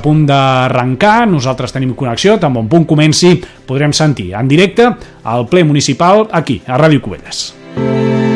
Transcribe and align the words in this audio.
Punt 0.00 0.24
d'arrencar, 0.28 1.28
nosaltres 1.28 1.74
tenim 1.76 1.94
connexió, 1.98 2.38
tan 2.40 2.54
bon 2.56 2.68
punt 2.70 2.88
comenci, 2.88 3.36
podrem 3.68 3.92
sentir 3.92 4.32
en 4.38 4.48
directe 4.48 4.88
el 5.34 5.48
ple 5.52 5.64
municipal 5.68 6.26
aquí, 6.32 6.62
a 6.66 6.80
Ràdio 6.80 7.04
Cubelles. 7.04 7.50
de 7.76 8.29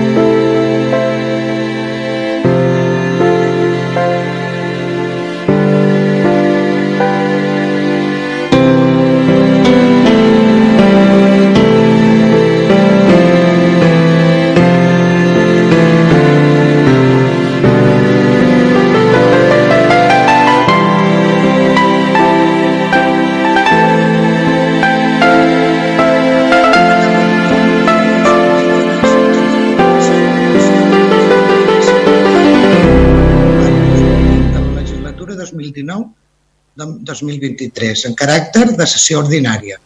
2019-2023 37.23 38.09
en 38.09 38.17
caràcter 38.19 38.65
de 38.79 38.87
sessió 38.89 39.21
ordinària. 39.23 39.79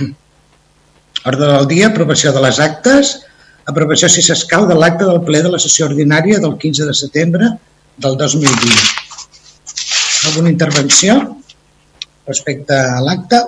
Ordre 1.30 1.48
del 1.52 1.68
dia, 1.70 1.88
aprovació 1.88 2.32
de 2.34 2.42
les 2.44 2.60
actes, 2.60 3.14
aprovació 3.70 4.10
si 4.12 4.24
s'escau 4.24 4.66
de 4.68 4.76
l'acte 4.76 5.06
del 5.08 5.22
ple 5.24 5.40
de 5.44 5.52
la 5.52 5.60
sessió 5.62 5.88
ordinària 5.88 6.40
del 6.42 6.58
15 6.60 6.88
de 6.90 6.96
setembre 6.98 7.50
del 7.96 8.18
2020. 8.20 8.74
Alguna 10.28 10.52
intervenció 10.52 11.16
respecte 12.26 12.74
a 12.74 13.00
l'acte? 13.04 13.40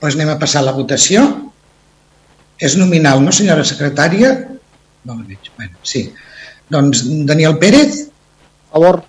Doncs 0.00 0.16
anem 0.16 0.32
a 0.32 0.38
passar 0.40 0.62
a 0.62 0.68
la 0.70 0.76
votació. 0.76 1.26
És 2.60 2.76
nominal, 2.76 3.22
no, 3.24 3.32
senyora 3.32 3.64
secretària? 3.64 4.32
No 5.08 5.16
la 5.16 5.24
veig. 5.24 5.50
Bueno, 5.56 5.76
sí. 5.82 6.06
Doncs 6.70 7.04
Daniel 7.26 7.58
Pérez, 7.58 8.10
A 8.70 8.78
favor. 8.78 9.02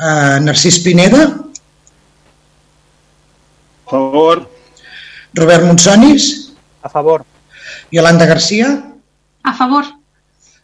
Eh, 0.00 0.38
Narcís 0.40 0.78
Pineda, 0.80 1.22
A 3.86 3.90
favor. 3.90 4.48
Robert 5.34 5.64
Monsonis, 5.64 6.52
A 6.82 6.88
favor. 6.88 7.24
Yolanda 7.90 8.26
Garcia, 8.26 8.94
A 9.42 9.52
favor. 9.54 9.84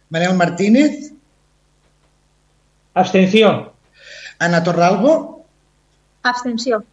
Manel 0.09 0.33
Martínez, 0.35 1.11
Abstención. 2.93 3.71
Ana 4.39 4.63
Torralbo, 4.63 5.45
Abstenció. 6.23 6.83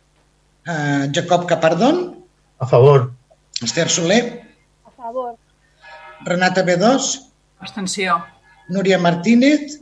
eh, 0.66 1.10
Jacob 1.12 1.46
Capardón, 1.46 2.24
A 2.58 2.66
favor. 2.66 3.12
Esther 3.62 3.88
Soler, 3.88 4.42
A 4.84 4.90
favor. 4.90 5.36
Renata 6.24 6.64
B2, 6.64 7.30
Abstenció. 7.60 8.24
Núria 8.68 8.98
Martínez, 8.98 9.80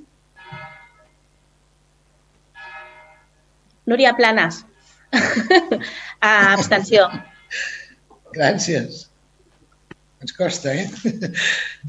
Núria 3.86 4.14
Planas. 4.16 4.64
A 6.20 6.52
abstenció. 6.54 7.08
gràcies. 8.32 9.08
Ens 10.22 10.32
costa, 10.32 10.72
eh? 10.72 10.88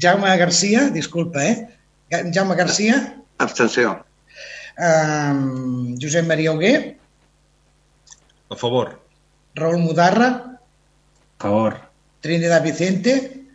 Jaume 0.02 0.36
Garcia, 0.36 0.90
disculpa, 0.90 1.44
eh? 1.44 1.68
Jaume 2.34 2.54
Garcia, 2.56 3.16
Abstenció. 3.38 4.04
eh, 4.76 5.94
Josep 6.00 6.26
Maria 6.26 6.52
Hugué, 6.52 6.98
A 8.50 8.56
favor. 8.56 9.00
Raül 9.54 9.78
Mudarra, 9.78 10.58
A 11.38 11.42
favor. 11.42 11.80
Trinidad 12.20 12.62
Vicente, 12.62 13.46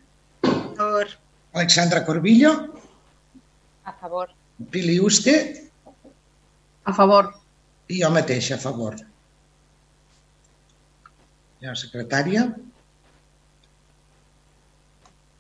A 0.44 0.76
favor. 0.76 1.08
Alexandra 1.54 2.06
Corbillo, 2.06 2.74
A 3.84 3.94
favor. 3.94 4.30
Pili 4.72 5.00
Uste 5.00 5.70
A 6.86 6.94
favor. 6.94 7.36
I 7.90 8.02
jo 8.04 8.10
mateix, 8.14 8.52
a 8.54 8.58
favor. 8.62 8.96
Ja, 11.64 11.74
secretària. 11.76 12.46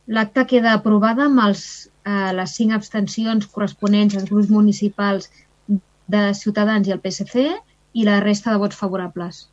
L'acta 0.09 0.45
queda 0.49 0.73
aprovada 0.73 1.27
amb 1.29 1.39
els, 1.45 1.61
eh, 2.05 2.31
les 2.33 2.55
cinc 2.57 2.73
abstencions 2.73 3.45
corresponents 3.53 4.15
als 4.17 4.29
grups 4.31 4.49
municipals 4.49 5.29
de 6.09 6.23
Ciutadans 6.33 6.87
i 6.89 6.91
el 6.95 7.01
PSC 7.03 7.45
i 7.93 8.05
la 8.07 8.19
resta 8.25 8.51
de 8.51 8.57
vots 8.63 8.75
favorables. 8.75 9.43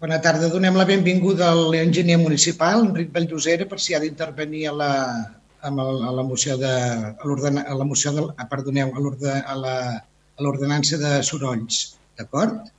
Bona 0.00 0.18
tarda. 0.24 0.48
Donem 0.50 0.74
la 0.74 0.84
benvinguda 0.88 1.50
a 1.52 1.58
l'enginyer 1.74 2.16
municipal, 2.18 2.86
Enric 2.88 3.12
Valldosera, 3.14 3.68
per 3.70 3.78
si 3.78 3.94
ha 3.94 4.00
d'intervenir 4.02 4.64
a 4.68 4.72
la, 4.72 4.90
a 5.60 5.70
la 5.70 6.24
moció 6.26 6.56
de, 6.58 6.72
a 6.72 7.14
a 7.22 7.74
la 7.74 7.84
moció 7.84 8.10
de, 8.16 8.24
ah, 8.36 8.48
perdoneu, 8.48 8.90
a 8.96 9.42
a 9.46 9.54
la- 9.56 10.04
l'ordenança 10.44 10.98
de 11.00 11.18
sorolls. 11.26 11.82
D'acord? 12.18 12.70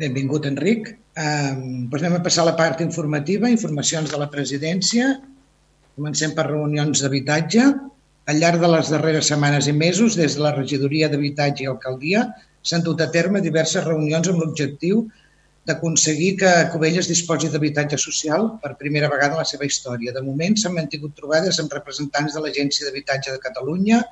Benvingut, 0.00 0.46
Enric. 0.50 0.90
Um, 1.14 1.86
doncs 1.86 2.02
anem 2.02 2.16
a 2.18 2.22
passar 2.24 2.42
a 2.42 2.50
la 2.50 2.56
part 2.58 2.80
informativa, 2.82 3.50
informacions 3.50 4.10
de 4.10 4.18
la 4.18 4.30
presidència. 4.32 5.12
Comencem 5.94 6.32
per 6.34 6.48
reunions 6.48 7.04
d'habitatge. 7.04 7.66
Al 8.30 8.40
llarg 8.40 8.62
de 8.62 8.70
les 8.72 8.90
darreres 8.90 9.28
setmanes 9.30 9.68
i 9.70 9.74
mesos, 9.76 10.16
des 10.18 10.34
de 10.34 10.42
la 10.42 10.54
regidoria 10.56 11.10
d'habitatge 11.12 11.66
i 11.66 11.70
alcaldia, 11.70 12.24
s'han 12.64 12.82
dut 12.82 13.02
a 13.04 13.10
terme 13.14 13.44
diverses 13.44 13.84
reunions 13.86 14.30
amb 14.30 14.42
l'objectiu 14.42 15.04
d'aconseguir 15.68 16.34
que 16.40 16.50
Cubelles 16.72 17.08
disposi 17.08 17.48
d'habitatge 17.52 17.96
social 18.00 18.50
per 18.62 18.74
primera 18.80 19.08
vegada 19.12 19.36
en 19.36 19.42
la 19.44 19.48
seva 19.48 19.68
història. 19.68 20.12
De 20.12 20.24
moment 20.24 20.56
s'han 20.60 20.74
mantingut 20.76 21.14
trobades 21.16 21.60
amb 21.60 21.72
representants 21.72 22.34
de 22.36 22.42
l'Agència 22.44 22.88
d'Habitatge 22.88 23.32
de 23.32 23.42
Catalunya, 23.44 24.02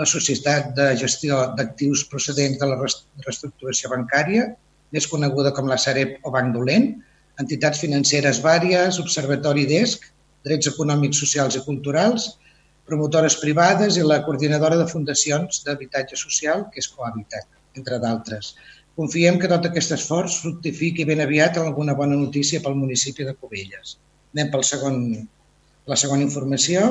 la 0.00 0.06
Societat 0.08 0.72
de 0.76 0.88
Gestió 1.00 1.38
d'Actius 1.56 2.06
procedents 2.10 2.58
de 2.60 2.68
la 2.68 2.78
reestructuració 2.80 3.90
bancària, 3.92 4.48
més 4.92 5.08
coneguda 5.08 5.52
com 5.56 5.68
la 5.68 5.80
Sareb 5.80 6.20
o 6.26 6.32
Banc 6.34 6.54
Dolent, 6.56 6.88
entitats 7.40 7.80
financeres 7.82 8.40
vàries, 8.44 9.00
Observatori 9.02 9.66
DESC, 9.68 10.04
Drets 10.46 10.70
Econòmics, 10.72 11.20
Socials 11.22 11.56
i 11.58 11.64
Culturals, 11.66 12.32
promotores 12.88 13.36
privades 13.40 13.96
i 13.96 14.04
la 14.04 14.20
coordinadora 14.26 14.78
de 14.80 14.88
fundacions 14.90 15.62
d'habitatge 15.66 16.18
social, 16.18 16.66
que 16.72 16.82
és 16.82 16.90
Cohabitat, 16.92 17.46
entre 17.78 18.00
d'altres. 18.02 18.54
Confiem 18.98 19.38
que 19.40 19.48
tot 19.48 19.68
aquest 19.68 19.94
esforç 19.96 20.40
fructifiqui 20.42 21.06
ben 21.08 21.22
aviat 21.24 21.56
alguna 21.60 21.94
bona 21.96 22.18
notícia 22.18 22.60
pel 22.64 22.76
municipi 22.76 23.24
de 23.28 23.36
Cubelles. 23.38 23.96
Anem 24.34 24.50
pel 24.52 24.66
segon, 24.68 24.98
la 25.88 25.96
segona 25.96 26.26
informació, 26.26 26.90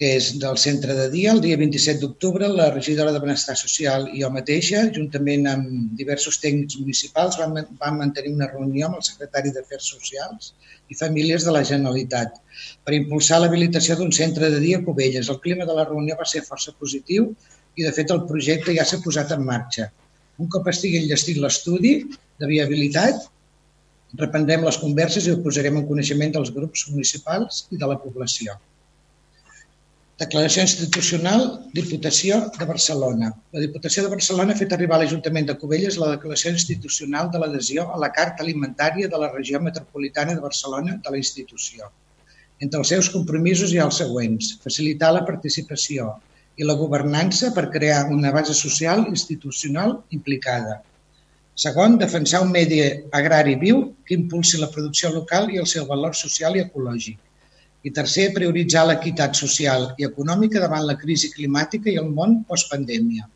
que 0.00 0.14
és 0.16 0.30
del 0.40 0.56
centre 0.56 0.94
de 0.96 1.10
dia. 1.12 1.32
El 1.34 1.42
dia 1.44 1.58
27 1.60 2.00
d'octubre, 2.00 2.48
la 2.48 2.70
regidora 2.70 3.12
de 3.12 3.18
Benestar 3.20 3.56
Social 3.60 4.06
i 4.08 4.22
jo 4.22 4.30
mateixa, 4.32 4.86
juntament 4.96 5.44
amb 5.50 5.90
diversos 5.98 6.38
tècnics 6.40 6.78
municipals, 6.80 7.36
vam, 7.36 7.58
vam 7.82 7.98
mantenir 8.00 8.32
una 8.32 8.48
reunió 8.48 8.86
amb 8.88 8.96
el 8.96 9.04
secretari 9.04 9.52
d'Afers 9.52 9.90
Socials 9.92 10.54
i 10.88 10.96
Famílies 10.96 11.44
de 11.44 11.52
la 11.52 11.60
Generalitat 11.70 12.38
per 12.86 12.96
impulsar 12.96 13.42
l'habilitació 13.42 13.98
d'un 13.98 14.14
centre 14.20 14.48
de 14.54 14.62
dia 14.64 14.80
a 14.80 14.84
Cubelles. 14.86 15.28
El 15.28 15.42
clima 15.44 15.68
de 15.68 15.76
la 15.76 15.84
reunió 15.90 16.16
va 16.22 16.28
ser 16.32 16.46
força 16.48 16.72
positiu 16.80 17.28
i, 17.76 17.84
de 17.84 17.92
fet, 17.92 18.08
el 18.16 18.24
projecte 18.32 18.72
ja 18.80 18.88
s'ha 18.88 19.02
posat 19.04 19.36
en 19.36 19.44
marxa. 19.44 19.90
Un 20.40 20.48
cop 20.48 20.72
estigui 20.72 21.02
enllestit 21.02 21.42
l'estudi 21.44 21.92
de 22.40 22.48
viabilitat, 22.48 23.28
reprendrem 24.24 24.64
les 24.64 24.80
converses 24.80 25.28
i 25.28 25.36
ho 25.36 25.44
posarem 25.44 25.76
en 25.76 25.86
coneixement 25.92 26.32
dels 26.40 26.56
grups 26.56 26.88
municipals 26.88 27.66
i 27.68 27.76
de 27.76 27.92
la 27.92 28.00
població. 28.00 28.56
Declaració 30.20 30.66
institucional, 30.66 31.42
Diputació 31.72 32.38
de 32.58 32.66
Barcelona. 32.68 33.30
La 33.56 33.60
Diputació 33.62 34.02
de 34.04 34.10
Barcelona 34.12 34.52
ha 34.52 34.58
fet 34.58 34.74
arribar 34.76 34.98
a 34.98 35.00
l'Ajuntament 35.02 35.46
de 35.48 35.54
Cubelles 35.62 35.96
la 36.02 36.10
declaració 36.10 36.50
institucional 36.52 37.30
de 37.32 37.40
l'adhesió 37.40 37.86
a 37.94 38.00
la 38.02 38.10
Carta 38.18 38.44
Alimentària 38.44 39.08
de 39.08 39.20
la 39.22 39.30
Regió 39.32 39.60
Metropolitana 39.64 40.34
de 40.36 40.42
Barcelona 40.42 40.98
de 41.06 41.14
la 41.14 41.20
institució. 41.22 41.88
Entre 42.66 42.82
els 42.82 42.92
seus 42.92 43.08
compromisos 43.14 43.72
hi 43.72 43.80
ha 43.80 43.86
els 43.88 44.02
següents. 44.02 44.50
Facilitar 44.66 45.14
la 45.16 45.24
participació 45.30 46.10
i 46.60 46.68
la 46.68 46.76
governança 46.82 47.54
per 47.56 47.70
crear 47.78 48.04
una 48.18 48.34
base 48.36 48.58
social 48.60 49.06
institucional 49.08 49.96
implicada. 50.18 50.82
Segon, 51.64 51.96
defensar 52.04 52.44
un 52.44 52.52
medi 52.58 52.84
agrari 53.22 53.56
viu 53.64 53.82
que 54.04 54.20
impulsi 54.20 54.60
la 54.60 54.68
producció 54.76 55.14
local 55.16 55.48
i 55.48 55.64
el 55.64 55.72
seu 55.76 55.88
valor 55.88 56.12
social 56.24 56.60
i 56.60 56.66
ecològic. 56.68 57.16
I 57.86 57.90
tercer, 57.96 58.26
prioritzar 58.36 58.84
l'equitat 58.86 59.38
social 59.38 59.86
i 60.00 60.06
econòmica 60.08 60.60
davant 60.60 60.84
la 60.88 60.98
crisi 61.00 61.30
climàtica 61.32 61.88
i 61.92 61.96
el 62.00 62.10
món 62.16 62.42
postpandèmia. 62.48 63.28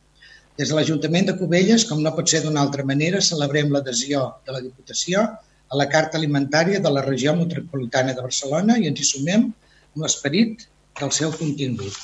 Des 0.61 0.71
de 0.71 0.77
l'Ajuntament 0.77 1.31
de 1.31 1.37
Cubelles, 1.39 1.87
com 1.89 2.03
no 2.05 2.13
pot 2.15 2.29
ser 2.31 2.43
d'una 2.45 2.61
altra 2.63 2.85
manera, 2.87 3.23
celebrem 3.25 3.73
l'adhesió 3.75 4.27
de 4.47 4.55
la 4.55 4.61
Diputació 4.67 5.25
a 5.25 5.79
la 5.81 5.89
Carta 5.95 6.21
Alimentària 6.21 6.83
de 6.85 6.93
la 6.93 7.03
Regió 7.07 7.33
Metropolitana 7.39 8.13
de 8.15 8.27
Barcelona 8.27 8.77
i 8.79 8.91
ens 8.91 9.01
hi 9.01 9.09
sumem 9.09 9.49
amb 9.49 10.05
l'esperit 10.05 10.69
del 11.01 11.15
seu 11.17 11.33
contingut. 11.39 11.97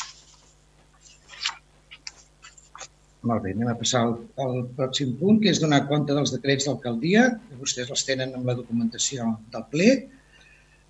Molt 3.28 3.44
bé, 3.44 3.52
anem 3.52 3.68
a 3.68 3.76
passar 3.76 4.00
al, 4.06 4.14
al 4.40 4.62
pròxim 4.78 5.12
punt, 5.20 5.42
que 5.42 5.52
és 5.52 5.60
donar 5.60 5.82
compte 5.90 6.16
dels 6.16 6.32
decrets 6.32 6.66
d'alcaldia, 6.66 7.26
que 7.50 7.58
vostès 7.60 7.92
els 7.92 8.04
tenen 8.08 8.32
amb 8.38 8.48
la 8.48 8.56
documentació 8.56 9.34
del 9.52 9.66
ple. 9.74 9.90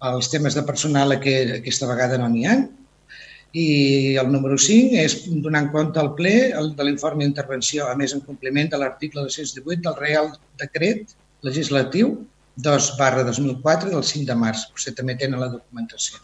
Els 0.08 0.31
temes 0.32 0.56
de 0.56 0.64
personal 0.64 1.17
que 1.20 1.35
aquesta 1.58 1.88
vegada 1.91 2.19
no 2.20 2.29
n'hi 2.32 2.47
ha. 2.49 2.56
I 3.52 3.67
el 4.23 4.31
número 4.32 4.56
5 4.56 4.99
és 5.02 5.17
donar 5.44 5.64
en 5.64 5.70
compte 5.75 5.99
al 6.00 6.12
ple 6.19 6.35
el 6.56 6.70
de 6.79 6.87
l'informe 6.87 7.25
d'intervenció, 7.25 7.88
a 7.91 7.97
més 7.99 8.14
en 8.14 8.23
compliment 8.26 8.70
de 8.70 8.79
l'article 8.81 9.26
218 9.26 9.82
del 9.87 9.97
Real 9.99 10.31
Decret 10.61 11.17
Legislatiu 11.47 12.14
2 12.56 12.91
barra 12.99 13.25
2004 13.26 13.91
del 13.91 14.05
5 14.05 14.29
de 14.31 14.38
març. 14.38 14.69
Vostè 14.76 14.94
també 14.97 15.19
tenen 15.19 15.43
la 15.43 15.50
documentació. 15.50 16.20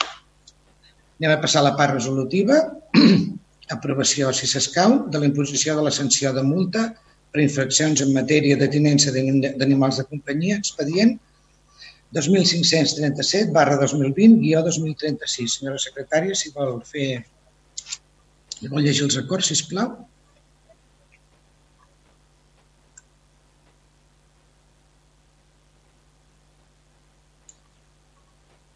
Anem 1.18 1.34
a 1.34 1.40
passar 1.42 1.64
a 1.64 1.68
la 1.70 1.74
part 1.80 1.96
resolutiva. 1.96 2.62
aprovació, 3.74 4.30
si 4.32 4.46
s'escau, 4.46 5.00
de 5.10 5.18
la 5.18 5.26
imposició 5.26 5.74
de 5.76 5.84
la 5.86 5.92
sanció 5.94 6.32
de 6.32 6.42
multa 6.46 6.86
per 7.32 7.42
infraccions 7.42 8.02
en 8.04 8.12
matèria 8.14 8.56
de 8.60 8.68
tinença 8.70 9.12
d'animals 9.12 9.98
de 10.00 10.06
companyia, 10.10 10.58
expedient 10.62 11.16
2537 12.12 13.52
barra 13.52 13.76
2020 13.76 14.40
guió 14.42 14.62
2036. 14.62 15.58
Senyora 15.58 15.80
secretària, 15.82 16.34
si 16.34 16.52
vol 16.54 16.78
fer... 16.86 17.24
Si 18.56 18.70
vol 18.72 18.86
llegir 18.86 19.04
els 19.04 19.18
acords, 19.20 19.50
sisplau. 19.52 19.96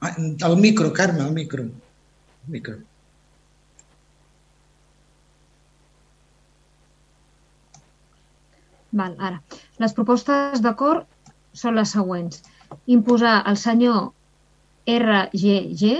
Ah, 0.02 0.14
el 0.18 0.56
micro, 0.56 0.92
Carme, 0.92 1.22
el 1.24 1.32
micro. 1.32 1.62
El 1.62 2.52
micro. 2.56 2.78
Val, 8.92 9.14
ara. 9.18 9.42
Les 9.82 9.92
propostes 9.96 10.62
d'acord 10.64 11.06
són 11.62 11.76
les 11.78 11.92
següents. 11.96 12.40
Imposar 12.86 13.36
al 13.50 13.56
senyor 13.56 14.12
RGG, 14.86 15.90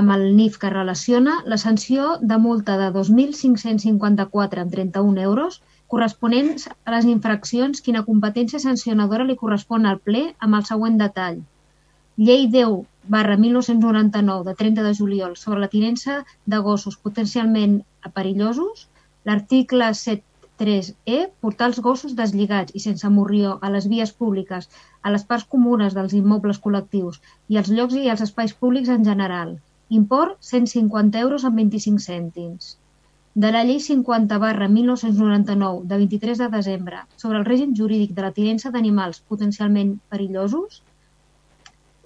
amb 0.00 0.14
el 0.14 0.24
NIF 0.36 0.58
que 0.62 0.70
relaciona, 0.70 1.40
la 1.52 1.58
sanció 1.58 2.16
de 2.20 2.38
multa 2.38 2.76
de 2.78 2.90
2.554 2.96 4.64
en 4.64 4.70
31 4.70 5.20
euros 5.20 5.60
corresponents 5.90 6.68
a 6.70 6.94
les 6.94 7.06
infraccions 7.10 7.82
quina 7.86 8.04
competència 8.06 8.62
sancionadora 8.62 9.26
li 9.26 9.36
correspon 9.40 9.88
al 9.90 9.98
ple 9.98 10.22
amb 10.38 10.58
el 10.60 10.66
següent 10.68 11.00
detall. 11.00 11.40
Llei 12.28 12.46
10 12.52 12.76
barra 13.14 13.36
1999 13.36 14.46
de 14.50 14.54
30 14.62 14.86
de 14.86 14.94
juliol 14.94 15.36
sobre 15.40 15.60
la 15.64 15.70
tinença 15.74 16.20
de 16.54 16.58
gossos 16.68 16.98
potencialment 17.06 17.80
perillosos, 18.14 18.86
l'article 19.26 19.90
7 20.02 20.22
3E. 20.60 21.18
Portar 21.44 21.70
els 21.70 21.80
gossos 21.86 22.16
deslligats 22.18 22.76
i 22.76 22.82
sense 22.84 23.10
morrió 23.16 23.56
a 23.66 23.70
les 23.74 23.88
vies 23.92 24.12
públiques, 24.22 24.68
a 25.02 25.12
les 25.14 25.24
parts 25.30 25.48
comunes 25.54 25.96
dels 25.96 26.16
immobles 26.18 26.60
col·lectius 26.66 27.20
i 27.48 27.60
als 27.60 27.72
llocs 27.76 27.96
i 28.02 28.08
als 28.12 28.24
espais 28.28 28.52
públics 28.64 28.92
en 28.96 29.06
general. 29.08 29.56
Import 30.00 30.36
150 30.52 31.24
euros 31.24 31.48
amb 31.48 31.62
25 31.62 32.04
cèntims. 32.04 32.76
De 33.34 33.50
la 33.54 33.62
Llei 33.64 33.80
50 33.80 34.38
barra 34.42 34.68
1999 34.68 35.86
de 35.90 35.96
23 36.04 36.38
de 36.44 36.48
desembre 36.54 37.02
sobre 37.16 37.38
el 37.38 37.48
règim 37.48 37.74
jurídic 37.80 38.14
de 38.14 38.24
la 38.26 38.32
tinença 38.38 38.72
d'animals 38.74 39.20
potencialment 39.32 39.92
perillosos, 40.10 40.82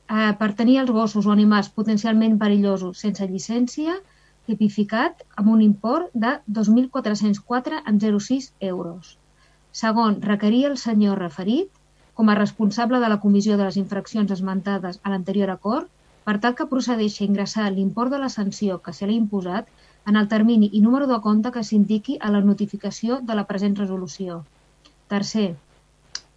eh, 0.08 0.32
per 0.40 0.50
tenir 0.58 0.78
els 0.82 0.90
gossos 0.90 1.26
o 1.26 1.32
animals 1.32 1.70
potencialment 1.78 2.36
perillosos 2.38 3.00
sense 3.06 3.26
llicència, 3.30 3.96
tipificat 4.46 5.22
amb 5.40 5.48
un 5.54 5.60
import 5.64 6.10
de 6.12 6.32
2.404,06 6.58 8.52
euros. 8.60 9.18
Segon, 9.72 10.20
requerir 10.22 10.66
el 10.70 10.76
senyor 10.78 11.18
referit, 11.18 11.68
com 12.14 12.28
a 12.30 12.38
responsable 12.38 13.00
de 13.02 13.08
la 13.10 13.20
comissió 13.20 13.56
de 13.58 13.64
les 13.66 13.78
infraccions 13.80 14.30
esmentades 14.30 15.00
a 15.02 15.10
l'anterior 15.10 15.50
acord, 15.50 15.88
per 16.24 16.38
tal 16.40 16.54
que 16.58 16.68
procedeixi 16.70 17.24
a 17.24 17.28
ingressar 17.28 17.66
l'import 17.72 18.12
de 18.12 18.20
la 18.22 18.30
sanció 18.32 18.78
que 18.84 18.94
se 18.96 19.06
l'ha 19.06 19.16
imposat 19.16 19.68
en 20.06 20.16
el 20.20 20.28
termini 20.28 20.70
i 20.72 20.80
número 20.84 21.06
de 21.10 21.18
compte 21.26 21.52
que 21.52 21.64
s'indiqui 21.64 22.18
a 22.20 22.30
la 22.32 22.40
notificació 22.40 23.18
de 23.30 23.34
la 23.38 23.44
present 23.50 23.76
resolució. 23.80 24.42
Tercer, 25.08 25.56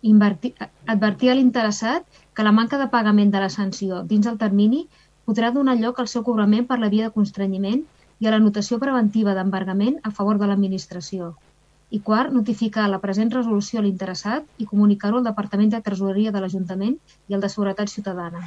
invertir, 0.01 0.53
advertir 0.95 1.31
a 1.31 1.35
l'interessat 1.37 2.07
que 2.33 2.45
la 2.47 2.55
manca 2.55 2.79
de 2.81 2.89
pagament 2.95 3.31
de 3.33 3.43
la 3.43 3.51
sanció 3.53 4.01
dins 4.11 4.27
el 4.31 4.39
termini 4.43 4.87
podrà 5.27 5.51
donar 5.53 5.77
lloc 5.79 5.99
al 5.99 6.11
seu 6.11 6.23
cobrament 6.23 6.67
per 6.67 6.79
la 6.79 6.91
via 6.93 7.07
de 7.07 7.15
constrenyiment 7.15 7.85
i 8.19 8.27
a 8.27 8.33
la 8.33 8.41
notació 8.43 8.79
preventiva 8.81 9.35
d'embargament 9.37 9.99
a 10.03 10.11
favor 10.19 10.39
de 10.41 10.49
l'Administració. 10.49 11.33
I 11.93 12.01
quart, 12.03 12.33
notificar 12.35 12.87
la 12.91 12.99
present 13.03 13.29
resolució 13.31 13.79
a 13.79 13.83
l'interessat 13.85 14.47
i 14.63 14.67
comunicar-ho 14.67 15.21
al 15.21 15.27
Departament 15.27 15.69
de 15.73 15.83
Tresoreria 15.83 16.33
de 16.35 16.41
l'Ajuntament 16.43 16.97
i 17.29 17.37
al 17.37 17.43
de 17.43 17.51
Seguretat 17.53 17.93
Ciutadana. 17.93 18.43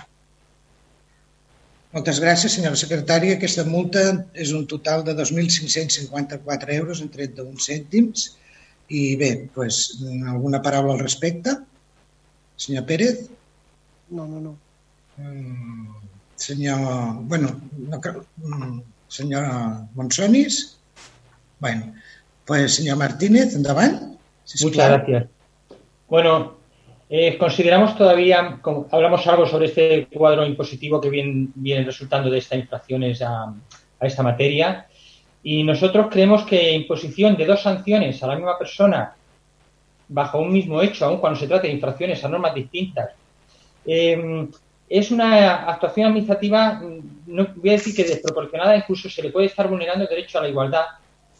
Moltes 1.95 2.21
gràcies, 2.23 2.53
senyora 2.55 2.79
secretària. 2.79 3.37
Aquesta 3.37 3.65
multa 3.67 4.03
és 4.45 4.53
un 4.55 4.67
total 4.71 5.03
de 5.07 5.17
2.554 5.19 6.77
euros 6.77 7.01
en 7.03 7.09
31 7.15 7.65
cèntims. 7.65 8.29
I 8.91 9.17
bé, 9.19 9.31
doncs, 9.57 9.81
alguna 10.35 10.61
paraula 10.63 10.95
al 10.95 11.03
respecte? 11.03 11.57
Senyor 12.61 12.85
Pérez? 12.87 13.25
No, 14.11 14.27
no, 14.27 14.45
no. 14.45 14.55
Mm, 15.17 15.99
senyor... 16.37 16.79
Bueno, 17.33 17.55
no, 17.79 17.99
mm, 17.99 18.81
senyora 19.11 19.89
Monsonis. 19.95 20.79
Bueno, 21.59 21.93
pues 22.47 22.77
señor 22.77 22.97
Martínez, 22.97 23.55
endavant. 23.55 24.19
Si 24.45 24.65
Muchas 24.65 24.89
gracias. 24.89 25.27
Bueno, 26.09 26.55
eh, 27.09 27.37
consideramos 27.37 27.97
todavía, 27.97 28.61
hablamos 28.91 29.27
algo 29.27 29.47
sobre 29.47 29.67
este 29.67 30.07
cuadro 30.07 30.47
impositivo 30.47 31.01
que 31.01 31.11
viene, 31.11 31.85
resultando 31.85 32.31
de 32.31 32.39
estas 32.39 32.61
infracciones 32.61 33.21
a, 33.23 33.45
a, 34.01 34.07
esta 34.07 34.23
materia 34.23 34.87
y 35.43 35.63
nosotros 35.65 36.07
creemos 36.11 36.45
que 36.45 36.73
imposición 36.73 37.37
de 37.37 37.47
dos 37.47 37.63
sanciones 37.63 38.23
a 38.23 38.29
la 38.29 38.37
misma 38.37 38.59
persona 38.59 39.15
bajo 40.09 40.41
un 40.41 40.53
mismo 40.53 40.83
hecho, 40.83 41.07
aun 41.07 41.19
cuando 41.19 41.39
se 41.39 41.47
trate 41.47 41.69
de 41.69 41.75
infracciones 41.75 42.25
a 42.25 42.29
normas 42.29 42.55
distintas, 42.55 43.11
eh, 43.87 44.49
es 44.91 45.13
una 45.13 45.71
actuación 45.71 46.09
administrativa, 46.09 46.83
no 47.27 47.47
voy 47.55 47.71
a 47.71 47.75
decir 47.75 47.95
que 47.95 48.03
desproporcionada, 48.03 48.77
incluso 48.77 49.09
se 49.09 49.23
le 49.23 49.31
puede 49.31 49.47
estar 49.47 49.69
vulnerando 49.69 50.03
el 50.03 50.11
derecho 50.11 50.39
a 50.39 50.43
la 50.43 50.49
igualdad, 50.49 50.85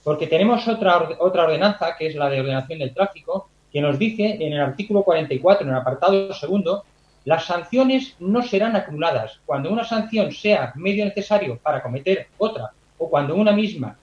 porque 0.05 0.29
tenemos 0.29 0.69
otra, 0.69 1.17
otra 1.19 1.45
ordenanza, 1.45 1.97
que 1.99 2.07
es 2.07 2.15
la 2.15 2.31
de 2.31 2.41
ordenación 2.41 2.79
del 2.79 2.95
tráfico, 2.95 3.51
que 3.73 3.81
nos 3.81 3.99
dice 3.99 4.37
en 4.41 4.53
el 4.53 4.61
artículo 4.61 5.03
44, 5.03 5.65
en 5.65 5.73
el 5.73 5.81
apartado 5.81 6.33
segundo, 6.33 6.85
las 7.25 7.45
sanciones 7.45 8.15
no 8.21 8.41
serán 8.45 8.77
acumuladas. 8.77 9.41
Cuando 9.45 9.71
una 9.71 9.85
sanción 9.85 10.31
sea 10.31 10.73
medio 10.77 11.05
necesario 11.05 11.59
para 11.59 11.83
cometer 11.83 12.29
otra 12.39 12.71
o 12.99 13.11
cuando 13.11 13.35
una 13.35 13.51
misma 13.51 13.97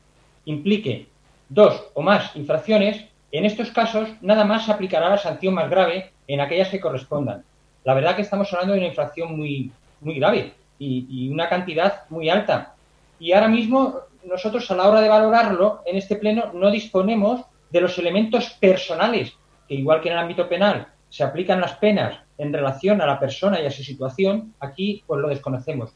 implique 0.44 1.08
dos 1.48 1.86
o 1.94 2.02
más 2.02 2.36
infracciones, 2.36 3.06
en 3.32 3.46
estos 3.46 3.72
casos 3.72 4.10
nada 4.20 4.44
más 4.44 4.66
se 4.66 4.74
aplicará 4.74 5.10
la 5.10 5.18
sanción 5.18 5.54
más 5.54 5.70
grave 5.70 6.12
en 6.28 6.42
aquellas 6.42 6.68
que 6.68 6.82
correspondan 6.82 7.46
la 7.88 7.94
verdad 7.94 8.18
que 8.18 8.24
estamos 8.24 8.52
hablando 8.52 8.74
de 8.74 8.80
una 8.80 8.90
inflación 8.90 9.38
muy, 9.38 9.72
muy 10.02 10.20
grave 10.20 10.54
y, 10.78 11.30
una 11.30 11.48
cantidad 11.48 12.02
muy 12.10 12.30
alta. 12.30 12.76
Y 13.18 13.32
ahora 13.32 13.48
mismo 13.48 14.02
nosotros 14.26 14.70
a 14.70 14.76
la 14.76 14.90
hora 14.90 15.00
de 15.00 15.08
valorarlo 15.08 15.84
en 15.86 15.96
este 15.96 16.18
pleno 16.18 16.52
no 16.54 16.70
disponemos 16.70 17.46
de 17.70 17.80
los 17.80 17.98
elementos 17.98 18.50
personales, 18.60 19.32
que 19.70 19.76
igual 19.76 20.02
que 20.02 20.10
en 20.10 20.16
el 20.16 20.20
ámbito 20.20 20.50
penal 20.50 20.88
se 21.08 21.24
aplican 21.24 21.62
las 21.62 21.78
penas 21.78 22.20
en 22.38 22.52
relación 22.52 23.00
a 23.00 23.06
la 23.06 23.22
persona 23.22 23.62
y 23.62 23.66
a 23.66 23.72
su 23.72 23.84
situación, 23.84 24.54
aquí 24.60 25.02
pues 25.08 25.22
lo 25.22 25.30
desconocemos. 25.30 25.92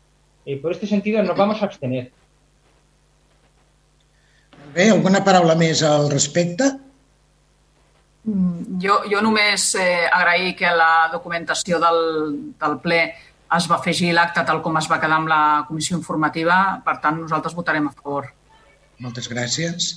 Eh, 0.46 0.62
por 0.62 0.72
este 0.72 0.88
sentido 0.88 1.22
nos 1.22 1.36
vamos 1.36 1.62
a 1.62 1.66
abstener. 1.66 2.14
¿Alguna 4.78 5.26
palabra 5.26 5.56
más 5.56 5.84
al 5.84 6.10
respecto? 6.10 6.64
Mm, 8.24 8.78
jo, 8.84 9.00
jo 9.10 9.22
només 9.26 9.72
eh, 9.82 10.06
agrair 10.06 10.54
que 10.60 10.70
la 10.78 11.10
documentació 11.14 11.80
del, 11.82 12.02
del 12.62 12.78
ple 12.84 13.02
es 13.58 13.68
va 13.68 13.80
afegir 13.80 14.12
l'acte 14.16 14.44
tal 14.48 14.62
com 14.64 14.78
es 14.80 14.88
va 14.92 15.00
quedar 15.02 15.18
amb 15.18 15.32
la 15.32 15.42
comissió 15.68 15.98
informativa. 15.98 16.82
Per 16.86 16.98
tant, 17.04 17.20
nosaltres 17.24 17.58
votarem 17.58 17.90
a 17.90 17.96
favor. 17.98 18.30
Moltes 19.02 19.28
gràcies. 19.32 19.92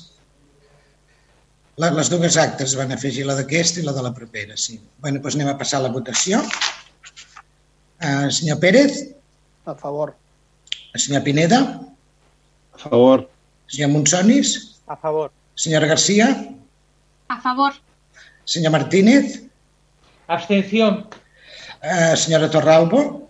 Les 1.82 2.10
dues 2.10 2.36
actes 2.38 2.76
van 2.78 2.94
afegir 2.94 3.24
la 3.26 3.34
d'aquesta 3.34 3.82
i 3.82 3.84
la 3.86 3.94
de 3.94 4.02
la 4.06 4.14
propera, 4.14 4.56
sí. 4.56 4.78
Bé, 5.02 5.10
doncs 5.10 5.34
anem 5.34 5.50
a 5.50 5.58
passar 5.58 5.80
a 5.80 5.86
la 5.88 5.92
votació. 5.94 6.40
Uh, 7.98 8.28
senyor 8.30 8.60
Pérez? 8.62 9.00
A 9.66 9.74
favor. 9.74 10.14
Senyor 10.94 11.24
Pineda? 11.26 11.60
A 12.74 12.78
favor. 12.78 13.26
Senyor 13.66 13.90
Monsonis? 13.90 14.54
A 14.86 14.96
favor. 14.96 15.32
Senyora 15.58 15.90
Garcia? 15.90 16.28
A 17.28 17.40
favor. 17.42 17.74
Señor 18.44 18.72
Martínez. 18.72 19.42
Abstención. 20.28 21.08
Uh, 21.82 22.16
señora 22.16 22.50
Torralbo. 22.50 23.28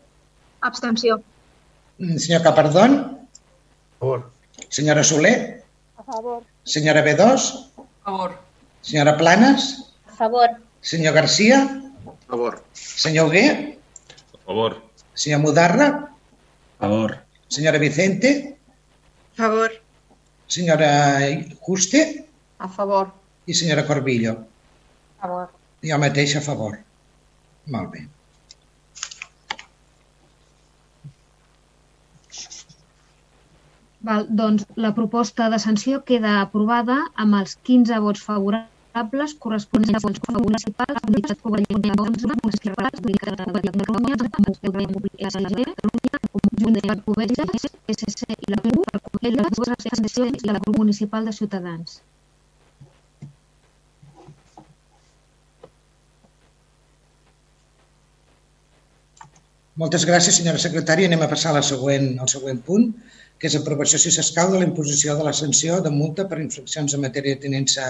Abstenció. 0.60 1.22
Mm, 1.98 2.16
señor 2.18 2.42
Capardón. 2.42 3.26
A 3.96 3.98
favor. 4.00 4.30
Senyora 4.68 5.02
Soler. 5.04 5.62
A 5.96 6.02
favor. 6.02 6.42
Senyora 6.64 7.04
B2. 7.04 7.20
A 7.24 8.04
favor. 8.04 8.30
Senyora 8.82 9.16
Planes? 9.16 9.90
A 10.06 10.12
favor. 10.14 10.48
Senyor 10.80 11.14
Garcia? 11.14 11.80
A 12.06 12.30
favor. 12.30 12.62
Senyor 12.74 13.26
Hugué? 13.28 13.78
A 14.34 14.38
favor. 14.46 14.82
Senyor 15.14 15.40
Mudarra? 15.40 16.10
A 16.78 16.80
favor. 16.84 17.24
Senyora 17.48 17.78
Vicente? 17.78 18.56
A 19.32 19.36
favor. 19.36 19.70
Senyora 20.46 21.18
Juste? 21.66 22.26
A 22.58 22.68
favor. 22.68 23.12
I 23.46 23.54
senyora 23.54 23.86
Corbillo? 23.86 24.46
A 25.24 25.26
favor. 25.26 25.48
Jo 25.88 25.96
mateix 26.02 26.32
a 26.36 26.40
favor. 26.44 26.74
Molt 27.74 27.94
bé. 27.94 28.02
Val, 34.04 34.26
doncs 34.42 34.66
la 34.84 34.90
proposta 34.98 35.48
de 35.48 35.58
sanció 35.64 36.02
queda 36.10 36.34
aprovada 36.42 36.98
amb 37.24 37.38
els 37.40 37.56
15 37.70 38.02
vots 38.04 38.24
favorables 38.28 39.34
corresponents 39.46 39.96
a 39.96 40.02
vots 40.04 40.20
municipals, 40.34 41.00
unitats 41.08 41.40
cobrament 41.46 41.86
de 41.86 41.96
11, 42.04 42.36
municipals, 42.44 43.00
ubicats 43.00 43.32
a 43.32 43.48
Catalunya, 43.48 44.18
amb 44.28 44.50
el 44.52 44.58
Govern 44.66 44.92
Públic 44.98 45.24
SG, 45.32 45.64
conjunt 46.36 46.80
de 46.80 47.02
Covelles, 47.08 47.70
SC 47.96 48.34
i 48.36 48.52
la 48.52 48.60
CUP, 48.66 48.84
per 48.92 49.00
Covelles, 49.08 49.40
les 49.48 49.62
dues 49.62 49.76
abstencions 49.78 50.44
i 50.44 50.52
la 50.52 50.60
grup 50.66 50.82
municipal 50.84 51.24
de 51.24 51.40
Ciutadans. 51.40 52.02
Moltes 59.82 60.04
gràcies, 60.06 60.36
senyora 60.38 60.60
secretària. 60.62 61.06
Anem 61.10 61.22
a 61.24 61.28
passar 61.30 61.50
a 61.50 61.56
la 61.56 61.62
següent, 61.68 62.04
al 62.22 62.28
següent 62.32 62.60
punt, 62.68 62.84
que 63.38 63.48
és 63.50 63.56
aprovació, 63.58 63.98
si 63.98 64.12
s'escau, 64.14 64.52
de 64.52 64.60
la 64.60 64.68
imposició 64.68 65.16
de 65.18 65.24
la 65.26 65.32
sanció 65.38 65.80
de 65.86 65.90
multa 65.94 66.26
per 66.30 66.38
infraccions 66.42 66.94
en 66.94 67.02
matèria 67.04 67.34
de 67.34 67.42
tinença 67.46 67.88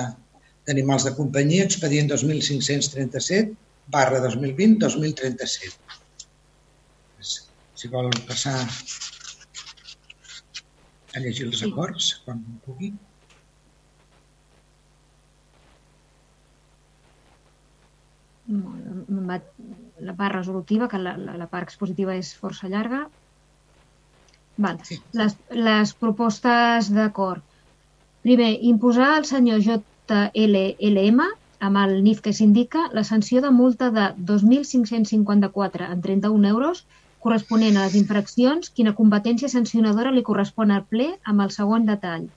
d'animals 0.68 1.04
de 1.04 1.12
companyia, 1.18 1.66
expedient 1.68 2.08
2537 2.08 3.52
barra 3.96 4.22
2020-2037. 4.24 5.76
Si 7.82 7.92
vol 7.92 8.08
passar 8.30 8.56
a 11.14 11.20
llegir 11.20 11.50
els 11.50 11.60
acords, 11.68 12.14
quan 12.24 12.40
pugui. 12.64 12.94
Molt 12.94 13.00
bé. 13.00 13.14
La 18.48 20.14
part 20.16 20.34
resolutiva, 20.34 20.88
que 20.88 20.98
la, 21.00 21.16
la, 21.16 21.36
la 21.40 21.46
part 21.50 21.68
expositiva 21.68 22.16
és 22.16 22.34
força 22.40 22.68
llarga. 22.68 23.04
Val. 24.56 24.80
Sí. 24.86 24.98
Les, 25.18 25.36
les 25.68 25.94
propostes 26.00 26.90
d'acord. 26.94 27.40
Primer, 28.24 28.50
imposar 28.72 29.14
al 29.14 29.24
senyor 29.28 29.64
JLLM, 29.64 31.24
amb 31.64 31.80
el 31.80 31.96
NIF 32.04 32.20
que 32.20 32.34
s'indica, 32.36 32.88
la 32.92 33.04
sanció 33.08 33.40
de 33.40 33.50
multa 33.50 33.90
de 33.90 34.10
2.554 34.32 35.90
en 35.90 36.04
31 36.04 36.48
euros 36.52 36.84
corresponent 37.24 37.78
a 37.80 37.86
les 37.86 37.96
infraccions, 37.96 38.68
quina 38.76 38.96
competència 38.96 39.48
sancionadora 39.48 40.12
li 40.12 40.22
correspon 40.22 40.70
al 40.70 40.84
ple 40.84 41.14
amb 41.24 41.46
el 41.46 41.54
següent 41.56 41.88
detall 41.88 42.28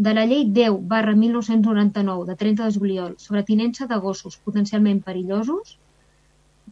de 0.00 0.12
la 0.16 0.24
llei 0.28 0.44
10 0.56 0.76
barra 0.92 1.12
1999 1.14 2.24
de 2.30 2.36
30 2.42 2.66
de 2.66 2.72
juliol 2.78 3.14
sobre 3.18 3.42
tinença 3.48 3.86
de 3.90 3.98
gossos 4.06 4.38
potencialment 4.46 5.02
perillosos 5.04 5.74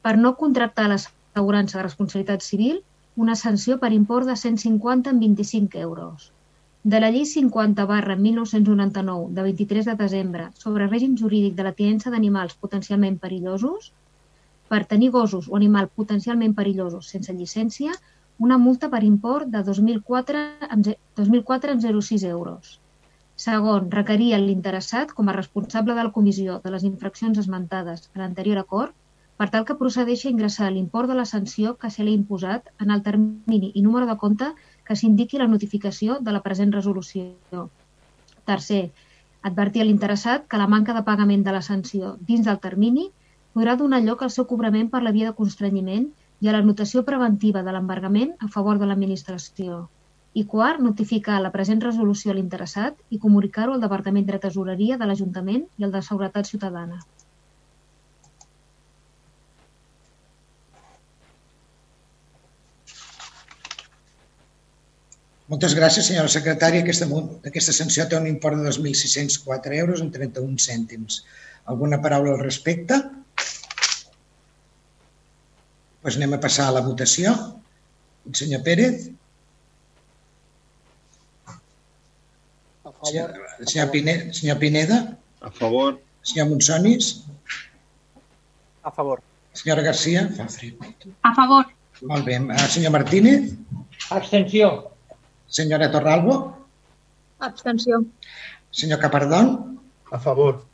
per 0.03 0.15
no 0.23 0.31
contractar 0.41 0.87
l'assegurança 0.89 1.79
de 1.79 1.85
responsabilitat 1.89 2.41
civil 2.47 2.81
una 3.17 3.35
sanció 3.37 3.77
per 3.83 3.93
import 3.93 4.27
de 4.31 4.37
150 4.37 5.11
en 5.11 5.21
25 5.21 5.79
euros. 5.79 6.33
De 6.85 7.01
la 7.03 7.11
llei 7.11 7.27
50 7.27 7.85
barra 7.91 8.15
1999 8.17 9.35
de 9.35 9.43
23 9.43 9.85
de 9.91 9.95
desembre 9.99 10.49
sobre 10.55 10.87
règim 10.87 11.17
jurídic 11.19 11.55
de 11.59 11.67
la 11.67 11.73
tinença 11.73 12.11
d'animals 12.15 12.55
potencialment 12.57 13.19
perillosos 13.19 13.93
per 14.71 14.85
tenir 14.87 15.11
gossos 15.11 15.49
o 15.51 15.57
animal 15.57 15.89
potencialment 15.89 16.55
perillosos 16.55 17.09
sense 17.13 17.35
llicència 17.35 17.93
una 18.39 18.57
multa 18.57 18.89
per 18.89 19.03
import 19.05 19.49
de 19.53 19.65
2004 19.67 20.45
amb, 20.71 20.85
ze- 20.87 20.99
2004 21.17 21.73
amb 21.75 21.83
0,6 21.83 22.23
euros. 22.25 22.79
Segon, 23.39 23.85
requerir 23.95 24.33
a 24.35 24.39
l'interessat 24.43 25.13
com 25.17 25.29
a 25.31 25.35
responsable 25.37 25.95
de 25.95 26.05
la 26.07 26.15
comissió 26.15 26.57
de 26.63 26.71
les 26.75 26.85
infraccions 26.89 27.37
esmentades 27.43 28.09
a 28.15 28.21
l'anterior 28.21 28.59
acord 28.63 28.95
per 29.39 29.47
tal 29.53 29.67
que 29.67 29.77
procedeixi 29.83 30.27
a 30.27 30.33
ingressar 30.33 30.71
l'import 30.75 31.11
de 31.11 31.17
la 31.19 31.27
sanció 31.33 31.77
que 31.83 31.91
se 31.95 32.03
li 32.03 32.15
ha 32.15 32.19
imposat 32.19 32.73
en 32.85 32.91
el 32.95 33.05
termini 33.09 33.69
i 33.79 33.85
número 33.85 34.09
de 34.09 34.17
compte 34.23 34.49
que 34.89 34.97
s'indiqui 34.99 35.39
la 35.39 35.47
notificació 35.53 36.17
de 36.29 36.35
la 36.35 36.41
present 36.47 36.75
resolució. 36.75 37.69
Tercer, 38.51 38.81
advertir 39.51 39.85
a 39.85 39.87
l'interessat 39.87 40.49
que 40.51 40.61
la 40.63 40.67
manca 40.73 40.97
de 40.97 41.05
pagament 41.11 41.45
de 41.47 41.55
la 41.55 41.63
sanció 41.69 42.17
dins 42.33 42.49
del 42.49 42.59
termini 42.65 43.07
podrà 43.55 43.77
donar 43.79 44.03
lloc 44.09 44.25
al 44.27 44.35
seu 44.35 44.49
cobrament 44.55 44.91
per 44.91 45.05
la 45.07 45.15
via 45.15 45.31
de 45.31 45.39
constrenyiment 45.39 46.11
i 46.41 46.51
a 46.51 46.57
la 46.59 46.65
notació 46.67 47.05
preventiva 47.07 47.63
de 47.63 47.77
l'embargament 47.77 48.35
a 48.43 48.51
favor 48.59 48.83
de 48.83 48.91
l'administració. 48.91 49.85
I 50.35 50.45
quart, 50.47 50.81
notificar 50.85 51.39
la 51.43 51.53
present 51.55 51.81
resolució 51.85 52.33
a 52.33 52.37
l'interessat 52.37 52.99
i 53.11 53.21
comunicar-ho 53.23 53.75
al 53.75 53.85
Departament 53.85 54.27
de 54.29 54.41
Tesoreria 54.43 54.99
de 55.01 55.09
l'Ajuntament 55.09 55.65
i 55.79 55.87
al 55.87 55.95
de 55.95 56.03
Seguretat 56.05 56.51
Ciutadana. 56.51 57.01
Moltes 65.49 65.73
gràcies, 65.73 66.05
senyora 66.11 66.29
secretària. 66.29 66.83
Aquesta, 66.85 67.07
aquesta 67.51 67.73
sanció 67.73 68.05
té 68.09 68.19
un 68.19 68.27
import 68.29 68.61
de 68.61 68.69
2.604 68.69 69.79
euros 69.81 70.03
amb 70.05 70.13
31 70.13 70.61
cèntims. 70.61 71.23
Alguna 71.73 72.03
paraula 72.05 72.35
al 72.35 72.43
respecte? 72.43 72.99
Doncs 76.05 76.19
anem 76.21 76.37
a 76.37 76.41
passar 76.43 76.69
a 76.69 76.75
la 76.77 76.85
votació. 76.85 77.33
Senyor 78.37 78.61
Pérez, 78.67 79.09
A 83.01 83.07
favor. 83.07 83.31
senyor, 83.31 83.67
senyor, 83.67 83.91
Pineda, 83.91 84.33
senyor 84.33 84.59
Pineda, 84.59 84.99
A 85.41 85.51
favor. 85.51 86.01
senyor 86.23 86.49
Monsonis, 86.49 87.23
A 88.83 88.91
favor. 88.91 89.21
senyora 89.53 89.83
Garcia. 89.83 90.29
A 91.23 91.35
favor. 91.35 91.65
Molt 92.03 92.25
bé. 92.27 92.35
Eh, 92.37 92.69
Senyor 92.71 92.93
Martínez, 92.93 93.55
Abstenció. 94.11 94.91
senyora 95.49 95.91
Torralbo, 95.91 96.57
Abstenció. 97.41 98.03
senyor 98.71 98.99
Capardón, 99.01 99.81
A 100.13 100.19
favor. 100.19 100.65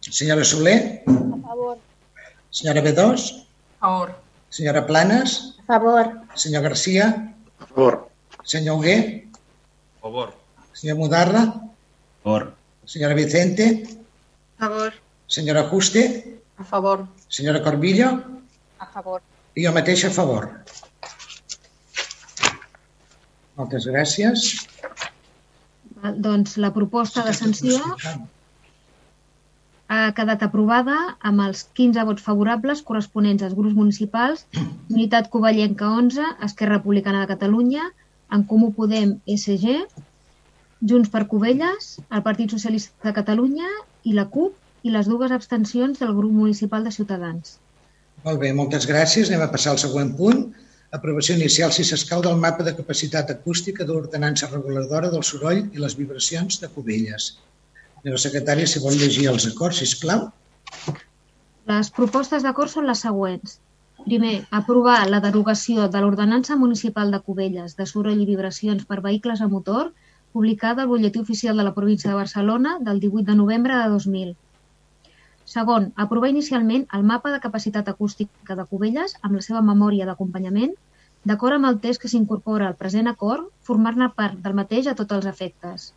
senyora 0.00 0.44
Soler, 0.44 1.02
A 1.06 1.46
favor. 1.48 1.78
senyora 2.50 2.80
B2, 2.82 3.46
A 3.80 3.86
favor. 3.86 4.14
senyora 4.50 4.86
Planes, 4.86 5.54
A 5.58 5.78
favor. 5.78 6.06
senyor 6.34 6.62
Garcia, 6.62 7.34
A 7.60 7.66
favor. 7.66 8.08
senyor 8.44 8.76
Hugué, 8.78 9.28
A 9.98 10.00
favor. 10.02 10.34
Senyor 10.78 10.96
Mudarra, 10.96 11.42
A 11.42 12.22
favor. 12.22 12.54
senyora 12.86 13.14
Vicente, 13.14 13.86
A 14.58 14.66
favor. 14.68 14.92
senyora 15.26 15.68
Juste, 15.70 16.38
A 16.58 16.64
favor. 16.64 17.06
senyora 17.28 17.62
Corbillo 17.62 18.22
A 18.78 18.86
favor. 18.86 19.20
i 19.56 19.64
jo 19.66 19.72
mateix 19.72 20.04
a 20.04 20.10
favor. 20.10 20.62
Moltes 23.56 23.86
gràcies. 23.90 24.66
Val, 26.02 26.14
Doncs 26.22 26.56
la 26.62 26.70
proposta 26.72 27.24
de 27.26 27.32
sanció 27.34 27.74
ha 29.88 30.12
quedat 30.14 30.42
aprovada 30.46 31.16
amb 31.20 31.40
els 31.40 31.64
15 31.74 32.04
vots 32.04 32.22
favorables 32.22 32.82
corresponents 32.86 33.42
als 33.42 33.54
grups 33.56 33.74
municipals 33.74 34.44
Unitat 34.90 35.28
Covellenca 35.32 35.88
11, 35.90 36.22
Esquerra 36.44 36.76
Republicana 36.78 37.24
de 37.24 37.26
Catalunya, 37.34 37.88
En 38.30 38.44
Comú 38.44 38.72
Podem 38.76 39.16
SG, 39.26 39.86
Junts 40.80 41.10
per 41.10 41.26
Covelles, 41.26 41.96
el 42.14 42.22
Partit 42.22 42.52
Socialista 42.54 43.08
de 43.08 43.14
Catalunya 43.16 43.68
i 44.06 44.14
la 44.14 44.28
CUP 44.30 44.86
i 44.86 44.92
les 44.94 45.08
dues 45.10 45.32
abstencions 45.34 45.98
del 45.98 46.14
grup 46.14 46.32
municipal 46.32 46.84
de 46.86 46.92
Ciutadans. 46.94 47.58
Molt 48.24 48.40
bé, 48.42 48.52
moltes 48.54 48.86
gràcies. 48.86 49.30
Anem 49.30 49.44
a 49.46 49.50
passar 49.50 49.74
al 49.74 49.82
següent 49.82 50.14
punt. 50.18 50.46
Aprovació 50.94 51.34
inicial, 51.36 51.72
si 51.74 51.84
s'escau, 51.84 52.22
del 52.24 52.38
mapa 52.40 52.64
de 52.64 52.74
capacitat 52.78 53.30
acústica 53.34 53.84
de 53.84 53.92
l'ordenança 53.92 54.48
reguladora 54.52 55.10
del 55.12 55.26
soroll 55.26 55.66
i 55.66 55.82
les 55.82 55.98
vibracions 55.98 56.62
de 56.62 56.70
Cubelles. 56.72 57.34
Senyora 57.98 58.22
secretària, 58.22 58.70
si 58.70 58.80
vol 58.80 58.96
llegir 58.96 59.26
els 59.32 59.46
acords, 59.50 59.82
si 59.82 59.98
plau. 60.00 60.28
Les 61.68 61.90
propostes 61.92 62.46
d'acord 62.46 62.72
són 62.72 62.86
les 62.88 63.02
següents. 63.04 63.58
Primer, 64.06 64.36
aprovar 64.54 65.00
la 65.10 65.20
derogació 65.20 65.88
de 65.92 66.00
l'Ordenança 66.00 66.56
Municipal 66.56 67.10
de 67.12 67.20
Cubelles 67.26 67.74
de 67.76 67.86
soroll 67.90 68.22
i 68.22 68.28
vibracions 68.28 68.86
per 68.88 69.02
vehicles 69.04 69.42
a 69.42 69.48
motor, 69.50 69.90
publicada 70.38 70.82
al 70.82 70.88
Butlletí 70.88 71.18
Oficial 71.18 71.56
de 71.56 71.64
la 71.64 71.74
Província 71.74 72.10
de 72.10 72.16
Barcelona 72.16 72.76
del 72.78 73.00
18 73.00 73.24
de 73.26 73.34
novembre 73.34 73.74
de 73.76 73.88
2000. 73.88 74.36
Segon, 75.52 75.88
aprovar 75.96 76.28
inicialment 76.30 76.84
el 76.98 77.02
mapa 77.02 77.32
de 77.32 77.40
capacitat 77.46 77.88
acústica 77.90 78.54
de 78.54 78.66
Cubelles 78.70 79.16
amb 79.22 79.34
la 79.38 79.42
seva 79.46 79.64
memòria 79.70 80.06
d'acompanyament, 80.06 80.76
d'acord 81.30 81.58
amb 81.58 81.70
el 81.72 81.80
text 81.88 82.04
que 82.04 82.12
s'incorpora 82.12 82.68
al 82.68 82.78
present 82.84 83.10
acord, 83.10 83.50
formar-ne 83.70 84.10
part 84.20 84.38
del 84.46 84.54
mateix 84.60 84.86
a 84.86 84.94
tots 85.02 85.18
els 85.18 85.26
efectes. 85.32 85.90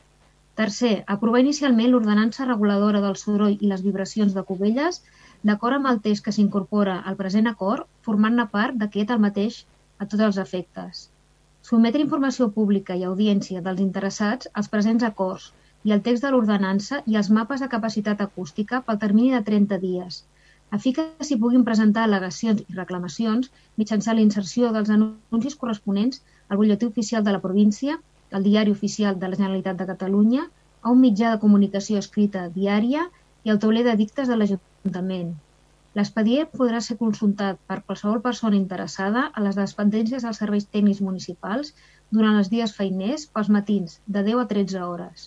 Tercer, 0.58 0.96
aprovar 1.18 1.46
inicialment 1.46 1.94
l'ordenança 1.94 2.50
reguladora 2.50 3.06
del 3.06 3.22
soroll 3.22 3.60
i 3.60 3.70
les 3.70 3.86
vibracions 3.86 4.34
de 4.34 4.48
Cubelles 4.50 5.04
d'acord 5.44 5.78
amb 5.78 5.94
el 5.94 6.02
text 6.10 6.26
que 6.26 6.34
s'incorpora 6.34 6.98
al 7.06 7.22
present 7.24 7.54
acord, 7.54 7.86
formant-ne 8.10 8.50
part 8.58 8.82
d'aquest 8.82 9.14
el 9.14 9.26
mateix 9.30 9.66
a 10.00 10.10
tots 10.10 10.32
els 10.32 10.42
efectes. 10.50 11.12
Sometre 11.72 12.04
informació 12.04 12.46
pública 12.54 12.96
i 13.00 13.04
audiència 13.10 13.60
dels 13.66 13.82
interessats 13.82 14.50
als 14.62 14.68
presents 14.72 15.04
acords 15.08 15.44
i 15.90 15.94
el 15.96 16.01
text 16.08 16.25
de 16.25 16.32
l'ordenança 16.34 16.98
i 17.12 17.16
els 17.20 17.30
mapes 17.38 17.62
de 17.63 17.70
capacitat 17.74 18.24
acústica 18.25 18.80
pel 18.88 18.98
termini 19.04 19.30
de 19.36 19.40
30 19.50 19.78
dies, 19.84 20.18
a 20.75 20.80
fi 20.86 20.92
que 20.98 21.06
s'hi 21.28 21.38
puguin 21.44 21.63
presentar 21.70 22.04
al·legacions 22.08 22.66
i 22.66 22.75
reclamacions 22.80 23.48
mitjançant 23.84 24.20
la 24.20 24.25
inserció 24.25 24.74
dels 24.75 24.92
anuncis 24.98 25.56
corresponents 25.62 26.20
al 26.50 26.60
butlletí 26.60 26.90
oficial 26.92 27.24
de 27.30 27.38
la 27.38 27.44
província, 27.46 27.96
al 28.36 28.50
diari 28.50 28.75
oficial 28.75 29.22
de 29.24 29.30
la 29.32 29.40
Generalitat 29.40 29.80
de 29.80 29.88
Catalunya, 29.94 30.44
a 30.82 30.92
un 30.92 31.00
mitjà 31.06 31.32
de 31.32 31.42
comunicació 31.46 32.04
escrita 32.04 32.50
diària 32.60 33.08
i 33.48 33.56
al 33.56 33.63
tauler 33.63 33.88
de 33.88 33.96
dictes 34.04 34.28
de 34.28 34.42
l'Ajuntament. 34.42 35.32
L'expedient 36.00 36.48
podrà 36.60 36.80
ser 36.84 36.96
consultat 37.00 37.58
per 37.70 37.82
qualsevol 37.88 38.22
persona 38.26 38.58
interessada 38.58 39.26
a 39.36 39.44
les 39.46 39.58
dependències 39.60 40.24
dels 40.28 40.38
serveis 40.42 40.68
tècnics 40.76 41.02
municipals 41.08 41.74
durant 42.18 42.38
els 42.42 42.50
dies 42.54 42.76
feiners 42.78 43.26
pels 43.36 43.50
matins, 43.56 43.98
de 44.18 44.24
10 44.28 44.44
a 44.44 44.46
13 44.52 44.84
hores. 44.88 45.26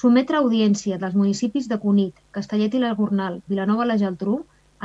Sometre 0.00 0.36
a 0.36 0.42
audiència 0.44 0.98
dels 1.02 1.16
municipis 1.20 1.68
de 1.70 1.78
Cunit, 1.84 2.20
Castellet 2.38 2.76
i 2.76 2.82
la 2.82 2.92
Gornal, 2.98 3.40
Vilanova 3.52 3.86
i 3.86 3.90
la 3.90 3.96
Geltrú, 4.02 4.36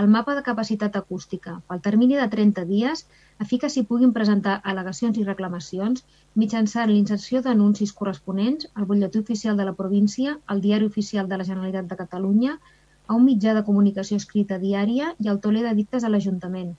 el 0.01 0.07
mapa 0.13 0.33
de 0.37 0.43
capacitat 0.45 0.95
acústica 0.99 1.51
pel 1.67 1.83
termini 1.83 2.17
de 2.19 2.25
30 2.31 2.65
dies 2.71 3.03
a 3.43 3.45
fi 3.51 3.59
que 3.59 3.69
s'hi 3.73 3.83
puguin 3.91 4.15
presentar 4.15 4.55
al·legacions 4.71 5.19
i 5.19 5.27
reclamacions 5.27 6.03
mitjançant 6.41 6.91
l'inserció 6.91 7.43
d'anuncis 7.45 7.93
corresponents 7.99 8.67
al 8.73 8.87
butlletí 8.89 9.21
oficial 9.23 9.59
de 9.59 9.67
la 9.69 9.75
província, 9.83 10.39
al 10.47 10.63
diari 10.65 10.89
oficial 10.91 11.31
de 11.31 11.39
la 11.39 11.47
Generalitat 11.51 11.87
de 11.91 11.99
Catalunya, 12.01 12.57
a 13.07 13.13
un 13.13 13.25
mitjà 13.25 13.53
de 13.53 13.63
comunicació 13.67 14.17
escrita 14.21 14.57
diària 14.61 15.11
i 15.23 15.29
al 15.31 15.39
toler 15.41 15.63
de 15.65 15.73
dictes 15.79 16.03
a 16.03 16.09
l'Ajuntament. 16.11 16.71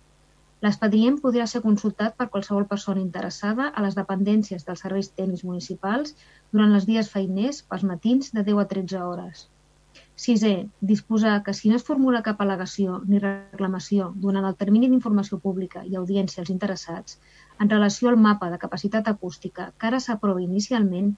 L'expedient 0.65 1.19
podrà 1.23 1.45
ser 1.51 1.61
consultat 1.65 2.17
per 2.21 2.27
qualsevol 2.33 2.65
persona 2.71 3.03
interessada 3.03 3.67
a 3.69 3.83
les 3.85 3.99
dependències 3.99 4.65
dels 4.67 4.83
serveis 4.85 5.11
tècnics 5.19 5.45
municipals 5.49 6.15
durant 6.53 6.73
els 6.79 6.87
dies 6.89 7.11
feiners 7.13 7.61
pels 7.69 7.85
matins 7.91 8.33
de 8.39 8.45
10 8.49 8.63
a 8.63 8.67
13 8.73 9.03
hores. 9.09 9.45
Sisè, 10.25 10.55
disposar 10.91 11.37
que 11.45 11.55
si 11.59 11.71
no 11.71 11.77
es 11.77 11.85
formula 11.91 12.25
cap 12.25 12.41
al·legació 12.41 12.99
ni 13.13 13.21
reclamació 13.23 14.09
durant 14.25 14.49
el 14.49 14.57
termini 14.63 14.91
d'informació 14.91 15.39
pública 15.45 15.85
i 15.85 15.97
audiència 16.01 16.43
als 16.43 16.53
interessats 16.55 17.21
en 17.61 17.71
relació 17.75 18.11
al 18.11 18.19
mapa 18.27 18.51
de 18.51 18.61
capacitat 18.65 19.13
acústica 19.13 19.71
que 19.79 19.91
ara 19.93 20.01
s'aprovi 20.01 20.49
inicialment, 20.49 21.15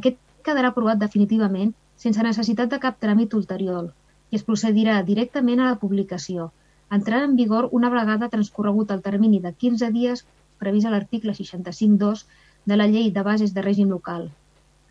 aquest 0.00 0.18
quedarà 0.46 0.72
aprovat 0.72 1.02
definitivament 1.02 1.74
sense 2.06 2.22
necessitat 2.30 2.70
de 2.70 2.82
cap 2.86 3.02
tràmit 3.02 3.34
ulterior 3.34 3.92
i 4.30 4.38
es 4.38 4.44
procedirà 4.46 5.00
directament 5.10 5.60
a 5.60 5.70
la 5.70 5.80
publicació, 5.82 6.50
entrant 6.96 7.26
en 7.28 7.36
vigor 7.40 7.68
una 7.78 7.90
vegada 7.90 8.30
transcorregut 8.32 8.90
el 8.94 9.02
termini 9.02 9.40
de 9.44 9.52
15 9.52 9.90
dies 9.94 10.24
previst 10.62 10.88
a 10.88 10.92
l'article 10.94 11.34
65.2 11.38 12.24
de 12.66 12.76
la 12.76 12.86
Llei 12.90 13.10
de 13.14 13.22
Bases 13.22 13.54
de 13.54 13.64
Règim 13.66 13.90
Local. 13.94 14.30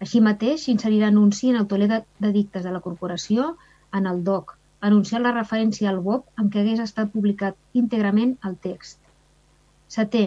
Així 0.04 0.22
mateix, 0.22 0.65
s'inserirà 0.65 1.10
anunci 1.12 1.50
en 1.50 1.60
el 1.62 1.68
toler 1.72 1.88
de, 1.92 2.01
de 2.20 2.32
dictes 2.36 2.63
de 2.63 2.72
la 2.72 2.84
corporació 2.84 3.56
en 4.00 4.08
el 4.12 4.24
DOC, 4.27 4.56
anunciant 4.89 5.24
la 5.24 5.34
referència 5.36 5.89
al 5.92 6.01
BOP 6.08 6.42
en 6.42 6.50
què 6.51 6.62
hagués 6.62 6.84
estat 6.84 7.12
publicat 7.13 7.56
íntegrament 7.82 8.36
el 8.50 8.58
text. 8.68 9.00
Setè, 9.96 10.25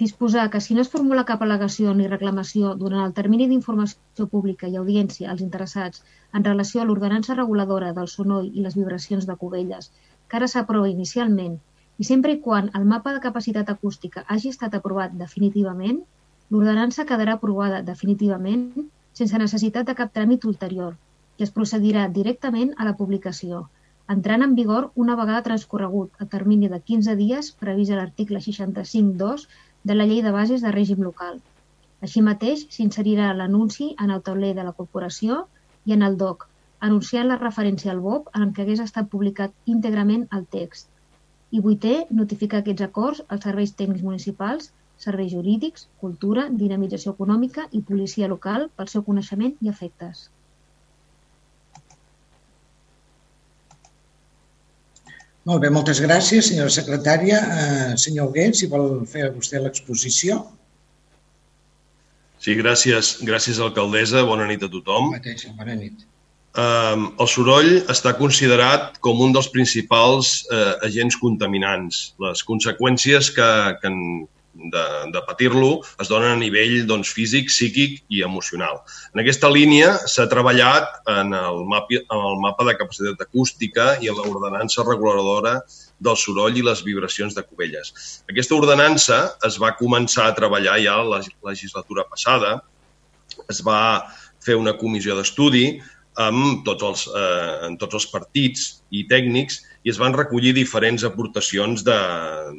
disposar 0.00 0.48
que 0.50 0.60
si 0.64 0.74
no 0.74 0.82
es 0.82 0.90
formula 0.92 1.26
cap 1.28 1.42
al·legació 1.44 1.92
ni 1.96 2.06
reclamació 2.10 2.74
durant 2.82 3.02
el 3.06 3.16
termini 3.18 3.48
d'informació 3.50 4.26
pública 4.34 4.68
i 4.68 4.78
audiència 4.80 5.28
als 5.32 5.42
interessats 5.46 6.04
en 6.38 6.46
relació 6.48 6.80
a 6.80 6.86
l'ordenança 6.88 7.36
reguladora 7.38 7.90
del 7.98 8.08
sonoll 8.12 8.48
i 8.48 8.64
les 8.66 8.78
vibracions 8.80 9.26
de 9.30 9.36
Cubelles, 9.42 9.90
que 10.28 10.38
ara 10.38 10.48
s'aprova 10.52 10.88
inicialment, 10.92 11.58
i 12.00 12.06
sempre 12.08 12.32
i 12.36 12.40
quan 12.46 12.70
el 12.78 12.86
mapa 12.94 13.12
de 13.16 13.20
capacitat 13.26 13.74
acústica 13.74 14.24
hagi 14.34 14.54
estat 14.54 14.78
aprovat 14.78 15.18
definitivament, 15.20 16.00
l'ordenança 16.50 17.06
quedarà 17.10 17.36
aprovada 17.36 17.82
definitivament 17.92 18.64
sense 19.20 19.42
necessitat 19.44 19.90
de 19.90 19.98
cap 19.98 20.16
tràmit 20.16 20.48
ulterior 20.52 20.96
i 21.38 21.44
es 21.46 21.52
procedirà 21.58 22.08
directament 22.14 22.72
a 22.78 22.88
la 22.88 22.96
publicació, 22.96 23.66
entrant 24.14 24.42
en 24.46 24.54
vigor 24.58 24.88
una 25.04 25.14
vegada 25.18 25.44
transcorregut 25.48 26.24
el 26.24 26.28
termini 26.36 26.70
de 26.72 26.80
15 26.92 27.16
dies 27.20 27.50
previst 27.64 27.92
a 27.94 27.98
l'article 28.00 28.40
65.2 28.46 29.44
de 29.84 29.94
la 29.94 30.06
Llei 30.06 30.20
de 30.22 30.32
Bases 30.34 30.60
de 30.62 30.70
Règim 30.74 31.02
Local. 31.06 31.40
Així 32.06 32.20
mateix, 32.24 32.66
s'inserirà 32.74 33.32
l'anunci 33.36 33.90
en 34.04 34.10
el 34.14 34.22
tauler 34.26 34.54
de 34.56 34.64
la 34.66 34.74
corporació 34.80 35.44
i 35.88 35.94
en 35.96 36.02
el 36.06 36.16
DOC, 36.20 36.46
anunciant 36.88 37.28
la 37.28 37.38
referència 37.40 37.92
al 37.92 38.02
BOP 38.04 38.28
en 38.40 38.52
què 38.56 38.64
hagués 38.64 38.82
estat 38.84 39.08
publicat 39.14 39.54
íntegrament 39.74 40.26
el 40.38 40.44
text. 40.56 40.88
I 41.50 41.60
vuitè, 41.64 41.94
notificar 42.22 42.60
aquests 42.60 42.86
acords 42.86 43.22
als 43.28 43.46
serveis 43.48 43.72
tècnics 43.78 44.04
municipals, 44.08 44.70
serveis 45.04 45.32
jurídics, 45.32 45.88
cultura, 46.00 46.48
dinamització 46.64 47.14
econòmica 47.16 47.66
i 47.72 47.80
policia 47.92 48.28
local 48.28 48.68
pel 48.76 48.92
seu 48.92 49.04
coneixement 49.08 49.56
i 49.60 49.72
efectes. 49.72 50.28
Molt 55.50 55.64
bé, 55.64 55.70
moltes 55.74 55.98
gràcies, 55.98 56.46
senyora 56.46 56.70
secretària. 56.70 57.38
Eh, 57.42 57.94
senyor 57.98 58.28
Huguet, 58.28 58.54
si 58.54 58.68
vol 58.70 59.00
fer 59.10 59.32
vostè 59.34 59.58
l'exposició. 59.58 60.44
Sí, 62.38 62.54
gràcies, 62.54 63.16
gràcies 63.26 63.58
alcaldessa. 63.58 64.22
Bona 64.28 64.46
nit 64.46 64.62
a 64.62 64.68
tothom. 64.70 65.10
Mateix, 65.16 65.48
bona 65.58 65.74
nit. 65.74 66.04
Eh, 66.54 67.02
el 67.24 67.30
soroll 67.32 67.72
està 67.90 68.14
considerat 68.20 69.00
com 69.02 69.18
un 69.26 69.34
dels 69.34 69.50
principals 69.50 70.30
eh, 70.54 70.76
agents 70.86 71.18
contaminants. 71.18 71.98
Les 72.22 72.46
conseqüències 72.46 73.32
que, 73.34 73.50
que, 73.82 73.92
de, 74.72 74.84
de 75.12 75.22
patir-lo 75.26 75.70
es 76.02 76.10
donen 76.10 76.34
a 76.34 76.38
nivell 76.40 76.84
doncs, 76.88 77.12
físic, 77.16 77.48
psíquic 77.50 78.00
i 78.12 78.22
emocional. 78.26 78.82
En 79.14 79.22
aquesta 79.22 79.50
línia 79.52 79.92
s'ha 80.10 80.28
treballat 80.30 81.00
en 81.10 81.34
el, 81.36 81.62
mapi, 81.70 82.00
en 82.02 82.24
el 82.30 82.40
mapa 82.42 82.66
de 82.68 82.76
capacitat 82.80 83.24
acústica 83.26 83.94
i 84.02 84.10
en 84.12 84.18
l'ordenança 84.18 84.84
reguladora 84.86 85.60
del 86.00 86.16
soroll 86.16 86.56
i 86.56 86.64
les 86.64 86.82
vibracions 86.84 87.36
de 87.36 87.44
Cubelles. 87.44 87.92
Aquesta 88.28 88.56
ordenança 88.56 89.22
es 89.46 89.60
va 89.60 89.74
començar 89.78 90.28
a 90.28 90.36
treballar 90.36 90.78
ja 90.82 90.98
la 91.04 91.22
legislatura 91.48 92.06
passada, 92.08 92.58
es 93.48 93.62
va 93.64 93.80
fer 94.44 94.56
una 94.56 94.76
comissió 94.76 95.16
d'estudi 95.16 95.80
amb 96.20 96.64
tots 96.66 96.84
els, 96.84 97.06
eh, 97.06 97.66
en 97.68 97.76
tots 97.78 98.00
els 98.00 98.06
partits 98.10 98.82
i 98.90 99.04
tècnics 99.08 99.60
i 99.82 99.90
es 99.90 99.98
van 100.00 100.12
recollir 100.12 100.52
diferents 100.56 101.04
aportacions 101.08 101.84
de, 101.86 101.96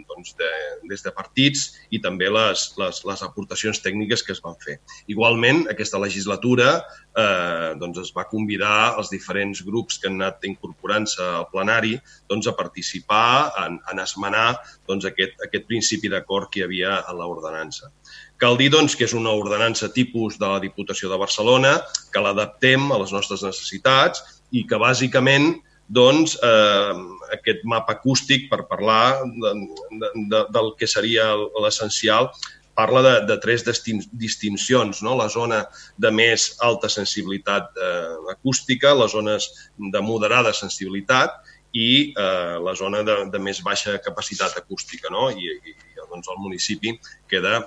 doncs 0.10 0.34
de, 0.40 0.50
des 0.90 1.04
de 1.06 1.14
partits 1.14 1.68
i 1.94 2.00
també 2.02 2.32
les, 2.34 2.64
les, 2.82 3.02
les 3.06 3.24
aportacions 3.28 3.78
tècniques 3.84 4.24
que 4.26 4.34
es 4.34 4.42
van 4.42 4.58
fer. 4.64 4.80
Igualment, 5.12 5.68
aquesta 5.70 6.02
legislatura 6.02 6.74
eh, 6.80 7.78
doncs 7.82 8.02
es 8.08 8.12
va 8.18 8.26
convidar 8.32 8.96
els 8.98 9.14
diferents 9.14 9.62
grups 9.68 10.02
que 10.02 10.10
han 10.10 10.18
anat 10.18 10.50
incorporant-se 10.50 11.22
al 11.22 11.48
plenari 11.54 11.94
doncs, 12.32 12.50
a 12.50 12.58
participar 12.58 13.54
en, 13.68 13.78
en 13.92 14.02
esmenar 14.02 14.50
doncs, 14.90 15.06
aquest, 15.12 15.38
aquest 15.46 15.70
principi 15.70 16.10
d'acord 16.10 16.50
que 16.50 16.64
hi 16.64 16.68
havia 16.68 17.00
en 17.06 17.22
l'ordenança. 17.22 17.92
Cal 18.42 18.58
dir 18.58 18.72
doncs, 18.74 18.98
que 18.98 19.06
és 19.06 19.14
una 19.14 19.34
ordenança 19.38 19.92
tipus 19.94 20.40
de 20.42 20.48
la 20.50 20.62
Diputació 20.64 21.12
de 21.12 21.20
Barcelona, 21.22 21.78
que 22.10 22.24
l'adaptem 22.24 22.90
a 22.90 22.98
les 22.98 23.14
nostres 23.14 23.46
necessitats 23.46 24.42
i 24.52 24.66
que 24.66 24.82
bàsicament 24.82 25.54
doncs, 25.92 26.38
eh, 26.44 26.96
aquest 27.36 27.66
mapa 27.68 27.98
acústic, 27.98 28.48
per 28.52 28.64
parlar 28.70 29.22
de, 29.26 29.54
de, 30.00 30.10
de, 30.32 30.42
del 30.56 30.74
que 30.80 30.88
seria 30.88 31.32
l'essencial, 31.64 32.32
parla 32.74 33.02
de, 33.04 33.14
de 33.28 33.38
tres 33.44 33.66
distincions, 34.12 35.02
no? 35.04 35.16
la 35.20 35.28
zona 35.30 35.66
de 36.00 36.12
més 36.16 36.54
alta 36.64 36.90
sensibilitat 36.90 37.76
eh, 37.76 38.16
acústica, 38.32 38.96
les 38.96 39.12
zones 39.12 39.50
de 39.78 40.02
moderada 40.02 40.54
sensibilitat 40.56 41.42
i 41.76 41.92
eh, 42.12 42.56
la 42.64 42.76
zona 42.76 43.04
de, 43.08 43.18
de 43.32 43.44
més 43.44 43.62
baixa 43.64 44.00
capacitat 44.04 44.56
acústica. 44.58 45.12
No? 45.12 45.30
I, 45.32 45.60
i 45.60 45.76
doncs, 46.12 46.32
el 46.32 46.40
municipi 46.40 46.96
queda 47.32 47.60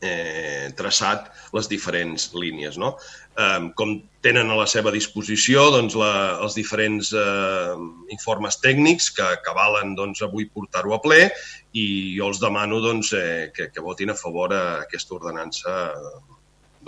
eh, 0.00 0.70
traçat 0.78 1.28
les 1.56 1.68
diferents 1.70 2.28
línies. 2.34 2.78
No? 2.78 2.94
Eh, 3.38 3.68
com 3.78 3.96
tenen 4.24 4.50
a 4.50 4.58
la 4.58 4.66
seva 4.70 4.92
disposició 4.94 5.68
doncs, 5.74 5.96
la, 5.98 6.12
els 6.44 6.56
diferents 6.58 7.12
eh, 7.16 7.74
informes 8.14 8.60
tècnics 8.62 9.10
que, 9.16 9.28
que 9.44 9.56
valen 9.56 9.94
doncs, 9.98 10.22
avui 10.26 10.48
portar-ho 10.52 10.96
a 10.96 11.02
ple 11.04 11.28
i 11.74 11.86
jo 12.16 12.32
els 12.32 12.42
demano 12.42 12.82
doncs, 12.84 13.12
eh, 13.18 13.50
que, 13.54 13.70
que 13.74 13.84
votin 13.84 14.14
a 14.14 14.18
favor 14.18 14.54
a 14.54 14.64
aquesta 14.86 15.16
ordenança 15.18 15.78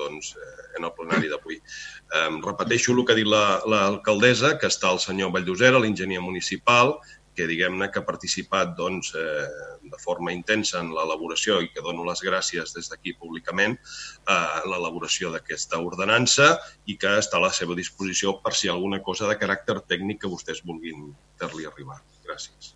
doncs, 0.00 0.34
eh, 0.38 0.58
en 0.78 0.86
el 0.86 0.92
plenari 0.96 1.30
d'avui. 1.30 1.58
Eh, 1.58 2.28
repeteixo 2.44 2.94
el 2.94 3.04
que 3.04 3.14
ha 3.14 3.18
dit 3.18 3.28
l'alcaldessa, 3.28 4.54
la, 4.54 4.58
que 4.60 4.70
està 4.70 4.92
el 4.94 5.02
senyor 5.02 5.34
Valldosera, 5.34 5.82
l'enginyer 5.82 6.22
municipal, 6.22 6.98
perquè 7.40 7.46
diguem-ne 7.48 7.88
que 7.90 8.00
ha 8.00 8.04
participat 8.04 8.76
doncs, 8.76 9.14
eh, 9.14 9.79
de 9.90 9.98
forma 10.02 10.32
intensa 10.32 10.80
en 10.80 10.92
l'elaboració 10.94 11.60
i 11.64 11.70
que 11.74 11.84
dono 11.84 12.06
les 12.08 12.22
gràcies 12.24 12.74
des 12.76 12.90
d'aquí 12.90 13.14
públicament 13.18 13.76
eh, 13.76 14.34
en 14.34 14.70
l'elaboració 14.72 15.32
d'aquesta 15.34 15.80
ordenança 15.82 16.52
i 16.86 16.96
que 17.00 17.16
està 17.20 17.38
a 17.38 17.46
la 17.46 17.52
seva 17.54 17.76
disposició 17.78 18.38
per 18.44 18.54
si 18.54 18.70
alguna 18.70 19.02
cosa 19.02 19.28
de 19.30 19.38
caràcter 19.40 19.80
tècnic 19.92 20.22
que 20.22 20.32
vostès 20.32 20.62
vulguin 20.66 21.10
fer-li 21.40 21.66
arribar. 21.68 22.00
Gràcies. 22.26 22.74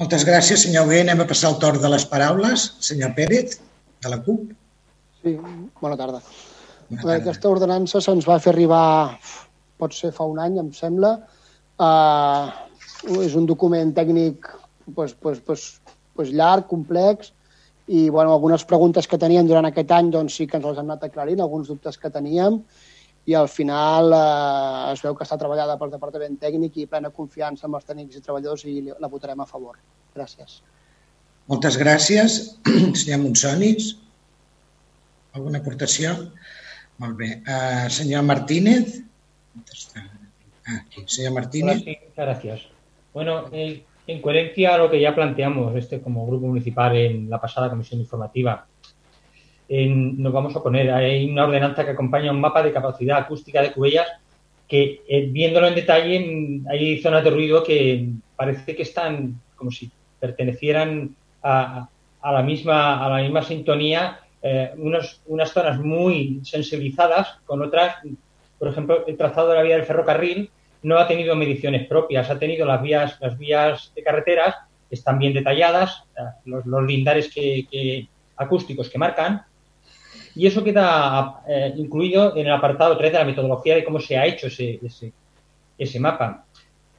Moltes 0.00 0.24
gràcies, 0.24 0.64
senyor 0.64 0.86
Hugué. 0.88 1.02
Anem 1.04 1.20
a 1.22 1.28
passar 1.28 1.52
el 1.52 1.60
torn 1.62 1.82
de 1.82 1.90
les 1.92 2.04
paraules. 2.08 2.70
Senyor 2.80 3.12
Pérez, 3.18 3.58
de 4.02 4.10
la 4.10 4.18
CUP. 4.24 4.50
Sí, 5.22 5.36
bona 5.80 5.98
tarda. 6.00 6.22
Bona 6.88 6.96
Bé, 6.96 7.02
tarda. 7.02 7.18
aquesta 7.20 7.50
ordenança 7.52 8.00
se'ns 8.04 8.26
va 8.28 8.40
fer 8.42 8.54
arribar, 8.54 9.18
pot 9.78 9.94
ser 9.94 10.10
fa 10.16 10.26
un 10.28 10.40
any, 10.42 10.58
em 10.62 10.72
sembla. 10.76 11.12
Uh, 11.82 12.50
és 13.22 13.36
un 13.38 13.46
document 13.48 13.92
tècnic 13.94 14.48
pues, 14.94 15.14
pues, 15.14 15.40
pues, 15.40 15.80
pues 16.16 16.32
llarg, 16.32 16.66
complex, 16.70 17.32
i 17.88 18.08
bueno, 18.08 18.32
algunes 18.32 18.64
preguntes 18.64 19.08
que 19.08 19.18
teníem 19.18 19.48
durant 19.48 19.66
aquest 19.68 19.90
any 19.92 20.10
doncs, 20.12 20.36
sí 20.38 20.46
que 20.46 20.58
ens 20.58 20.66
les 20.68 20.78
han 20.78 20.90
anat 20.90 21.08
aclarint, 21.08 21.42
alguns 21.42 21.68
dubtes 21.72 21.98
que 21.98 22.12
teníem, 22.14 22.60
i 23.26 23.34
al 23.38 23.48
final 23.48 24.12
eh, 24.16 24.92
es 24.92 25.02
veu 25.04 25.14
que 25.14 25.26
està 25.26 25.38
treballada 25.38 25.76
pel 25.78 25.92
Departament 25.92 26.38
Tècnic 26.42 26.78
i 26.82 26.88
plena 26.90 27.12
confiança 27.14 27.68
amb 27.68 27.78
els 27.78 27.86
tècnics 27.86 28.18
i 28.18 28.22
treballadors 28.24 28.64
i 28.66 28.78
la 28.86 29.10
votarem 29.10 29.42
a 29.42 29.46
favor. 29.46 29.78
Gràcies. 30.16 30.60
Moltes 31.50 31.78
gràcies. 31.78 32.38
Senyor 33.02 33.22
Monsonis, 33.22 33.92
alguna 35.34 35.62
aportació? 35.62 36.16
Molt 37.02 37.16
bé. 37.18 37.30
Uh, 37.46 37.86
senyor 37.90 38.22
Martínez. 38.26 39.00
Ah, 39.96 40.04
aquí. 40.76 41.02
Senyor 41.06 41.32
Hola, 41.32 41.40
Martínez. 41.40 41.78
sí, 41.82 41.96
muchas 42.08 42.26
gracias. 42.26 42.60
Bueno, 43.14 43.44
eh, 43.52 43.84
en 44.06 44.20
coherencia 44.20 44.74
a 44.74 44.78
lo 44.78 44.90
que 44.90 45.00
ya 45.00 45.14
planteamos 45.14 45.74
este 45.76 46.00
como 46.00 46.26
grupo 46.26 46.46
municipal 46.46 46.96
en 46.96 47.30
la 47.30 47.40
pasada 47.40 47.70
comisión 47.70 48.00
informativa, 48.00 48.66
en- 49.68 50.20
nos 50.22 50.32
vamos 50.32 50.54
a 50.56 50.62
poner, 50.62 50.90
hay 50.90 51.30
una 51.30 51.44
ordenanza 51.44 51.84
que 51.84 51.92
acompaña 51.92 52.30
un 52.32 52.40
mapa 52.40 52.62
de 52.62 52.72
capacidad 52.72 53.18
acústica 53.18 53.62
de 53.62 53.72
Cubellas 53.72 54.08
que, 54.68 55.02
eh, 55.08 55.28
viéndolo 55.30 55.66
en 55.68 55.74
detalle, 55.74 56.60
hay 56.70 56.98
zonas 57.00 57.22
de 57.24 57.30
ruido 57.30 57.62
que 57.62 58.08
parece 58.36 58.74
que 58.74 58.82
están 58.82 59.40
como 59.56 59.70
si 59.70 59.90
pertenecieran 60.18 61.14
a, 61.42 61.88
a 62.20 62.32
la, 62.32 62.42
misma, 62.42 63.04
a 63.04 63.08
la 63.08 63.22
misma 63.22 63.42
sintonía, 63.42 64.18
eh, 64.42 64.72
unos- 64.76 65.20
unas 65.26 65.52
zonas 65.52 65.78
muy 65.78 66.40
sensibilizadas 66.42 67.38
con 67.44 67.62
otras, 67.62 67.96
por 68.58 68.68
ejemplo, 68.68 69.04
el 69.06 69.16
trazado 69.16 69.50
de 69.50 69.56
la 69.56 69.62
vía 69.62 69.76
del 69.76 69.84
ferrocarril 69.86 70.50
no 70.82 70.98
ha 70.98 71.06
tenido 71.06 71.36
mediciones 71.36 71.86
propias, 71.86 72.28
ha 72.30 72.38
tenido 72.38 72.66
las 72.66 72.82
vías, 72.82 73.16
las 73.20 73.38
vías 73.38 73.92
de 73.94 74.02
carreteras, 74.02 74.56
están 74.90 75.18
bien 75.18 75.32
detalladas, 75.32 76.04
eh, 76.16 76.22
los, 76.44 76.84
lindares 76.84 77.30
acústicos 78.36 78.90
que 78.90 78.98
marcan, 78.98 79.42
y 80.34 80.46
eso 80.46 80.64
queda 80.64 81.42
eh, 81.46 81.72
incluido 81.76 82.36
en 82.36 82.46
el 82.46 82.52
apartado 82.52 82.96
3 82.96 83.12
de 83.12 83.18
la 83.18 83.24
metodología 83.24 83.74
de 83.74 83.84
cómo 83.84 84.00
se 84.00 84.16
ha 84.16 84.26
hecho 84.26 84.46
ese, 84.46 85.12
mapa. 86.00 86.44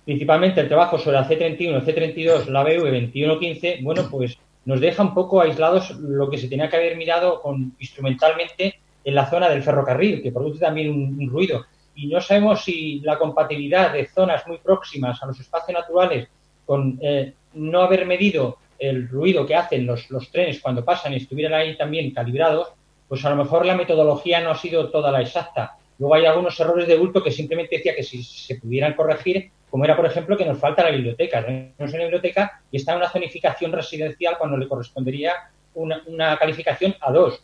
Principalmente 0.05 0.61
el 0.61 0.67
trabajo 0.67 0.97
sobre 0.97 1.17
la 1.17 1.27
C31, 1.27 1.83
C32, 1.83 2.47
la 2.47 2.63
BV 2.63 2.83
2115, 2.83 3.79
bueno, 3.81 4.07
pues 4.09 4.37
nos 4.65 4.79
deja 4.79 5.03
un 5.03 5.13
poco 5.13 5.41
aislados 5.41 5.91
lo 5.91 6.29
que 6.29 6.37
se 6.37 6.47
tenía 6.47 6.69
que 6.69 6.75
haber 6.75 6.97
mirado 6.97 7.41
con, 7.41 7.75
instrumentalmente 7.79 8.79
en 9.03 9.15
la 9.15 9.29
zona 9.29 9.49
del 9.49 9.63
ferrocarril, 9.63 10.21
que 10.21 10.31
produce 10.31 10.59
también 10.59 10.91
un 10.91 11.29
ruido. 11.29 11.65
Y 11.95 12.07
no 12.07 12.19
sabemos 12.21 12.63
si 12.63 12.99
la 13.01 13.17
compatibilidad 13.17 13.93
de 13.93 14.07
zonas 14.07 14.47
muy 14.47 14.57
próximas 14.57 15.21
a 15.21 15.27
los 15.27 15.39
espacios 15.39 15.77
naturales 15.77 16.27
con 16.65 16.97
eh, 17.01 17.33
no 17.53 17.81
haber 17.81 18.05
medido 18.05 18.57
el 18.79 19.07
ruido 19.07 19.45
que 19.45 19.55
hacen 19.55 19.85
los, 19.85 20.07
trenes 20.31 20.59
cuando 20.59 20.83
pasan 20.83 21.13
y 21.13 21.17
estuvieran 21.17 21.53
ahí 21.53 21.77
también 21.77 22.11
calibrados, 22.11 22.69
pues 23.07 23.23
a 23.25 23.29
lo 23.29 23.35
mejor 23.35 23.65
la 23.65 23.75
metodología 23.75 24.41
no 24.41 24.51
ha 24.51 24.55
sido 24.55 24.89
toda 24.89 25.11
la 25.11 25.21
exacta. 25.21 25.77
Luego 25.99 26.15
hay 26.15 26.25
algunos 26.25 26.59
errores 26.59 26.87
de 26.87 26.97
bulto 26.97 27.23
que 27.23 27.31
simplemente 27.31 27.77
decía 27.77 27.95
que 27.95 28.03
si 28.03 28.23
se 28.23 28.55
pudieran 28.55 28.93
corregir, 28.93 29.51
como 29.69 29.85
era, 29.85 29.95
por 29.95 30.05
ejemplo, 30.05 30.35
que 30.35 30.45
nos 30.45 30.59
falta 30.59 30.83
la 30.83 30.91
biblioteca. 30.91 31.41
No 31.41 31.85
es 31.85 31.93
una 31.93 32.03
biblioteca 32.03 32.61
y 32.71 32.77
está 32.77 32.91
en 32.91 32.97
una 32.99 33.09
zonificación 33.09 33.71
residencial 33.71 34.37
cuando 34.37 34.57
le 34.57 34.67
correspondería 34.67 35.33
una, 35.75 36.01
una 36.07 36.37
calificación 36.37 36.93
A2. 36.93 37.39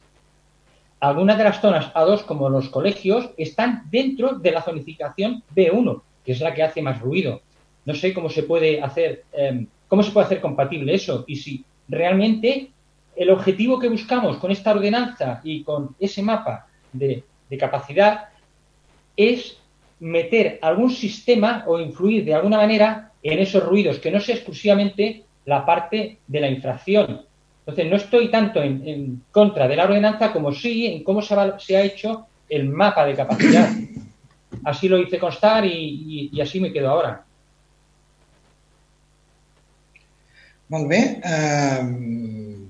Algunas 0.99 1.37
de 1.37 1.43
las 1.45 1.61
zonas 1.61 1.93
A2, 1.93 2.23
como 2.25 2.49
los 2.49 2.69
colegios, 2.69 3.29
están 3.37 3.83
dentro 3.89 4.33
de 4.33 4.51
la 4.51 4.61
zonificación 4.61 5.43
B1, 5.55 6.01
que 6.25 6.33
es 6.33 6.41
la 6.41 6.53
que 6.53 6.63
hace 6.63 6.81
más 6.81 6.99
ruido. 6.99 7.41
No 7.85 7.93
sé 7.95 8.13
cómo 8.13 8.29
se 8.29 8.43
puede 8.43 8.81
hacer, 8.81 9.23
eh, 9.33 9.65
cómo 9.87 10.03
se 10.03 10.11
puede 10.11 10.25
hacer 10.25 10.41
compatible 10.41 10.93
eso 10.93 11.23
y 11.27 11.37
si 11.37 11.63
realmente 11.87 12.71
el 13.15 13.29
objetivo 13.29 13.79
que 13.79 13.89
buscamos 13.89 14.37
con 14.37 14.51
esta 14.51 14.71
ordenanza 14.71 15.41
y 15.43 15.63
con 15.63 15.95
ese 15.99 16.21
mapa 16.21 16.67
de 16.91 17.23
capacidad 17.57 18.29
es 19.15 19.57
meter 19.99 20.59
algún 20.61 20.91
sistema 20.91 21.63
o 21.67 21.79
influir 21.79 22.23
de 22.23 22.33
alguna 22.33 22.57
manera 22.57 23.11
en 23.21 23.39
esos 23.39 23.63
ruidos, 23.63 23.99
que 23.99 24.11
no 24.11 24.19
sea 24.19 24.35
exclusivamente 24.35 25.25
la 25.45 25.65
parte 25.65 26.19
de 26.27 26.39
la 26.39 26.49
infracción. 26.49 27.25
Entonces, 27.69 27.89
no 27.91 27.97
estoy 27.97 28.31
tanto 28.31 28.61
en, 28.63 28.87
en 28.87 29.23
contra 29.31 29.67
de 29.67 29.75
la 29.75 29.83
ordenanza 29.85 30.31
como 30.33 30.51
sí 30.51 30.87
en 30.87 31.03
cómo 31.03 31.21
se, 31.21 31.35
va- 31.35 31.59
se 31.59 31.77
ha 31.77 31.83
hecho 31.83 32.25
el 32.49 32.67
mapa 32.69 33.05
de 33.05 33.15
capacidad. 33.15 33.69
Así 34.65 34.87
lo 34.89 34.97
hice 34.97 35.19
constar 35.19 35.65
y, 35.65 35.69
y- 35.71 36.29
y 36.33 36.41
así 36.41 36.59
me 36.59 36.73
quedo 36.73 36.89
ahora. 36.89 37.23
Molt 40.69 40.87
bé. 40.89 41.21
Uh, 41.25 42.67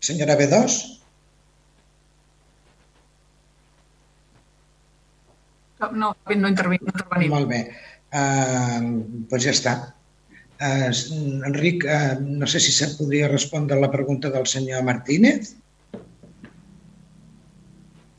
senyora 0.00 0.36
B2. 0.36 1.00
No, 5.80 5.90
no, 5.92 6.16
no 6.36 6.48
intervinc, 6.48 6.82
no 6.82 6.92
intervenim. 6.94 7.30
Molt 7.36 7.48
bé. 7.52 7.60
Uh, 8.16 8.90
doncs 9.30 9.44
ja 9.48 9.52
està. 9.56 9.76
Uh, 10.56 10.88
Enric, 11.44 11.84
uh, 11.84 12.16
no 12.20 12.46
sé 12.46 12.60
si 12.60 12.72
se 12.72 12.88
podria 12.96 13.28
respondre 13.28 13.76
a 13.76 13.80
la 13.80 13.90
pregunta 13.90 14.30
del 14.30 14.46
senyor 14.46 14.82
Martínez. 14.84 15.56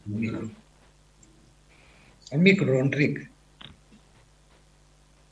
El 0.06 0.14
micro. 0.14 0.50
El 2.32 2.40
micro, 2.40 2.80
Enric. 2.80 3.28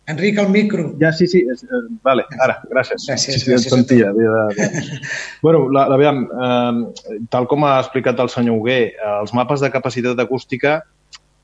Enric, 0.08 0.38
el 0.38 0.50
micro. 0.50 0.96
Ja, 1.00 1.12
sí, 1.12 1.28
sí. 1.28 1.42
És, 1.52 1.64
eh, 1.64 1.82
vale, 2.06 2.26
ara, 2.40 2.60
gràcies. 2.70 3.06
Gràcies, 3.08 3.40
sí, 3.40 3.40
sí, 3.42 3.52
gràcies 3.52 3.72
et 3.72 3.74
sentia. 3.74 4.10
Havia 4.10 4.44
de... 4.54 5.00
bueno, 5.46 5.64
la, 5.74 5.88
la, 5.90 5.98
aviam, 5.98 6.26
eh, 6.26 7.24
tal 7.34 7.48
com 7.50 7.66
ha 7.66 7.80
explicat 7.82 8.22
el 8.22 8.30
senyor 8.30 8.60
Hugué, 8.60 8.82
eh, 8.94 9.16
els 9.22 9.34
mapes 9.34 9.66
de 9.66 9.72
capacitat 9.74 10.22
acústica 10.22 10.78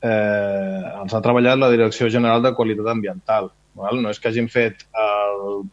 eh, 0.01 0.81
els 1.01 1.13
ha 1.13 1.23
treballat 1.25 1.59
la 1.59 1.71
Direcció 1.73 2.09
General 2.13 2.43
de 2.45 2.53
Qualitat 2.57 2.93
Ambiental. 2.93 3.49
Val? 3.77 4.01
No 4.01 4.11
és 4.11 4.19
que 4.19 4.29
hagin 4.31 4.49
fet 4.51 4.85
el, 4.97 5.63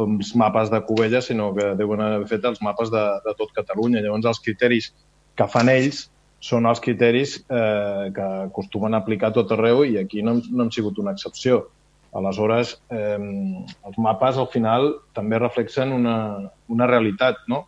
els 0.00 0.34
mapes 0.38 0.70
de 0.72 0.82
Cubelles, 0.86 1.28
sinó 1.30 1.52
que 1.56 1.72
deuen 1.78 2.02
haver 2.02 2.28
fet 2.30 2.44
els 2.48 2.62
mapes 2.64 2.92
de, 2.92 3.04
de 3.24 3.34
tot 3.38 3.54
Catalunya. 3.56 4.02
Llavors, 4.04 4.28
els 4.32 4.42
criteris 4.44 4.92
que 5.36 5.48
fan 5.52 5.70
ells 5.72 6.06
són 6.42 6.68
els 6.68 6.82
criteris 6.84 7.38
eh, 7.48 8.10
que 8.14 8.26
acostumen 8.46 8.94
a 8.94 9.00
aplicar 9.02 9.32
tot 9.34 9.52
arreu 9.54 9.84
i 9.86 9.96
aquí 9.98 10.22
no, 10.22 10.36
no 10.50 10.66
hem 10.66 10.72
sigut 10.74 11.00
una 11.02 11.14
excepció. 11.16 11.64
Aleshores, 12.16 12.76
eh, 12.92 13.18
els 13.18 13.98
mapes 14.00 14.38
al 14.40 14.48
final 14.52 14.92
també 15.16 15.40
reflexen 15.40 15.92
una, 15.92 16.16
una 16.72 16.88
realitat, 16.88 17.42
no? 17.48 17.64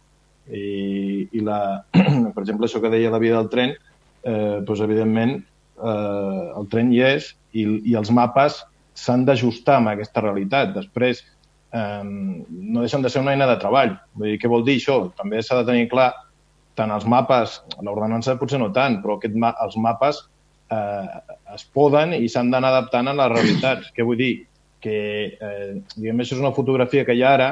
I, 0.48 1.28
i 1.36 1.44
la, 1.44 1.84
per 2.34 2.42
exemple, 2.44 2.68
això 2.68 2.80
que 2.80 2.92
deia 2.92 3.12
la 3.12 3.20
via 3.20 3.36
del 3.36 3.50
tren, 3.52 3.74
eh, 4.22 4.58
doncs, 4.64 4.84
evidentment, 4.84 5.36
eh, 5.76 6.44
el 6.60 6.68
tren 6.72 6.92
hi 6.92 7.02
és 7.08 7.32
i, 7.52 7.66
i 7.92 7.96
els 7.98 8.12
mapes 8.14 8.62
s'han 8.98 9.24
d'ajustar 9.28 9.78
amb 9.78 9.92
aquesta 9.92 10.22
realitat. 10.24 10.72
Després, 10.76 11.22
eh, 11.72 12.02
no 12.04 12.82
deixen 12.84 13.04
de 13.04 13.10
ser 13.12 13.22
una 13.22 13.34
eina 13.36 13.46
de 13.50 13.58
treball. 13.62 13.94
Vull 14.18 14.32
dir, 14.32 14.40
què 14.42 14.50
vol 14.50 14.66
dir 14.66 14.78
això? 14.80 14.98
També 15.18 15.42
s'ha 15.42 15.60
de 15.62 15.68
tenir 15.70 15.88
clar 15.92 16.10
tant 16.78 16.92
els 16.94 17.06
mapes, 17.10 17.60
l'ordenança 17.82 18.36
potser 18.38 18.60
no 18.62 18.70
tant, 18.74 19.00
però 19.02 19.16
aquest, 19.18 19.34
ma- 19.34 19.54
els 19.64 19.74
mapes 19.82 20.20
eh, 20.70 21.06
es 21.54 21.64
poden 21.74 22.12
i 22.14 22.28
s'han 22.30 22.52
d'anar 22.52 22.70
adaptant 22.74 23.10
a 23.10 23.16
les 23.18 23.32
realitats. 23.32 23.90
Què 23.96 24.06
vull 24.06 24.20
dir? 24.20 24.34
Que, 24.78 24.98
eh, 25.34 25.72
diguem, 25.96 26.20
això 26.22 26.36
és 26.36 26.42
una 26.44 26.54
fotografia 26.54 27.02
que 27.04 27.16
hi 27.18 27.24
ha 27.26 27.32
ara, 27.34 27.48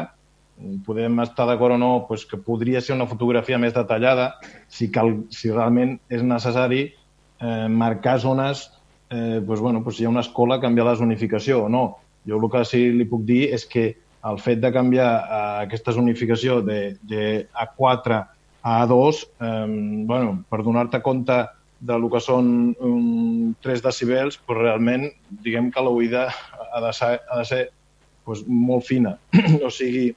podem 0.87 1.19
estar 1.21 1.45
d'acord 1.49 1.75
o 1.75 1.79
no 1.79 1.91
pues, 2.09 2.23
que 2.25 2.39
podria 2.41 2.81
ser 2.81 2.95
una 2.95 3.09
fotografia 3.11 3.59
més 3.61 3.75
detallada 3.75 4.37
si, 4.73 4.89
cal, 4.95 5.11
si 5.29 5.51
realment 5.51 5.99
és 6.09 6.23
necessari 6.25 6.79
eh, 6.87 7.67
marcar 7.69 8.15
zones 8.23 8.71
eh, 9.11 9.42
pues, 9.45 9.61
bueno, 9.61 9.83
pues, 9.83 9.97
si 9.97 10.03
hi 10.03 10.07
ha 10.07 10.11
una 10.11 10.25
escola 10.25 10.61
canviar 10.61 10.87
la 10.87 10.97
zonificació 10.97 11.64
o 11.64 11.69
no. 11.69 11.99
Jo 12.27 12.40
el 12.42 12.51
que 12.51 12.64
sí 12.66 12.88
li 12.90 13.07
puc 13.07 13.23
dir 13.27 13.53
és 13.55 13.66
que 13.71 13.87
el 14.27 14.40
fet 14.42 14.59
de 14.62 14.73
canviar 14.75 15.11
eh, 15.11 15.42
aquesta 15.66 15.95
zonificació 15.95 16.61
de, 16.62 16.97
de 17.03 17.47
A4 17.55 18.25
a 18.66 18.73
A2, 18.83 19.23
eh, 19.40 19.66
bueno, 20.07 20.42
per 20.51 20.62
donar-te 20.66 21.03
compte 21.03 21.45
de 21.79 21.99
lo 22.01 22.09
que 22.11 22.21
són 22.25 22.47
um, 22.81 23.55
3 23.62 23.83
decibels, 23.85 24.38
però 24.42 24.62
realment 24.62 25.11
diguem 25.45 25.69
que 25.71 25.83
l'oïda 25.85 26.27
ha, 26.31 26.81
de 26.83 26.92
ser, 26.97 27.19
ha 27.29 27.40
de 27.42 27.45
ser 27.45 27.62
doncs, 28.27 28.47
molt 28.49 28.87
fina. 28.88 29.16
o 29.66 29.71
sigui, 29.71 30.09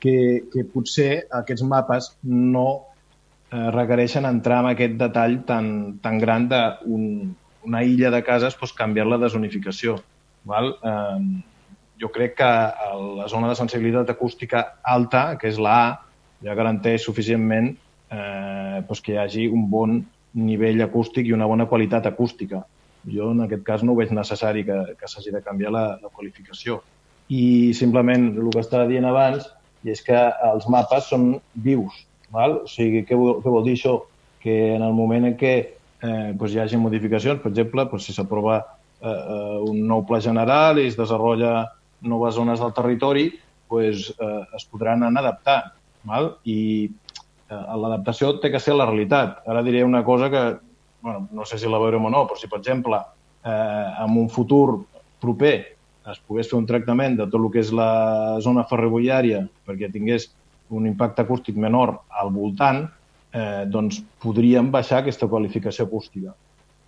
que, 0.00 0.16
que 0.52 0.64
potser 0.68 1.24
aquests 1.40 1.64
mapes 1.66 2.12
no 2.28 2.66
eh, 3.50 3.68
requereixen 3.74 4.28
entrar 4.28 4.62
en 4.64 4.70
aquest 4.72 4.96
detall 5.00 5.40
tan, 5.48 5.72
tan 6.04 6.20
gran 6.22 6.48
d'una 6.50 7.34
un, 7.66 7.76
illa 7.82 8.10
de 8.10 8.22
cases 8.26 8.56
doncs, 8.58 8.74
canviar 8.76 9.06
la 9.08 9.20
desunificació. 9.20 9.98
Val? 10.44 10.74
Eh, 10.82 11.42
jo 12.00 12.08
crec 12.08 12.38
que 12.38 12.50
la 13.16 13.28
zona 13.28 13.50
de 13.50 13.58
sensibilitat 13.58 14.10
acústica 14.10 14.64
alta, 14.82 15.36
que 15.36 15.50
és 15.50 15.58
la 15.60 15.76
A, 15.80 15.90
ja 16.40 16.56
garanteix 16.56 17.04
suficientment 17.04 17.74
eh, 17.74 18.80
doncs 18.88 19.02
que 19.04 19.12
hi 19.14 19.20
hagi 19.20 19.46
un 19.52 19.66
bon 19.70 19.98
nivell 20.40 20.80
acústic 20.84 21.28
i 21.28 21.34
una 21.36 21.48
bona 21.50 21.66
qualitat 21.68 22.06
acústica. 22.08 22.62
Jo, 23.04 23.30
en 23.32 23.44
aquest 23.44 23.64
cas, 23.64 23.82
no 23.84 23.96
veig 23.96 24.12
necessari 24.12 24.64
que, 24.64 24.76
que 24.98 25.08
s'hagi 25.08 25.32
de 25.34 25.42
canviar 25.44 25.72
la, 25.74 25.84
la 26.00 26.12
qualificació. 26.12 26.80
I 27.30 27.72
simplement 27.76 28.30
el 28.32 28.50
que 28.52 28.62
estava 28.62 28.88
dient 28.88 29.06
abans 29.08 29.46
i 29.84 29.92
és 29.94 30.02
que 30.04 30.18
els 30.50 30.66
mapes 30.68 31.08
són 31.12 31.34
vius. 31.54 32.04
Val? 32.32 32.60
O 32.64 32.70
sigui, 32.70 33.04
què 33.06 33.18
vol, 33.18 33.38
què 33.42 33.52
vol 33.52 33.64
dir 33.66 33.76
això? 33.78 33.96
Que 34.40 34.56
en 34.76 34.84
el 34.86 34.96
moment 34.96 35.26
en 35.28 35.36
què 35.40 35.54
eh, 36.02 36.32
doncs 36.34 36.54
hi 36.54 36.62
hagi 36.62 36.80
modificacions, 36.80 37.42
per 37.42 37.52
exemple, 37.52 37.86
doncs 37.90 38.08
si 38.08 38.16
s'aprova 38.16 38.58
eh, 38.60 39.08
eh, 39.08 39.58
un 39.68 39.84
nou 39.88 40.04
pla 40.08 40.20
general 40.20 40.80
i 40.80 40.88
es 40.90 40.98
desenvolupa 40.98 41.68
noves 42.00 42.34
zones 42.34 42.60
del 42.60 42.74
territori, 42.76 43.28
doncs, 43.70 44.10
eh, 44.16 44.42
es 44.56 44.66
podran 44.70 45.04
anar 45.06 45.24
adaptant. 45.24 45.72
Val? 46.08 46.34
I 46.48 46.88
eh, 46.88 47.54
l'adaptació 47.54 48.38
té 48.40 48.50
que 48.52 48.60
ser 48.62 48.76
la 48.76 48.88
realitat. 48.88 49.42
Ara 49.46 49.64
diré 49.66 49.84
una 49.84 50.04
cosa 50.04 50.30
que, 50.32 50.44
bueno, 51.02 51.28
no 51.32 51.44
sé 51.44 51.58
si 51.58 51.68
la 51.68 51.80
veurem 51.82 52.08
o 52.08 52.12
no, 52.12 52.24
però 52.28 52.40
si, 52.40 52.48
per 52.48 52.60
exemple, 52.62 53.02
eh, 53.44 53.88
en 54.04 54.16
un 54.16 54.30
futur 54.32 54.80
proper 55.20 55.54
es 56.10 56.20
pogués 56.26 56.48
fer 56.48 56.58
un 56.58 56.66
tractament 56.66 57.18
de 57.18 57.26
tot 57.28 57.40
el 57.40 57.50
que 57.52 57.60
és 57.60 57.72
la 57.76 58.40
zona 58.42 58.64
ferroviària 58.68 59.42
perquè 59.68 59.90
tingués 59.92 60.30
un 60.72 60.86
impacte 60.88 61.22
acústic 61.22 61.58
menor 61.60 61.98
al 62.08 62.30
voltant, 62.32 62.86
eh, 63.32 63.64
doncs 63.66 64.00
podríem 64.22 64.70
baixar 64.70 65.00
aquesta 65.00 65.28
qualificació 65.30 65.86
acústica. 65.86 66.34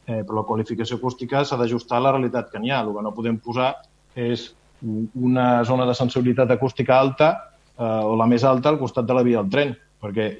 Eh, 0.06 0.22
però 0.26 0.40
la 0.40 0.48
qualificació 0.48 0.98
acústica 0.98 1.44
s'ha 1.44 1.58
d'ajustar 1.60 2.00
a 2.00 2.06
la 2.06 2.12
realitat 2.16 2.50
que 2.50 2.58
n'hi 2.58 2.72
ha. 2.72 2.82
El 2.82 2.92
que 2.96 3.04
no 3.04 3.14
podem 3.14 3.38
posar 3.38 3.74
és 4.18 4.50
una 4.82 5.62
zona 5.64 5.86
de 5.86 5.94
sensibilitat 5.94 6.50
acústica 6.50 6.98
alta 6.98 7.30
eh, 7.78 7.84
o 7.84 8.16
la 8.18 8.26
més 8.26 8.44
alta 8.44 8.72
al 8.72 8.80
costat 8.80 9.06
de 9.06 9.14
la 9.14 9.22
via 9.22 9.42
del 9.42 9.52
tren, 9.52 9.76
perquè 10.02 10.32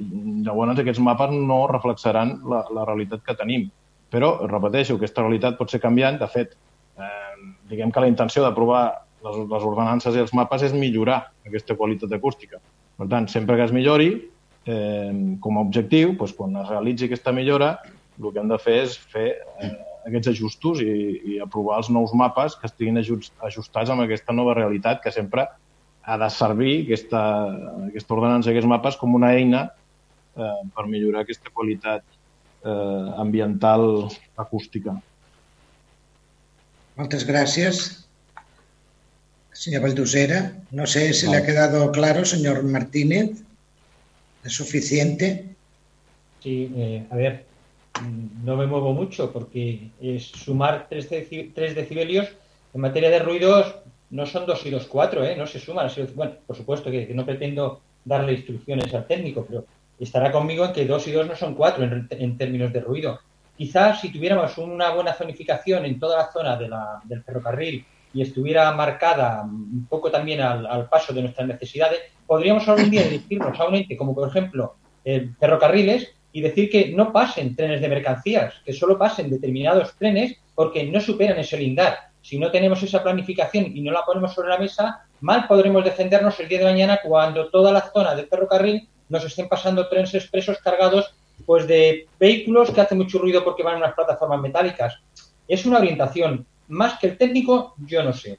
llavors 0.43 0.83
aquests 0.83 1.03
mapes 1.03 1.31
no 1.37 1.63
reflexaran 1.71 2.41
la, 2.51 2.65
la 2.75 2.89
realitat 2.89 3.23
que 3.27 3.39
tenim. 3.39 3.69
Però, 4.13 4.35
repeteixo, 4.51 4.99
aquesta 4.99 5.23
realitat 5.23 5.57
pot 5.57 5.71
ser 5.73 5.81
canviant. 5.81 6.19
De 6.21 6.29
fet, 6.29 6.57
eh, 6.99 7.33
diguem 7.71 7.95
que 7.95 8.03
la 8.03 8.11
intenció 8.11 8.43
d'aprovar 8.45 8.85
les, 9.23 9.39
les 9.49 9.65
ordenances 9.71 10.19
i 10.19 10.23
els 10.25 10.35
mapes 10.37 10.67
és 10.67 10.75
millorar 10.77 11.23
aquesta 11.47 11.79
qualitat 11.79 12.13
acústica. 12.13 12.59
Per 12.99 13.09
tant, 13.09 13.31
sempre 13.31 13.57
que 13.57 13.65
es 13.71 13.73
millori, 13.73 14.11
eh, 14.67 15.13
com 15.41 15.59
a 15.59 15.65
objectiu, 15.65 16.15
doncs, 16.19 16.35
quan 16.37 16.57
es 16.61 16.69
realitzi 16.69 17.09
aquesta 17.09 17.35
millora, 17.35 17.77
el 18.21 18.31
que 18.31 18.41
hem 18.43 18.51
de 18.51 18.59
fer 18.61 18.79
és 18.85 18.97
fer 19.13 19.29
eh, 19.63 19.73
aquests 20.07 20.33
ajustos 20.35 20.83
i, 20.83 20.95
i 21.35 21.41
aprovar 21.43 21.81
els 21.83 21.91
nous 21.95 22.13
mapes 22.19 22.57
que 22.59 22.69
estiguin 22.69 22.99
ajustats 23.01 23.93
amb 23.93 24.05
aquesta 24.05 24.35
nova 24.35 24.57
realitat 24.59 25.03
que 25.03 25.15
sempre 25.15 25.47
ha 26.03 26.19
de 26.19 26.29
servir 26.35 26.75
aquesta, 26.83 27.21
aquesta 27.87 28.17
ordenança, 28.17 28.51
aquests 28.51 28.71
mapes, 28.71 28.99
com 28.99 29.15
una 29.15 29.33
eina 29.37 29.69
eh, 29.69 30.61
per 30.75 30.89
millorar 30.91 31.23
aquesta 31.23 31.53
qualitat 31.55 32.03
eh, 32.03 33.09
ambiental 33.23 34.09
acústica. 34.37 34.97
Moltes 36.99 37.25
gràcies. 37.29 38.03
Señor 39.53 39.85
Valdusera, 39.85 40.41
no 40.73 40.87
sé 40.91 41.13
si 41.15 41.27
no. 41.27 41.33
le 41.33 41.39
ha 41.39 41.47
quedado 41.47 41.93
claro, 41.93 42.25
señor 42.25 42.65
Martínez. 42.65 43.45
¿Es 44.45 44.53
suficiente? 44.53 45.55
Sí, 46.41 46.73
eh, 46.77 47.07
a 47.11 47.17
ver, 47.17 47.45
no 48.45 48.57
me 48.57 48.67
muevo 48.67 48.93
mucho 48.93 49.33
porque 49.33 49.91
es 50.01 50.25
sumar 50.25 50.87
3, 50.89 51.09
decibelios 51.75 52.29
en 52.75 52.81
materia 52.81 53.11
de 53.11 53.21
ruidos 53.21 53.75
no 54.11 54.27
son 54.27 54.47
2 54.47 54.67
y 54.67 54.71
2, 54.71 54.87
4, 54.87 55.25
¿eh? 55.25 55.37
no 55.37 55.47
se 55.47 55.59
suman. 55.59 55.91
Bueno, 56.15 56.33
por 56.47 56.57
supuesto 56.57 56.91
que, 56.91 57.07
no 57.15 57.25
pretendo 57.25 57.81
darle 58.05 58.33
instrucciones 58.33 58.93
al 58.95 59.07
técnico, 59.07 59.45
pero 59.49 59.65
estará 59.99 60.33
conmigo 60.33 60.65
en 60.65 60.73
que 60.73 60.85
2 60.85 61.09
y 61.09 61.13
2 61.13 61.29
no 61.29 61.37
son 61.37 61.55
4 61.55 61.85
en, 62.11 62.37
términos 62.37 62.73
de 62.73 62.81
ruido. 62.81 63.21
Quizás 63.57 64.01
si 64.01 64.11
tuviéramos 64.11 64.59
una 64.59 64.91
buena 64.91 65.15
zonificación 65.15 65.85
en 65.85 65.99
toda 65.99 66.19
la 66.19 66.33
zona 66.33 66.57
del 67.05 67.23
ferrocarril 67.23 67.85
y 68.13 68.23
estuviera 68.23 68.71
marcada 68.73 69.43
un 69.43 69.87
poco 69.89 70.11
también 70.11 70.41
al, 70.41 70.89
paso 70.89 71.13
de 71.13 71.23
nuestras 71.23 71.49
necesidades, 71.49 72.01
podríamos 72.27 72.69
algún 72.69 72.91
día 72.91 73.03
dirigirnos 73.03 73.59
a 73.59 73.67
un 73.67 73.75
ente 73.75 73.97
como, 73.97 74.15
por 74.15 74.29
ejemplo, 74.29 74.77
ferrocarriles 75.39 76.15
y 76.33 76.41
decir 76.41 76.71
que 76.71 76.93
no 76.95 77.13
pasen 77.13 77.55
trenes 77.55 77.81
de 77.81 77.89
mercancías, 77.89 78.55
que 78.65 78.73
solo 78.73 78.99
pasen 78.99 79.31
determinados 79.31 79.95
trenes 79.97 80.37
porque 80.55 80.85
no 80.85 81.01
superan 81.01 81.39
ese 81.39 81.59
lindar. 81.59 81.99
Si 82.23 82.39
no 82.39 82.51
tenemos 82.51 82.83
esa 82.83 83.03
planificación 83.03 83.77
y 83.77 83.81
no 83.81 83.93
la 83.93 84.05
ponemos 84.05 84.33
sobre 84.33 84.49
la 84.49 84.59
mesa, 84.59 85.07
mal 85.21 85.47
podremos 85.47 85.85
defendernos 85.85 86.39
el 86.41 86.49
día 86.49 86.61
de 86.61 86.65
mañana 86.67 87.01
cuando 87.03 87.51
toda 87.51 87.73
la 87.73 87.81
zona 87.81 88.15
del 88.15 88.29
ferrocarril 88.29 88.89
nos 89.09 89.25
estén 89.25 89.49
pasando 89.49 89.89
trenes 89.89 90.15
expresos 90.15 90.59
cargados 90.59 91.15
pues 91.45 91.67
de 91.67 92.07
vehículos 92.19 92.71
que 92.71 92.81
hacen 92.81 92.99
mucho 92.99 93.19
ruido 93.19 93.43
porque 93.45 93.63
van 93.63 93.75
en 93.75 93.83
unas 93.83 93.95
plataformas 93.95 94.41
metálicas. 94.41 94.99
Es 95.49 95.67
una 95.67 95.79
orientación. 95.79 96.47
Más 96.73 96.99
que 96.99 97.09
el 97.09 97.19
técnico, 97.19 97.75
yo 97.87 98.03
no 98.03 98.13
sé. 98.15 98.39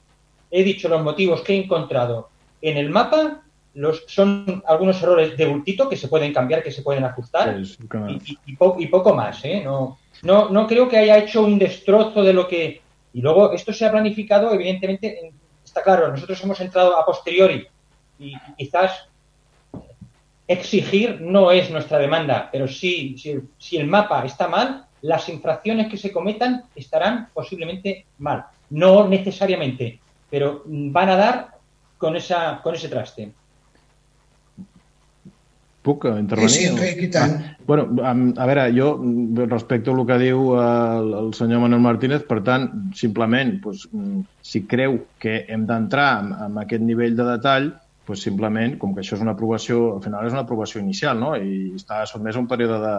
He 0.50 0.64
dicho 0.64 0.90
los 0.90 1.04
motivos 1.04 1.42
que 1.42 1.54
he 1.54 1.64
encontrado 1.64 2.30
en 2.62 2.78
el 2.78 2.90
mapa 2.90 3.44
los, 3.76 4.04
son 4.08 4.64
algunos 4.68 5.02
errores 5.02 5.38
de 5.38 5.46
bultito 5.46 5.88
que 5.88 5.98
se 5.98 6.08
pueden 6.08 6.34
cambiar, 6.34 6.64
que 6.64 6.72
se 6.72 6.82
pueden 6.82 7.04
ajustar 7.04 7.60
y, 7.60 8.38
y, 8.46 8.88
poco 8.88 9.14
más. 9.14 9.44
¿eh? 9.46 9.62
No, 9.64 10.00
no, 10.24 10.50
no 10.50 10.68
creo 10.68 10.90
que 10.90 10.98
haya 10.98 11.18
hecho 11.18 11.44
un 11.44 11.60
destrozo 11.60 12.24
de 12.24 12.34
lo 12.34 12.48
que... 12.48 12.82
Y 13.14 13.22
luego 13.22 13.52
esto 13.54 13.72
se 13.72 13.86
ha 13.86 13.92
planificado, 13.92 14.52
evidentemente, 14.52 15.32
está 15.64 15.84
claro, 15.84 16.10
nosotros 16.10 16.44
hemos 16.44 16.60
entrado 16.60 16.98
a 16.98 17.06
posteriori 17.06 17.68
y 18.18 18.34
quizás 18.58 19.08
exigir 20.48 21.22
no 21.22 21.52
es 21.52 21.70
nuestra 21.70 22.00
demanda, 22.00 22.50
pero 22.52 22.68
sí, 22.68 23.16
si, 23.18 23.40
si 23.60 23.78
el 23.78 23.86
mapa 23.86 24.26
está 24.26 24.48
mal, 24.48 24.88
las 25.04 25.30
infracciones 25.30 25.88
que 25.88 25.98
se 25.98 26.12
cometan 26.12 26.64
estarán 26.76 27.30
posiblemente 27.34 28.06
mal. 28.20 28.46
No 28.70 29.08
necesariamente, 29.08 30.00
pero 30.30 30.64
van 30.66 31.10
a 31.10 31.16
dar 31.16 31.48
con, 31.98 32.16
esa, 32.16 32.62
con 32.64 32.74
ese 32.74 32.90
traste. 32.90 33.32
Puc 35.84 36.06
intervenir? 36.06 36.50
Sí, 36.50 36.62
sí, 36.62 36.70
Enric, 36.72 37.02
i 37.04 37.10
tant. 37.12 37.34
Ah, 37.36 37.58
bueno, 37.68 37.90
a 38.40 38.46
veure, 38.48 38.70
jo 38.72 38.94
respecto 39.52 39.92
el 39.92 40.06
que 40.08 40.18
diu 40.22 40.54
el, 40.56 41.10
el 41.20 41.34
senyor 41.36 41.60
Manuel 41.60 41.84
Martínez, 41.84 42.24
per 42.30 42.40
tant, 42.48 42.70
simplement, 42.96 43.58
doncs, 43.66 43.90
si 44.40 44.64
creu 44.64 45.02
que 45.20 45.42
hem 45.52 45.66
d'entrar 45.68 46.08
en, 46.22 46.32
en 46.48 46.62
aquest 46.64 46.88
nivell 46.88 47.20
de 47.20 47.28
detall, 47.28 47.68
doncs 48.08 48.24
simplement, 48.30 48.78
com 48.80 48.96
que 48.96 49.04
això 49.04 49.18
és 49.20 49.26
una 49.28 49.36
aprovació, 49.36 49.98
al 49.98 50.06
final 50.08 50.30
és 50.30 50.38
una 50.38 50.46
aprovació 50.48 50.80
inicial, 50.80 51.20
no? 51.20 51.36
i 51.36 51.74
està 51.76 52.00
sotmès 52.08 52.40
a 52.40 52.44
un 52.46 52.48
període 52.48 52.80
de 52.80 52.96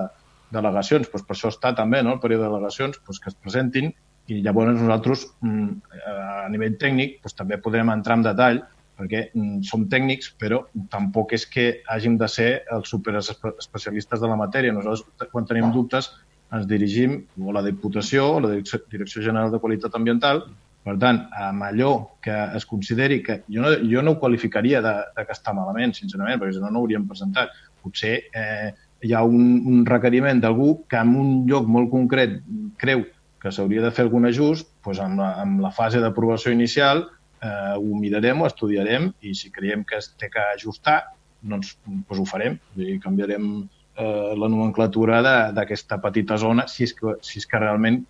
delegacions, 0.54 1.10
doncs 1.10 1.26
per 1.26 1.36
això 1.36 1.50
està 1.52 1.74
també 1.76 2.02
no? 2.02 2.16
el 2.16 2.22
període 2.22 2.46
de 2.46 2.52
delegacions, 2.52 3.00
doncs 3.04 3.20
que 3.22 3.32
es 3.32 3.38
presentin 3.38 3.92
i 4.32 4.40
llavors 4.40 4.78
nosaltres, 4.78 5.26
a 5.44 6.46
nivell 6.52 6.78
tècnic, 6.80 7.18
doncs 7.24 7.36
també 7.36 7.60
podrem 7.60 7.92
entrar 7.92 8.16
en 8.18 8.24
detall 8.24 8.62
perquè 8.94 9.24
mm, 9.32 9.62
som 9.66 9.88
tècnics, 9.90 10.30
però 10.38 10.60
tampoc 10.92 11.34
és 11.34 11.46
que 11.50 11.64
hàgim 11.90 12.18
de 12.20 12.28
ser 12.30 12.50
els 12.72 12.92
superespecialistes 12.92 14.22
de 14.22 14.30
la 14.30 14.38
matèria. 14.38 14.74
Nosaltres, 14.74 15.30
quan 15.32 15.48
tenim 15.50 15.72
dubtes, 15.74 16.12
ens 16.54 16.68
dirigim 16.70 17.16
a 17.42 17.56
la 17.56 17.64
Diputació 17.66 18.36
a 18.36 18.44
la 18.44 18.52
Direcció 18.54 19.24
General 19.24 19.50
de 19.50 19.60
Qualitat 19.62 19.98
Ambiental. 19.98 20.44
Per 20.84 20.98
tant, 21.00 21.22
amb 21.40 21.64
allò 21.64 21.92
que 22.22 22.34
es 22.58 22.66
consideri 22.68 23.22
que... 23.24 23.38
Jo 23.50 23.62
no, 23.64 23.70
jo 23.88 24.02
no 24.04 24.14
ho 24.14 24.20
qualificaria 24.20 24.82
de, 24.84 24.92
de 25.16 25.24
que 25.24 25.32
està 25.32 25.54
malament, 25.56 25.94
sincerament, 25.96 26.36
perquè 26.40 26.58
si 26.58 26.62
no, 26.62 26.70
no 26.70 26.82
ho 26.82 26.84
hauríem 26.84 27.06
presentat. 27.08 27.54
Potser 27.82 28.18
eh, 28.36 28.74
hi 29.04 29.12
ha 29.12 29.22
un, 29.28 29.44
un 29.68 29.84
requeriment 29.86 30.40
d'algú 30.40 30.70
que 30.88 31.00
en 31.00 31.12
un 31.20 31.34
lloc 31.48 31.68
molt 31.68 31.90
concret 31.92 32.38
creu 32.80 33.04
que 33.42 33.52
s'hauria 33.52 33.82
de 33.84 33.92
fer 33.92 34.06
algun 34.06 34.24
ajust, 34.30 34.70
doncs 34.84 35.02
amb, 35.04 35.20
la, 35.20 35.34
amb 35.42 35.60
la 35.60 35.72
fase 35.76 36.00
d'aprovació 36.00 36.54
inicial 36.54 37.04
eh, 37.44 37.74
ho 37.76 38.00
mirarem, 38.00 38.40
ho 38.40 38.48
estudiarem 38.48 39.10
i 39.20 39.34
si 39.36 39.52
creiem 39.52 39.84
que 39.84 40.00
es 40.00 40.08
té 40.20 40.30
que 40.32 40.42
ajustar, 40.54 41.02
doncs, 41.44 41.74
doncs 41.84 42.20
ho 42.22 42.26
farem. 42.28 42.56
I 42.80 42.96
canviarem 43.04 43.48
eh, 43.60 44.32
la 44.40 44.48
nomenclatura 44.48 45.20
d'aquesta 45.56 46.00
petita 46.02 46.40
zona 46.40 46.64
si 46.70 46.88
és, 46.88 46.94
que, 46.96 47.18
si 47.20 47.42
és 47.42 47.48
que 47.50 47.60
realment 47.60 48.00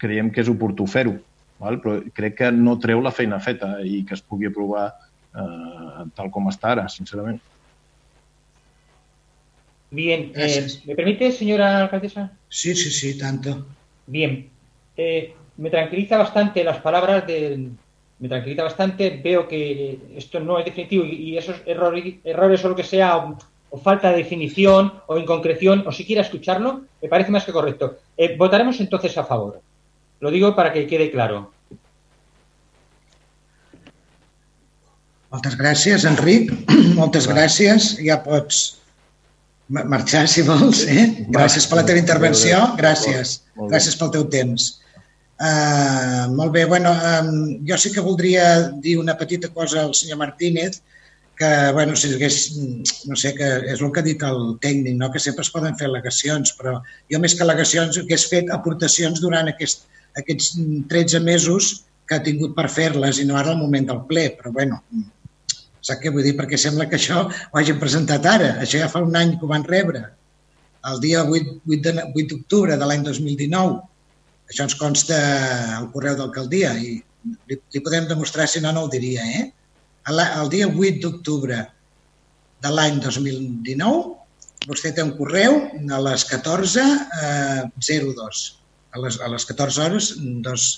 creiem 0.00 0.30
que 0.30 0.44
és 0.44 0.52
oportú 0.52 0.86
fer-ho. 0.90 1.16
Però 1.58 1.96
crec 2.14 2.38
que 2.42 2.52
no 2.54 2.76
treu 2.82 3.02
la 3.02 3.14
feina 3.14 3.40
feta 3.42 3.78
i 3.82 4.02
que 4.06 4.14
es 4.14 4.22
pugui 4.22 4.50
aprovar 4.50 4.86
eh, 4.92 6.06
tal 6.14 6.30
com 6.30 6.46
està 6.52 6.74
ara, 6.74 6.86
sincerament. 6.92 7.40
Bien, 9.94 10.32
eh, 10.34 10.66
¿me 10.86 10.96
permite, 10.96 11.30
señora 11.30 11.82
alcaldesa? 11.82 12.32
Sí, 12.48 12.74
sí, 12.74 12.90
sí, 12.90 13.16
tanto. 13.16 13.64
Bien, 14.08 14.50
eh, 14.96 15.32
me 15.56 15.70
tranquiliza 15.70 16.18
bastante 16.18 16.64
las 16.64 16.78
palabras 16.78 17.24
del, 17.28 17.70
me 18.18 18.28
tranquiliza 18.28 18.64
bastante. 18.64 19.20
Veo 19.22 19.46
que 19.46 20.00
esto 20.16 20.40
no 20.40 20.58
es 20.58 20.64
definitivo 20.64 21.04
y, 21.04 21.14
y 21.14 21.38
esos 21.38 21.62
errores, 21.64 22.16
errores 22.24 22.64
o 22.64 22.70
lo 22.70 22.74
que 22.74 22.82
sea, 22.82 23.18
o, 23.18 23.38
o 23.70 23.78
falta 23.78 24.10
de 24.10 24.16
definición 24.16 24.94
o 25.06 25.16
inconcreción, 25.16 25.84
o 25.86 25.92
siquiera 25.92 26.22
escucharlo, 26.22 26.82
me 27.00 27.08
parece 27.08 27.30
más 27.30 27.44
que 27.44 27.52
correcto. 27.52 27.98
Eh, 28.16 28.34
votaremos 28.36 28.80
entonces 28.80 29.16
a 29.16 29.22
favor. 29.22 29.62
Lo 30.18 30.32
digo 30.32 30.56
para 30.56 30.72
que 30.72 30.88
quede 30.88 31.08
claro. 31.10 31.52
Moltes 35.30 35.54
gràcies, 35.58 36.02
Enric. 36.06 36.50
Moltes 36.98 37.26
gràcies. 37.30 37.94
Ja 38.02 38.22
pots 38.26 38.83
marxar, 39.68 40.26
si 40.28 40.42
vols. 40.46 40.84
Eh? 40.88 41.26
Gràcies 41.32 41.66
per 41.68 41.80
la 41.80 41.86
teva 41.88 42.00
intervenció. 42.00 42.60
Gràcies. 42.78 43.38
Gràcies 43.56 43.96
pel 44.00 44.12
teu 44.14 44.26
temps. 44.32 44.72
Uh, 45.34 46.30
molt 46.30 46.52
bé, 46.54 46.62
bueno, 46.70 46.92
um, 46.94 47.30
jo 47.66 47.76
sí 47.80 47.90
que 47.92 48.04
voldria 48.04 48.70
dir 48.80 48.94
una 49.00 49.16
petita 49.18 49.48
cosa 49.50 49.82
al 49.82 49.94
senyor 49.94 50.20
Martínez, 50.20 50.78
que, 51.36 51.50
bueno, 51.72 51.96
si 51.96 52.12
hagués, 52.14 52.36
no 53.10 53.16
sé, 53.18 53.34
que 53.34 53.48
és 53.72 53.80
el 53.82 53.90
que 53.90 54.00
ha 54.00 54.06
dit 54.06 54.22
el 54.22 54.54
tècnic, 54.62 54.94
no? 55.00 55.10
que 55.10 55.18
sempre 55.18 55.42
es 55.42 55.50
poden 55.50 55.74
fer 55.80 55.88
al·legacions, 55.88 56.54
però 56.54 56.76
jo 57.10 57.20
més 57.20 57.34
que 57.34 57.42
al·legacions 57.42 57.98
hagués 57.98 58.28
fet 58.30 58.52
aportacions 58.54 59.18
durant 59.24 59.50
aquest, 59.50 59.88
aquests 60.20 60.54
13 60.92 61.24
mesos 61.26 61.72
que 62.06 62.14
ha 62.14 62.22
tingut 62.22 62.54
per 62.54 62.68
fer-les 62.70 63.18
i 63.18 63.26
no 63.26 63.36
ara 63.40 63.52
al 63.52 63.58
moment 63.58 63.90
del 63.90 64.04
ple, 64.06 64.28
però 64.38 64.54
bueno, 64.54 64.78
sap 65.84 66.00
què 66.02 66.12
vull 66.12 66.24
dir? 66.26 66.34
Perquè 66.38 66.58
sembla 66.60 66.86
que 66.90 66.98
això 66.98 67.24
ho 67.28 67.60
hagin 67.60 67.80
presentat 67.80 68.26
ara. 68.30 68.50
Això 68.64 68.80
ja 68.80 68.90
fa 68.92 69.02
un 69.04 69.16
any 69.20 69.34
que 69.38 69.46
ho 69.46 69.50
van 69.50 69.66
rebre, 69.68 70.04
el 70.90 71.00
dia 71.00 71.22
8, 71.24 71.58
8 71.66 71.92
de- 71.92 72.06
8 72.12 72.28
d'octubre 72.30 72.76
de 72.76 72.86
l'any 72.88 73.02
2019. 73.04 73.78
Això 74.50 74.62
ens 74.66 74.76
consta 74.80 75.16
al 75.78 75.90
correu 75.92 76.16
d'alcaldia 76.18 76.74
i 76.76 76.98
li, 77.48 77.56
li 77.72 77.80
podem 77.80 78.08
demostrar, 78.08 78.46
si 78.48 78.60
no, 78.60 78.72
no 78.72 78.84
ho 78.84 78.90
diria. 78.92 79.24
Eh? 79.38 79.44
El, 80.12 80.20
el 80.20 80.50
dia 80.52 80.66
8 80.68 81.00
d'octubre 81.00 81.62
de 82.64 82.70
l'any 82.72 83.00
2019 83.00 84.24
vostè 84.68 84.92
té 84.96 85.02
un 85.04 85.14
correu 85.16 85.56
a 85.92 85.98
les 86.00 86.24
14.02, 86.28 88.44
a, 88.92 89.00
les, 89.02 89.18
a 89.20 89.28
les 89.32 89.44
14 89.48 89.82
hores, 89.84 90.12
dos, 90.44 90.68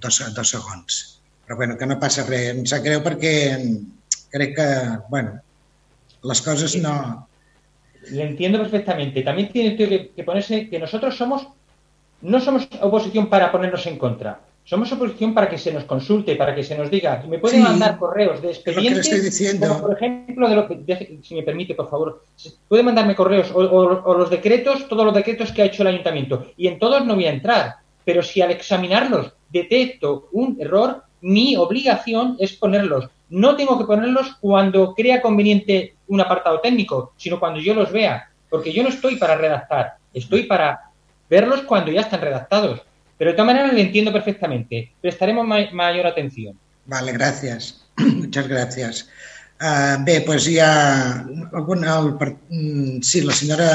dos, 0.00 0.20
dos 0.36 0.48
segons. 0.56 0.98
Però 1.46 1.56
bueno, 1.56 1.76
que 1.80 1.86
no 1.88 1.96
passa 2.00 2.26
res. 2.28 2.50
Em 2.52 2.64
sap 2.68 2.84
greu 2.84 3.00
perquè 3.04 3.32
crec 4.30 4.54
que, 4.56 4.98
bueno, 5.08 5.40
les 6.22 6.42
coses 6.42 6.76
no... 6.82 7.26
Le 8.10 8.22
entiendo 8.22 8.58
perfectamente. 8.58 9.22
También 9.22 9.50
tiene 9.52 9.76
que, 9.76 10.10
que 10.14 10.24
ponerse 10.24 10.68
que 10.68 10.78
nosotros 10.78 11.16
somos, 11.16 11.46
no 12.22 12.40
somos 12.40 12.68
oposición 12.80 13.28
para 13.28 13.50
ponernos 13.52 13.86
en 13.86 13.98
contra. 13.98 14.40
Somos 14.64 14.90
oposición 14.92 15.34
para 15.34 15.48
que 15.48 15.58
se 15.58 15.72
nos 15.72 15.84
consulte, 15.84 16.36
para 16.36 16.54
que 16.54 16.62
se 16.62 16.76
nos 16.76 16.90
diga. 16.90 17.22
Me 17.28 17.38
pueden 17.38 17.58
Sí, 17.62 17.62
mandar 17.68 17.98
correos 17.98 18.40
de 18.42 18.50
expedientes, 18.50 19.06
estoy 19.06 19.20
diciendo. 19.20 19.66
como 19.68 19.80
por 19.80 19.96
ejemplo, 19.96 20.48
de 20.48 20.54
lo 20.56 20.68
que, 20.68 20.76
de- 20.76 21.18
si 21.22 21.34
me 21.34 21.42
permite, 21.42 21.74
por 21.74 21.88
favor, 21.90 22.24
se- 22.36 22.52
puede 22.68 22.82
mandarme 22.82 23.14
correos 23.16 23.50
o, 23.50 23.58
o- 23.60 24.02
o 24.04 24.14
los 24.14 24.30
decretos, 24.30 24.86
todos 24.88 25.04
los 25.04 25.14
decretos 25.14 25.52
que 25.52 25.62
ha 25.62 25.66
hecho 25.66 25.82
el 25.82 25.88
ayuntamiento. 25.88 26.46
Y 26.56 26.66
en 26.68 26.78
todos 26.78 27.04
no 27.04 27.14
voy 27.14 27.24
a 27.26 27.32
entrar. 27.32 27.76
Pero 28.04 28.22
si 28.22 28.40
al 28.40 28.50
examinarlos 28.52 29.32
detecto 29.50 30.28
un 30.32 30.56
error, 30.60 31.02
mi 31.22 31.56
obligación 31.56 32.36
es 32.38 32.52
ponerlos. 32.52 33.08
No 33.30 33.56
tengo 33.56 33.78
que 33.78 33.84
ponerlos 33.84 34.36
cuando 34.40 34.94
crea 34.94 35.20
conveniente 35.20 35.96
un 36.08 36.20
apartado 36.20 36.60
técnico, 36.60 37.12
sino 37.16 37.38
cuando 37.38 37.60
yo 37.60 37.74
los 37.74 37.92
vea. 37.92 38.30
Porque 38.48 38.72
yo 38.72 38.82
no 38.82 38.88
estoy 38.88 39.16
para 39.16 39.36
redactar, 39.36 39.96
estoy 40.14 40.44
para 40.44 40.80
verlos 41.28 41.60
cuando 41.62 41.92
ya 41.92 42.00
están 42.00 42.20
redactados. 42.22 42.80
Pero 43.18 43.30
de 43.32 43.36
todas 43.36 43.46
maneras 43.46 43.72
le 43.74 43.82
entiendo 43.82 44.12
perfectamente. 44.12 44.92
Prestaremos 45.00 45.46
ma- 45.46 45.70
mayor 45.72 46.06
atención. 46.06 46.58
Vale, 46.86 47.12
gràcies. 47.12 47.84
Muchas 47.96 48.48
gràcies. 48.48 49.08
Uh, 49.60 49.98
bé, 50.06 50.20
doncs 50.24 50.46
hi. 50.48 50.56
El, 50.62 52.12
per, 52.16 52.36
mm, 52.48 53.00
sí, 53.02 53.20
la 53.26 53.34
senyora... 53.34 53.68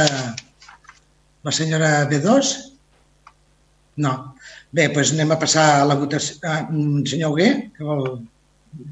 La 1.43 1.51
senyora 1.51 2.09
B2? 2.09 2.53
No. 3.97 4.33
Bé, 4.71 4.87
doncs 4.95 5.11
anem 5.13 5.35
a 5.35 5.37
passar 5.37 5.81
a 5.81 5.85
la 5.85 5.99
votació. 5.99 6.39
Vol 7.83 8.07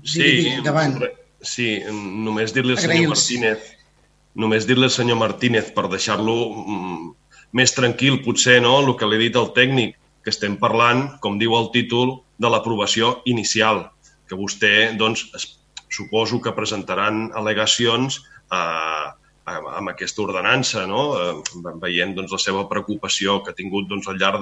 Sí, 0.06 0.58
davant? 0.66 1.00
sí, 1.42 1.82
només 1.90 2.54
dir-li 2.54 2.76
al 2.76 2.82
senyor. 2.82 3.14
Martínez 3.16 3.70
només 4.36 4.68
dir-li 4.68 4.88
al 4.88 4.94
senyor 4.94 5.20
Martínez 5.20 5.72
per 5.76 5.90
deixar-lo 5.92 6.36
mm, 6.56 7.08
més 7.58 7.74
tranquil, 7.76 8.22
potser, 8.26 8.62
no?, 8.64 8.78
el 8.80 8.94
que 9.00 9.10
li 9.10 9.18
he 9.18 9.26
dit 9.26 9.40
al 9.40 9.52
tècnic, 9.56 9.98
que 10.24 10.32
estem 10.32 10.56
parlant, 10.62 11.08
com 11.24 11.40
diu 11.42 11.56
el 11.58 11.72
títol, 11.74 12.22
de 12.42 12.50
l'aprovació 12.50 13.18
inicial, 13.30 13.90
que 14.30 14.38
vostè, 14.40 14.94
doncs, 14.98 15.26
es, 15.38 15.48
suposo 15.92 16.40
que 16.40 16.54
presentaran 16.56 17.26
al·legacions 17.36 18.22
eh, 18.56 19.08
amb 19.46 19.90
aquesta 19.90 20.22
ordenança, 20.22 20.86
no? 20.88 21.02
Eh, 21.18 21.72
veient 21.82 22.14
doncs, 22.16 22.32
la 22.32 22.40
seva 22.40 22.68
preocupació 22.70 23.44
que 23.44 23.52
ha 23.52 23.58
tingut 23.58 23.88
doncs, 23.90 24.08
al 24.08 24.20
llarg 24.22 24.42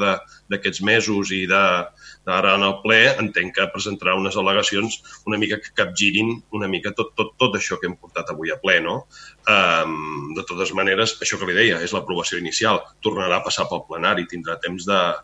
d'aquests 0.52 0.82
mesos 0.82 1.32
i 1.32 1.46
d'ara 1.48 2.56
en 2.56 2.64
el 2.68 2.76
ple, 2.84 3.16
entenc 3.24 3.56
que 3.56 3.70
presentarà 3.74 4.16
unes 4.20 4.36
al·legacions 4.36 5.00
una 5.26 5.38
mica 5.38 5.60
que 5.64 5.74
capgirin 5.76 6.44
una 6.52 6.68
mica 6.68 6.92
tot, 6.92 7.14
tot, 7.16 7.34
tot 7.38 7.56
això 7.56 7.80
que 7.80 7.88
hem 7.88 7.96
portat 7.96 8.30
avui 8.30 8.52
a 8.52 8.60
ple, 8.60 8.80
no? 8.82 9.06
Um, 9.50 10.34
de 10.36 10.44
totes 10.44 10.74
maneres, 10.74 11.16
això 11.22 11.40
que 11.40 11.48
li 11.48 11.54
deia, 11.58 11.80
és 11.82 11.94
l'aprovació 11.94 12.38
inicial. 12.38 12.84
Tornarà 13.02 13.40
a 13.40 13.46
passar 13.46 13.70
pel 13.70 13.86
plenari, 13.88 14.28
tindrà 14.28 14.60
temps 14.60 14.86
de- 14.86 15.16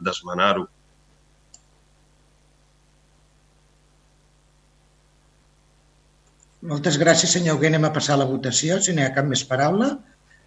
Moltes 6.66 6.98
gràcies, 6.98 7.32
senyor 7.36 7.58
Hugué. 7.58 7.70
Anem 7.70 7.86
a 7.86 7.92
passar 7.94 8.16
a 8.16 8.22
la 8.24 8.28
votació, 8.30 8.80
si 8.82 8.94
no 8.96 9.04
hi 9.04 9.06
ha 9.08 9.14
cap 9.16 9.28
més 9.30 9.44
paraula. 9.46 9.92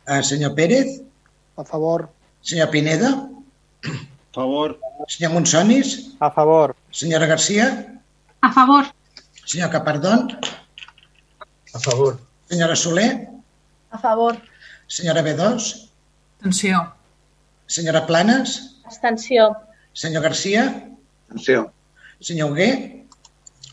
Uh, 0.08 0.20
senyor 0.26 0.54
Pérez? 0.56 0.96
A 1.60 1.64
favor. 1.68 2.08
Senyor 2.42 2.70
Pineda? 2.72 3.10
A 3.86 3.92
favor. 4.34 4.74
Senyor 5.14 5.34
Monsonis? 5.36 5.92
A 6.24 6.30
favor. 6.34 6.74
Senyora 6.90 7.28
Garcia? 7.30 7.68
A 8.42 8.50
favor. 8.56 8.90
Senyor 9.44 9.70
Capardón? 9.70 10.32
A 11.74 11.78
favor. 11.86 12.18
Senyora 12.50 12.76
Soler? 12.76 13.28
A 13.90 13.98
favor. 13.98 14.40
Senyora 14.88 15.22
B2? 15.22 15.70
Atenció. 16.40 16.82
Senyora 17.66 18.06
Planes? 18.06 18.58
Abstenció. 18.84 19.52
Senyor 19.92 20.22
Garcia? 20.22 20.66
Atenció. 21.28 21.68
Senyor 22.20 22.50
Hugué? 22.52 22.70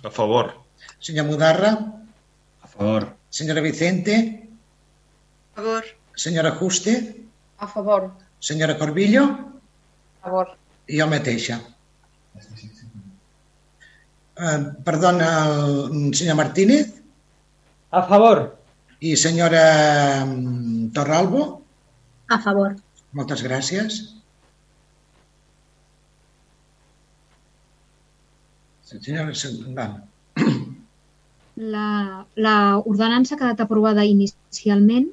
A 0.03 0.11
favor. 0.11 0.53
Senyor 0.99 1.25
Mudarra? 1.25 1.77
A 2.75 2.77
favor. 2.77 3.15
Senyora 3.29 3.61
Vicente? 3.61 4.49
A 5.55 5.61
favor. 5.61 5.83
Senyora 6.15 6.51
Juste? 6.59 7.15
A 7.57 7.67
favor. 7.67 8.11
Senyora 8.39 8.77
Corbillo? 8.77 9.23
A 10.21 10.23
favor. 10.27 10.47
I 10.87 10.99
jo 10.99 11.07
mateixa. 11.07 11.61
Uh, 14.35 14.75
perdona, 14.83 15.27
el 15.55 16.11
senyor 16.13 16.35
Martínez 16.35 16.91
A 17.91 18.01
favor. 18.03 18.59
i 18.99 19.15
senyora 19.15 20.25
mm, 20.25 20.91
Torralbo. 20.91 21.61
A 22.27 22.37
favor. 22.43 22.75
Moltes 23.15 23.41
gràcies. 23.43 24.01
Senyora, 28.83 29.31
val. 29.79 29.95
La, 31.55 32.25
la 32.35 32.55
ordenança 32.83 33.35
ha 33.35 33.39
quedat 33.39 33.61
aprovada 33.63 34.03
inicialment 34.03 35.07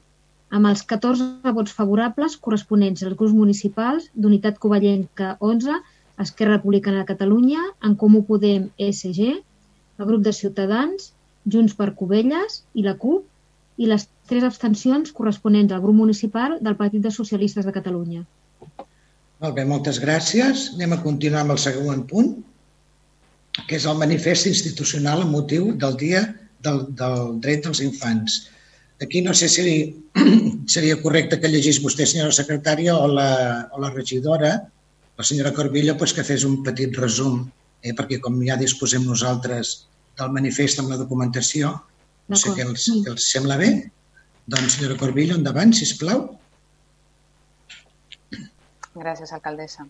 amb 0.51 0.69
els 0.69 0.83
14 0.85 1.53
vots 1.57 1.73
favorables 1.73 2.37
corresponents 2.37 3.05
als 3.07 3.17
grups 3.17 3.35
municipals 3.37 4.09
d'Unitat 4.15 4.59
Covellenca 4.63 5.37
11, 5.41 5.79
Esquerra 6.25 6.59
Republicana 6.59 7.03
de 7.03 7.09
Catalunya, 7.13 7.63
En 7.87 7.95
Comú 7.97 8.25
Podem 8.27 8.69
SG, 8.77 9.31
el 9.99 10.07
grup 10.11 10.23
de 10.27 10.33
Ciutadans, 10.33 11.13
Junts 11.49 11.75
per 11.79 11.95
Covelles 11.99 12.63
i 12.75 12.85
la 12.85 12.99
CUP, 12.99 13.25
i 13.79 13.89
les 13.89 14.05
tres 14.29 14.45
abstencions 14.45 15.13
corresponents 15.17 15.73
al 15.73 15.81
grup 15.81 15.97
municipal 15.97 16.59
del 16.61 16.77
Partit 16.77 17.03
de 17.03 17.11
Socialistes 17.15 17.65
de 17.65 17.73
Catalunya. 17.75 18.23
Molt 19.43 19.55
bé, 19.57 19.65
moltes 19.67 19.99
gràcies. 20.03 20.69
Anem 20.77 20.95
a 20.95 21.03
continuar 21.03 21.43
amb 21.43 21.55
el 21.57 21.63
següent 21.63 22.05
punt, 22.11 22.35
que 23.61 23.77
és 23.77 23.87
el 23.89 23.99
manifest 24.01 24.49
institucional 24.49 25.23
amb 25.25 25.37
motiu 25.37 25.73
del 25.81 25.97
Dia 26.01 26.23
del, 26.65 26.85
del 26.99 27.39
Dret 27.45 27.67
dels 27.67 27.83
Infants. 27.85 28.39
Aquí 29.03 29.21
no 29.21 29.35
sé 29.35 29.49
si 29.51 29.65
seria 30.75 30.99
correcte 31.03 31.41
que 31.41 31.51
llegís 31.51 31.81
vostè, 31.85 32.07
senyora 32.07 32.35
secretària, 32.35 32.97
o 32.97 33.09
la, 33.11 33.31
o 33.75 33.83
la 33.83 33.91
regidora, 33.93 34.53
la 35.19 35.25
senyora 35.27 35.53
Corbillo, 35.57 35.97
pues, 35.99 36.15
que 36.17 36.25
fes 36.25 36.47
un 36.49 36.63
petit 36.67 36.95
resum, 36.97 37.43
eh, 37.83 37.93
perquè 37.99 38.21
com 38.23 38.39
ja 38.47 38.57
disposem 38.61 39.05
nosaltres 39.09 39.75
del 40.19 40.31
manifest 40.33 40.81
amb 40.81 40.93
la 40.93 41.01
documentació, 41.01 41.75
no 42.31 42.39
sé 42.39 42.55
què 42.57 42.65
els, 42.65 42.87
què 43.05 43.11
els 43.13 43.27
sembla 43.35 43.59
bé. 43.61 43.73
Doncs, 44.53 44.79
senyora 44.79 44.99
Corbillo, 45.01 45.37
endavant, 45.39 45.75
si 45.77 45.89
plau. 45.99 46.25
Gràcies, 48.95 49.33
alcaldessa. 49.35 49.87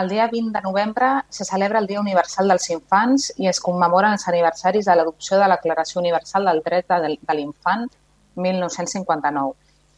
El 0.00 0.08
dia 0.08 0.28
20 0.28 0.52
de 0.52 0.60
novembre 0.60 1.06
se 1.30 1.44
celebra 1.44 1.78
el 1.78 1.86
Dia 1.86 2.00
Universal 2.00 2.48
dels 2.52 2.68
Infants 2.70 3.30
i 3.40 3.48
es 3.48 3.60
commemoren 3.64 4.12
els 4.12 4.26
aniversaris 4.28 4.84
de 4.84 4.96
l'adopció 4.96 5.38
de 5.40 5.48
la 5.48 5.56
Declaració 5.56 6.02
Universal 6.02 6.44
del 6.50 6.60
Dret 6.66 6.90
de 6.90 7.36
l'Infant 7.38 7.86
1959 8.34 9.54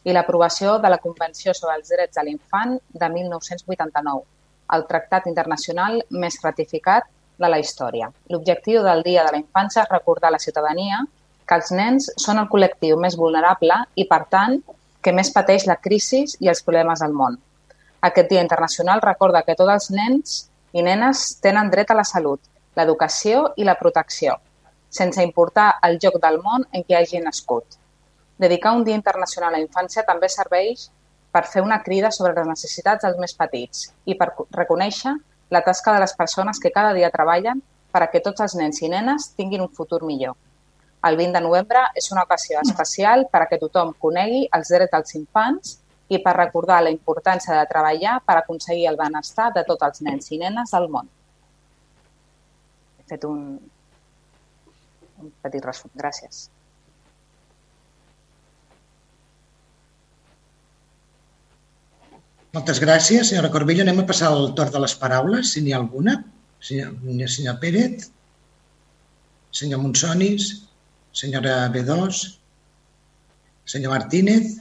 i 0.07 0.15
l'aprovació 0.15 0.77
de 0.79 0.91
la 0.93 1.01
Convenció 1.03 1.53
sobre 1.53 1.75
els 1.75 1.91
Drets 1.91 2.15
de 2.15 2.23
l'Infant 2.23 2.77
de 3.01 3.09
1989, 3.15 4.23
el 4.75 4.85
tractat 4.87 5.27
internacional 5.27 5.99
més 6.09 6.39
ratificat 6.43 7.11
de 7.37 7.49
la 7.51 7.59
història. 7.59 8.07
L'objectiu 8.31 8.83
del 8.83 9.03
Dia 9.03 9.25
de 9.27 9.35
la 9.35 9.43
Infància 9.43 9.83
és 9.83 9.91
recordar 9.91 10.31
a 10.31 10.37
la 10.37 10.43
ciutadania 10.45 11.03
que 11.45 11.59
els 11.59 11.73
nens 11.75 12.07
són 12.15 12.39
el 12.39 12.47
col·lectiu 12.47 12.95
més 12.95 13.19
vulnerable 13.19 13.83
i, 13.95 14.07
per 14.07 14.23
tant, 14.31 14.61
que 15.01 15.11
més 15.11 15.31
pateix 15.35 15.67
la 15.67 15.79
crisi 15.83 16.23
i 16.39 16.47
els 16.47 16.63
problemes 16.63 17.03
del 17.03 17.15
món. 17.15 17.39
Aquest 18.01 18.29
Dia 18.29 18.41
Internacional 18.41 19.01
recorda 19.03 19.41
que 19.43 19.57
tots 19.59 19.71
els 19.73 19.89
nens 19.91 20.35
i 20.71 20.83
nenes 20.85 21.23
tenen 21.43 21.67
dret 21.73 21.89
a 21.91 21.97
la 21.99 22.05
salut, 22.07 22.39
l'educació 22.79 23.49
i 23.59 23.65
la 23.67 23.75
protecció, 23.75 24.37
sense 24.89 25.23
importar 25.25 25.73
el 25.83 25.97
lloc 25.99 26.15
del 26.23 26.39
món 26.45 26.63
en 26.71 26.85
què 26.87 26.95
hagi 26.95 27.19
nascut. 27.25 27.75
Dedicar 28.39 28.71
un 28.77 28.85
Dia 28.87 28.95
Internacional 28.95 29.51
a 29.51 29.57
la 29.57 29.63
infància 29.65 30.05
també 30.07 30.29
serveix 30.31 30.85
per 31.31 31.43
fer 31.45 31.61
una 31.61 31.81
crida 31.83 32.11
sobre 32.15 32.31
les 32.37 32.47
necessitats 32.47 33.03
dels 33.03 33.19
més 33.19 33.35
petits 33.35 33.89
i 34.05 34.15
per 34.15 34.29
reconèixer 34.55 35.13
la 35.51 35.63
tasca 35.65 35.93
de 35.93 35.99
les 35.99 36.15
persones 36.15 36.59
que 36.63 36.71
cada 36.71 36.93
dia 36.93 37.11
treballen 37.11 37.59
per 37.91 38.03
a 38.05 38.07
que 38.13 38.23
tots 38.23 38.39
els 38.45 38.55
nens 38.55 38.79
i 38.81 38.89
nenes 38.95 39.33
tinguin 39.35 39.65
un 39.65 39.73
futur 39.75 40.05
millor. 40.05 40.37
El 41.03 41.19
20 41.19 41.35
de 41.35 41.43
novembre 41.43 41.83
és 41.99 42.09
una 42.13 42.23
ocasió 42.23 42.63
especial 42.63 43.27
per 43.31 43.43
a 43.43 43.51
que 43.51 43.59
tothom 43.59 43.91
conegui 43.99 44.47
els 44.55 44.71
drets 44.71 44.95
dels 44.95 45.15
infants 45.19 45.77
i 46.09 46.19
per 46.25 46.35
recordar 46.37 46.81
la 46.83 46.93
importància 46.93 47.55
de 47.55 47.65
treballar 47.69 48.19
per 48.25 48.39
aconseguir 48.39 48.87
el 48.89 48.97
benestar 48.97 49.49
de 49.55 49.63
tots 49.67 49.85
els 49.87 50.01
nens 50.07 50.31
i 50.33 50.39
nenes 50.41 50.73
del 50.75 50.87
món. 50.93 51.09
He 52.99 53.05
fet 53.11 53.27
un, 53.29 53.43
un 55.21 55.35
petit 55.43 55.65
resum. 55.65 55.93
Gràcies. 56.01 56.47
Moltes 62.57 62.79
gràcies, 62.81 63.29
senyora 63.29 63.51
Corbillo. 63.53 63.83
Anem 63.85 64.01
a 64.01 64.07
passar 64.09 64.31
el 64.33 64.55
torn 64.57 64.73
de 64.73 64.79
les 64.81 64.95
paraules, 64.97 65.51
si 65.53 65.61
n'hi 65.61 65.75
ha 65.75 65.77
alguna. 65.77 66.15
Senyor, 66.65 66.95
senyor 67.29 67.59
Pérez, 67.61 68.09
senyor 69.55 69.79
Monsonis, 69.83 70.47
senyora 71.15 71.69
B2, 71.71 72.17
senyor 73.69 73.93
Martínez, 73.93 74.57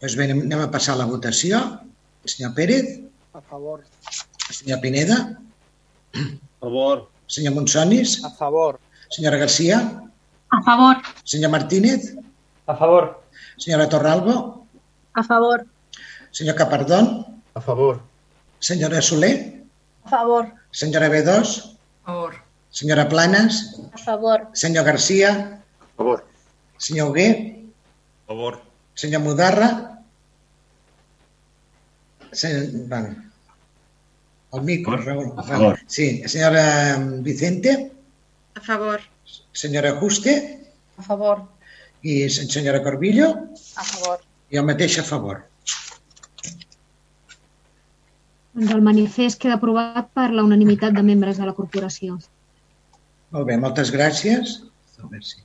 doncs 0.00 0.14
bé, 0.16 0.26
anem 0.30 0.60
a 0.64 0.68
passar 0.72 0.94
a 0.94 1.00
la 1.02 1.06
votació. 1.08 1.58
El 2.24 2.30
senyor 2.32 2.54
Pérez. 2.56 3.00
A 3.34 3.40
favor. 3.40 3.82
El 4.48 4.54
senyor 4.56 4.80
Pineda. 4.80 5.18
A 6.16 6.24
favor. 6.60 7.08
Senyor 7.28 7.54
Monsonis. 7.54 8.18
A 8.24 8.30
favor. 8.30 8.78
Senyora 9.10 9.38
Garcia. 9.38 9.78
A 10.50 10.62
favor. 10.66 10.96
Senyor 11.24 11.50
Martínez. 11.50 12.14
A 12.66 12.74
favor. 12.76 13.22
Senyora 13.56 13.88
Torralbo. 13.88 14.66
A 15.14 15.22
favor. 15.22 15.66
Senyor 16.30 16.56
Capardón. 16.56 17.42
A 17.54 17.60
favor. 17.60 18.00
Senyora 18.58 19.00
Soler. 19.02 19.62
A 20.04 20.08
favor. 20.08 20.52
Senyora 20.70 21.08
B2. 21.08 21.76
A 22.04 22.06
favor. 22.06 22.34
Senyora 22.70 23.08
Planes. 23.08 23.76
A 23.92 23.98
favor. 23.98 24.48
Senyor 24.54 24.84
Garcia. 24.84 25.60
A 25.80 25.86
favor. 25.96 26.24
Senyor 26.78 27.08
Hugué. 27.10 27.28
A 28.24 28.28
favor. 28.28 28.69
Senyor 28.94 29.22
Mudarra. 29.22 29.70
Sen... 32.32 32.88
Vale. 32.88 33.16
El 34.52 34.62
micro, 34.62 34.96
Raúl. 34.96 35.32
A 35.38 35.42
favor. 35.42 35.78
Sí, 35.86 36.22
senyora 36.26 36.98
Vicente. 37.22 37.92
A 38.54 38.60
favor. 38.60 39.00
Senyora 39.52 39.94
Juste. 40.00 40.34
A 40.96 41.02
favor. 41.02 41.46
I 42.02 42.28
senyora 42.30 42.82
Corbillo. 42.82 43.28
A 43.76 43.84
favor. 43.84 44.18
I 44.50 44.58
el 44.58 44.66
mateix 44.66 44.98
a 44.98 45.06
favor. 45.06 45.44
Doncs 48.50 48.72
el 48.74 48.82
manifest 48.82 49.38
queda 49.38 49.60
aprovat 49.60 50.10
per 50.16 50.32
la 50.34 50.42
unanimitat 50.42 50.96
de 50.96 51.04
membres 51.06 51.38
de 51.38 51.46
la 51.46 51.54
corporació. 51.54 52.18
Molt 53.30 53.46
bé, 53.46 53.54
moltes 53.62 53.92
gràcies. 53.94 54.56
A 54.98 55.06
veure 55.06 55.22
si... 55.22 55.38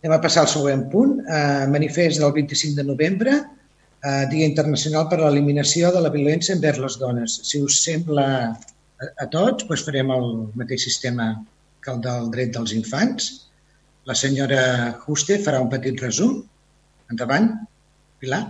Anem 0.00 0.16
a 0.16 0.22
passar 0.24 0.46
al 0.46 0.52
següent 0.52 0.86
punt. 0.92 1.18
Eh, 1.20 1.66
manifest 1.68 2.22
del 2.22 2.32
25 2.32 2.76
de 2.78 2.84
novembre, 2.88 3.34
eh, 3.36 4.24
Dia 4.32 4.46
Internacional 4.48 5.08
per 5.10 5.18
a 5.20 5.26
l'Eliminació 5.26 5.90
de 5.92 6.00
la 6.00 6.12
Violència 6.14 6.56
envers 6.56 6.80
les 6.80 6.96
Dones. 7.02 7.36
Si 7.48 7.60
us 7.60 7.82
sembla 7.84 8.26
a, 8.48 9.10
a 9.24 9.26
tots, 9.34 9.66
doncs 9.68 9.84
farem 9.84 10.12
el 10.16 10.30
mateix 10.56 10.86
sistema 10.88 11.34
que 11.84 11.92
el 11.92 12.00
del 12.06 12.30
dret 12.32 12.56
dels 12.56 12.72
infants. 12.76 13.28
La 14.08 14.16
senyora 14.16 14.62
Juste 15.04 15.36
farà 15.44 15.60
un 15.60 15.68
petit 15.68 16.00
resum. 16.00 16.40
Endavant. 17.12 17.52
Pilar. 18.20 18.42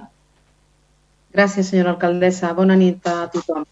Gràcies, 1.35 1.71
senyora 1.71 1.97
alcaldessa. 1.97 2.55
Bona 2.55 2.79
nit 2.79 3.07
a 3.07 3.27
tothom. 3.35 3.67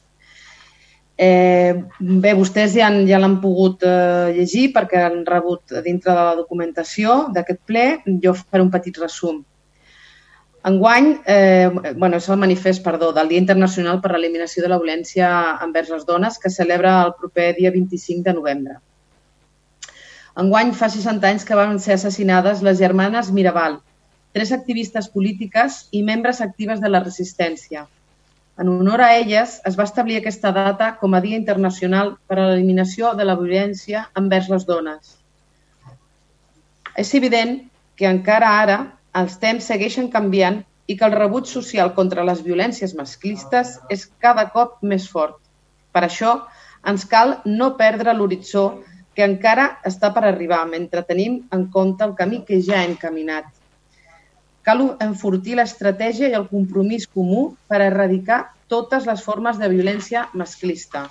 Eh, 1.18 1.74
bé, 1.98 2.32
vostès 2.38 2.76
ja, 2.78 2.88
ja 3.08 3.18
l'han 3.18 3.40
pogut 3.42 3.82
eh, 3.82 4.30
llegir 4.36 4.68
perquè 4.74 5.00
han 5.02 5.24
rebut 5.26 5.74
dintre 5.82 6.12
de 6.14 6.26
la 6.30 6.36
documentació 6.38 7.24
d'aquest 7.34 7.64
ple. 7.66 7.86
Jo 8.22 8.36
faré 8.38 8.62
un 8.62 8.70
petit 8.70 9.00
resum. 9.02 9.40
Enguany, 10.68 11.08
eh, 11.26 11.70
bueno, 11.96 12.18
és 12.18 12.28
el 12.28 12.38
manifest, 12.38 12.84
perdó, 12.84 13.10
del 13.16 13.28
Dia 13.30 13.42
Internacional 13.42 14.00
per 14.02 14.12
l'Eliminació 14.14 14.62
de 14.62 14.70
la 14.70 14.78
Violència 14.78 15.28
envers 15.64 15.90
les 15.94 16.06
Dones 16.06 16.38
que 16.38 16.50
celebra 16.54 16.94
el 17.06 17.14
proper 17.18 17.52
dia 17.58 17.70
25 17.74 18.22
de 18.26 18.34
novembre. 18.38 18.78
Enguany 20.38 20.70
fa 20.78 20.90
60 20.90 21.26
anys 21.26 21.46
que 21.46 21.58
van 21.58 21.78
ser 21.82 21.96
assassinades 21.96 22.62
les 22.62 22.78
germanes 22.78 23.30
Mirabal, 23.34 23.80
tres 24.34 24.52
activistes 24.54 25.08
polítiques 25.10 25.86
i 25.90 26.04
membres 26.06 26.42
actives 26.44 26.82
de 26.82 26.90
la 26.90 27.02
resistència, 27.02 27.88
en 28.58 28.68
honor 28.68 29.00
a 29.00 29.12
elles, 29.16 29.60
es 29.64 29.76
va 29.78 29.86
establir 29.86 30.18
aquesta 30.18 30.50
data 30.52 30.96
com 30.98 31.14
a 31.14 31.20
Dia 31.22 31.38
Internacional 31.38 32.16
per 32.26 32.38
a 32.38 32.46
l'Eliminació 32.48 33.12
de 33.18 33.26
la 33.28 33.36
Violència 33.38 34.08
envers 34.18 34.48
les 34.50 34.66
dones. 34.66 35.14
És 36.98 37.14
evident 37.14 37.60
que 37.98 38.08
encara 38.10 38.50
ara 38.62 38.78
els 39.20 39.38
temps 39.42 39.70
segueixen 39.70 40.10
canviant 40.10 40.62
i 40.90 40.96
que 40.98 41.06
el 41.06 41.14
rebuig 41.14 41.46
social 41.46 41.92
contra 41.94 42.24
les 42.26 42.42
violències 42.42 42.94
masclistes 42.98 43.76
és 43.94 44.06
cada 44.24 44.48
cop 44.54 44.78
més 44.82 45.06
fort. 45.12 45.38
Per 45.94 46.02
això, 46.06 46.34
ens 46.90 47.04
cal 47.06 47.38
no 47.44 47.74
perdre 47.78 48.14
l'horitzó 48.16 48.64
que 49.14 49.26
encara 49.26 49.68
està 49.86 50.10
per 50.14 50.24
arribar 50.26 50.64
mentre 50.66 51.06
tenim 51.06 51.40
en 51.54 51.68
compte 51.74 52.06
el 52.06 52.14
camí 52.18 52.42
que 52.48 52.60
ja 52.62 52.82
hem 52.82 52.94
caminat. 52.98 53.46
Cal 54.68 54.82
enfortir 55.00 55.54
l'estratègia 55.56 56.28
i 56.28 56.34
el 56.36 56.42
compromís 56.50 57.06
comú 57.08 57.44
per 57.72 57.78
erradicar 57.80 58.42
totes 58.68 59.06
les 59.08 59.22
formes 59.24 59.56
de 59.56 59.70
violència 59.72 60.26
masclista. 60.36 61.06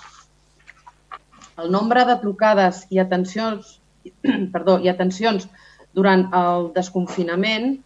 El 1.57 1.71
nombre 1.73 2.03
de 2.05 2.19
trucades 2.21 2.83
i 2.93 3.01
atencions, 3.01 3.79
perdó, 4.53 4.77
i 4.85 4.91
atencions 4.93 5.49
durant 5.97 6.27
el 6.37 6.69
desconfinament 6.77 7.79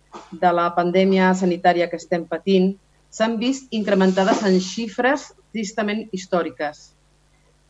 de 0.43 0.53
la 0.59 0.67
pandèmia 0.76 1.32
sanitària 1.39 1.88
que 1.88 2.01
estem 2.03 2.28
patint 2.28 2.74
s'han 3.07 3.39
vist 3.39 3.72
incrementades 3.72 4.43
en 4.43 4.59
xifres 4.59 5.30
tristament 5.55 6.03
històriques. 6.11 6.89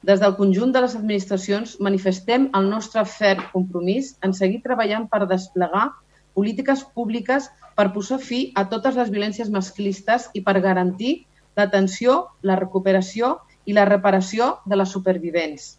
Des 0.01 0.21
del 0.25 0.33
conjunt 0.41 0.73
de 0.73 0.81
les 0.81 0.97
administracions 0.97 1.77
manifestem 1.77 2.49
el 2.57 2.69
nostre 2.73 3.05
ferm 3.05 3.45
compromís 3.53 4.15
en 4.25 4.33
seguir 4.33 4.63
treballant 4.65 5.05
per 5.11 5.27
desplegar 5.29 5.91
polítiques 6.37 6.83
públiques 6.95 7.49
per 7.75 7.91
posar 7.95 8.19
fi 8.21 8.41
a 8.55 8.65
totes 8.71 8.97
les 8.99 9.11
violències 9.13 9.49
masclistes 9.49 10.29
i 10.33 10.43
per 10.45 10.59
garantir 10.63 11.13
l'atenció, 11.57 12.17
la 12.41 12.57
recuperació 12.59 13.37
i 13.65 13.75
la 13.77 13.85
reparació 13.85 14.57
de 14.65 14.79
les 14.79 14.91
supervivents. 14.91 15.77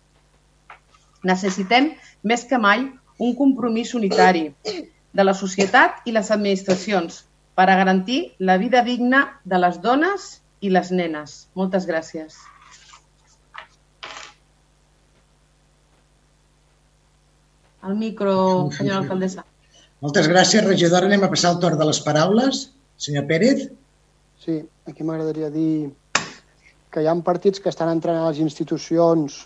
Necessitem, 1.22 1.92
més 2.22 2.44
que 2.50 2.58
mai, 2.58 2.88
un 3.22 3.34
compromís 3.38 3.94
unitari 3.94 4.48
de 5.12 5.24
la 5.24 5.34
societat 5.38 6.02
i 6.08 6.14
les 6.16 6.30
administracions 6.34 7.22
per 7.54 7.68
a 7.68 7.76
garantir 7.76 8.32
la 8.38 8.56
vida 8.58 8.82
digna 8.82 9.40
de 9.44 9.60
les 9.60 9.78
dones 9.84 10.42
i 10.60 10.72
les 10.72 10.90
nenes. 10.90 11.36
Moltes 11.54 11.86
gràcies. 11.86 12.38
Al 17.82 17.96
micro, 17.98 18.70
senyora 18.70 19.02
alcaldessa. 19.02 19.44
Moltes 20.02 20.26
gràcies, 20.26 20.64
regidora. 20.66 21.06
Anem 21.06 21.22
a 21.22 21.30
passar 21.30 21.52
el 21.54 21.60
torn 21.62 21.78
de 21.78 21.86
les 21.86 22.00
paraules. 22.02 22.64
Senyor 22.98 23.22
Pérez. 23.28 23.68
Sí, 24.42 24.56
aquí 24.90 25.04
m'agradaria 25.06 25.50
dir 25.54 25.92
que 26.90 27.04
hi 27.04 27.06
ha 27.06 27.14
partits 27.22 27.62
que 27.62 27.70
estan 27.70 27.92
entrant 27.92 28.18
a 28.18 28.24
les 28.26 28.40
institucions 28.42 29.36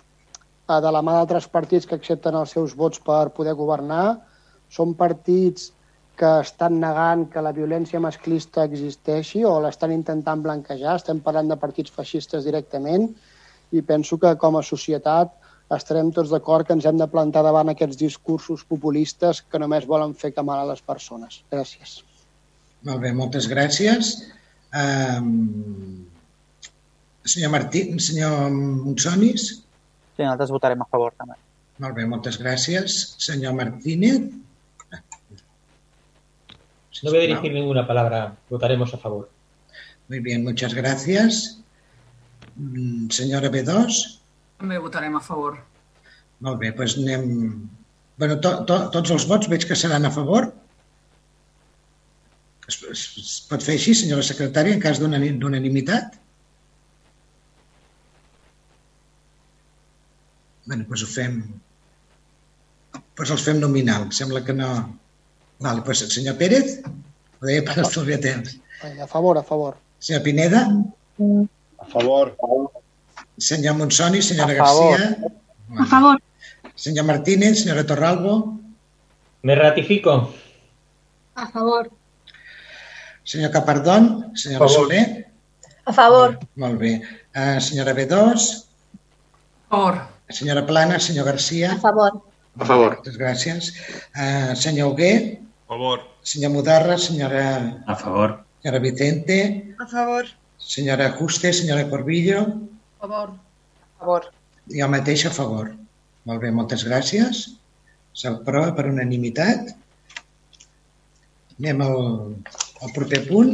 de 0.67 0.93
la 0.97 1.03
mà 1.05 1.19
d'altres 1.19 1.47
partits 1.53 1.85
que 1.87 1.99
accepten 2.01 2.39
els 2.41 2.57
seus 2.57 2.73
vots 2.75 3.03
per 3.05 3.35
poder 3.37 3.53
governar. 3.59 4.17
Són 4.73 4.97
partits 4.97 5.69
que 6.17 6.33
estan 6.41 6.81
negant 6.81 7.27
que 7.29 7.45
la 7.45 7.53
violència 7.53 8.01
masclista 8.01 8.65
existeixi 8.65 9.45
o 9.45 9.59
l'estan 9.61 9.93
intentant 9.93 10.41
blanquejar. 10.41 10.97
Estem 10.97 11.21
parlant 11.21 11.53
de 11.53 11.61
partits 11.61 11.93
feixistes 11.93 12.49
directament 12.49 13.11
i 13.77 13.85
penso 13.85 14.17
que 14.17 14.33
com 14.41 14.57
a 14.57 14.65
societat 14.65 15.37
estarem 15.75 16.13
tots 16.15 16.31
d'acord 16.31 16.67
que 16.67 16.75
ens 16.77 16.87
hem 16.87 16.99
de 17.01 17.09
plantar 17.11 17.43
davant 17.47 17.73
aquests 17.73 17.99
discursos 17.99 18.63
populistes 18.69 19.43
que 19.43 19.59
només 19.59 19.89
volen 19.91 20.15
fer 20.15 20.33
que 20.35 20.45
mal 20.47 20.63
a 20.63 20.69
les 20.71 20.83
persones. 20.83 21.41
Gràcies. 21.51 21.99
Molt 22.87 23.03
bé, 23.03 23.11
moltes 23.17 23.49
gràcies. 23.51 24.13
Um, 24.77 26.07
senyor 27.27 27.51
Martí, 27.51 27.89
senyor 27.99 28.51
Monsonis? 28.55 29.49
Sí, 30.15 30.23
nosaltres 30.23 30.55
votarem 30.55 30.83
a 30.85 30.89
favor 30.91 31.17
també. 31.19 31.39
Molt 31.83 31.97
bé, 31.99 32.07
moltes 32.09 32.39
gràcies. 32.41 33.17
Senyor 33.21 33.57
Martínez? 33.59 34.31
No 37.03 37.11
voy 37.11 37.19
a 37.19 37.27
dirigir 37.27 37.53
ninguna 37.53 37.87
palabra. 37.87 38.37
Votaremos 38.49 38.95
a 38.95 38.99
favor. 38.99 39.29
Muy 40.09 40.21
bien, 40.21 40.45
muchas 40.45 40.73
gracias. 40.73 41.59
Mm, 42.55 43.11
Senyora 43.11 43.51
B2? 43.51 44.21
També 44.61 44.79
votarem 44.81 45.17
a 45.17 45.23
favor. 45.25 45.59
Molt 46.45 46.61
bé, 46.61 46.73
doncs 46.77 46.97
anem... 47.01 47.27
Bueno, 48.21 48.39
to, 48.41 48.53
to, 48.69 48.79
tots 48.95 49.13
els 49.13 49.27
vots 49.29 49.49
veig 49.53 49.67
que 49.69 49.77
seran 49.77 50.09
a 50.09 50.13
favor. 50.13 50.49
Es, 52.67 52.79
es, 52.91 53.03
es 53.21 53.35
pot 53.51 53.63
fer 53.63 53.77
així, 53.77 53.93
senyora 53.95 54.25
secretària, 54.27 54.77
en 54.77 54.83
cas 54.83 55.01
d'unanimitat? 55.03 56.17
Bé, 60.67 60.79
doncs 60.83 61.05
ho 61.05 61.11
fem... 61.11 61.41
Doncs 63.17 63.33
els 63.37 63.45
fem 63.45 63.61
nominal. 63.63 64.09
Sembla 64.17 64.43
que 64.45 64.57
no... 64.57 64.71
Vale, 65.63 65.85
doncs 65.85 66.05
senyor 66.13 66.37
Pérez, 66.41 66.81
ho 66.85 67.49
deia 67.49 67.65
per 67.65 67.79
estalviar 67.85 68.21
temps. 68.25 68.57
A 68.85 69.07
favor, 69.09 69.39
a 69.41 69.45
favor. 69.47 69.79
Senyor 70.05 70.25
Pineda? 70.25 70.67
A 71.81 71.87
favor. 71.93 72.35
Senyor 73.39 73.75
Monsoni, 73.77 74.23
senyora 74.23 74.53
A 74.53 74.65
favor. 74.65 74.99
García? 74.99 75.17
A 75.79 75.85
favor. 75.87 76.17
Senyor 76.75 77.05
Martínez, 77.05 77.63
senyora 77.63 77.85
Torralbo? 77.87 78.59
Me 79.43 79.55
ratifico. 79.55 80.33
A 81.35 81.47
favor. 81.49 81.91
Senyor 83.25 83.51
Capardón? 83.51 84.33
Senyora. 84.37 84.69
Soler? 84.69 85.27
A 85.85 85.93
favor. 85.93 86.39
Molt 86.57 86.79
bé. 86.81 87.03
Uh, 87.37 87.61
senyora 87.61 87.93
B2? 87.93 88.13
A 89.69 89.71
favor. 89.71 89.95
Senyora 90.31 90.67
Plana, 90.67 90.99
senyor 90.99 91.27
Garcia? 91.27 91.73
A 91.73 91.79
favor. 91.79 92.13
A 92.59 92.65
favor. 92.65 92.91
Moltes 92.97 93.17
gràcies. 93.21 93.73
Uh, 94.17 94.55
senyor 94.57 94.93
Hugué? 94.95 95.39
A 95.69 95.75
favor. 95.75 96.01
Senyor 96.23 96.51
Mudarra, 96.51 96.97
senyora, 96.99 97.83
A 97.87 97.95
favor. 97.95 98.45
senyora 98.63 98.81
Vicente? 98.81 99.75
A 99.79 99.87
favor. 99.87 100.25
Senyora 100.59 101.13
Juste, 101.21 101.53
senyora 101.53 101.89
Corbillo? 101.91 102.47
Favor. 103.07 103.31
A 103.39 104.03
favor. 104.03 104.25
Jo 104.75 104.87
mateix 104.91 105.23
a 105.29 105.31
favor. 105.35 105.69
Molt 106.27 106.41
bé, 106.43 106.49
moltes 106.51 106.83
gràcies. 106.89 107.43
S'aprova 108.19 108.73
per 108.75 108.89
unanimitat. 108.91 109.69
Anem 111.61 111.85
al, 111.87 112.01
al 112.83 112.95
proper 112.97 113.21
punt. 113.29 113.53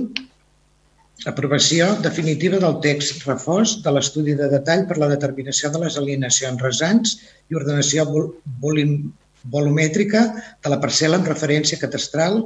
Aprovació 1.28 1.90
definitiva 2.07 2.62
del 2.64 2.78
text 2.86 3.26
refós 3.28 3.76
de 3.84 3.92
l'estudi 3.92 4.38
de 4.40 4.48
detall 4.55 4.86
per 4.88 4.96
la 5.03 5.11
determinació 5.12 5.68
de 5.74 5.84
les 5.84 6.00
alineacions 6.00 6.64
resants 6.64 7.14
i 7.53 7.61
ordenació 7.61 8.09
vol, 8.09 8.32
volim, 8.64 8.96
volumètrica 9.53 10.24
de 10.32 10.72
la 10.72 10.80
parcel·la 10.80 11.20
en 11.20 11.28
referència 11.28 11.82
catastral 11.84 12.40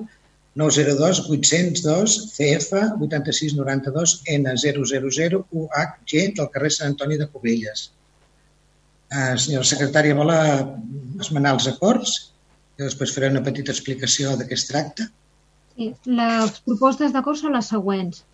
902 0.56 1.20
802 1.28 2.14
CF 2.32 2.70
8692 2.98 4.22
N000 4.24 5.44
UHG 5.50 6.12
del 6.38 6.48
carrer 6.54 6.72
Sant 6.72 6.94
Antoni 6.94 7.18
de 7.20 7.28
Cubelles. 7.28 7.90
Eh, 9.12 9.36
senyora 9.38 9.68
secretària, 9.68 10.16
vol 10.18 10.32
esmenar 11.20 11.52
els 11.58 11.68
acords? 11.70 12.16
Jo 12.76 12.88
després 12.88 13.12
faré 13.14 13.30
una 13.32 13.44
petita 13.44 13.72
explicació 13.72 14.34
de 14.40 14.48
què 14.48 14.56
es 14.56 14.66
tracta. 14.70 15.10
Sí, 15.76 15.92
les 16.08 16.58
propostes 16.64 17.12
d'acord 17.12 17.38
són 17.38 17.54
les 17.56 17.68
següents. 17.72 18.24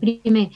Primer, 0.00 0.46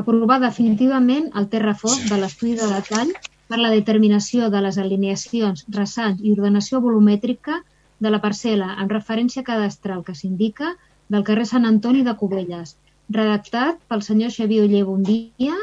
aprovar 0.00 0.38
definitivament 0.42 1.30
el 1.40 1.48
terrafós 1.52 2.04
de 2.10 2.20
l'estudi 2.20 2.54
de 2.60 2.68
detall 2.70 3.10
per 3.48 3.58
la 3.60 3.72
determinació 3.72 4.50
de 4.52 4.60
les 4.64 4.76
alineacions, 4.80 5.64
ressants 5.76 6.20
i 6.22 6.36
ordenació 6.36 6.80
volumètrica 6.84 7.62
de 8.04 8.12
la 8.12 8.20
parcel·la 8.24 8.74
en 8.82 8.90
referència 8.92 9.44
cadastral 9.46 10.02
que 10.06 10.14
s'indica 10.18 10.74
del 11.14 11.24
carrer 11.28 11.46
Sant 11.50 11.68
Antoni 11.68 12.02
de 12.06 12.14
Cubelles, 12.20 12.76
redactat 13.18 13.80
pel 13.88 14.04
senyor 14.06 14.32
Xavier 14.36 14.64
Oller 14.66 14.84
Bondia, 14.88 15.56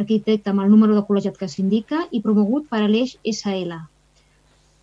arquitecte 0.00 0.52
amb 0.52 0.64
el 0.64 0.70
número 0.72 0.96
de 0.96 1.04
col·legiat 1.08 1.38
que 1.40 1.48
s'indica 1.52 2.06
i 2.10 2.22
promogut 2.26 2.68
per 2.72 2.82
l'eix 2.84 3.16
SL. 3.32 3.78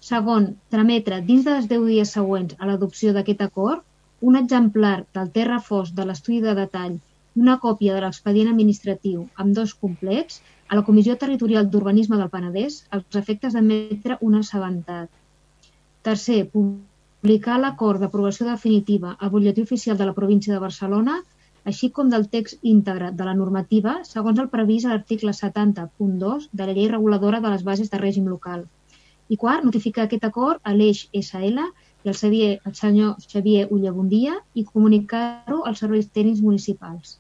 Segon, 0.10 0.45
trametre 0.74 1.20
dins 1.30 1.45
dels 1.47 1.68
10 1.72 1.86
dies 1.91 2.12
següents 2.16 2.55
a 2.57 2.70
l'adopció 2.70 3.14
d'aquest 3.16 3.41
acord 3.45 3.86
un 4.30 4.36
exemplar 4.39 4.97
del 5.16 5.32
terrafós 5.36 5.93
de 5.97 6.05
l'estudi 6.07 6.39
de 6.45 6.55
detall 6.62 6.95
i 6.95 7.41
una 7.45 7.57
còpia 7.66 7.95
de 7.95 8.03
l'expedient 8.05 8.51
administratiu 8.51 9.26
amb 9.43 9.55
dos 9.57 9.74
complets 9.84 10.41
a 10.68 10.78
la 10.78 10.86
Comissió 10.88 11.16
Territorial 11.24 11.70
d'Urbanisme 11.70 12.18
del 12.22 12.32
Penedès 12.34 12.82
als 12.95 13.20
efectes 13.22 13.55
d'emetre 13.57 14.18
un 14.30 14.38
assabentat. 14.39 15.10
Tercer, 16.07 16.41
l'acord 17.24 17.99
d'aprovació 17.99 18.45
definitiva 18.47 19.17
al 19.20 19.30
butlletí 19.30 19.61
oficial 19.61 19.97
de 19.97 20.05
la 20.05 20.13
província 20.13 20.53
de 20.53 20.59
Barcelona, 20.59 21.22
així 21.65 21.89
com 21.91 22.09
del 22.09 22.30
text 22.30 22.59
íntegre 22.63 23.11
de 23.11 23.26
la 23.26 23.34
normativa 23.34 23.99
segons 24.03 24.39
el 24.39 24.49
previst 24.49 24.86
a 24.86 24.89
l'article 24.89 25.32
70.2 25.32 26.49
de 26.51 26.65
la 26.65 26.74
llei 26.74 26.88
reguladora 26.88 27.41
de 27.41 27.49
les 27.49 27.63
bases 27.63 27.89
de 27.89 27.97
règim 27.97 28.28
local. 28.28 28.65
I 29.30 29.38
quart, 29.38 29.63
notificar 29.63 30.05
aquest 30.05 30.24
acord 30.24 30.59
a 30.63 30.74
l'eix 30.74 31.09
SL 31.13 31.59
i 32.05 32.09
al 32.09 32.15
Xavier, 32.15 32.59
el 32.65 32.76
senyor 32.76 33.17
Xavier 33.28 33.67
Ullabundia 33.70 34.39
i 34.55 34.63
comunicar-ho 34.63 35.63
als 35.65 35.84
serveis 35.84 36.07
tècnics 36.07 36.41
municipals. 36.41 37.20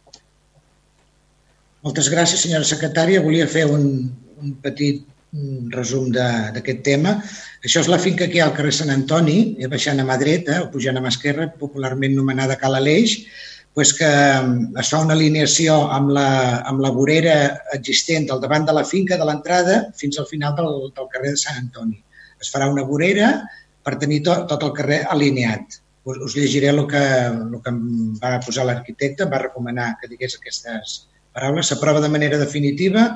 Moltes 1.83 2.09
gràcies, 2.11 2.41
senyora 2.41 2.67
secretària. 2.67 3.21
Volia 3.21 3.47
fer 3.47 3.65
un, 3.67 4.09
un 4.41 4.55
petit 4.63 5.03
mm, 5.35 5.69
resum 5.75 6.09
d'aquest 6.15 6.81
tema. 6.85 7.17
Això 7.65 7.83
és 7.83 7.91
la 7.91 7.99
finca 8.01 8.27
que 8.27 8.39
hi 8.39 8.41
ha 8.43 8.49
al 8.49 8.55
carrer 8.57 8.73
Sant 8.75 8.91
Antoni, 8.93 9.39
eh, 9.59 9.69
baixant 9.71 9.99
a 9.99 10.07
mà 10.07 10.17
dreta 10.21 10.63
o 10.63 10.69
pujant 10.73 10.97
a 10.97 11.03
mà 11.03 11.13
esquerra, 11.13 11.49
popularment 11.61 12.15
nomenada 12.15 12.57
Cala 12.61 12.81
Aleix, 12.83 13.19
pues 13.73 13.93
que 13.93 14.09
mm, 14.09 14.77
es 14.81 14.89
fa 14.91 15.01
una 15.05 15.15
alineació 15.17 15.79
amb 15.95 16.13
la, 16.17 16.29
amb 16.69 16.81
la 16.83 16.93
vorera 16.95 17.35
existent 17.75 18.27
del 18.29 18.41
davant 18.43 18.65
de 18.67 18.75
la 18.75 18.85
finca, 18.85 19.17
de 19.17 19.27
l'entrada, 19.27 19.81
fins 19.97 20.19
al 20.19 20.27
final 20.31 20.55
del, 20.57 20.89
del 20.95 21.11
carrer 21.13 21.35
de 21.35 21.43
Sant 21.43 21.61
Antoni. 21.63 21.99
Es 22.39 22.49
farà 22.53 22.69
una 22.71 22.87
vorera 22.87 23.33
per 23.83 23.97
tenir 24.01 24.23
tot, 24.25 24.47
tot 24.49 24.65
el 24.65 24.73
carrer 24.77 25.03
alineat. 25.13 25.79
Us, 26.09 26.17
us 26.25 26.35
llegiré 26.37 26.71
el 26.71 26.85
que, 26.89 27.03
el 27.29 27.59
que 27.63 27.71
em 27.73 27.81
va 28.21 28.39
posar 28.45 28.65
l'arquitecte, 28.67 29.27
va 29.31 29.43
recomanar 29.43 29.93
que 30.01 30.09
digués 30.11 30.37
aquestes 30.37 30.95
paraules. 31.35 31.69
S'aprova 31.69 32.01
de 32.03 32.11
manera 32.11 32.39
definitiva 32.41 33.09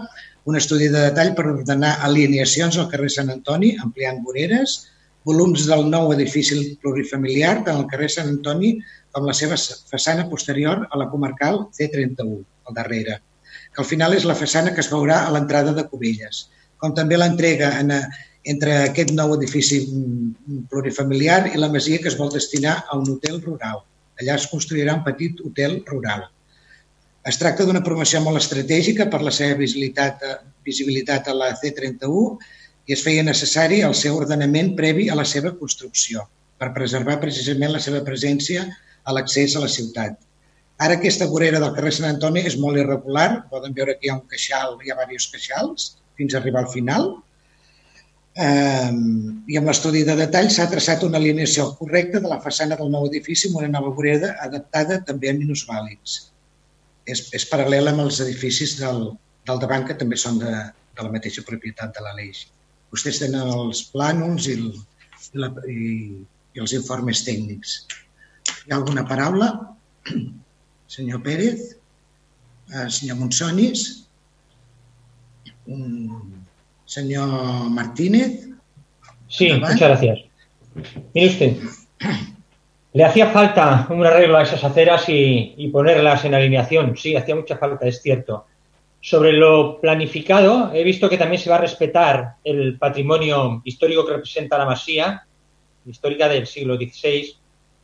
un 0.46 0.58
estudi 0.60 0.90
de 0.92 1.06
detall 1.08 1.32
per 1.38 1.46
ordenar 1.52 1.98
alineacions 2.08 2.78
al 2.78 2.90
carrer 2.92 3.12
Sant 3.14 3.32
Antoni, 3.32 3.74
ampliant 3.84 4.20
voreres, 4.26 4.80
volums 5.28 5.68
del 5.70 5.86
nou 5.92 6.12
edifici 6.16 6.58
plurifamiliar 6.84 7.62
al 7.72 7.86
carrer 7.92 8.10
Sant 8.12 8.32
Antoni 8.32 8.74
com 9.16 9.28
la 9.30 9.36
seva 9.38 9.56
façana 9.92 10.28
posterior 10.30 10.84
a 10.90 11.00
la 11.00 11.08
comarcal 11.12 11.64
C31, 11.78 12.42
al 12.68 12.76
darrere, 12.76 13.22
que 13.72 13.84
al 13.84 13.88
final 13.88 14.18
és 14.18 14.28
la 14.28 14.36
façana 14.36 14.74
que 14.76 14.84
es 14.84 14.92
veurà 14.92 15.24
a 15.24 15.32
l'entrada 15.32 15.74
de 15.78 15.88
Cubelles, 15.88 16.48
com 16.82 16.92
també 16.98 17.16
l'entrega 17.20 17.72
en, 17.80 17.94
entre 18.44 18.76
aquest 18.90 19.14
nou 19.16 19.38
edifici 19.38 19.80
mm, 19.86 20.68
plurifamiliar 20.72 21.54
i 21.54 21.60
la 21.62 21.72
masia 21.72 22.02
que 22.04 22.12
es 22.12 22.20
vol 22.20 22.34
destinar 22.34 22.82
a 22.84 23.00
un 23.00 23.08
hotel 23.16 23.40
rural. 23.42 23.84
Allà 24.20 24.36
es 24.36 24.50
construirà 24.52 24.98
un 25.00 25.06
petit 25.06 25.40
hotel 25.48 25.80
rural. 25.88 26.28
Es 27.30 27.38
tracta 27.40 27.64
d'una 27.64 27.80
promoció 27.84 28.20
molt 28.20 28.42
estratègica 28.42 29.06
per 29.12 29.22
la 29.24 29.32
seva 29.32 29.56
visibilitat, 29.60 30.24
visibilitat 30.68 31.30
a 31.32 31.36
la 31.38 31.54
C31 31.56 32.24
i 32.90 32.96
es 32.96 33.04
feia 33.06 33.24
necessari 33.24 33.80
el 33.88 33.96
seu 33.96 34.18
ordenament 34.20 34.74
previ 34.80 35.06
a 35.08 35.16
la 35.16 35.24
seva 35.34 35.54
construcció 35.60 36.26
per 36.60 36.74
preservar 36.76 37.22
precisament 37.22 37.72
la 37.72 37.82
seva 37.86 38.02
presència 38.10 38.66
a 39.04 39.16
l'accés 39.16 39.56
a 39.56 39.64
la 39.64 39.72
ciutat. 39.72 40.18
Ara 40.84 40.98
aquesta 41.00 41.30
vorera 41.32 41.62
del 41.64 41.72
carrer 41.78 41.94
Sant 41.96 42.10
Antoni 42.10 42.44
és 42.50 42.58
molt 42.60 42.82
irregular, 42.82 43.30
poden 43.54 43.78
veure 43.78 43.96
que 43.96 44.10
hi 44.10 44.12
ha 44.12 44.18
un 44.18 44.28
queixal, 44.28 44.76
hi 44.84 44.92
ha 44.92 45.00
diversos 45.00 45.32
queixals, 45.32 45.88
fins 46.20 46.36
a 46.36 46.42
arribar 46.42 46.66
al 46.66 46.72
final. 46.76 47.10
Eh, 48.36 48.92
I 49.54 49.62
amb 49.62 49.72
l'estudi 49.72 50.04
de 50.04 50.18
detall 50.20 50.52
s'ha 50.52 50.68
traçat 50.76 51.08
una 51.08 51.24
alineació 51.24 51.70
correcta 51.80 52.20
de 52.20 52.36
la 52.36 52.42
façana 52.44 52.76
del 52.76 52.92
nou 52.92 53.08
edifici 53.08 53.48
amb 53.48 53.64
una 53.64 53.72
nova 53.80 53.96
vorera 53.96 54.36
adaptada 54.44 55.00
també 55.08 55.32
a 55.32 55.40
minusvàlids. 55.40 56.33
És, 57.10 57.26
és 57.36 57.46
paral·lel 57.52 57.92
amb 57.92 58.06
els 58.06 58.22
edificis 58.24 58.78
del, 58.80 59.12
del 59.48 59.60
davant 59.60 59.88
que 59.88 59.98
també 60.00 60.20
són 60.20 60.40
de, 60.42 60.52
de 60.96 61.06
la 61.06 61.12
mateixa 61.12 61.44
propietat 61.48 61.96
de 61.96 62.04
l'Aleix. 62.06 62.46
Vostès 62.94 63.20
tenen 63.24 63.50
els 63.50 63.84
plànols 63.94 64.48
i, 64.48 64.58
el, 64.60 64.70
i, 65.34 65.42
la, 65.42 65.50
i, 65.68 65.84
i 66.54 66.64
els 66.64 66.76
informes 66.78 67.24
tècnics. 67.28 67.84
Hi 68.64 68.72
ha 68.72 68.80
alguna 68.80 69.06
paraula? 69.10 69.50
Senyor 70.96 71.24
Pérez? 71.26 71.74
Eh, 72.74 72.90
senyor 72.90 73.18
Monsonis? 73.20 74.08
Mm, 75.66 76.46
Señor 76.86 77.70
Martínez. 77.70 78.48
Sí, 79.28 79.52
muchas 79.54 79.80
gracias. 79.80 80.20
Mire 81.14 81.28
usted, 81.28 81.58
le 82.94 83.04
hacía 83.04 83.28
falta 83.28 83.88
un 83.90 84.06
arreglo 84.06 84.38
a 84.38 84.44
esas 84.44 84.64
aceras 84.64 85.06
y, 85.08 85.68
ponerlas 85.72 86.26
en 86.26 86.36
alineación. 86.36 86.96
Sí, 86.96 87.16
hacía 87.16 87.36
mucha 87.36 87.58
falta, 87.58 87.88
es 87.88 88.02
cierto. 88.02 88.46
Sobre 89.02 89.34
lo 89.34 89.82
planificado, 89.82 90.72
he 90.74 90.84
visto 90.84 91.10
que 91.10 91.18
también 91.18 91.42
se 91.42 91.50
va 91.50 91.56
a 91.56 91.62
respetar 91.62 92.36
el 92.44 92.78
patrimonio 92.78 93.62
histórico 93.66 94.06
que 94.06 94.14
representa 94.14 94.60
la 94.60 94.66
masía, 94.66 95.26
histórica 95.86 96.30
del 96.30 96.46
siglo 96.46 96.76
XVI, 96.76 97.36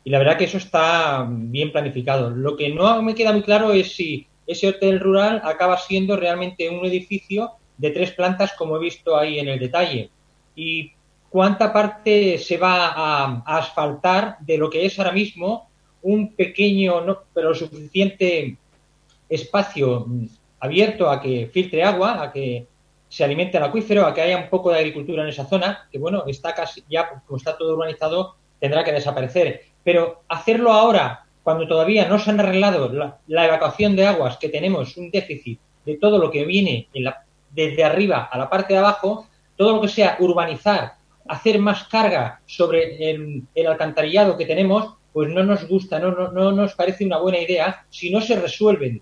y 0.04 0.10
la 0.10 0.20
verdad 0.20 0.38
que 0.38 0.46
eso 0.46 0.58
está 0.58 1.28
bien 1.28 1.72
planificado. 1.72 2.30
Lo 2.30 2.56
que 2.56 2.70
no 2.70 3.02
me 3.02 3.16
queda 3.16 3.34
muy 3.34 3.42
claro 3.42 3.74
es 3.74 3.94
si 3.94 4.28
ese 4.46 4.68
hotel 4.70 5.00
rural 5.00 5.42
acaba 5.44 5.78
siendo 5.78 6.16
realmente 6.16 6.70
un 6.70 6.86
edificio 6.86 7.54
de 7.78 7.90
tres 7.90 8.12
plantas, 8.12 8.54
como 8.54 8.78
he 8.78 8.80
visto 8.80 9.18
ahí 9.18 9.40
en 9.40 9.48
el 9.48 9.60
detalle, 9.60 10.12
y 10.56 10.92
cuánta 11.30 11.72
parte 11.72 12.38
se 12.38 12.58
va 12.58 12.94
a, 12.96 13.44
asfaltar 13.46 14.38
de 14.40 14.58
lo 14.58 14.70
que 14.70 14.86
es 14.86 14.98
ahora 15.00 15.12
mismo 15.12 15.70
un 16.02 16.34
pequeño, 16.36 17.02
no, 17.02 17.20
pero 17.34 17.54
suficiente 17.54 18.58
espacio 19.28 20.08
abierto 20.60 21.10
a 21.10 21.22
que 21.22 21.50
filtre 21.54 21.84
agua, 21.84 22.22
a 22.22 22.32
que 22.32 22.68
se 23.08 23.24
alimente 23.24 23.58
el 23.58 23.64
acuífero, 23.64 24.06
a 24.06 24.14
que 24.14 24.22
haya 24.22 24.38
un 24.38 24.50
poco 24.50 24.72
de 24.72 24.80
agricultura 24.80 25.24
en 25.24 25.30
esa 25.30 25.46
zona, 25.46 25.88
que 25.92 25.98
bueno, 25.98 26.24
está 26.28 26.54
casi 26.54 26.84
ya, 26.90 27.22
como 27.26 27.38
está 27.38 27.58
todo 27.58 27.74
urbanizado, 27.74 28.36
tendrá 28.60 28.84
que 28.84 28.92
desaparecer. 28.92 29.62
Pero 29.84 30.24
hacerlo 30.28 30.72
ahora, 30.72 31.26
cuando 31.44 31.68
todavía 31.68 32.08
no 32.08 32.20
se 32.20 32.30
han 32.30 32.40
arreglado 32.40 32.92
la, 32.94 33.18
la 33.28 33.46
evacuación 33.46 33.96
de 33.96 34.06
aguas, 34.06 34.38
que 34.38 34.50
tenemos 34.50 34.96
un 34.98 35.10
déficit 35.10 35.60
de 35.86 35.98
todo 35.98 36.20
lo 36.20 36.30
que 36.30 36.46
viene 36.46 36.88
en 36.94 37.06
la, 37.06 37.24
desde 37.52 37.84
arriba 37.84 38.30
a 38.32 38.38
la 38.38 38.50
parte 38.50 38.74
de 38.74 38.80
abajo, 38.80 39.28
todo 39.56 39.76
lo 39.76 39.82
que 39.82 39.88
sea 39.88 40.18
urbanizar, 40.20 40.94
hacer 41.30 41.60
más 41.60 41.84
carga 41.86 42.42
sobre 42.46 43.10
el, 43.10 43.46
alcantarillado 43.68 44.36
que 44.36 44.46
tenemos, 44.46 44.96
pues 45.14 45.30
no 45.30 45.44
nos 45.44 45.68
gusta, 45.68 46.00
no, 46.00 46.12
no, 46.12 46.32
no 46.32 46.52
nos 46.52 46.74
parece 46.74 47.06
una 47.06 47.20
buena 47.20 47.40
idea 47.40 47.86
si 47.90 48.12
no 48.12 48.20
se 48.20 48.40
resuelven 48.40 49.02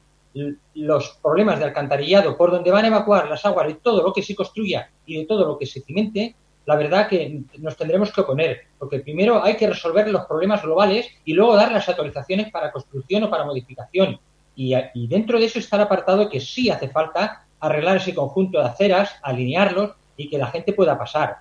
los 0.76 1.20
problemas 1.22 1.58
de 1.60 1.66
alcantarillado 1.66 2.38
por 2.38 2.52
donde 2.52 2.70
van 2.70 2.86
a 2.86 2.90
evacuar 2.90 3.28
las 3.28 3.46
aguas 3.46 3.68
de 3.68 3.74
todo 3.76 4.04
lo 4.04 4.14
que 4.14 4.22
se 4.22 4.36
construya 4.36 4.92
y 5.06 5.18
de 5.18 5.26
todo 5.26 5.46
lo 5.46 5.58
que 5.58 5.66
se 5.66 5.82
cimente, 5.82 6.36
la 6.66 6.76
verdad 6.76 7.08
que 7.08 7.44
nos 7.60 7.78
tendremos 7.78 8.12
que 8.12 8.22
oponer, 8.22 8.62
porque 8.78 9.00
primero 9.00 9.42
hay 9.42 9.56
que 9.56 9.68
resolver 9.68 10.08
los 10.10 10.26
problemas 10.26 10.62
globales 10.62 11.08
y 11.24 11.34
luego 11.34 11.56
dar 11.56 11.72
las 11.72 11.88
autorizaciones 11.88 12.52
para 12.52 12.72
construcción 12.72 13.24
o 13.24 13.30
para 13.30 13.46
modificación. 13.46 14.20
Y, 14.56 14.74
y 14.94 15.08
dentro 15.08 15.40
de 15.40 15.46
eso 15.46 15.60
está 15.60 15.78
el 15.78 15.84
apartado 15.84 16.30
que 16.30 16.42
sí 16.42 16.70
hace 16.70 16.90
falta 16.90 17.46
arreglar 17.60 17.98
ese 17.98 18.14
conjunto 18.14 18.60
de 18.60 18.66
aceras, 18.66 19.16
alinearlos 19.24 19.92
y 20.18 20.30
que 20.30 20.38
la 20.38 20.48
gente 20.48 20.74
pueda 20.74 20.98
pasar. 20.98 21.38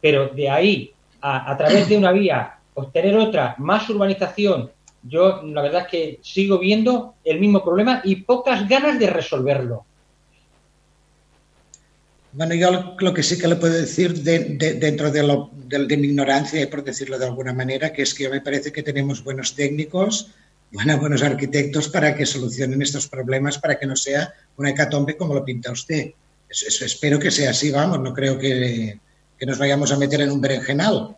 Pero 0.00 0.28
de 0.28 0.48
ahí 0.48 0.92
a, 1.20 1.50
a 1.50 1.56
través 1.56 1.88
de 1.88 1.96
una 1.96 2.12
vía 2.12 2.58
obtener 2.74 3.16
otra, 3.16 3.54
más 3.58 3.88
urbanización, 3.90 4.70
yo 5.02 5.42
la 5.42 5.62
verdad 5.62 5.82
es 5.82 5.88
que 5.88 6.20
sigo 6.22 6.58
viendo 6.58 7.14
el 7.24 7.40
mismo 7.40 7.64
problema 7.64 8.00
y 8.04 8.16
pocas 8.16 8.68
ganas 8.68 8.98
de 8.98 9.08
resolverlo. 9.08 9.84
Bueno, 12.32 12.54
yo 12.54 12.94
lo, 12.98 13.14
que 13.14 13.22
sí 13.22 13.38
que 13.38 13.48
le 13.48 13.56
puedo 13.56 13.72
decir 13.72 14.22
de, 14.22 14.56
de, 14.56 14.74
dentro 14.74 15.10
de, 15.10 15.22
lo, 15.22 15.50
de, 15.52 15.96
mi 15.96 16.08
ignorancia, 16.08 16.68
por 16.68 16.84
decirlo 16.84 17.18
de 17.18 17.26
alguna 17.26 17.52
manera, 17.52 17.92
que 17.92 18.02
es 18.02 18.14
que 18.14 18.28
me 18.28 18.40
parece 18.40 18.70
que 18.70 18.82
tenemos 18.82 19.24
buenos 19.24 19.54
técnicos, 19.54 20.30
bueno, 20.70 20.98
buenos 20.98 21.22
arquitectos 21.22 21.88
para 21.88 22.14
que 22.14 22.26
solucionen 22.26 22.82
estos 22.82 23.08
problemas, 23.08 23.58
para 23.58 23.78
que 23.78 23.86
no 23.86 23.96
sea 23.96 24.32
una 24.56 24.70
hecatombe 24.70 25.16
como 25.16 25.34
lo 25.34 25.44
pinta 25.44 25.72
usted. 25.72 26.12
Eso, 26.48 26.84
espero 26.84 27.18
que 27.18 27.30
sea 27.30 27.50
así, 27.50 27.70
vamos, 27.70 28.00
no 28.00 28.12
creo 28.12 28.38
que, 28.38 29.00
que 29.38 29.46
nos 29.46 29.58
vayamos 29.58 29.92
a 29.92 29.96
meter 29.96 30.20
en 30.20 30.30
un 30.30 30.40
berenjenal. 30.40 31.16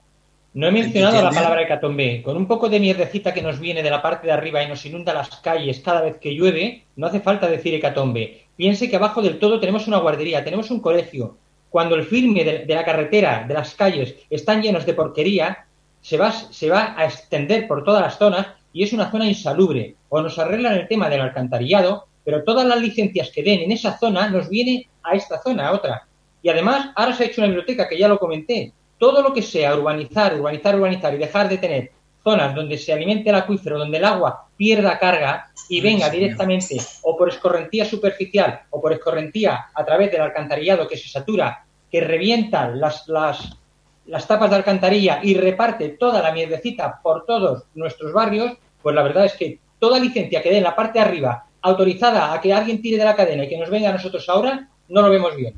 No 0.53 0.67
he 0.67 0.73
mencionado 0.73 1.23
la 1.23 1.31
palabra 1.31 1.63
hecatombe. 1.63 2.23
Con 2.23 2.37
un 2.37 2.47
poco 2.47 2.69
de 2.69 2.81
mierdecita 2.81 3.33
que 3.33 3.43
nos 3.43 3.61
viene 3.61 3.83
de 3.83 3.91
la 3.91 4.03
parte 4.03 4.27
de 4.27 4.33
arriba 4.33 4.63
y 4.63 4.69
nos 4.69 4.85
inunda 4.85 5.15
las 5.15 5.31
calles 5.37 5.81
cada 5.81 6.01
vez 6.01 6.19
que 6.19 6.35
llueve, 6.35 6.85
no 6.97 7.07
hace 7.07 7.21
falta 7.21 7.49
decir 7.49 7.73
hecatombe. 7.75 8.47
Piense 8.57 8.91
que 8.91 8.97
abajo 8.97 9.23
del 9.23 9.39
todo 9.39 9.61
tenemos 9.61 9.87
una 9.87 9.99
guardería, 9.99 10.45
tenemos 10.45 10.71
un 10.71 10.81
colegio. 10.81 11.37
Cuando 11.71 11.95
el 11.95 12.05
filme 12.05 12.45
de, 12.45 12.65
de 12.65 12.75
la 12.75 12.85
carretera, 12.85 13.45
de 13.47 13.55
las 13.55 13.75
calles, 13.75 14.17
están 14.29 14.61
llenos 14.61 14.85
de 14.85 14.95
porquería, 14.95 15.67
se 16.01 16.17
va, 16.17 16.33
se 16.33 16.69
va 16.69 16.95
a 16.99 17.05
extender 17.05 17.69
por 17.69 17.85
todas 17.85 18.03
las 18.03 18.19
zonas 18.19 18.49
y 18.73 18.83
es 18.83 18.93
una 18.93 19.11
zona 19.11 19.27
insalubre. 19.27 19.95
O 20.09 20.21
nos 20.21 20.39
arreglan 20.39 20.75
el 20.75 20.89
tema 20.89 21.09
del 21.09 21.21
alcantarillado, 21.21 22.07
pero 22.25 22.43
todas 22.43 22.67
las 22.67 22.81
licencias 22.81 23.31
que 23.31 23.45
den 23.45 23.61
en 23.61 23.73
esa 23.73 23.97
zona 23.99 24.29
nos 24.29 24.49
viene 24.49 24.89
a 25.05 25.15
esta 25.15 25.41
zona, 25.41 25.69
a 25.69 25.73
otra. 25.73 26.09
Y 26.43 26.49
además, 26.49 26.91
ahora 26.97 27.13
se 27.13 27.25
ha 27.25 27.27
hecho 27.27 27.41
una 27.41 27.49
biblioteca, 27.49 27.89
que 27.89 27.99
ya 27.99 28.09
lo 28.09 28.19
comenté, 28.19 28.73
todo 28.99 29.23
lo 29.23 29.33
que 29.33 29.43
sea 29.43 29.75
urbanizar, 29.75 30.35
urbanizar, 30.35 30.77
urbanizar 30.77 31.15
y 31.15 31.19
dejar 31.19 31.49
de 31.49 31.59
tener 31.59 31.91
zonas 32.23 32.55
donde 32.55 32.77
se 32.77 32.93
alimente 32.93 33.31
el 33.31 33.37
acuífero, 33.37 33.79
donde 33.79 33.97
el 33.97 34.05
agua 34.05 34.47
pierda 34.57 34.99
carga 34.99 35.51
y 35.71 35.81
venga 35.81 36.11
directamente 36.11 36.77
o 37.03 37.17
por 37.17 37.31
escorrentía 37.31 37.87
superficial 37.87 38.61
o 38.69 38.81
por 38.81 38.93
escorrentía 38.93 39.69
a 39.75 39.85
través 39.85 40.13
del 40.13 40.21
alcantarillado 40.21 40.87
que 40.87 40.99
se 40.99 41.09
satura, 41.09 41.65
que 41.91 42.03
revienta 42.03 42.69
las, 42.69 43.09
las, 43.09 43.57
las 44.05 44.27
tapas 44.27 44.51
de 44.51 44.57
alcantarilla 44.57 45.21
y 45.23 45.35
reparte 45.35 45.91
toda 45.91 46.21
la 46.21 46.33
mierdecita 46.33 47.01
por 47.03 47.25
todos 47.25 47.65
nuestros 47.75 48.13
barrios, 48.13 48.53
pues 48.83 48.95
la 48.95 49.03
verdad 49.03 49.25
es 49.25 49.33
que 49.35 49.61
toda 49.79 49.99
licencia 49.99 50.43
que 50.43 50.51
dé 50.51 50.59
en 50.59 50.65
la 50.65 50.77
parte 50.77 50.99
de 50.99 51.07
arriba 51.07 51.47
autorizada 51.63 52.35
a 52.35 52.41
que 52.41 52.53
alguien 52.53 52.83
tire 52.83 52.99
de 52.99 53.05
la 53.05 53.17
cadena 53.17 53.45
y 53.45 53.49
que 53.49 53.59
nos 53.59 53.71
venga 53.71 53.89
a 53.89 53.95
nosotros 53.95 54.29
ahora, 54.29 54.69
no 54.89 55.03
lo 55.03 55.09
vemos 55.09 55.35
bien 55.37 55.55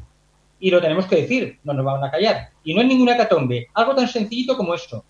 y 0.63 0.71
lo 0.71 0.81
tenemos 0.81 1.07
que 1.07 1.17
decir, 1.23 1.59
no 1.65 1.75
nos 1.75 1.85
van 1.85 2.05
a 2.05 2.11
callar. 2.11 2.51
Y 2.63 2.73
no 2.73 2.83
es 2.83 2.87
ninguna 2.87 3.17
catombe, 3.17 3.67
algo 3.75 3.97
tan 3.97 4.07
sencillito 4.07 4.57
como 4.57 4.75
esto. 4.75 5.05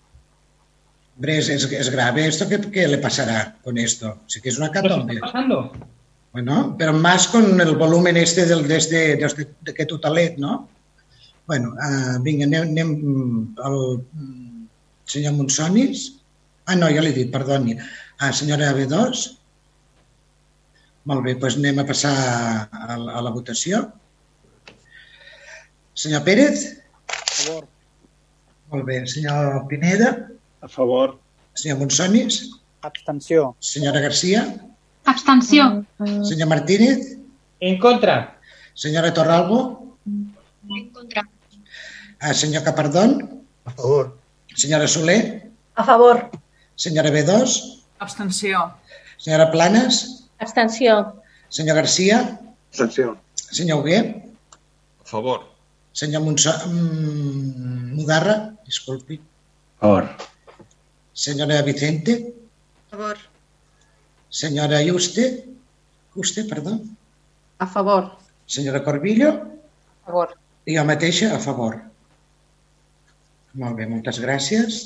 Hombre, 1.15 1.37
es, 1.37 1.47
es, 1.47 1.89
grave 1.91 2.27
esto, 2.27 2.49
¿qué, 2.49 2.59
¿qué, 2.59 2.87
le 2.87 2.97
pasará 2.97 3.55
con 3.63 3.77
esto? 3.77 4.21
Sí 4.25 4.41
que 4.41 4.49
es 4.49 4.57
una 4.57 4.71
catombe. 4.71 5.13
¿Qué 5.13 5.19
está 5.19 5.27
pasando? 5.27 5.71
Bueno, 6.31 6.75
pero 6.75 6.91
más 6.93 7.27
con 7.27 7.61
el 7.61 7.75
volumen 7.75 8.17
este 8.17 8.47
del, 8.47 8.67
desde, 8.67 9.15
desde 9.15 9.47
de 9.61 9.71
aquest 9.71 9.91
hotelet, 9.91 10.39
no? 10.39 10.67
Bueno, 11.45 11.75
uh, 11.77 12.17
vinga, 12.23 12.47
anem, 12.49 12.73
anem 12.73 13.53
al 13.61 13.77
senyor 15.05 15.37
Monsonis. 15.37 16.15
Ah, 16.65 16.73
no, 16.73 16.89
ja 16.89 17.03
l'he 17.03 17.13
dit, 17.13 17.29
perdoni. 17.29 17.77
Ah, 18.17 18.33
senyora 18.33 18.73
B2. 18.73 19.27
Molt 21.11 21.27
bé, 21.27 21.37
doncs 21.37 21.59
anem 21.61 21.83
a 21.83 21.85
passar 21.85 22.15
a, 22.17 22.95
a 22.95 23.21
la 23.21 23.35
votació. 23.35 23.91
Senyor 25.93 26.23
Pérez? 26.23 26.81
A 27.07 27.13
favor. 27.37 27.67
Molt 28.71 28.85
bé. 28.85 29.05
Senyor 29.05 29.67
Pineda? 29.69 30.29
A 30.61 30.67
favor. 30.67 31.19
Senyor 31.53 31.77
Monsonis? 31.77 32.49
Abstenció. 32.81 33.55
Senyora 33.59 33.99
Garcia? 34.01 34.57
Abstenció. 35.05 35.85
Senyor 36.23 36.47
Martínez? 36.49 37.17
En 37.59 37.79
contra. 37.79 38.39
Senyora 38.73 39.13
Torralbo? 39.13 39.95
En 40.05 40.89
contra. 40.91 41.21
Ah, 42.19 42.33
senyor 42.33 42.63
Capardón? 42.63 43.43
A 43.65 43.71
favor. 43.71 44.17
Senyora 44.55 44.87
Soler? 44.87 45.51
A 45.75 45.83
favor. 45.83 46.29
Senyora 46.75 47.09
B2? 47.11 47.83
Abstenció. 47.99 48.73
Senyora 49.17 49.51
Planes? 49.51 50.25
Abstenció. 50.39 51.21
Senyor 51.49 51.75
Garcia? 51.75 52.39
Abstenció. 52.71 53.17
Senyor 53.35 53.79
Hugué? 53.79 54.25
A 55.03 55.05
favor. 55.05 55.52
Senyor 55.93 56.21
Monso... 56.25 56.51
Mm, 56.67 57.93
Mudarra? 57.95 58.57
Disculpi. 58.65 59.19
A 59.79 59.85
favor. 59.85 60.09
Senyora 61.13 61.61
Vicente? 61.61 62.33
A 62.89 62.95
favor. 62.95 63.17
Senyora 64.29 64.81
Juste? 64.81 65.45
Juste, 66.15 66.43
perdó. 66.45 66.79
A 67.59 67.67
favor. 67.67 68.17
Senyora 68.45 68.83
Corbillo? 68.83 69.29
A 70.03 70.05
favor. 70.05 70.29
I 70.65 70.77
jo 70.77 70.83
mateixa 70.87 71.29
a 71.35 71.39
favor. 71.43 71.75
Molt 73.53 73.75
bé, 73.77 73.85
moltes 73.85 74.17
gràcies. 74.23 74.85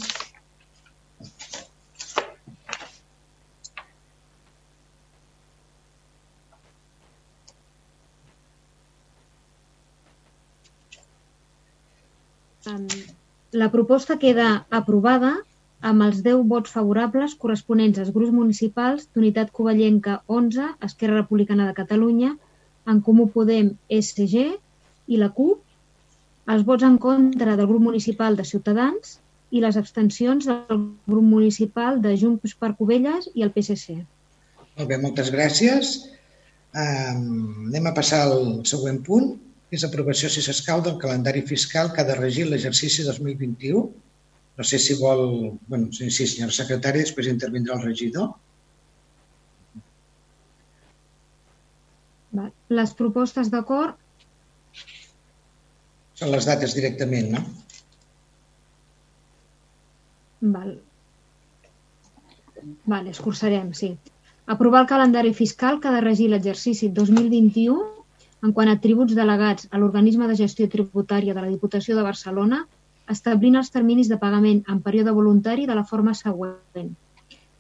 La 13.58 13.70
proposta 13.74 14.18
queda 14.22 14.48
aprovada 14.80 15.36
amb 15.90 16.04
els 16.08 16.24
10 16.26 16.44
vots 16.52 16.74
favorables 16.74 17.36
corresponents 17.42 18.00
als 18.02 18.12
grups 18.16 18.34
municipals 18.34 19.06
d'Unitat 19.14 19.54
Covellenca 19.60 20.22
11, 20.28 20.74
Esquerra 20.88 21.22
Republicana 21.22 21.68
de 21.70 21.76
Catalunya, 21.78 22.34
en 22.88 23.02
Comú 23.06 23.28
Podem, 23.34 23.72
SG 23.92 24.44
i 25.08 25.22
la 25.22 25.30
CUP, 25.38 25.62
els 26.54 26.66
vots 26.68 26.84
en 26.88 26.98
contra 26.98 27.56
del 27.60 27.70
grup 27.70 27.84
municipal 27.88 28.36
de 28.40 28.46
Ciutadans 28.48 29.18
i 29.52 29.64
les 29.64 29.78
abstencions 29.80 30.48
del 30.48 30.84
grup 31.08 31.24
municipal 31.24 32.02
de 32.04 32.16
Junts 32.20 32.56
per 32.60 32.74
Covelles 32.80 33.30
i 33.34 33.46
el 33.46 33.52
PSC. 33.56 33.98
Molt 34.78 34.90
bé, 34.90 35.00
moltes 35.02 35.32
gràcies. 35.34 35.98
Um, 36.78 37.68
anem 37.70 37.88
a 37.90 37.96
passar 37.96 38.26
al 38.28 38.66
següent 38.70 39.00
punt. 39.06 39.36
És 39.74 39.84
aprovació, 39.84 40.30
si 40.32 40.42
s'escau, 40.44 40.82
del 40.84 40.98
calendari 41.02 41.44
fiscal 41.48 41.92
que 41.94 42.02
ha 42.02 42.08
de 42.08 42.16
regir 42.16 42.48
l'exercici 42.48 43.04
2021. 43.08 43.84
No 44.58 44.66
sé 44.66 44.80
si 44.80 44.96
vol... 45.00 45.24
bueno, 45.68 45.92
sí, 45.94 46.10
sí, 46.10 46.28
senyora 46.28 46.56
secretària, 46.56 47.04
després 47.04 47.30
intervindrà 47.30 47.76
el 47.76 47.84
regidor. 47.84 48.32
Val. 52.38 52.52
Les 52.80 52.94
propostes 52.98 53.52
d'acord 53.54 54.04
Són 56.18 56.32
les 56.34 56.48
dates 56.50 56.74
directament, 56.74 57.28
no? 57.36 57.42
Val. 60.56 60.72
Vale, 62.90 63.14
escurçarem, 63.14 63.70
sí. 63.78 63.92
Aprovar 64.50 64.82
el 64.82 64.90
calendari 64.90 65.36
fiscal 65.38 65.78
que 65.82 65.92
ha 65.92 65.94
de 65.94 66.02
regir 66.02 66.32
l'exercici 66.32 66.90
2021 66.90 67.97
en 68.44 68.54
quant 68.54 68.70
a 68.70 68.78
tributs 68.82 69.16
delegats 69.18 69.68
a 69.72 69.80
l'organisme 69.82 70.28
de 70.30 70.38
gestió 70.40 70.68
tributària 70.70 71.34
de 71.34 71.42
la 71.42 71.50
Diputació 71.50 71.98
de 71.98 72.06
Barcelona, 72.06 72.64
establint 73.10 73.58
els 73.58 73.72
terminis 73.74 74.10
de 74.12 74.20
pagament 74.22 74.64
en 74.72 74.82
període 74.86 75.16
voluntari 75.16 75.66
de 75.66 75.76
la 75.78 75.86
forma 75.92 76.14
següent. 76.14 76.94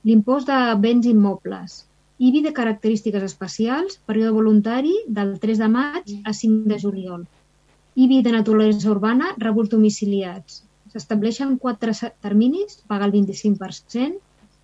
L'impost 0.07 0.49
de 0.51 0.59
béns 0.83 1.07
immobles, 1.09 1.81
IBI 2.17 2.41
de 2.41 2.53
característiques 2.53 3.23
especials, 3.23 3.99
període 4.09 4.33
voluntari 4.33 4.93
del 5.07 5.35
3 5.39 5.59
de 5.61 5.67
maig 5.69 6.13
a 6.25 6.33
5 6.33 6.69
de 6.71 6.79
juliol. 6.81 7.27
IBI 7.95 8.23
de 8.25 8.33
naturalesa 8.33 8.89
urbana, 8.89 9.33
rebuts 9.37 9.69
domiciliats. 9.69 10.63
S'estableixen 10.93 11.57
quatre 11.61 11.93
terminis, 12.25 12.81
paga 12.89 13.05
el 13.05 13.13
25%, 13.13 14.17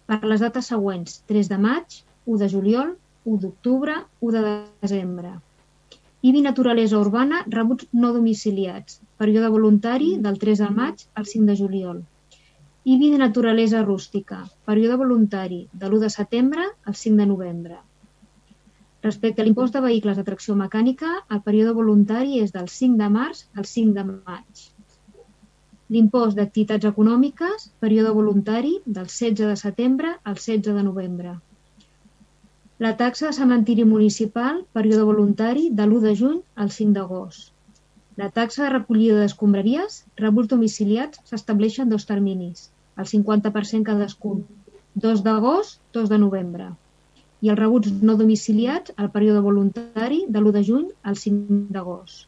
per 0.09 0.19
les 0.25 0.41
dates 0.41 0.69
següents, 0.73 1.21
3 1.29 1.49
de 1.53 1.59
maig, 1.61 2.01
1 2.25 2.41
de 2.41 2.49
juliol, 2.49 2.93
1 3.25 3.41
d'octubre, 3.45 3.99
1 4.19 4.33
de 4.35 4.43
desembre. 4.81 5.35
IBI 6.23 6.39
Naturalesa 6.39 6.99
Urbana, 7.03 7.41
rebuts 7.51 7.89
no 8.01 8.09
domiciliats, 8.15 9.01
període 9.19 9.49
voluntari 9.51 10.13
del 10.23 10.37
3 10.43 10.61
de 10.63 10.69
maig 10.75 11.01
al 11.19 11.25
5 11.31 11.49
de 11.49 11.55
juliol. 11.61 11.97
IBI 12.93 13.09
de 13.11 13.19
Naturalesa 13.19 13.81
Rústica, 13.83 14.37
període 14.69 14.95
voluntari 15.01 15.59
de 15.73 15.89
l'1 15.89 15.99
de 16.05 16.11
setembre 16.15 16.69
al 16.87 16.95
5 17.01 17.19
de 17.19 17.27
novembre. 17.33 17.81
Respecte 19.03 19.43
a 19.43 19.49
l'impost 19.49 19.75
de 19.75 19.83
vehicles 19.83 20.15
de 20.15 20.23
tracció 20.31 20.55
mecànica, 20.55 21.11
el 21.27 21.43
període 21.43 21.75
voluntari 21.83 22.39
és 22.39 22.55
del 22.55 22.71
5 22.71 23.03
de 23.03 23.09
març 23.19 23.43
al 23.59 23.67
5 23.75 23.99
de 23.99 24.09
maig. 24.13 24.67
L'impost 25.91 26.39
d'activitats 26.39 26.87
econòmiques, 26.95 27.71
període 27.83 28.15
voluntari 28.15 28.77
del 28.85 29.11
16 29.11 29.51
de 29.51 29.59
setembre 29.67 30.15
al 30.23 30.39
16 30.39 30.71
de 30.71 30.87
novembre. 30.87 31.41
La 32.83 32.97
taxa 32.99 33.27
de 33.29 33.35
cementiri 33.35 33.83
municipal, 33.87 34.57
període 34.77 35.03
voluntari 35.07 35.69
de 35.75 35.83
l'1 35.85 35.99
de 36.05 36.11
juny 36.21 36.39
al 36.63 36.71
5 36.77 36.91
d'agost. 36.97 37.53
La 38.21 38.27
taxa 38.39 38.65
de 38.65 38.71
recollida 38.73 39.21
d'escombraries, 39.21 40.01
rebuts 40.23 40.49
domiciliats, 40.53 41.21
s'estableixen 41.29 41.93
dos 41.93 42.03
terminis, 42.09 42.65
el 42.99 43.07
50% 43.11 43.87
cadascun, 43.91 44.43
2 45.05 45.23
d'agost, 45.29 45.79
2 45.99 46.11
de 46.11 46.19
novembre. 46.25 46.67
I 47.45 47.53
els 47.53 47.61
rebuts 47.61 48.03
no 48.09 48.17
domiciliats, 48.23 48.97
el 48.97 49.13
període 49.15 49.47
voluntari 49.47 50.19
de 50.27 50.43
l'1 50.43 50.55
de 50.57 50.67
juny 50.73 50.91
al 51.07 51.21
5 51.23 51.63
d'agost. 51.77 52.27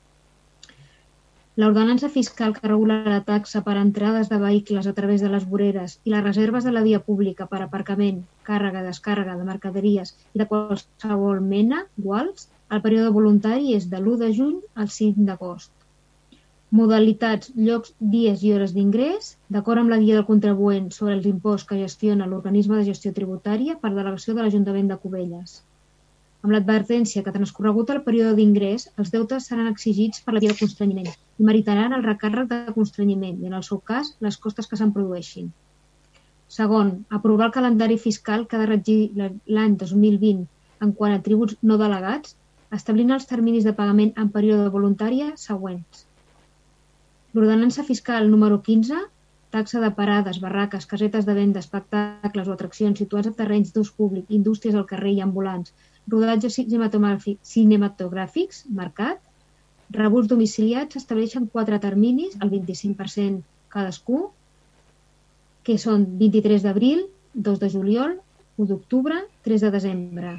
L'ordenança 1.61 2.07
fiscal 2.13 2.53
que 2.55 2.67
regula 2.67 2.95
la 3.11 3.17
taxa 3.27 3.59
per 3.65 3.73
entrades 3.81 4.29
de 4.31 4.37
vehicles 4.39 4.87
a 4.89 4.93
través 4.95 5.21
de 5.23 5.29
les 5.33 5.43
voreres 5.51 5.93
i 6.03 6.11
les 6.13 6.23
reserves 6.25 6.65
de 6.67 6.71
la 6.75 6.81
via 6.87 6.99
pública 7.05 7.45
per 7.51 7.61
aparcament, 7.65 8.17
càrrega, 8.49 8.81
descàrrega 8.87 9.35
de 9.39 9.45
mercaderies 9.49 10.11
i 10.33 10.41
de 10.41 10.47
qualsevol 10.49 11.39
mena, 11.53 11.79
iguals, 12.01 12.49
el 12.75 12.81
període 12.87 13.13
voluntari 13.17 13.71
és 13.77 13.85
de 13.93 14.01
l'1 14.01 14.17
de 14.23 14.29
juny 14.39 14.57
al 14.83 14.91
5 14.97 15.23
d'agost. 15.29 15.71
Modalitats, 16.81 17.53
llocs, 17.69 17.93
dies 18.15 18.43
i 18.43 18.51
hores 18.57 18.73
d'ingrés, 18.75 19.29
d'acord 19.57 19.83
amb 19.83 19.95
la 19.95 20.01
guia 20.03 20.17
del 20.19 20.27
contribuent 20.31 20.91
sobre 20.97 21.15
els 21.15 21.29
imposts 21.31 21.69
que 21.69 21.79
gestiona 21.85 22.27
l'organisme 22.27 22.81
de 22.81 22.89
gestió 22.91 23.15
tributària 23.21 23.77
per 23.79 23.93
delegació 23.95 24.35
de 24.35 24.43
l'Ajuntament 24.43 24.91
de 24.91 24.99
Cubelles 25.05 25.61
amb 26.45 26.53
l'advertència 26.53 27.23
que 27.25 27.33
transcorregut 27.33 27.89
el 27.89 28.03
període 28.05 28.35
d'ingrés, 28.37 28.83
els 29.01 29.09
deutes 29.09 29.47
seran 29.49 29.65
exigits 29.71 30.21
per 30.21 30.35
la 30.35 30.41
via 30.43 30.51
de 30.51 30.59
constrenyiment 30.59 31.07
i 31.09 31.45
meritaran 31.47 31.95
el 31.97 32.03
recàrrec 32.05 32.51
de 32.51 32.59
constrenyiment 32.75 33.39
i, 33.41 33.47
en 33.49 33.55
el 33.57 33.63
seu 33.65 33.79
cas, 33.81 34.11
les 34.21 34.37
costes 34.43 34.69
que 34.69 34.77
se'n 34.77 34.91
produeixin. 34.93 35.47
Segon, 36.55 36.91
aprovar 37.09 37.47
el 37.47 37.55
calendari 37.55 37.97
fiscal 37.97 38.45
que 38.45 38.59
ha 38.59 38.61
de 38.61 38.69
regir 38.69 38.99
l'any 39.17 39.73
2020 39.81 40.45
en 40.85 40.91
quant 40.99 41.15
a 41.15 41.23
tributs 41.25 41.57
no 41.65 41.79
delegats, 41.81 42.37
establint 42.77 43.15
els 43.17 43.25
terminis 43.25 43.65
de 43.65 43.73
pagament 43.73 44.13
en 44.21 44.29
període 44.29 44.69
voluntària 44.69 45.31
següents. 45.41 46.05
L'ordenança 47.33 47.87
fiscal 47.89 48.29
número 48.29 48.61
15, 48.61 49.01
taxa 49.55 49.81
de 49.81 49.89
parades, 49.97 50.37
barraques, 50.45 50.85
casetes 50.85 51.25
de 51.25 51.33
venda, 51.33 51.65
espectacles 51.65 52.47
o 52.47 52.53
atraccions 52.53 53.01
situats 53.01 53.33
a 53.33 53.35
terrenys 53.41 53.73
d'ús 53.73 53.89
públic, 53.97 54.29
indústries 54.29 54.77
al 54.77 54.85
carrer 54.85 55.17
i 55.17 55.25
ambulants, 55.25 55.73
rodatges 56.11 56.57
cinematogràfics, 56.57 58.65
marcat, 58.69 59.21
rebuts 59.95 60.29
domiciliats 60.29 60.99
estableixen 60.99 61.47
quatre 61.51 61.79
terminis, 61.79 62.35
el 62.41 62.51
25% 62.51 63.41
cadascú, 63.75 64.29
que 65.65 65.77
són 65.81 66.05
23 66.19 66.65
d'abril, 66.65 67.07
2 67.33 67.61
de 67.61 67.69
juliol, 67.73 68.19
1 68.57 68.67
d'octubre, 68.69 69.23
3 69.47 69.65
de 69.65 69.71
desembre. 69.73 70.35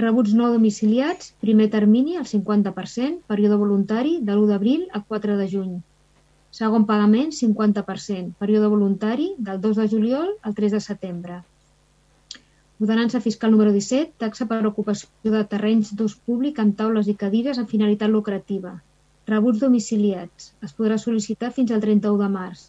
Rebuts 0.00 0.32
no 0.32 0.48
domiciliats, 0.48 1.34
primer 1.44 1.68
termini, 1.70 2.16
el 2.16 2.24
50%, 2.24 3.20
període 3.28 3.60
voluntari 3.60 4.16
de 4.24 4.32
l'1 4.32 4.48
d'abril 4.48 4.86
a 4.96 5.02
4 5.04 5.36
de 5.36 5.46
juny. 5.52 5.76
Segon 6.50 6.86
pagament, 6.88 7.34
50%, 7.36 8.32
període 8.40 8.72
voluntari 8.72 9.34
del 9.38 9.60
2 9.60 9.82
de 9.82 9.88
juliol 9.92 10.32
al 10.42 10.56
3 10.56 10.72
de 10.72 10.80
setembre. 10.80 11.42
Ordenança 12.80 13.20
fiscal 13.20 13.50
número 13.52 13.72
17, 13.76 14.14
taxa 14.22 14.46
per 14.50 14.58
ocupació 14.66 15.32
de 15.34 15.40
terrenys 15.52 15.90
d'ús 15.96 16.14
públic 16.28 16.60
amb 16.62 16.78
taules 16.78 17.10
i 17.12 17.14
cadires 17.22 17.58
amb 17.60 17.68
finalitat 17.68 18.08
lucrativa. 18.12 18.70
Rebuts 19.30 19.60
domiciliats. 19.64 20.46
Es 20.66 20.72
podrà 20.78 20.96
sol·licitar 21.02 21.50
fins 21.56 21.74
al 21.76 21.82
31 21.84 22.16
de 22.22 22.28
març. 22.36 22.62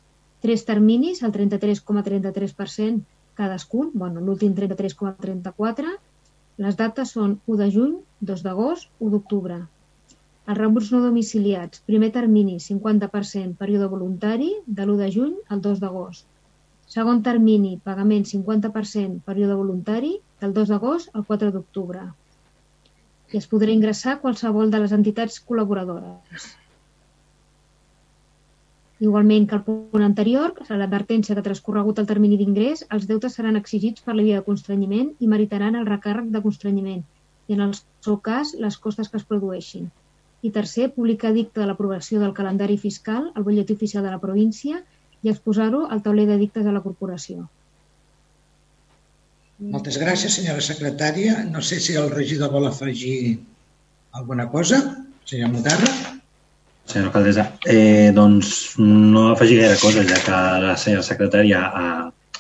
Tres 0.46 0.66
terminis, 0.68 1.22
el 1.24 1.32
33,33% 1.38 3.00
cadascun, 3.40 3.94
bueno, 4.02 4.20
l'últim 4.26 4.52
33,34%. 4.58 5.94
Les 6.66 6.80
dates 6.84 7.16
són 7.16 7.38
1 7.48 7.62
de 7.62 7.70
juny, 7.78 7.96
2 8.34 8.44
d'agost, 8.50 8.92
1 9.00 9.14
d'octubre. 9.16 9.62
Els 10.50 10.60
rebuts 10.60 10.92
no 10.92 11.02
domiciliats. 11.06 11.86
Primer 11.88 12.12
termini, 12.20 12.60
50%, 12.68 13.56
període 13.64 13.88
voluntari, 13.96 14.52
de 14.68 14.84
l'1 14.90 15.00
de 15.06 15.10
juny 15.16 15.40
al 15.48 15.64
2 15.70 15.80
d'agost. 15.86 16.28
Segon 16.92 17.22
termini, 17.24 17.78
pagament 17.88 18.26
50%, 18.28 19.22
període 19.28 19.56
voluntari, 19.56 20.10
del 20.42 20.56
2 20.58 20.72
d'agost 20.74 21.14
al 21.16 21.24
4 21.30 21.52
d'octubre. 21.56 22.02
I 23.32 23.40
es 23.40 23.48
podrà 23.52 23.72
ingressar 23.72 24.18
qualsevol 24.24 24.74
de 24.74 24.82
les 24.84 24.96
entitats 24.98 25.40
col·laboradores. 25.48 26.50
Igualment 29.08 29.48
que 29.48 29.56
el 29.58 29.64
punt 29.70 30.04
anterior, 30.10 30.52
a 30.68 30.82
l'advertència 30.82 31.38
que 31.38 31.46
transcorregut 31.48 32.04
el 32.04 32.10
termini 32.12 32.42
d'ingrés, 32.42 32.84
els 32.98 33.08
deutes 33.10 33.40
seran 33.40 33.60
exigits 33.62 34.04
per 34.04 34.18
la 34.18 34.26
via 34.28 34.42
de 34.42 34.48
constrenyiment 34.52 35.14
i 35.24 35.32
meritaran 35.32 35.80
el 35.80 35.88
recàrrec 35.88 36.28
de 36.36 36.44
constrenyiment 36.44 37.02
i, 37.48 37.56
en 37.56 37.64
el 37.70 37.76
seu 37.80 38.20
cas, 38.28 38.52
les 38.66 38.78
costes 38.84 39.10
que 39.10 39.22
es 39.22 39.30
produeixin. 39.32 39.88
I 40.44 40.52
tercer, 40.52 40.92
publicar 40.98 41.32
dicta 41.40 41.64
de 41.64 41.72
l'aprovació 41.72 42.20
del 42.20 42.36
calendari 42.38 42.78
fiscal 42.84 43.32
al 43.32 43.48
butlletí 43.48 43.80
oficial 43.80 44.04
de 44.04 44.12
la 44.12 44.20
província 44.20 44.84
i 45.24 45.30
exposar-ho 45.30 45.86
al 45.90 46.02
tauler 46.06 46.28
de 46.30 46.38
dictes 46.42 46.66
de 46.66 46.74
la 46.74 46.82
corporació. 46.84 47.48
Moltes 49.62 50.00
gràcies, 50.02 50.34
senyora 50.40 50.64
secretària. 50.66 51.44
No 51.46 51.62
sé 51.62 51.78
si 51.80 51.94
el 52.00 52.10
regidor 52.10 52.50
vol 52.50 52.66
afegir 52.66 53.38
alguna 54.18 54.48
cosa. 54.50 54.82
Senyor 55.30 55.52
Mutarra. 55.54 55.92
Senyora 56.90 57.12
alcaldessa, 57.12 57.46
eh, 57.70 58.10
doncs 58.16 58.74
no 58.80 59.28
afegir 59.32 59.60
gaire 59.62 59.78
cosa, 59.78 60.02
ja 60.04 60.18
que 60.26 60.40
la 60.66 60.76
senyora 60.78 61.06
secretària 61.06 61.62
ha, 61.62 61.92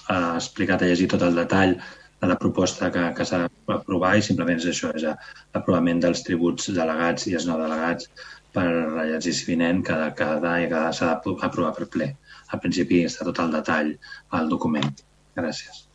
ha 0.10 0.18
explicat, 0.40 0.82
ha 0.82 0.90
llegit 0.90 1.14
tot 1.14 1.22
el 1.28 1.38
detall 1.38 1.76
de 2.22 2.28
la 2.28 2.38
proposta 2.42 2.90
que, 2.94 3.06
que 3.18 3.26
s'ha 3.26 3.44
d'aprovar 3.70 4.16
i 4.18 4.26
simplement 4.26 4.58
és 4.58 4.68
això, 4.74 4.90
és 4.98 5.06
l'aprovament 5.06 6.02
dels 6.02 6.26
tributs 6.26 6.74
delegats 6.74 7.30
i 7.30 7.38
els 7.38 7.46
no 7.50 7.62
delegats 7.62 8.10
per 8.54 8.66
l'exercici 8.66 9.48
vinent 9.54 9.86
que, 9.86 9.98
que, 10.18 10.28
que 10.74 10.84
s'ha 10.98 11.14
d'aprovar 11.14 11.74
per 11.78 11.88
ple 11.94 12.10
al 12.52 12.62
principi 12.64 13.04
està 13.08 13.26
tot 13.28 13.40
el 13.44 13.54
detall 13.56 13.94
al 14.38 14.50
document. 14.52 14.92
Gràcies. 15.38 15.86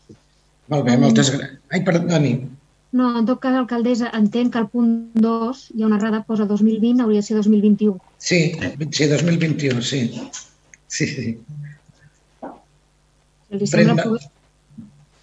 Molt 0.73 0.87
bé, 0.87 0.97
moltes 1.01 1.31
gràcies. 1.35 1.59
Ai, 1.73 1.83
perdoni. 1.87 2.33
No, 2.97 3.11
en 3.19 3.27
tot 3.29 3.41
cas, 3.43 3.55
alcaldessa, 3.59 4.09
entenc 4.17 4.55
que 4.55 4.61
al 4.63 4.69
punt 4.73 4.93
2 5.21 5.63
hi 5.75 5.83
ha 5.83 5.89
una 5.89 5.99
errada, 5.99 6.23
posa 6.25 6.47
2020, 6.49 7.03
hauria 7.05 7.21
de 7.21 7.27
ser 7.27 7.37
2021. 7.37 7.99
Sí, 8.19 8.41
sí, 8.91 9.09
2021, 9.11 9.83
sí. 9.83 10.01
Sí, 10.87 11.07
sí. 11.11 11.27
Si, 13.51 13.67
sembla, 13.67 13.95
Pren... 13.95 14.19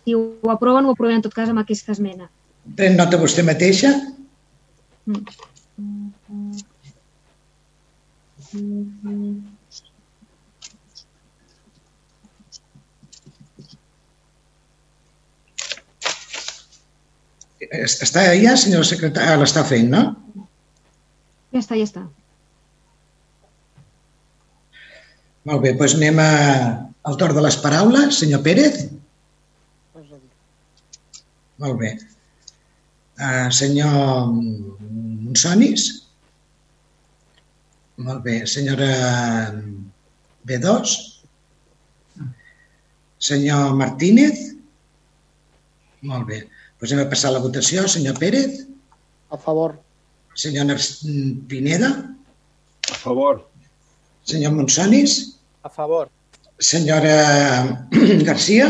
si 0.03 0.13
ho 0.15 0.51
aproven, 0.51 0.86
ho 0.86 0.93
aproven 0.93 1.17
en 1.17 1.25
tot 1.25 1.34
cas 1.34 1.49
amb 1.49 1.63
aquesta 1.63 1.95
esmena. 1.95 2.29
Pren 2.77 2.99
nota 2.99 3.19
vostè 3.19 3.43
mateixa? 3.47 3.91
Mm. 5.07 5.23
Està 17.84 18.26
ja, 18.39 18.55
senyora 18.59 18.88
secretària? 18.88 19.36
Ah, 19.36 19.39
l'està 19.41 19.64
fent, 19.68 19.89
no? 19.93 20.03
Ja 21.53 21.61
està, 21.61 21.78
ja 21.78 21.86
està. 21.88 22.03
Molt 25.49 25.64
bé, 25.64 25.74
doncs 25.78 25.97
anem 25.97 26.20
a, 26.24 26.32
al 27.09 27.18
torn 27.20 27.36
de 27.38 27.43
les 27.43 27.57
paraules. 27.61 28.20
Senyor 28.22 28.41
Pérez? 28.45 28.86
Molt 31.64 31.78
bé. 31.80 31.91
Uh, 33.20 33.49
senyor 33.53 34.32
Monsonis? 34.34 35.86
Molt 38.03 38.24
bé. 38.26 38.39
Senyora 38.49 38.89
B2? 40.49 40.95
Senyor 43.24 43.76
Martínez? 43.80 44.41
Molt 46.03 46.28
bé. 46.28 46.41
Anem 46.84 47.05
a 47.05 47.09
passar 47.09 47.31
la 47.31 47.39
votació. 47.39 47.86
Senyor 47.88 48.17
Pérez? 48.19 48.65
A 49.31 49.38
favor. 49.39 49.77
Senyor 50.36 50.67
Pineda? 51.47 51.89
A 52.91 52.95
favor. 52.99 53.45
Senyor 54.27 54.51
Monsonis? 54.51 55.38
A 55.63 55.69
favor. 55.69 56.09
Senyora 56.59 57.77
Garcia? 58.27 58.67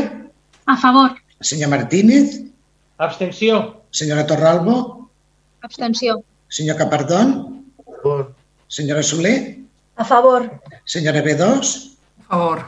A 0.65 0.75
favor. 0.77 1.17
Senyor 1.41 1.69
Martínez? 1.73 2.39
Abstenció. 2.97 3.81
Senyora 3.91 4.27
Torralbo? 4.27 5.09
Abstenció. 5.61 6.21
Senyor 6.49 6.77
Capardón? 6.77 7.65
A 7.81 7.91
favor. 8.01 8.35
Senyora 8.67 9.01
Soler? 9.03 9.57
A 9.97 10.05
favor. 10.05 10.61
Senyora 10.85 11.21
B2? 11.25 11.41
A 11.41 12.23
favor. 12.29 12.59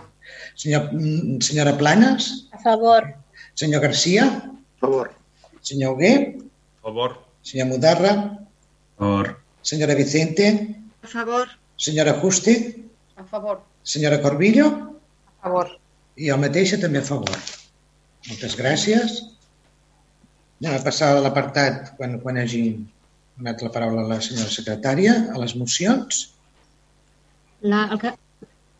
Senyor, 0.55 0.89
mm, 0.93 1.37
senyora 1.41 1.77
Planes? 1.77 2.47
A 2.51 2.57
favor. 2.57 3.13
Senyor 3.53 3.81
Garcia? 3.81 4.25
A 4.25 4.79
favor. 4.81 5.13
Senyor 5.65 5.95
Hugué? 5.95 6.37
A 6.77 6.85
favor. 6.85 7.17
Senyor 7.41 7.67
Mudarra? 7.67 8.13
A 8.97 8.99
favor. 8.99 9.41
Senyora 9.63 9.95
Vicente? 9.95 10.77
A 11.01 11.07
favor. 11.07 11.47
Senyora 11.75 12.13
Juste? 12.21 12.85
A 13.17 13.23
favor. 13.23 13.63
Senyora 13.81 14.21
Corbillo? 14.21 14.67
A 15.25 15.41
favor. 15.41 15.67
I 16.15 16.29
jo 16.29 16.37
mateixa 16.37 16.77
també 16.77 17.01
a 17.01 17.07
favor. 17.07 17.33
Moltes 18.29 18.53
gràcies. 18.61 19.17
Anem 20.61 20.77
a 20.77 20.83
passar 20.85 21.09
a 21.15 21.23
l'apartat 21.25 21.95
quan, 21.97 22.19
quan 22.21 22.37
hagi 22.37 22.63
donat 23.35 23.65
la 23.65 23.73
paraula 23.73 24.05
a 24.05 24.11
la 24.13 24.21
senyora 24.21 24.53
secretària, 24.53 25.17
a 25.33 25.41
les 25.41 25.57
mocions. 25.57 26.21
La, 27.65 27.87
el, 27.89 27.97
ca... 28.05 28.13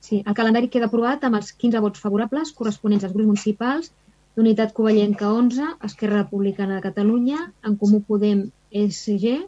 sí, 0.06 0.22
el 0.22 0.38
calendari 0.38 0.70
queda 0.70 0.86
aprovat 0.94 1.26
amb 1.26 1.42
els 1.42 1.50
15 1.50 1.82
vots 1.82 2.06
favorables 2.06 2.54
corresponents 2.54 3.10
als 3.10 3.18
grups 3.18 3.34
municipals 3.34 3.90
d'Unitat 4.36 4.74
Covellenca 4.76 5.32
11, 5.32 5.72
Esquerra 5.88 6.22
Republicana 6.24 6.78
de 6.78 6.86
Catalunya, 6.86 7.40
En 7.64 7.78
Comú 7.80 8.02
Podem 8.04 8.50
SG, 8.76 9.40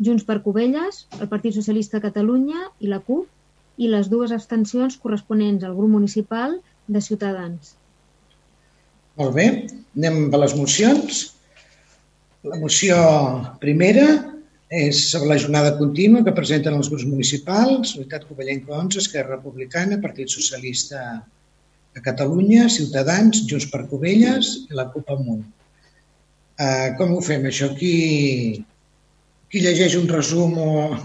Junts 0.00 0.24
per 0.28 0.40
Covelles, 0.44 1.06
el 1.20 1.28
Partit 1.28 1.56
Socialista 1.56 1.98
de 1.98 2.06
Catalunya 2.08 2.66
i 2.80 2.88
la 2.92 3.00
CUP, 3.04 3.28
i 3.80 3.88
les 3.88 4.10
dues 4.12 4.32
abstencions 4.36 4.96
corresponents 5.00 5.64
al 5.64 5.76
grup 5.76 5.92
municipal 5.92 6.58
de 6.88 7.00
Ciutadans. 7.00 7.74
Molt 9.20 9.36
bé, 9.36 9.46
anem 9.96 10.28
a 10.32 10.40
les 10.42 10.56
mocions. 10.56 11.22
La 12.44 12.56
moció 12.60 12.96
primera 13.60 14.06
és 14.70 15.00
sobre 15.10 15.32
la 15.32 15.40
jornada 15.42 15.74
contínua 15.80 16.22
que 16.24 16.36
presenten 16.36 16.76
els 16.76 16.88
grups 16.92 17.08
municipals, 17.08 17.96
Unitat 17.98 18.28
Covellenca 18.28 18.76
11, 18.76 19.00
Esquerra 19.02 19.36
Republicana, 19.36 20.00
Partit 20.04 20.30
Socialista 20.32 21.02
de 21.94 22.02
Catalunya, 22.04 22.68
Ciutadans, 22.70 23.42
Junts 23.50 23.66
per 23.70 23.84
Covelles 23.90 24.52
i 24.70 24.76
la 24.78 24.86
CUP 24.92 25.08
Amunt. 25.10 25.42
Uh, 26.60 26.90
com 26.98 27.16
ho 27.16 27.22
fem, 27.24 27.46
això? 27.48 27.70
Qui, 27.78 28.60
qui 29.50 29.62
llegeix 29.64 29.96
un 29.98 30.06
resum 30.10 30.54
o... 30.60 30.70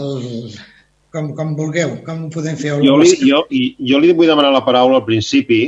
El, 0.00 0.52
com, 1.12 1.32
com 1.36 1.54
vulgueu, 1.56 1.98
com 2.06 2.26
ho 2.26 2.30
podem 2.32 2.56
fer? 2.56 2.72
Jo 2.84 2.96
li, 3.00 3.10
jo, 3.28 3.42
jo 3.50 3.98
li 4.00 4.12
vull 4.16 4.30
demanar 4.30 4.52
la 4.54 4.64
paraula 4.64 5.00
al 5.02 5.08
principi 5.08 5.64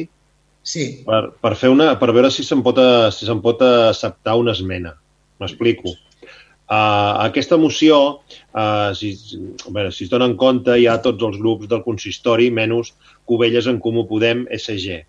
Sí, 0.64 0.84
per, 1.04 1.26
per, 1.44 1.50
fer 1.60 1.68
una, 1.68 1.90
per 2.00 2.08
veure 2.16 2.30
si 2.32 2.40
se'n 2.46 2.62
pot, 2.64 2.78
a- 2.80 3.10
si 3.12 3.26
se'n 3.28 3.42
pot 3.44 3.60
acceptar 3.66 4.38
una 4.40 4.54
esmena. 4.56 4.94
M'explico. 5.42 5.92
Uh, 6.64 7.20
aquesta 7.26 7.58
moció, 7.60 7.96
uh, 8.56 8.90
si, 8.96 9.12
a 9.68 9.72
veure, 9.72 9.90
si 9.92 10.06
es 10.06 10.12
dona 10.12 10.30
en 10.30 10.36
compte, 10.40 10.78
hi 10.80 10.86
ha 10.88 10.96
tots 11.04 11.22
els 11.28 11.36
grups 11.40 11.68
del 11.68 11.82
consistori, 11.84 12.48
menys 12.50 12.94
Covelles 13.28 13.68
en 13.68 13.82
Comú 13.84 14.06
Podem, 14.08 14.46
SG. 14.56 15.02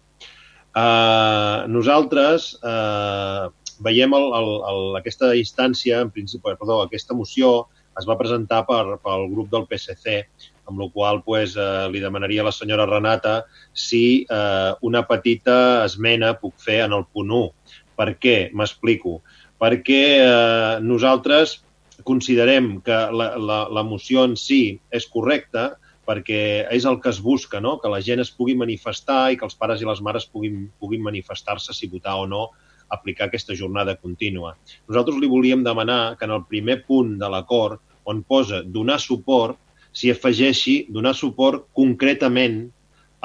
Uh, 0.75 1.63
nosaltres 1.71 2.49
uh, 2.59 3.47
veiem 3.85 4.13
el, 4.17 4.27
el, 4.35 4.51
el, 4.71 4.83
aquesta 4.99 5.31
instància, 5.39 6.01
en 6.03 6.11
principi, 6.11 6.57
perdó, 6.59 6.81
aquesta 6.83 7.15
moció 7.15 7.55
es 7.99 8.07
va 8.07 8.17
presentar 8.19 8.65
per, 8.67 8.97
pel 9.03 9.29
grup 9.31 9.51
del 9.53 9.65
PSC, 9.69 10.19
amb 10.67 10.81
la 10.81 10.89
qual 10.91 11.21
pues, 11.23 11.55
eh, 11.55 11.87
li 11.93 12.01
demanaria 12.03 12.43
a 12.43 12.49
la 12.49 12.53
senyora 12.55 12.87
Renata 12.89 13.43
si 13.71 14.25
eh, 14.25 14.71
una 14.81 15.05
petita 15.07 15.85
esmena 15.85 16.33
puc 16.41 16.57
fer 16.59 16.81
en 16.85 16.95
el 16.97 17.05
punt 17.13 17.31
1. 17.31 17.73
Per 17.95 18.09
què? 18.19 18.37
M'explico. 18.51 19.21
Perquè 19.61 20.03
eh, 20.19 20.79
nosaltres 20.83 21.59
considerem 22.03 22.81
que 22.83 22.95
la, 23.15 23.31
la, 23.39 23.59
la 23.71 23.83
moció 23.87 24.25
en 24.27 24.35
si 24.39 24.77
és 24.91 25.07
correcta 25.11 25.75
perquè 26.05 26.67
és 26.69 26.85
el 26.85 26.99
que 27.01 27.09
es 27.09 27.19
busca, 27.23 27.59
no? 27.61 27.79
que 27.81 27.89
la 27.89 28.01
gent 28.03 28.21
es 28.21 28.29
pugui 28.31 28.53
manifestar 28.57 29.31
i 29.31 29.39
que 29.39 29.45
els 29.47 29.57
pares 29.57 29.81
i 29.81 29.87
les 29.89 30.01
mares 30.05 30.27
puguin, 30.29 30.67
puguin 30.79 31.01
manifestar-se 31.01 31.73
si 31.73 31.89
votar 31.89 32.19
o 32.21 32.27
no 32.29 32.43
aplicar 32.93 33.25
aquesta 33.27 33.55
jornada 33.57 33.95
contínua. 33.97 34.53
Nosaltres 34.85 35.17
li 35.17 35.29
volíem 35.31 35.63
demanar 35.65 36.15
que 36.19 36.27
en 36.29 36.35
el 36.35 36.45
primer 36.45 36.83
punt 36.85 37.15
de 37.17 37.29
l'acord, 37.31 37.81
on 38.05 38.21
posa 38.21 38.61
donar 38.61 38.99
suport, 39.01 39.57
s'hi 39.95 40.11
afegeixi 40.13 40.85
donar 40.93 41.15
suport 41.17 41.65
concretament 41.73 42.67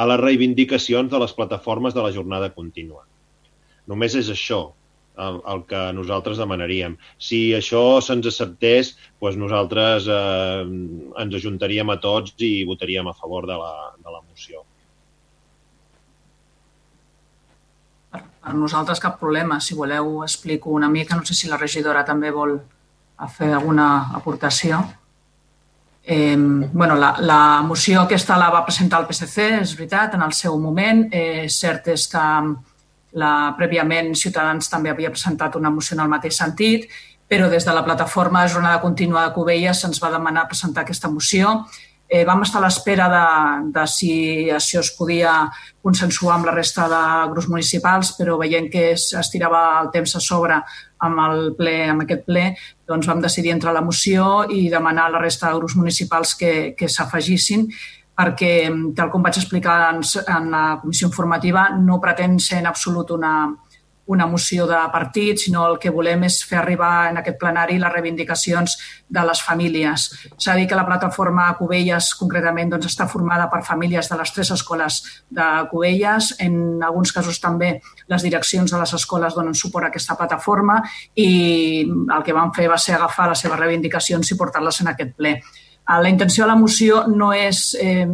a 0.01 0.07
les 0.09 0.21
reivindicacions 0.23 1.11
de 1.13 1.21
les 1.21 1.35
plataformes 1.37 1.93
de 1.93 2.01
la 2.01 2.13
jornada 2.15 2.49
contínua. 2.55 3.05
Només 3.91 4.17
és 4.17 4.31
això 4.33 4.71
el, 5.19 5.41
el 5.53 5.63
que 5.69 5.83
nosaltres 5.97 6.41
demanaríem. 6.41 6.97
Si 7.19 7.51
això 7.57 8.01
se'ns 8.05 8.29
acceptés, 8.31 8.95
doncs 9.21 9.39
nosaltres 9.41 10.09
eh, 10.09 10.65
ens 11.23 11.39
ajuntaríem 11.41 11.91
a 11.91 11.99
tots 12.01 12.35
i 12.39 12.65
votaríem 12.69 13.09
a 13.09 13.17
favor 13.17 13.49
de 13.51 13.57
la, 13.61 13.73
de 13.99 14.11
la 14.11 14.23
moció. 14.23 14.65
Per 18.11 18.55
nosaltres 18.57 19.01
cap 19.03 19.19
problema. 19.21 19.61
Si 19.61 19.77
voleu 19.77 20.23
explico 20.25 20.71
una 20.71 20.89
mica. 20.89 21.17
No 21.17 21.27
sé 21.27 21.37
si 21.37 21.51
la 21.51 21.61
regidora 21.61 22.07
també 22.09 22.33
vol 22.33 22.57
fer 23.37 23.53
alguna 23.53 24.11
aportació. 24.17 24.81
Eh, 26.03 26.37
bueno, 26.37 26.97
la, 26.97 27.13
la 27.21 27.61
moció 27.63 28.01
aquesta 28.01 28.39
la 28.41 28.49
va 28.51 28.65
presentar 28.65 29.03
el 29.03 29.07
PSC, 29.11 29.45
és 29.61 29.75
veritat, 29.77 30.17
en 30.17 30.25
el 30.25 30.33
seu 30.33 30.57
moment. 30.59 31.05
Eh, 31.13 31.47
cert 31.53 31.93
és 31.93 32.09
que 32.09 32.25
la, 33.13 33.55
prèviament 33.59 34.15
Ciutadans 34.15 34.71
també 34.71 34.91
havia 34.91 35.11
presentat 35.11 35.57
una 35.57 35.71
moció 35.71 35.97
en 35.97 36.05
el 36.05 36.13
mateix 36.13 36.37
sentit, 36.39 36.89
però 37.31 37.49
des 37.51 37.65
de 37.65 37.75
la 37.75 37.85
plataforma 37.87 38.49
Jornada 38.49 38.81
Contínua 38.83 39.27
de 39.27 39.35
Cubelles 39.35 39.81
se'ns 39.83 40.03
va 40.03 40.11
demanar 40.11 40.49
presentar 40.51 40.83
aquesta 40.83 41.11
moció. 41.11 41.61
Eh, 42.11 42.25
vam 42.27 42.43
estar 42.43 42.59
a 42.59 42.65
l'espera 42.65 43.07
de, 43.07 43.27
de 43.71 43.85
si 43.87 44.15
això 44.51 44.81
es 44.83 44.91
podia 44.99 45.45
consensuar 45.81 46.35
amb 46.35 46.49
la 46.49 46.55
resta 46.57 46.89
de 46.91 47.03
grups 47.31 47.47
municipals, 47.47 48.11
però 48.19 48.35
veient 48.41 48.67
que 48.73 48.89
es, 48.97 49.13
es 49.15 49.31
tirava 49.31 49.61
el 49.79 49.93
temps 49.95 50.17
a 50.19 50.23
sobre 50.25 50.59
amb, 50.59 51.23
el 51.29 51.55
ple, 51.55 51.77
amb 51.93 52.03
aquest 52.03 52.27
ple, 52.27 52.49
doncs 52.91 53.07
vam 53.07 53.23
decidir 53.23 53.55
entrar 53.55 53.71
a 53.71 53.79
la 53.79 53.87
moció 53.87 54.43
i 54.51 54.67
demanar 54.73 55.07
a 55.07 55.15
la 55.15 55.23
resta 55.23 55.53
de 55.53 55.63
grups 55.63 55.79
municipals 55.79 56.35
que, 56.35 56.75
que 56.75 56.91
s'afegissin 56.91 57.69
perquè, 58.21 58.53
tal 58.97 59.09
com 59.13 59.25
vaig 59.25 59.41
explicar 59.41 59.81
en, 59.95 60.05
en 60.05 60.53
la 60.53 60.65
comissió 60.83 61.09
informativa, 61.09 61.71
no 61.81 62.01
pretén 62.03 62.39
ser 62.43 62.61
en 62.61 62.69
absolut 62.69 63.17
una, 63.17 63.35
una 64.11 64.27
moció 64.27 64.67
de 64.67 64.77
partit, 64.93 65.39
sinó 65.39 65.69
el 65.71 65.77
que 65.79 65.93
volem 65.95 66.25
és 66.27 66.41
fer 66.43 66.59
arribar 66.59 67.13
en 67.13 67.21
aquest 67.21 67.39
plenari 67.39 67.77
les 67.79 67.93
reivindicacions 67.95 68.75
de 69.07 69.23
les 69.29 69.43
famílies. 69.47 70.09
S'ha 70.35 70.57
dit 70.59 70.67
que 70.69 70.75
la 70.75 70.87
plataforma 70.89 71.47
Cubelles, 71.61 72.11
concretament, 72.19 72.73
doncs, 72.75 72.91
està 72.91 73.07
formada 73.07 73.47
per 73.53 73.63
famílies 73.69 74.11
de 74.11 74.19
les 74.19 74.35
tres 74.35 74.51
escoles 74.57 74.99
de 75.31 75.47
Cubelles. 75.71 76.33
En 76.43 76.83
alguns 76.83 77.15
casos 77.15 77.39
també 77.39 77.77
les 78.11 78.27
direccions 78.27 78.75
de 78.75 78.83
les 78.83 78.99
escoles 78.99 79.39
donen 79.39 79.55
suport 79.55 79.87
a 79.87 79.95
aquesta 79.95 80.19
plataforma 80.19 80.81
i 81.15 81.31
el 81.87 82.27
que 82.27 82.35
van 82.35 82.51
fer 82.57 82.67
va 82.69 82.83
ser 82.83 82.99
agafar 82.99 83.31
les 83.31 83.47
seves 83.47 83.63
reivindicacions 83.63 84.35
i 84.35 84.41
portar-les 84.43 84.83
en 84.83 84.91
aquest 84.91 85.15
ple. 85.23 85.39
La 85.89 86.09
intenció 86.09 86.45
de 86.45 86.49
la 86.53 86.59
moció 86.59 87.07
no 87.09 87.33
és 87.35 87.75
eh, 87.81 88.07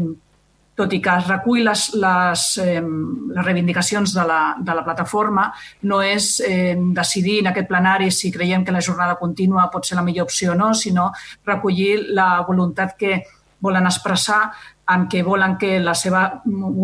tot 0.76 0.92
i 0.92 1.00
que 1.00 1.12
es 1.18 1.28
recull 1.28 1.64
les, 1.64 1.86
les, 1.96 2.44
eh, 2.60 2.80
les 2.80 3.44
reivindicacions 3.44 4.12
de 4.14 4.24
la, 4.28 4.40
de 4.60 4.74
la 4.76 4.84
plataforma, 4.84 5.48
no 5.88 6.02
és 6.04 6.36
eh, 6.44 6.76
decidir 6.98 7.40
en 7.40 7.50
aquest 7.52 7.68
plenari 7.70 8.10
si 8.12 8.30
creiem 8.32 8.64
que 8.64 8.74
la 8.76 8.84
jornada 8.84 9.16
contínua 9.16 9.70
pot 9.72 9.88
ser 9.88 9.96
la 9.96 10.04
millor 10.04 10.28
opció 10.28 10.52
o 10.52 10.58
no, 10.58 10.74
sinó 10.74 11.10
recollir 11.48 12.12
la 12.12 12.44
voluntat 12.46 12.96
que 13.00 13.22
volen 13.64 13.88
expressar 13.88 14.52
en 14.94 15.06
què 15.10 15.22
volen 15.26 15.56
que 15.58 15.80
la 15.82 15.96
seva 15.98 16.22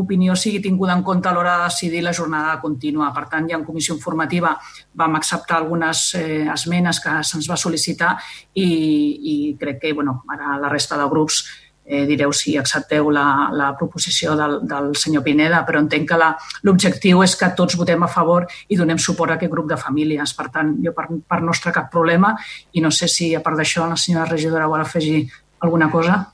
opinió 0.02 0.34
sigui 0.34 0.58
tinguda 0.62 0.96
en 0.96 1.04
compte 1.06 1.28
a 1.30 1.32
l'hora 1.34 1.56
de 1.58 1.68
decidir 1.70 2.02
la 2.02 2.12
jornada 2.12 2.58
contínua. 2.60 3.12
Per 3.14 3.28
tant, 3.30 3.46
ja 3.50 3.58
en 3.58 3.64
comissió 3.64 3.94
informativa 3.94 4.56
vam 4.98 5.18
acceptar 5.18 5.60
algunes 5.60 6.08
eh, 6.18 6.48
esmenes 6.50 6.98
que 7.02 7.18
se'ns 7.22 7.50
va 7.50 7.58
sol·licitar 7.60 8.16
i, 8.54 8.66
i 8.66 9.36
crec 9.60 9.84
que 9.84 9.92
bueno, 9.94 10.22
ara 10.34 10.58
la 10.58 10.72
resta 10.72 10.98
de 10.98 11.06
grups 11.12 11.44
eh, 11.84 12.06
direu 12.06 12.32
si 12.32 12.56
accepteu 12.56 13.10
la, 13.10 13.50
la 13.52 13.72
proposició 13.78 14.36
del, 14.38 14.58
del 14.66 14.92
senyor 14.96 15.22
Pineda, 15.22 15.62
però 15.66 15.82
entenc 15.82 16.08
que 16.10 16.18
l'objectiu 16.66 17.22
és 17.22 17.34
que 17.38 17.50
tots 17.58 17.78
votem 17.78 18.02
a 18.02 18.10
favor 18.10 18.46
i 18.68 18.78
donem 18.78 18.98
suport 18.98 19.34
a 19.34 19.38
aquest 19.38 19.52
grup 19.52 19.70
de 19.70 19.78
famílies. 19.78 20.34
Per 20.34 20.48
tant, 20.50 20.74
jo 20.82 20.94
per, 20.96 21.08
per 21.28 21.42
nostre 21.42 21.74
cap 21.74 21.90
problema 21.92 22.34
i 22.72 22.82
no 22.82 22.90
sé 22.90 23.10
si 23.10 23.34
a 23.34 23.42
part 23.44 23.58
d'això 23.58 23.86
la 23.86 23.98
senyora 23.98 24.30
regidora 24.30 24.70
vol 24.70 24.82
afegir 24.82 25.26
alguna 25.62 25.90
cosa. 25.90 26.31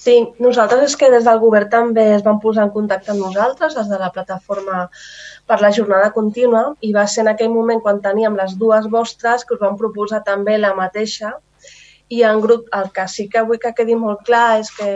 Sí, 0.00 0.14
nosaltres 0.40 0.86
és 0.86 0.94
que 0.96 1.10
des 1.12 1.26
del 1.28 1.38
govern 1.42 1.68
també 1.72 2.06
es 2.14 2.22
van 2.24 2.38
posar 2.40 2.62
en 2.66 2.70
contacte 2.76 3.12
amb 3.12 3.20
nosaltres, 3.20 3.74
des 3.76 3.88
de 3.90 3.98
la 4.00 4.08
plataforma 4.14 4.86
per 5.50 5.58
la 5.60 5.70
jornada 5.76 6.08
contínua, 6.14 6.62
i 6.80 6.94
va 6.96 7.04
ser 7.14 7.26
en 7.26 7.28
aquell 7.34 7.52
moment 7.52 7.82
quan 7.84 8.00
teníem 8.06 8.38
les 8.38 8.54
dues 8.62 8.88
vostres 8.94 9.44
que 9.44 9.58
us 9.58 9.60
van 9.60 9.76
proposar 9.82 10.22
també 10.24 10.56
la 10.56 10.72
mateixa, 10.78 11.34
i 12.10 12.22
en 12.26 12.40
grup, 12.42 12.64
el 12.74 12.88
que 12.96 13.04
sí 13.08 13.28
que 13.28 13.42
vull 13.46 13.60
que 13.62 13.74
quedi 13.76 13.94
molt 13.94 14.24
clar 14.26 14.60
és 14.62 14.72
que 14.78 14.88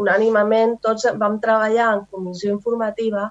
unànimament 0.00 0.78
tots 0.86 1.04
vam 1.20 1.36
treballar 1.44 1.92
en 1.98 2.02
comissió 2.10 2.56
informativa 2.56 3.28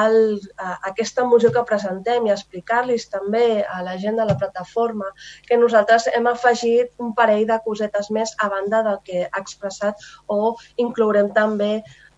el, 0.00 0.40
a, 0.56 0.76
aquesta 0.90 1.24
moció 1.28 1.52
que 1.54 1.64
presentem 1.68 2.26
i 2.26 2.32
explicar-los 2.34 3.08
també 3.12 3.62
a 3.64 3.82
la 3.86 3.96
gent 4.00 4.18
de 4.20 4.26
la 4.28 4.36
plataforma 4.40 5.10
que 5.48 5.58
nosaltres 5.60 6.08
hem 6.12 6.28
afegit 6.30 6.92
un 7.02 7.12
parell 7.18 7.46
de 7.50 7.58
cosetes 7.64 8.10
més 8.10 8.34
a 8.38 8.48
banda 8.52 8.82
del 8.88 9.00
que 9.06 9.26
ha 9.26 9.42
expressat 9.42 10.00
o 10.26 10.54
inclourem 10.86 11.32
també 11.36 11.72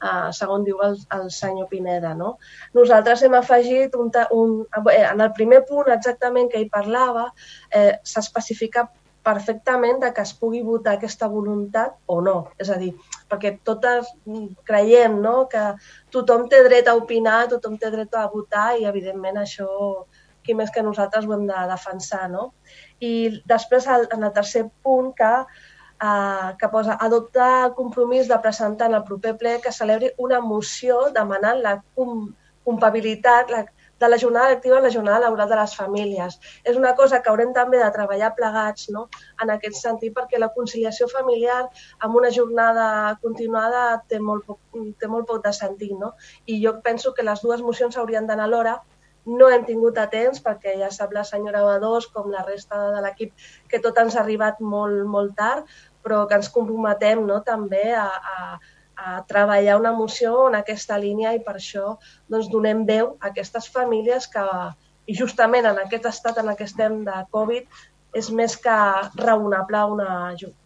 eh, 0.05 0.31
segons 0.39 0.67
diu 0.69 0.83
el, 0.87 0.99
el 1.19 1.31
senyor 1.31 1.71
Pineda. 1.71 2.15
No? 2.19 2.37
Nosaltres 2.79 3.23
hem 3.27 3.39
afegit 3.39 3.97
un, 3.99 4.11
un, 4.39 4.59
en 4.95 5.25
el 5.27 5.33
primer 5.39 5.65
punt 5.69 5.91
exactament 5.95 6.51
que 6.53 6.63
hi 6.63 6.69
parlava, 6.73 7.31
eh, 7.71 7.95
s'especifica 8.05 8.89
perfectament 9.25 10.01
de 10.03 10.11
que 10.15 10.23
es 10.23 10.33
pugui 10.37 10.61
votar 10.63 10.95
aquesta 10.97 11.29
voluntat 11.33 11.97
o 12.07 12.21
no. 12.25 12.37
És 12.61 12.71
a 12.71 12.77
dir, 12.81 12.93
perquè 13.31 13.55
totes 13.65 14.11
creiem 14.69 15.17
no? 15.25 15.37
que 15.51 15.65
tothom 16.15 16.47
té 16.53 16.63
dret 16.69 16.91
a 16.91 16.97
opinar, 17.01 17.47
tothom 17.53 17.79
té 17.81 17.91
dret 17.95 18.15
a 18.21 18.27
votar 18.33 18.75
i, 18.79 18.85
evidentment, 18.91 19.41
això 19.41 19.69
qui 20.45 20.55
més 20.55 20.71
que 20.71 20.85
nosaltres 20.85 21.25
ho 21.25 21.33
hem 21.35 21.47
de 21.49 21.61
defensar. 21.71 22.27
No? 22.31 22.51
I 23.01 23.41
després, 23.49 23.89
en 23.89 24.29
el 24.29 24.35
tercer 24.37 24.67
punt, 24.85 25.15
que, 25.17 25.33
eh, 26.05 26.51
que 26.61 26.69
posa 26.69 26.99
adoptar 27.09 27.53
el 27.71 27.75
compromís 27.79 28.29
de 28.29 28.39
presentar 28.45 28.91
en 28.93 28.99
el 29.01 29.07
proper 29.09 29.39
ple 29.41 29.57
que 29.65 29.73
celebri 29.73 30.13
una 30.19 30.43
moció 30.45 31.09
demanant 31.17 31.65
la 31.65 31.79
compabilitat, 32.65 33.51
la, 33.51 33.65
de 34.05 34.11
la 34.13 34.21
jornada 34.23 34.53
lectiva 34.53 34.79
en 34.79 34.87
la 34.87 34.93
jornada 34.97 35.21
laboral 35.27 35.51
de 35.51 35.59
les 35.61 35.77
famílies. 35.81 36.39
És 36.65 36.79
una 36.81 36.95
cosa 37.01 37.21
que 37.23 37.33
haurem 37.33 37.53
també 37.57 37.83
de 37.83 37.91
treballar 37.97 38.35
plegats 38.39 38.89
no? 38.95 39.07
en 39.43 39.53
aquest 39.57 39.81
sentit 39.81 40.15
perquè 40.17 40.41
la 40.41 40.53
conciliació 40.57 41.09
familiar 41.13 41.61
amb 41.99 42.21
una 42.23 42.33
jornada 42.39 42.89
continuada 43.23 43.85
té 44.09 44.21
molt 44.21 44.47
poc, 44.49 44.61
té 45.01 45.11
molt 45.11 45.29
poc 45.31 45.45
de 45.45 45.55
sentit. 45.57 45.95
No? 45.99 46.15
I 46.47 46.61
jo 46.65 46.79
penso 46.85 47.15
que 47.15 47.27
les 47.27 47.43
dues 47.45 47.63
mocions 47.63 47.97
haurien 47.99 48.27
d'anar 48.31 48.51
alhora 48.51 48.79
no 49.25 49.49
hem 49.49 49.65
tingut 49.65 49.99
a 49.99 50.05
temps 50.13 50.43
perquè 50.45 50.75
ja 50.81 50.91
sap 50.93 51.13
la 51.17 51.25
senyora 51.25 51.65
Badós 51.65 52.07
com 52.13 52.31
la 52.33 52.45
resta 52.45 52.81
de 52.93 53.01
l'equip 53.05 53.33
que 53.71 53.81
tot 53.81 53.99
ens 54.03 54.17
ha 54.17 54.23
arribat 54.23 54.61
molt, 54.61 55.05
molt 55.09 55.33
tard, 55.39 55.65
però 56.05 56.25
que 56.29 56.37
ens 56.37 56.51
comprometem 56.53 57.25
no, 57.25 57.41
també 57.47 57.87
a, 57.97 58.05
a, 58.05 58.59
a 58.97 59.23
treballar 59.29 59.79
una 59.81 59.93
moció 59.93 60.49
en 60.49 60.59
aquesta 60.59 60.99
línia 60.99 61.35
i 61.35 61.43
per 61.47 61.57
això 61.59 61.97
doncs, 62.31 62.51
donem 62.53 62.85
veu 62.89 63.15
a 63.21 63.31
aquestes 63.31 63.69
famílies 63.75 64.29
que, 64.31 64.45
i 65.07 65.17
justament 65.19 65.67
en 65.71 65.81
aquest 65.83 66.07
estat 66.11 66.39
en 66.41 66.53
què 66.55 66.69
estem 66.69 67.03
de 67.09 67.17
Covid, 67.35 67.67
és 68.15 68.31
més 68.31 68.55
que 68.57 68.77
raonable 69.19 69.83
una... 69.97 70.13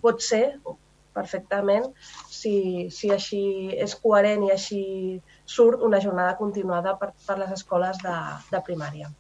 Pot 0.05 0.23
ser, 0.23 0.45
perfectament, 1.19 1.89
si, 2.31 2.55
si 2.95 3.11
així 3.15 3.43
és 3.87 3.97
coherent 4.03 4.45
i 4.47 4.53
així 4.55 4.83
surt 5.49 5.83
una 5.89 6.01
jornada 6.05 6.37
continuada 6.39 6.95
per, 7.01 7.11
per 7.27 7.39
les 7.41 7.57
escoles 7.57 7.99
de, 8.05 8.17
de 8.53 8.63
primària. 8.69 9.11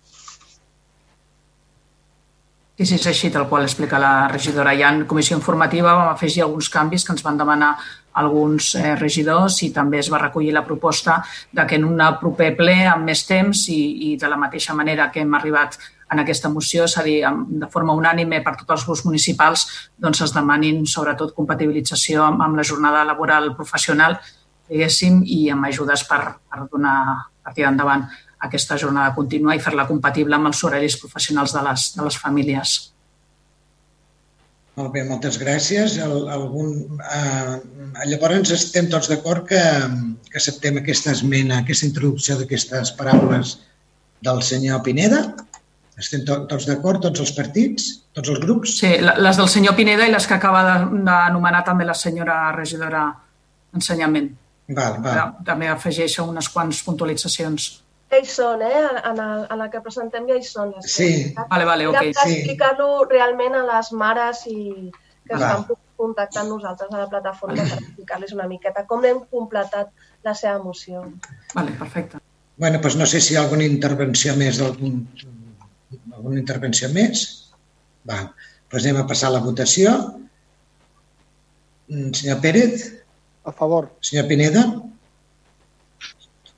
Sí, 2.78 2.86
sí, 2.86 2.94
és 2.94 3.08
així, 3.10 3.28
tal 3.34 3.48
qual 3.50 3.64
explica 3.66 3.98
la 3.98 4.28
regidora. 4.30 4.70
Ja 4.78 4.92
en 4.94 5.00
comissió 5.10 5.34
informativa 5.34 5.96
vam 5.98 6.12
afegir 6.12 6.44
alguns 6.44 6.68
canvis 6.70 7.02
que 7.02 7.10
ens 7.10 7.24
van 7.26 7.40
demanar 7.40 7.72
alguns 8.22 8.68
eh, 8.78 8.92
regidors 9.00 9.56
i 9.66 9.72
també 9.74 9.98
es 9.98 10.10
va 10.12 10.20
recollir 10.22 10.52
la 10.54 10.62
proposta 10.62 11.16
de 11.50 11.64
que 11.66 11.74
en 11.74 11.88
un 11.88 11.98
proper 12.20 12.52
ple 12.60 12.76
amb 12.86 13.10
més 13.10 13.24
temps 13.26 13.64
i, 13.74 13.80
i 14.06 14.16
de 14.16 14.30
la 14.30 14.38
mateixa 14.38 14.76
manera 14.78 15.08
que 15.10 15.24
hem 15.24 15.34
arribat 15.34 15.74
en 16.12 16.22
aquesta 16.22 16.52
moció, 16.54 16.84
és 16.86 16.94
a 16.96 17.02
dir, 17.02 17.16
de 17.64 17.66
forma 17.66 17.98
unànime 17.98 18.44
per 18.46 18.54
tots 18.60 18.76
els 18.76 18.86
grups 18.86 19.04
municipals, 19.08 19.66
doncs 19.98 20.22
es 20.28 20.36
demanin 20.38 20.86
sobretot 20.86 21.34
compatibilització 21.34 22.22
amb, 22.28 22.46
amb 22.46 22.62
la 22.62 22.68
jornada 22.70 23.02
laboral 23.10 23.56
professional, 23.58 24.20
diguéssim, 24.70 25.24
i 25.26 25.48
amb 25.50 25.66
ajudes 25.66 26.06
per, 26.06 26.22
per 26.46 26.70
donar 26.70 26.96
partida 27.42 27.74
endavant 27.74 28.06
aquesta 28.46 28.78
jornada 28.78 29.14
contínua 29.16 29.56
i 29.56 29.62
fer-la 29.62 29.86
compatible 29.88 30.36
amb 30.36 30.50
els 30.50 30.62
horaris 30.64 30.96
professionals 31.00 31.54
de 31.56 31.64
les, 31.66 31.88
de 31.96 32.06
les 32.06 32.18
famílies. 32.22 32.76
Molt 34.78 34.92
bé, 34.94 35.02
moltes 35.02 35.40
gràcies. 35.42 35.96
El, 35.98 36.28
algun, 36.30 37.00
eh, 37.02 37.56
llavors 38.06 38.52
estem 38.54 38.86
tots 38.92 39.10
d'acord 39.10 39.48
que, 39.48 39.62
que 40.28 40.38
acceptem 40.38 40.78
aquesta 40.78 41.10
esmena, 41.16 41.64
aquesta 41.64 41.88
introducció 41.88 42.36
d'aquestes 42.38 42.94
paraules 42.98 43.56
del 44.22 44.42
senyor 44.46 44.84
Pineda? 44.86 45.24
Estem 45.98 46.22
to, 46.22 46.44
tots 46.46 46.68
d'acord, 46.68 47.02
tots 47.02 47.24
els 47.24 47.32
partits, 47.34 47.88
tots 48.14 48.30
els 48.30 48.38
grups? 48.44 48.76
Sí, 48.78 48.92
les 49.02 49.40
del 49.40 49.50
senyor 49.50 49.74
Pineda 49.74 50.06
i 50.06 50.14
les 50.14 50.30
que 50.30 50.38
acaba 50.38 50.62
d'anomenar 50.94 51.64
també 51.66 51.88
la 51.88 51.98
senyora 51.98 52.38
regidora 52.54 53.08
d'Ensenyament. 53.72 54.30
Val, 54.78 55.02
val. 55.02 55.34
També 55.48 55.66
afegeixo 55.72 56.28
unes 56.28 56.46
quants 56.54 56.84
puntualitzacions 56.86 57.70
ja 58.12 58.20
hi 58.22 58.28
són, 58.28 58.62
eh? 58.64 58.84
En, 59.10 59.18
el, 59.24 59.44
en 59.48 59.60
la 59.62 59.68
que 59.72 59.82
presentem 59.84 60.28
ja 60.30 60.38
hi 60.38 60.46
són. 60.46 60.72
Les 60.76 60.94
sí. 60.94 61.10
Vale, 61.38 61.66
vale, 61.68 61.88
ok. 61.90 61.98
Hem 62.00 62.14
d'explicar-ho 62.16 62.88
sí. 63.02 63.10
realment 63.12 63.58
a 63.58 63.64
les 63.68 63.92
mares 64.02 64.44
i 64.50 64.58
que 65.28 65.36
Va. 65.36 65.40
estan 65.40 65.80
contactant 65.98 66.48
nosaltres 66.48 66.92
a 66.94 67.02
la 67.02 67.08
plataforma 67.10 67.64
per 67.64 67.80
explicar-les 67.82 68.34
una 68.36 68.46
miqueta 68.50 68.86
com 68.88 69.04
hem 69.04 69.20
completat 69.32 69.90
la 70.24 70.34
seva 70.34 70.62
moció. 70.62 71.04
Vale, 71.54 71.74
perfecte. 71.80 72.22
Bueno, 72.58 72.80
doncs 72.82 72.96
no 72.98 73.06
sé 73.06 73.20
si 73.22 73.34
hi 73.34 73.38
ha 73.38 73.44
alguna 73.44 73.66
intervenció 73.66 74.34
més 74.38 74.58
d'algun 74.62 75.02
alguna 76.18 76.40
intervenció 76.40 76.90
més. 76.92 77.24
Va, 78.08 78.22
doncs 78.70 78.84
anem 78.84 79.02
a 79.02 79.06
passar 79.10 79.30
a 79.30 79.36
la 79.36 79.42
votació. 79.44 79.94
Mm, 81.88 82.12
senyor 82.20 82.40
Pérez? 82.44 82.88
A 83.48 83.54
favor. 83.56 83.92
Senyor 84.04 84.26
Pineda? 84.28 84.64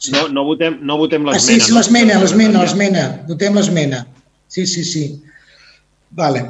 No, 0.08 0.28
no 0.32 0.44
votem, 0.48 0.78
no 0.80 0.96
votem 0.96 1.26
l'esmena. 1.28 1.36
Ah, 1.36 1.44
sí, 1.44 1.60
sí, 1.60 1.74
l'esmena, 1.76 2.16
l'esmena, 2.22 2.62
l'esmena. 2.62 3.04
Votem 3.28 3.58
l'esmena. 3.58 4.04
Sí, 4.48 4.64
sí, 4.66 4.84
sí. 4.84 5.04
Vale. 6.16 6.44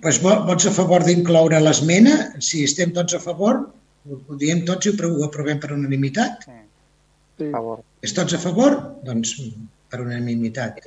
Pues 0.00 0.20
vots 0.24 0.68
a 0.68 0.72
favor 0.72 1.04
d'incloure 1.04 1.60
l'esmena? 1.60 2.16
Si 2.40 2.64
estem 2.64 2.94
tots 2.96 3.16
a 3.18 3.20
favor, 3.20 3.60
ho 4.08 4.38
diem 4.40 4.64
tots 4.68 4.88
i 4.88 4.94
ho 4.96 5.12
aprovem 5.26 5.60
per 5.60 5.74
unanimitat? 5.76 6.46
Sí. 6.48 7.50
A 7.50 7.52
favor. 7.58 7.84
És 8.06 8.16
tots 8.16 8.32
a 8.32 8.40
favor? 8.40 8.78
Doncs 9.04 9.36
per 9.92 10.00
unanimitat. 10.00 10.80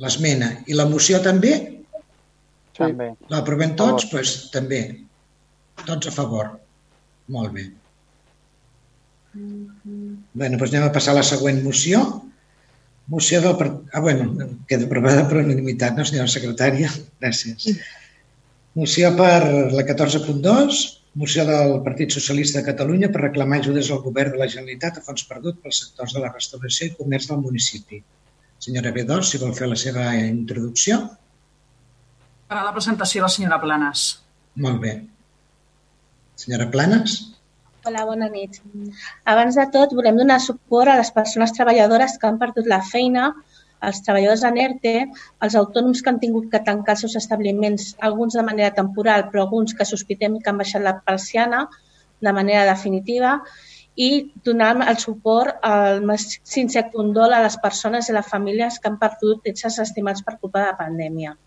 L'esmena. 0.00 0.52
I 0.68 0.76
la 0.76 0.88
moció 0.88 1.20
també? 1.24 1.54
També. 2.76 3.10
L'aprovem 3.32 3.72
tots? 3.76 4.04
Doncs 4.04 4.10
pues, 4.12 4.34
també. 4.52 4.82
Tots 5.86 6.08
a 6.08 6.12
favor. 6.12 6.58
Molt 7.32 7.56
bé. 7.56 7.70
Bé, 9.34 10.48
doncs 10.48 10.72
anem 10.72 10.88
a 10.88 10.92
passar 10.94 11.14
a 11.14 11.20
la 11.20 11.26
següent 11.26 11.62
moció. 11.62 12.02
Moció 13.10 13.40
del... 13.42 13.56
Ah, 13.92 14.00
bueno, 14.02 14.30
queda 14.70 14.86
aprovada 14.86 15.26
per 15.28 15.40
unanimitat, 15.42 15.96
no, 15.98 16.06
senyora 16.06 16.30
secretària? 16.30 16.90
Gràcies. 17.22 17.68
Moció 18.78 19.10
per 19.18 19.42
la 19.74 19.84
14.2, 19.86 20.80
moció 21.20 21.44
del 21.46 21.80
Partit 21.86 22.14
Socialista 22.14 22.60
de 22.60 22.68
Catalunya 22.68 23.10
per 23.10 23.24
reclamar 23.24 23.58
ajudes 23.58 23.90
al 23.90 24.02
govern 24.04 24.36
de 24.36 24.42
la 24.42 24.50
Generalitat 24.50 25.00
a 25.00 25.04
fons 25.06 25.26
perdut 25.26 25.58
pels 25.62 25.82
sectors 25.84 26.14
de 26.14 26.22
la 26.22 26.30
restauració 26.30 26.86
i 26.86 26.94
comerç 26.98 27.30
del 27.30 27.42
municipi. 27.42 28.02
Senyora 28.62 28.92
B2, 28.94 29.24
si 29.26 29.40
vol 29.42 29.56
fer 29.56 29.70
la 29.70 29.78
seva 29.80 30.10
introducció. 30.20 31.00
Per 32.50 32.58
a 32.58 32.66
la 32.66 32.74
presentació, 32.76 33.24
la 33.24 33.32
senyora 33.32 33.58
Planes. 33.62 34.06
Molt 34.62 34.82
bé. 34.82 34.94
Senyora 36.38 36.70
Planes? 36.70 37.18
Hola, 37.88 38.02
bona 38.04 38.26
nit. 38.28 38.58
Abans 39.32 39.56
de 39.56 39.64
tot, 39.72 39.92
volem 39.96 40.18
donar 40.20 40.36
suport 40.44 40.92
a 40.92 40.98
les 40.98 41.10
persones 41.14 41.54
treballadores 41.56 42.18
que 42.20 42.28
han 42.28 42.36
perdut 42.42 42.68
la 42.68 42.82
feina, 42.84 43.30
als 43.88 44.02
treballadors 44.04 44.42
en 44.44 44.58
ERTE, 44.60 44.92
als 45.46 45.56
autònoms 45.60 46.02
que 46.04 46.12
han 46.12 46.18
tingut 46.20 46.50
que 46.52 46.60
tancar 46.66 46.98
els 46.98 47.06
seus 47.06 47.16
establiments, 47.22 47.94
alguns 48.10 48.36
de 48.36 48.44
manera 48.44 48.74
temporal, 48.76 49.24
però 49.30 49.46
alguns 49.46 49.72
que 49.78 49.88
sospitem 49.88 50.36
que 50.42 50.52
han 50.52 50.60
baixat 50.60 50.84
la 50.84 50.98
persiana 51.06 51.62
de 52.20 52.34
manera 52.36 52.66
definitiva, 52.68 53.38
i 53.96 54.10
donar 54.44 54.74
el 54.84 55.00
suport 55.00 55.64
al 55.64 56.04
més 56.10 56.26
sincer 56.44 56.90
condol 56.92 57.32
a 57.32 57.40
les 57.46 57.56
persones 57.64 58.12
i 58.12 58.16
les 58.18 58.28
famílies 58.28 58.76
que 58.76 58.92
han 58.92 59.00
perdut 59.00 59.48
éssers 59.54 59.80
estimats 59.88 60.20
per 60.26 60.36
culpa 60.36 60.60
de 60.60 60.68
la 60.68 60.80
pandèmia. 60.84 61.38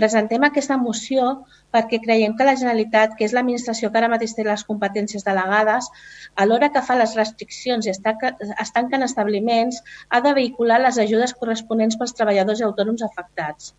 Presentem 0.00 0.42
aquesta 0.44 0.76
moció 0.76 1.26
perquè 1.74 1.98
creiem 2.04 2.34
que 2.36 2.46
la 2.48 2.54
Generalitat, 2.60 3.14
que 3.18 3.24
és 3.26 3.34
l'administració 3.36 3.88
que 3.92 4.00
ara 4.00 4.10
mateix 4.12 4.34
té 4.36 4.44
les 4.44 4.64
competències 4.70 5.24
delegades, 5.28 5.88
a 6.36 6.44
l'hora 6.48 6.68
que 6.74 6.82
fa 6.88 6.96
les 7.00 7.14
restriccions 7.16 7.86
i 7.88 7.92
es 7.94 8.02
tanquen 8.04 9.06
establiments, 9.06 9.80
ha 10.10 10.20
de 10.26 10.34
vehicular 10.38 10.78
les 10.82 10.98
ajudes 11.04 11.32
corresponents 11.40 11.96
pels 12.02 12.12
treballadors 12.18 12.60
autònoms 12.66 13.04
afectats. 13.06 13.72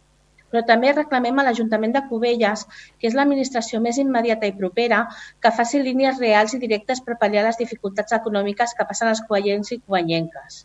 Però 0.49 0.63
també 0.72 0.93
reclamem 0.95 1.38
a 1.38 1.45
l'Ajuntament 1.45 1.93
de 1.93 2.01
Cubelles, 2.09 2.63
que 2.97 3.09
és 3.11 3.18
l'administració 3.20 3.82
més 3.84 3.99
immediata 4.03 4.49
i 4.49 4.55
propera, 4.61 5.03
que 5.43 5.51
faci 5.59 5.84
línies 5.84 6.24
reals 6.24 6.55
i 6.57 6.61
directes 6.63 7.03
per 7.03 7.20
pal·liar 7.22 7.45
les 7.49 7.61
dificultats 7.61 8.18
econòmiques 8.20 8.74
que 8.74 8.88
passen 8.89 9.11
els 9.13 9.22
covellencs 9.28 9.76
i 9.76 9.80
covellenques. 9.84 10.63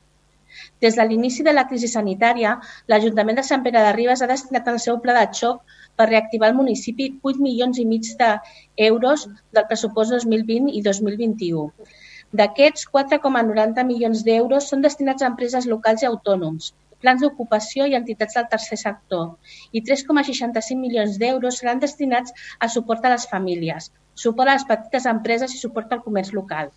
Des 0.83 0.97
de 0.99 1.05
l'inici 1.07 1.45
de 1.47 1.53
la 1.55 1.63
crisi 1.71 1.89
sanitària, 1.91 2.53
l'Ajuntament 2.91 3.37
de 3.39 3.45
Sant 3.49 3.63
Pere 3.67 3.83
de 3.87 3.93
Ribes 3.97 4.23
ha 4.25 4.31
destinat 4.31 4.71
al 4.71 4.81
seu 4.85 4.97
pla 5.05 5.15
de 5.19 5.27
xoc 5.41 5.77
per 6.01 6.09
reactivar 6.11 6.49
el 6.51 6.57
municipi 6.61 7.07
8 7.31 7.43
milions 7.47 7.79
i 7.83 7.85
mig 7.91 8.09
d'euros 8.23 9.27
del 9.59 9.69
pressupost 9.73 10.17
2020 10.17 10.73
i 10.79 10.83
2021. 10.89 11.69
D'aquests, 12.41 12.89
4,90 12.97 13.87
milions 13.93 14.25
d'euros 14.27 14.71
són 14.73 14.83
destinats 14.89 15.23
a 15.23 15.31
empreses 15.31 15.69
locals 15.75 16.03
i 16.03 16.09
autònoms, 16.11 16.73
plans 17.05 17.23
d'ocupació 17.23 17.87
i 17.91 17.97
entitats 17.99 18.39
del 18.39 18.49
tercer 18.53 18.79
sector 18.83 19.27
i 19.79 19.83
3,65 19.89 20.79
milions 20.85 21.19
d'euros 21.23 21.59
seran 21.61 21.83
destinats 21.83 22.35
a 22.59 22.71
suport 22.77 23.05
a 23.05 23.13
les 23.15 23.29
famílies, 23.35 23.91
suport 24.25 24.51
a 24.51 24.57
les 24.57 24.67
petites 24.71 25.11
empreses 25.15 25.55
i 25.55 25.63
suport 25.63 25.93
al 25.93 26.03
comerç 26.07 26.33
local. 26.39 26.73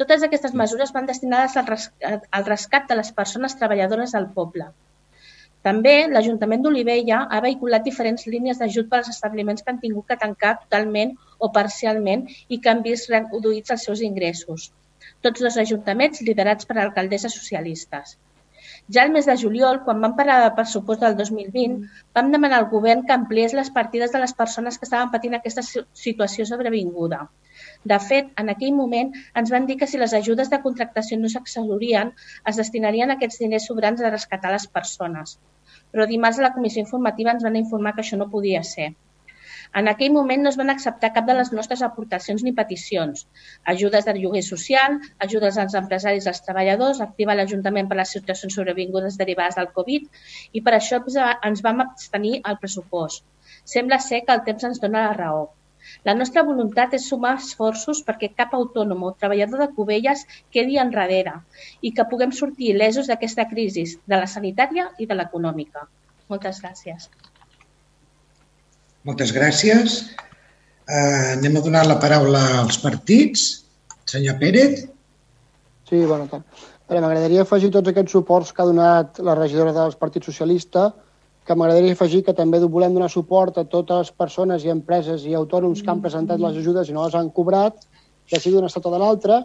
Totes 0.00 0.24
aquestes 0.24 0.52
mesures 0.58 0.92
van 0.94 1.06
destinades 1.06 1.56
al 1.58 1.66
rescat, 1.68 2.26
al 2.38 2.44
rescat 2.48 2.84
de 2.90 2.96
les 3.00 3.08
persones 3.20 3.56
treballadores 3.60 4.12
del 4.16 4.28
poble. 4.36 4.68
També 5.66 5.94
l'Ajuntament 6.10 6.62
d'Olivella 6.64 7.16
ha 7.34 7.40
vehiculat 7.44 7.86
diferents 7.86 8.28
línies 8.34 8.60
d'ajut 8.60 8.86
per 8.92 9.00
als 9.00 9.10
establiments 9.12 9.64
que 9.64 9.72
han 9.72 9.80
tingut 9.82 10.06
que 10.10 10.18
tancar 10.20 10.52
totalment 10.60 11.16
o 11.38 11.50
parcialment 11.56 12.22
i 12.48 12.60
que 12.62 12.70
han 12.72 12.84
vist 12.84 13.10
reduïts 13.10 13.74
els 13.74 13.88
seus 13.88 14.04
ingressos. 14.10 14.68
Tots 15.26 15.42
dos 15.46 15.58
ajuntaments 15.64 16.22
liderats 16.28 16.70
per 16.70 16.78
alcaldesses 16.78 17.34
socialistes. 17.40 18.14
Ja 18.94 19.02
el 19.04 19.12
mes 19.16 19.26
de 19.28 19.36
juliol, 19.42 19.82
quan 19.84 20.00
vam 20.04 20.14
parar 20.20 20.38
el 20.44 20.54
pressupost 20.60 21.02
del 21.02 21.18
2020, 21.18 21.90
vam 22.14 22.30
demanar 22.36 22.62
al 22.62 22.70
govern 22.70 23.04
que 23.08 23.16
ampliés 23.16 23.58
les 23.58 23.74
partides 23.80 24.14
de 24.14 24.22
les 24.22 24.38
persones 24.44 24.78
que 24.78 24.86
estaven 24.88 25.10
patint 25.16 25.36
aquesta 25.40 25.66
situació 26.06 26.46
sobrevinguda. 26.46 27.24
De 27.84 27.98
fet, 28.04 28.30
en 28.42 28.48
aquell 28.52 28.72
moment 28.76 29.12
ens 29.40 29.50
van 29.54 29.66
dir 29.66 29.76
que 29.80 29.86
si 29.86 29.98
les 30.02 30.14
ajudes 30.18 30.50
de 30.50 30.60
contractació 30.62 31.18
no 31.18 31.28
s'exhaurien, 31.32 32.12
es 32.52 32.56
destinarien 32.60 33.14
aquests 33.14 33.38
diners 33.42 33.68
sobrants 33.70 34.02
a 34.02 34.10
rescatar 34.14 34.54
les 34.54 34.66
persones. 34.78 35.38
Però 35.92 36.06
dimarts 36.06 36.40
a 36.40 36.48
la 36.48 36.54
comissió 36.54 36.82
informativa 36.84 37.34
ens 37.34 37.44
van 37.46 37.60
informar 37.60 37.94
que 37.94 38.02
això 38.04 38.18
no 38.18 38.30
podia 38.32 38.64
ser. 38.70 38.94
En 39.78 39.88
aquell 39.90 40.12
moment 40.12 40.42
no 40.42 40.50
es 40.50 40.56
van 40.58 40.70
acceptar 40.72 41.12
cap 41.14 41.26
de 41.28 41.34
les 41.38 41.50
nostres 41.52 41.82
aportacions 41.86 42.44
ni 42.44 42.52
peticions. 42.60 43.26
Ajudes 43.72 44.06
de 44.08 44.14
lloguer 44.18 44.42
social, 44.46 44.96
ajudes 45.26 45.58
als 45.58 45.76
empresaris 45.80 46.26
i 46.26 46.32
als 46.32 46.40
treballadors, 46.46 47.02
activar 47.04 47.36
l'Ajuntament 47.36 47.90
per 47.90 47.98
les 48.00 48.14
situacions 48.16 48.56
sobrevingudes 48.60 49.20
derivades 49.20 49.60
del 49.60 49.70
Covid 49.76 50.08
i 50.52 50.64
per 50.64 50.74
això 50.78 51.02
ens 51.50 51.62
vam 51.68 51.84
abstenir 51.84 52.40
al 52.44 52.58
pressupost. 52.64 53.24
Sembla 53.64 54.00
ser 54.00 54.24
que 54.24 54.36
el 54.38 54.44
temps 54.48 54.64
ens 54.70 54.80
dona 54.80 55.06
la 55.08 55.16
raó. 55.20 55.46
La 56.06 56.14
nostra 56.14 56.44
voluntat 56.46 56.94
és 56.94 57.08
sumar 57.10 57.34
esforços 57.40 58.00
perquè 58.06 58.30
cap 58.36 58.54
autònom 58.54 59.02
o 59.08 59.14
treballador 59.18 59.64
de 59.64 59.68
Cubelles 59.74 60.24
quedi 60.54 60.78
enrere 60.78 61.34
i 61.82 61.92
que 61.94 62.06
puguem 62.10 62.32
sortir 62.32 62.72
il·lesos 62.74 63.10
d'aquesta 63.10 63.48
crisi, 63.50 63.84
de 64.06 64.20
la 64.20 64.28
sanitària 64.30 64.88
i 64.98 65.08
de 65.10 65.18
l'econòmica. 65.18 65.88
Moltes 66.30 66.62
gràcies. 66.62 67.08
Moltes 69.08 69.32
gràcies. 69.34 69.98
Uh, 70.88 71.34
anem 71.36 71.58
a 71.58 71.64
donar 71.64 71.84
la 71.86 71.98
paraula 72.00 72.40
als 72.62 72.78
partits. 72.80 73.48
Senyor 74.08 74.38
Pérez. 74.40 74.86
Sí, 75.88 76.04
bona 76.04 76.28
tarda. 76.30 76.66
M'agradaria 76.88 77.42
afegir 77.44 77.68
tots 77.72 77.90
aquests 77.90 78.14
suports 78.16 78.54
que 78.54 78.62
ha 78.64 78.68
donat 78.68 79.18
la 79.20 79.34
regidora 79.36 79.74
del 79.76 79.92
Partit 80.00 80.24
Socialista 80.24 80.86
que 81.48 81.54
m'agradaria 81.56 81.94
afegir 81.96 82.20
que 82.26 82.34
també 82.36 82.58
volem 82.60 82.92
donar 82.92 83.08
suport 83.08 83.56
a 83.56 83.64
totes 83.64 84.02
les 84.02 84.16
persones 84.22 84.64
i 84.66 84.72
empreses 84.72 85.22
i 85.24 85.32
autònoms 85.38 85.80
que 85.80 85.88
han 85.88 86.02
presentat 86.04 86.42
les 86.42 86.58
ajudes 86.60 86.90
i 86.90 86.96
no 86.96 87.06
les 87.06 87.14
han 87.16 87.30
cobrat, 87.38 87.86
ja 88.28 88.36
sigui 88.36 88.58
d'un 88.58 88.68
estat 88.68 88.84
o 88.84 88.92
de 88.92 88.98
l'altre, 89.00 89.38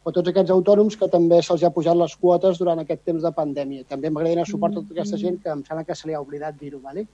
o 0.00 0.12
tots 0.16 0.30
aquests 0.32 0.54
autònoms 0.54 0.96
que 0.96 1.10
també 1.12 1.42
se'ls 1.44 1.66
ha 1.68 1.72
pujat 1.74 1.98
les 2.00 2.14
quotes 2.16 2.56
durant 2.62 2.80
aquest 2.80 3.04
temps 3.04 3.26
de 3.26 3.32
pandèmia. 3.36 3.84
També 3.90 4.08
m'agradaria 4.08 4.38
donar 4.38 4.48
suport 4.48 4.72
a 4.72 4.80
tota 4.80 4.96
aquesta 4.96 5.20
gent 5.20 5.36
que 5.42 5.52
em 5.52 5.60
sembla 5.66 5.84
que 5.84 5.98
se 5.98 6.08
li 6.08 6.16
ha 6.16 6.22
oblidat 6.24 6.56
dir-ho. 6.56 6.80
¿vale? 6.80 7.04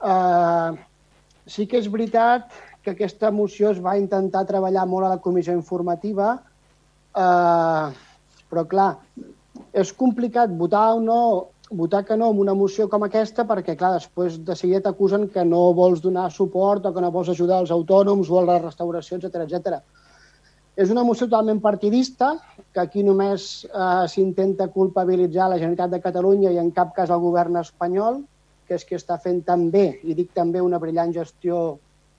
Uh, 0.00 0.72
sí 1.44 1.68
que 1.68 1.76
és 1.82 1.90
veritat 1.92 2.48
que 2.80 2.96
aquesta 2.96 3.28
moció 3.30 3.74
es 3.74 3.84
va 3.84 3.98
intentar 4.00 4.46
treballar 4.48 4.86
molt 4.88 5.10
a 5.10 5.12
la 5.12 5.20
comissió 5.20 5.52
informativa, 5.52 6.38
uh, 7.12 7.92
però 8.48 8.64
clar, 8.72 8.90
és 9.76 9.92
complicat 9.92 10.56
votar 10.56 10.86
o 10.96 11.04
no 11.04 11.20
votar 11.70 12.04
que 12.04 12.16
no 12.16 12.30
en 12.30 12.38
una 12.40 12.54
moció 12.54 12.88
com 12.88 13.04
aquesta 13.04 13.44
perquè, 13.48 13.76
clar, 13.76 13.94
després 13.98 14.38
de 14.44 14.56
seguida 14.56 14.86
t'acusen 14.88 15.28
que 15.32 15.44
no 15.44 15.72
vols 15.76 16.00
donar 16.04 16.30
suport 16.32 16.86
o 16.86 16.92
que 16.94 17.04
no 17.04 17.12
vols 17.12 17.28
ajudar 17.34 17.60
els 17.62 17.72
autònoms 17.74 18.30
o 18.30 18.40
a 18.40 18.44
la 18.46 18.58
restauració, 18.62 19.18
etc 19.18 19.44
etc. 19.44 19.80
És 20.78 20.92
una 20.94 21.04
moció 21.04 21.26
totalment 21.26 21.60
partidista, 21.60 22.36
que 22.72 22.80
aquí 22.80 23.02
només 23.02 23.66
eh, 23.66 24.06
s'intenta 24.08 24.68
culpabilitzar 24.70 25.48
la 25.50 25.58
Generalitat 25.58 25.96
de 25.96 26.02
Catalunya 26.04 26.52
i 26.54 26.60
en 26.62 26.70
cap 26.70 26.94
cas 26.96 27.10
el 27.10 27.20
govern 27.20 27.58
espanyol, 27.60 28.22
que 28.68 28.76
és 28.78 28.84
qui 28.84 28.96
està 28.96 29.18
fent 29.18 29.42
també, 29.44 29.98
i 30.04 30.14
dic 30.14 30.30
també 30.36 30.62
una 30.62 30.78
brillant 30.78 31.12
gestió 31.12 31.78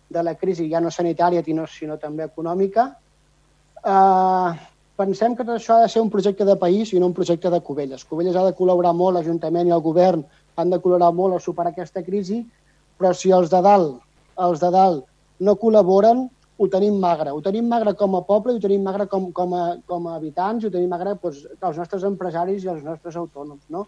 de 0.09 0.23
la 0.25 0.35
crisi, 0.35 0.67
ja 0.69 0.81
no 0.81 0.91
sanitària, 0.91 1.43
sinó 1.69 1.97
també 1.97 2.25
econòmica. 2.25 2.89
Eh, 3.79 4.68
pensem 4.99 5.35
que 5.35 5.45
tot 5.45 5.55
això 5.55 5.77
ha 5.77 5.83
de 5.85 5.91
ser 5.91 6.01
un 6.03 6.09
projecte 6.11 6.45
de 6.47 6.57
país 6.59 6.91
i 6.91 6.99
no 6.99 7.07
un 7.07 7.15
projecte 7.15 7.49
de 7.53 7.61
Cubelles. 7.63 8.03
Cubelles 8.07 8.35
ha 8.35 8.43
de 8.43 8.55
col·laborar 8.57 8.91
molt, 8.95 9.15
l'Ajuntament 9.15 9.69
i 9.69 9.75
el 9.75 9.83
govern 9.85 10.25
han 10.59 10.73
de 10.73 10.79
col·laborar 10.83 11.13
molt 11.15 11.37
a 11.37 11.43
superar 11.43 11.71
aquesta 11.71 12.03
crisi, 12.03 12.41
però 12.99 13.13
si 13.15 13.31
els 13.35 13.51
de 13.53 13.61
dalt, 13.63 14.01
els 14.47 14.59
de 14.59 14.71
dalt 14.75 15.05
no 15.47 15.55
col·laboren, 15.61 16.25
ho 16.59 16.67
tenim 16.67 16.97
magre. 16.99 17.31
Ho 17.31 17.39
tenim 17.39 17.69
magre 17.71 17.93
com 17.95 18.17
a 18.17 18.21
poble, 18.27 18.57
ho 18.57 18.59
tenim 18.59 18.83
magre 18.83 19.05
com, 19.07 19.29
com, 19.31 19.55
a, 19.55 19.77
com 19.87 20.09
a 20.09 20.17
habitants, 20.17 20.65
ho 20.67 20.73
tenim 20.73 20.91
magre 20.91 21.15
doncs, 21.21 21.45
els 21.55 21.79
nostres 21.79 22.03
empresaris 22.09 22.65
i 22.65 22.71
els 22.73 22.83
nostres 22.83 23.15
autònoms. 23.15 23.63
No? 23.71 23.85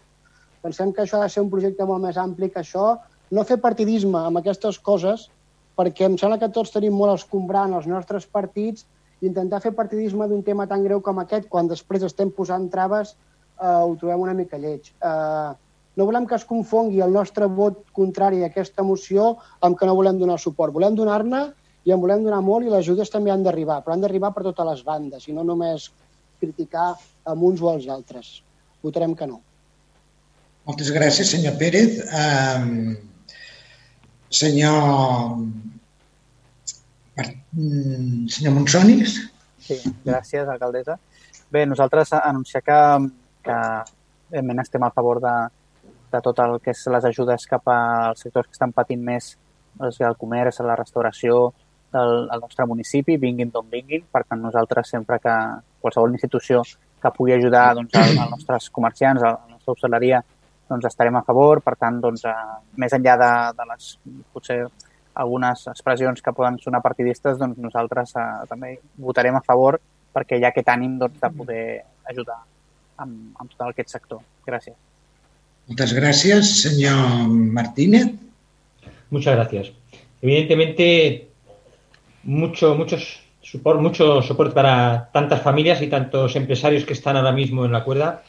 Pensem 0.64 0.94
que 0.96 1.04
això 1.04 1.20
ha 1.20 1.26
de 1.26 1.34
ser 1.34 1.44
un 1.44 1.52
projecte 1.52 1.84
molt 1.84 2.00
més 2.06 2.16
ampli 2.16 2.48
que 2.48 2.62
això, 2.62 2.96
no 3.32 3.44
fer 3.44 3.60
partidisme 3.60 4.24
amb 4.24 4.40
aquestes 4.40 4.80
coses, 4.80 5.28
perquè 5.76 6.08
em 6.08 6.16
sembla 6.20 6.40
que 6.40 6.48
tots 6.56 6.72
tenim 6.72 6.96
molt 6.96 7.18
escombrant 7.18 7.76
els 7.76 7.88
nostres 7.90 8.24
partits 8.24 8.86
intentar 9.22 9.60
fer 9.62 9.72
partidisme 9.76 10.26
d'un 10.28 10.42
tema 10.42 10.66
tan 10.70 10.84
greu 10.84 11.00
com 11.00 11.20
aquest, 11.22 11.48
quan 11.48 11.70
després 11.70 12.04
estem 12.06 12.30
posant 12.34 12.68
traves, 12.70 13.14
eh, 13.60 13.66
ho 13.66 13.94
trobem 14.00 14.24
una 14.26 14.34
mica 14.34 14.58
lleig. 14.58 14.90
Eh, 14.90 15.50
no 15.96 16.06
volem 16.08 16.26
que 16.26 16.38
es 16.38 16.46
confongui 16.48 17.02
el 17.04 17.12
nostre 17.12 17.46
vot 17.46 17.82
contrari 17.92 18.42
a 18.42 18.48
aquesta 18.48 18.82
moció 18.82 19.36
amb 19.60 19.78
que 19.78 19.86
no 19.86 19.96
volem 19.98 20.18
donar 20.18 20.38
suport. 20.40 20.72
Volem 20.72 20.96
donar-ne 20.96 21.42
i 21.84 21.92
en 21.92 22.00
volem 22.00 22.24
donar 22.24 22.40
molt 22.44 22.66
i 22.66 22.72
les 22.72 22.86
ajudes 22.86 23.10
també 23.12 23.32
han 23.32 23.44
d'arribar, 23.44 23.82
però 23.82 23.94
han 23.94 24.04
d'arribar 24.04 24.32
per 24.32 24.46
totes 24.48 24.68
les 24.70 24.84
bandes 24.86 25.28
i 25.28 25.36
no 25.36 25.44
només 25.44 25.90
criticar 26.40 26.92
amb 27.28 27.42
uns 27.42 27.62
o 27.62 27.70
els 27.74 27.88
altres. 27.92 28.40
Votarem 28.82 29.14
que 29.18 29.28
no. 29.28 29.42
Moltes 30.66 30.92
gràcies, 30.94 31.30
senyor 31.34 31.58
Pérez. 31.58 31.98
Um, 32.06 32.94
senyor 34.30 35.36
Mm, 37.16 38.28
senyor 38.28 38.54
Monsonis. 38.56 39.18
Sí, 39.62 39.78
gràcies, 40.04 40.48
alcaldessa. 40.48 40.96
Bé, 41.52 41.66
nosaltres 41.66 42.12
anunciar 42.16 42.62
que, 42.64 42.78
que 43.44 43.56
evidentment 44.30 44.62
estem 44.64 44.82
a 44.82 44.90
favor 44.90 45.20
de, 45.20 45.34
de 46.12 46.20
tot 46.24 46.38
el 46.44 46.58
que 46.64 46.72
és 46.72 46.86
les 46.94 47.04
ajudes 47.10 47.46
cap 47.50 47.68
als 47.68 48.24
sectors 48.24 48.48
que 48.48 48.56
estan 48.56 48.72
patint 48.72 49.02
més, 49.04 49.34
doncs, 49.76 50.00
el 50.00 50.16
comerç, 50.20 50.62
la 50.64 50.76
restauració 50.78 51.52
del, 51.92 52.26
del 52.30 52.40
nostre 52.40 52.66
municipi, 52.66 53.18
vinguin 53.20 53.52
d'on 53.52 53.68
vinguin. 53.70 54.06
Per 54.10 54.24
tant, 54.24 54.40
nosaltres 54.40 54.94
sempre 54.96 55.20
que 55.22 55.34
qualsevol 55.84 56.16
institució 56.16 56.62
que 57.02 57.12
pugui 57.12 57.36
ajudar 57.36 57.72
doncs, 57.76 57.94
als 57.98 58.30
nostres 58.30 58.70
comerciants, 58.70 59.22
a 59.22 59.34
la 59.34 59.52
nostra 59.52 59.76
hostaleria, 59.76 60.22
doncs 60.70 60.88
estarem 60.88 61.16
a 61.20 61.24
favor. 61.26 61.60
Per 61.60 61.76
tant, 61.76 62.00
doncs, 62.00 62.24
eh, 62.24 62.56
més 62.80 62.96
enllà 62.96 63.18
de, 63.20 63.32
de 63.58 63.68
les 63.72 63.92
potser 64.32 64.62
algunes 65.14 65.66
expressions 65.68 66.22
que 66.22 66.32
poden 66.32 66.58
sonar 66.62 66.82
partidistes, 66.82 67.38
doncs 67.40 67.60
nosaltres 67.60 68.14
eh, 68.16 68.28
també 68.50 68.76
votarem 68.96 69.36
a 69.36 69.44
favor 69.44 69.80
perquè 70.12 70.38
hi 70.38 70.44
ha 70.44 70.52
aquest 70.52 70.68
ànim 70.68 70.98
doncs, 71.00 71.20
de 71.20 71.30
poder 71.36 71.64
ajudar 72.10 72.40
amb, 73.00 73.32
amb 73.40 73.52
tot 73.52 73.68
aquest 73.68 73.92
sector. 73.92 74.20
Gràcies. 74.46 74.76
Muchas 75.68 75.92
gracias, 75.92 76.50
señor 76.62 77.28
Martínez. 77.28 78.10
Muchas 79.10 79.36
gracias. 79.36 79.72
Evidentemente, 80.20 81.28
mucho, 82.24 82.74
muchos 82.74 83.20
support, 83.40 83.80
mucho 83.80 84.22
soporte 84.22 84.54
para 84.54 85.10
tantas 85.12 85.42
familias 85.42 85.82
y 85.82 85.88
tantos 85.88 86.36
empresarios 86.36 86.84
que 86.84 86.92
están 86.92 87.16
ahora 87.16 87.32
mismo 87.32 87.64
en 87.64 87.72
la 87.72 87.84
cuerda. 87.84 88.22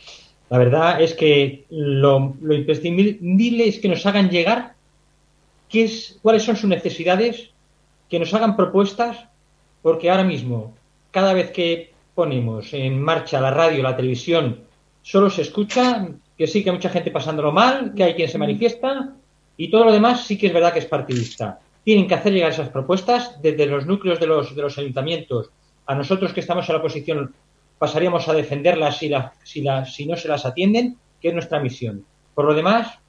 La 0.49 0.57
verdad 0.57 1.01
es 1.01 1.13
que 1.13 1.65
lo, 1.69 2.35
lo 2.41 2.53
imprescindible 2.53 3.67
es 3.67 3.79
que 3.79 3.87
nos 3.89 4.05
hagan 4.05 4.29
llegar 4.29 4.75
cuáles 6.21 6.43
son 6.43 6.55
sus 6.55 6.69
necesidades, 6.69 7.49
que 8.09 8.19
nos 8.19 8.33
hagan 8.33 8.55
propuestas, 8.55 9.25
porque 9.81 10.09
ahora 10.09 10.23
mismo, 10.23 10.75
cada 11.11 11.33
vez 11.33 11.51
que 11.51 11.93
ponemos 12.13 12.73
en 12.73 13.01
marcha 13.01 13.41
la 13.41 13.51
radio, 13.51 13.81
la 13.81 13.95
televisión, 13.95 14.61
solo 15.01 15.29
se 15.29 15.41
escucha 15.41 16.07
que 16.37 16.47
sí 16.47 16.63
que 16.63 16.69
hay 16.69 16.75
mucha 16.75 16.89
gente 16.89 17.11
pasándolo 17.11 17.51
mal, 17.51 17.93
que 17.95 18.03
hay 18.03 18.13
quien 18.13 18.29
se 18.29 18.37
manifiesta 18.37 19.15
y 19.57 19.69
todo 19.69 19.85
lo 19.85 19.91
demás 19.91 20.25
sí 20.25 20.37
que 20.37 20.47
es 20.47 20.53
verdad 20.53 20.73
que 20.73 20.79
es 20.79 20.85
partidista. 20.85 21.59
Tienen 21.83 22.07
que 22.07 22.15
hacer 22.15 22.33
llegar 22.33 22.51
esas 22.51 22.69
propuestas 22.69 23.41
desde 23.41 23.65
los 23.65 23.85
núcleos 23.85 24.19
de 24.19 24.27
los, 24.27 24.55
de 24.55 24.61
los 24.61 24.77
ayuntamientos. 24.77 25.49
A 25.85 25.95
nosotros 25.95 26.33
que 26.33 26.39
estamos 26.39 26.69
en 26.69 26.73
la 26.73 26.79
oposición 26.79 27.33
pasaríamos 27.77 28.27
a 28.29 28.33
defenderlas 28.33 28.97
si, 28.97 29.11
si, 29.43 29.65
si 29.87 30.05
no 30.05 30.15
se 30.15 30.27
las 30.27 30.45
atienden, 30.45 30.97
que 31.19 31.29
es 31.29 31.33
nuestra 31.33 31.59
misión. 31.59 32.05
Por 32.33 32.45
lo 32.45 32.53
demás, 32.53 32.99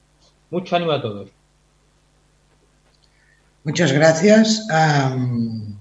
mucho 0.49 0.75
ánimo 0.75 0.91
a 0.91 1.01
todos. 1.01 1.29
Muchas 3.65 3.91
gracias. 3.91 4.67
Um, 4.69 5.75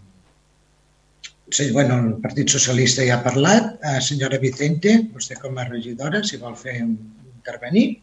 sí, 1.50 1.70
bueno, 1.70 1.98
el 1.98 2.14
Partit 2.22 2.48
Socialista 2.48 3.04
ja 3.04 3.18
ha 3.18 3.24
parlat. 3.26 3.74
Uh, 3.84 4.00
senyora 4.00 4.40
Vicente, 4.40 4.96
vostè 5.12 5.36
com 5.36 5.60
a 5.60 5.66
regidora, 5.68 6.22
si 6.24 6.40
vol 6.40 6.56
fer 6.56 6.78
intervenir. 6.80 8.00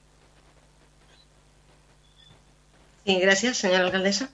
Sí, 3.02 3.18
gràcies, 3.26 3.58
senyora 3.58 3.90
alcaldessa. 3.90 4.30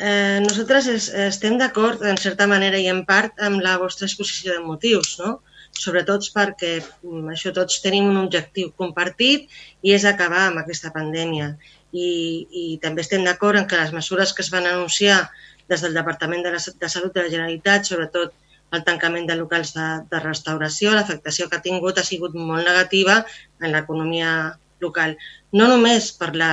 Eh, 0.00 0.40
nosaltres 0.44 0.86
es, 0.92 1.08
estem 1.12 1.56
d'acord, 1.60 2.04
en 2.08 2.20
certa 2.20 2.46
manera 2.48 2.78
i 2.80 2.86
en 2.92 3.02
part, 3.08 3.40
amb 3.40 3.64
la 3.64 3.78
vostra 3.80 4.06
exposició 4.08 4.54
de 4.54 4.62
motius, 4.64 5.16
no? 5.20 5.38
sobretot 5.80 6.26
perquè 6.34 6.70
mm, 6.80 7.28
això 7.32 7.52
tots 7.56 7.80
tenim 7.84 8.08
un 8.10 8.16
objectiu 8.22 8.72
compartit 8.80 9.48
i 9.86 9.92
és 9.96 10.04
acabar 10.08 10.46
amb 10.46 10.60
aquesta 10.62 10.92
pandèmia. 10.94 11.54
I, 11.92 12.10
i 12.50 12.64
també 12.82 13.02
estem 13.02 13.24
d'acord 13.26 13.58
en 13.58 13.66
que 13.66 13.78
les 13.78 13.94
mesures 13.94 14.32
que 14.34 14.44
es 14.44 14.50
van 14.54 14.68
anunciar 14.68 15.24
des 15.70 15.82
del 15.82 15.94
Departament 15.94 16.44
de, 16.46 16.52
la, 16.54 16.60
de 16.60 16.88
Salut 16.88 17.14
de 17.14 17.24
la 17.24 17.32
Generalitat, 17.32 17.86
sobretot 17.86 18.34
el 18.76 18.84
tancament 18.86 19.26
de 19.26 19.36
locals 19.38 19.72
de, 19.74 19.86
de 20.10 20.20
restauració, 20.22 20.94
l'afectació 20.94 21.48
que 21.48 21.58
ha 21.58 21.64
tingut 21.64 21.98
ha 21.98 22.06
sigut 22.06 22.36
molt 22.38 22.66
negativa 22.66 23.20
en 23.60 23.74
l'economia 23.74 24.34
local. 24.82 25.16
No 25.52 25.66
només 25.70 26.12
per, 26.18 26.30
la, 26.38 26.52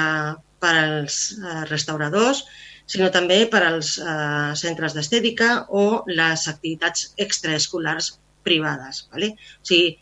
per 0.61 0.73
als 0.73 1.19
eh, 1.37 1.61
restauradors, 1.69 2.43
sinó 2.87 3.09
també 3.13 3.43
per 3.51 3.61
als 3.67 3.97
eh, 3.99 4.53
centres 4.59 4.95
d'estètica 4.95 5.67
o 5.69 6.03
les 6.09 6.47
activitats 6.49 7.11
extraescolars 7.27 8.15
privades. 8.47 9.05
Vale? 9.13 9.33
O 9.61 9.69
sigui, 9.69 9.97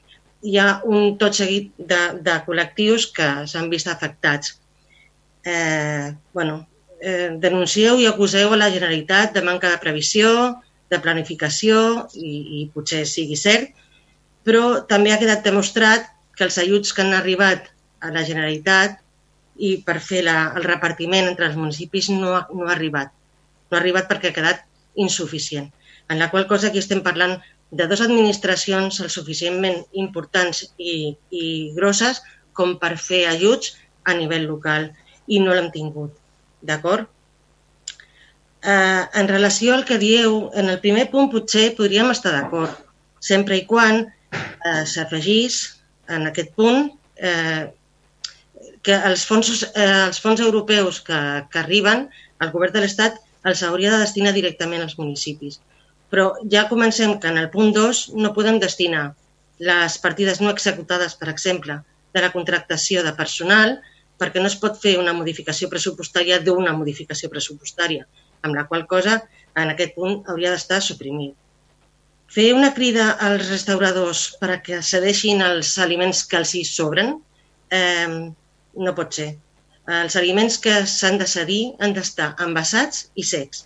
hi 0.45 0.59
ha 0.61 0.67
un 0.85 1.15
tot 1.21 1.37
seguit 1.37 1.71
de, 1.77 2.01
de 2.25 2.37
col·lectius 2.45 3.09
que 3.15 3.29
s'han 3.49 3.71
vist 3.73 3.89
afectats. 3.91 4.55
Eh, 5.45 6.15
bueno, 6.33 6.67
eh, 6.99 7.37
denuncieu 7.37 7.99
i 8.01 8.07
acuseu 8.09 8.53
a 8.53 8.57
la 8.57 8.71
Generalitat 8.73 9.35
de 9.37 9.43
manca 9.45 9.69
de 9.69 9.77
previsió, 9.77 10.29
de 10.89 10.99
planificació, 11.01 11.77
i, 12.17 12.31
i 12.57 12.61
potser 12.73 13.03
sigui 13.05 13.37
cert, 13.37 13.69
però 14.45 14.81
també 14.89 15.13
ha 15.13 15.21
quedat 15.21 15.45
demostrat 15.45 16.09
que 16.35 16.45
els 16.47 16.57
ajuts 16.61 16.93
que 16.93 17.05
han 17.05 17.13
arribat 17.13 17.69
a 18.01 18.11
la 18.13 18.25
Generalitat 18.25 18.97
i 19.57 19.77
per 19.85 19.99
fer 20.03 20.25
la, 20.25 20.51
el 20.57 20.65
repartiment 20.65 21.29
entre 21.29 21.47
els 21.47 21.55
municipis 21.55 22.09
no 22.09 22.33
ha, 22.35 22.43
no 22.51 22.67
ha 22.67 22.73
arribat. 22.73 23.13
No 23.69 23.77
ha 23.77 23.81
arribat 23.81 24.09
perquè 24.09 24.33
ha 24.33 24.37
quedat 24.39 24.65
insuficient. 24.95 25.69
En 26.09 26.19
la 26.21 26.29
qual 26.33 26.49
cosa 26.49 26.69
aquí 26.69 26.81
estem 26.81 27.01
parlant 27.05 27.37
de 27.71 27.87
dues 27.89 28.01
administracions 28.01 28.99
el 29.01 29.13
suficientment 29.13 29.81
importants 29.93 30.65
i, 30.77 31.15
i 31.29 31.45
grosses 31.77 32.21
com 32.57 32.75
per 32.81 32.95
fer 32.97 33.25
ajuts 33.29 33.73
a 34.05 34.13
nivell 34.17 34.45
local 34.49 34.91
i 35.27 35.41
no 35.43 35.53
l'hem 35.53 35.71
tingut. 35.73 36.15
D'acord? 36.65 37.07
Eh, 38.65 39.03
en 39.21 39.27
relació 39.29 39.75
al 39.75 39.85
que 39.85 39.99
dieu, 40.01 40.49
en 40.57 40.69
el 40.73 40.79
primer 40.81 41.07
punt 41.13 41.29
potser 41.33 41.69
podríem 41.77 42.09
estar 42.13 42.33
d'acord, 42.33 42.73
sempre 43.21 43.59
i 43.59 43.65
quan 43.69 44.05
eh, 44.05 44.83
s'afegís 44.89 45.59
en 46.09 46.25
aquest 46.29 46.53
punt 46.57 46.89
eh, 47.17 47.69
que 48.85 48.97
els 49.09 49.25
fons, 49.29 49.51
eh, 49.67 49.85
els 50.07 50.21
fons 50.21 50.41
europeus 50.41 51.01
que, 51.05 51.19
que 51.51 51.61
arriben, 51.61 52.07
el 52.41 52.51
govern 52.53 52.73
de 52.73 52.83
l'Estat 52.83 53.21
els 53.45 53.61
hauria 53.65 53.93
de 53.93 54.01
destinar 54.01 54.33
directament 54.33 54.81
als 54.81 54.97
municipis. 54.97 55.59
Però 56.09 56.31
ja 56.51 56.67
comencem 56.69 57.19
que 57.21 57.29
en 57.29 57.37
el 57.41 57.51
punt 57.53 57.73
2 57.75 58.05
no 58.17 58.33
podem 58.33 58.57
destinar 58.61 59.11
les 59.57 59.97
partides 60.03 60.41
no 60.41 60.51
executades, 60.51 61.15
per 61.15 61.29
exemple, 61.31 61.79
de 62.13 62.23
la 62.23 62.31
contractació 62.33 63.03
de 63.05 63.13
personal, 63.13 63.77
perquè 64.19 64.41
no 64.41 64.49
es 64.51 64.57
pot 64.61 64.77
fer 64.81 64.95
una 65.01 65.13
modificació 65.17 65.69
pressupostària 65.71 66.39
d'una 66.43 66.73
modificació 66.77 67.29
pressupostària 67.33 68.05
amb 68.45 68.55
la 68.55 68.65
qual 68.69 68.85
cosa 68.87 69.19
en 69.61 69.71
aquest 69.71 69.95
punt 69.97 70.21
hauria 70.29 70.53
d'estar 70.53 70.81
suprimit. 70.83 71.33
Fer 72.35 72.51
una 72.53 72.73
crida 72.77 73.11
als 73.27 73.49
restauradors 73.49 74.25
per 74.39 74.49
a 74.55 74.59
que 74.65 74.81
cedeixin 74.83 75.43
els 75.45 75.75
aliments 75.85 76.23
que 76.29 76.39
els 76.41 76.53
hi 76.57 76.63
sobren 76.67 77.15
eh, 77.71 78.31
no 78.87 78.95
pot 78.97 79.13
ser. 79.19 79.29
Els 79.99 80.17
aliments 80.17 80.57
que 80.61 80.73
s'han 80.89 81.19
de 81.21 81.27
cedir 81.29 81.61
han 81.79 81.93
d'estar 81.93 82.33
envasats 82.45 83.05
i 83.15 83.25
secs. 83.31 83.65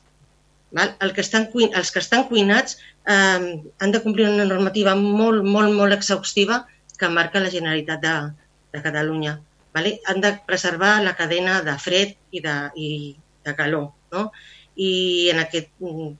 Val? 0.75 0.91
El 1.05 1.13
que 1.15 1.23
estan, 1.25 1.47
els 1.55 1.91
que 1.91 2.01
estan 2.03 2.27
cuinats 2.29 2.77
eh, 3.07 3.61
han 3.79 3.95
de 3.95 4.03
complir 4.03 4.27
una 4.29 4.47
normativa 4.49 4.95
molt, 4.99 5.43
molt, 5.43 5.73
molt 5.73 5.95
exhaustiva 5.95 6.65
que 6.99 7.09
marca 7.09 7.39
la 7.39 7.53
Generalitat 7.53 8.03
de, 8.03 8.15
de 8.75 8.83
Catalunya. 8.83 9.39
Vale? 9.75 9.99
Han 10.09 10.21
de 10.21 10.33
preservar 10.47 10.97
la 11.03 11.15
cadena 11.15 11.59
de 11.65 11.75
fred 11.79 12.15
i 12.31 12.41
de, 12.45 12.55
i 12.75 12.89
de 13.45 13.55
calor. 13.55 13.91
No? 14.13 14.31
i 14.79 15.27
en 15.33 15.41
aquest 15.41 15.73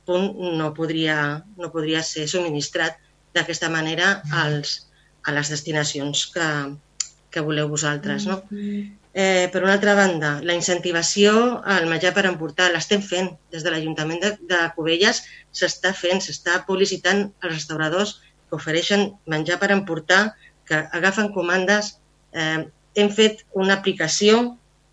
punt 0.06 0.34
no 0.60 0.74
podria, 0.76 1.16
no 1.58 1.72
podria 1.72 2.02
ser 2.04 2.26
subministrat 2.28 2.98
d'aquesta 3.36 3.70
manera 3.72 4.18
als, 4.36 4.90
a 5.24 5.32
les 5.36 5.52
destinacions 5.54 6.26
que, 6.34 6.48
que 7.32 7.44
voleu 7.46 7.70
vosaltres. 7.72 8.26
No? 8.28 8.42
Eh, 9.14 9.48
per 9.54 9.64
una 9.64 9.78
altra 9.78 9.96
banda, 9.96 10.34
la 10.44 10.58
incentivació 10.58 11.62
al 11.76 11.88
menjar 11.92 12.12
per 12.18 12.26
emportar 12.28 12.68
l'estem 12.74 13.06
fent. 13.06 13.32
Des 13.54 13.64
de 13.64 13.72
l'Ajuntament 13.72 14.20
de, 14.26 14.34
de 14.52 14.60
Cubelles 14.76 15.24
s'està 15.56 15.94
fent, 15.96 16.20
s'està 16.26 16.60
publicitant 16.68 17.30
els 17.30 17.54
restauradors 17.54 18.18
que 18.50 18.60
ofereixen 18.60 19.08
menjar 19.32 19.60
per 19.62 19.72
emportar, 19.76 20.34
que 20.68 20.84
agafen 21.00 21.32
comandes. 21.32 21.96
Eh, 22.36 22.68
hem 23.02 23.12
fet 23.14 23.44
una 23.58 23.76
aplicació 23.80 24.40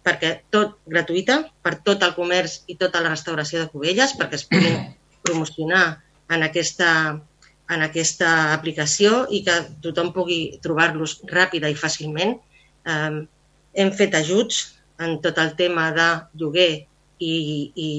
perquè 0.06 0.32
tot 0.54 0.76
gratuïta 0.86 1.40
per 1.64 1.76
tot 1.86 2.04
el 2.06 2.14
comerç 2.14 2.60
i 2.70 2.76
tota 2.78 3.02
la 3.02 3.10
restauració 3.10 3.62
de 3.62 3.70
Cubelles, 3.72 4.14
perquè 4.18 4.38
es 4.38 4.46
puguin 4.46 4.76
promocionar 5.26 5.84
en 6.30 6.44
aquesta, 6.46 6.90
en 7.74 7.86
aquesta 7.86 8.52
aplicació 8.54 9.24
i 9.30 9.42
que 9.46 9.56
tothom 9.82 10.12
pugui 10.14 10.58
trobar-los 10.62 11.18
ràpida 11.32 11.70
i 11.70 11.78
fàcilment. 11.78 12.36
Eh, 12.86 13.16
hem 13.76 13.90
fet 13.98 14.14
ajuts 14.14 14.62
en 15.02 15.18
tot 15.24 15.38
el 15.42 15.52
tema 15.58 15.90
de 15.96 16.06
lloguer 16.38 16.70
i, 17.18 17.34
i, 17.74 17.90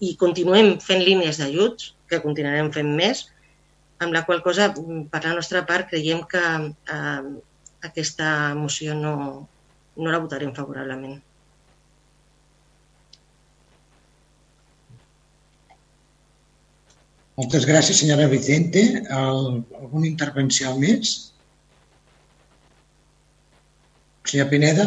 i 0.00 0.14
continuem 0.18 0.76
fent 0.82 1.04
línies 1.04 1.38
d'ajuts, 1.42 1.92
que 2.08 2.20
continuarem 2.24 2.68
fent 2.72 2.90
més, 2.96 3.26
amb 4.02 4.14
la 4.16 4.24
qual 4.26 4.42
cosa, 4.42 4.72
per 4.74 5.22
la 5.24 5.36
nostra 5.36 5.62
part, 5.68 5.88
creiem 5.92 6.24
que 6.28 6.42
eh, 6.42 7.22
aquesta 7.82 8.54
moció 8.54 8.94
no, 8.94 9.14
no 9.96 10.14
la 10.14 10.20
votarem 10.22 10.54
favorablement. 10.54 11.20
Moltes 17.40 17.64
gràcies, 17.66 17.98
senyora 18.02 18.28
Vicente. 18.30 18.82
El, 19.02 19.46
alguna 19.80 20.06
intervenció 20.06 20.74
més? 20.78 21.14
Senyor 24.28 24.50
Pineda? 24.52 24.84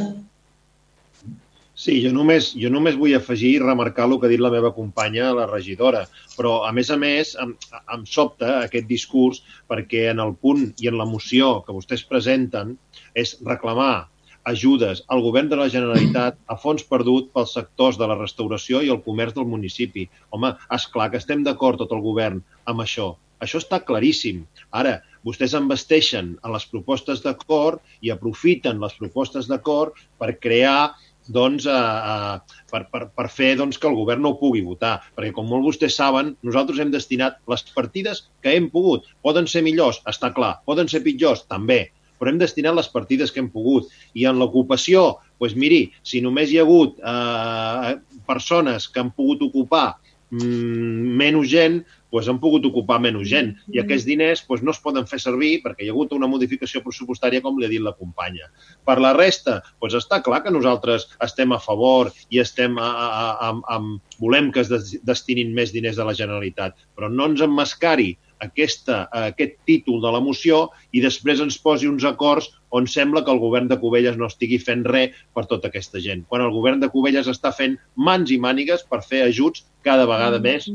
Sí, 1.76 1.98
jo 2.00 2.14
només, 2.16 2.54
jo 2.56 2.70
només 2.72 2.96
vull 2.96 3.14
afegir 3.18 3.50
i 3.58 3.60
remarcar 3.60 4.06
el 4.08 4.16
que 4.20 4.30
ha 4.30 4.32
dit 4.32 4.40
la 4.40 4.52
meva 4.54 4.72
companya, 4.72 5.34
la 5.36 5.48
regidora, 5.50 6.06
però 6.38 6.54
a 6.64 6.72
més 6.72 6.92
a 6.94 6.96
més 6.96 7.34
em, 7.44 7.52
em 7.92 8.06
sobta 8.08 8.62
aquest 8.62 8.88
discurs 8.88 9.42
perquè 9.68 10.06
en 10.14 10.24
el 10.24 10.32
punt 10.40 10.70
i 10.80 10.88
en 10.88 10.96
la 11.02 11.08
moció 11.10 11.58
que 11.66 11.76
vostès 11.76 12.06
presenten 12.08 12.78
és 13.24 13.36
reclamar 13.44 14.08
ajudes 14.46 15.02
al 15.12 15.24
govern 15.26 15.52
de 15.52 15.60
la 15.60 15.68
Generalitat 15.74 16.40
a 16.48 16.56
fons 16.62 16.86
perdut 16.88 17.28
pels 17.36 17.58
sectors 17.58 18.00
de 18.00 18.08
la 18.08 18.18
restauració 18.22 18.80
i 18.80 18.92
el 18.94 19.02
comerç 19.04 19.36
del 19.36 19.50
municipi. 19.52 20.06
Home, 20.32 20.54
és 20.78 20.88
clar 20.96 21.10
que 21.12 21.20
estem 21.20 21.44
d'acord 21.44 21.82
tot 21.82 21.92
el 21.92 22.04
govern 22.06 22.40
amb 22.72 22.86
això. 22.86 23.16
Això 23.44 23.60
està 23.60 23.82
claríssim. 23.84 24.46
Ara, 24.72 25.02
vostès 25.28 25.58
embesteixen 25.58 26.36
a 26.46 26.54
les 26.54 26.66
propostes 26.72 27.24
d'acord 27.26 27.82
i 28.06 28.14
aprofiten 28.14 28.80
les 28.80 28.96
propostes 29.02 29.50
d'acord 29.52 29.98
per 30.22 30.38
crear 30.40 30.94
doncs, 31.28 31.66
eh, 31.66 32.62
per, 32.72 32.84
per, 32.92 33.04
per 33.16 33.28
fer 33.34 33.56
doncs, 33.60 33.80
que 33.82 33.90
el 33.90 33.98
govern 33.98 34.24
no 34.26 34.34
ho 34.34 34.40
pugui 34.40 34.64
votar. 34.66 35.00
Perquè, 35.18 35.34
com 35.36 35.50
molt 35.50 35.66
vostès 35.66 35.98
saben, 35.98 36.36
nosaltres 36.46 36.82
hem 36.82 36.94
destinat 36.94 37.42
les 37.52 37.66
partides 37.76 38.26
que 38.46 38.56
hem 38.56 38.70
pogut. 38.74 39.10
Poden 39.26 39.50
ser 39.52 39.66
millors, 39.66 40.02
està 40.10 40.32
clar. 40.36 40.58
Poden 40.66 40.92
ser 40.92 41.04
pitjors, 41.06 41.46
també 41.50 41.86
però 42.16 42.32
hem 42.32 42.38
destinat 42.40 42.76
les 42.78 42.88
partides 42.88 43.32
que 43.32 43.42
hem 43.44 43.50
pogut. 43.52 43.90
I 44.16 44.24
en 44.30 44.40
l'ocupació, 44.40 45.18
doncs 45.42 45.56
miri, 45.60 45.82
si 46.08 46.22
només 46.24 46.52
hi 46.52 46.62
ha 46.62 46.64
hagut 46.64 47.02
eh, 47.04 47.96
persones 48.28 48.88
que 48.88 49.02
han 49.04 49.12
pogut 49.16 49.44
ocupar 49.50 49.98
mm, 50.32 51.12
menys 51.20 51.52
gent, 51.52 51.82
doncs 52.16 52.32
han 52.32 52.40
pogut 52.40 52.66
ocupar 52.70 53.02
menys 53.04 53.28
gent. 53.30 53.54
I 53.74 53.82
aquests 53.84 54.08
diners 54.08 54.44
doncs, 54.48 54.64
no 54.64 54.72
es 54.72 54.82
poden 54.84 55.08
fer 55.10 55.20
servir 55.22 55.60
perquè 55.66 55.86
hi 55.86 55.92
ha 55.92 55.96
hagut 55.96 56.16
una 56.16 56.30
modificació 56.32 56.82
pressupostària, 56.86 57.44
com 57.44 57.60
li 57.60 57.68
ha 57.68 57.72
dit 57.72 57.84
la 57.84 57.96
companya. 57.98 58.50
Per 58.88 58.98
la 59.04 59.14
resta, 59.18 59.60
doncs 59.84 60.00
està 60.00 60.22
clar 60.24 60.42
que 60.46 60.54
nosaltres 60.56 61.10
estem 61.26 61.52
a 61.52 61.62
favor 61.62 62.14
i 62.32 62.40
estem 62.44 62.80
a, 62.80 62.92
a, 63.06 63.26
a, 63.50 63.54
a, 63.76 63.82
volem 64.24 64.52
que 64.56 64.64
es 64.64 64.96
destinin 65.04 65.52
més 65.56 65.76
diners 65.76 66.00
de 66.00 66.08
la 66.08 66.16
Generalitat, 66.16 66.80
però 66.96 67.12
no 67.12 67.28
ens 67.32 67.44
emmascari 67.44 68.14
aquesta, 68.44 69.06
aquest 69.16 69.58
títol 69.68 70.02
de 70.04 70.12
la 70.12 70.22
moció 70.24 70.70
i 70.92 71.02
després 71.04 71.42
ens 71.44 71.58
posi 71.62 71.88
uns 71.88 72.06
acords 72.08 72.52
on 72.76 72.88
sembla 72.92 73.24
que 73.24 73.32
el 73.32 73.40
govern 73.40 73.70
de 73.72 73.78
Cubelles 73.80 74.18
no 74.20 74.28
estigui 74.28 74.60
fent 74.60 74.84
res 74.88 75.16
per 75.36 75.46
tota 75.48 75.70
aquesta 75.72 76.02
gent. 76.04 76.26
Quan 76.28 76.44
el 76.44 76.52
govern 76.52 76.82
de 76.82 76.90
Cubelles 76.92 77.30
està 77.32 77.54
fent 77.56 77.78
mans 77.96 78.32
i 78.32 78.40
mànigues 78.42 78.84
per 78.90 79.02
fer 79.06 79.24
ajuts 79.28 79.64
cada 79.86 80.08
vegada 80.10 80.42
més 80.44 80.68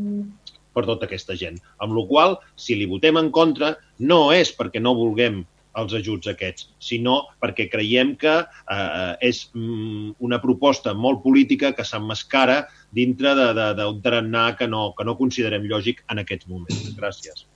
per 0.74 0.86
tota 0.88 1.09
aquesta 1.09 1.36
gent. 1.38 1.59
Amb 1.82 1.97
la 1.97 2.05
qual 2.10 2.36
si 2.56 2.76
li 2.78 2.88
votem 2.90 3.18
en 3.20 3.30
contra, 3.34 3.74
no 3.98 4.28
és 4.34 4.52
perquè 4.56 4.82
no 4.82 4.97
vulguem 4.98 5.42
els 5.78 5.92
ajuts 5.94 6.26
aquests, 6.30 6.66
sinó 6.82 7.20
perquè 7.42 7.68
creiem 7.70 8.14
que 8.18 8.32
eh, 8.42 9.12
és 9.28 9.44
mm, 9.55 10.16
una 10.26 10.40
proposta 10.42 10.94
molt 10.94 11.22
política 11.22 11.70
que 11.76 11.86
s'emmascara 11.86 12.64
dintre 12.97 13.36
d'un 13.38 14.01
tarannà 14.02 14.48
que 14.59 14.66
no, 14.70 14.90
que 14.98 15.06
no 15.06 15.16
considerem 15.20 15.68
lògic 15.70 16.02
en 16.10 16.24
aquests 16.24 16.51
moments. 16.51 16.90
Gràcies. 16.98 17.47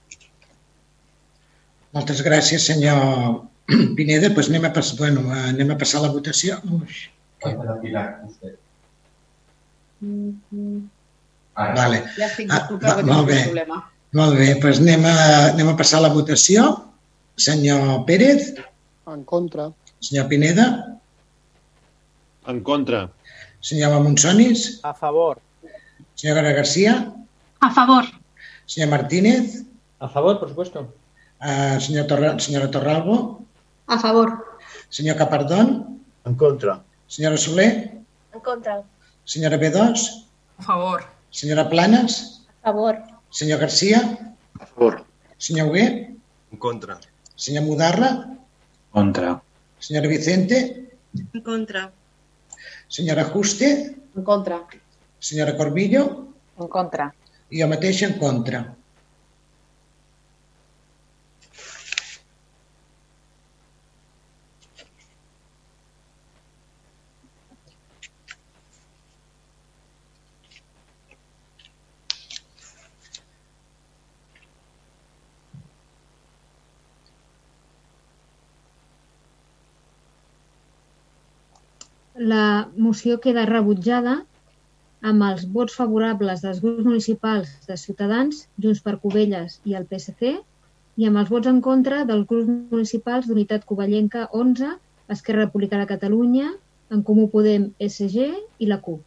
Moltes 1.95 2.23
gràcies, 2.23 2.65
senyor 2.71 3.43
Pineda. 3.97 4.31
Pues 4.33 4.49
anem, 4.51 4.65
a 4.67 4.73
passar, 4.73 4.97
bueno, 4.99 5.27
anem 5.31 5.71
a 5.71 5.79
passar 5.79 6.03
la 6.03 6.11
votació. 6.15 6.59
Ui. 6.71 6.99
Vale. 11.55 12.03
Ja 12.17 12.25
estic 12.27 12.51
Ah, 12.51 12.59
disculpeu, 12.59 12.89
que 12.89 13.03
tinc 13.03 13.07
molt 13.11 13.19
un 13.21 13.25
bé. 13.27 13.43
problema. 13.45 13.77
Molt 14.15 14.37
bé, 14.37 14.47
doncs 14.59 14.79
anem 14.79 15.05
a, 15.05 15.15
anem 15.53 15.69
a 15.69 15.75
passar 15.77 16.01
la 16.01 16.09
votació. 16.09 16.65
Senyor 17.37 18.05
Pérez, 18.05 18.53
En 19.07 19.23
contra. 19.23 19.69
senyor 19.99 20.27
Pineda, 20.27 20.97
En 22.47 22.61
contra. 22.61 23.09
senyor 23.61 24.01
Monsonis, 24.01 24.79
A 24.83 24.93
favor. 24.93 25.39
senyora 26.15 26.51
García, 26.51 27.11
A 27.61 27.71
favor. 27.71 28.05
senyor 28.65 28.89
Martínez, 28.89 29.63
A 29.99 30.07
favor, 30.09 30.39
por 30.39 30.49
supuesto. 30.49 30.93
eh, 31.41 31.77
senyor 31.79 32.07
Torra, 32.07 32.39
senyora 32.39 32.69
Torralbo, 32.71 33.41
A 33.87 33.97
favor. 33.99 34.57
senyor 34.89 35.17
Capardón, 35.17 35.99
En 36.25 36.35
contra. 36.35 36.81
senyora 37.07 37.37
Soler, 37.37 37.91
En 38.33 38.39
contra. 38.41 38.83
senyora 39.25 39.57
B2, 39.57 40.25
A 40.59 40.63
favor. 40.63 41.03
Senyora 41.35 41.67
Planes, 41.69 42.41
A 42.63 42.71
favor. 42.71 42.95
senyor 43.29 43.59
García, 43.59 43.99
A 44.59 44.65
favor. 44.65 45.03
senyor 45.37 45.67
Hugué, 45.67 46.15
En 46.51 46.57
contra. 46.57 46.95
senyor 47.35 47.63
Mudarra, 47.67 48.37
Contra. 48.91 49.41
senyora 49.79 50.07
Vicente, 50.07 50.57
En 51.33 51.41
contra. 51.43 51.91
senyora 52.87 53.25
Juste, 53.25 53.95
En 54.15 54.23
contra. 54.23 54.63
senyora 55.19 55.57
Corbillo 55.57 56.31
En 56.57 56.67
contra. 56.67 57.13
i 57.51 57.59
jo 57.61 57.67
mateix 57.67 58.01
en 58.03 58.13
contra. 58.17 58.73
La 82.15 82.71
moció 82.77 83.19
queda 83.19 83.43
rebutjada 83.47 84.21
amb 85.03 85.23
els 85.27 85.43
vots 85.51 85.75
favorables 85.75 86.41
dels 86.41 86.61
grups 86.63 86.85
municipals 86.87 87.49
de 87.67 87.75
Ciutadans, 87.77 88.45
Junts 88.57 88.79
per 88.85 88.95
Covelles 89.01 89.59
i 89.67 89.75
el 89.75 89.83
PSC, 89.89 90.31
i 90.95 91.07
amb 91.09 91.19
els 91.19 91.29
vots 91.29 91.51
en 91.51 91.59
contra 91.61 92.05
dels 92.07 92.23
grups 92.29 92.47
municipals 92.71 93.27
d'Unitat 93.27 93.65
Covellenca 93.67 94.29
11, 94.31 94.71
Esquerra 95.11 95.43
Republicana 95.43 95.83
de 95.83 95.91
Catalunya, 95.91 96.53
En 96.89 97.01
Comú 97.03 97.27
Podem, 97.33 97.73
SG 97.81 98.29
i 98.59 98.69
la 98.69 98.79
CUP. 98.79 99.01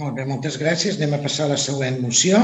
Molt 0.00 0.16
bé, 0.16 0.24
moltes 0.26 0.58
gràcies. 0.58 0.96
Anem 0.98 1.14
a 1.14 1.22
passar 1.22 1.46
a 1.46 1.52
la 1.54 1.60
següent 1.60 2.00
moció, 2.02 2.40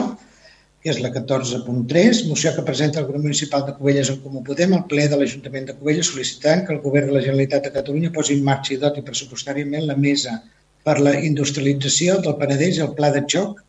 que 0.83 0.91
és 0.91 0.99
la 0.99 1.13
14.3, 1.15 2.25
moció 2.27 2.51
que 2.57 2.65
presenta 2.67 2.99
el 3.01 3.07
grup 3.07 3.23
municipal 3.23 3.63
de 3.67 3.75
Cubelles 3.77 4.09
en 4.11 4.19
Comú 4.23 4.43
Podem 4.47 4.73
al 4.75 4.87
ple 4.91 5.05
de 5.11 5.19
l'Ajuntament 5.19 5.69
de 5.69 5.77
Cubelles 5.79 6.09
sol·licitant 6.11 6.65
que 6.67 6.75
el 6.75 6.81
govern 6.83 7.13
de 7.13 7.17
la 7.17 7.23
Generalitat 7.23 7.69
de 7.69 7.75
Catalunya 7.77 8.11
posi 8.17 8.35
en 8.35 8.43
marxa 8.49 8.75
i 8.75 8.81
doti 8.83 9.05
pressupostàriament 9.07 9.87
la 9.87 9.97
mesa 9.97 10.41
per 10.83 10.97
la 10.99 11.15
industrialització 11.29 12.17
del 12.25 12.35
Penedès 12.41 12.81
i 12.81 12.83
el 12.87 12.97
pla 12.99 13.13
de 13.15 13.23
xoc 13.35 13.61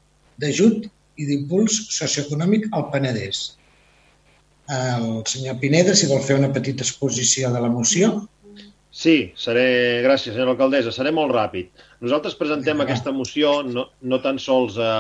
d'ajut 0.41 0.87
i 1.21 1.27
d'impuls 1.29 1.75
socioeconòmic 1.93 2.71
al 2.73 2.87
Penedès. 2.93 3.43
El 4.73 5.21
senyor 5.29 5.59
Pineda, 5.61 5.93
si 5.93 6.09
vol 6.09 6.23
fer 6.25 6.39
una 6.39 6.49
petita 6.55 6.81
exposició 6.81 7.51
de 7.53 7.61
la 7.61 7.69
moció. 7.69 8.13
Sí, 8.89 9.33
seré... 9.37 9.67
Gràcies, 10.05 10.33
senyora 10.33 10.55
alcaldessa. 10.55 10.93
Seré 10.95 11.11
molt 11.13 11.33
ràpid. 11.35 11.69
Nosaltres 12.01 12.37
presentem 12.39 12.81
aquesta 12.81 13.13
moció 13.13 13.59
no, 13.67 13.87
no 14.01 14.19
tan 14.23 14.39
sols 14.41 14.79
a, 14.81 14.93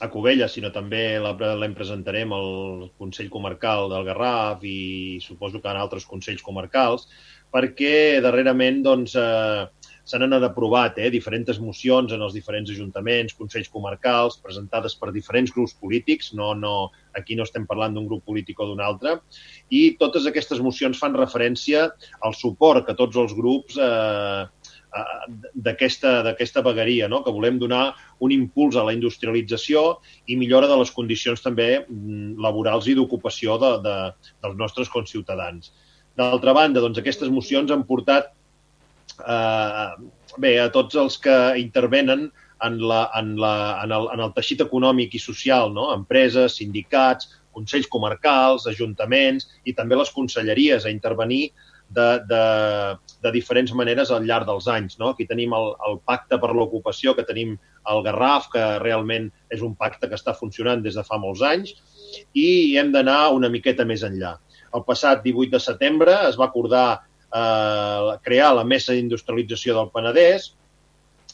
a 0.00 0.08
Cubelles, 0.08 0.54
sinó 0.56 0.70
també 0.72 1.20
la 1.20 1.34
presentarem 1.36 2.32
al 2.32 2.88
Consell 2.98 3.28
Comarcal 3.32 3.90
del 3.92 4.06
Garraf 4.08 4.64
i 4.64 5.18
suposo 5.20 5.60
que 5.60 5.68
en 5.68 5.80
altres 5.80 6.06
consells 6.08 6.42
comarcals, 6.42 7.06
perquè 7.52 8.22
darrerament 8.24 8.80
doncs, 8.86 9.16
eh, 9.18 9.66
se 10.10 10.18
n'han 10.18 10.42
aprovat 10.42 10.96
eh, 10.98 11.10
diferents 11.12 11.60
mocions 11.60 12.12
en 12.12 12.22
els 12.24 12.32
diferents 12.34 12.70
ajuntaments, 12.72 13.36
consells 13.38 13.68
comarcals, 13.68 14.38
presentades 14.42 14.96
per 14.98 15.12
diferents 15.12 15.52
grups 15.54 15.76
polítics, 15.78 16.32
no, 16.34 16.54
no, 16.54 16.90
aquí 17.14 17.36
no 17.36 17.44
estem 17.46 17.66
parlant 17.68 17.94
d'un 17.94 18.08
grup 18.08 18.24
polític 18.24 18.58
o 18.58 18.70
d'un 18.70 18.80
altre, 18.80 19.18
i 19.68 19.96
totes 20.00 20.26
aquestes 20.26 20.62
mocions 20.64 20.98
fan 20.98 21.14
referència 21.18 21.90
al 22.26 22.34
suport 22.34 22.88
que 22.88 22.96
tots 22.98 23.20
els 23.20 23.36
grups 23.36 23.76
eh, 23.78 24.48
d'aquesta 25.54 26.62
vegueria, 26.66 27.08
no? 27.08 27.22
que 27.24 27.34
volem 27.34 27.58
donar 27.58 27.94
un 28.20 28.32
impuls 28.34 28.76
a 28.76 28.84
la 28.86 28.94
industrialització 28.96 30.00
i 30.26 30.36
millora 30.36 30.68
de 30.70 30.78
les 30.80 30.90
condicions 30.90 31.42
també 31.44 31.70
mm, 31.84 32.40
laborals 32.42 32.88
i 32.90 32.96
d'ocupació 32.98 33.58
de, 33.62 33.72
de, 33.86 33.96
dels 34.42 34.58
nostres 34.58 34.90
conciutadans. 34.90 35.72
D'altra 36.18 36.54
banda, 36.56 36.82
doncs, 36.82 36.98
aquestes 36.98 37.30
mocions 37.30 37.70
han 37.70 37.86
portat 37.88 38.32
eh, 39.26 39.88
bé, 40.38 40.56
a 40.60 40.70
tots 40.74 40.98
els 40.98 41.18
que 41.22 41.36
intervenen 41.62 42.30
en, 42.62 42.78
la, 42.80 43.04
en, 43.16 43.36
la, 43.40 43.54
en, 43.84 43.92
el, 43.96 44.08
en 44.14 44.24
el 44.26 44.32
teixit 44.36 44.64
econòmic 44.66 45.14
i 45.16 45.22
social, 45.22 45.72
no? 45.76 45.90
empreses, 45.94 46.58
sindicats, 46.60 47.30
consells 47.54 47.88
comarcals, 47.90 48.66
ajuntaments 48.70 49.48
i 49.66 49.74
també 49.74 49.98
les 49.98 50.12
conselleries 50.14 50.86
a 50.86 50.92
intervenir 50.92 51.50
de, 51.90 52.08
de, 52.30 52.44
de 53.22 53.32
diferents 53.34 53.72
maneres 53.76 54.10
al 54.14 54.26
llarg 54.26 54.46
dels 54.48 54.68
anys. 54.70 54.96
No? 55.00 55.12
Aquí 55.12 55.26
tenim 55.28 55.54
el, 55.56 55.72
el 55.88 55.98
pacte 56.06 56.38
per 56.40 56.52
l'ocupació 56.54 57.14
que 57.18 57.26
tenim 57.26 57.56
al 57.90 58.02
Garraf, 58.06 58.48
que 58.52 58.64
realment 58.82 59.30
és 59.50 59.64
un 59.66 59.74
pacte 59.78 60.08
que 60.08 60.18
està 60.18 60.34
funcionant 60.36 60.82
des 60.84 60.98
de 60.98 61.04
fa 61.06 61.18
molts 61.18 61.42
anys 61.46 61.74
i 62.34 62.76
hem 62.78 62.90
d'anar 62.94 63.30
una 63.34 63.50
miqueta 63.52 63.86
més 63.86 64.04
enllà. 64.06 64.36
El 64.74 64.86
passat 64.86 65.22
18 65.24 65.50
de 65.56 65.62
setembre 65.62 66.14
es 66.28 66.38
va 66.38 66.48
acordar 66.50 66.86
eh, 66.98 68.16
crear 68.26 68.54
la 68.56 68.66
Mesa 68.66 68.94
d'Industrialització 68.94 69.76
del 69.78 69.92
Penedès 69.94 70.52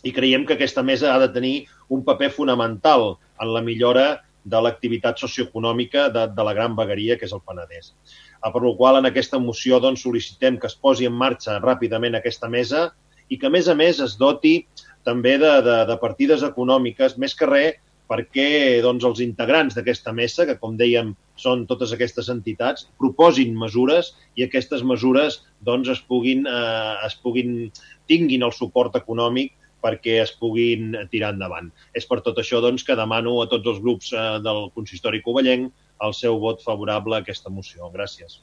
i 0.06 0.12
creiem 0.12 0.44
que 0.46 0.54
aquesta 0.56 0.84
mesa 0.86 1.14
ha 1.14 1.18
de 1.18 1.32
tenir 1.34 1.56
un 1.92 2.04
paper 2.04 2.30
fonamental 2.30 3.16
en 3.40 3.52
la 3.52 3.62
millora 3.64 4.06
de 4.46 4.60
l'activitat 4.62 5.18
socioeconòmica 5.18 6.08
de, 6.14 6.26
de 6.36 6.46
la 6.46 6.54
gran 6.54 6.76
vegueria 6.78 7.16
que 7.18 7.26
és 7.26 7.34
el 7.34 7.42
Penedès. 7.42 7.92
Ah, 8.40 8.52
per 8.52 8.62
la 8.62 8.74
qual 8.76 9.00
en 9.00 9.08
aquesta 9.08 9.40
moció 9.42 9.80
doncs, 9.80 10.04
sol·licitem 10.04 10.60
que 10.60 10.68
es 10.70 10.76
posi 10.76 11.08
en 11.08 11.16
marxa 11.16 11.58
ràpidament 11.62 12.18
aquesta 12.18 12.50
mesa 12.52 12.90
i 13.28 13.38
que, 13.38 13.48
a 13.48 13.52
més 13.52 13.68
a 13.68 13.74
més, 13.74 14.00
es 14.00 14.14
doti 14.20 14.60
també 15.06 15.36
de, 15.38 15.52
de, 15.66 15.76
de 15.88 15.96
partides 16.02 16.44
econòmiques, 16.46 17.16
més 17.18 17.34
que 17.34 17.48
res, 17.50 17.82
perquè 18.06 18.78
doncs, 18.84 19.04
els 19.04 19.20
integrants 19.24 19.74
d'aquesta 19.74 20.12
mesa, 20.14 20.46
que 20.46 20.56
com 20.62 20.76
dèiem 20.78 21.12
són 21.38 21.64
totes 21.66 21.92
aquestes 21.94 22.30
entitats, 22.32 22.86
proposin 23.00 23.56
mesures 23.58 24.12
i 24.38 24.46
aquestes 24.46 24.84
mesures 24.86 25.40
doncs, 25.66 25.90
es, 25.90 26.02
puguin, 26.06 26.46
eh, 26.46 26.94
es 27.06 27.16
puguin 27.22 27.72
tinguin 28.06 28.46
el 28.46 28.54
suport 28.54 28.94
econòmic 28.98 29.56
perquè 29.82 30.20
es 30.22 30.32
puguin 30.38 30.94
tirar 31.12 31.32
endavant. 31.34 31.68
És 31.94 32.06
per 32.08 32.20
tot 32.24 32.38
això 32.40 32.62
doncs, 32.64 32.86
que 32.86 32.96
demano 32.98 33.36
a 33.42 33.48
tots 33.50 33.74
els 33.74 33.82
grups 33.82 34.12
eh, 34.14 34.28
del 34.42 34.70
consistori 34.74 35.22
covellenc 35.26 35.74
el 36.02 36.12
seu 36.14 36.38
vot 36.42 36.62
favorable 36.64 37.16
a 37.16 37.24
aquesta 37.24 37.52
moció. 37.52 37.88
Gràcies. 37.94 38.40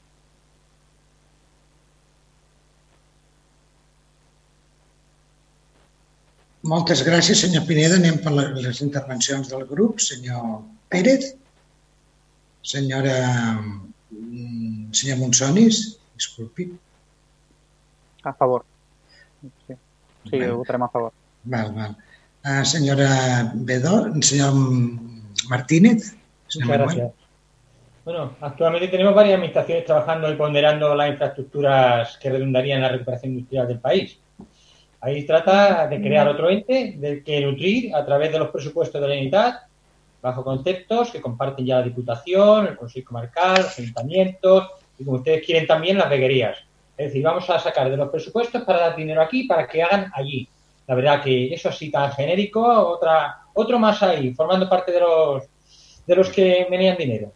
Moltes 6.63 7.03
gràcies, 7.03 7.41
senyor 7.43 7.65
Pineda. 7.67 7.97
Anem 7.99 8.21
per 8.23 8.31
les 8.33 8.79
intervencions 8.85 9.49
del 9.51 9.65
grup. 9.67 9.99
Senyor 9.99 10.61
Pérez, 10.93 11.33
senyora 12.63 13.17
mm, 13.59 14.93
senyor 14.95 15.19
Monsonis, 15.19 15.83
disculpi. 16.15 16.69
A 18.23 18.31
favor. 18.31 18.63
Sí, 19.41 19.75
sí 20.29 20.39
Val. 20.39 20.55
votarem 20.55 20.87
a 20.87 20.89
favor. 20.93 21.11
Val, 21.43 21.73
val. 21.75 21.97
Uh, 22.43 22.63
senyora 22.63 23.51
Bedó, 23.53 24.07
senyor 24.21 24.55
Martínez. 25.49 26.15
Senyor 26.47 26.79
Muchas 26.79 26.95
Manuel. 26.95 27.22
Bueno, 28.05 28.35
actualmente 28.41 28.89
tenemos 28.89 29.15
varias 29.15 29.35
administraciones 29.35 29.85
trabajando 29.85 30.29
y 30.29 30.35
ponderando 30.35 30.93
las 30.93 31.09
infraestructuras 31.09 32.17
que 32.17 32.29
redundarían 32.29 32.77
en 32.77 32.83
la 32.83 32.89
recuperación 32.89 33.31
industrial 33.31 33.67
del 33.67 33.79
país. 33.79 34.19
Ahí 34.99 35.25
trata 35.25 35.87
de 35.87 36.01
crear 36.01 36.27
otro 36.27 36.49
ente 36.49 36.95
del 36.97 37.23
que 37.23 37.39
nutrir 37.39 37.95
a 37.95 38.05
través 38.05 38.29
de 38.31 38.39
los 38.39 38.49
presupuestos 38.49 39.01
de 39.01 39.07
la 39.07 39.15
unidad, 39.15 39.61
bajo 40.21 40.43
conceptos 40.43 41.11
que 41.11 41.21
comparten 41.21 41.65
ya 41.65 41.77
la 41.77 41.83
Diputación, 41.83 42.67
el 42.67 42.75
Consejo 42.75 43.07
Comarcal, 43.07 43.63
los 43.63 43.79
ayuntamientos 43.79 44.67
y, 44.97 45.05
como 45.05 45.17
ustedes 45.17 45.45
quieren, 45.45 45.65
también 45.65 45.97
las 45.97 46.09
veguerías. 46.09 46.57
Es 46.97 47.07
decir, 47.07 47.23
vamos 47.23 47.49
a 47.49 47.57
sacar 47.57 47.89
de 47.89 47.95
los 47.95 48.09
presupuestos 48.09 48.63
para 48.63 48.79
dar 48.79 48.95
dinero 48.97 49.21
aquí 49.21 49.45
para 49.45 49.65
que 49.65 49.81
hagan 49.81 50.11
allí. 50.13 50.47
La 50.87 50.95
verdad 50.95 51.21
que 51.21 51.53
eso 51.53 51.69
así 51.69 51.89
tan 51.89 52.11
genérico, 52.11 52.61
otra, 52.61 53.43
otro 53.53 53.79
más 53.79 54.03
ahí, 54.03 54.33
formando 54.33 54.67
parte 54.67 54.91
de 54.91 54.99
los, 54.99 55.43
de 56.05 56.15
los 56.15 56.29
que 56.29 56.67
menean 56.69 56.97
dinero. 56.97 57.31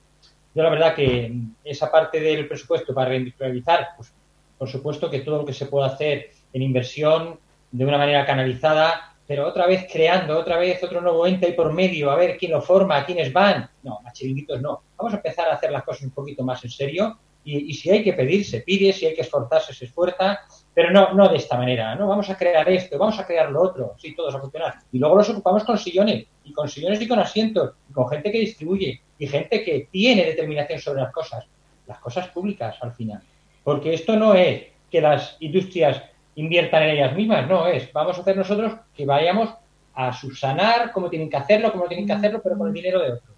Yo 0.53 0.63
la 0.63 0.69
verdad 0.69 0.95
que 0.95 1.33
esa 1.63 1.91
parte 1.91 2.19
del 2.19 2.47
presupuesto 2.47 2.93
para 2.93 3.09
reindustrializar, 3.09 3.89
pues 3.95 4.13
por 4.57 4.67
supuesto 4.67 5.09
que 5.09 5.19
todo 5.19 5.39
lo 5.39 5.45
que 5.45 5.53
se 5.53 5.67
pueda 5.67 5.87
hacer 5.87 6.31
en 6.53 6.61
inversión 6.61 7.39
de 7.71 7.85
una 7.85 7.97
manera 7.97 8.25
canalizada, 8.25 9.15
pero 9.27 9.47
otra 9.47 9.67
vez 9.67 9.85
creando, 9.91 10.37
otra 10.37 10.57
vez 10.57 10.81
otro 10.83 11.01
nuevo 11.01 11.27
ente 11.27 11.51
por 11.53 11.73
medio, 11.73 12.09
a 12.09 12.15
ver 12.15 12.37
quién 12.37 12.51
lo 12.51 12.61
forma, 12.61 13.05
quiénes 13.05 13.31
van. 13.31 13.69
No, 13.83 13.99
a 14.05 14.11
chiringuitos 14.11 14.61
no. 14.61 14.81
Vamos 14.97 15.13
a 15.13 15.17
empezar 15.17 15.49
a 15.49 15.55
hacer 15.55 15.71
las 15.71 15.83
cosas 15.83 16.03
un 16.03 16.11
poquito 16.11 16.43
más 16.43 16.63
en 16.63 16.71
serio 16.71 17.19
y, 17.43 17.71
y 17.71 17.73
si 17.73 17.89
hay 17.89 18.03
que 18.03 18.13
pedir, 18.13 18.45
se 18.45 18.61
pide, 18.61 18.91
si 18.93 19.05
hay 19.05 19.13
que 19.13 19.21
esforzarse, 19.21 19.73
se 19.73 19.85
esfuerza, 19.85 20.39
pero 20.73 20.91
no, 20.91 21.13
no 21.13 21.27
de 21.29 21.37
esta 21.37 21.57
manera, 21.57 21.95
no 21.95 22.07
vamos 22.07 22.29
a 22.29 22.37
crear 22.37 22.69
esto, 22.69 22.97
vamos 22.97 23.17
a 23.19 23.25
crear 23.25 23.49
lo 23.49 23.61
otro, 23.61 23.95
sí, 23.97 24.13
todos 24.15 24.35
a 24.35 24.39
funcionar. 24.39 24.75
Y 24.91 24.99
luego 24.99 25.15
los 25.15 25.29
ocupamos 25.29 25.63
con 25.63 25.77
sillones, 25.77 26.27
y 26.43 26.53
con 26.53 26.69
sillones 26.69 27.01
y 27.01 27.07
con 27.07 27.19
asientos, 27.19 27.73
y 27.89 27.93
con 27.93 28.07
gente 28.09 28.31
que 28.31 28.39
distribuye, 28.39 29.01
y 29.19 29.27
gente 29.27 29.63
que 29.63 29.87
tiene 29.91 30.25
determinación 30.25 30.79
sobre 30.79 31.01
las 31.01 31.11
cosas, 31.11 31.45
las 31.87 31.99
cosas 31.99 32.27
públicas 32.29 32.77
al 32.81 32.93
final. 32.93 33.21
Porque 33.63 33.93
esto 33.93 34.15
no 34.15 34.33
es 34.33 34.63
que 34.89 35.01
las 35.01 35.37
industrias 35.39 36.01
inviertan 36.35 36.83
en 36.83 36.89
ellas 36.91 37.15
mismas, 37.15 37.47
no 37.47 37.67
es, 37.67 37.91
vamos 37.91 38.17
a 38.17 38.21
hacer 38.21 38.37
nosotros 38.37 38.73
que 38.95 39.05
vayamos 39.05 39.49
a 39.95 40.13
subsanar 40.13 40.91
cómo 40.91 41.09
tienen 41.09 41.29
que 41.29 41.37
hacerlo, 41.37 41.71
cómo 41.71 41.87
tienen 41.87 42.05
que 42.05 42.13
hacerlo, 42.13 42.39
pero 42.43 42.57
con 42.57 42.67
el 42.67 42.73
dinero 42.73 42.99
de 42.99 43.13
otros. 43.13 43.35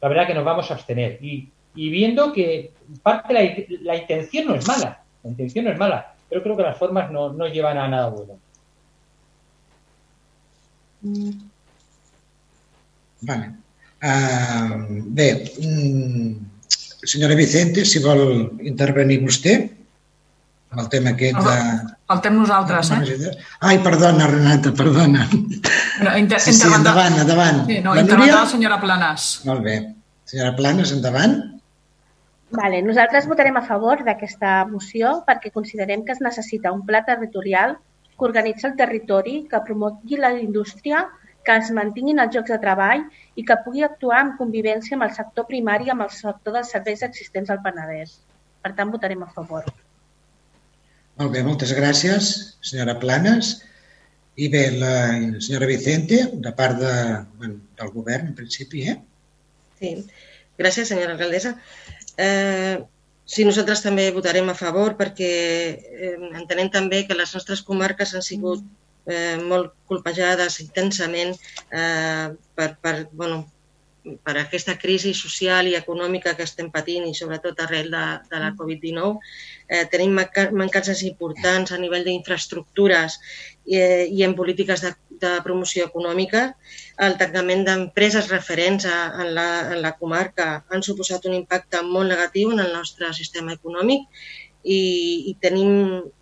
La 0.00 0.08
verdad 0.08 0.26
que 0.26 0.34
nos 0.34 0.44
vamos 0.44 0.70
a 0.70 0.74
abstener. 0.74 1.18
Y, 1.22 1.50
y 1.76 1.88
viendo 1.90 2.32
que 2.32 2.72
parte 3.02 3.32
la, 3.32 3.40
la 3.82 3.96
intención 3.96 4.48
no 4.48 4.54
es 4.56 4.66
mala, 4.66 5.04
la 5.22 5.30
intención 5.30 5.64
no 5.64 5.70
es 5.70 5.78
mala, 5.78 6.14
pero 6.28 6.42
creo 6.42 6.56
que 6.56 6.62
las 6.64 6.76
formas 6.76 7.10
no, 7.10 7.32
no 7.32 7.46
llevan 7.46 7.78
a 7.78 7.88
nada 7.88 8.08
bueno. 8.08 8.38
Vale. 13.20 13.65
Uh, 14.06 15.02
bé, 15.18 15.28
mm, 15.58 16.34
senyora 17.02 17.34
Vicente, 17.34 17.82
si 17.84 17.98
vol 18.04 18.22
intervenir 18.62 19.18
vostè 19.24 19.56
amb 20.70 20.82
el 20.84 20.88
tema 20.92 21.14
aquest 21.14 21.40
de... 21.42 21.56
Faltem 22.06 22.36
nosaltres, 22.38 22.92
eh? 22.94 23.32
Ai, 23.66 23.80
perdona, 23.82 24.28
Renata, 24.30 24.70
perdona. 24.76 25.24
No, 26.04 26.12
inter 26.20 26.38
Sí, 26.44 26.52
sí, 26.54 26.68
endavant, 26.70 27.18
endavant. 27.18 27.64
Sí, 27.66 27.80
no, 27.82 27.96
La 27.96 28.04
la 28.04 28.46
senyora 28.46 28.78
Planes. 28.78 29.26
Molt 29.48 29.64
bé. 29.64 29.76
Senyora 30.28 30.54
Planes, 30.58 30.92
endavant. 30.94 31.38
Vale, 32.54 32.82
nosaltres 32.86 33.26
votarem 33.26 33.56
a 33.58 33.64
favor 33.66 34.04
d'aquesta 34.06 34.66
moció 34.70 35.22
perquè 35.26 35.50
considerem 35.50 36.04
que 36.06 36.14
es 36.14 36.22
necessita 36.22 36.70
un 36.70 36.84
pla 36.86 37.02
territorial 37.08 37.78
que 38.16 38.28
organitzi 38.28 38.68
el 38.68 38.76
territori, 38.78 39.40
que 39.50 39.62
promogui 39.66 40.20
la 40.20 40.30
indústria, 40.38 41.08
que 41.46 41.56
es 41.58 41.72
mantinguin 41.74 42.22
els 42.22 42.34
llocs 42.34 42.54
de 42.54 42.60
treball 42.62 43.02
i 43.36 43.44
que 43.44 43.56
pugui 43.64 43.84
actuar 43.84 44.22
en 44.24 44.32
convivència 44.38 44.96
amb 44.96 45.06
el 45.06 45.14
sector 45.16 45.46
primari 45.48 45.88
i 45.88 45.92
amb 45.92 46.06
el 46.06 46.12
sector 46.12 46.56
dels 46.56 46.72
serveis 46.72 47.04
existents 47.06 47.52
al 47.52 47.60
Penedès. 47.64 48.16
Per 48.64 48.72
tant, 48.78 48.92
votarem 48.92 49.22
a 49.22 49.30
favor. 49.34 49.66
Molt 51.20 51.32
bé, 51.32 51.42
moltes 51.44 51.72
gràcies, 51.76 52.30
senyora 52.64 52.96
Planes. 53.02 53.52
I 54.36 54.48
bé, 54.52 54.64
la 54.80 54.96
senyora 55.40 55.68
Vicente, 55.68 56.18
de 56.44 56.52
part 56.56 56.80
de, 56.80 56.94
bueno, 57.40 57.60
del 57.78 57.92
govern, 57.94 58.32
en 58.32 58.34
principi, 58.36 58.82
eh? 58.90 58.96
Sí, 59.80 59.92
gràcies, 60.60 60.90
senyora 60.90 61.14
alcaldessa. 61.14 61.54
Eh, 62.20 62.82
sí, 63.24 63.44
nosaltres 63.48 63.84
també 63.84 64.10
votarem 64.16 64.48
a 64.52 64.56
favor 64.56 64.96
perquè 65.00 65.30
eh, 65.76 66.16
entenem 66.40 66.72
també 66.72 67.04
que 67.08 67.16
les 67.16 67.32
nostres 67.36 67.64
comarques 67.64 68.12
han 68.16 68.24
sigut 68.24 68.64
eh, 69.06 69.36
molt 69.42 69.74
colpejades 69.88 70.60
intensament 70.64 71.34
eh, 71.70 72.32
per, 72.54 72.70
per, 72.82 72.96
bueno, 73.12 73.44
per 74.22 74.36
aquesta 74.38 74.76
crisi 74.78 75.12
social 75.18 75.66
i 75.66 75.74
econòmica 75.78 76.34
que 76.38 76.46
estem 76.46 76.68
patint 76.70 77.08
i 77.08 77.14
sobretot 77.16 77.58
arrel 77.64 77.90
de, 77.90 78.04
de 78.30 78.42
la 78.42 78.52
Covid-19. 78.58 79.18
Eh, 79.66 79.84
tenim 79.90 80.14
manca- 80.20 80.50
mancances 80.54 81.02
importants 81.08 81.72
a 81.72 81.80
nivell 81.82 82.06
d'infraestructures 82.06 83.18
i, 83.64 83.80
eh, 83.80 84.06
i 84.06 84.22
en 84.26 84.36
polítiques 84.38 84.84
de, 84.84 84.92
de 85.22 85.32
promoció 85.42 85.88
econòmica. 85.90 86.46
El 87.02 87.18
tancament 87.20 87.66
d'empreses 87.66 88.30
referents 88.30 88.86
a, 88.86 88.98
en, 89.24 89.34
la, 89.34 89.48
en 89.74 89.82
la 89.82 89.96
comarca 89.98 90.50
han 90.70 90.86
suposat 90.86 91.26
un 91.26 91.34
impacte 91.40 91.82
molt 91.82 92.12
negatiu 92.14 92.54
en 92.54 92.62
el 92.62 92.72
nostre 92.76 93.10
sistema 93.16 93.58
econòmic 93.58 94.06
i, 94.66 95.30
i 95.30 95.32
tenim 95.38 95.70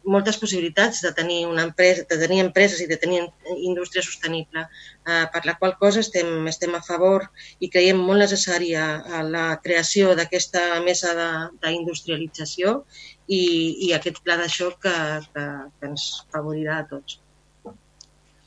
moltes 0.05 0.37
possibilitats 0.37 1.01
de 1.01 1.11
tenir 1.17 1.47
una 1.49 1.63
empresa, 1.65 2.05
de 2.11 2.19
tenir 2.21 2.43
empreses 2.45 2.83
i 2.85 2.89
de 2.91 2.99
tenir 3.01 3.23
indústria 3.57 4.05
sostenible, 4.05 4.67
eh, 5.09 5.25
per 5.33 5.43
la 5.49 5.55
qual 5.57 5.75
cosa 5.81 6.03
estem, 6.05 6.29
estem 6.53 6.77
a 6.77 6.83
favor 6.85 7.25
i 7.65 7.71
creiem 7.73 8.03
molt 8.05 8.21
necessària 8.21 8.85
a 9.01 9.23
la 9.25 9.47
creació 9.65 10.13
d'aquesta 10.19 10.67
mesa 10.85 11.15
de- 11.17 11.49
d'industrialització 11.65 12.83
i, 13.27 13.43
i 13.89 13.93
aquest 13.97 14.21
pla 14.27 14.37
de 14.37 14.49
xoc 14.53 14.77
que, 14.85 14.95
que, 15.33 15.47
que 15.81 15.93
ens 15.95 16.07
favorirà 16.35 16.83
a 16.83 16.89
tots. 16.93 17.19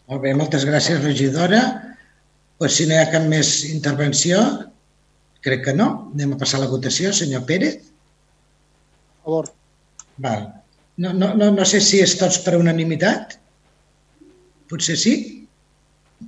Molt 0.07 0.21
bé, 0.23 0.31
moltes 0.37 0.63
gràcies, 0.69 1.01
regidora. 1.03 1.59
Pues, 2.57 2.77
si 2.77 2.85
no 2.87 2.93
hi 2.95 3.01
ha 3.01 3.09
cap 3.11 3.25
més 3.29 3.65
intervenció, 3.67 4.39
crec 5.43 5.65
que 5.65 5.73
no. 5.75 5.89
Anem 6.13 6.31
a 6.33 6.39
passar 6.39 6.61
a 6.61 6.63
la 6.63 6.69
votació. 6.71 7.11
Senyor 7.13 7.43
Pérez? 7.49 7.81
A 9.17 9.25
favor. 9.25 9.51
Val. 10.17 10.45
No, 10.97 11.13
no, 11.13 11.33
no, 11.37 11.51
no 11.53 11.65
sé 11.69 11.79
si 11.83 12.01
és 12.01 12.15
tots 12.17 12.39
per 12.45 12.55
unanimitat. 12.57 13.37
Potser 14.69 14.97
sí? 14.99 15.15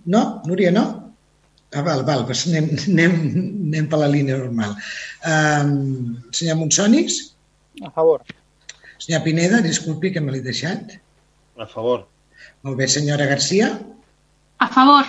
No? 0.06 0.42
Núria, 0.46 0.72
no? 0.76 0.86
Ah, 1.74 1.84
val, 1.86 2.02
val, 2.06 2.24
doncs 2.26 2.48
anem, 2.50 2.70
anem, 2.90 3.16
anem 3.70 3.90
per 3.90 4.00
la 4.02 4.10
línia 4.10 4.38
normal. 4.40 4.72
Um, 5.30 6.16
senyor 6.34 6.58
Monsonis? 6.62 7.20
A 7.86 7.92
favor. 7.94 8.24
Senyor 8.98 9.22
Pineda, 9.26 9.62
disculpi 9.66 10.14
que 10.14 10.24
me 10.24 10.34
l'he 10.34 10.42
deixat. 10.46 10.96
A 11.60 11.68
favor. 11.70 12.08
Molt 12.66 12.80
bé, 12.80 12.88
senyora 12.90 13.28
Garcia? 13.30 13.70
A 14.60 14.68
favor. 14.74 15.06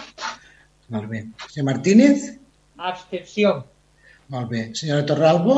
Molt 0.92 1.08
bé. 1.10 1.24
Senyor 1.48 1.70
Martínez? 1.70 2.28
Abstenció. 2.76 3.54
Molt 4.32 4.52
bé. 4.52 4.66
Senyora 4.78 5.06
Torralbo? 5.08 5.56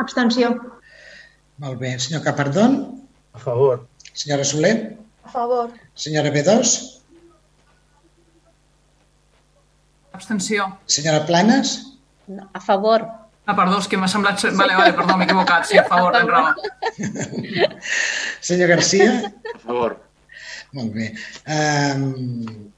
Abstenció. 0.00 0.54
Molt 1.62 1.78
bé. 1.80 1.92
Senyor 1.98 2.22
Capardón? 2.24 2.72
A 3.32 3.38
favor. 3.38 3.86
Senyora 4.12 4.44
Soler? 4.44 4.96
A 5.24 5.30
favor. 5.30 5.70
Senyora 5.94 6.30
B2? 6.34 7.00
Abstenció. 10.12 10.66
Senyora 10.86 11.24
Planes? 11.26 11.98
No, 12.26 12.48
a 12.52 12.60
favor. 12.60 13.06
Ah, 13.46 13.56
perdó, 13.58 13.78
és 13.82 13.88
que 13.90 13.98
m'ha 13.98 14.06
semblat... 14.10 14.38
Vale, 14.54 14.74
vale, 14.78 14.92
perdó, 14.94 15.16
m'he 15.18 15.24
equivocat. 15.26 15.64
Sí, 15.66 15.78
a 15.80 15.82
favor, 15.88 16.14
tens 16.14 16.30
raó. 16.34 16.52
Senyor 18.40 18.68
Garcia? 18.70 19.08
A 19.54 19.58
favor. 19.64 19.96
Molt 20.76 20.92
bé. 20.94 21.08
Um, 21.50 22.70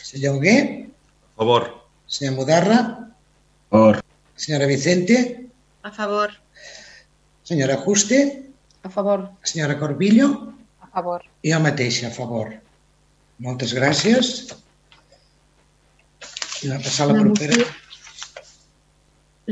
senyor 0.00 0.38
Hugué? 0.38 0.54
A 1.36 1.42
favor. 1.42 1.68
Senyor 2.08 2.38
Mudarra? 2.38 2.78
A 2.88 3.76
favor. 3.76 4.00
Senyora 4.36 4.66
Vicente? 4.70 5.18
A 5.84 5.92
favor. 5.92 6.32
Senyora 7.44 7.76
Juste? 7.84 8.18
A 8.82 8.88
favor. 8.90 9.28
Senyora 9.42 9.78
Corbillo? 9.78 10.52
A 10.80 10.86
favor. 10.92 11.22
I 11.42 11.52
jo 11.52 11.60
mateix, 11.62 12.02
a 12.06 12.10
favor. 12.10 12.52
Moltes 13.42 13.72
gràcies. 13.74 14.52
I 16.62 16.70
va 16.70 16.78
passar 16.78 17.08
la 17.10 17.14
La 17.18 17.22
propera. 17.26 17.56
moció, 17.56 17.72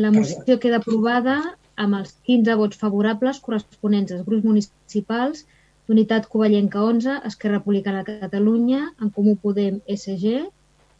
la 0.04 0.10
moció 0.14 0.58
queda 0.62 0.78
aprovada 0.78 1.38
amb 1.76 1.96
els 1.98 2.12
15 2.28 2.54
vots 2.60 2.76
favorables 2.78 3.40
corresponents 3.40 4.12
als 4.12 4.26
grups 4.26 4.44
municipals 4.44 5.44
d'Unitat 5.88 6.28
Covellenca 6.30 6.82
11, 6.86 7.16
Esquerra 7.26 7.58
Republicana 7.58 8.04
de 8.06 8.20
Catalunya, 8.20 8.92
En 9.02 9.10
Comú 9.10 9.34
Podem, 9.36 9.80
SG, 9.88 10.44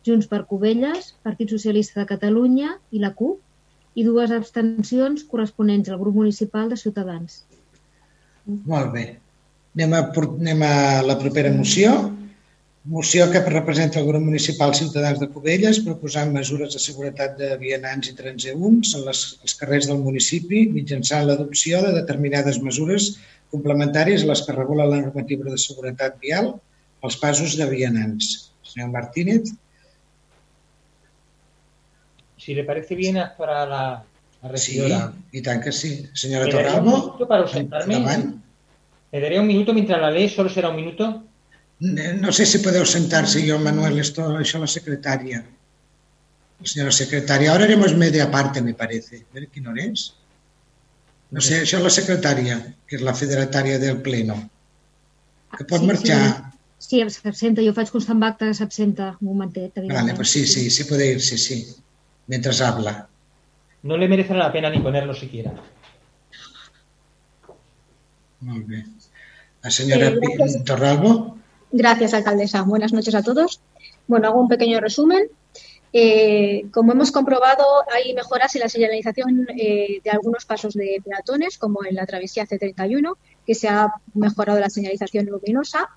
Junts 0.07 0.27
per 0.27 0.47
Covelles, 0.51 1.15
Partit 1.23 1.51
Socialista 1.53 2.01
de 2.01 2.07
Catalunya 2.11 2.73
i 2.91 2.99
la 2.99 3.13
CUP, 3.15 3.39
i 3.99 4.05
dues 4.07 4.31
abstencions 4.35 5.25
corresponents 5.31 5.91
al 5.91 5.99
grup 6.01 6.17
municipal 6.21 6.71
de 6.71 6.79
Ciutadans. 6.79 7.43
Molt 8.47 8.95
bé. 8.95 9.05
Anem 9.77 9.95
a, 9.95 10.01
anem 10.27 10.65
a 10.67 10.75
la 11.07 11.19
propera 11.19 11.53
moció. 11.55 11.93
Moció 12.91 13.27
que 13.31 13.43
representa 13.45 14.01
el 14.01 14.07
grup 14.09 14.23
municipal 14.25 14.73
Ciutadans 14.75 15.21
de 15.21 15.29
Cubelles 15.29 15.83
proposant 15.85 16.33
mesures 16.33 16.73
de 16.75 16.81
seguretat 16.83 17.37
de 17.39 17.51
vianants 17.61 18.09
i 18.09 18.17
transeunts 18.17 18.95
en 18.97 19.05
les, 19.09 19.21
els 19.45 19.57
carrers 19.61 19.91
del 19.91 20.01
municipi 20.01 20.65
mitjançant 20.73 21.27
l'adopció 21.29 21.83
de 21.85 21.93
determinades 21.99 22.59
mesures 22.65 23.13
complementàries 23.53 24.25
a 24.25 24.31
les 24.31 24.43
que 24.47 24.57
regula 24.57 24.89
la 24.89 25.03
normativa 25.03 25.51
de 25.51 25.61
seguretat 25.61 26.17
vial 26.25 26.55
als 27.05 27.19
passos 27.21 27.59
de 27.61 27.69
vianants. 27.69 28.51
Senyor 28.71 28.91
Martínez, 28.95 29.53
Si 32.41 32.55
le 32.55 32.65
parece 32.65 32.95
bien, 32.97 33.19
para 33.39 33.67
la, 33.67 33.83
la 34.43 34.49
sí, 34.57 34.81
regidora. 34.81 35.13
i 35.33 35.43
tant 35.45 35.61
que 35.63 35.73
sí. 35.73 35.91
Senyora 36.15 36.47
¿Me 36.47 36.53
daría 36.53 36.69
un 36.81 36.85
Torralbo, 36.85 36.97
minuto 37.07 37.29
para 37.29 37.43
ausentarme? 37.43 37.97
endavant. 37.97 38.43
¿Me 39.13 39.21
daría 39.21 39.41
un 39.41 39.47
minuto 39.47 39.75
mientras 39.75 40.01
la 40.01 40.11
ley? 40.11 40.29
¿Solo 40.29 40.49
será 40.49 40.71
un 40.71 40.77
minuto? 40.77 41.25
No 41.81 42.33
sé 42.33 42.45
si 42.47 42.59
podeu 42.65 42.85
sentar-se 42.85 43.41
jo, 43.49 43.59
Manuel, 43.59 43.99
esto, 43.99 44.27
això 44.39 44.61
la 44.61 44.69
secretària. 44.69 45.43
Senyora 46.63 46.93
secretària, 46.93 47.53
ahora 47.53 47.65
haremos 47.65 47.95
media 47.97 48.31
parte, 48.31 48.61
me 48.61 48.75
parece. 48.75 49.25
A 49.31 49.35
ver 49.35 49.49
hora 49.67 49.85
es. 49.85 50.13
No 51.31 51.41
sé, 51.41 51.61
això 51.63 51.79
és 51.79 51.85
la 51.85 51.93
secretària, 51.95 52.57
que 52.87 52.97
és 52.99 53.03
la 53.07 53.15
federatària 53.15 53.79
del 53.79 54.01
pleno. 54.05 54.37
Que 55.57 55.65
pot 55.65 55.83
marxar. 55.89 56.53
Sí, 56.81 57.01
s'absenta. 57.09 57.63
Jo 57.65 57.73
faig 57.77 57.91
constant 57.93 58.23
acte 58.29 58.49
que 58.51 58.55
s'absenta 58.57 59.17
un 59.21 59.29
momentet. 59.33 59.73
Vale, 59.77 59.87
evidentment. 59.87 60.17
pues 60.17 60.31
sí, 60.31 60.47
sí, 60.47 60.69
sí 60.71 60.85
puede 60.85 61.13
ir, 61.13 61.21
sí, 61.21 61.39
sí. 61.39 61.59
Mientras 62.31 62.61
habla. 62.61 63.09
No 63.83 63.97
le 63.97 64.07
merecerá 64.07 64.39
la 64.39 64.53
pena 64.53 64.71
ni 64.71 64.79
ponerlo 64.79 65.13
siquiera. 65.15 65.53
Molt 68.39 68.69
bé. 68.69 68.85
La 69.63 69.71
senyora 69.71 70.07
Eh, 70.07 70.19
gracias. 70.23 70.65
Torralbo. 70.65 71.39
Gracias, 71.73 72.15
alcaldesa. 72.15 72.63
Buenas 72.63 72.93
noches 72.93 73.17
a 73.17 73.25
todos. 73.25 73.61
Bueno, 74.07 74.29
hago 74.29 74.41
un 74.41 74.49
pequeño 74.49 74.79
resumen. 74.79 75.25
Eh, 75.93 76.67
como 76.71 76.93
hemos 76.93 77.11
comprobado, 77.11 77.65
hay 77.93 78.15
mejoras 78.15 78.55
en 78.55 78.61
la 78.61 78.69
señalización 78.69 79.49
eh, 79.59 80.01
de 80.05 80.11
algunos 80.11 80.45
pasos 80.45 80.75
de 80.75 81.03
peatones, 81.05 81.59
como 81.59 81.85
en 81.85 81.97
la 81.97 82.07
travesía 82.07 82.47
C31, 82.47 83.17
que 83.45 83.57
se 83.57 83.69
ha 83.69 83.89
mejorado 84.15 84.61
la 84.61 84.71
señalización 84.71 85.27
luminosa. 85.27 85.89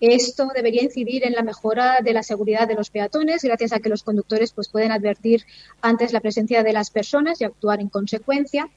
Esto 0.00 0.48
debería 0.54 0.82
incidir 0.82 1.26
en 1.26 1.34
la 1.34 1.42
mejora 1.42 1.98
de 2.02 2.14
la 2.14 2.22
seguridad 2.22 2.66
de 2.66 2.74
los 2.74 2.88
peatones, 2.88 3.42
gracias 3.42 3.72
a 3.72 3.80
que 3.80 3.90
los 3.90 4.02
conductores 4.02 4.52
pues, 4.52 4.68
pueden 4.68 4.92
advertir 4.92 5.44
antes 5.82 6.12
la 6.14 6.20
presencia 6.20 6.62
de 6.62 6.72
las 6.72 6.90
personas 6.90 7.40
y 7.40 7.44
actuar 7.44 7.80
en 7.80 7.90
consecuencia. 7.90 8.68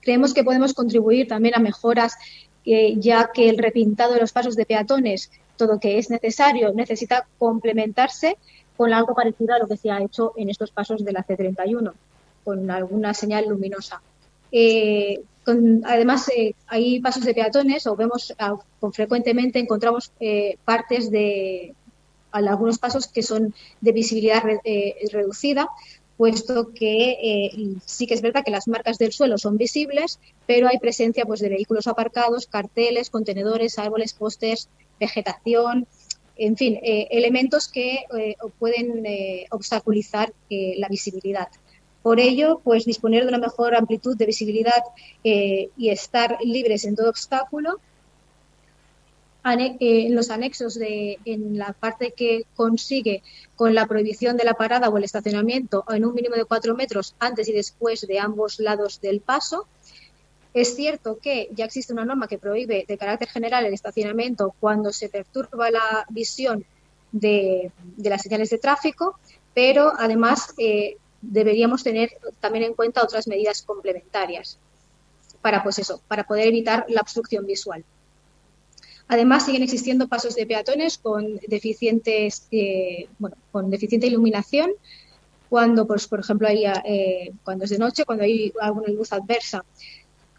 Creemos 0.00 0.34
que 0.34 0.44
podemos 0.44 0.74
contribuir 0.74 1.26
también 1.26 1.54
a 1.54 1.58
mejoras, 1.58 2.16
eh, 2.66 2.96
ya 2.98 3.30
que 3.32 3.48
el 3.48 3.56
repintado 3.56 4.12
de 4.12 4.20
los 4.20 4.32
pasos 4.32 4.54
de 4.54 4.66
peatones, 4.66 5.30
todo 5.56 5.80
que 5.80 5.98
es 5.98 6.10
necesario, 6.10 6.72
necesita 6.74 7.26
complementarse 7.38 8.36
con 8.76 8.92
algo 8.92 9.14
parecido 9.14 9.54
a 9.54 9.58
lo 9.58 9.66
que 9.66 9.78
se 9.78 9.90
ha 9.90 10.02
hecho 10.02 10.32
en 10.36 10.50
estos 10.50 10.70
pasos 10.70 11.02
de 11.02 11.12
la 11.12 11.24
C31, 11.24 11.92
con 12.44 12.70
alguna 12.70 13.14
señal 13.14 13.48
luminosa. 13.48 14.02
Eh, 14.50 15.22
con- 15.44 15.82
además, 15.84 16.28
eh, 16.36 16.54
hay 16.66 17.00
pasos 17.00 17.24
de 17.24 17.34
peatones 17.34 17.86
o 17.86 17.96
vemos 17.96 18.32
ah, 18.38 18.56
con 18.80 18.92
frecuentemente 18.92 19.58
encontramos 19.58 20.12
eh, 20.20 20.56
partes 20.64 21.10
de 21.10 21.74
al- 22.30 22.48
algunos 22.48 22.78
pasos 22.78 23.06
que 23.06 23.22
son 23.22 23.54
de 23.80 23.92
visibilidad 23.92 24.42
re- 24.42 24.60
eh, 24.64 24.94
reducida, 25.12 25.68
puesto 26.16 26.72
que 26.72 27.48
sí 27.84 28.06
que 28.06 28.14
es 28.14 28.20
verdad 28.22 28.44
que 28.44 28.50
las 28.52 28.68
marcas 28.68 28.98
del 28.98 29.12
suelo 29.12 29.38
son 29.38 29.56
visibles, 29.56 30.20
pero 30.46 30.68
hay 30.68 30.78
presencia 30.78 31.24
pues, 31.24 31.40
de 31.40 31.48
vehículos 31.48 31.86
aparcados, 31.88 32.46
carteles, 32.46 33.10
contenedores, 33.10 33.78
árboles, 33.78 34.12
pósters, 34.12 34.68
vegetación, 35.00 35.86
en 36.36 36.56
fin, 36.56 36.78
elementos 36.82 37.66
que 37.68 38.04
pueden 38.58 39.04
obstaculizar 39.50 40.32
la 40.50 40.88
visibilidad. 40.88 41.48
Por 42.02 42.18
ello, 42.18 42.60
pues 42.64 42.84
disponer 42.84 43.22
de 43.22 43.28
una 43.28 43.38
mejor 43.38 43.74
amplitud 43.74 44.16
de 44.16 44.26
visibilidad 44.26 44.82
eh, 45.24 45.70
y 45.76 45.90
estar 45.90 46.38
libres 46.42 46.84
en 46.84 46.96
todo 46.96 47.08
obstáculo 47.08 47.78
ane- 49.44 49.76
eh, 49.80 50.08
los 50.10 50.30
anexos 50.30 50.74
de 50.74 51.18
en 51.24 51.58
la 51.58 51.72
parte 51.72 52.12
que 52.12 52.44
consigue 52.56 53.22
con 53.56 53.74
la 53.74 53.86
prohibición 53.86 54.36
de 54.36 54.44
la 54.44 54.54
parada 54.54 54.88
o 54.88 54.98
el 54.98 55.04
estacionamiento 55.04 55.84
en 55.88 56.04
un 56.04 56.14
mínimo 56.14 56.34
de 56.36 56.44
cuatro 56.44 56.74
metros 56.74 57.14
antes 57.18 57.48
y 57.48 57.52
después 57.52 58.06
de 58.06 58.18
ambos 58.18 58.58
lados 58.58 59.00
del 59.00 59.20
paso. 59.20 59.66
Es 60.54 60.76
cierto 60.76 61.18
que 61.18 61.48
ya 61.54 61.64
existe 61.64 61.92
una 61.92 62.04
norma 62.04 62.28
que 62.28 62.38
prohíbe 62.38 62.84
de 62.86 62.98
carácter 62.98 63.28
general 63.28 63.64
el 63.64 63.74
estacionamiento 63.74 64.54
cuando 64.60 64.92
se 64.92 65.08
perturba 65.08 65.70
la 65.70 66.04
visión 66.10 66.64
de, 67.10 67.72
de 67.96 68.10
las 68.10 68.22
señales 68.22 68.50
de 68.50 68.58
tráfico, 68.58 69.18
pero 69.54 69.92
además 69.98 70.54
eh, 70.58 70.96
deberíamos 71.22 71.82
tener 71.82 72.10
también 72.40 72.64
en 72.64 72.74
cuenta 72.74 73.02
otras 73.02 73.26
medidas 73.26 73.62
complementarias 73.62 74.58
para, 75.40 75.62
pues 75.62 75.78
eso, 75.78 76.02
para 76.08 76.24
poder 76.24 76.48
evitar 76.48 76.84
la 76.88 77.00
obstrucción 77.00 77.46
visual. 77.46 77.84
Además, 79.08 79.44
siguen 79.44 79.62
existiendo 79.62 80.08
pasos 80.08 80.34
de 80.34 80.46
peatones 80.46 80.98
con 80.98 81.36
deficientes, 81.46 82.46
eh, 82.50 83.08
bueno, 83.18 83.36
con 83.50 83.70
deficiente 83.70 84.06
iluminación. 84.06 84.70
Cuando, 85.48 85.86
pues, 85.86 86.06
por 86.06 86.20
ejemplo, 86.20 86.48
hay, 86.48 86.64
eh, 86.64 87.32
cuando 87.44 87.64
es 87.64 87.70
de 87.70 87.78
noche, 87.78 88.04
cuando 88.04 88.24
hay 88.24 88.52
alguna 88.60 88.88
luz 88.88 89.12
adversa. 89.12 89.64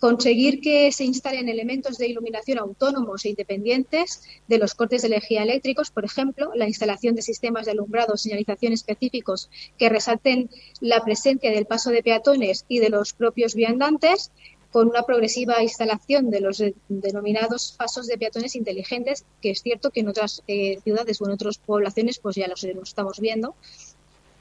Conseguir 0.07 0.59
que 0.59 0.91
se 0.91 1.05
instalen 1.05 1.47
elementos 1.47 1.97
de 1.97 2.09
iluminación 2.11 2.57
autónomos 2.59 3.23
e 3.23 3.29
independientes 3.33 4.07
de 4.51 4.57
los 4.57 4.73
cortes 4.79 5.01
de 5.01 5.07
energía 5.13 5.43
eléctricos, 5.47 5.91
por 5.95 6.03
ejemplo, 6.03 6.51
la 6.61 6.67
instalación 6.67 7.15
de 7.15 7.21
sistemas 7.21 7.63
de 7.65 7.71
alumbrado 7.71 8.11
o 8.13 8.17
señalización 8.17 8.71
específicos 8.73 9.39
que 9.79 9.87
resalten 9.97 10.49
la 10.81 10.99
presencia 11.07 11.51
del 11.51 11.65
paso 11.73 11.89
de 11.89 12.03
peatones 12.03 12.65
y 12.67 12.79
de 12.83 12.89
los 12.89 13.13
propios 13.13 13.55
viandantes, 13.55 14.31
con 14.73 14.89
una 14.89 15.03
progresiva 15.03 15.63
instalación 15.63 16.29
de 16.33 16.41
los 16.41 16.57
de- 16.57 16.75
denominados 16.89 17.73
pasos 17.77 18.05
de 18.07 18.17
peatones 18.17 18.57
inteligentes, 18.57 19.23
que 19.41 19.51
es 19.51 19.61
cierto 19.61 19.89
que 19.91 20.01
en 20.01 20.09
otras 20.09 20.43
eh, 20.47 20.79
ciudades 20.83 21.21
o 21.21 21.25
en 21.27 21.31
otras 21.37 21.59
poblaciones 21.59 22.19
pues 22.19 22.35
ya 22.35 22.47
los 22.49 22.61
estamos 22.65 23.21
viendo. 23.21 23.55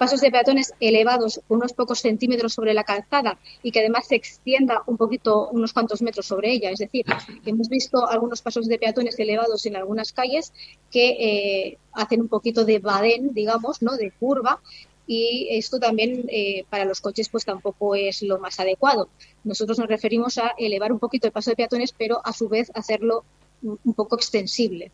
Pasos 0.02 0.20
de 0.20 0.32
peatones 0.32 0.74
elevados 0.80 1.40
unos 1.46 1.74
pocos 1.74 2.00
centímetros 2.00 2.54
sobre 2.54 2.74
la 2.74 2.82
calzada 2.82 3.38
y 3.62 3.70
que 3.70 3.78
además 3.78 4.08
se 4.08 4.16
extienda 4.16 4.82
un 4.88 4.96
poquito, 4.96 5.48
unos 5.50 5.72
cuantos 5.72 6.02
metros 6.02 6.26
sobre 6.26 6.50
ella. 6.50 6.70
Es 6.70 6.80
decir, 6.80 7.06
hemos 7.46 7.68
visto 7.68 8.08
algunos 8.08 8.42
pasos 8.42 8.66
de 8.66 8.80
peatones 8.80 9.16
elevados 9.20 9.64
en 9.64 9.76
algunas 9.76 10.12
calles 10.12 10.52
que 10.90 11.10
eh, 11.10 11.78
hacen 11.92 12.20
un 12.20 12.26
poquito 12.26 12.64
de 12.64 12.80
badén, 12.80 13.32
digamos, 13.32 13.80
¿no? 13.80 13.96
de 13.96 14.10
curva, 14.10 14.60
y 15.06 15.46
esto 15.52 15.78
también 15.78 16.24
eh, 16.30 16.64
para 16.68 16.84
los 16.84 17.00
coches 17.00 17.28
pues 17.28 17.44
tampoco 17.44 17.94
es 17.94 18.22
lo 18.22 18.40
más 18.40 18.58
adecuado. 18.58 19.08
Nosotros 19.44 19.78
nos 19.78 19.86
referimos 19.86 20.36
a 20.36 20.52
elevar 20.58 20.90
un 20.90 20.98
poquito 20.98 21.28
el 21.28 21.32
paso 21.32 21.50
de 21.50 21.56
peatones, 21.56 21.94
pero 21.96 22.20
a 22.24 22.32
su 22.32 22.48
vez 22.48 22.72
hacerlo 22.74 23.24
un 23.62 23.94
poco 23.94 24.16
extensible. 24.16 24.90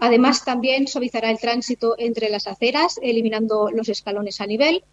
Además, 0.00 0.44
también 0.44 0.86
suavizará 0.86 1.30
el 1.30 1.38
tránsito 1.38 1.96
entre 1.98 2.28
las 2.30 2.46
aceras, 2.46 2.98
eliminando 3.02 3.70
los 3.70 3.88
escalones 3.88 4.40
a 4.40 4.46
nivel 4.46 4.84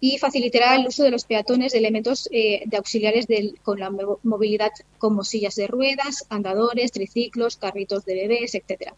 y 0.00 0.18
facilitará 0.18 0.76
el 0.76 0.86
uso 0.86 1.02
de 1.02 1.10
los 1.10 1.24
peatones 1.24 1.72
de 1.72 1.78
elementos 1.78 2.28
eh, 2.30 2.62
de 2.66 2.76
auxiliares 2.76 3.26
con 3.62 3.80
la 3.80 3.88
mo- 3.90 4.18
movilidad 4.22 4.70
como 4.98 5.24
sillas 5.24 5.54
de 5.54 5.66
ruedas, 5.66 6.26
andadores, 6.28 6.92
triciclos, 6.92 7.56
carritos 7.56 8.04
de 8.04 8.14
bebés, 8.14 8.54
etcétera. 8.54 8.94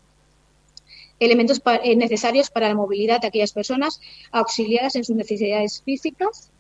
Elementos 1.20 1.62
eh, 1.85 1.94
necesarios 1.94 2.51
para 2.51 2.68
la 2.68 2.74
movilidad 2.74 3.20
de 3.20 3.28
aquellas 3.28 3.52
personas 3.52 4.01
auxiliadas 4.32 4.97
en 4.97 5.05
sus 5.05 5.14
necesidades 5.14 5.81
físicas. 5.82 6.51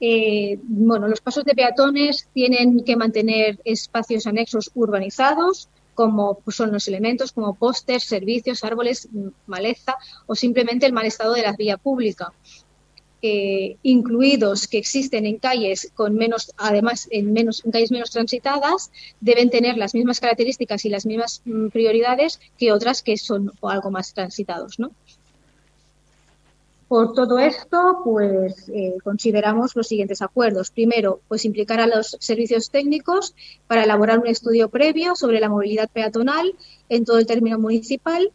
Eh, 0.00 0.58
bueno, 0.62 1.06
los 1.06 1.20
pasos 1.20 1.44
de 1.44 1.54
peatones 1.54 2.28
tienen 2.32 2.82
que 2.82 2.96
mantener 2.96 3.60
espacios 3.64 4.26
anexos 4.26 4.70
urbanizados, 4.74 5.68
como 5.94 6.40
pues, 6.40 6.56
son 6.56 6.72
los 6.72 6.88
elementos 6.88 7.32
como 7.32 7.54
pósters, 7.54 8.04
servicios, 8.04 8.64
árboles, 8.64 9.08
maleza 9.46 9.96
o 10.26 10.34
simplemente 10.34 10.86
el 10.86 10.92
mal 10.92 11.06
estado 11.06 11.34
de 11.34 11.42
la 11.42 11.52
vía 11.52 11.76
pública. 11.76 12.32
Eh, 13.26 13.78
incluidos 13.82 14.68
que 14.68 14.76
existen 14.76 15.24
en 15.24 15.38
calles 15.38 15.90
con 15.94 16.14
menos, 16.14 16.52
además 16.58 17.08
en, 17.10 17.32
menos, 17.32 17.64
en 17.64 17.70
calles 17.70 17.90
menos 17.90 18.10
transitadas, 18.10 18.90
deben 19.18 19.48
tener 19.48 19.78
las 19.78 19.94
mismas 19.94 20.20
características 20.20 20.84
y 20.84 20.90
las 20.90 21.06
mismas 21.06 21.40
mm, 21.46 21.68
prioridades 21.68 22.38
que 22.58 22.70
otras 22.70 23.02
que 23.02 23.16
son 23.16 23.50
algo 23.62 23.90
más 23.90 24.12
transitados, 24.12 24.78
¿no? 24.78 24.90
Por 26.94 27.12
todo 27.12 27.40
esto, 27.40 28.02
pues 28.04 28.68
eh, 28.68 28.94
consideramos 29.02 29.74
los 29.74 29.88
siguientes 29.88 30.22
acuerdos. 30.22 30.70
Primero, 30.70 31.22
pues 31.26 31.44
implicar 31.44 31.80
a 31.80 31.88
los 31.88 32.16
servicios 32.20 32.70
técnicos 32.70 33.34
para 33.66 33.82
elaborar 33.82 34.20
un 34.20 34.28
estudio 34.28 34.68
previo 34.68 35.16
sobre 35.16 35.40
la 35.40 35.48
movilidad 35.48 35.90
peatonal 35.92 36.54
en 36.88 37.04
todo 37.04 37.18
el 37.18 37.26
término 37.26 37.58
municipal 37.58 38.30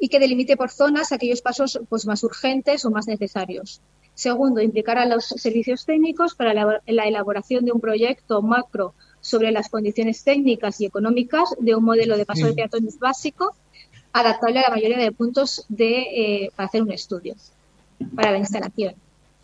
y 0.00 0.08
que 0.08 0.18
delimite 0.18 0.56
por 0.56 0.70
zonas 0.70 1.12
aquellos 1.12 1.40
pasos 1.40 1.78
pues, 1.88 2.04
más 2.04 2.24
urgentes 2.24 2.84
o 2.84 2.90
más 2.90 3.06
necesarios. 3.06 3.80
Segundo, 4.12 4.60
implicar 4.60 4.98
a 4.98 5.06
los 5.06 5.26
servicios 5.26 5.84
técnicos 5.84 6.34
para 6.34 6.52
la 6.84 7.04
elaboración 7.06 7.64
de 7.64 7.70
un 7.70 7.80
proyecto 7.80 8.42
macro 8.42 8.94
sobre 9.20 9.52
las 9.52 9.68
condiciones 9.68 10.24
técnicas 10.24 10.80
y 10.80 10.86
económicas 10.86 11.54
de 11.60 11.76
un 11.76 11.84
modelo 11.84 12.16
de 12.16 12.26
paso 12.26 12.46
de 12.46 12.54
peatones 12.54 12.98
básico 12.98 13.54
adaptable 14.12 14.58
a 14.58 14.62
la 14.62 14.74
mayoría 14.74 14.98
de 14.98 15.12
puntos 15.12 15.64
de, 15.68 16.00
eh, 16.00 16.50
para 16.56 16.66
hacer 16.66 16.82
un 16.82 16.90
estudio 16.90 17.36
para 18.14 18.32
la 18.32 18.38
instalación. 18.38 18.94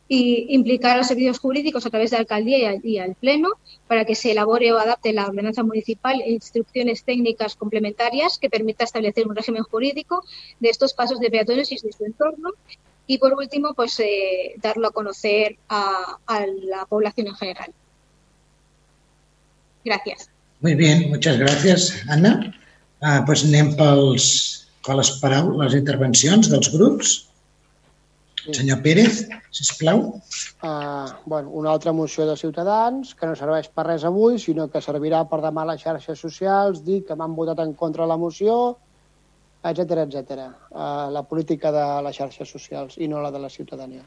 Y 0.06 0.47
implicar 0.55 0.93
a 0.93 0.97
los 0.98 1.06
servicios 1.06 1.39
jurídicos 1.39 1.86
a 1.86 1.90
través 1.90 2.10
de 2.10 2.16
la 2.16 2.20
alcaldía 2.20 2.78
y 2.82 2.98
al, 2.98 3.14
pleno 3.14 3.48
para 3.89 4.05
que 4.05 4.14
se 4.14 4.32
elabore 4.32 4.70
o 4.72 4.78
adapte 4.78 5.14
la 5.14 5.26
ordenanza 5.26 5.62
municipal 5.62 6.20
e 6.20 6.32
instrucciones 6.32 7.05
técnicas 7.05 7.56
complementarias 7.56 8.39
que 8.39 8.51
permita 8.51 8.85
establecer 8.85 9.26
un 9.26 9.35
régimen 9.35 9.62
jurídico 9.62 10.22
de 10.60 10.68
estos 10.68 10.93
pasos 10.93 11.20
de 11.20 11.31
peatones 11.31 11.72
y 11.72 11.76
de 11.76 11.93
su 11.93 12.05
entorno 12.05 12.51
y 13.06 13.18
por 13.18 13.35
último, 13.35 13.74
pues 13.74 14.01
eh, 14.01 14.55
darlo 14.62 14.89
a 14.89 14.93
conocer 14.93 15.56
a, 15.68 16.18
a, 16.26 16.47
la 16.47 16.86
población 16.86 17.28
en 17.28 17.35
general. 17.35 17.70
Gracias. 19.85 20.31
Muy 20.60 20.74
bien, 20.74 21.10
muchas 21.10 21.39
gracias, 21.39 22.02
Anna. 22.09 22.55
Ah, 23.05 23.22
pues 23.26 23.43
anem 23.44 23.74
pels, 23.76 24.26
per 24.86 24.94
les 24.97 25.10
paraules, 25.20 25.59
les 25.60 25.74
intervencions 25.76 26.48
dels 26.48 26.70
grups. 26.72 27.10
Senyor 28.53 28.83
Pérez, 28.83 29.29
sisplau. 29.51 30.21
Uh, 30.62 31.09
bueno, 31.25 31.51
una 31.51 31.71
altra 31.73 31.93
moció 31.93 32.27
de 32.29 32.37
Ciutadans 32.37 33.15
que 33.15 33.27
no 33.27 33.37
serveix 33.39 33.71
per 33.73 33.87
res 33.87 34.05
avui, 34.05 34.37
sinó 34.43 34.66
que 34.69 34.83
servirà 34.85 35.23
per 35.31 35.41
demà 35.45 35.65
a 35.65 35.71
les 35.73 35.85
xarxes 35.85 36.21
socials, 36.21 36.83
dir 36.85 37.05
que 37.09 37.16
m'han 37.16 37.37
votat 37.39 37.62
en 37.65 37.73
contra 37.79 38.07
la 38.07 38.19
moció, 38.21 38.77
etc 39.65 40.05
etc. 40.05 40.51
Uh, 40.71 41.09
la 41.15 41.23
política 41.25 41.73
de 41.73 41.87
les 42.05 42.21
xarxes 42.21 42.53
socials 42.53 42.99
i 43.01 43.09
no 43.09 43.23
la 43.25 43.33
de 43.33 43.41
la 43.41 43.49
ciutadania. 43.49 44.05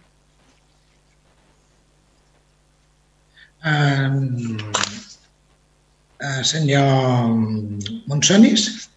Um, 3.66 4.58
uh, 6.22 6.44
senyor 6.46 7.34
Monsonis. 8.06 8.88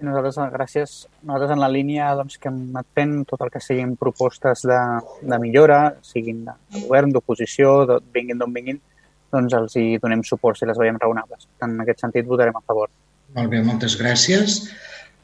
Nosaltres, 0.00 0.38
gràcies, 0.54 0.92
nosaltres 1.28 1.50
en 1.52 1.60
la 1.60 1.68
línia 1.68 2.06
doncs, 2.16 2.38
que 2.40 2.48
hem 2.48 2.60
anat 2.72 2.86
fent 2.96 3.18
tot 3.28 3.42
el 3.44 3.50
que 3.52 3.60
siguin 3.60 3.98
propostes 4.00 4.62
de, 4.64 4.78
de 5.20 5.38
millora, 5.42 5.80
siguin 6.06 6.46
de 6.46 6.54
govern, 6.86 7.12
d'oposició, 7.12 7.74
vinguin 8.14 8.40
d'on 8.40 8.54
vinguin, 8.54 8.80
doncs 9.34 9.56
els 9.58 9.76
hi 9.76 9.84
donem 10.00 10.24
suport 10.26 10.56
si 10.56 10.68
les 10.68 10.80
veiem 10.80 10.96
raonables. 11.02 11.44
En 11.66 11.76
aquest 11.84 12.00
sentit 12.06 12.28
votarem 12.28 12.56
a 12.56 12.64
favor. 12.64 12.88
Molt 13.36 13.52
bé, 13.52 13.60
moltes 13.66 13.98
gràcies. 14.00 14.62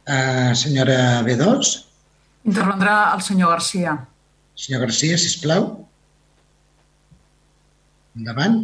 Uh, 0.07 0.53
senyora 0.55 1.23
B2. 1.27 1.73
Intervendrà 2.47 2.99
el 3.17 3.25
senyor 3.27 3.57
Garcia. 3.57 3.97
Senyor 4.61 4.85
Garcia, 4.85 5.17
si 5.19 5.33
plau. 5.41 5.71
Endavant. 8.17 8.61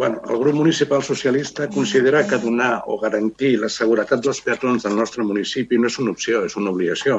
Bueno, 0.00 0.22
el 0.30 0.38
grup 0.38 0.54
municipal 0.54 1.02
socialista 1.02 1.68
considera 1.68 2.26
que 2.26 2.38
donar 2.38 2.84
o 2.86 2.98
garantir 2.98 3.58
la 3.60 3.68
seguretat 3.68 4.22
dels 4.24 4.38
peatons 4.40 4.86
del 4.86 4.94
nostre 4.96 5.26
municipi 5.30 5.76
no 5.76 5.90
és 5.92 5.98
una 6.00 6.14
opció, 6.16 6.40
és 6.48 6.56
una 6.56 6.72
obligació. 6.72 7.18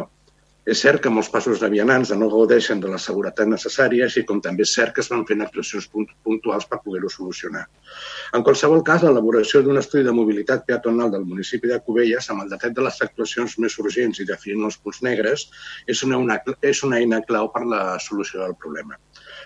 És 0.73 0.81
cert 0.81 1.03
que 1.03 1.11
molts 1.13 1.29
passos 1.35 1.61
de 1.61 1.69
vianants 1.69 2.09
no 2.17 2.31
gaudeixen 2.31 2.81
de 2.81 2.89
la 2.89 2.97
seguretat 3.03 3.51
necessària, 3.51 4.07
així 4.07 4.25
com 4.25 4.41
també 4.41 4.65
és 4.65 4.73
cert 4.79 4.95
que 4.95 5.05
es 5.05 5.11
van 5.13 5.21
fent 5.29 5.45
actuacions 5.45 5.85
puntuals 5.93 6.65
per 6.71 6.81
poder-ho 6.81 7.13
solucionar. 7.19 7.67
En 8.33 8.41
qualsevol 8.49 8.81
cas, 8.89 9.05
l'elaboració 9.05 9.61
d'un 9.61 9.77
estudi 9.77 10.07
de 10.09 10.17
mobilitat 10.17 10.65
peatonal 10.65 11.13
del 11.13 11.29
municipi 11.29 11.69
de 11.69 11.77
Cubelles 11.85 12.33
amb 12.33 12.47
el 12.47 12.49
detall 12.55 12.73
de 12.79 12.87
les 12.89 13.01
actuacions 13.05 13.59
més 13.61 13.77
urgents 13.85 14.25
i 14.25 14.29
definint 14.31 14.71
els 14.71 14.81
punts 14.81 15.03
negres 15.05 15.51
és 15.85 16.01
una, 16.09 16.17
una, 16.17 16.41
és 16.73 16.81
una 16.89 16.97
eina 16.97 17.21
clau 17.29 17.53
per 17.53 17.61
la 17.75 17.83
solució 18.09 18.41
del 18.41 18.57
problema. 18.57 18.97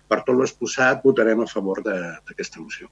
Per 0.08 0.24
tot 0.24 0.40
l'exposat, 0.40 1.04
votarem 1.04 1.44
a 1.44 1.52
favor 1.58 1.84
d'aquesta 1.84 2.64
moció. 2.64 2.88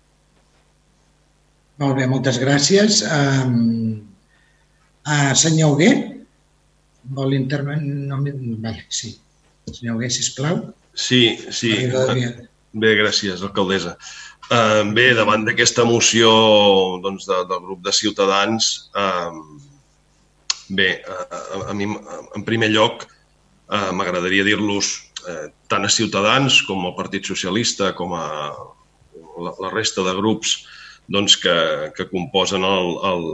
Molt 1.83 1.97
bé, 1.99 2.05
moltes 2.07 2.37
gràcies. 2.39 3.01
Um, 3.11 4.03
uh, 5.03 5.31
senyor 5.35 5.73
Huguet? 5.73 6.05
Vol 7.11 7.35
intervenir? 7.35 7.97
No, 8.07 8.21
vale, 8.63 8.85
sí. 8.87 9.11
Senyor 9.67 9.97
Huguet, 9.97 10.13
sisplau. 10.15 10.61
Sí, 10.95 11.35
sí. 11.51 11.73
Bé, 12.71 12.93
gràcies, 13.01 13.43
alcaldessa. 13.43 13.97
Uh, 14.47 14.87
bé, 14.95 15.09
davant 15.17 15.43
d'aquesta 15.43 15.83
moció 15.83 16.31
doncs, 17.03 17.27
de, 17.27 17.41
del 17.51 17.63
grup 17.65 17.83
de 17.83 17.91
Ciutadans, 17.95 18.69
uh, 18.95 19.35
bé, 20.71 20.93
uh, 21.03 21.25
a, 21.35 21.63
a 21.73 21.75
mi, 21.75 21.89
en 21.91 22.45
primer 22.47 22.71
lloc, 22.71 23.03
uh, 23.67 23.89
m'agradaria 23.91 24.47
dir-los 24.47 24.93
uh, 25.27 25.49
tant 25.67 25.83
a 25.83 25.91
Ciutadans 25.91 26.61
com 26.69 26.87
al 26.87 26.95
Partit 26.95 27.27
Socialista 27.27 27.91
com 27.97 28.15
a 28.15 28.27
la, 29.35 29.51
la 29.51 29.73
resta 29.73 30.05
de 30.07 30.15
grups 30.21 30.61
doncs, 31.11 31.35
que, 31.41 31.55
que 31.95 32.07
composen 32.11 32.63
el, 32.67 32.93
el, 33.09 33.25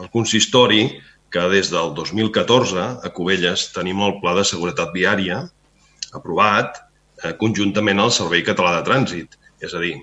el 0.00 0.10
consistori 0.14 0.86
que 1.34 1.44
des 1.50 1.70
del 1.72 1.92
2014 1.96 2.86
a 3.02 3.10
Cubelles 3.14 3.68
tenim 3.74 4.00
el 4.06 4.18
Pla 4.22 4.36
de 4.38 4.44
Seguretat 4.46 4.92
Viària 4.94 5.42
aprovat 6.14 6.78
eh, 6.78 7.34
conjuntament 7.40 8.00
al 8.00 8.12
Servei 8.14 8.44
Català 8.46 8.76
de 8.76 8.84
Trànsit. 8.86 9.34
És 9.64 9.74
a 9.74 9.82
dir, 9.82 9.96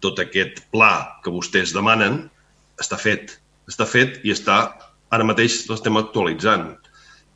tot 0.00 0.18
aquest 0.22 0.64
pla 0.72 1.20
que 1.22 1.32
vostès 1.34 1.74
demanen 1.76 2.24
està 2.80 2.98
fet. 2.98 3.38
Està 3.68 3.86
fet 3.86 4.22
i 4.26 4.32
està 4.34 4.58
ara 5.12 5.26
mateix 5.28 5.62
l'estem 5.68 6.00
actualitzant. 6.00 6.72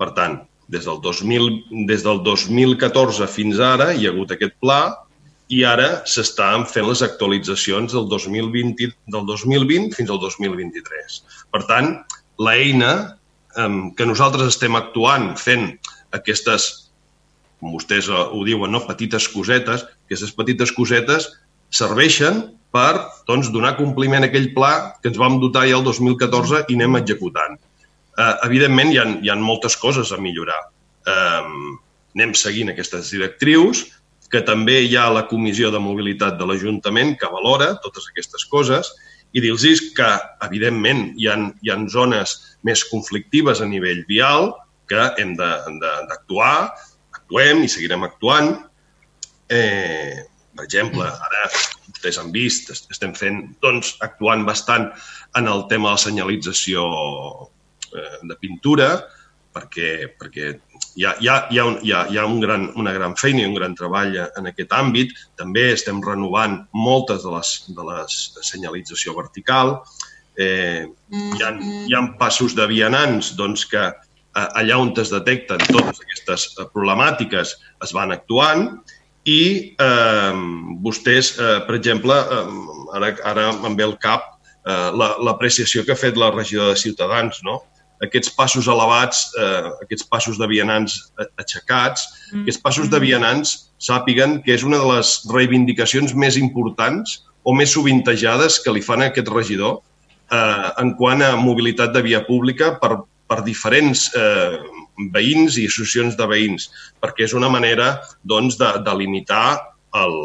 Per 0.01 0.11
tant, 0.17 0.41
des 0.73 0.89
del, 0.89 0.99
2000, 1.05 1.85
des 1.87 2.03
del 2.03 2.23
2014 2.27 3.29
fins 3.31 3.61
ara 3.63 3.93
hi 3.95 4.07
ha 4.07 4.13
hagut 4.15 4.33
aquest 4.35 4.57
pla 4.61 4.81
i 5.53 5.63
ara 5.67 6.03
s'estan 6.11 6.65
fent 6.67 6.89
les 6.89 7.03
actualitzacions 7.07 7.95
del 7.95 8.09
2020, 8.11 8.89
del 9.15 9.29
2020 9.29 9.95
fins 9.95 10.11
al 10.11 10.19
2023. 10.23 11.21
Per 11.55 11.63
tant, 11.69 11.93
l'eina 12.43 12.93
eh, 13.03 13.71
que 13.97 14.09
nosaltres 14.09 14.55
estem 14.55 14.79
actuant 14.79 15.35
fent 15.39 15.71
aquestes, 16.17 16.91
com 17.61 17.77
vostès 17.77 18.11
ho 18.11 18.43
diuen, 18.47 18.73
no? 18.73 18.83
petites 18.89 19.29
cosetes, 19.33 19.87
aquestes 20.07 20.35
petites 20.37 20.73
cosetes 20.75 21.31
serveixen 21.71 22.43
per 22.75 23.07
doncs, 23.29 23.49
donar 23.55 23.77
compliment 23.79 24.27
a 24.27 24.31
aquell 24.31 24.51
pla 24.55 24.73
que 25.01 25.11
ens 25.13 25.19
vam 25.21 25.39
dotar 25.41 25.65
ja 25.69 25.79
el 25.79 25.87
2014 25.87 26.67
i 26.69 26.77
anem 26.77 26.99
executant. 27.01 27.57
Eh, 28.17 28.35
evidentment, 28.49 28.93
hi 28.93 29.01
ha, 29.01 29.07
hi 29.23 29.31
ha 29.31 29.37
moltes 29.41 29.77
coses 29.81 30.13
a 30.13 30.21
millorar. 30.21 30.59
Eh, 31.07 31.77
anem 32.17 32.35
seguint 32.37 32.73
aquestes 32.73 33.13
directrius, 33.13 33.85
que 34.33 34.43
també 34.47 34.81
hi 34.85 34.97
ha 34.99 35.09
la 35.13 35.27
Comissió 35.31 35.71
de 35.71 35.81
Mobilitat 35.83 36.39
de 36.39 36.47
l'Ajuntament 36.49 37.15
que 37.21 37.31
valora 37.33 37.75
totes 37.85 38.09
aquestes 38.11 38.47
coses 38.51 38.93
i 39.37 39.43
dir-los 39.45 39.83
que, 39.97 40.11
evidentment, 40.47 41.11
hi 41.21 41.29
ha, 41.29 41.37
hi 41.63 41.73
ha 41.73 41.77
zones 41.93 42.37
més 42.67 42.85
conflictives 42.91 43.61
a 43.61 43.69
nivell 43.69 44.05
vial 44.09 44.53
que 44.89 45.09
hem 45.21 45.35
d'actuar, 45.37 46.71
actuem 47.13 47.65
i 47.67 47.71
seguirem 47.71 48.07
actuant. 48.07 48.55
Eh, 49.51 50.23
per 50.57 50.65
exemple, 50.65 51.05
ara 51.05 51.49
vostès 52.07 52.19
han 52.23 52.33
vist, 52.33 52.71
estem 52.71 53.13
fent, 53.19 53.43
doncs, 53.63 53.97
actuant 54.07 54.47
bastant 54.47 54.89
en 55.37 55.51
el 55.51 55.67
tema 55.71 55.91
de 55.91 55.99
la 55.99 56.05
senyalització 56.07 56.87
eh, 57.93 58.19
de 58.23 58.39
pintura, 58.41 58.91
perquè, 59.57 59.91
perquè 60.21 60.55
hi 60.95 61.05
ha, 61.05 61.17
hi 61.21 61.29
ha, 61.29 61.37
hi 61.51 61.59
ha, 61.59 61.67
un, 61.67 61.79
hi 61.83 61.93
ha, 61.93 62.07
hi 62.13 62.19
ha 62.19 62.27
un 62.27 62.41
gran, 62.41 62.71
una 62.77 62.93
gran 62.95 63.17
feina 63.19 63.43
i 63.43 63.49
un 63.49 63.57
gran 63.59 63.75
treball 63.79 64.17
en 64.25 64.51
aquest 64.53 64.73
àmbit. 64.77 65.15
També 65.41 65.69
estem 65.73 66.01
renovant 66.05 66.61
moltes 66.73 67.25
de 67.27 67.35
les, 67.35 67.53
de 67.77 67.87
les 67.91 68.19
senyalització 68.47 69.17
vertical. 69.19 69.79
Eh, 70.37 70.87
hi, 70.87 71.43
ha, 71.43 71.55
hi 71.89 71.97
ha 71.97 72.05
passos 72.21 72.55
de 72.57 72.67
vianants 72.71 73.35
doncs, 73.39 73.65
que 73.71 73.89
allà 74.37 74.77
on 74.79 74.93
es 75.01 75.11
detecten 75.13 75.63
totes 75.71 76.01
aquestes 76.03 76.47
problemàtiques 76.75 77.55
es 77.85 77.93
van 77.97 78.13
actuant 78.13 78.67
i 79.27 79.75
eh, 79.83 80.35
vostès, 80.85 81.33
eh, 81.41 81.61
per 81.67 81.75
exemple, 81.79 82.15
eh, 82.15 82.43
ara, 82.99 83.15
ara 83.27 83.47
em 83.67 83.79
ve 83.79 83.87
al 83.87 83.97
cap 84.03 84.29
eh, 84.67 84.91
l'apreciació 84.95 85.83
la, 85.83 85.87
que 85.87 85.97
ha 85.97 86.03
fet 86.03 86.21
la 86.21 86.31
regidora 86.35 86.75
de 86.75 86.83
Ciutadans, 86.83 87.41
no? 87.47 87.63
Aquests 88.05 88.33
passos 88.37 88.69
elevats, 88.69 89.31
eh, 89.41 89.71
aquests 89.87 90.07
passos 90.11 90.39
de 90.41 90.49
vianants 90.51 90.99
aixecats, 91.41 92.07
mm. 92.33 92.45
aquests 92.45 92.63
passos 92.63 92.91
de 92.93 93.01
vianants 93.01 93.57
sàpiguen 93.83 94.41
que 94.45 94.55
és 94.57 94.65
una 94.67 94.81
de 94.83 94.89
les 94.97 95.13
reivindicacions 95.33 96.15
més 96.15 96.37
importants 96.41 97.23
o 97.47 97.55
més 97.55 97.73
sovintejades 97.73 98.61
que 98.65 98.75
li 98.75 98.83
fan 98.85 99.05
a 99.05 99.11
aquest 99.13 99.29
regidor 99.33 99.79
eh, 100.33 100.69
en 100.83 100.95
quant 100.99 101.23
a 101.23 101.37
mobilitat 101.41 101.95
de 101.95 102.03
via 102.05 102.25
pública 102.27 102.75
per, 102.81 102.97
per 103.29 103.43
diferents 103.47 104.09
eh, 104.17 104.59
veïns 105.13 105.59
i 105.61 105.67
associacions 105.69 106.17
de 106.17 106.27
veïns, 106.29 106.71
perquè 107.03 107.27
és 107.27 107.37
una 107.37 107.51
manera 107.53 107.97
doncs, 108.25 108.57
de, 108.61 108.71
de 108.85 108.95
limitar 108.97 109.59
el, 109.97 110.17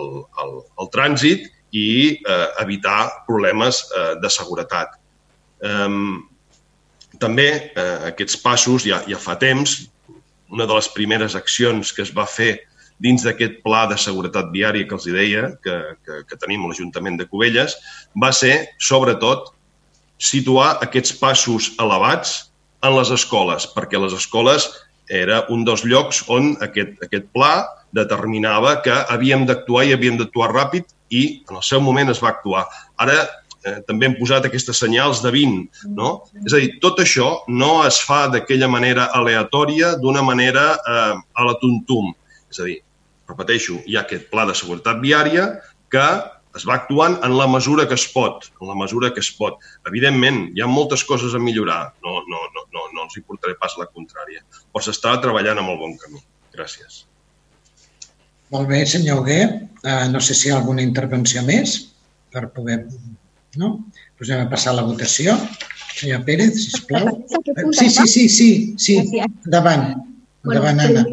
el, 0.44 0.54
el 0.80 0.92
trànsit 0.94 1.48
i 1.72 1.88
eh, 2.18 2.48
evitar 2.64 3.24
problemes 3.28 3.86
eh, 3.92 4.14
de 4.22 4.32
seguretat. 4.32 4.98
Eh, 5.62 5.88
també 7.22 7.48
eh, 7.54 7.88
aquests 8.12 8.40
passos 8.42 8.88
ja, 8.88 9.02
ja 9.08 9.20
fa 9.22 9.38
temps, 9.40 9.78
una 10.52 10.68
de 10.68 10.76
les 10.76 10.90
primeres 10.92 11.38
accions 11.38 11.94
que 11.96 12.04
es 12.04 12.12
va 12.16 12.28
fer 12.28 12.58
dins 13.02 13.24
d'aquest 13.26 13.62
pla 13.66 13.86
de 13.90 13.98
seguretat 13.98 14.52
viària 14.54 14.86
que 14.86 14.98
els 14.98 15.08
deia, 15.10 15.48
que, 15.64 15.78
que, 16.06 16.22
que 16.30 16.38
tenim 16.42 16.66
a 16.66 16.70
l'Ajuntament 16.70 17.18
de 17.18 17.26
Cubelles, 17.30 17.78
va 18.22 18.30
ser, 18.36 18.54
sobretot, 18.78 19.50
situar 20.22 20.76
aquests 20.86 21.16
passos 21.18 21.72
elevats 21.82 22.52
en 22.86 22.94
les 22.98 23.10
escoles, 23.14 23.66
perquè 23.74 23.98
les 24.02 24.14
escoles 24.14 24.68
era 25.10 25.42
un 25.54 25.66
dels 25.66 25.84
llocs 25.84 26.22
on 26.32 26.54
aquest, 26.64 26.94
aquest 27.04 27.26
pla 27.34 27.66
determinava 27.96 28.78
que 28.86 28.94
havíem 29.12 29.48
d'actuar 29.50 29.88
i 29.88 29.96
havíem 29.96 30.20
d'actuar 30.20 30.52
ràpid 30.54 30.94
i 31.12 31.24
en 31.50 31.58
el 31.58 31.66
seu 31.66 31.82
moment 31.84 32.14
es 32.14 32.22
va 32.24 32.32
actuar. 32.32 32.68
Ara 33.02 33.18
eh, 33.66 33.80
també 33.88 34.08
hem 34.08 34.18
posat 34.20 34.48
aquestes 34.48 34.82
senyals 34.84 35.22
de 35.24 35.32
20, 35.34 35.86
no? 35.98 36.12
És 36.46 36.56
a 36.56 36.62
dir, 36.62 36.74
tot 36.84 37.02
això 37.04 37.32
no 37.50 37.74
es 37.88 38.02
fa 38.06 38.26
d'aquella 38.34 38.70
manera 38.72 39.10
aleatòria, 39.18 39.96
d'una 40.02 40.24
manera 40.26 40.68
eh, 40.78 41.16
a 41.18 41.48
la 41.48 41.58
tuntum. 41.62 42.14
És 42.52 42.60
a 42.60 42.68
dir, 42.68 42.80
repeteixo, 43.32 43.80
hi 43.88 43.98
ha 43.98 44.06
aquest 44.06 44.30
pla 44.32 44.48
de 44.50 44.58
seguretat 44.58 45.02
viària 45.04 45.48
que 45.92 46.08
es 46.58 46.66
va 46.68 46.76
actuant 46.76 47.16
en 47.24 47.36
la 47.38 47.48
mesura 47.48 47.86
que 47.88 47.96
es 47.96 48.06
pot, 48.12 48.50
en 48.60 48.68
la 48.68 48.76
mesura 48.76 49.12
que 49.16 49.24
es 49.24 49.30
pot. 49.38 49.62
Evidentment, 49.88 50.50
hi 50.56 50.64
ha 50.64 50.68
moltes 50.68 51.06
coses 51.08 51.36
a 51.36 51.40
millorar, 51.40 51.94
no, 52.04 52.18
no, 52.32 52.42
no, 52.56 52.66
no, 52.76 52.88
no 52.96 53.06
els 53.06 53.16
hi 53.16 53.24
portaré 53.24 53.56
pas 53.62 53.78
la 53.80 53.88
contrària, 53.88 54.44
però 54.72 54.84
s'està 54.84 55.16
treballant 55.24 55.62
amb 55.62 55.74
el 55.76 55.80
bon 55.80 55.96
camí. 56.02 56.20
Gràcies. 56.56 57.06
Molt 58.52 58.68
bé, 58.68 58.82
senyor 58.84 59.22
Hugué. 59.22 59.42
Uh, 59.82 60.10
no 60.12 60.20
sé 60.20 60.36
si 60.36 60.50
hi 60.50 60.52
ha 60.52 60.60
alguna 60.60 60.84
intervenció 60.84 61.44
més 61.48 61.78
per 62.34 62.50
poder... 62.56 62.84
No? 63.56 63.86
Pues 64.18 64.30
anem 64.30 64.48
a 64.48 64.50
passar 64.50 64.74
la 64.76 64.86
votació. 64.88 65.36
Senyor 65.96 66.24
Pérez, 66.26 66.56
sisplau. 66.56 67.26
Sí, 67.72 67.90
sí, 67.90 68.08
sí, 68.08 68.30
sí, 68.30 68.50
sí. 68.78 68.98
Endavant. 69.46 69.98
Endavant, 70.46 70.80
Anna. 70.80 71.06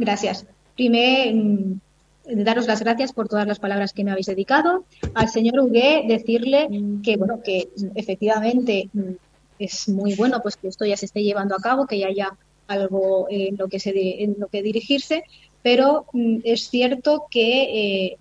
Gràcies. 0.00 0.44
Primer, 0.76 1.34
mm, 1.34 2.44
daros 2.44 2.66
las 2.66 2.80
gracias 2.80 3.12
por 3.12 3.28
todas 3.28 3.46
las 3.46 3.58
palabras 3.58 3.92
que 3.92 4.04
me 4.04 4.10
habéis 4.10 4.26
dedicado. 4.26 4.84
Al 5.14 5.28
señor 5.28 5.60
Hugué 5.60 6.04
decirle 6.06 6.68
que, 7.02 7.16
bueno, 7.16 7.40
que 7.42 7.68
efectivamente 7.94 8.88
mm, 8.92 9.12
es 9.58 9.88
muy 9.88 10.14
bueno 10.14 10.40
pues 10.42 10.56
que 10.56 10.68
esto 10.68 10.84
ya 10.84 10.96
se 10.96 11.06
esté 11.06 11.22
llevando 11.22 11.54
a 11.54 11.60
cabo, 11.60 11.86
que 11.86 11.98
ya 11.98 12.08
haya 12.08 12.36
algo 12.66 13.26
en 13.30 13.56
lo 13.56 13.68
que, 13.68 13.80
se, 13.80 13.92
en 14.22 14.36
lo 14.38 14.48
que 14.48 14.62
dirigirse, 14.62 15.24
pero 15.62 16.06
mm, 16.12 16.38
es 16.44 16.68
cierto 16.70 17.26
que 17.30 17.62
eh, 17.62 18.16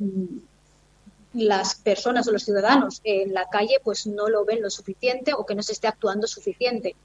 las 1.34 1.76
personas 1.76 2.28
o 2.28 2.32
los 2.32 2.44
ciudadanos 2.44 3.02
en 3.04 3.34
la 3.34 3.48
calle 3.50 3.80
pues 3.84 4.08
no 4.08 4.30
lo 4.30 4.46
ven 4.46 4.62
lo 4.62 4.70
suficiente 4.70 5.34
o 5.34 5.46
que 5.46 5.56
no 5.56 5.64
se 5.64 5.74
esté 5.74 5.88
actuando 5.88 6.28
suficiente. 6.28 6.96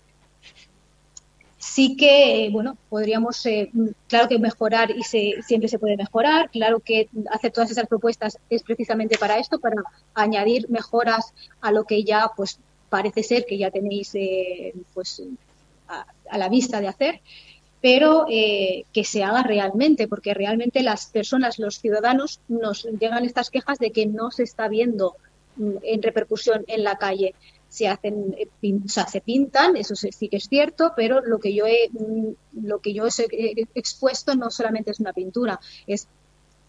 Sí 1.59 1.97
que, 1.97 2.51
bueno, 2.53 2.77
podríamos, 2.91 3.45
eh, 3.47 3.71
claro 4.07 4.29
que 4.29 4.39
mejorar 4.39 4.91
y 4.91 5.03
se, 5.03 5.43
siempre 5.43 5.69
se 5.69 5.79
puede 5.79 5.97
mejorar, 5.97 6.51
claro 6.51 6.79
que 6.79 7.09
hacer 7.31 7.53
todas 7.53 7.71
esas 7.71 7.87
propuestas 7.87 8.39
es 8.51 8.63
precisamente 8.63 9.17
para 9.17 9.39
esto, 9.39 9.59
para 9.59 9.83
añadir 10.13 10.69
mejoras 10.69 11.33
a 11.63 11.73
lo 11.73 11.85
que 11.85 12.05
ya, 12.05 12.31
pues, 12.37 12.59
parece 12.91 13.23
ser 13.23 13.47
que 13.47 13.57
ya 13.57 13.71
tenéis, 13.71 14.15
eh, 14.15 14.75
pues, 14.93 15.23
a, 15.89 16.07
la 16.37 16.49
vista 16.51 16.81
de 16.81 16.89
hacer, 16.89 17.23
pero 17.85 18.25
eh, 18.31 18.87
que 18.95 19.05
se 19.05 19.23
haga 19.23 19.43
realmente, 19.43 20.09
porque 20.09 20.33
realmente 20.33 20.83
las 20.83 21.05
personas, 21.05 21.59
los 21.59 21.81
ciudadanos, 21.81 22.41
nos 22.49 22.85
llegan 22.99 23.27
estas 23.27 23.51
quejas 23.51 23.79
de 23.79 23.91
que 23.91 24.07
no 24.07 24.31
se 24.31 24.43
está 24.43 24.69
viendo 24.69 25.17
mm, 25.57 25.77
en 25.83 26.03
repercusión 26.03 26.65
en 26.67 26.83
la 26.83 26.97
calle 26.97 27.35
se 27.69 27.87
hacen, 27.87 28.35
eh, 28.39 28.49
o 28.83 28.89
sea, 28.89 29.07
se 29.07 29.21
pintan, 29.21 29.77
eso 29.77 29.95
sí 29.97 30.31
que 30.31 30.39
es 30.39 30.49
cierto, 30.49 30.95
pero 30.97 31.21
lo 31.21 31.39
que 31.39 31.53
yo 31.53 31.67
he, 31.67 31.91
mm, 31.91 32.65
lo 32.67 32.79
que 32.79 32.95
yo 32.95 33.05
he 33.07 33.67
expuesto 33.75 34.35
no 34.35 34.51
solamente 34.51 34.93
es 34.93 35.01
una 35.01 35.13
pintura, 35.13 35.61
es 35.87 36.09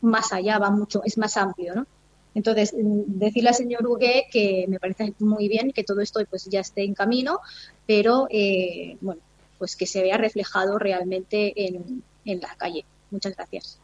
más 0.02 0.34
allá, 0.34 0.60
va 0.60 0.70
mucho, 0.70 1.02
es 1.06 1.18
más 1.18 1.38
amplio, 1.38 1.76
¿no? 1.76 1.88
Entonces, 2.34 2.74
mm, 2.74 3.04
decirle 3.20 3.50
al 3.52 3.56
señor 3.56 3.88
Hugué 3.88 4.26
que 4.30 4.66
me 4.68 4.82
parece 4.82 5.14
muy 5.20 5.48
bien 5.48 5.72
que 5.72 5.86
todo 5.86 6.02
esto 6.02 6.20
pues 6.30 6.44
ya 6.52 6.60
esté 6.60 6.84
en 6.84 6.94
camino, 6.94 7.40
pero 7.88 8.28
eh, 8.30 8.98
bueno, 9.00 9.22
pues 9.58 9.76
que 9.76 9.86
se 9.86 10.02
vea 10.02 10.18
reflejado 10.18 10.78
realmente 10.80 11.54
en, 11.56 12.04
en 12.26 12.40
la 12.42 12.56
calle. 12.56 12.86
Muchas 13.12 13.36
gracias. 13.36 13.80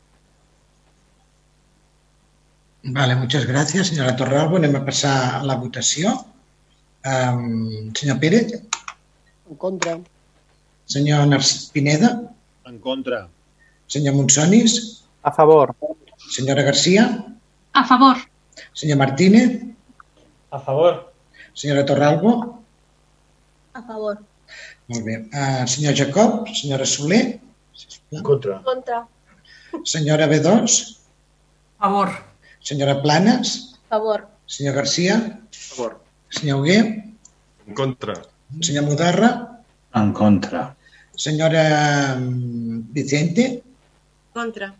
Vale, 2.84 3.16
muchas 3.16 3.46
gracias, 3.46 3.88
señora 3.88 4.16
Torralbo. 4.16 4.58
Anem 4.58 4.76
a 4.76 4.84
passar 4.84 5.36
a 5.36 5.44
la 5.46 5.56
votació. 5.56 6.26
Um, 7.06 7.94
senyor 7.94 8.20
Pérez? 8.20 8.64
En 9.50 9.56
contra. 9.56 10.00
Senyor 10.86 11.28
Narcís 11.28 11.70
Pineda? 11.74 12.34
En 12.66 12.80
contra. 12.80 13.30
Senyor 13.86 14.16
Monsonis? 14.16 15.04
A 15.22 15.32
favor. 15.32 15.76
Senyora 16.18 16.64
Garcia? 16.64 17.26
A 17.74 17.84
favor. 17.86 18.18
Senyor 18.74 18.98
Martínez? 18.98 19.62
A 20.50 20.60
favor. 20.60 21.14
Senyora 21.54 21.86
Torralbo? 21.86 22.64
A 23.74 23.82
favor. 23.84 24.26
Molt 24.90 25.06
bé. 25.06 25.16
Uh, 25.30 25.64
senyor 25.68 25.96
Jacob? 25.96 26.48
Senyora 26.50 26.86
Soler? 26.86 27.40
En 28.12 28.24
contra. 28.24 28.62
Contra. 28.66 29.06
Senyora 29.86 30.28
B2? 30.28 30.98
A 31.80 31.88
favor. 31.88 32.10
Senyora 32.62 33.02
Planes? 33.02 33.78
Favor. 33.90 34.28
Senyor 34.48 34.76
Garcia? 34.76 35.40
Favor. 35.52 36.02
Senyor 36.30 36.60
Hugué? 36.60 36.80
En 37.68 37.74
contra. 37.74 38.14
Senyor 38.60 38.84
Mudarra? 38.84 39.64
En 39.96 40.14
contra. 40.14 40.76
Senyora 41.16 42.16
mm, 42.20 42.94
Vicente? 42.94 43.64
Contra. 44.34 44.74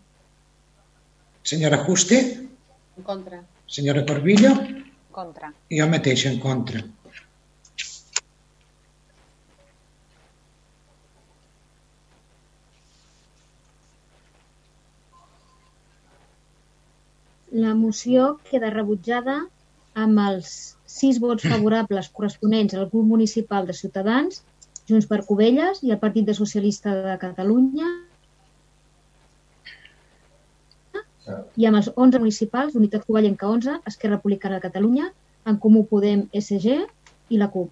Senyora 1.42 1.84
Juste? 1.84 2.48
En 2.96 3.02
contra. 3.02 3.42
Senyora 3.66 4.04
Corbillo? 4.06 4.52
Contra. 5.10 5.52
I 5.68 5.80
jo 5.80 5.88
mateix 5.88 6.26
en 6.28 6.38
contra. 6.40 6.80
La 17.62 17.74
moció 17.78 18.28
queda 18.50 18.70
rebutjada 18.74 19.34
amb 20.04 20.20
els 20.22 20.52
sis 20.92 21.18
vots 21.22 21.44
favorables 21.46 22.08
corresponents 22.16 22.74
al 22.74 22.88
grup 22.92 23.06
municipal 23.10 23.68
de 23.68 23.76
Ciutadans, 23.80 24.40
Junts 24.88 25.06
per 25.10 25.20
Covelles 25.28 25.82
i 25.86 25.92
el 25.94 26.00
Partit 26.00 26.26
de 26.26 26.34
Socialista 26.38 26.94
de 27.04 27.14
Catalunya 27.20 27.90
i 31.60 31.68
amb 31.68 31.78
els 31.78 31.92
11 31.94 32.22
municipals 32.24 32.74
d'Unitat 32.74 33.06
Covellenca 33.06 33.46
11, 33.48 33.78
Esquerra 33.92 34.18
Republicana 34.18 34.58
de 34.58 34.66
Catalunya, 34.66 35.12
En 35.46 35.58
Comú 35.62 35.84
Podem, 35.90 36.26
SG 36.38 36.80
i 37.30 37.38
la 37.38 37.50
CUP. 37.52 37.70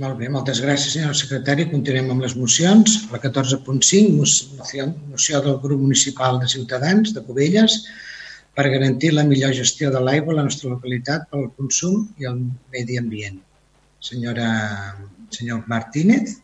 Molt 0.00 0.16
bé, 0.20 0.28
moltes 0.32 0.60
gràcies, 0.64 0.94
senyor 0.96 1.16
secretari. 1.18 1.68
Continuem 1.68 2.08
amb 2.14 2.24
les 2.24 2.36
mocions. 2.38 2.96
La 3.12 3.20
14.5, 3.20 4.28
moció, 5.12 5.42
del 5.46 5.58
grup 5.64 5.82
municipal 5.82 6.40
de 6.40 6.48
Ciutadans 6.48 7.12
de 7.16 7.24
Covelles 7.26 7.82
per 8.54 8.68
garantir 8.68 9.12
la 9.14 9.24
millor 9.24 9.54
gestió 9.54 9.90
de 9.94 10.00
l'aigua 10.02 10.34
a 10.34 10.40
la 10.40 10.46
nostra 10.48 10.70
localitat 10.72 11.28
pel 11.30 11.48
consum 11.56 12.08
i 12.18 12.28
el 12.30 12.40
medi 12.74 12.98
ambient. 12.98 13.40
Senyora, 14.00 14.50
senyor 15.30 15.66
Martínez. 15.68 16.40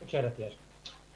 Muchas 0.00 0.22
gracias. 0.22 0.52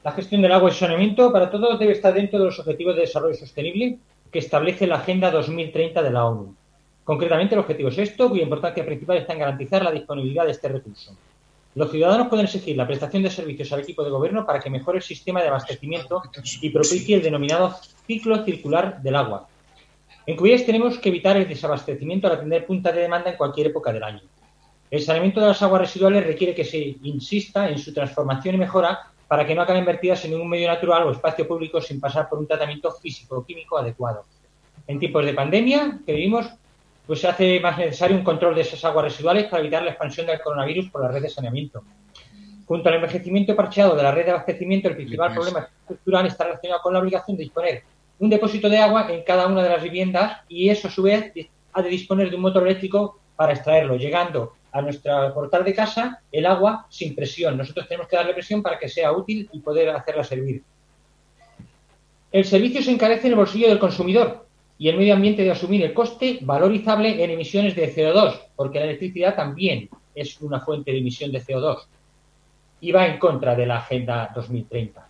La 0.03 0.11
gestión 0.11 0.41
del 0.41 0.51
agua 0.51 0.69
y 0.69 0.73
saneamiento 0.73 1.31
para 1.31 1.49
todos 1.49 1.79
debe 1.79 1.93
estar 1.93 2.13
dentro 2.13 2.39
de 2.39 2.45
los 2.45 2.59
Objetivos 2.59 2.95
de 2.95 3.01
Desarrollo 3.01 3.35
Sostenible 3.35 3.97
que 4.31 4.39
establece 4.39 4.87
la 4.87 4.97
Agenda 4.97 5.31
2030 5.31 6.01
de 6.03 6.11
la 6.11 6.25
ONU. 6.25 6.55
Concretamente, 7.03 7.55
el 7.55 7.61
objetivo 7.61 7.91
sexto, 7.91 8.29
cuya 8.29 8.43
importancia 8.43 8.85
principal 8.85 9.17
está 9.17 9.33
en 9.33 9.39
garantizar 9.39 9.83
la 9.83 9.91
disponibilidad 9.91 10.45
de 10.45 10.51
este 10.51 10.67
recurso. 10.67 11.15
Los 11.75 11.91
ciudadanos 11.91 12.27
pueden 12.27 12.45
exigir 12.45 12.77
la 12.77 12.87
prestación 12.87 13.23
de 13.23 13.29
servicios 13.29 13.71
al 13.73 13.81
equipo 13.81 14.03
de 14.03 14.09
gobierno 14.09 14.45
para 14.45 14.59
que 14.59 14.69
mejore 14.69 14.99
el 14.99 15.03
sistema 15.03 15.41
de 15.41 15.49
abastecimiento 15.49 16.21
y 16.61 16.69
propicie 16.69 17.17
el 17.17 17.21
denominado 17.21 17.75
ciclo 18.07 18.43
circular 18.45 19.01
del 19.01 19.15
agua. 19.15 19.47
En 20.27 20.35
Cubelles 20.35 20.65
tenemos 20.65 20.97
que 20.97 21.09
evitar 21.09 21.37
el 21.37 21.47
desabastecimiento 21.47 22.25
al 22.25 22.33
atender 22.33 22.65
puntas 22.65 22.95
de 22.95 23.01
demanda 23.01 23.29
en 23.29 23.37
cualquier 23.37 23.67
época 23.67 23.93
del 23.93 24.03
año. 24.03 24.21
El 24.89 25.01
saneamiento 25.01 25.39
de 25.39 25.47
las 25.47 25.61
aguas 25.61 25.81
residuales 25.81 26.25
requiere 26.25 26.55
que 26.55 26.63
se 26.63 26.95
insista 27.03 27.69
en 27.69 27.77
su 27.77 27.93
transformación 27.93 28.55
y 28.55 28.57
mejora 28.57 29.11
para 29.27 29.45
que 29.45 29.53
no 29.53 29.61
acaben 29.61 29.85
vertidas 29.85 30.25
en 30.25 30.31
ningún 30.31 30.49
medio 30.49 30.67
natural 30.67 31.03
o 31.03 31.11
espacio 31.11 31.47
público 31.47 31.79
sin 31.79 31.99
pasar 31.99 32.27
por 32.27 32.39
un 32.39 32.47
tratamiento 32.47 32.91
físico 32.91 33.37
o 33.37 33.45
químico 33.45 33.77
adecuado. 33.77 34.25
En 34.87 34.99
tiempos 34.99 35.25
de 35.25 35.33
pandemia 35.33 35.99
que 36.05 36.13
vivimos, 36.13 36.47
pues 37.05 37.21
se 37.21 37.27
hace 37.27 37.59
más 37.59 37.77
necesario 37.77 38.17
un 38.17 38.23
control 38.23 38.55
de 38.55 38.61
esas 38.61 38.83
aguas 38.83 39.05
residuales 39.05 39.45
para 39.45 39.61
evitar 39.61 39.83
la 39.83 39.91
expansión 39.91 40.25
del 40.25 40.41
coronavirus 40.41 40.89
por 40.89 41.03
la 41.03 41.09
red 41.09 41.21
de 41.21 41.29
saneamiento. 41.29 41.83
Junto 42.65 42.89
al 42.89 42.95
envejecimiento 42.95 43.55
parcheado 43.55 43.95
de 43.95 44.01
la 44.01 44.11
red 44.11 44.25
de 44.25 44.31
abastecimiento, 44.31 44.89
el 44.89 44.95
principal 44.95 45.33
problema 45.33 45.69
estructural 45.81 46.25
está 46.25 46.45
relacionado 46.45 46.81
con 46.81 46.93
la 46.93 46.99
obligación 46.99 47.37
de 47.37 47.43
disponer 47.43 47.83
un 48.19 48.29
depósito 48.29 48.69
de 48.69 48.77
agua 48.77 49.07
en 49.11 49.23
cada 49.23 49.47
una 49.47 49.63
de 49.63 49.69
las 49.69 49.83
viviendas 49.83 50.41
y 50.47 50.69
eso 50.69 50.87
a 50.87 50.91
su 50.91 51.03
vez 51.03 51.33
ha 51.73 51.81
de 51.81 51.89
disponer 51.89 52.29
de 52.29 52.35
un 52.35 52.41
motor 52.41 52.63
eléctrico 52.63 53.19
para 53.35 53.53
extraerlo, 53.53 53.97
llegando 53.97 54.53
a 54.71 54.81
nuestra 54.81 55.33
portal 55.33 55.63
de 55.63 55.73
casa 55.73 56.21
el 56.31 56.45
agua 56.45 56.85
sin 56.89 57.15
presión. 57.15 57.57
Nosotros 57.57 57.87
tenemos 57.87 58.07
que 58.07 58.15
darle 58.15 58.33
presión 58.33 58.61
para 58.61 58.79
que 58.79 58.89
sea 58.89 59.11
útil 59.11 59.49
y 59.51 59.59
poder 59.59 59.89
hacerla 59.89 60.23
servir. 60.23 60.63
El 62.31 62.45
servicio 62.45 62.81
se 62.81 62.91
encarece 62.91 63.27
en 63.27 63.33
el 63.33 63.39
bolsillo 63.39 63.69
del 63.69 63.79
consumidor 63.79 64.45
y 64.77 64.89
el 64.89 64.97
medio 64.97 65.13
ambiente 65.13 65.43
de 65.43 65.51
asumir 65.51 65.83
el 65.83 65.93
coste 65.93 66.39
valorizable 66.41 67.23
en 67.23 67.31
emisiones 67.31 67.75
de 67.75 67.93
CO2, 67.93 68.39
porque 68.55 68.79
la 68.79 68.85
electricidad 68.85 69.35
también 69.35 69.89
es 70.13 70.39
una 70.41 70.59
fuente 70.59 70.91
de 70.91 70.97
emisión 70.97 71.31
de 71.31 71.41
CO2 71.41 71.85
y 72.81 72.91
va 72.91 73.07
en 73.07 73.17
contra 73.17 73.55
de 73.55 73.65
la 73.65 73.77
Agenda 73.77 74.31
2030. 74.35 75.04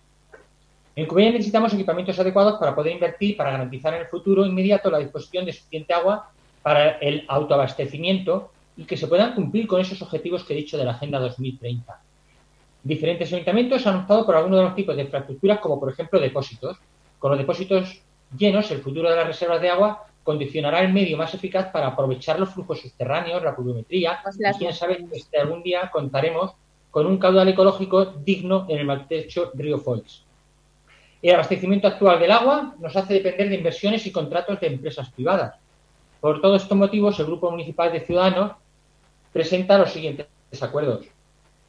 En 0.96 1.04
Cubella 1.04 1.32
necesitamos 1.32 1.74
equipamientos 1.74 2.18
adecuados 2.18 2.58
para 2.58 2.74
poder 2.74 2.94
invertir 2.94 3.36
para 3.36 3.50
garantizar 3.50 3.92
en 3.92 4.00
el 4.00 4.06
futuro 4.06 4.46
inmediato 4.46 4.90
la 4.90 4.98
disposición 4.98 5.44
de 5.44 5.52
suficiente 5.52 5.92
agua 5.92 6.30
para 6.62 6.92
el 6.92 7.26
autoabastecimiento 7.28 8.50
y 8.78 8.84
que 8.84 8.96
se 8.96 9.06
puedan 9.06 9.34
cumplir 9.34 9.66
con 9.66 9.78
esos 9.78 10.00
objetivos 10.00 10.42
que 10.42 10.54
he 10.54 10.56
dicho 10.56 10.78
de 10.78 10.86
la 10.86 10.92
Agenda 10.92 11.18
2030. 11.18 12.00
Diferentes 12.82 13.30
ayuntamientos 13.30 13.86
han 13.86 13.96
optado 13.96 14.24
por 14.24 14.36
algunos 14.36 14.58
de 14.58 14.64
los 14.64 14.74
tipos 14.74 14.96
de 14.96 15.02
infraestructuras, 15.02 15.58
como 15.60 15.78
por 15.78 15.90
ejemplo 15.90 16.18
depósitos. 16.18 16.78
Con 17.18 17.30
los 17.30 17.38
depósitos 17.38 18.00
llenos, 18.34 18.70
el 18.70 18.80
futuro 18.80 19.10
de 19.10 19.16
las 19.16 19.26
reservas 19.26 19.60
de 19.60 19.68
agua 19.68 20.06
condicionará 20.22 20.80
el 20.80 20.94
medio 20.94 21.18
más 21.18 21.34
eficaz 21.34 21.66
para 21.72 21.88
aprovechar 21.88 22.40
los 22.40 22.54
flujos 22.54 22.80
subterráneos, 22.80 23.42
la 23.42 23.54
pluviometría, 23.54 24.20
y 24.34 24.58
quién 24.58 24.72
sabe 24.72 25.04
si 25.12 25.36
algún 25.36 25.62
día 25.62 25.90
contaremos 25.92 26.52
con 26.90 27.04
un 27.04 27.18
caudal 27.18 27.48
ecológico 27.48 28.06
digno 28.06 28.64
en 28.70 28.78
el 28.78 28.86
maltrecho 28.86 29.50
río 29.54 29.78
Foix. 29.78 30.25
El 31.26 31.34
abastecimiento 31.34 31.88
actual 31.88 32.20
del 32.20 32.30
agua 32.30 32.76
nos 32.78 32.94
hace 32.94 33.14
depender 33.14 33.48
de 33.48 33.56
inversiones 33.56 34.06
y 34.06 34.12
contratos 34.12 34.60
de 34.60 34.68
empresas 34.68 35.10
privadas. 35.10 35.56
Por 36.20 36.40
todos 36.40 36.62
estos 36.62 36.78
motivos, 36.78 37.18
el 37.18 37.26
Grupo 37.26 37.50
Municipal 37.50 37.90
de 37.90 37.98
Ciudadanos 37.98 38.52
presenta 39.32 39.76
los 39.76 39.90
siguientes 39.90 40.28
acuerdos. 40.60 41.04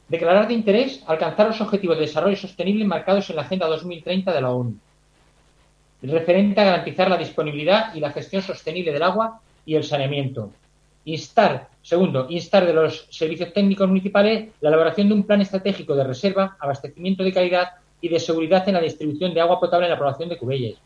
Declarar 0.10 0.48
de 0.48 0.54
interés 0.54 1.04
alcanzar 1.08 1.48
los 1.48 1.60
objetivos 1.60 1.98
de 1.98 2.06
desarrollo 2.06 2.36
sostenible 2.36 2.86
marcados 2.86 3.32
en 3.32 3.38
la 3.38 3.42
Agenda 3.42 3.66
2030 3.66 4.32
de 4.32 4.42
la 4.42 4.52
ONU. 4.52 4.78
Referente 6.04 6.62
a 6.62 6.66
garantizar 6.66 7.10
la 7.10 7.18
disponibilidad 7.18 7.96
y 7.96 8.00
la 8.00 8.12
gestión 8.12 8.44
sostenible 8.44 8.94
del 8.94 9.02
agua 9.02 9.42
y 9.66 9.74
el 9.74 9.84
saneamiento. 9.84 10.52
Instar, 11.06 11.70
segundo, 11.82 12.28
instar 12.30 12.68
de 12.68 12.74
los 12.74 13.08
servicios 13.10 13.52
técnicos 13.54 13.88
municipales 13.88 14.50
la 14.62 14.70
elaboración 14.70 15.08
de 15.08 15.16
un 15.16 15.24
plan 15.24 15.42
estratégico 15.42 15.96
de 15.96 16.04
reserva, 16.04 16.58
abastecimiento 16.60 17.24
de 17.24 17.34
calidad 17.34 17.70
y 18.02 18.10
de 18.10 18.20
seguridad 18.20 18.68
en 18.68 18.76
la 18.76 18.82
distribución 18.82 19.34
de 19.34 19.42
agua 19.42 19.60
potable 19.60 19.88
en 19.88 19.92
la 19.92 19.98
población 19.98 20.30
de 20.30 20.38
Cubelles. 20.38 20.78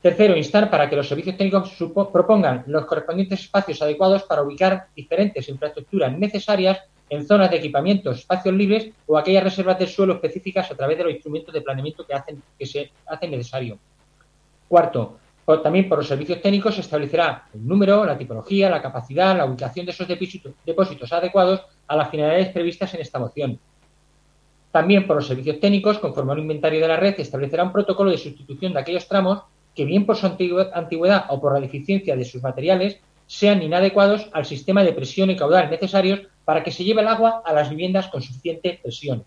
Tercero, 0.00 0.36
instar 0.36 0.68
para 0.68 0.88
que 0.88 0.96
los 0.96 1.08
servicios 1.08 1.36
técnicos 1.36 1.72
propongan 2.12 2.64
los 2.66 2.84
correspondientes 2.84 3.40
espacios 3.40 3.80
adecuados 3.80 4.24
para 4.24 4.42
ubicar 4.42 4.88
diferentes 4.94 5.48
infraestructuras 5.48 6.12
necesarias 6.18 6.78
en 7.08 7.26
zonas 7.26 7.50
de 7.50 7.56
equipamiento, 7.56 8.10
espacios 8.10 8.54
libres 8.54 8.90
o 9.06 9.16
aquellas 9.16 9.44
reservas 9.44 9.78
del 9.78 9.88
suelo 9.88 10.14
específicas 10.14 10.70
a 10.70 10.74
través 10.74 10.98
de 10.98 11.04
los 11.04 11.12
instrumentos 11.14 11.54
de 11.54 11.62
planeamiento 11.62 12.06
que 12.58 12.66
se 12.66 12.90
hacen 13.06 13.30
necesario. 13.30 13.78
Cuarto, 14.68 15.18
también 15.62 15.88
por 15.88 15.98
los 15.98 16.08
servicios 16.08 16.40
técnicos 16.40 16.74
se 16.74 16.80
establecerá 16.82 17.46
el 17.54 17.66
número, 17.66 18.04
la 18.04 18.16
tipología, 18.16 18.68
la 18.70 18.82
capacidad, 18.82 19.36
la 19.36 19.44
ubicación 19.44 19.86
de 19.86 19.92
esos 19.92 20.08
depósitos 20.08 21.12
adecuados 21.12 21.62
a 21.86 21.96
las 21.96 22.10
finalidades 22.10 22.48
previstas 22.48 22.92
en 22.94 23.00
esta 23.00 23.18
moción. 23.18 23.58
También 24.74 25.06
por 25.06 25.14
los 25.14 25.28
servicios 25.28 25.60
técnicos, 25.60 26.00
conforme 26.00 26.32
al 26.32 26.40
inventario 26.40 26.80
de 26.80 26.88
la 26.88 26.96
red, 26.96 27.14
establecerá 27.18 27.62
un 27.62 27.70
protocolo 27.70 28.10
de 28.10 28.18
sustitución 28.18 28.72
de 28.72 28.80
aquellos 28.80 29.06
tramos 29.06 29.44
que 29.72 29.84
bien 29.84 30.04
por 30.04 30.16
su 30.16 30.26
antigüedad 30.26 31.26
o 31.28 31.40
por 31.40 31.52
la 31.52 31.60
deficiencia 31.60 32.16
de 32.16 32.24
sus 32.24 32.42
materiales 32.42 32.98
sean 33.28 33.62
inadecuados 33.62 34.28
al 34.32 34.44
sistema 34.44 34.82
de 34.82 34.92
presión 34.92 35.30
y 35.30 35.36
caudal 35.36 35.70
necesarios 35.70 36.22
para 36.44 36.64
que 36.64 36.72
se 36.72 36.82
lleve 36.82 37.02
el 37.02 37.06
agua 37.06 37.40
a 37.44 37.52
las 37.52 37.70
viviendas 37.70 38.08
con 38.08 38.20
suficiente 38.20 38.80
presión. 38.82 39.22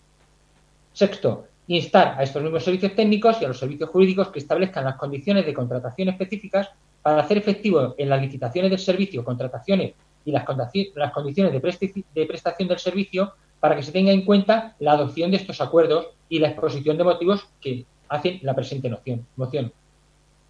Sexto, 0.92 1.46
instar 1.68 2.16
a 2.18 2.24
estos 2.24 2.42
mismos 2.42 2.62
servicios 2.62 2.94
técnicos 2.94 3.40
y 3.40 3.46
a 3.46 3.48
los 3.48 3.58
servicios 3.58 3.88
jurídicos 3.88 4.28
que 4.28 4.40
establezcan 4.40 4.84
las 4.84 4.96
condiciones 4.96 5.46
de 5.46 5.54
contratación 5.54 6.10
específicas 6.10 6.68
para 7.00 7.22
hacer 7.22 7.38
efectivo 7.38 7.94
en 7.96 8.10
las 8.10 8.20
licitaciones 8.20 8.70
del 8.70 8.80
servicio, 8.80 9.24
contrataciones 9.24 9.94
y 10.26 10.30
las, 10.30 10.44
condiciones 10.44 11.54
de 11.54 12.26
prestación 12.26 12.68
del 12.68 12.78
servicio 12.78 13.32
para 13.60 13.76
que 13.76 13.82
se 13.82 13.92
tenga 13.92 14.12
en 14.12 14.24
cuenta 14.24 14.76
la 14.78 14.92
adopción 14.92 15.30
de 15.30 15.36
estos 15.36 15.60
acuerdos 15.60 16.08
y 16.28 16.38
la 16.38 16.48
exposición 16.48 16.96
de 16.96 17.04
motivos 17.04 17.46
que 17.60 17.84
hacen 18.08 18.40
la 18.42 18.54
presente 18.54 18.90
moción. 19.36 19.72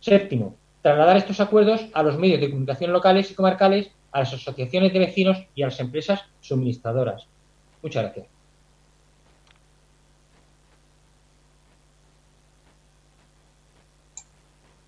Séptimo, 0.00 0.56
trasladar 0.82 1.16
estos 1.16 1.40
acuerdos 1.40 1.86
a 1.92 2.02
los 2.02 2.18
medios 2.18 2.40
de 2.40 2.50
comunicación 2.50 2.92
locales 2.92 3.30
y 3.30 3.34
comarcales, 3.34 3.90
a 4.12 4.20
las 4.20 4.32
asociaciones 4.32 4.92
de 4.92 4.98
vecinos 4.98 5.38
y 5.54 5.62
a 5.62 5.66
las 5.66 5.80
empresas 5.80 6.20
suministradoras. 6.40 7.26
Muchas 7.82 8.04
gracias. 8.04 8.26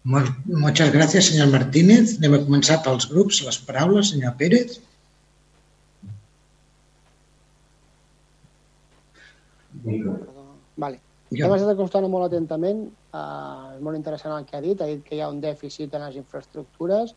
Muchas 0.03 0.93
gracias, 0.93 1.27
señor 1.27 1.49
Martínez. 1.49 2.17
Anem 2.17 2.35
a 2.35 2.41
començar 2.41 2.81
pels 2.83 3.05
grups. 3.05 3.43
Les 3.45 3.59
paraules, 3.59 4.15
Pérez. 4.39 4.81
Vale. 10.81 11.01
Jo 11.31 11.47
m'he 11.47 11.57
estat 11.61 11.73
acostant 11.73 12.07
molt 12.11 12.27
atentament. 12.27 12.89
Uh, 13.15 13.77
és 13.77 13.83
molt 13.87 13.99
interessant 13.99 14.35
el 14.35 14.47
que 14.49 14.59
ha 14.59 14.65
dit. 14.65 14.81
Ha 14.81 14.89
dit 14.91 15.03
que 15.07 15.17
hi 15.17 15.23
ha 15.23 15.31
un 15.31 15.41
dèficit 15.43 15.95
en 15.95 16.07
les 16.07 16.19
infraestructures, 16.19 17.15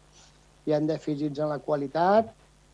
hi 0.65 0.73
ha 0.73 0.80
dèficits 0.85 1.41
en 1.41 1.49
la 1.49 1.60
qualitat 1.60 2.31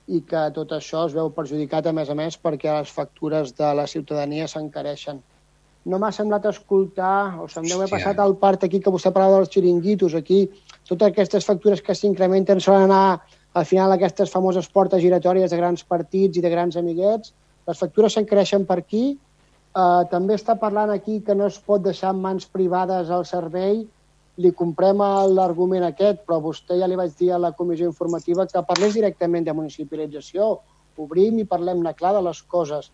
i 0.10 0.22
que 0.26 0.44
tot 0.56 0.72
això 0.74 1.06
es 1.08 1.14
veu 1.14 1.30
perjudicat, 1.34 1.86
a 1.86 1.94
més 1.94 2.10
a 2.10 2.16
més, 2.18 2.38
perquè 2.42 2.72
les 2.74 2.92
factures 2.92 3.54
de 3.58 3.74
la 3.78 3.86
ciutadania 3.88 4.48
s'encareixen. 4.50 5.22
No 5.90 6.00
m'ha 6.02 6.10
semblat 6.12 6.48
escoltar, 6.50 7.40
o 7.40 7.48
se'm 7.48 7.68
deu 7.70 7.78
haver 7.78 7.92
passat 7.92 8.20
al 8.20 8.36
part 8.42 8.66
aquí 8.66 8.82
que 8.84 8.92
vostè 8.92 9.14
parlava 9.14 9.38
dels 9.38 9.54
xiringuitos, 9.54 10.16
aquí 10.18 10.42
totes 10.90 11.12
aquestes 11.12 11.46
factures 11.46 11.82
que 11.86 11.96
s'incrementen 11.96 12.60
solen 12.60 12.90
anar 12.90 13.22
al 13.54 13.66
final 13.70 13.94
aquestes 13.94 14.34
famoses 14.34 14.68
portes 14.70 15.02
giratòries 15.02 15.54
de 15.54 15.62
grans 15.62 15.86
partits 15.86 16.38
i 16.38 16.44
de 16.44 16.52
grans 16.52 16.78
amiguets, 16.78 17.34
les 17.70 17.78
factures 17.78 18.18
s'encareixen 18.18 18.66
per 18.66 18.80
aquí, 18.82 19.06
Uh, 19.80 20.04
també 20.12 20.36
està 20.36 20.56
parlant 20.60 20.92
aquí 20.92 21.20
que 21.26 21.36
no 21.38 21.48
es 21.48 21.58
pot 21.70 21.84
deixar 21.86 22.12
en 22.16 22.22
mans 22.24 22.48
privades 22.58 23.12
el 23.16 23.26
servei. 23.30 23.84
Li 24.44 24.52
comprem 24.60 25.02
l'argument 25.36 25.84
aquest, 25.86 26.24
però 26.26 26.40
vostè 26.44 26.78
ja 26.80 26.88
li 26.88 26.98
vaig 27.00 27.16
dir 27.20 27.34
a 27.36 27.40
la 27.44 27.52
comissió 27.58 27.88
informativa 27.90 28.48
que 28.48 28.64
parlés 28.68 28.96
directament 28.96 29.46
de 29.46 29.56
municipalització. 29.56 30.48
Obrim 31.00 31.38
i 31.40 31.48
parlem-ne 31.48 31.94
clar 31.96 32.14
de 32.16 32.24
les 32.26 32.42
coses. 32.56 32.90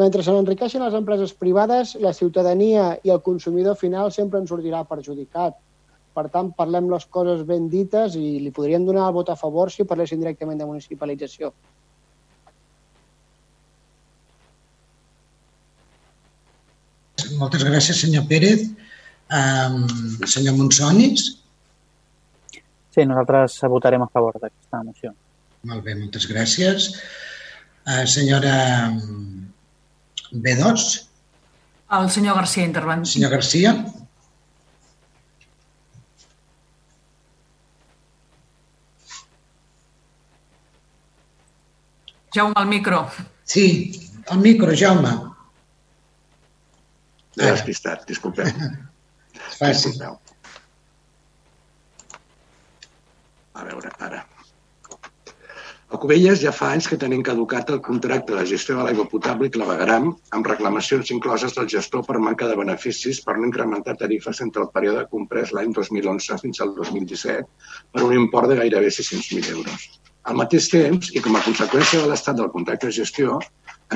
Mentre 0.00 0.22
se 0.26 0.34
n'enriqueixen 0.34 0.82
les 0.82 0.96
empreses 0.98 1.34
privades, 1.38 1.94
la 2.06 2.12
ciutadania 2.12 2.88
i 3.06 3.12
el 3.14 3.22
consumidor 3.22 3.78
final 3.78 4.10
sempre 4.14 4.40
ens 4.42 4.50
sortirà 4.50 4.82
perjudicat. 4.90 5.56
Per 6.14 6.26
tant, 6.34 6.52
parlem 6.58 6.90
les 6.90 7.06
coses 7.16 7.42
ben 7.46 7.68
dites 7.70 8.18
i 8.18 8.38
li 8.42 8.52
podríem 8.54 8.86
donar 8.86 9.08
el 9.08 9.16
vot 9.16 9.30
a 9.30 9.38
favor 9.38 9.70
si 9.70 9.86
parlessin 9.86 10.22
directament 10.22 10.62
de 10.62 10.68
municipalització. 10.70 11.52
Moltes 17.38 17.64
gràcies, 17.66 18.00
senyor 18.00 18.26
Pérez. 18.30 18.68
Um, 19.34 19.86
senyor 20.28 20.56
Monsonis? 20.58 21.24
Sí, 22.94 23.04
nosaltres 23.08 23.56
votarem 23.72 24.04
a 24.04 24.10
favor 24.12 24.36
d'aquesta 24.38 24.82
moció. 24.84 25.14
Molt 25.66 25.82
bé, 25.86 25.96
moltes 25.98 26.28
gràcies. 26.30 26.90
Uh, 27.84 28.04
senyora 28.06 28.54
B2? 30.30 30.86
El 31.98 32.10
senyor 32.10 32.38
Garcia 32.40 32.66
intervent. 32.66 33.04
Senyor 33.08 33.34
Garcia? 33.34 33.74
Jaume, 42.34 42.54
el 42.58 42.66
micro. 42.66 43.06
Sí, 43.44 43.66
El 44.30 44.38
micro, 44.38 44.72
Jaume. 44.74 45.33
M'he 47.38 47.50
despistat, 47.50 48.04
disculpeu. 48.10 48.50
Fàcil. 49.58 49.94
Disculpeu. 49.94 50.20
A 53.54 53.64
veure, 53.66 53.90
ara. 54.02 54.24
A 55.94 55.98
Cubelles 56.02 56.40
ja 56.42 56.50
fa 56.50 56.72
anys 56.74 56.88
que 56.90 56.96
tenim 56.98 57.20
caducat 57.26 57.68
el 57.70 57.80
contracte 57.88 58.34
de 58.34 58.44
gestió 58.50 58.74
de 58.78 58.86
l'aigua 58.86 59.04
potable 59.10 59.46
i 59.46 59.52
clavegaram 59.56 60.08
amb 60.38 60.48
reclamacions 60.50 61.12
incloses 61.14 61.54
del 61.58 61.68
gestor 61.74 62.02
per 62.08 62.16
manca 62.24 62.48
de 62.50 62.56
beneficis 62.58 63.20
per 63.26 63.36
no 63.38 63.46
incrementar 63.50 63.94
tarifes 64.00 64.40
entre 64.46 64.64
el 64.64 64.72
període 64.74 65.04
comprès 65.12 65.52
l'any 65.54 65.76
2011 65.76 66.40
fins 66.42 66.64
al 66.64 66.74
2017 66.80 67.46
per 67.94 68.08
un 68.08 68.16
import 68.16 68.50
de 68.50 68.58
gairebé 68.62 68.90
600.000 68.96 69.54
euros. 69.54 69.86
Al 70.30 70.38
mateix 70.40 70.70
temps, 70.72 71.10
i 71.12 71.20
com 71.24 71.34
a 71.36 71.42
conseqüència 71.44 72.00
de 72.00 72.08
l'estat 72.08 72.38
del 72.38 72.48
contracte 72.52 72.88
de 72.88 72.96
gestió, 72.96 73.36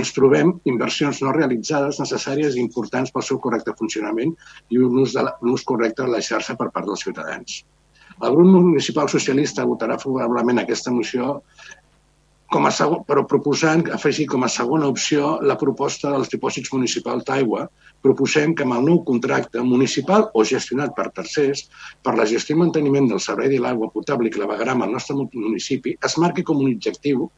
ens 0.01 0.11
trobem 0.17 0.51
inversions 0.73 1.23
no 1.25 1.33
realitzades 1.37 2.01
necessàries 2.03 2.59
i 2.59 2.61
importants 2.65 3.15
pel 3.15 3.25
seu 3.29 3.41
correcte 3.47 3.73
funcionament 3.79 4.35
i 4.69 4.83
un 4.85 4.99
ús, 5.05 5.15
de 5.17 5.25
la, 5.25 5.33
un 5.41 5.55
ús 5.57 5.65
correcte 5.71 6.05
de 6.05 6.13
la 6.13 6.21
xarxa 6.29 6.57
per 6.61 6.69
part 6.75 6.91
dels 6.91 7.05
ciutadans. 7.07 7.63
El 8.19 8.35
grup 8.35 8.51
municipal 8.51 9.09
socialista 9.09 9.65
votarà 9.71 9.97
favorablement 10.03 10.61
aquesta 10.61 10.93
moció 10.93 11.39
com 12.53 12.65
a 12.65 12.71
segon, 12.73 13.03
però 13.09 13.25
proposant 13.29 13.83
afegir 13.93 14.25
com 14.33 14.45
a 14.45 14.49
segona 14.53 14.89
opció 14.89 15.35
la 15.51 15.57
proposta 15.61 16.13
dels 16.15 16.31
dipòsits 16.33 16.73
municipals 16.73 17.27
d'aigua. 17.29 17.67
Proposem 18.05 18.55
que 18.57 18.65
amb 18.65 18.79
el 18.79 18.87
nou 18.87 19.03
contracte 19.09 19.65
municipal 19.65 20.29
o 20.33 20.45
gestionat 20.53 20.95
per 20.97 21.11
tercers 21.19 21.67
per 22.05 22.15
la 22.17 22.29
gestió 22.31 22.57
i 22.57 22.63
manteniment 22.63 23.11
del 23.11 23.21
servei 23.21 23.53
de 23.53 23.59
l'aigua 23.61 23.91
potable 23.93 24.31
i 24.31 24.37
clavegram 24.37 24.83
al 24.83 24.95
nostre 24.97 25.19
municipi 25.19 25.97
es 26.09 26.17
marqui 26.25 26.47
com 26.47 26.65
un 26.65 26.73
objectiu 26.73 27.29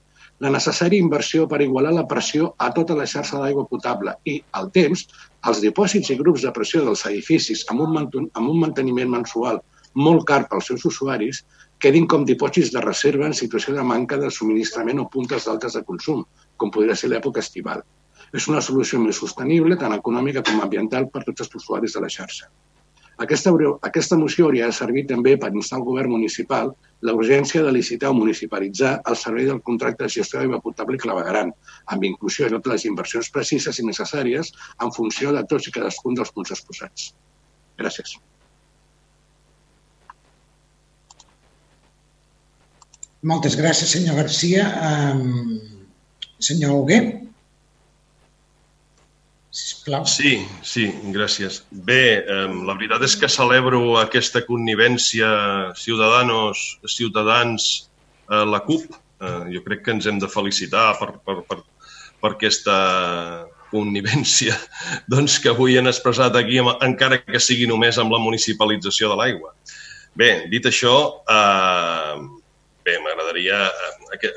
la 0.44 0.52
necessària 0.54 1.02
inversió 1.04 1.46
per 1.48 1.60
igualar 1.60 1.90
la 1.96 2.06
pressió 2.10 2.54
a 2.66 2.70
tota 2.76 2.94
la 2.96 3.08
xarxa 3.12 3.40
d'aigua 3.40 3.66
potable 3.68 4.14
i, 4.24 4.38
al 4.56 4.70
temps, 4.76 5.02
els 5.50 5.60
dipòsits 5.64 6.14
i 6.14 6.16
grups 6.22 6.46
de 6.46 6.52
pressió 6.56 6.84
dels 6.86 7.04
edificis 7.10 7.66
amb 7.72 7.82
un, 7.84 7.98
amb 7.98 8.46
un 8.46 8.62
manteniment 8.62 9.10
mensual 9.18 9.60
molt 9.94 10.24
car 10.26 10.44
pels 10.48 10.70
seus 10.70 10.84
usuaris 10.86 11.42
quedin 11.80 12.06
com 12.12 12.26
dipòsits 12.28 12.72
de 12.74 12.82
reserva 12.84 13.26
en 13.26 13.36
situació 13.36 13.74
de 13.76 13.84
manca 13.92 14.18
de 14.20 14.30
subministrament 14.36 15.00
o 15.00 15.08
puntes 15.12 15.46
d'altes 15.48 15.78
de 15.78 15.84
consum, 15.90 16.24
com 16.56 16.72
podria 16.74 16.96
ser 16.96 17.08
l'època 17.12 17.40
estival. 17.44 17.82
És 18.36 18.46
una 18.52 18.60
solució 18.62 19.00
més 19.02 19.18
sostenible, 19.22 19.78
tant 19.80 19.96
econòmica 19.96 20.44
com 20.46 20.60
ambiental, 20.60 21.08
per 21.08 21.24
tots 21.24 21.46
els 21.46 21.56
usuaris 21.62 21.96
de 21.96 22.04
la 22.04 22.12
xarxa. 22.16 22.50
Aquesta, 23.20 23.52
aquesta 23.84 24.16
moció 24.16 24.46
hauria 24.46 24.68
de 24.70 24.76
servir 24.76 25.02
també 25.08 25.34
per 25.40 25.50
instar 25.52 25.76
al 25.78 25.84
govern 25.88 26.14
municipal 26.14 26.70
la 27.08 27.12
urgència 27.16 27.60
de 27.66 27.74
licitar 27.76 28.14
o 28.14 28.16
municipalitzar 28.16 28.94
el 29.12 29.18
servei 29.22 29.50
del 29.50 29.60
contracte 29.66 30.06
de 30.06 30.14
gestió 30.14 30.40
d'aigua 30.40 30.62
potable 30.64 30.96
i 30.96 31.02
clavegaran, 31.04 31.52
amb 31.92 32.08
inclusió 32.08 32.48
de 32.48 32.56
totes 32.56 32.72
les 32.78 32.88
inversions 32.92 33.28
precises 33.36 33.82
i 33.82 33.86
necessàries 33.90 34.54
en 34.80 34.96
funció 34.96 35.36
de 35.36 35.44
tots 35.52 35.68
i 35.68 35.76
cadascun 35.76 36.16
dels 36.16 36.32
punts 36.32 36.56
exposats. 36.56 37.12
Gràcies. 37.80 38.16
Moltes 43.20 43.56
gràcies, 43.58 43.90
senyor 43.92 44.16
Garcia. 44.16 44.64
Um, 44.80 45.58
senyor 46.40 46.72
Hugué. 46.72 47.00
Sisplau. 49.50 50.06
Sí, 50.06 50.46
sí, 50.62 50.86
gràcies. 51.12 51.64
Bé, 51.70 52.22
eh, 52.22 52.46
la 52.66 52.76
veritat 52.78 53.02
és 53.02 53.16
que 53.18 53.28
celebro 53.28 53.98
aquesta 53.98 54.44
connivència 54.46 55.28
Ciudadanos, 55.76 56.78
Ciutadans, 56.86 57.66
eh, 58.30 58.44
la 58.46 58.62
CUP. 58.64 58.86
Eh, 59.20 59.52
jo 59.56 59.64
crec 59.66 59.82
que 59.84 59.90
ens 59.96 60.06
hem 60.06 60.20
de 60.22 60.30
felicitar 60.30 60.94
per, 61.00 61.10
per, 61.26 61.42
per, 61.48 61.58
per 62.22 62.30
aquesta 62.30 62.76
connivència 63.70 64.56
doncs, 65.12 65.36
que 65.42 65.50
avui 65.50 65.76
han 65.76 65.90
expressat 65.90 66.38
aquí, 66.38 66.62
encara 66.86 67.20
que 67.20 67.42
sigui 67.42 67.66
només 67.68 67.98
amb 67.98 68.14
la 68.14 68.22
municipalització 68.22 69.10
de 69.10 69.18
l'aigua. 69.20 69.52
Bé, 70.16 70.46
dit 70.50 70.64
això, 70.66 70.94
eh, 71.28 72.39
bé, 72.84 72.98
m'agradaria... 73.04 73.62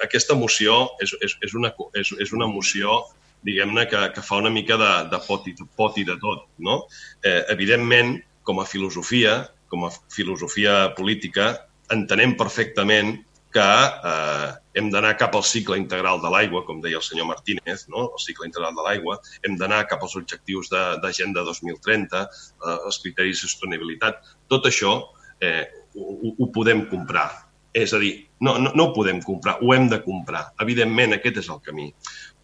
Aquesta 0.05 0.37
moció 0.37 0.85
és, 1.03 1.15
és, 1.25 1.35
és, 1.41 1.57
una, 1.57 1.73
és, 1.99 2.13
és 2.23 2.33
una 2.35 2.47
moció 2.47 3.01
diguem-ne, 3.43 3.85
que, 3.91 3.99
que 4.15 4.23
fa 4.23 4.39
una 4.39 4.51
mica 4.53 4.77
de, 4.79 4.91
de 5.11 5.19
pot, 5.27 5.47
i, 5.51 5.55
pot 5.77 5.97
i 5.99 6.05
de 6.07 6.15
tot. 6.21 6.47
No? 6.63 6.83
Eh, 7.25 7.43
evidentment, 7.53 8.15
com 8.47 8.59
a 8.59 8.67
filosofia, 8.67 9.41
com 9.71 9.85
a 9.87 9.91
filosofia 10.13 10.93
política, 10.97 11.53
entenem 11.91 12.37
perfectament 12.39 13.17
que 13.53 13.69
eh, 14.09 14.49
hem 14.79 14.89
d'anar 14.93 15.13
cap 15.19 15.35
al 15.37 15.45
cicle 15.45 15.77
integral 15.77 16.21
de 16.23 16.31
l'aigua, 16.33 16.63
com 16.65 16.81
deia 16.81 16.97
el 16.97 17.05
senyor 17.05 17.27
Martínez, 17.29 17.85
no? 17.93 18.07
el 18.09 18.23
cicle 18.23 18.49
integral 18.49 18.73
de 18.77 18.85
l'aigua, 18.87 19.19
hem 19.45 19.59
d'anar 19.59 19.83
cap 19.91 20.01
als 20.01 20.15
objectius 20.17 20.71
d'Agenda 20.73 21.45
2030, 21.45 22.23
eh, 22.23 22.77
els 22.89 22.99
criteris 23.03 23.43
de 23.43 23.51
sostenibilitat. 23.51 24.23
Tot 24.49 24.65
això 24.71 24.95
eh, 25.43 25.67
ho, 25.93 26.33
ho 26.33 26.49
podem 26.55 26.87
comprar. 26.89 27.29
És 27.73 27.93
a 27.93 27.99
dir, 28.01 28.13
no, 28.45 28.57
no, 28.61 28.71
no 28.77 28.85
ho 28.85 28.93
podem 28.93 29.19
comprar, 29.25 29.57
ho 29.61 29.73
hem 29.73 29.87
de 29.89 29.99
comprar. 30.03 30.45
Evidentment, 30.61 31.15
aquest 31.15 31.41
és 31.41 31.49
el 31.49 31.61
camí. 31.65 31.89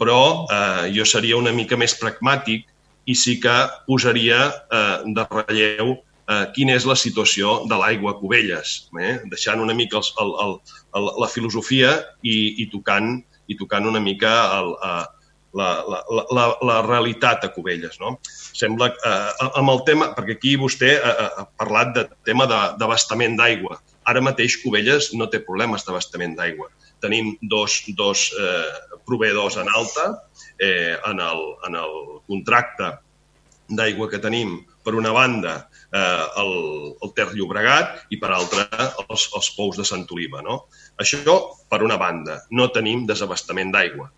Però 0.02 0.20
eh, 0.50 0.90
jo 0.96 1.06
seria 1.06 1.38
una 1.38 1.54
mica 1.54 1.78
més 1.78 1.94
pragmàtic 2.00 2.66
i 3.10 3.16
sí 3.18 3.38
que 3.42 3.56
posaria 3.88 4.40
eh, 4.50 4.98
de 5.14 5.26
relleu 5.30 5.94
eh, 6.30 6.46
quina 6.56 6.76
és 6.78 6.88
la 6.90 6.98
situació 6.98 7.60
de 7.70 7.78
l'aigua 7.80 8.16
a 8.16 8.20
Cubelles, 8.20 8.76
eh? 9.02 9.20
deixant 9.32 9.62
una 9.62 9.76
mica 9.78 10.02
el, 10.02 10.34
el, 10.46 10.58
el, 10.98 11.10
la 11.24 11.30
filosofia 11.32 11.96
i, 12.22 12.38
i, 12.64 12.68
tocant, 12.74 13.18
i 13.50 13.58
tocant 13.60 13.90
una 13.90 14.02
mica 14.04 14.34
el, 14.60 14.76
eh, 14.90 15.06
la, 15.58 15.70
la, 15.90 16.24
la, 16.30 16.46
la 16.70 16.82
realitat 16.86 17.46
a 17.46 17.52
Cubelles. 17.54 17.98
No? 18.02 18.18
Sembla 18.30 18.92
eh, 18.94 19.50
amb 19.50 19.74
el 19.74 19.84
tema, 19.88 20.12
perquè 20.18 20.38
aquí 20.38 20.56
vostè 20.62 20.96
ha, 21.02 21.16
ha 21.42 21.48
parlat 21.60 21.96
de 21.98 22.06
tema 22.28 22.50
d'abastament 22.50 23.38
d'aigua. 23.40 23.80
Ara 24.10 24.24
mateix 24.26 24.58
Cubelles 24.64 25.12
no 25.20 25.28
té 25.32 25.42
problemes 25.46 25.86
d'abastament 25.86 26.36
d'aigua. 26.38 26.70
Tenim 27.04 27.36
dos, 27.52 27.82
dos 27.98 28.30
eh, 28.36 28.98
proveïdors 29.08 29.60
en 29.62 29.70
alta 29.76 30.08
eh, 30.58 30.96
en, 31.08 31.22
el, 31.24 31.46
en 31.68 31.78
el 31.80 31.96
contracte 32.28 32.96
d'aigua 33.70 34.10
que 34.10 34.20
tenim, 34.22 34.58
per 34.84 34.96
una 34.98 35.12
banda, 35.14 35.56
eh, 35.94 36.26
el, 36.42 36.54
el 37.04 37.12
Ter 37.16 37.28
Llobregat 37.36 38.08
i 38.14 38.18
per 38.22 38.32
altra 38.34 38.66
els, 39.06 39.28
els 39.38 39.52
pous 39.58 39.78
de 39.78 39.86
Sant 39.86 40.08
Oliva. 40.16 40.42
No? 40.46 40.64
Això 41.02 41.38
per 41.70 41.84
una 41.86 42.00
banda. 42.02 42.42
No 42.52 42.70
tenim 42.74 43.06
desabastament 43.10 43.74
d'aigua. 43.76 44.10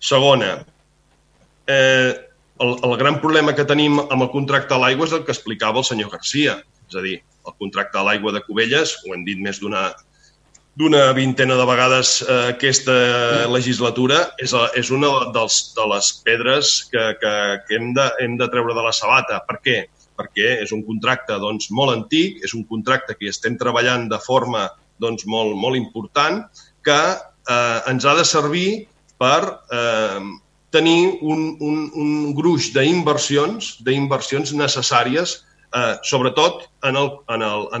Segona, 0.00 0.54
eh, 1.68 2.12
el, 2.64 2.74
el 2.88 2.96
gran 2.96 3.20
problema 3.20 3.54
que 3.56 3.68
tenim 3.68 4.00
amb 4.00 4.22
el 4.22 4.32
contracte 4.32 4.76
a 4.76 4.80
l'aigua 4.80 5.08
és 5.08 5.16
el 5.16 5.24
que 5.26 5.34
explicava 5.34 5.82
el 5.82 5.88
senyor 5.88 6.12
Garcia. 6.14 6.60
És 6.88 6.96
a 6.96 7.04
dir, 7.04 7.18
el 7.46 7.56
contracte 7.60 7.98
a 7.98 8.04
l'aigua 8.06 8.34
de 8.34 8.42
Cubelles, 8.46 8.96
ho 9.04 9.14
hem 9.14 9.24
dit 9.26 9.40
més 9.42 9.60
d'una 9.62 9.88
d'una 10.76 11.12
vintena 11.16 11.54
de 11.56 11.64
vegades 11.64 12.20
eh, 12.20 12.50
aquesta 12.52 12.94
legislatura, 13.48 14.18
és, 14.44 14.52
és 14.76 14.90
una 14.92 15.08
dels, 15.32 15.54
de 15.72 15.86
les 15.88 16.10
pedres 16.26 16.72
que, 16.92 17.04
que, 17.22 17.32
que 17.64 17.78
hem, 17.78 17.94
de, 17.96 18.04
hem 18.20 18.34
de 18.36 18.48
treure 18.52 18.76
de 18.76 18.84
la 18.84 18.92
sabata. 18.92 19.40
Per 19.48 19.56
què? 19.64 19.78
Perquè 20.20 20.58
és 20.66 20.74
un 20.76 20.82
contracte 20.84 21.38
doncs, 21.40 21.70
molt 21.72 21.94
antic, 21.94 22.42
és 22.44 22.52
un 22.56 22.66
contracte 22.68 23.16
que 23.16 23.32
estem 23.32 23.56
treballant 23.56 24.04
de 24.12 24.20
forma 24.20 24.66
doncs, 25.00 25.24
molt, 25.24 25.56
molt 25.56 25.80
important, 25.80 26.42
que 26.84 27.00
eh, 27.16 27.78
ens 27.88 28.04
ha 28.04 28.16
de 28.20 28.28
servir 28.28 28.68
per 29.16 29.40
eh, 29.72 30.20
tenir 30.76 31.16
un, 31.24 31.56
un, 31.64 31.82
un 31.96 32.14
gruix 32.36 32.68
d'inversions 32.74 33.76
d'inversions 33.86 34.52
necessàries 34.52 35.38
eh, 35.74 35.94
sobretot 36.06 36.66
en 36.86 36.98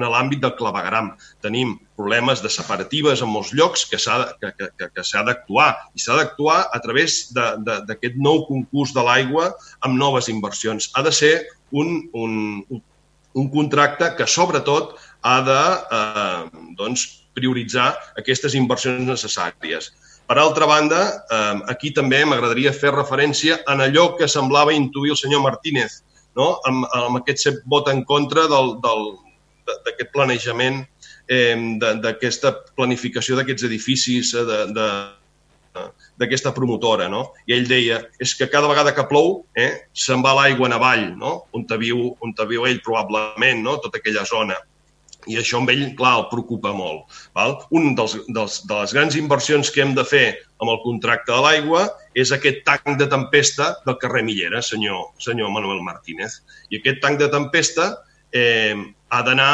l'àmbit 0.06 0.42
del 0.42 0.54
clavegram. 0.58 1.12
Tenim 1.44 1.76
problemes 1.96 2.42
de 2.44 2.50
separatives 2.52 3.22
en 3.22 3.30
molts 3.32 3.52
llocs 3.56 3.86
que 3.90 4.00
s'ha 4.00 4.18
que, 4.40 4.52
que, 4.58 4.88
que 4.94 5.24
d'actuar 5.28 5.70
i 5.94 6.02
s'ha 6.02 6.18
d'actuar 6.18 6.58
a 6.72 6.80
través 6.84 7.32
d'aquest 7.34 8.16
nou 8.16 8.44
concurs 8.48 8.94
de 8.96 9.04
l'aigua 9.06 9.52
amb 9.80 9.98
noves 9.98 10.28
inversions. 10.32 10.90
Ha 10.94 11.02
de 11.06 11.12
ser 11.12 11.34
un, 11.72 12.08
un, 12.14 12.82
un 13.36 13.50
contracte 13.52 14.14
que 14.16 14.26
sobretot 14.26 14.96
ha 15.22 15.38
de 15.44 15.62
eh, 15.98 16.42
doncs, 16.78 17.06
prioritzar 17.36 17.92
aquestes 18.16 18.54
inversions 18.56 19.04
necessàries. 19.04 19.92
Per 20.26 20.38
altra 20.40 20.66
banda, 20.66 21.00
eh, 21.30 21.60
aquí 21.70 21.92
també 21.94 22.24
m'agradaria 22.24 22.74
fer 22.74 22.94
referència 22.94 23.60
en 23.70 23.84
allò 23.84 24.08
que 24.18 24.28
semblava 24.28 24.74
intuir 24.74 25.12
el 25.14 25.20
senyor 25.20 25.44
Martínez, 25.44 26.00
no? 26.36 26.48
amb, 26.68 26.86
amb 26.94 27.20
aquest 27.20 27.62
vot 27.66 27.88
en 27.92 28.04
contra 28.04 28.46
d'aquest 28.48 30.12
planejament, 30.14 30.84
eh, 31.28 31.56
d'aquesta 32.02 32.54
planificació 32.76 33.36
d'aquests 33.36 33.66
edificis, 33.68 34.34
eh, 34.34 34.44
de, 34.46 34.58
de, 34.76 34.88
d'aquesta 36.20 36.52
promotora, 36.56 37.08
no? 37.12 37.32
I 37.48 37.56
ell 37.56 37.66
deia, 37.68 38.00
és 38.22 38.32
que 38.36 38.48
cada 38.52 38.68
vegada 38.70 38.94
que 38.96 39.04
plou, 39.10 39.44
eh, 39.56 39.88
se'n 39.92 40.22
va 40.24 40.34
l'aigua 40.38 40.70
en 40.70 40.76
avall, 40.76 41.04
no? 41.18 41.34
On 41.52 41.66
te 41.68 41.76
viu, 41.80 42.14
on 42.24 42.32
te 42.36 42.46
viu 42.48 42.66
ell 42.66 42.80
probablement, 42.84 43.62
no? 43.62 43.76
Tota 43.84 44.00
aquella 44.00 44.24
zona. 44.24 44.56
I 45.26 45.38
això 45.40 45.58
amb 45.60 45.70
ell, 45.72 45.84
clar, 45.98 46.12
el 46.20 46.26
preocupa 46.30 46.72
molt. 46.76 47.14
Val? 47.36 47.56
Un 47.74 47.94
dels, 47.98 48.16
dels, 48.32 48.60
de 48.68 48.80
les 48.80 48.94
grans 48.96 49.16
inversions 49.18 49.70
que 49.74 49.82
hem 49.82 49.94
de 49.96 50.04
fer 50.06 50.26
amb 50.62 50.70
el 50.72 50.80
contracte 50.84 51.32
de 51.32 51.40
l'aigua 51.44 51.86
és 52.18 52.32
aquest 52.32 52.62
tanc 52.68 52.96
de 53.00 53.08
tempesta 53.12 53.72
del 53.86 53.98
carrer 54.02 54.22
Millera, 54.26 54.62
senyor, 54.62 55.10
senyor 55.22 55.50
Manuel 55.54 55.82
Martínez. 55.86 56.40
I 56.70 56.80
aquest 56.80 57.02
tanc 57.04 57.20
de 57.22 57.30
tempesta 57.32 57.90
eh, 58.32 58.74
ha 59.10 59.22
d'anar, 59.26 59.52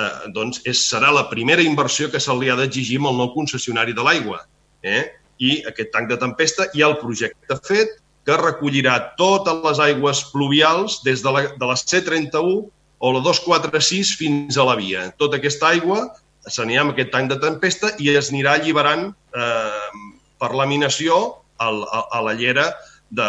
eh, 0.00 0.12
doncs, 0.34 0.62
és, 0.68 0.84
serà 0.90 1.12
la 1.14 1.28
primera 1.30 1.64
inversió 1.64 2.10
que 2.10 2.20
se 2.20 2.36
li 2.38 2.50
ha 2.50 2.58
d'exigir 2.58 3.00
amb 3.02 3.12
el 3.12 3.20
nou 3.22 3.32
concessionari 3.36 3.96
de 3.96 4.06
l'aigua. 4.06 4.42
Eh? 4.82 5.04
I 5.42 5.58
aquest 5.68 5.92
tanc 5.94 6.08
de 6.10 6.18
tempesta 6.20 6.70
hi 6.72 6.82
ha 6.82 6.90
el 6.92 7.00
projecte 7.02 7.58
fet 7.66 7.98
que 8.26 8.38
recollirà 8.38 8.98
totes 9.18 9.64
les 9.64 9.80
aigües 9.82 10.22
pluvials 10.32 11.00
des 11.06 11.24
de 11.24 11.32
la, 11.34 11.42
de 11.58 11.68
la 11.68 11.76
C31 11.78 12.62
o 13.02 13.10
la 13.10 13.20
246 13.24 14.14
fins 14.20 14.56
a 14.56 14.66
la 14.68 14.76
via. 14.78 15.08
Tota 15.18 15.40
aquesta 15.40 15.72
aigua 15.74 16.04
s'anirà 16.46 16.84
amb 16.84 16.94
aquest 16.94 17.10
tanc 17.14 17.32
de 17.32 17.38
tempesta 17.42 17.90
i 18.02 18.12
es 18.14 18.30
anirà 18.30 18.54
alliberant 18.58 19.08
eh, 19.10 19.90
per 20.38 20.52
laminació 20.54 21.18
al, 21.62 21.82
a, 21.82 22.04
a 22.18 22.22
la 22.28 22.34
llera 22.38 22.68
de, 23.10 23.28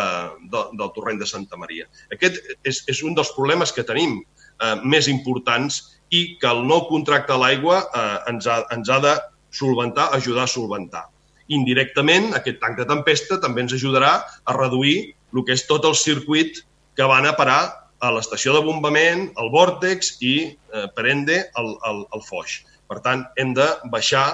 de, 0.54 0.62
del 0.78 0.94
torrent 0.95 1.20
de 1.22 1.30
Santa 1.30 1.58
Maria. 1.58 1.90
Aquest 2.14 2.40
és, 2.64 2.84
és 2.90 3.04
un 3.06 3.18
dels 3.18 3.34
problemes 3.36 3.74
que 3.74 3.86
tenim 3.86 4.20
eh, 4.22 4.76
més 4.86 5.10
importants 5.10 5.82
i 6.14 6.38
que 6.41 6.50
el 6.54 6.64
nou 6.70 6.86
contracte 6.90 7.34
a 7.34 7.41
l'aigua 7.41 7.82
eh, 7.84 8.18
ens, 8.32 8.48
ha, 8.48 8.62
ens 8.76 8.94
ha 8.94 9.02
de 9.04 9.18
solventar, 9.54 10.12
ajudar 10.14 10.45
a 10.45 10.54
solventar. 10.54 11.08
Indirectament, 11.54 12.32
aquest 12.38 12.62
tanc 12.62 12.78
de 12.80 12.86
tempesta 12.90 13.41
també 13.41 13.66
ens 13.66 13.74
ajudarà 13.76 14.20
a 14.22 14.56
reduir 14.58 15.14
el 15.34 15.41
que 15.45 15.58
és 15.58 15.66
tot 15.66 15.86
el 15.90 15.98
circuit 15.98 16.62
que 16.94 17.10
van 17.10 17.26
a 17.26 17.34
parar 17.38 17.82
a 18.03 18.11
l'estació 18.11 18.53
de 18.57 18.61
bombament, 18.65 19.30
al 19.39 19.49
vòrtex 19.53 20.17
i, 20.25 20.35
eh, 20.51 20.88
per 20.95 21.07
ende, 21.11 21.39
al, 21.59 21.73
al, 21.88 22.03
al 22.15 22.23
foix. 22.27 22.59
Per 22.91 22.99
tant, 23.05 23.23
hem 23.39 23.53
de 23.55 23.67
baixar 23.93 24.25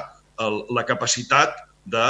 el, 0.42 0.64
la 0.74 0.86
capacitat 0.88 1.56
de, 1.86 2.08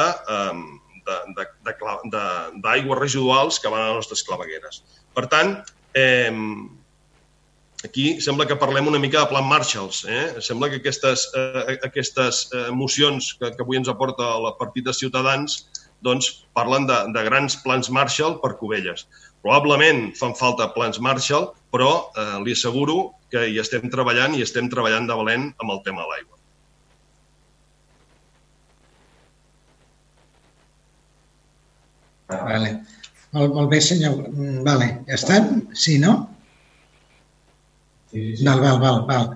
d'aigües 2.64 3.00
residuals 3.00 3.60
que 3.60 3.72
van 3.72 3.84
a 3.84 3.90
les 3.90 4.00
nostres 4.02 4.24
clavegueres. 4.28 4.84
Per 5.16 5.26
tant, 5.32 5.58
eh, 6.00 6.32
aquí 7.84 8.08
sembla 8.24 8.48
que 8.48 8.60
parlem 8.60 8.88
una 8.88 9.02
mica 9.02 9.24
de 9.24 9.32
plan 9.32 9.48
Marshalls. 9.50 10.06
Eh? 10.08 10.24
Sembla 10.46 10.72
que 10.72 10.80
aquestes, 10.80 11.28
eh, 11.36 11.78
aquestes 11.88 12.48
eh, 12.54 12.70
mocions 12.72 13.34
que, 13.40 13.52
que 13.56 13.66
avui 13.66 13.80
ens 13.82 13.92
aporta 13.92 14.32
el 14.38 14.52
partit 14.60 14.88
de 14.88 14.96
Ciutadans 14.96 15.64
doncs, 16.06 16.46
parlen 16.56 16.86
de, 16.88 16.98
de 17.12 17.24
grans 17.26 17.58
plans 17.60 17.90
Marshall 17.92 18.38
per 18.40 18.54
Cubelles. 18.60 19.08
Probablement 19.46 20.10
fan 20.20 20.36
falta 20.36 20.68
plans 20.76 21.00
Marshall, 21.00 21.52
però 21.72 21.94
eh, 22.18 22.36
li 22.44 22.56
asseguro 22.58 22.98
que 23.32 23.46
hi 23.48 23.60
estem 23.62 23.88
treballant 23.94 24.36
i 24.36 24.44
estem 24.44 24.68
treballant 24.72 25.08
de 25.08 25.16
valent 25.16 25.48
amb 25.62 25.76
el 25.76 25.82
tema 25.86 26.04
de 26.04 26.12
l'aigua. 26.14 26.36
Vale. 32.30 32.74
Molt, 33.34 33.54
molt 33.54 33.72
bé, 33.72 33.80
senyor. 33.82 34.18
Mm, 34.30 34.60
vale. 34.66 34.90
Ja 35.08 35.16
estan? 35.18 35.50
Sí, 35.78 35.98
no? 36.02 36.18
Sí, 38.12 38.36
sí. 38.38 38.46
Val, 38.46 38.62
val, 38.62 38.80
val, 38.82 39.02
val. 39.10 39.32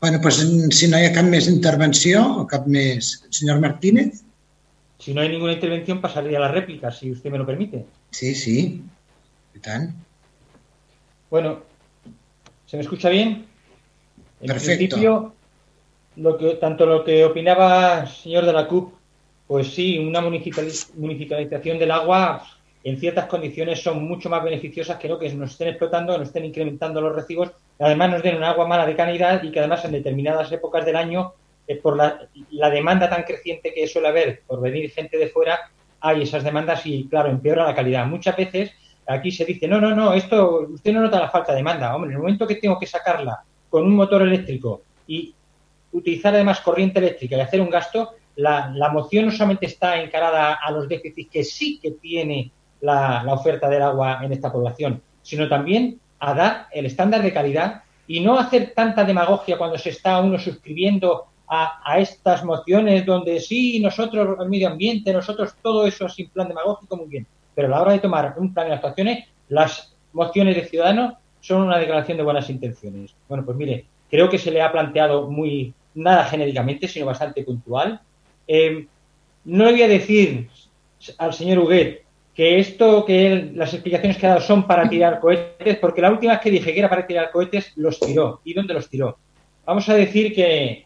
Bueno, 0.00 0.20
pues, 0.22 0.42
si 0.76 0.88
no 0.90 0.98
hi 0.98 1.08
ha 1.08 1.14
cap 1.14 1.26
més 1.30 1.48
intervenció 1.50 2.22
o 2.42 2.46
cap 2.50 2.66
més... 2.70 3.14
Senyor 3.34 3.62
Martínez? 3.62 4.22
Si 5.02 5.14
no 5.14 5.22
hay 5.22 5.30
ninguna 5.30 5.54
intervención, 5.54 6.00
pasaría 6.00 6.38
a 6.38 6.44
la 6.46 6.52
réplica, 6.52 6.90
si 6.90 7.10
usted 7.12 7.30
me 7.30 7.38
lo 7.38 7.46
permite. 7.46 7.84
Sí, 8.10 8.34
sí. 8.34 8.82
Bueno, 11.30 11.60
¿se 12.66 12.76
me 12.76 12.82
escucha 12.82 13.08
bien? 13.08 13.46
En 14.40 14.46
Perfecto. 14.46 14.96
principio, 14.96 15.34
lo 16.16 16.36
que, 16.36 16.54
tanto 16.54 16.86
lo 16.86 17.04
que 17.04 17.24
opinaba 17.24 18.00
el 18.00 18.08
señor 18.08 18.46
de 18.46 18.52
la 18.52 18.66
CUP, 18.66 18.94
pues 19.46 19.74
sí, 19.74 19.98
una 19.98 20.20
municipalización 20.20 21.78
del 21.78 21.90
agua 21.90 22.44
en 22.84 22.98
ciertas 22.98 23.26
condiciones 23.26 23.82
son 23.82 24.06
mucho 24.06 24.30
más 24.30 24.44
beneficiosas 24.44 24.96
que 24.96 25.08
no 25.08 25.18
que 25.18 25.32
nos 25.34 25.52
estén 25.52 25.68
explotando, 25.68 26.12
que 26.12 26.18
nos 26.20 26.28
estén 26.28 26.44
incrementando 26.44 27.00
los 27.00 27.14
recibos, 27.14 27.50
además 27.78 28.10
nos 28.10 28.22
den 28.22 28.36
un 28.36 28.44
agua 28.44 28.66
mala 28.66 28.86
de 28.86 28.94
calidad 28.94 29.42
y 29.42 29.50
que 29.50 29.58
además 29.58 29.84
en 29.84 29.92
determinadas 29.92 30.52
épocas 30.52 30.84
del 30.84 30.96
año, 30.96 31.32
eh, 31.66 31.76
por 31.76 31.96
la, 31.96 32.28
la 32.50 32.70
demanda 32.70 33.10
tan 33.10 33.24
creciente 33.24 33.74
que 33.74 33.88
suele 33.88 34.08
haber 34.08 34.42
por 34.46 34.60
venir 34.60 34.90
gente 34.90 35.18
de 35.18 35.28
fuera, 35.28 35.70
hay 36.00 36.22
esas 36.22 36.44
demandas 36.44 36.86
y, 36.86 37.08
claro, 37.08 37.28
empeora 37.28 37.64
la 37.64 37.74
calidad. 37.74 38.06
Muchas 38.06 38.36
veces 38.36 38.70
aquí 39.06 39.30
se 39.30 39.44
dice, 39.44 39.68
no, 39.68 39.80
no, 39.80 39.94
no, 39.94 40.12
esto, 40.12 40.66
usted 40.70 40.92
no 40.92 41.02
nota 41.02 41.20
la 41.20 41.30
falta 41.30 41.52
de 41.52 41.58
demanda. 41.58 41.94
Hombre, 41.94 42.10
en 42.10 42.16
el 42.16 42.22
momento 42.22 42.46
que 42.46 42.56
tengo 42.56 42.78
que 42.78 42.86
sacarla 42.86 43.42
con 43.68 43.84
un 43.84 43.94
motor 43.94 44.22
eléctrico 44.22 44.82
y 45.06 45.34
utilizar 45.92 46.34
además 46.34 46.60
corriente 46.60 46.98
eléctrica 46.98 47.36
y 47.36 47.40
hacer 47.40 47.60
un 47.60 47.70
gasto, 47.70 48.14
la, 48.36 48.70
la 48.74 48.90
moción 48.90 49.26
no 49.26 49.32
solamente 49.32 49.66
está 49.66 50.00
encarada 50.00 50.54
a 50.54 50.70
los 50.70 50.88
déficits 50.88 51.30
que 51.30 51.44
sí 51.44 51.78
que 51.80 51.92
tiene 51.92 52.50
la, 52.80 53.24
oferta 53.28 53.68
del 53.68 53.82
agua 53.82 54.20
en 54.22 54.32
esta 54.32 54.52
población, 54.52 55.00
sino 55.22 55.48
también 55.48 56.00
a 56.18 56.34
dar 56.34 56.66
el 56.72 56.86
estándar 56.86 57.22
de 57.22 57.32
calidad 57.32 57.82
y 58.06 58.20
no 58.20 58.38
hacer 58.38 58.72
tanta 58.74 59.04
demagogia 59.04 59.58
cuando 59.58 59.78
se 59.78 59.90
está 59.90 60.20
uno 60.20 60.38
suscribiendo 60.38 61.26
a, 61.48 61.80
a, 61.84 61.98
estas 61.98 62.44
mociones 62.44 63.06
donde 63.06 63.40
sí, 63.40 63.80
nosotros 63.80 64.36
el 64.40 64.48
medio 64.48 64.68
ambiente, 64.68 65.12
nosotros 65.12 65.54
todo 65.62 65.86
eso 65.86 66.08
sin 66.08 66.28
plan 66.30 66.48
demagógico, 66.48 66.96
muy 66.96 67.06
bien 67.06 67.26
pero 67.56 67.68
a 67.68 67.70
la 67.70 67.82
hora 67.82 67.92
de 67.92 67.98
tomar 67.98 68.34
un 68.36 68.52
plan 68.52 68.68
de 68.68 68.74
actuaciones, 68.74 69.24
las 69.48 69.96
mociones 70.12 70.54
de 70.54 70.66
Ciudadanos 70.66 71.14
son 71.40 71.62
una 71.62 71.78
declaración 71.78 72.18
de 72.18 72.22
buenas 72.22 72.50
intenciones. 72.50 73.14
Bueno, 73.28 73.44
pues 73.44 73.56
mire, 73.56 73.86
creo 74.10 74.28
que 74.28 74.38
se 74.38 74.50
le 74.50 74.60
ha 74.60 74.70
planteado 74.70 75.28
muy, 75.30 75.72
nada 75.94 76.24
genéricamente, 76.26 76.86
sino 76.86 77.06
bastante 77.06 77.42
puntual. 77.42 77.98
Eh, 78.46 78.86
no 79.46 79.64
le 79.64 79.72
voy 79.72 79.82
a 79.82 79.88
decir 79.88 80.48
al 81.18 81.32
señor 81.32 81.60
Huguet 81.60 82.04
que 82.34 82.58
esto, 82.58 83.06
que 83.06 83.26
él, 83.26 83.52
las 83.54 83.72
explicaciones 83.72 84.18
que 84.18 84.26
ha 84.26 84.30
dado 84.30 84.42
son 84.42 84.66
para 84.66 84.86
tirar 84.88 85.20
cohetes, 85.20 85.78
porque 85.78 86.02
la 86.02 86.10
última 86.10 86.34
vez 86.34 86.42
que 86.42 86.50
dije 86.50 86.74
que 86.74 86.78
era 86.78 86.90
para 86.90 87.06
tirar 87.06 87.30
cohetes, 87.30 87.72
los 87.76 87.98
tiró. 87.98 88.42
¿Y 88.44 88.52
dónde 88.52 88.74
los 88.74 88.90
tiró? 88.90 89.16
Vamos 89.64 89.88
a 89.88 89.94
decir 89.94 90.34
que 90.34 90.84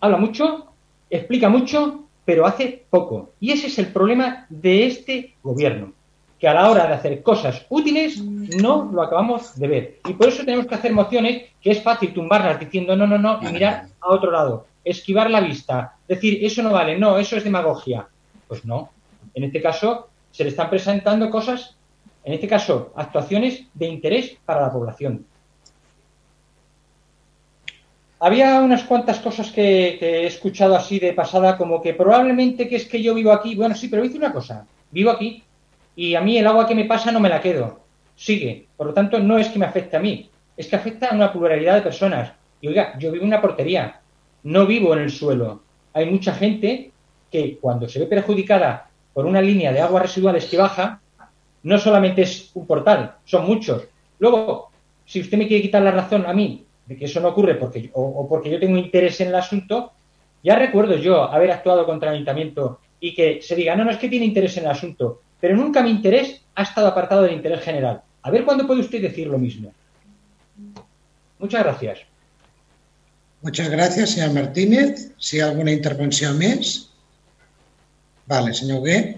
habla 0.00 0.18
mucho, 0.18 0.66
explica 1.08 1.48
mucho, 1.48 2.07
pero 2.28 2.44
hace 2.44 2.84
poco. 2.90 3.30
Y 3.40 3.52
ese 3.52 3.68
es 3.68 3.78
el 3.78 3.86
problema 3.86 4.44
de 4.50 4.86
este 4.86 5.36
gobierno, 5.42 5.94
que 6.38 6.46
a 6.46 6.52
la 6.52 6.68
hora 6.68 6.86
de 6.86 6.92
hacer 6.92 7.22
cosas 7.22 7.64
útiles 7.70 8.20
no 8.22 8.90
lo 8.92 9.00
acabamos 9.00 9.58
de 9.58 9.66
ver. 9.66 9.98
Y 10.06 10.12
por 10.12 10.28
eso 10.28 10.44
tenemos 10.44 10.66
que 10.66 10.74
hacer 10.74 10.92
mociones 10.92 11.44
que 11.58 11.70
es 11.70 11.82
fácil 11.82 12.12
tumbarlas 12.12 12.60
diciendo 12.60 12.94
no, 12.94 13.06
no, 13.06 13.16
no, 13.16 13.40
y 13.40 13.50
mirar 13.50 13.86
a 13.98 14.10
otro 14.10 14.30
lado, 14.30 14.66
esquivar 14.84 15.30
la 15.30 15.40
vista, 15.40 15.96
decir 16.06 16.44
eso 16.44 16.62
no 16.62 16.70
vale, 16.70 16.98
no, 16.98 17.16
eso 17.16 17.34
es 17.34 17.44
demagogia. 17.44 18.06
Pues 18.46 18.62
no. 18.66 18.90
En 19.32 19.44
este 19.44 19.62
caso 19.62 20.10
se 20.30 20.44
le 20.44 20.50
están 20.50 20.68
presentando 20.68 21.30
cosas, 21.30 21.78
en 22.24 22.34
este 22.34 22.46
caso 22.46 22.92
actuaciones 22.94 23.64
de 23.72 23.86
interés 23.86 24.36
para 24.44 24.60
la 24.60 24.70
población. 24.70 25.24
Había 28.20 28.60
unas 28.60 28.82
cuantas 28.82 29.20
cosas 29.20 29.52
que, 29.52 29.98
he 30.00 30.26
escuchado 30.26 30.74
así 30.74 30.98
de 30.98 31.12
pasada, 31.12 31.56
como 31.56 31.80
que 31.80 31.94
probablemente 31.94 32.68
que 32.68 32.76
es 32.76 32.86
que 32.86 33.00
yo 33.00 33.14
vivo 33.14 33.30
aquí. 33.30 33.54
Bueno, 33.54 33.76
sí, 33.76 33.88
pero 33.88 34.04
hice 34.04 34.18
una 34.18 34.32
cosa. 34.32 34.66
Vivo 34.90 35.10
aquí 35.10 35.42
y 35.94 36.14
a 36.14 36.20
mí 36.20 36.36
el 36.36 36.46
agua 36.46 36.66
que 36.66 36.74
me 36.74 36.84
pasa 36.84 37.12
no 37.12 37.20
me 37.20 37.28
la 37.28 37.40
quedo. 37.40 37.80
Sigue. 38.16 38.66
Por 38.76 38.88
lo 38.88 38.94
tanto, 38.94 39.20
no 39.20 39.38
es 39.38 39.48
que 39.48 39.60
me 39.60 39.66
afecte 39.66 39.96
a 39.96 40.00
mí, 40.00 40.28
es 40.56 40.66
que 40.66 40.76
afecta 40.76 41.08
a 41.08 41.14
una 41.14 41.32
pluralidad 41.32 41.76
de 41.76 41.82
personas. 41.82 42.32
Y 42.60 42.68
oiga, 42.68 42.98
yo 42.98 43.12
vivo 43.12 43.22
en 43.22 43.28
una 43.28 43.40
portería, 43.40 44.00
no 44.42 44.66
vivo 44.66 44.92
en 44.94 45.02
el 45.02 45.10
suelo. 45.10 45.62
Hay 45.92 46.10
mucha 46.10 46.34
gente 46.34 46.90
que 47.30 47.58
cuando 47.58 47.88
se 47.88 48.00
ve 48.00 48.06
perjudicada 48.06 48.90
por 49.14 49.26
una 49.26 49.40
línea 49.40 49.72
de 49.72 49.80
aguas 49.80 50.02
residuales 50.02 50.46
que 50.46 50.56
baja, 50.56 51.00
no 51.62 51.78
solamente 51.78 52.22
es 52.22 52.50
un 52.54 52.66
portal, 52.66 53.16
son 53.24 53.46
muchos. 53.46 53.84
Luego, 54.18 54.70
si 55.04 55.20
usted 55.20 55.38
me 55.38 55.46
quiere 55.46 55.62
quitar 55.62 55.82
la 55.82 55.92
razón 55.92 56.26
a 56.26 56.32
mí 56.32 56.64
de 56.88 56.96
que 56.96 57.04
eso 57.04 57.20
no 57.20 57.28
ocurre 57.28 57.54
porque, 57.54 57.90
o, 57.92 58.02
o, 58.02 58.28
porque 58.28 58.50
yo 58.50 58.58
tengo 58.58 58.78
interés 58.78 59.20
en 59.20 59.28
el 59.28 59.34
asunto, 59.34 59.92
ya 60.42 60.56
recuerdo 60.56 60.96
yo 60.96 61.22
haber 61.24 61.52
actuado 61.52 61.84
contra 61.84 62.08
el 62.08 62.16
ayuntamiento 62.16 62.80
y 62.98 63.14
que 63.14 63.40
se 63.42 63.54
diga, 63.54 63.76
no, 63.76 63.84
no 63.84 63.90
es 63.90 63.98
que 63.98 64.08
tiene 64.08 64.26
interés 64.26 64.56
en 64.56 64.64
el 64.64 64.70
asunto, 64.70 65.20
pero 65.38 65.54
nunca 65.54 65.82
mi 65.82 65.90
interés 65.90 66.40
ha 66.54 66.62
estado 66.62 66.88
apartado 66.88 67.22
del 67.22 67.34
interés 67.34 67.60
general. 67.60 68.02
A 68.22 68.30
ver 68.30 68.44
cuándo 68.44 68.66
puede 68.66 68.80
usted 68.80 69.02
decir 69.02 69.26
lo 69.28 69.38
mismo. 69.38 69.72
Muchas 71.38 71.62
gracias. 71.62 72.00
Muchas 73.42 73.68
gracias, 73.68 74.10
señor 74.10 74.32
Martínez. 74.32 75.12
Si 75.18 75.38
hay 75.38 75.48
alguna 75.48 75.70
intervenció 75.70 76.32
més? 76.34 76.90
Vale, 78.26 78.52
senyor 78.52 78.80
Huguet. 78.80 79.14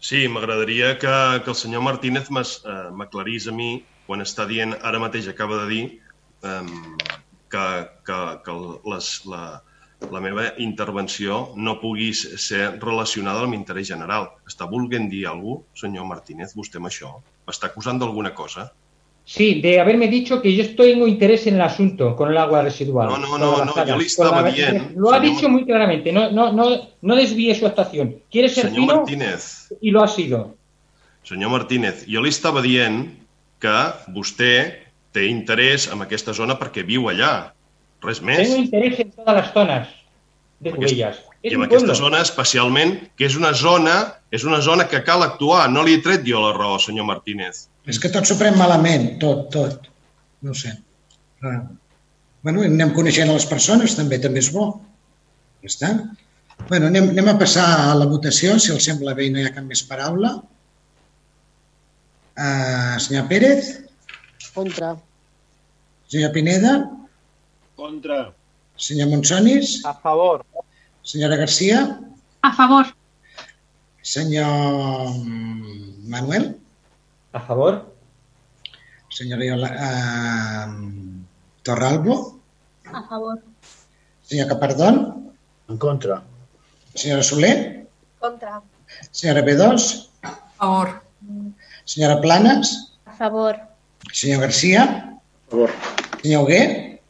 Sí, 0.00 0.28
m'agradaria 0.28 0.96
que, 0.98 1.12
que 1.44 1.50
el 1.50 1.56
senyor 1.56 1.82
Martínez 1.82 2.30
m'aclarís 2.30 3.46
eh, 3.46 3.50
a 3.50 3.52
mi 3.52 3.68
quan 4.08 4.24
està 4.24 4.46
dient, 4.48 4.72
ara 4.80 4.98
mateix 5.02 5.28
acaba 5.28 5.60
de 5.60 5.66
dir, 5.68 5.84
um, 6.42 6.96
que, 7.50 7.64
que, 8.06 8.18
que 8.44 8.56
les, 8.92 9.08
la, 9.26 9.42
la 10.12 10.20
meva 10.20 10.52
intervenció 10.58 11.52
no 11.56 11.78
pugui 11.80 12.12
ser 12.14 12.74
relacionada 12.82 13.42
amb 13.46 13.56
l'interès 13.56 13.88
general. 13.88 14.28
Està 14.46 14.68
volent 14.70 15.08
dir 15.10 15.24
alguna 15.26 15.62
cosa, 15.64 15.86
senyor 15.86 16.06
Martínez, 16.10 16.54
vostè 16.56 16.78
amb 16.78 16.90
això? 16.90 17.14
M'està 17.48 17.70
acusant 17.72 17.98
d'alguna 17.98 18.34
cosa? 18.34 18.68
Sí, 19.28 19.60
de 19.60 19.78
haberme 19.78 20.06
dicho 20.08 20.40
que 20.40 20.54
yo 20.56 20.64
tengo 20.74 21.06
interés 21.06 21.46
en 21.46 21.56
el 21.56 21.60
asunto 21.60 22.16
con 22.16 22.30
el 22.30 22.38
agua 22.38 22.62
residual. 22.62 23.08
No, 23.08 23.18
no, 23.18 23.36
no, 23.36 23.62
no, 23.62 23.84
yo 23.84 23.96
le 23.98 24.06
estaba 24.06 24.40
la- 24.40 24.50
dient, 24.50 24.96
Lo 24.96 25.10
ha 25.12 25.18
senyor 25.20 25.34
dicho 25.34 25.48
muy 25.50 25.66
claramente, 25.66 26.12
no, 26.12 26.30
no, 26.30 26.50
no, 26.52 26.64
no 27.02 27.14
desvíe 27.14 27.54
su 27.54 27.66
actuación. 27.66 28.16
Quiere 28.30 28.48
ser 28.48 28.66
Senyor 28.70 28.80
fino 28.86 28.96
Martínez, 28.96 29.68
y 29.82 29.90
lo 29.90 30.02
ha 30.02 30.08
sido. 30.08 30.54
senyor 31.24 31.50
Martínez, 31.50 32.06
jo 32.08 32.22
li 32.24 32.30
estava 32.32 32.62
dient 32.64 33.02
que 33.60 33.76
vostè 34.16 34.87
té 35.18 35.26
interès 35.26 35.88
en 35.92 36.04
aquesta 36.06 36.34
zona 36.36 36.56
perquè 36.58 36.86
viu 36.86 37.08
allà. 37.10 37.50
Res 38.04 38.20
més. 38.22 38.44
Tengo 38.46 38.62
interés 38.62 39.00
en 39.02 39.10
todas 39.16 39.34
las 39.40 39.48
zonas 39.54 39.88
de 40.62 40.74
Cubellas. 40.74 41.24
Es 41.42 41.52
I 41.52 41.56
en 41.56 41.64
aquesta 41.66 41.92
pueblo. 41.92 41.98
zona 41.98 42.20
especialment, 42.22 42.94
que 43.18 43.26
és 43.26 43.36
una 43.38 43.52
zona, 43.54 43.96
és 44.34 44.44
una 44.46 44.60
zona 44.62 44.86
que 44.90 45.02
cal 45.06 45.22
actuar. 45.26 45.66
No 45.70 45.84
li 45.86 45.96
he 45.98 46.02
tret 46.02 46.26
jo 46.26 46.42
la 46.42 46.54
raó, 46.56 46.78
senyor 46.82 47.06
Martínez. 47.10 47.66
És 47.90 47.98
que 48.02 48.10
tot 48.14 48.26
s'ho 48.28 48.36
pren 48.38 48.58
malament, 48.58 49.16
tot, 49.22 49.48
tot. 49.54 49.90
No 50.42 50.54
ho 50.54 50.58
sé. 50.58 50.74
Bueno, 51.42 52.62
anem 52.66 52.94
coneixent 52.94 53.30
a 53.30 53.36
les 53.38 53.46
persones, 53.50 53.96
també 53.98 54.18
també 54.22 54.42
és 54.42 54.50
bo. 54.54 54.70
Ja 55.62 55.72
està. 55.72 55.92
Bueno, 56.68 56.90
anem, 56.90 57.10
anem 57.14 57.30
a 57.30 57.38
passar 57.38 57.66
a 57.86 57.94
la 57.98 58.06
votació, 58.10 58.58
si 58.58 58.72
els 58.74 58.86
sembla 58.90 59.14
bé 59.18 59.28
i 59.28 59.34
no 59.34 59.42
hi 59.42 59.46
ha 59.46 59.54
cap 59.54 59.66
més 59.66 59.82
paraula. 59.86 60.36
Uh, 62.38 62.94
senyor 63.02 63.26
Pérez, 63.30 63.70
Contra. 64.58 64.96
Senyor 66.08 66.32
Pineda, 66.32 66.90
Contra. 67.76 68.32
senyor 68.76 69.08
Monsonis, 69.08 69.84
A 69.84 69.92
favor. 69.94 70.44
senyora 71.02 71.36
Garcia, 71.36 72.00
A 72.42 72.50
favor. 72.52 72.86
senyor 74.02 75.14
Manuel, 76.08 76.56
A 77.32 77.40
favor. 77.40 77.92
senyora 79.10 79.44
Iola, 79.44 79.68
uh, 79.68 80.68
Torralbo, 81.62 82.40
A 82.92 83.02
favor. 83.08 83.38
senyor 84.22 84.48
Capardón, 84.48 85.32
En 85.68 85.76
contra. 85.78 86.22
senyora 86.94 87.22
Soler, 87.22 87.86
Contra. 88.20 88.62
senyora 89.12 89.42
B2, 89.44 90.08
A 90.22 90.30
favor. 90.56 91.02
senyora 91.84 92.20
Planes, 92.20 92.94
A 93.06 93.12
favor. 93.12 93.54
senyor 94.12 94.40
Garcia, 94.40 94.82
A 94.82 95.17
favor. 95.48 95.70
senyor 96.22 96.44
Hugué, 96.44 97.00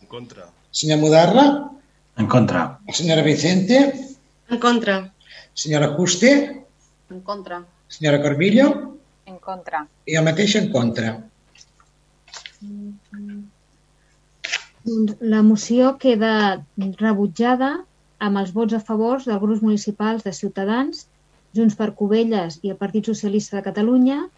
En 0.00 0.06
contra. 0.08 0.48
senyor 0.70 0.98
Mudarra, 0.98 1.70
En 2.16 2.26
contra. 2.26 2.78
senyora 2.92 3.22
Vicente, 3.22 3.94
En 4.50 4.58
contra. 4.58 5.12
senyora 5.54 5.94
Juste, 5.96 6.64
En 7.10 7.20
contra. 7.20 7.64
senyora 7.88 8.22
Corbillo 8.22 8.98
En 9.26 9.38
contra. 9.38 9.86
i 10.06 10.16
jo 10.16 10.22
mateix 10.22 10.56
en 10.56 10.70
contra. 10.72 11.22
Doncs 14.84 15.16
la 15.20 15.42
moció 15.42 15.96
queda 15.98 16.64
rebutjada 16.76 17.84
amb 18.18 18.38
els 18.38 18.52
vots 18.52 18.74
a 18.74 18.80
favor 18.80 19.22
dels 19.24 19.40
grups 19.40 19.62
municipals 19.62 20.22
de 20.24 20.32
Ciutadans, 20.32 21.06
Junts 21.54 21.76
per 21.76 21.94
Cubelles 21.94 22.58
i 22.62 22.70
el 22.70 22.76
Partit 22.76 23.04
Socialista 23.06 23.56
de 23.58 23.62
Catalunya 23.62 24.28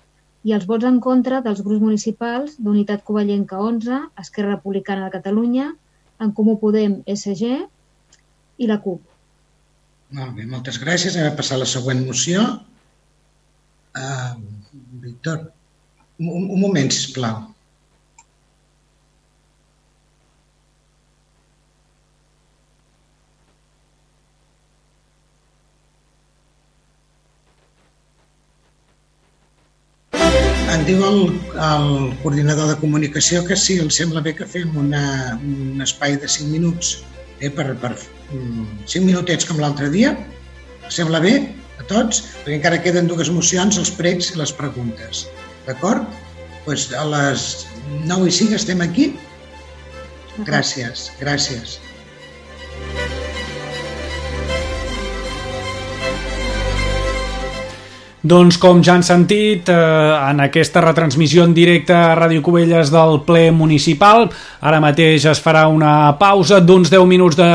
i 0.45 0.53
els 0.57 0.67
vots 0.69 0.85
en 0.89 0.99
contra 1.05 1.41
dels 1.45 1.63
grups 1.65 1.83
municipals 1.83 2.59
d'Unitat 2.61 3.05
Covellenca 3.09 3.61
11, 3.65 4.01
Esquerra 4.21 4.57
Republicana 4.57 5.07
de 5.07 5.15
Catalunya, 5.17 5.71
En 6.21 6.31
Comú 6.37 6.59
Podem, 6.61 7.01
SG 7.11 7.57
i 8.59 8.69
la 8.71 8.79
CUP. 8.85 9.01
Molt 10.15 10.37
bé, 10.37 10.45
moltes 10.47 10.79
gràcies. 10.79 11.17
Anem 11.17 11.33
a 11.33 11.39
passar 11.39 11.57
a 11.57 11.63
la 11.65 11.71
següent 11.71 12.05
moció. 12.07 12.45
Uh, 13.99 14.37
Víctor, 15.03 15.49
un, 16.21 16.45
un 16.45 16.61
moment, 16.61 16.93
sisplau. 16.93 17.41
Em 30.73 30.85
diu 30.89 31.03
el, 31.05 31.19
el 31.61 31.89
coordinador 32.23 32.71
de 32.71 32.77
comunicació 32.81 33.43
que 33.45 33.57
sí, 33.61 33.77
els 33.83 33.99
sembla 34.01 34.23
bé 34.25 34.33
que 34.39 34.47
fem 34.49 34.73
una, 34.81 35.03
un 35.37 35.85
espai 35.85 36.17
de 36.21 36.31
5 36.31 36.49
minuts 36.53 36.95
eh, 37.41 37.51
per, 37.53 37.67
per 37.83 37.93
mm, 37.95 38.87
5 38.89 39.05
minutets 39.05 39.49
com 39.49 39.61
l'altre 39.61 39.91
dia. 39.93 40.15
Sembla 40.89 41.21
bé 41.25 41.35
a 41.79 41.87
tots? 41.91 42.23
Perquè 42.41 42.57
encara 42.59 42.81
queden 42.85 43.11
dues 43.11 43.31
mocions, 43.35 43.79
els 43.81 43.93
pregs 44.01 44.33
i 44.33 44.41
les 44.41 44.55
preguntes. 44.57 45.27
D'acord? 45.69 46.09
Doncs 46.65 46.89
a 46.97 47.05
les 47.13 47.49
9 48.09 48.33
i 48.33 48.37
5 48.41 48.57
estem 48.57 48.85
aquí. 48.85 49.13
Gràcies, 50.49 51.11
gràcies. 51.21 51.79
Doncs 58.25 58.57
com 58.57 58.79
ja 58.81 58.95
han 58.97 59.03
sentit, 59.05 59.69
eh, 59.69 59.75
en 60.31 60.39
aquesta 60.41 60.81
retransmissió 60.81 61.45
en 61.45 61.53
directe 61.53 61.93
a 61.93 62.15
Ràdio 62.17 62.41
Cubelles 62.41 62.89
del 62.89 63.19
ple 63.27 63.51
municipal, 63.53 64.31
ara 64.65 64.81
mateix 64.81 65.27
es 65.29 65.43
farà 65.45 65.67
una 65.69 66.17
pausa 66.17 66.61
d'uns 66.61 66.89
10 66.89 67.05
minuts 67.05 67.37
de 67.37 67.51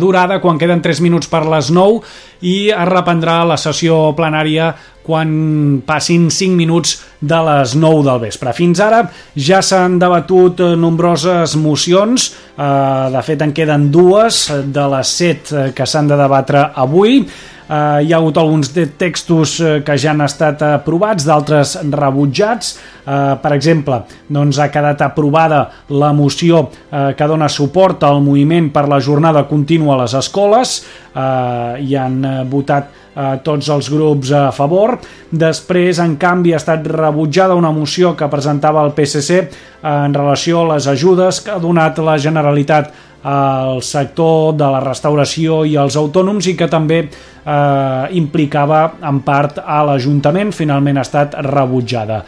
durada, 0.00 0.40
quan 0.40 0.56
queden 0.56 0.80
3 0.80 1.02
minuts 1.04 1.28
per 1.28 1.44
les 1.44 1.70
9, 1.70 2.00
i 2.40 2.70
es 2.70 2.88
reprendrà 2.88 3.44
la 3.44 3.58
sessió 3.60 4.14
plenària 4.16 4.74
quan 5.04 5.82
passin 5.84 6.30
5 6.30 6.56
minuts 6.56 7.02
de 7.20 7.44
les 7.44 7.74
9 7.76 8.02
del 8.08 8.20
vespre. 8.20 8.54
Fins 8.56 8.80
ara 8.80 9.04
ja 9.36 9.60
s'han 9.60 9.98
debatut 9.98 10.60
eh, 10.60 10.74
nombroses 10.74 11.54
mocions, 11.56 12.32
eh, 12.56 13.10
de 13.12 13.22
fet 13.22 13.42
en 13.42 13.52
queden 13.52 13.90
dues 13.92 14.46
de 14.64 14.88
les 14.96 15.18
7 15.20 15.72
que 15.76 15.84
s'han 15.84 16.08
de 16.08 16.16
debatre 16.16 16.70
avui, 16.74 17.26
Uh, 17.64 18.02
hi 18.04 18.10
ha 18.12 18.18
hagut 18.18 18.36
alguns 18.36 18.68
textos 19.00 19.54
uh, 19.62 19.78
que 19.84 19.94
ja 19.96 20.10
han 20.12 20.20
estat 20.20 20.60
aprovats, 20.66 21.24
d'altres 21.24 21.78
rebutjats. 21.94 22.74
Uh, 23.04 23.36
per 23.40 23.54
exemple, 23.56 24.02
doncs 24.28 24.58
ha 24.60 24.68
quedat 24.72 25.00
aprovada 25.06 25.62
la 25.88 26.10
moció 26.12 26.66
uh, 26.66 27.14
que 27.16 27.28
dona 27.28 27.48
suport 27.48 28.04
al 28.04 28.20
moviment 28.24 28.68
per 28.72 28.84
la 28.88 29.00
jornada 29.00 29.46
contínua 29.48 29.94
a 29.96 30.02
les 30.02 30.16
escoles. 30.20 30.76
Uh, 31.14 31.80
hi 31.80 31.96
han 31.96 32.20
uh, 32.20 32.34
votat 32.44 32.92
uh, 32.92 33.38
tots 33.44 33.72
els 33.72 33.88
grups 33.88 34.34
a 34.36 34.50
favor. 34.52 34.98
Després, 35.32 36.02
en 36.04 36.18
canvi, 36.20 36.52
ha 36.52 36.60
estat 36.60 36.84
rebutjada 36.84 37.56
una 37.56 37.72
moció 37.72 38.12
que 38.12 38.28
presentava 38.28 38.84
el 38.84 38.92
PSC 38.92 39.40
en 39.84 40.14
relació 40.16 40.62
a 40.62 40.74
les 40.74 40.88
ajudes 40.88 41.40
que 41.44 41.56
ha 41.56 41.60
donat 41.60 41.98
la 42.00 42.16
Generalitat 42.20 42.92
al 43.24 43.82
sector 43.82 44.54
de 44.56 44.66
la 44.68 44.80
restauració 44.84 45.62
i 45.64 45.78
els 45.80 45.96
autònoms 45.96 46.48
i 46.50 46.56
que 46.56 46.68
també 46.68 46.98
eh, 47.04 48.16
implicava 48.20 48.82
en 49.02 49.22
part 49.24 49.62
a 49.64 49.82
l'Ajuntament, 49.88 50.52
finalment 50.52 51.00
ha 51.00 51.06
estat 51.08 51.38
rebutjada. 51.48 52.22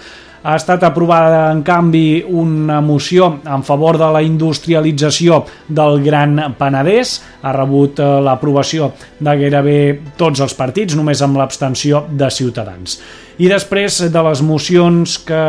Ha 0.46 0.54
estat 0.54 0.84
aprovada, 0.86 1.50
en 1.50 1.64
canvi, 1.66 2.22
una 2.22 2.78
moció 2.80 3.40
en 3.42 3.64
favor 3.66 3.98
de 3.98 4.10
la 4.14 4.22
industrialització 4.22 5.40
del 5.66 5.98
Gran 6.04 6.38
Penedès. 6.58 7.16
Ha 7.42 7.52
rebut 7.56 7.98
eh, 7.98 8.10
l'aprovació 8.22 8.92
de 9.18 9.36
gairebé 9.42 9.78
tots 10.16 10.44
els 10.46 10.54
partits, 10.54 10.94
només 10.94 11.22
amb 11.26 11.40
l'abstenció 11.42 12.04
de 12.08 12.30
Ciutadans. 12.30 13.00
I 13.36 13.50
després 13.52 13.98
de 14.08 14.20
les 14.24 14.40
mocions 14.40 15.18
que 15.28 15.40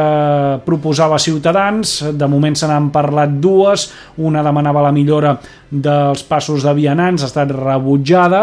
proposava 0.65 1.15
Ciutadans, 1.23 2.01
de 2.11 2.27
moment 2.27 2.57
se 2.59 2.68
n'han 2.68 2.89
parlat 2.91 3.38
dues, 3.39 3.85
una 4.19 4.43
demanava 4.43 4.84
la 4.84 4.91
millora 4.91 5.38
dels 5.72 6.26
passos 6.27 6.65
de 6.68 6.73
vianants, 6.76 7.23
ha 7.23 7.31
estat 7.31 7.53
rebutjada, 7.55 8.41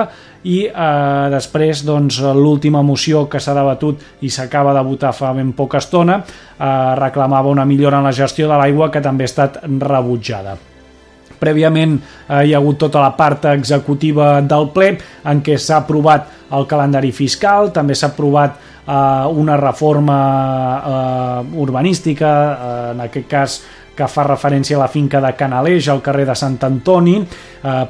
i 0.48 0.62
eh, 0.64 1.28
després 1.32 1.84
doncs, 1.84 2.22
l'última 2.36 2.80
moció 2.80 3.26
que 3.28 3.40
s'ha 3.40 3.52
debatut 3.56 4.24
i 4.24 4.32
s'acaba 4.32 4.72
de 4.76 4.84
votar 4.84 5.12
fa 5.16 5.32
ben 5.36 5.52
poca 5.52 5.80
estona 5.80 6.22
eh, 6.22 6.94
reclamava 7.00 7.52
una 7.52 7.68
millora 7.68 8.00
en 8.00 8.08
la 8.08 8.16
gestió 8.16 8.48
de 8.48 8.56
l'aigua 8.56 8.90
que 8.92 9.04
també 9.04 9.24
ha 9.24 9.32
estat 9.32 9.60
rebutjada. 9.64 10.56
Prèviament 11.40 11.98
eh, 11.98 12.46
hi 12.48 12.54
ha 12.54 12.60
hagut 12.60 12.80
tota 12.80 13.04
la 13.04 13.12
part 13.16 13.44
executiva 13.52 14.38
del 14.40 14.70
ple 14.72 14.94
en 15.28 15.44
què 15.44 15.60
s'ha 15.60 15.82
aprovat 15.82 16.32
el 16.54 16.68
calendari 16.68 17.12
fiscal, 17.12 17.72
també 17.76 17.96
s'ha 17.96 18.12
aprovat 18.12 18.72
eh, 18.86 19.26
una 19.30 19.56
reforma 19.56 20.18
eh, 20.84 21.56
urbanística, 21.60 22.34
eh, 22.34 22.90
en 22.92 23.00
aquest 23.08 23.28
cas 23.28 23.62
que 23.94 24.06
fa 24.10 24.24
referència 24.26 24.76
a 24.76 24.82
la 24.82 24.90
finca 24.90 25.20
de 25.22 25.30
Canaleix 25.38 25.88
al 25.88 26.02
carrer 26.02 26.26
de 26.26 26.34
Sant 26.38 26.58
Antoni 26.66 27.16
eh, 27.20 27.26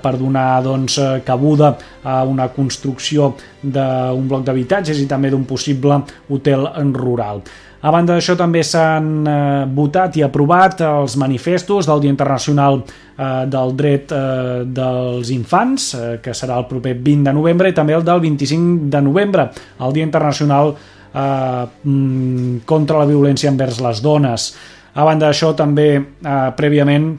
per 0.02 0.14
donar 0.20 0.62
doncs, 0.64 0.98
eh, 1.00 1.22
cabuda 1.24 1.74
a 2.04 2.22
una 2.28 2.50
construcció 2.52 3.32
d'un 3.62 4.28
bloc 4.28 4.44
d'habitatges 4.44 5.00
i 5.00 5.08
també 5.08 5.32
d'un 5.32 5.46
possible 5.48 6.02
hotel 6.28 6.68
rural. 6.92 7.40
A 7.84 7.90
banda 7.92 8.14
d'això 8.16 8.32
també 8.40 8.62
s'han 8.64 9.08
eh, 9.28 9.64
votat 9.76 10.14
i 10.16 10.22
aprovat 10.24 10.80
els 10.86 11.18
manifestos 11.20 11.84
del 11.84 12.00
Dia 12.00 12.14
Internacional 12.14 12.78
eh, 12.80 13.44
del 13.52 13.74
Dret 13.76 14.14
eh, 14.16 14.62
dels 14.64 15.28
Infants, 15.34 15.90
eh, 15.92 16.06
que 16.24 16.32
serà 16.32 16.56
el 16.62 16.64
proper 16.70 16.94
20 16.96 17.28
de 17.28 17.34
novembre, 17.36 17.68
i 17.68 17.76
també 17.76 17.92
el 17.92 18.06
del 18.06 18.22
25 18.24 18.88
de 18.88 19.02
novembre, 19.04 19.50
el 19.84 19.92
Dia 19.92 20.08
Internacional 20.08 20.72
eh, 20.72 21.66
contra 22.64 23.02
la 23.02 23.10
violència 23.10 23.52
envers 23.52 23.82
les 23.84 24.00
dones. 24.00 24.48
A 24.94 25.04
banda 25.04 25.28
d'això, 25.28 25.52
també 25.58 25.88
eh, 26.00 26.40
prèviament 26.56 27.12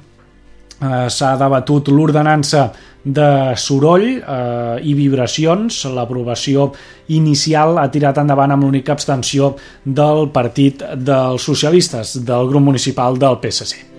eh, 0.82 1.08
s'ha 1.10 1.36
debatut 1.40 1.90
l'ordenança 1.94 2.72
de 3.06 3.54
soroll 3.56 4.08
eh, 4.18 4.80
i 4.82 4.94
vibracions. 4.98 5.84
L'aprovació 5.94 6.72
inicial 7.14 7.78
ha 7.78 7.90
tirat 7.94 8.22
endavant 8.24 8.56
amb 8.56 8.66
l'única 8.66 8.96
abstenció 8.96 9.54
del 9.84 10.30
Partit 10.34 10.84
dels 10.98 11.46
Socialistes, 11.46 12.18
del 12.26 12.50
grup 12.50 12.66
municipal 12.72 13.20
del 13.22 13.40
PSC. 13.42 13.95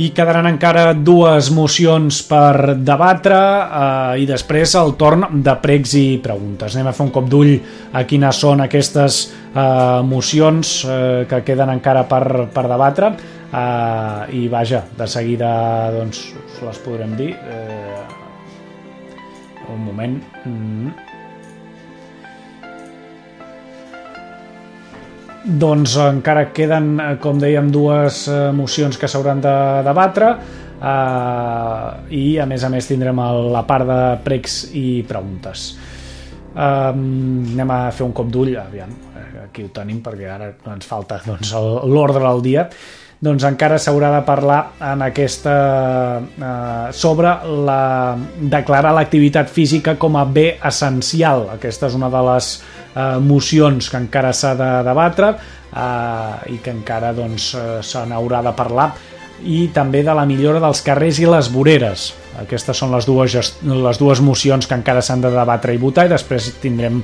I 0.00 0.08
quedaran 0.16 0.48
encara 0.48 0.94
dues 0.96 1.50
mocions 1.52 2.22
per 2.28 2.76
debatre 2.80 3.36
eh, 3.36 4.22
i 4.22 4.28
després 4.28 4.72
el 4.80 4.94
torn 5.00 5.26
de 5.44 5.54
pregs 5.60 5.92
i 5.98 6.06
preguntes. 6.24 6.76
Anem 6.76 6.88
a 6.88 6.94
fer 6.96 7.06
un 7.08 7.12
cop 7.12 7.28
d'ull 7.28 7.52
a 7.92 8.04
quines 8.08 8.40
són 8.40 8.64
aquestes 8.64 9.20
eh, 9.28 10.00
mocions 10.08 10.72
eh, 10.86 11.26
que 11.28 11.42
queden 11.44 11.74
encara 11.76 12.06
per, 12.08 12.24
per 12.54 12.64
debatre 12.70 13.12
eh, 13.12 14.40
i 14.40 14.46
vaja, 14.48 14.86
de 14.96 15.10
seguida 15.10 15.52
doncs, 15.98 16.24
us 16.46 16.64
les 16.64 16.82
podrem 16.86 17.14
dir. 17.20 17.34
Eh, 17.36 18.02
un 19.70 19.84
moment... 19.84 20.20
Mm. 20.46 21.09
Doncs 25.50 25.96
encara 25.98 26.52
queden, 26.54 26.92
eh, 27.00 27.16
com 27.18 27.38
dèiem, 27.40 27.70
dues 27.74 28.28
eh, 28.28 28.50
mocions 28.54 28.98
que 28.98 29.08
s'hauran 29.10 29.40
de 29.42 29.54
debatre 29.82 30.28
eh, 30.30 32.14
i 32.14 32.24
a 32.38 32.46
més 32.46 32.62
a 32.62 32.70
més 32.70 32.86
tindrem 32.86 33.18
la 33.50 33.64
part 33.66 33.88
de 33.88 34.00
pregs 34.22 34.62
i 34.78 35.02
preguntes. 35.08 35.72
Eh, 36.54 36.62
anem 36.62 37.74
a 37.74 37.82
fer 37.90 38.06
un 38.06 38.14
cop 38.14 38.30
d'ull, 38.30 38.54
aviam, 38.62 38.94
eh, 39.16 39.28
aquí 39.48 39.66
ho 39.66 39.74
tenim 39.74 39.98
perquè 40.04 40.30
ara 40.30 40.52
ens 40.70 40.86
falta 40.86 41.18
doncs, 41.26 41.54
l'ordre 41.90 42.22
del 42.28 42.42
dia 42.46 42.68
doncs 43.20 43.44
encara 43.44 43.76
s'haurà 43.76 44.14
de 44.14 44.20
parlar 44.24 44.60
en 44.80 45.02
aquesta 45.04 45.54
eh, 46.20 46.92
sobre 46.96 47.34
la, 47.68 48.16
declarar 48.40 48.94
l'activitat 48.96 49.50
física 49.52 49.98
com 50.00 50.16
a 50.16 50.24
bé 50.24 50.54
essencial. 50.64 51.50
Aquesta 51.58 51.90
és 51.90 51.98
una 51.98 52.08
de 52.08 52.22
les 52.30 52.54
eh, 52.94 53.18
mocions 53.22 53.90
que 53.90 54.00
encara 54.00 54.32
s'ha 54.36 54.54
de 54.58 54.70
debatre 54.86 55.32
eh, 55.32 56.54
i 56.54 56.60
que 56.62 56.74
encara 56.74 57.12
doncs, 57.16 57.54
eh, 57.54 57.80
se 57.82 58.04
n'haurà 58.06 58.42
de 58.46 58.54
parlar 58.56 58.90
i 59.40 59.68
també 59.72 60.02
de 60.04 60.14
la 60.14 60.26
millora 60.28 60.60
dels 60.60 60.82
carrers 60.84 61.20
i 61.20 61.28
les 61.28 61.48
voreres. 61.52 62.10
Aquestes 62.40 62.76
són 62.76 62.92
les 62.92 63.06
dues, 63.08 63.36
les 63.64 64.00
dues 64.00 64.20
mocions 64.20 64.66
que 64.66 64.76
encara 64.76 65.02
s'han 65.02 65.22
de 65.24 65.30
debatre 65.32 65.74
i 65.74 65.80
votar 65.80 66.06
i 66.06 66.12
després 66.12 66.52
tindrem 66.60 67.00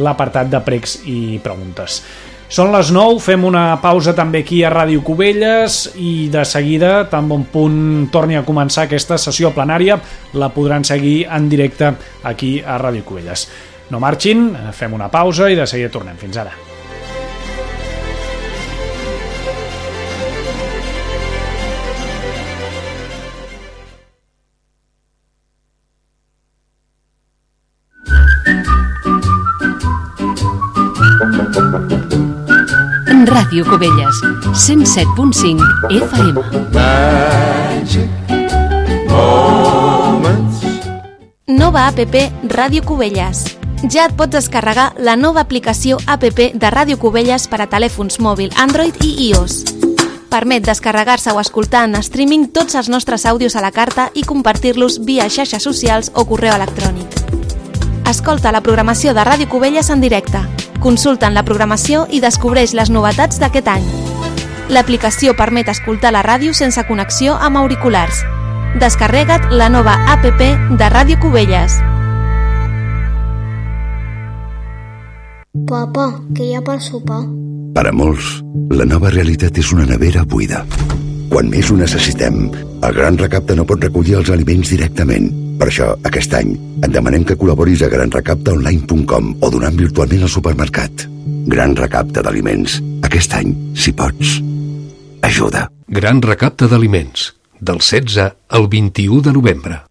l'apartat 0.00 0.50
de 0.52 0.60
pregs 0.62 1.00
i 1.08 1.40
preguntes. 1.42 2.02
Són 2.50 2.72
les 2.74 2.88
9, 2.90 3.20
fem 3.22 3.44
una 3.46 3.76
pausa 3.78 4.10
també 4.10 4.40
aquí 4.42 4.56
a 4.66 4.72
Ràdio 4.74 5.04
Cubelles 5.06 5.84
i 6.02 6.26
de 6.34 6.42
seguida, 6.42 7.04
tan 7.06 7.28
bon 7.30 7.44
punt 7.46 8.08
torni 8.10 8.34
a 8.34 8.42
començar 8.42 8.88
aquesta 8.88 9.20
sessió 9.22 9.52
plenària, 9.54 10.00
la 10.34 10.48
podran 10.50 10.82
seguir 10.82 11.28
en 11.30 11.46
directe 11.48 11.92
aquí 12.26 12.56
a 12.58 12.80
Ràdio 12.82 13.06
Cubelles. 13.06 13.46
No 13.90 13.98
marxin, 13.98 14.52
fem 14.72 14.92
una 14.94 15.10
pausa 15.10 15.50
i 15.50 15.56
de 15.58 15.66
seguida 15.66 15.90
tornem. 15.90 16.16
Fins 16.16 16.38
ara. 16.38 16.52
Ràdio 33.30 33.66
Cubelles, 33.66 34.22
107.5 34.54 35.66
FM. 35.98 36.44
Magic 36.70 38.08
moments. 39.10 40.62
Nova 41.48 41.88
APP 41.90 42.30
Ràdio 42.54 42.86
Cubelles 42.86 43.59
ja 43.88 44.04
et 44.06 44.16
pots 44.16 44.32
descarregar 44.34 44.92
la 44.98 45.16
nova 45.16 45.40
aplicació 45.40 45.98
APP 46.06 46.52
de 46.54 46.70
Ràdio 46.70 46.98
Cubelles 47.00 47.46
per 47.48 47.62
a 47.62 47.68
telèfons 47.70 48.20
mòbil 48.20 48.52
Android 48.60 48.96
i 49.04 49.30
iOS. 49.30 49.64
Permet 50.30 50.66
descarregar-se 50.66 51.32
o 51.32 51.40
escoltar 51.40 51.86
en 51.88 51.96
streaming 52.02 52.50
tots 52.52 52.76
els 52.76 52.88
nostres 52.88 53.24
àudios 53.26 53.56
a 53.56 53.62
la 53.64 53.72
carta 53.72 54.10
i 54.14 54.22
compartir-los 54.22 55.00
via 55.04 55.28
xarxes 55.28 55.62
socials 55.62 56.12
o 56.14 56.24
correu 56.24 56.54
electrònic. 56.54 57.16
Escolta 58.10 58.52
la 58.52 58.60
programació 58.60 59.14
de 59.14 59.24
Ràdio 59.24 59.48
Cubelles 59.48 59.90
en 59.90 60.00
directe. 60.00 60.38
Consulta 60.80 61.26
en 61.26 61.34
la 61.34 61.44
programació 61.44 62.06
i 62.10 62.20
descobreix 62.20 62.74
les 62.74 62.90
novetats 62.90 63.40
d'aquest 63.40 63.68
any. 63.68 63.86
L'aplicació 64.70 65.34
permet 65.34 65.68
escoltar 65.68 66.12
la 66.12 66.22
ràdio 66.22 66.54
sense 66.54 66.84
connexió 66.86 67.34
amb 67.34 67.58
auriculars. 67.58 68.22
Descarrega't 68.78 69.50
la 69.50 69.68
nova 69.68 69.98
APP 70.14 70.44
de 70.78 70.90
Ràdio 70.94 71.18
Cubelles. 71.18 71.80
Papa, 75.50 76.04
què 76.30 76.44
hi 76.46 76.52
ha 76.54 76.60
per 76.62 76.76
sopar? 76.78 77.24
Per 77.74 77.82
a 77.82 77.90
molts, 77.90 78.36
la 78.70 78.84
nova 78.86 79.10
realitat 79.10 79.56
és 79.58 79.72
una 79.74 79.86
nevera 79.88 80.22
buida. 80.22 80.60
Quan 81.30 81.50
més 81.50 81.70
ho 81.70 81.78
necessitem, 81.78 82.38
el 82.86 82.94
Gran 82.94 83.18
Recapte 83.18 83.56
no 83.58 83.66
pot 83.66 83.82
recollir 83.82 84.14
els 84.20 84.30
aliments 84.30 84.70
directament. 84.70 85.26
Per 85.58 85.66
això, 85.66 85.90
aquest 86.06 86.38
any, 86.38 86.54
et 86.86 86.94
demanem 86.94 87.26
que 87.26 87.34
col·laboris 87.40 87.82
a 87.82 87.90
granrecaptaonline.com 87.90 89.34
o 89.42 89.50
donant 89.50 89.82
virtualment 89.82 90.22
al 90.22 90.32
supermercat. 90.38 91.06
Gran 91.50 91.74
Recapte 91.82 92.22
d'Aliments. 92.22 92.78
Aquest 93.10 93.34
any, 93.42 93.52
si 93.74 93.90
pots, 93.90 94.38
ajuda. 95.26 95.66
Gran 95.90 96.22
Recapte 96.22 96.70
d'Aliments. 96.70 97.32
Del 97.58 97.82
16 97.82 98.36
al 98.54 98.70
21 98.70 99.26
de 99.26 99.34
novembre. 99.34 99.82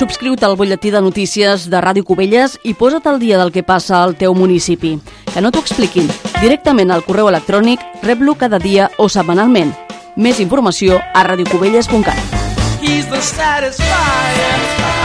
Subscriu-te 0.00 0.46
al 0.46 0.56
butlletí 0.56 0.88
de 0.90 1.02
notícies 1.04 1.66
de 1.68 1.80
Ràdio 1.84 2.06
Cubelles 2.08 2.54
i 2.64 2.72
posa't 2.72 3.04
al 3.10 3.18
dia 3.20 3.36
del 3.36 3.50
que 3.52 3.60
passa 3.60 3.98
al 4.00 4.14
teu 4.16 4.32
municipi. 4.32 4.94
Que 5.28 5.42
no 5.44 5.50
t'ho 5.52 5.60
expliquin. 5.60 6.08
Directament 6.40 6.88
al 6.88 7.04
correu 7.04 7.28
electrònic, 7.28 7.84
rep-lo 8.00 8.32
cada 8.40 8.56
dia 8.56 8.88
o 8.96 9.10
setmanalment. 9.12 9.74
Més 10.16 10.40
informació 10.40 11.02
a 11.12 11.26
radiocubelles.cat. 11.28 12.40
He's 12.80 13.04
the 13.12 13.20
satisfier. 13.20 14.99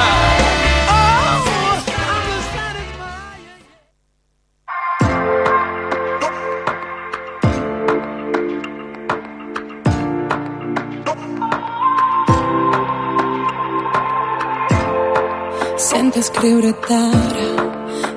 Sento 16.06 16.20
escriure't 16.20 16.92
ara, 16.94 17.46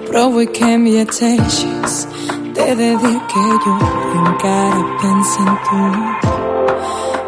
però 0.05 0.27
vull 0.29 0.49
que 0.53 0.67
em 0.75 0.83
llegeixis. 0.93 1.95
T'he 2.53 2.67
de 2.77 2.89
dir 3.01 3.21
que 3.31 3.45
jo 3.65 3.77
encara 4.19 4.83
penso 5.01 5.47
en 5.47 5.55
tu. 5.65 5.81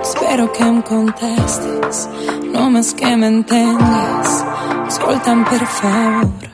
Espero 0.02 0.50
que 0.52 0.68
em 0.68 0.82
contestes, 0.82 2.04
només 2.52 2.92
que 2.92 3.16
m'entengues. 3.16 4.36
Escolta'm, 4.92 5.46
per 5.48 5.64
favor. 5.80 6.48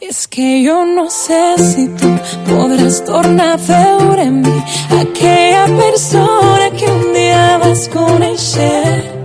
És 0.00 0.26
que 0.32 0.48
jo 0.64 0.80
no 0.96 1.10
sé 1.12 1.44
si 1.60 1.90
tu 2.00 2.16
podràs 2.48 3.04
tornar 3.04 3.52
a 3.58 3.64
veure 3.68 4.30
en 4.30 4.40
mi 4.46 4.60
aquella 5.02 5.66
persona 5.76 6.70
que 6.78 6.88
un 6.88 7.10
dia 7.12 7.58
vas 7.60 7.90
conèixer 7.92 9.21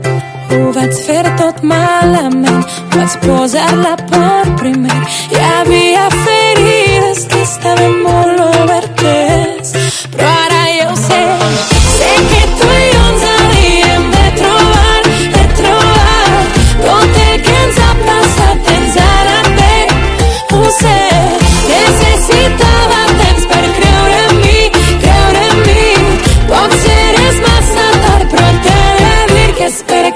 ho 0.50 0.60
vaig 0.76 0.94
fer 1.08 1.24
tot 1.40 1.62
malament, 1.72 2.64
vaig 2.96 3.18
posar-la 3.26 3.94
per 4.12 4.56
primer. 4.62 5.00
Hi 5.34 5.44
havia 5.50 6.08
ferides 6.16 7.26
que 7.32 7.44
estaven 7.44 8.02
molt 8.06 8.44
obertes, 8.48 9.76
però 10.16 10.34
ara 10.48 10.64
jo 10.80 10.98
sé, 11.04 11.24
sé 11.98 12.12
que 12.32 12.37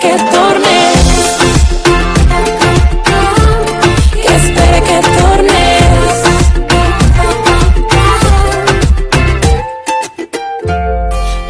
que 0.01 0.07
espera 4.35 4.79
que 4.81 4.97
tornes. 4.97 4.97
Que 4.97 4.99
tornes. 5.17 6.15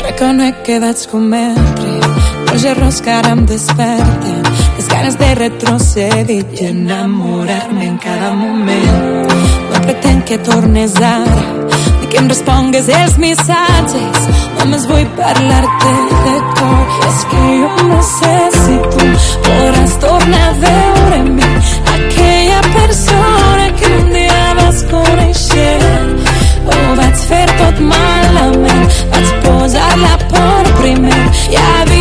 Reconec 0.04 0.56
que 0.64 0.80
cometre 1.12 1.92
molts 2.48 2.66
errors 2.66 3.00
que 3.02 3.10
ara 3.10 3.32
em 3.32 3.46
desperten. 3.46 4.44
Les 4.78 4.88
ganas 4.88 5.18
de 5.18 5.36
retroceder 5.36 6.30
y 6.30 6.66
enamorarme 6.66 7.86
en 7.86 7.98
cada 7.98 8.34
momento. 8.34 9.36
No 9.74 9.82
pretén 9.82 10.22
que 10.24 10.38
tornes 10.38 10.96
ara 10.98 11.91
que 12.12 12.18
em 12.20 12.28
respongues 12.28 12.88
els 12.92 13.16
missatges. 13.22 14.26
Només 14.60 14.86
vull 14.90 15.06
parlar-te 15.18 15.94
de 16.26 16.36
cor. 16.58 16.98
És 17.08 17.22
que 17.32 17.44
jo 17.62 17.88
no 17.88 18.02
sé 18.10 18.34
si 18.58 18.76
tu 18.96 19.08
podràs 19.46 19.96
tornar 20.04 20.44
a 20.50 20.58
veure 20.66 21.22
en 21.22 21.32
mi 21.38 21.50
aquella 21.96 22.60
persona 22.76 23.72
que 23.80 23.94
un 24.02 24.14
dia 24.18 24.44
vas 24.60 24.84
conèixer. 24.92 25.80
Ho 26.68 26.84
vaig 27.00 27.26
fer 27.32 27.48
tot 27.64 27.82
malament, 27.94 29.02
vaig 29.16 29.34
posar 29.48 29.92
la 30.04 30.16
por 30.28 30.72
primer. 30.82 31.26
Hi 31.48 31.60
havia 31.66 32.01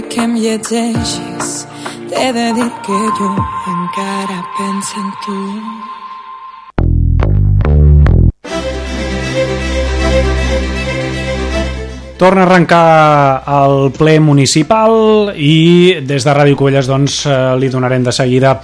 però 0.00 0.08
vull 0.08 0.08
que 0.08 0.22
em 0.22 0.36
llegeixis. 0.36 1.66
T'he 2.08 2.32
de 2.32 2.52
dir 2.54 2.70
que 2.84 2.98
jo 3.18 3.36
encara 3.66 4.44
penso 4.56 4.96
en 5.00 5.10
tu. 5.24 5.38
Torna 12.18 12.42
a 12.42 12.44
arrencar 12.44 13.42
el 13.46 13.92
ple 13.96 14.20
municipal 14.20 15.32
i 15.36 16.00
des 16.04 16.24
de 16.24 16.34
Ràdio 16.34 16.56
Covelles 16.56 16.86
doncs, 16.86 17.26
eh, 17.26 17.56
li 17.56 17.68
donarem 17.68 18.04
de 18.04 18.12
seguida 18.12 18.60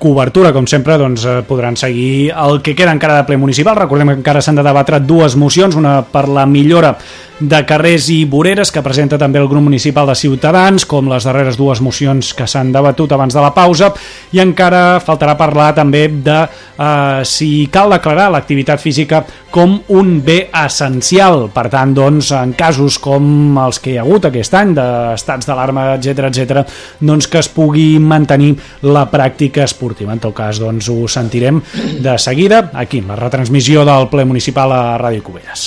cobertura, 0.00 0.54
com 0.56 0.66
sempre, 0.66 0.96
doncs, 0.98 1.26
eh, 1.28 1.40
podran 1.46 1.76
seguir 1.76 2.32
el 2.32 2.62
que 2.64 2.74
queda 2.74 2.94
encara 2.96 3.20
de 3.20 3.26
ple 3.28 3.36
municipal. 3.36 3.76
Recordem 3.76 4.14
que 4.14 4.20
encara 4.22 4.40
s'han 4.42 4.56
de 4.56 4.64
debatre 4.64 4.98
dues 5.04 5.36
mocions, 5.36 5.76
una 5.76 6.00
per 6.02 6.26
la 6.28 6.46
millora 6.48 6.96
de 7.40 7.60
carrers 7.64 8.10
i 8.12 8.24
voreres, 8.28 8.70
que 8.72 8.82
presenta 8.84 9.18
també 9.18 9.40
el 9.40 9.48
grup 9.48 9.64
municipal 9.64 10.08
de 10.08 10.14
Ciutadans, 10.14 10.84
com 10.86 11.08
les 11.08 11.24
darreres 11.24 11.56
dues 11.56 11.80
mocions 11.80 12.34
que 12.36 12.46
s'han 12.46 12.72
debatut 12.72 13.12
abans 13.16 13.34
de 13.34 13.40
la 13.40 13.52
pausa, 13.56 13.90
i 14.32 14.42
encara 14.42 15.00
faltarà 15.04 15.36
parlar 15.40 15.70
també 15.76 16.06
de 16.08 16.36
eh, 16.44 17.22
si 17.24 17.68
cal 17.72 17.92
declarar 17.96 18.28
l'activitat 18.30 18.80
física 18.80 19.24
com 19.50 19.78
un 19.96 20.18
bé 20.24 20.50
essencial. 20.64 21.48
Per 21.54 21.66
tant, 21.72 21.94
doncs, 21.96 22.32
en 22.36 22.52
casos 22.58 23.00
com 23.02 23.56
els 23.64 23.80
que 23.80 23.94
hi 23.94 23.98
ha 23.98 24.04
hagut 24.04 24.28
aquest 24.28 24.56
any, 24.60 24.76
d'estats 24.76 25.48
d'alarma, 25.48 25.94
etc 25.96 26.28
etc, 26.28 26.64
doncs 27.00 27.28
que 27.30 27.40
es 27.40 27.48
pugui 27.48 27.94
mantenir 27.98 28.52
la 28.84 29.08
pràctica 29.10 29.64
esportiva. 29.64 29.89
En 29.98 30.22
tot 30.22 30.34
cas, 30.36 30.60
doncs, 30.60 30.88
ho 30.88 31.08
sentirem 31.08 31.60
de 32.00 32.16
seguida 32.18 32.70
aquí, 32.74 33.00
la 33.06 33.16
retransmissió 33.16 33.84
del 33.84 34.08
ple 34.08 34.24
municipal 34.24 34.72
a 34.72 34.82
Ràdio 35.00 35.22
Cubelles. 35.22 35.66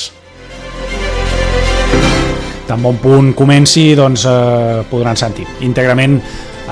Tan 2.68 2.82
bon 2.82 2.98
punt 2.98 3.34
comenci, 3.36 3.92
doncs 3.96 4.26
eh, 4.26 4.84
podran 4.90 5.20
sentir 5.20 5.46
íntegrament 5.68 6.20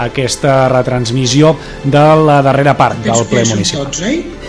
aquesta 0.01 0.69
retransmissió 0.71 1.55
de 1.83 2.05
la 2.25 2.41
darrera 2.41 2.77
part 2.79 3.03
del 3.03 3.25
ple 3.29 3.43
municipal. 3.49 3.89
Tots, 3.91 4.05
eh? 4.07 4.40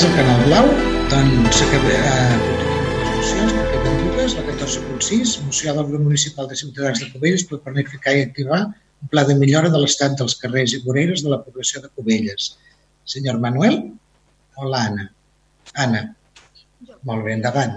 Pas 0.00 0.08
al 0.08 0.16
canal 0.16 0.44
blau, 0.46 0.66
doncs 1.10 1.58
eh, 1.60 2.36
dues, 4.00 4.36
la 4.38 4.44
14.6, 4.48 5.32
moció 5.44 5.74
del 5.76 5.88
grup 5.90 6.00
municipal 6.06 6.48
de 6.48 6.56
Ciutadans 6.56 7.02
de 7.02 7.08
Cubelles 7.12 7.44
per 7.44 7.58
planificar 7.66 8.14
i 8.16 8.22
activar 8.24 8.62
un 8.64 9.10
pla 9.12 9.26
de 9.28 9.36
millora 9.36 9.68
de 9.68 9.82
l'estat 9.82 10.16
dels 10.16 10.38
carrers 10.40 10.72
i 10.72 10.80
voreres 10.86 11.20
de 11.20 11.28
la 11.34 11.42
població 11.44 11.82
de 11.84 11.92
Cubelles. 11.92 12.56
Senyor 13.04 13.42
Manuel 13.44 13.76
o 14.56 14.70
l'Anna? 14.72 15.04
Anna. 15.84 16.02
Molt 17.04 17.26
bé, 17.26 17.36
endavant. 17.36 17.76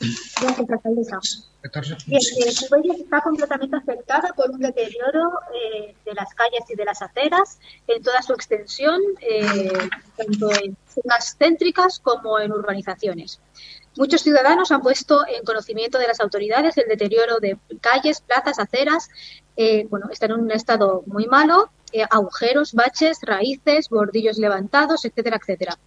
Gracias, 0.00 0.70
alcaldesa. 0.70 1.18
14.6. 1.62 2.06
Bien, 2.06 2.20
eh, 2.20 3.00
está 3.00 3.20
completamente 3.22 3.76
afectada 3.76 4.32
por 4.34 4.50
un 4.50 4.60
deterioro 4.60 5.30
eh, 5.54 5.94
de 6.04 6.14
las 6.14 6.34
calles 6.34 6.62
y 6.68 6.74
de 6.74 6.84
las 6.84 7.00
aceras 7.00 7.58
en 7.86 8.02
toda 8.02 8.20
su 8.22 8.34
extensión, 8.34 9.00
eh, 9.20 9.72
tanto 10.16 10.50
en 10.52 10.76
zonas 10.86 11.36
céntricas 11.38 12.00
como 12.00 12.38
en 12.38 12.52
urbanizaciones. 12.52 13.40
Muchos 13.96 14.22
ciudadanos 14.22 14.72
han 14.72 14.82
puesto 14.82 15.24
en 15.26 15.44
conocimiento 15.44 15.98
de 15.98 16.08
las 16.08 16.18
autoridades 16.18 16.76
el 16.78 16.88
deterioro 16.88 17.38
de 17.38 17.58
calles, 17.80 18.20
plazas, 18.20 18.58
aceras. 18.58 19.08
eh, 19.56 19.86
bueno, 19.88 20.08
están 20.10 20.32
en 20.32 20.40
un 20.40 20.50
estado 20.50 21.04
muy 21.06 21.26
malo, 21.26 21.70
eh, 21.92 22.04
agujeros, 22.10 22.72
baches, 22.72 23.18
raíces, 23.22 23.88
bordillos 23.88 24.36
levantados, 24.36 25.04
etcétera, 25.04 25.36
etcétera. 25.40 25.78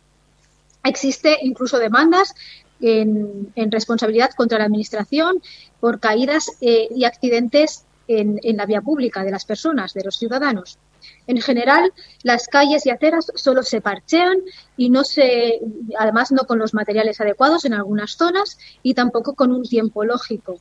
Existe 0.85 1.37
incluso 1.41 1.79
demandas 1.79 2.33
en, 2.81 3.51
responsabilidad 3.71 4.31
contra 4.35 4.59
la 4.59 4.65
Administración 4.65 5.41
por 5.79 5.99
caídas 5.99 6.51
eh, 6.61 6.87
y 6.91 7.05
accidentes 7.05 7.85
en, 8.07 8.39
en 8.43 8.57
la 8.57 8.65
vía 8.65 8.81
pública 8.81 9.23
de 9.23 9.31
las 9.31 9.45
personas, 9.45 9.93
de 9.93 10.03
los 10.03 10.17
ciudadanos. 10.17 10.79
En 11.27 11.41
general, 11.41 11.91
las 12.23 12.47
calles 12.47 12.85
y 12.85 12.89
aceras 12.89 13.31
solo 13.35 13.63
se 13.63 13.81
parchean 13.81 14.37
y 14.77 14.89
no 14.89 15.03
se, 15.03 15.59
además 15.97 16.31
no 16.31 16.45
con 16.45 16.57
los 16.57 16.73
materiales 16.73 17.19
adecuados 17.19 17.65
en 17.65 17.73
algunas 17.73 18.11
zonas 18.11 18.57
y 18.81 18.93
tampoco 18.93 19.35
con 19.35 19.51
un 19.51 19.63
tiempo 19.63 20.05
lógico. 20.05 20.59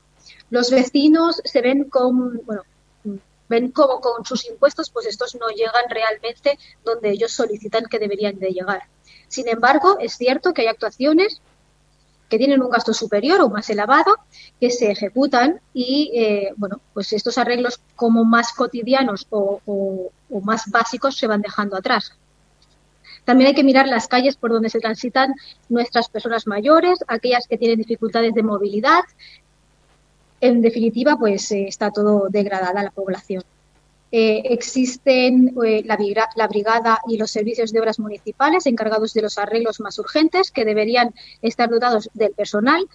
Los 0.50 0.70
vecinos 0.70 1.40
se 1.44 1.60
ven 1.60 1.84
con, 1.84 2.44
bueno, 2.44 2.62
ven 3.48 3.70
como 3.70 4.00
con 4.00 4.24
sus 4.24 4.48
impuestos, 4.48 4.90
pues 4.90 5.06
estos 5.06 5.36
no 5.36 5.48
llegan 5.48 5.88
realmente 5.88 6.58
donde 6.84 7.10
ellos 7.10 7.32
solicitan 7.32 7.84
que 7.84 7.98
deberían 7.98 8.38
de 8.38 8.50
llegar. 8.50 8.82
Sin 9.28 9.48
embargo, 9.48 9.98
es 10.00 10.16
cierto 10.16 10.52
que 10.52 10.62
hay 10.62 10.68
actuaciones 10.68 11.40
que 12.28 12.38
tienen 12.38 12.62
un 12.62 12.70
gasto 12.70 12.92
superior 12.92 13.40
o 13.40 13.48
más 13.48 13.68
elevado 13.70 14.16
que 14.60 14.70
se 14.70 14.90
ejecutan 14.90 15.60
y 15.72 16.10
eh, 16.14 16.52
bueno, 16.56 16.80
pues 16.92 17.12
estos 17.12 17.38
arreglos 17.38 17.80
como 17.94 18.24
más 18.24 18.52
cotidianos 18.52 19.26
o, 19.30 20.10
más 20.42 20.70
básicos 20.70 21.16
se 21.16 21.26
van 21.26 21.42
dejando 21.42 21.76
atrás. 21.76 22.12
También 23.24 23.48
hay 23.48 23.54
que 23.54 23.64
mirar 23.64 23.88
las 23.88 24.06
calles 24.06 24.36
por 24.36 24.50
donde 24.52 24.70
se 24.70 24.80
transitan 24.80 25.34
nuestras 25.68 26.08
personas 26.08 26.46
mayores, 26.46 26.98
aquellas 27.08 27.46
que 27.48 27.58
tienen 27.58 27.78
dificultades 27.78 28.34
de 28.34 28.42
movilidad. 28.42 29.02
En 30.40 30.62
definitiva, 30.62 31.16
pues 31.16 31.50
eh, 31.52 31.66
está 31.66 31.90
todo 31.90 32.28
degradada 32.28 32.82
la 32.82 32.90
población. 32.90 33.42
Eh, 34.12 34.42
existen 34.52 35.52
eh, 35.64 35.82
la, 35.84 36.46
brigada 36.46 37.00
y 37.08 37.16
los 37.16 37.28
servicios 37.28 37.72
de 37.72 37.80
obras 37.80 37.98
municipales 37.98 38.66
encargados 38.66 39.12
de 39.14 39.22
los 39.22 39.36
arreglos 39.36 39.80
más 39.80 39.98
urgentes 39.98 40.52
que 40.52 40.64
deberían 40.64 41.12
estar 41.42 41.68
dotados 41.68 42.08
del 42.14 42.30
personal 42.30 42.86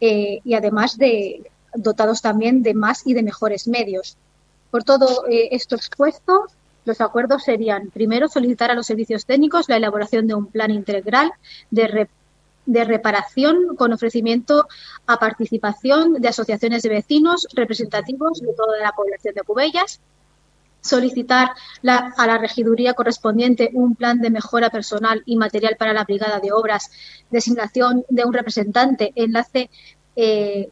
eh, 0.00 0.40
y 0.42 0.54
además 0.54 0.98
de 0.98 1.48
dotados 1.74 2.20
también 2.20 2.64
de 2.64 2.74
más 2.74 3.06
y 3.06 3.14
de 3.14 3.22
mejores 3.22 3.68
medios. 3.68 4.16
Por 4.72 4.82
todo 4.82 5.24
esto 5.28 5.76
expuesto, 5.76 6.46
los 6.84 7.00
acuerdos 7.00 7.44
serían, 7.44 7.90
primero, 7.90 8.28
solicitar 8.28 8.72
a 8.72 8.74
los 8.74 8.86
servicios 8.86 9.26
técnicos 9.26 9.68
la 9.68 9.76
elaboración 9.76 10.26
de 10.26 10.34
un 10.34 10.46
plan 10.46 10.72
integral 10.72 11.30
de, 11.70 12.08
de 12.66 12.84
reparación 12.84 13.76
con 13.76 13.92
ofrecimiento 13.92 14.66
a 15.06 15.18
participación 15.18 16.14
de 16.14 16.28
asociaciones 16.28 16.82
de 16.82 16.88
vecinos 16.88 17.46
representativos 17.52 18.40
de 18.40 18.52
toda 18.54 18.78
la 18.78 18.92
población 18.92 19.34
de 19.34 19.42
Cubellas, 19.42 20.00
solicitar 20.80 21.50
a 21.86 22.26
la 22.26 22.38
regiduría 22.38 22.94
correspondiente 22.94 23.70
un 23.72 23.94
plan 23.94 24.20
de 24.20 24.30
mejora 24.30 24.70
personal 24.70 25.22
y 25.26 25.36
material 25.36 25.76
para 25.78 25.92
la 25.92 26.04
brigada 26.04 26.40
de 26.40 26.52
obras, 26.52 26.90
designación 27.30 28.04
de 28.08 28.24
un 28.24 28.32
representante, 28.32 29.12
enlace 29.14 29.70
eh, 30.16 30.68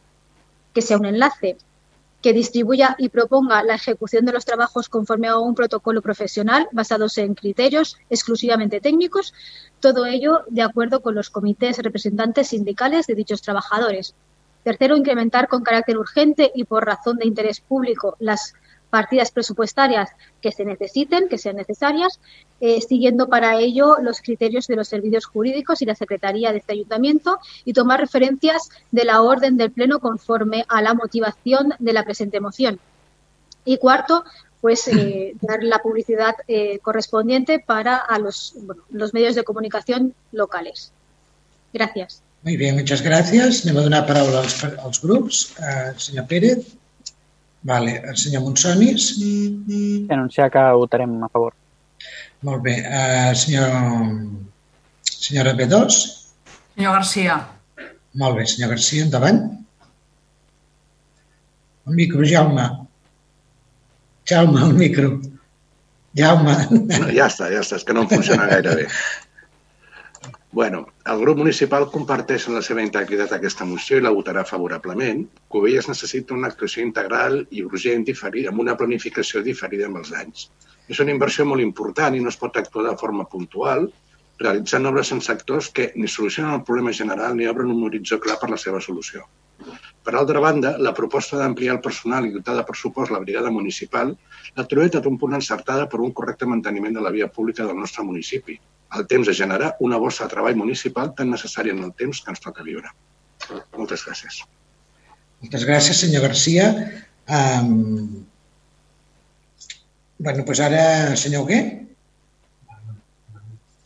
que 0.73 0.83
sea 0.83 0.99
un 0.99 1.07
enlace 1.07 1.57
que 2.23 2.33
distribuya 2.33 2.97
y 2.99 3.11
proponga 3.11 3.63
la 3.63 3.77
ejecución 3.77 4.25
de 4.25 4.33
los 4.33 4.45
trabajos 4.45 4.89
conforme 4.89 5.29
a 5.29 5.39
un 5.39 5.55
protocolo 5.55 6.03
profesional 6.03 6.69
basados 6.73 7.17
en 7.19 7.35
criterios 7.35 7.97
exclusivamente 8.11 8.81
técnicos, 8.81 9.35
todo 9.81 10.05
ello 10.07 10.41
de 10.49 10.63
acuerdo 10.63 11.01
con 11.01 11.15
los 11.15 11.31
comités 11.31 11.79
representantes 11.79 12.49
sindicales 12.49 13.07
de 13.07 13.15
dichos 13.15 13.43
trabajadores. 13.43 14.15
Tercero, 14.65 14.97
incrementar 14.97 15.47
con 15.49 15.63
carácter 15.63 15.97
urgente 15.97 16.51
y 16.55 16.65
por 16.65 16.85
razón 16.85 17.19
de 17.19 17.27
interés 17.27 17.61
público 17.61 18.17
las 18.19 18.55
partidas 18.91 19.31
presupuestarias 19.31 20.11
que 20.41 20.53
se 20.53 20.65
necesiten, 20.65 21.29
que 21.29 21.39
sean 21.39 21.57
necesarias, 21.57 22.21
eh, 22.61 22.81
siguiendo 22.81 23.29
para 23.29 23.59
ello 23.59 23.97
los 24.03 24.21
criterios 24.21 24.67
de 24.67 24.77
los 24.77 24.89
servicios 24.89 25.27
jurídicos 25.27 25.83
y 25.83 25.87
la 25.87 25.95
Secretaría 25.95 26.53
de 26.53 26.59
este 26.59 26.73
Ayuntamiento 26.73 27.39
y 27.65 27.73
tomar 27.73 28.01
referencias 28.01 28.71
de 28.91 29.05
la 29.05 29.23
orden 29.23 29.57
del 29.57 29.71
Pleno 29.71 30.01
conforme 30.01 30.65
a 30.69 30.83
la 30.83 30.95
motivación 30.95 31.75
de 31.79 31.93
la 31.93 32.05
presente 32.05 32.41
moción. 32.41 32.81
Y 33.65 33.79
cuarto, 33.79 34.25
pues 34.61 34.89
eh, 34.89 35.35
dar 35.41 35.63
la 35.63 35.79
publicidad 35.79 36.35
eh, 36.47 36.79
correspondiente 36.81 37.59
para 37.59 37.97
a 37.97 38.19
los, 38.19 38.55
los 38.91 39.15
medios 39.15 39.35
de 39.35 39.45
comunicación 39.45 40.15
locales. 40.33 40.93
Gracias. 41.73 42.23
Muy 42.43 42.57
bien, 42.57 42.77
muchas 42.77 43.03
gracias. 43.03 43.67
Anem 43.67 43.79
a 43.79 43.83
donar 43.83 44.07
paraula 44.07 44.41
als, 44.41 44.63
als 44.65 45.01
grups. 45.03 45.55
Uh, 45.59 45.99
senyor 45.99 46.27
Pérez. 46.27 46.79
Vale. 47.69 48.01
El 48.01 48.17
senyor 48.17 48.43
Monsonis? 48.47 49.11
Anunciar 50.09 50.51
que 50.51 50.65
votarem 50.73 51.19
a 51.23 51.29
favor. 51.29 51.53
Molt 52.49 52.63
bé. 52.65 52.79
Uh, 52.81 53.35
senyor... 53.37 53.69
Senyora 55.05 55.53
B2? 55.59 55.99
Senyor 56.75 56.95
Garcia. 56.97 57.39
Molt 58.17 58.39
bé, 58.39 58.47
senyor 58.49 58.73
Garcia, 58.73 59.05
endavant. 59.05 59.43
El 61.89 61.99
micro, 61.99 62.25
Jaume. 62.25 62.65
Jaume, 64.29 64.61
el 64.65 64.75
micro. 64.79 65.11
Jaume. 66.17 66.55
No, 66.73 67.09
ja 67.13 67.29
està, 67.29 67.51
ja 67.53 67.61
està, 67.61 67.77
és 67.77 67.85
que 67.85 67.97
no 67.97 68.07
em 68.07 68.13
funciona 68.15 68.49
gaire 68.49 68.81
bé. 68.81 68.89
Bueno, 70.51 70.87
el 71.05 71.19
grup 71.21 71.37
municipal 71.39 71.85
comparteix 71.93 72.47
en 72.49 72.55
la 72.57 72.63
seva 72.67 72.81
integritat 72.81 73.35
aquesta 73.37 73.67
moció 73.69 73.99
i 73.99 74.05
la 74.05 74.13
votarà 74.19 74.45
favorablement. 74.49 75.21
Covelles 75.55 75.89
necessita 75.91 76.37
una 76.37 76.49
actuació 76.49 76.85
integral 76.87 77.43
i 77.51 77.65
urgent 77.71 78.07
diferida, 78.09 78.49
amb 78.49 78.63
una 78.65 78.77
planificació 78.83 79.43
diferida 79.45 79.91
amb 79.91 80.01
els 80.01 80.15
anys. 80.23 80.47
És 80.89 81.03
una 81.05 81.13
inversió 81.13 81.45
molt 81.51 81.65
important 81.67 82.17
i 82.17 82.23
no 82.25 82.33
es 82.33 82.41
pot 82.45 82.57
actuar 82.57 82.87
de 82.87 82.97
forma 83.03 83.29
puntual, 83.35 83.91
realitzant 84.41 84.89
obres 84.89 85.13
en 85.13 85.21
sectors 85.29 85.69
que 85.69 85.91
ni 85.97 86.09
solucionen 86.09 86.55
el 86.55 86.65
problema 86.65 86.97
general 87.03 87.37
ni 87.37 87.51
obren 87.53 87.75
un 87.75 87.85
horitzó 87.91 88.19
clar 88.25 88.39
per 88.41 88.49
la 88.55 88.63
seva 88.65 88.81
solució. 88.81 89.29
Per 90.09 90.15
altra 90.17 90.41
banda, 90.41 90.73
la 90.81 90.95
proposta 90.97 91.37
d'ampliar 91.37 91.75
el 91.77 91.83
personal 91.85 92.27
i 92.27 92.33
dotar 92.33 92.55
de 92.57 92.65
pressupost 92.65 93.13
la 93.13 93.21
brigada 93.21 93.51
municipal 93.53 94.15
la 94.57 94.65
trobem 94.71 94.91
tot 94.95 95.07
un 95.11 95.19
punt 95.21 95.35
encertada 95.37 95.89
per 95.93 96.01
un 96.05 96.15
correcte 96.17 96.47
manteniment 96.49 96.95
de 96.97 97.03
la 97.05 97.13
via 97.15 97.29
pública 97.29 97.67
del 97.67 97.77
nostre 97.77 98.05
municipi, 98.07 98.57
el 98.97 99.07
temps 99.11 99.29
de 99.29 99.35
generar 99.41 99.75
una 99.85 99.99
bossa 100.01 100.25
de 100.25 100.33
treball 100.33 100.57
municipal 100.57 101.13
tan 101.19 101.29
necessària 101.35 101.75
en 101.77 101.83
el 101.85 101.93
temps 101.99 102.23
que 102.23 102.33
ens 102.33 102.41
toca 102.45 102.65
viure. 102.65 102.95
Moltes 103.77 104.07
gràcies. 104.07 104.41
Moltes 105.43 105.67
gràcies, 105.69 106.01
senyor 106.05 106.25
Garcia. 106.27 106.71
Um... 107.29 108.25
bueno, 110.19 110.45
doncs 110.47 110.63
ara, 110.65 110.85
senyor 111.21 111.45
Hugué. 111.45 111.61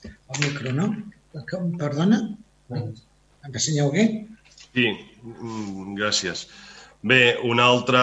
El 0.07 0.45
micro, 0.47 0.73
no? 0.73 0.87
Perdona? 1.81 2.23
El 2.71 3.59
senyor 3.61 3.91
Hugué? 3.91 4.07
Sí, 4.73 4.87
gràcies. 5.99 6.47
Bé, 7.03 7.39
una 7.43 7.65
altra, 7.67 8.03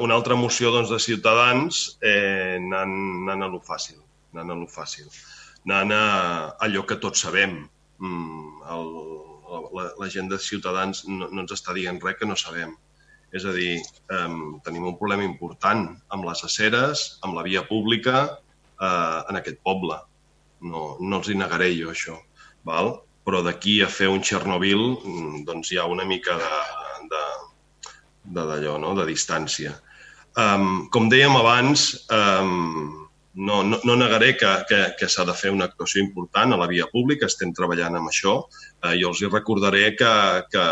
una 0.00 0.14
altra 0.16 0.36
moció 0.36 0.70
doncs, 0.72 0.88
de 0.92 0.98
Ciutadans 1.04 1.98
eh, 2.00 2.56
anant 2.56 3.42
a 3.44 3.48
lo 3.48 3.60
fàcil. 3.60 4.00
Anant 4.32 4.54
a 4.54 4.56
lo 4.62 4.68
fàcil 4.72 5.10
anant 5.68 5.92
a 5.92 6.56
allò 6.64 6.84
que 6.86 6.96
tots 6.96 7.20
sabem. 7.24 7.68
Mm, 7.98 8.60
el, 8.72 8.92
la, 9.76 9.88
la 9.98 10.08
gent 10.08 10.28
de 10.30 10.38
Ciutadans 10.38 11.04
no, 11.08 11.28
no 11.28 11.42
ens 11.42 11.52
està 11.52 11.74
dient 11.76 12.00
res 12.02 12.18
que 12.18 12.28
no 12.28 12.36
sabem. 12.36 12.76
És 13.32 13.44
a 13.44 13.52
dir, 13.52 13.76
eh, 14.14 14.28
tenim 14.64 14.86
un 14.88 14.96
problema 14.96 15.26
important 15.26 15.90
amb 16.08 16.24
les 16.24 16.44
aceres, 16.44 17.18
amb 17.22 17.36
la 17.36 17.44
via 17.44 17.66
pública 17.68 18.22
eh, 18.28 19.20
en 19.28 19.40
aquest 19.40 19.60
poble. 19.64 19.98
No, 20.60 20.96
no 21.00 21.20
els 21.20 21.28
hi 21.28 21.36
negaré 21.36 21.72
jo 21.76 21.92
això. 21.92 22.16
Val? 22.64 22.94
Però 23.28 23.42
d'aquí 23.44 23.82
a 23.84 23.90
fer 23.92 24.08
un 24.08 24.22
Txernòbil 24.24 24.80
mm, 24.96 25.42
doncs 25.48 25.72
hi 25.72 25.78
ha 25.80 25.84
una 25.92 26.06
mica 26.08 26.38
de, 26.40 26.62
de, 27.12 27.26
d'allò, 28.38 28.78
no? 28.80 28.94
de 28.96 29.04
distància. 29.08 29.74
Um, 30.38 30.86
com 30.94 31.10
dèiem 31.12 31.36
abans, 31.36 31.90
um, 32.14 33.08
no, 33.38 33.62
no, 33.62 33.78
no 33.84 33.96
negaré 33.96 34.32
que, 34.36 34.50
que, 34.68 34.78
que 34.98 35.08
s'ha 35.10 35.24
de 35.28 35.34
fer 35.36 35.52
una 35.54 35.68
actuació 35.68 36.02
important 36.02 36.54
a 36.54 36.58
la 36.60 36.68
via 36.70 36.88
pública, 36.90 37.28
estem 37.28 37.52
treballant 37.54 37.98
amb 37.98 38.10
això. 38.10 38.34
Eh, 38.82 38.94
jo 39.00 39.12
els 39.12 39.22
hi 39.22 39.30
recordaré 39.30 39.84
que, 39.98 40.12
que 40.52 40.64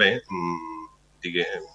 bé, 0.00 0.10
mm, 0.20 0.80
diguem, 1.24 1.68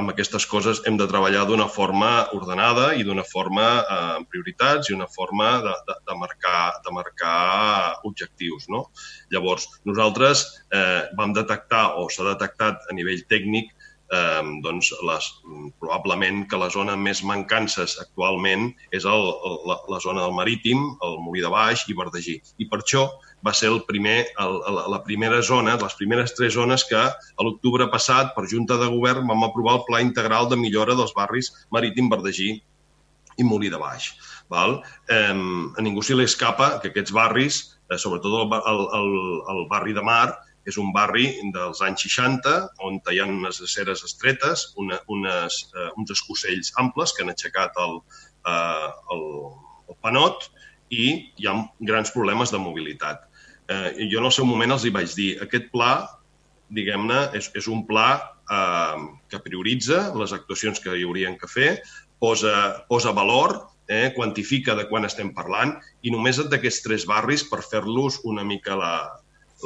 amb 0.00 0.12
aquestes 0.12 0.46
coses 0.48 0.80
hem 0.88 0.96
de 1.00 1.06
treballar 1.10 1.44
d'una 1.48 1.66
forma 1.68 2.10
ordenada 2.36 2.90
i 2.96 3.04
d'una 3.06 3.24
forma 3.28 3.66
eh, 3.80 3.98
amb 4.20 4.30
prioritats 4.32 4.90
i 4.90 4.96
una 4.96 5.08
forma 5.12 5.50
de, 5.64 5.74
de, 5.88 5.96
de, 6.08 6.16
marcar, 6.22 6.62
de 6.84 6.94
marcar 6.96 7.36
objectius. 8.08 8.68
No? 8.72 8.86
Llavors, 9.34 9.68
nosaltres 9.88 10.46
eh, 10.72 11.04
vam 11.20 11.36
detectar 11.36 11.90
o 12.00 12.08
s'ha 12.08 12.26
detectat 12.32 12.88
a 12.88 12.96
nivell 12.96 13.22
tècnic 13.30 13.70
eh, 14.16 14.42
doncs 14.64 14.92
les, 15.06 15.30
probablement 15.82 16.44
que 16.50 16.60
la 16.60 16.70
zona 16.72 16.96
més 16.98 17.22
mancances 17.26 17.98
actualment 18.02 18.70
és 18.96 19.06
el, 19.06 19.26
la, 19.68 19.80
la 19.92 20.00
zona 20.02 20.24
del 20.24 20.36
Marítim, 20.36 20.86
el 21.06 21.18
Molí 21.24 21.44
de 21.44 21.52
Baix 21.52 21.86
i 21.88 21.98
Verdegí. 21.98 22.40
I 22.58 22.68
per 22.72 22.82
això 22.82 23.06
va 23.46 23.52
ser 23.56 23.70
el 23.72 23.82
primer, 23.88 24.18
el, 24.44 24.56
la 24.92 25.00
primera 25.04 25.40
zona, 25.42 25.76
les 25.80 25.96
primeres 25.98 26.34
tres 26.36 26.54
zones 26.54 26.84
que 26.88 26.98
a 27.00 27.46
l'octubre 27.46 27.88
passat, 27.92 28.34
per 28.34 28.48
Junta 28.50 28.76
de 28.80 28.90
Govern, 28.92 29.26
vam 29.28 29.46
aprovar 29.46 29.78
el 29.78 29.86
Pla 29.88 30.02
Integral 30.04 30.50
de 30.50 30.58
Millora 30.60 30.96
dels 30.98 31.14
barris 31.16 31.52
Marítim, 31.72 32.10
Verdegí 32.12 32.52
i 33.38 33.46
Molí 33.46 33.72
de 33.72 33.80
Baix. 33.80 34.12
Val? 34.50 34.80
Eh, 35.08 35.32
a 35.32 35.82
ningú 35.82 36.02
se 36.02 36.18
li 36.18 36.26
escapa 36.26 36.74
que 36.82 36.90
aquests 36.90 37.14
barris, 37.16 37.62
eh, 37.88 37.98
sobretot 37.98 38.36
el, 38.42 38.54
el, 38.60 38.86
el, 39.00 39.10
el 39.54 39.66
barri 39.70 39.96
de 39.96 40.04
Mar, 40.04 40.28
és 40.68 40.76
un 40.80 40.90
barri 40.94 41.26
dels 41.54 41.80
anys 41.86 42.04
60 42.06 42.52
on 42.86 42.98
hi 43.10 43.20
ha 43.20 43.28
unes 43.28 43.60
aceres 43.64 44.04
estretes, 44.06 44.66
una, 44.82 45.00
unes, 45.08 45.62
uh, 45.72 45.88
uns 45.96 46.12
escocells 46.16 46.74
amples 46.82 47.14
que 47.16 47.24
han 47.24 47.32
aixecat 47.32 47.78
el, 47.84 47.96
uh, 48.44 48.90
el, 49.14 49.24
el 49.88 49.98
panot 50.04 50.50
i 50.90 51.06
hi 51.40 51.48
ha 51.48 51.56
grans 51.92 52.12
problemes 52.14 52.52
de 52.52 52.60
mobilitat. 52.62 53.26
Uh, 53.70 53.90
jo 54.10 54.18
en 54.18 54.26
el 54.26 54.34
seu 54.34 54.48
moment 54.48 54.74
els 54.74 54.84
hi 54.84 54.90
vaig 54.94 55.12
dir, 55.14 55.30
aquest 55.44 55.70
pla, 55.70 55.92
diguem-ne, 56.74 57.20
és, 57.38 57.50
és 57.58 57.68
un 57.70 57.84
pla 57.86 58.08
uh, 58.50 58.98
que 59.30 59.42
prioritza 59.44 60.08
les 60.18 60.34
actuacions 60.34 60.82
que 60.82 60.94
hi 60.96 61.06
haurien 61.06 61.36
que 61.38 61.50
fer, 61.50 61.70
posa, 62.20 62.84
posa 62.90 63.14
valor 63.16 63.56
eh, 63.90 64.12
quantifica 64.14 64.76
de 64.78 64.86
quan 64.90 65.08
estem 65.08 65.32
parlant 65.34 65.74
i 66.06 66.12
només 66.14 66.38
d'aquests 66.38 66.84
tres 66.84 67.06
barris 67.10 67.42
per 67.50 67.64
fer-los 67.66 68.20
una 68.30 68.44
mica 68.46 68.76
la, 68.78 68.94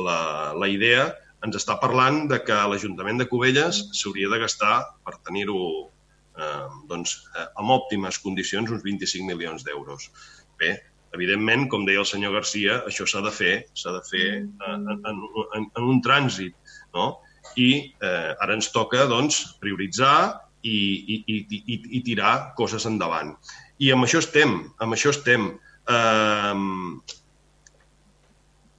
la, 0.00 0.18
la 0.56 0.68
idea 0.70 1.10
ens 1.44 1.58
està 1.60 1.76
parlant 1.82 2.24
de 2.30 2.38
que 2.46 2.56
l'Ajuntament 2.70 3.20
de 3.20 3.28
Cubelles 3.28 3.82
s'hauria 3.98 4.30
de 4.32 4.40
gastar 4.40 4.78
per 5.04 5.18
tenir-ho 5.26 5.58
eh, 6.40 6.68
doncs, 6.88 7.18
eh, 7.34 7.46
amb 7.60 7.74
òptimes 7.76 8.20
condicions 8.24 8.72
uns 8.72 8.84
25 8.86 9.28
milions 9.28 9.66
d'euros. 9.66 10.08
Bé, 10.60 10.78
evidentment, 11.14 11.68
com 11.70 11.86
deia 11.86 12.02
el 12.02 12.08
senyor 12.08 12.34
Garcia, 12.38 12.80
això 12.88 13.06
s'ha 13.08 13.22
de 13.24 13.32
fer, 13.34 13.54
s'ha 13.78 13.94
de 13.94 14.02
fer 14.08 14.26
en, 14.42 14.86
en, 14.94 15.04
en, 15.10 15.66
en 15.66 15.90
un 15.94 16.00
trànsit, 16.04 16.56
no? 16.96 17.12
I 17.60 17.68
eh, 18.02 18.30
ara 18.42 18.56
ens 18.56 18.70
toca, 18.74 19.04
doncs, 19.10 19.42
prioritzar 19.62 20.16
i, 20.64 20.78
i, 21.14 21.18
i, 21.28 21.36
i, 21.60 21.76
i 21.98 22.00
tirar 22.06 22.54
coses 22.58 22.86
endavant. 22.90 23.34
I 23.78 23.92
amb 23.94 24.06
això 24.06 24.22
estem, 24.22 24.56
amb 24.82 24.96
això 24.96 25.12
estem. 25.14 25.52
Eh, 25.90 26.54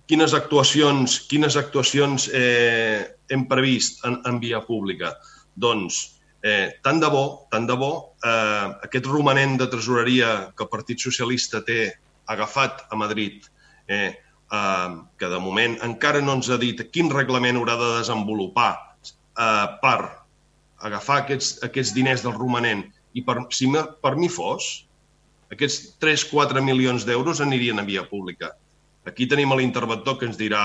quines 0.09 0.35
actuacions, 0.37 1.19
quines 1.29 1.57
actuacions 1.61 2.27
eh, 2.33 3.05
hem 3.31 3.45
previst 3.49 4.03
en, 4.05 4.19
en 4.27 4.41
via 4.43 4.61
pública? 4.65 5.13
Doncs, 5.55 6.01
eh, 6.45 6.75
tant 6.85 6.99
de 7.01 7.09
bo, 7.09 7.25
tant 7.53 7.67
de 7.69 7.77
bo, 7.79 7.91
eh, 8.21 8.67
aquest 8.87 9.07
romanent 9.09 9.57
de 9.61 9.69
tresoreria 9.71 10.33
que 10.55 10.65
el 10.67 10.73
Partit 10.73 11.01
Socialista 11.01 11.63
té 11.65 11.93
agafat 12.31 12.85
a 12.89 12.99
Madrid, 12.99 13.45
eh, 13.87 14.11
eh, 14.11 14.89
que 15.19 15.31
de 15.31 15.39
moment 15.39 15.77
encara 15.85 16.21
no 16.21 16.37
ens 16.39 16.49
ha 16.49 16.59
dit 16.61 16.81
quin 16.91 17.11
reglament 17.13 17.59
haurà 17.59 17.77
de 17.81 17.91
desenvolupar 17.99 18.71
eh, 18.75 19.67
per 19.81 19.99
agafar 20.85 21.21
aquests, 21.23 21.57
aquests 21.65 21.93
diners 21.95 22.25
del 22.25 22.35
romanent 22.37 22.83
i 23.15 23.23
per, 23.23 23.39
si 23.55 23.69
per 24.01 24.15
mi 24.19 24.27
fos, 24.29 24.85
aquests 25.53 25.95
3-4 26.03 26.61
milions 26.61 27.05
d'euros 27.07 27.41
anirien 27.41 27.79
a 27.79 27.87
via 27.87 28.03
pública 28.09 28.55
Aquí 29.05 29.27
tenim 29.29 29.53
l'interventor 29.53 30.17
que 30.17 30.25
ens 30.25 30.37
dirà, 30.37 30.63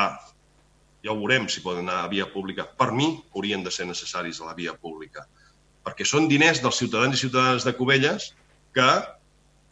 ja 1.05 1.13
ho 1.13 1.19
veurem 1.19 1.47
si 1.53 1.61
poden 1.61 1.85
anar 1.85 2.07
a 2.07 2.11
via 2.13 2.27
pública. 2.33 2.65
Per 2.65 2.89
mi 2.97 3.13
haurien 3.37 3.65
de 3.65 3.73
ser 3.75 3.87
necessaris 3.89 4.41
a 4.41 4.49
la 4.49 4.57
via 4.57 4.73
pública, 4.73 5.27
perquè 5.85 6.07
són 6.09 6.29
diners 6.29 6.63
dels 6.65 6.81
ciutadans 6.81 7.19
i 7.19 7.21
ciutadanes 7.21 7.67
de 7.69 7.75
Cubelles 7.77 8.31
que, 8.77 8.89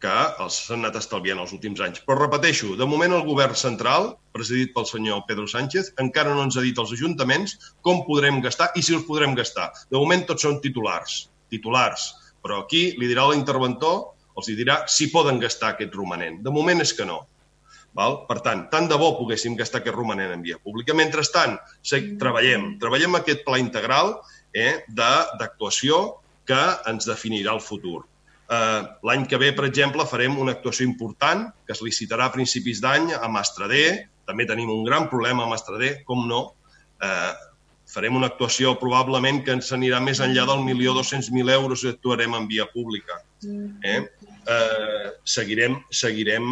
que 0.03 0.15
els 0.43 0.57
s'han 0.65 0.83
anat 0.83 0.97
estalviant 0.99 1.41
els 1.43 1.51
últims 1.55 1.81
anys. 1.83 2.01
Però 2.07 2.17
repeteixo, 2.19 2.75
de 2.79 2.87
moment 2.87 3.15
el 3.15 3.25
govern 3.27 3.57
central, 3.61 4.13
presidit 4.35 4.71
pel 4.75 4.87
senyor 4.87 5.25
Pedro 5.27 5.47
Sánchez, 5.51 5.91
encara 6.03 6.35
no 6.35 6.45
ens 6.47 6.57
ha 6.57 6.63
dit 6.65 6.77
als 6.79 6.93
ajuntaments 6.95 7.57
com 7.85 8.05
podrem 8.07 8.39
gastar 8.45 8.69
i 8.79 8.83
si 8.85 8.95
els 8.95 9.07
podrem 9.09 9.35
gastar. 9.39 9.69
De 9.91 9.99
moment 9.99 10.23
tots 10.29 10.47
són 10.47 10.61
titulars, 10.63 11.25
titulars. 11.51 12.13
Però 12.39 12.61
aquí 12.63 12.93
li 12.99 13.09
dirà 13.11 13.27
l'interventor, 13.27 14.13
els 14.39 14.47
dirà 14.55 14.85
si 14.87 15.09
poden 15.11 15.41
gastar 15.43 15.73
aquest 15.73 15.95
romanent. 15.95 16.39
De 16.45 16.53
moment 16.55 16.79
és 16.85 16.95
que 16.95 17.07
no. 17.07 17.19
Val? 17.97 18.21
Per 18.29 18.37
tant, 18.45 18.67
tant 18.71 18.87
de 18.87 18.97
bo 19.01 19.11
poguéssim 19.17 19.57
gastar 19.59 19.81
aquest 19.81 19.97
romanent 19.97 20.31
en 20.31 20.45
via 20.45 20.59
pública. 20.63 20.95
Mentrestant, 20.95 21.57
treballem, 22.21 22.75
treballem 22.79 23.17
aquest 23.19 23.43
pla 23.47 23.59
integral 23.59 24.13
eh, 24.55 24.85
d'actuació 24.95 25.99
que 26.47 26.61
ens 26.89 27.09
definirà 27.09 27.57
el 27.57 27.63
futur. 27.65 28.05
Eh, 28.49 28.81
L'any 29.05 29.25
que 29.29 29.37
ve, 29.41 29.51
per 29.57 29.67
exemple, 29.67 30.05
farem 30.09 30.37
una 30.41 30.55
actuació 30.57 30.87
important 30.87 31.47
que 31.65 31.75
es 31.75 31.83
licitarà 31.85 32.29
a 32.29 32.33
principis 32.33 32.81
d'any 32.81 33.13
a 33.17 33.27
Mastradé. 33.29 33.83
També 34.29 34.47
tenim 34.49 34.71
un 34.73 34.83
gran 34.87 35.09
problema 35.11 35.45
a 35.45 35.51
Mastradé, 35.51 35.99
com 36.07 36.25
no. 36.29 36.41
Eh, 37.05 37.33
farem 37.89 38.17
una 38.17 38.29
actuació 38.29 38.75
probablement 38.81 39.41
que 39.45 39.55
ens 39.57 39.71
anirà 39.73 40.01
més 40.03 40.21
enllà 40.21 40.45
del 40.49 40.61
milió 40.65 40.93
200.000 40.97 41.53
euros 41.55 41.83
i 41.83 41.89
actuarem 41.93 42.35
en 42.37 42.45
via 42.49 42.67
pública. 42.73 43.21
Eh? 43.45 44.01
Eh, 44.49 45.09
seguirem, 45.25 45.79
seguirem 45.89 46.45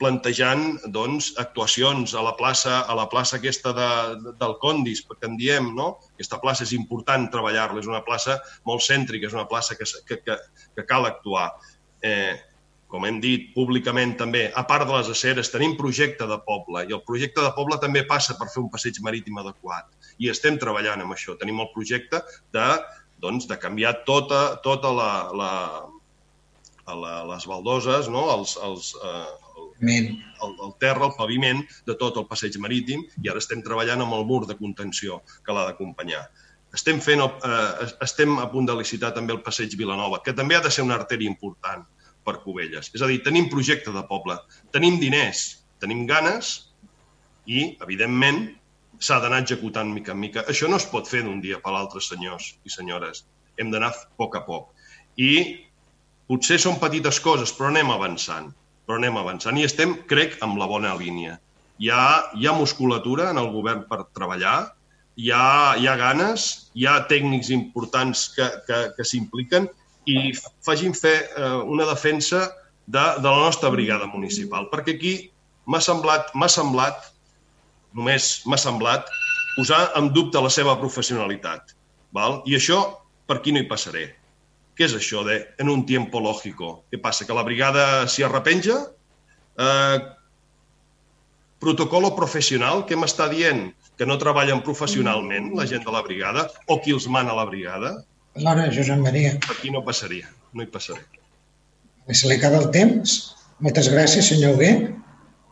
plantejant 0.00 0.78
doncs, 0.94 1.32
actuacions 1.40 2.14
a 2.14 2.22
la 2.24 2.34
plaça 2.38 2.80
a 2.88 2.96
la 2.96 3.06
plaça 3.12 3.36
aquesta 3.36 3.74
de, 3.76 3.90
de, 4.22 4.32
del 4.40 4.56
Condis, 4.62 5.04
que 5.08 5.28
en 5.28 5.36
diem, 5.40 5.70
no? 5.76 5.94
Aquesta 6.14 6.40
plaça 6.42 6.64
és 6.66 6.72
important 6.76 7.28
treballar-la, 7.32 7.82
és 7.82 7.90
una 7.90 8.02
plaça 8.06 8.38
molt 8.68 8.84
cèntrica, 8.86 9.28
és 9.28 9.36
una 9.36 9.48
plaça 9.50 9.76
que, 9.78 9.88
que, 10.08 10.20
que, 10.24 10.38
que 10.76 10.86
cal 10.88 11.08
actuar. 11.08 11.50
Eh, 12.04 12.34
com 12.94 13.06
hem 13.08 13.16
dit 13.18 13.48
públicament 13.56 14.12
també, 14.20 14.44
a 14.54 14.62
part 14.70 14.86
de 14.86 14.94
les 14.94 15.08
aceres, 15.10 15.50
tenim 15.50 15.72
projecte 15.78 16.28
de 16.30 16.36
poble 16.46 16.84
i 16.86 16.94
el 16.94 17.02
projecte 17.02 17.42
de 17.42 17.50
poble 17.56 17.80
també 17.82 18.04
passa 18.06 18.36
per 18.38 18.46
fer 18.52 18.62
un 18.62 18.68
passeig 18.70 19.00
marítim 19.02 19.40
adequat 19.42 19.88
i 20.22 20.30
estem 20.30 20.60
treballant 20.62 21.02
amb 21.02 21.16
això. 21.16 21.34
Tenim 21.40 21.58
el 21.64 21.72
projecte 21.74 22.20
de, 22.54 22.68
doncs, 23.24 23.48
de 23.50 23.58
canviar 23.58 23.96
tota, 24.06 24.60
tota 24.62 24.92
la, 24.94 25.10
la, 25.34 25.50
la, 26.86 27.14
les 27.32 27.48
baldoses, 27.50 28.12
no? 28.12 28.28
els, 28.36 28.54
els, 28.62 28.92
eh, 29.02 29.43
el, 29.80 30.54
el 30.66 30.72
terra, 30.80 31.06
el 31.06 31.14
paviment 31.18 31.62
de 31.86 31.96
tot 32.00 32.16
el 32.20 32.26
passeig 32.30 32.56
marítim 32.62 33.04
i 33.22 33.30
ara 33.30 33.42
estem 33.42 33.62
treballant 33.62 34.04
amb 34.04 34.14
el 34.14 34.24
mur 34.28 34.44
de 34.46 34.56
contenció 34.58 35.22
que 35.44 35.52
l'ha 35.52 35.66
d'acompanyar. 35.68 36.24
Estem, 36.74 37.00
fent 37.00 37.22
eh, 37.22 37.88
estem 38.02 38.38
a 38.42 38.48
punt 38.50 38.66
de 38.66 38.74
licitar 38.74 39.12
també 39.14 39.34
el 39.34 39.42
passeig 39.46 39.76
Vilanova, 39.78 40.20
que 40.24 40.34
també 40.34 40.56
ha 40.56 40.62
de 40.64 40.72
ser 40.74 40.82
una 40.82 40.96
artèria 40.98 41.30
important 41.30 41.84
per 42.24 42.40
Cubelles. 42.42 42.90
És 42.94 43.02
a 43.02 43.10
dir, 43.10 43.20
tenim 43.22 43.50
projecte 43.52 43.92
de 43.94 44.02
poble, 44.08 44.38
tenim 44.74 44.98
diners, 44.98 45.44
tenim 45.82 46.06
ganes 46.08 46.54
i, 47.46 47.76
evidentment, 47.84 48.48
s'ha 48.98 49.20
d'anar 49.22 49.42
executant 49.44 49.90
mica 49.92 50.14
en 50.14 50.20
mica. 50.22 50.44
Això 50.50 50.70
no 50.70 50.80
es 50.80 50.88
pot 50.90 51.08
fer 51.10 51.22
d'un 51.26 51.40
dia 51.44 51.60
per 51.62 51.74
l'altre, 51.74 52.02
senyors 52.02 52.54
i 52.64 52.72
senyores. 52.72 53.24
Hem 53.60 53.70
d'anar 53.70 53.92
a 53.92 54.02
poc 54.18 54.38
a 54.38 54.42
poc. 54.46 54.72
I 55.20 55.30
potser 56.26 56.58
són 56.58 56.80
petites 56.82 57.20
coses, 57.22 57.52
però 57.54 57.70
anem 57.70 57.92
avançant 57.94 58.50
però 58.84 58.98
anem 59.00 59.18
avançant 59.20 59.58
i 59.58 59.66
estem, 59.66 59.96
crec, 60.10 60.38
amb 60.44 60.58
la 60.60 60.68
bona 60.70 60.94
línia. 60.98 61.38
Hi 61.82 61.90
ha, 61.90 62.04
hi 62.38 62.46
ha 62.46 62.56
musculatura 62.56 63.30
en 63.32 63.40
el 63.40 63.50
govern 63.54 63.84
per 63.88 64.04
treballar, 64.16 64.58
hi 65.16 65.30
ha, 65.30 65.74
hi 65.78 65.88
ha 65.88 65.96
ganes, 65.98 66.48
hi 66.74 66.86
ha 66.86 67.00
tècnics 67.10 67.50
importants 67.54 68.28
que, 68.34 68.46
que, 68.66 68.80
que 68.96 69.06
s'impliquen 69.06 69.68
i 70.10 70.34
facin 70.66 70.94
fer 70.96 71.16
eh, 71.24 71.54
una 71.64 71.86
defensa 71.88 72.44
de, 72.86 73.04
de 73.20 73.28
la 73.28 73.40
nostra 73.46 73.70
brigada 73.72 74.08
municipal, 74.10 74.68
perquè 74.72 74.96
aquí 74.98 75.14
m'ha 75.70 75.80
semblat, 75.80 76.34
m'ha 76.34 76.50
semblat, 76.52 77.08
només 77.96 78.42
m'ha 78.50 78.60
semblat, 78.60 79.08
posar 79.54 79.86
en 79.98 80.10
dubte 80.12 80.42
la 80.42 80.50
seva 80.50 80.76
professionalitat. 80.80 81.74
Val? 82.14 82.42
I 82.46 82.58
això 82.58 82.82
per 83.26 83.38
aquí 83.38 83.54
no 83.54 83.62
hi 83.62 83.70
passaré. 83.70 84.08
¿Qué 84.74 84.84
es 84.88 84.94
això 84.94 85.22
de 85.26 85.38
en 85.58 85.70
un 85.70 85.86
tiempo 85.86 86.20
lógico? 86.20 86.84
Què 86.90 86.98
passa? 87.02 87.26
Que 87.26 87.36
la 87.36 87.44
brigada 87.46 88.06
s'hi 88.10 88.24
arrepenja? 88.26 88.80
Eh, 89.58 89.98
protocolo 91.62 92.10
professional, 92.16 92.82
què 92.88 92.98
m'està 92.98 93.28
dient? 93.30 93.68
Que 93.94 94.08
no 94.10 94.18
treballen 94.18 94.64
professionalment 94.66 95.52
la 95.54 95.68
gent 95.70 95.86
de 95.86 95.94
la 95.94 96.02
brigada? 96.02 96.48
O 96.66 96.80
qui 96.82 96.96
els 96.96 97.06
mana 97.06 97.36
la 97.38 97.46
brigada? 97.46 97.94
L'hora, 98.42 98.66
Josep 98.74 98.98
Maria. 98.98 99.36
Aquí 99.54 99.70
no 99.70 99.84
passaria, 99.86 100.26
no 100.52 100.64
hi 100.64 100.70
passaria. 100.74 101.22
Se 102.10 102.28
li 102.28 102.36
acaba 102.36 102.58
el 102.58 102.70
temps. 102.74 103.14
Moltes 103.62 103.88
gràcies, 103.92 104.26
senyor 104.28 104.58
Hugué. 104.58 104.72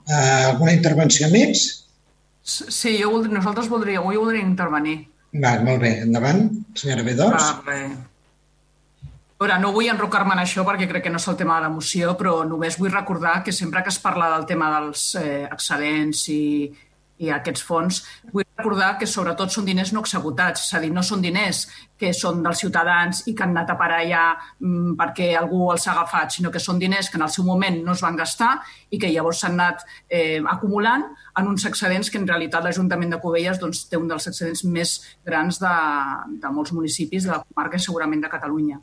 Uh, 0.02 0.50
alguna 0.50 0.74
intervenció 0.74 1.30
més? 1.30 1.62
Sí, 2.42 2.96
jo 2.98 3.12
voldria, 3.12 3.36
nosaltres 3.38 3.70
voldríem, 3.70 4.02
jo 4.10 4.24
voldria 4.24 4.42
intervenir. 4.42 4.96
Va, 5.32 5.54
molt 5.62 5.80
bé. 5.80 5.92
Endavant, 6.02 6.48
senyora 6.76 7.06
Bedors. 7.06 7.52
Per, 7.64 7.76
eh, 7.78 7.92
veure, 9.42 9.58
no 9.60 9.72
vull 9.74 9.90
enrocar-me 9.90 10.36
en 10.36 10.44
això 10.44 10.64
perquè 10.66 10.88
crec 10.90 11.06
que 11.06 11.12
no 11.12 11.20
és 11.22 11.28
el 11.30 11.36
tema 11.40 11.58
de 11.58 11.66
la 11.66 11.74
moció, 11.74 12.14
però 12.18 12.40
només 12.48 12.78
vull 12.78 12.94
recordar 12.94 13.40
que 13.44 13.52
sempre 13.52 13.82
que 13.82 13.92
es 13.92 14.00
parla 14.02 14.30
del 14.36 14.46
tema 14.46 14.70
dels 14.76 15.12
eh, 15.18 15.44
excel·lents 15.50 16.24
i, 16.32 16.42
i 17.22 17.30
aquests 17.30 17.62
fons, 17.66 18.00
vull 18.34 18.44
recordar 18.44 18.96
que 18.98 19.06
sobretot 19.06 19.52
són 19.54 19.66
diners 19.66 19.92
no 19.94 20.02
executats, 20.02 20.66
és 20.66 20.76
a 20.76 20.80
dir, 20.82 20.90
no 20.94 21.02
són 21.06 21.22
diners 21.22 21.64
que 21.98 22.12
són 22.16 22.42
dels 22.42 22.62
ciutadans 22.64 23.22
i 23.30 23.34
que 23.38 23.44
han 23.44 23.54
anat 23.54 23.72
a 23.74 23.78
parar 23.78 24.00
allà 24.02 24.22
mm, 24.34 24.94
perquè 24.98 25.32
algú 25.38 25.70
els 25.74 25.86
ha 25.86 25.94
agafat, 25.94 26.36
sinó 26.36 26.50
que 26.54 26.62
són 26.62 26.80
diners 26.82 27.10
que 27.10 27.18
en 27.20 27.26
el 27.26 27.32
seu 27.34 27.46
moment 27.46 27.82
no 27.86 27.96
es 27.96 28.02
van 28.02 28.18
gastar 28.18 28.52
i 28.90 28.98
que 28.98 29.10
llavors 29.12 29.42
s'han 29.42 29.58
anat 29.58 29.86
eh, 30.08 30.40
acumulant 30.54 31.08
en 31.38 31.50
uns 31.50 31.66
excedents 31.70 32.10
que 32.10 32.22
en 32.22 32.30
realitat 32.30 32.64
l'Ajuntament 32.66 33.14
de 33.14 33.22
Cubelles 33.22 33.60
doncs, 33.62 33.86
té 33.90 34.00
un 34.00 34.10
dels 34.10 34.30
excedents 34.30 34.64
més 34.64 34.96
grans 35.26 35.62
de, 35.62 35.76
de 36.42 36.54
molts 36.54 36.74
municipis 36.74 37.28
de 37.28 37.36
la 37.36 37.44
comarca 37.44 37.78
i 37.78 37.86
segurament 37.86 38.24
de 38.24 38.32
Catalunya. 38.32 38.82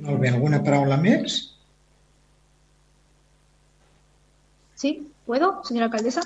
Molt 0.00 0.20
bé, 0.22 0.30
alguna 0.32 0.62
paraula 0.64 0.96
més? 1.00 1.34
Sí, 4.80 4.92
¿puedo, 5.26 5.60
señora 5.64 5.86
alcaldesa? 5.86 6.22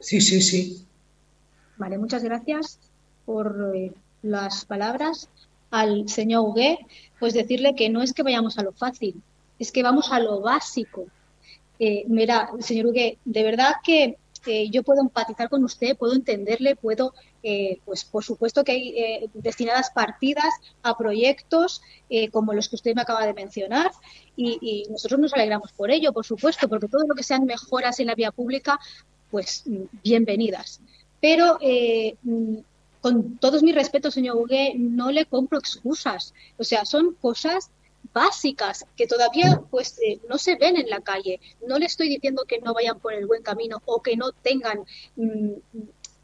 Sí, 0.00 0.20
sí, 0.20 0.40
sí. 0.40 0.62
Vale, 1.76 1.98
muchas 1.98 2.24
gracias 2.24 2.78
por 3.26 3.72
eh, 3.74 3.92
las 4.22 4.64
palabras. 4.64 5.28
Al 5.70 6.08
señor 6.08 6.48
Hugué, 6.48 6.78
pues 7.18 7.34
decirle 7.34 7.74
que 7.74 7.88
no 7.88 8.02
es 8.02 8.12
que 8.12 8.22
vayamos 8.22 8.58
a 8.58 8.62
lo 8.62 8.72
fácil, 8.72 9.22
es 9.58 9.72
que 9.72 9.82
vamos 9.82 10.10
a 10.10 10.20
lo 10.20 10.40
básico. 10.40 11.06
Eh, 11.78 12.04
mira, 12.08 12.50
señor 12.60 12.86
Hugué, 12.86 13.18
de 13.24 13.42
verdad 13.42 13.74
que 13.84 14.16
eh, 14.46 14.70
yo 14.70 14.82
puedo 14.82 15.00
empatizar 15.00 15.48
con 15.48 15.64
usted, 15.64 15.96
puedo 15.96 16.14
entenderle, 16.14 16.76
puedo 16.76 17.14
eh, 17.42 17.80
pues 17.84 18.04
por 18.04 18.24
supuesto 18.24 18.64
que 18.64 18.72
hay 18.72 18.88
eh, 18.98 19.30
destinadas 19.34 19.90
partidas 19.90 20.52
a 20.82 20.96
proyectos 20.96 21.82
eh, 22.08 22.28
como 22.30 22.52
los 22.52 22.68
que 22.68 22.76
usted 22.76 22.94
me 22.94 23.02
acaba 23.02 23.26
de 23.26 23.34
mencionar 23.34 23.90
y, 24.36 24.58
y, 24.60 24.90
nosotros 24.90 25.20
nos 25.20 25.34
alegramos 25.34 25.72
por 25.72 25.90
ello, 25.90 26.12
por 26.12 26.24
supuesto, 26.24 26.68
porque 26.68 26.88
todo 26.88 27.04
lo 27.06 27.14
que 27.14 27.22
sean 27.22 27.44
mejoras 27.44 28.00
en 28.00 28.06
la 28.06 28.14
vía 28.14 28.30
pública 28.30 28.78
pues 29.32 29.64
bienvenidas. 30.04 30.80
Pero 31.20 31.58
eh, 31.60 32.16
con 33.00 33.38
todos 33.38 33.62
mis 33.62 33.74
respetos, 33.74 34.14
señor 34.14 34.36
Hugué, 34.36 34.74
no 34.76 35.10
le 35.10 35.24
compro 35.26 35.58
excusas. 35.58 36.34
O 36.58 36.64
sea, 36.64 36.84
son 36.84 37.14
cosas 37.14 37.70
básicas 38.12 38.84
que 38.96 39.06
todavía 39.06 39.62
pues 39.70 39.98
eh, 40.00 40.20
no 40.28 40.38
se 40.38 40.56
ven 40.56 40.76
en 40.76 40.90
la 40.90 41.00
calle. 41.00 41.40
No 41.66 41.78
le 41.78 41.86
estoy 41.86 42.08
diciendo 42.08 42.44
que 42.46 42.60
no 42.60 42.74
vayan 42.74 43.00
por 43.00 43.12
el 43.14 43.26
buen 43.26 43.42
camino 43.42 43.82
o 43.84 44.02
que 44.02 44.16
no 44.16 44.32
tengan 44.32 44.84
mm, 45.16 45.52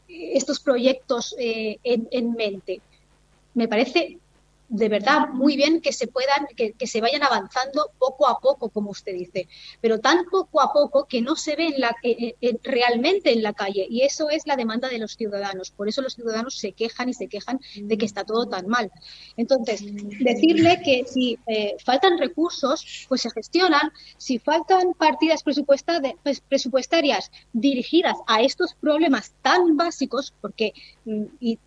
estos 0.07 0.59
proyectos 0.59 1.35
eh, 1.37 1.79
en, 1.83 2.07
en, 2.11 2.33
mente. 2.33 2.81
Me 3.53 3.67
parece 3.67 4.19
de 4.69 4.87
verdad 4.87 5.29
muy 5.33 5.57
bien 5.57 5.81
que 5.81 5.91
se 5.91 6.07
puedan, 6.07 6.47
que, 6.55 6.73
que, 6.73 6.87
se 6.87 7.01
vayan 7.01 7.23
avanzando 7.23 7.91
poco 7.97 8.27
a 8.27 8.39
poco, 8.39 8.69
como 8.69 8.91
usted 8.91 9.13
dice, 9.13 9.47
pero 9.81 9.99
tan 9.99 10.25
poco 10.25 10.61
a 10.61 10.71
poco 10.71 11.05
que 11.05 11.21
no 11.21 11.35
se 11.35 11.55
ve 11.55 11.75
eh, 12.03 12.35
eh, 12.39 12.59
realmente 12.63 13.33
en 13.33 13.41
la 13.41 13.53
calle. 13.53 13.87
Y 13.89 14.01
eso 14.01 14.29
es 14.29 14.45
la 14.45 14.55
demanda 14.55 14.87
de 14.87 14.99
los 14.99 15.15
ciudadanos. 15.15 15.71
Por 15.71 15.89
eso 15.89 16.01
los 16.01 16.13
ciudadanos 16.13 16.57
se 16.57 16.73
quejan 16.73 17.09
y 17.09 17.13
se 17.13 17.27
quejan 17.27 17.59
de 17.75 17.97
que 17.97 18.05
está 18.05 18.23
todo 18.23 18.45
tan 18.47 18.67
mal. 18.67 18.91
Entonces, 19.37 19.83
decirle 20.19 20.81
que 20.83 21.03
si 21.05 21.39
eh, 21.47 21.75
faltan 21.83 22.19
recursos, 22.19 23.05
pues 23.09 23.21
se 23.21 23.31
gestionan. 23.31 23.91
Si 24.17 24.37
faltan 24.37 24.93
partidas 24.93 25.43
pues, 25.43 26.41
presupuestarias 26.41 27.31
dirigidas 27.53 28.17
a 28.27 28.41
estos 28.41 28.75
problemas 28.75 29.33
tan 29.41 29.77
básicos, 29.77 30.33
porque 30.41 30.73
mm, 31.05 31.23
y 31.39 31.59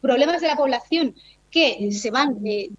problemas 0.00 0.40
de 0.40 0.48
la 0.48 0.56
población 0.56 1.14
que 1.50 1.90
se 1.92 2.10
van 2.10 2.40
eh, 2.46 2.70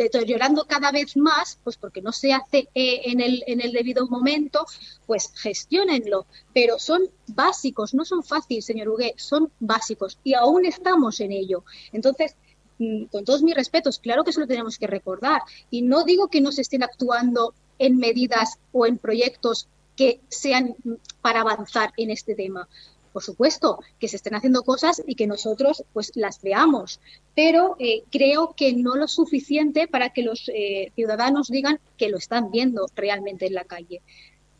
deteriorando 0.00 0.64
cada 0.64 0.90
vez 0.90 1.14
más, 1.16 1.58
pues 1.62 1.76
porque 1.76 2.00
no 2.00 2.10
se 2.10 2.32
hace 2.32 2.68
eh, 2.74 3.02
en, 3.04 3.20
el, 3.20 3.44
en 3.46 3.60
el 3.60 3.72
debido 3.72 4.06
momento, 4.08 4.64
pues 5.06 5.30
gestionenlo. 5.36 6.26
Pero 6.54 6.78
son 6.78 7.02
básicos, 7.26 7.92
no 7.92 8.06
son 8.06 8.22
fáciles, 8.22 8.64
señor 8.64 8.88
Hugué, 8.88 9.14
son 9.18 9.52
básicos 9.60 10.18
y 10.24 10.32
aún 10.32 10.64
estamos 10.64 11.20
en 11.20 11.32
ello. 11.32 11.64
Entonces, 11.92 12.34
mm, 12.78 13.04
con 13.04 13.26
todos 13.26 13.42
mis 13.42 13.54
respetos, 13.54 13.98
claro 13.98 14.24
que 14.24 14.30
eso 14.30 14.40
lo 14.40 14.46
tenemos 14.46 14.78
que 14.78 14.86
recordar. 14.86 15.42
Y 15.70 15.82
no 15.82 16.04
digo 16.04 16.28
que 16.28 16.40
no 16.40 16.50
se 16.50 16.62
estén 16.62 16.82
actuando 16.82 17.52
en 17.78 17.98
medidas 17.98 18.58
o 18.72 18.86
en 18.86 18.96
proyectos 18.96 19.68
que 19.96 20.20
sean 20.28 20.76
para 21.20 21.42
avanzar 21.42 21.92
en 21.98 22.10
este 22.10 22.34
tema 22.34 22.68
por 23.12 23.22
supuesto, 23.22 23.80
que 23.98 24.08
se 24.08 24.16
estén 24.16 24.34
haciendo 24.34 24.62
cosas 24.62 25.02
y 25.06 25.14
que 25.14 25.26
nosotros 25.26 25.84
pues 25.92 26.12
las 26.14 26.40
veamos, 26.40 27.00
pero 27.34 27.76
eh, 27.78 28.04
creo 28.10 28.54
que 28.56 28.72
no 28.72 28.96
lo 28.96 29.08
suficiente 29.08 29.88
para 29.88 30.10
que 30.10 30.22
los 30.22 30.48
eh, 30.48 30.92
ciudadanos 30.94 31.48
digan 31.48 31.80
que 31.96 32.08
lo 32.08 32.18
están 32.18 32.50
viendo 32.50 32.86
realmente 32.94 33.46
en 33.46 33.54
la 33.54 33.64
calle. 33.64 34.00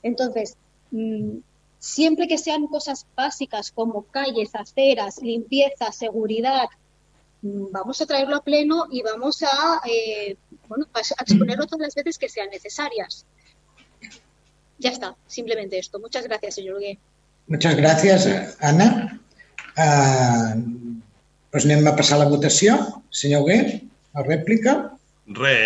Entonces, 0.03 0.57
mmm, 0.91 1.39
siempre 1.79 2.27
que 2.27 2.39
sean 2.39 2.67
cosas 2.67 3.07
básicas 3.17 3.71
como 3.71 4.03
calles, 4.05 4.55
aceras, 4.55 5.23
limpieza, 5.23 5.93
seguridad, 5.93 6.69
mmm, 7.43 7.67
vamos 7.71 8.01
a 8.01 8.07
traerlo 8.07 8.37
a 8.37 8.43
pleno 8.43 8.87
y 8.91 9.03
vamos 9.03 9.43
a, 9.43 9.81
eh, 9.89 10.37
bueno, 10.69 10.87
a 10.95 11.01
exponerlo 11.01 11.67
todas 11.67 11.87
las 11.87 11.95
veces 11.95 12.19
que 12.19 12.29
sean 12.29 12.51
necesarias. 12.51 13.27
Ya 14.79 14.91
está, 14.91 15.15
simplemente 15.27 15.79
esto. 15.79 16.01
Muchas 16.01 16.25
gracias, 16.25 16.55
señor 16.55 16.81
Gué. 16.81 16.99
Muchas 17.51 17.75
gràcies, 17.75 18.29
Anna. 18.63 18.87
Uh, 19.75 20.55
doncs 21.51 21.67
anem 21.67 21.89
a 21.91 21.97
passar 21.99 22.21
la 22.21 22.29
votació. 22.31 22.77
Senyor 23.11 23.43
Hugué, 23.43 23.59
la 24.15 24.23
rèplica. 24.23 24.77
Re, 25.35 25.57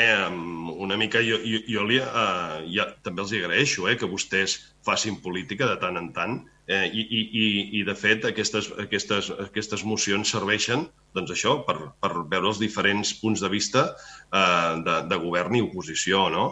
una 0.85 0.97
mica 0.97 1.21
jo, 1.25 1.37
jo, 1.45 1.61
jo 1.69 1.85
li, 1.89 1.99
uh, 2.01 2.63
ja, 2.73 2.89
també 3.05 3.21
els 3.25 3.35
agraeixo 3.37 3.85
eh, 3.89 3.99
que 4.01 4.09
vostès 4.09 4.57
facin 4.85 5.19
política 5.25 5.69
de 5.69 5.77
tant 5.83 6.01
en 6.01 6.09
tant 6.17 6.39
eh, 6.69 6.87
i, 6.89 7.05
i, 7.05 7.45
i, 7.79 7.83
de 7.85 7.95
fet, 7.97 8.25
aquestes, 8.29 8.71
aquestes, 8.81 9.29
aquestes 9.47 9.85
mocions 9.85 10.33
serveixen 10.37 10.87
doncs 11.17 11.35
això, 11.37 11.59
per, 11.67 11.77
per 12.01 12.13
veure 12.33 12.49
els 12.53 12.61
diferents 12.61 13.13
punts 13.21 13.45
de 13.45 13.51
vista 13.53 13.91
eh, 13.91 14.73
de, 14.85 14.97
de 15.11 15.21
govern 15.21 15.57
i 15.57 15.65
oposició, 15.65 16.31
no? 16.33 16.47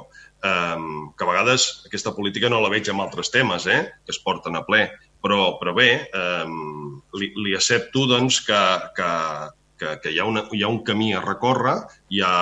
Eh, 0.45 0.77
que 1.17 1.25
a 1.25 1.31
vegades 1.31 1.71
aquesta 1.89 2.13
política 2.17 2.53
no 2.53 2.61
la 2.61 2.73
veig 2.73 2.93
amb 2.93 3.05
altres 3.05 3.33
temes, 3.33 3.69
eh, 3.69 3.87
que 4.05 4.17
es 4.17 4.21
porten 4.25 4.61
a 4.61 4.65
ple, 4.69 4.87
però, 5.23 5.57
però 5.61 5.75
bé, 5.77 5.91
eh, 6.11 6.47
li, 7.19 7.33
li 7.45 7.55
accepto 7.55 8.07
doncs, 8.11 8.41
que, 8.47 8.63
que, 8.97 9.11
que, 9.79 9.95
que 10.03 10.13
hi, 10.13 10.19
ha 10.19 10.27
una, 10.29 10.45
hi 10.53 10.63
ha 10.63 10.71
un 10.71 10.83
camí 10.87 11.13
a 11.15 11.23
recórrer 11.25 11.77
hi 12.11 12.23
ha, 12.27 12.35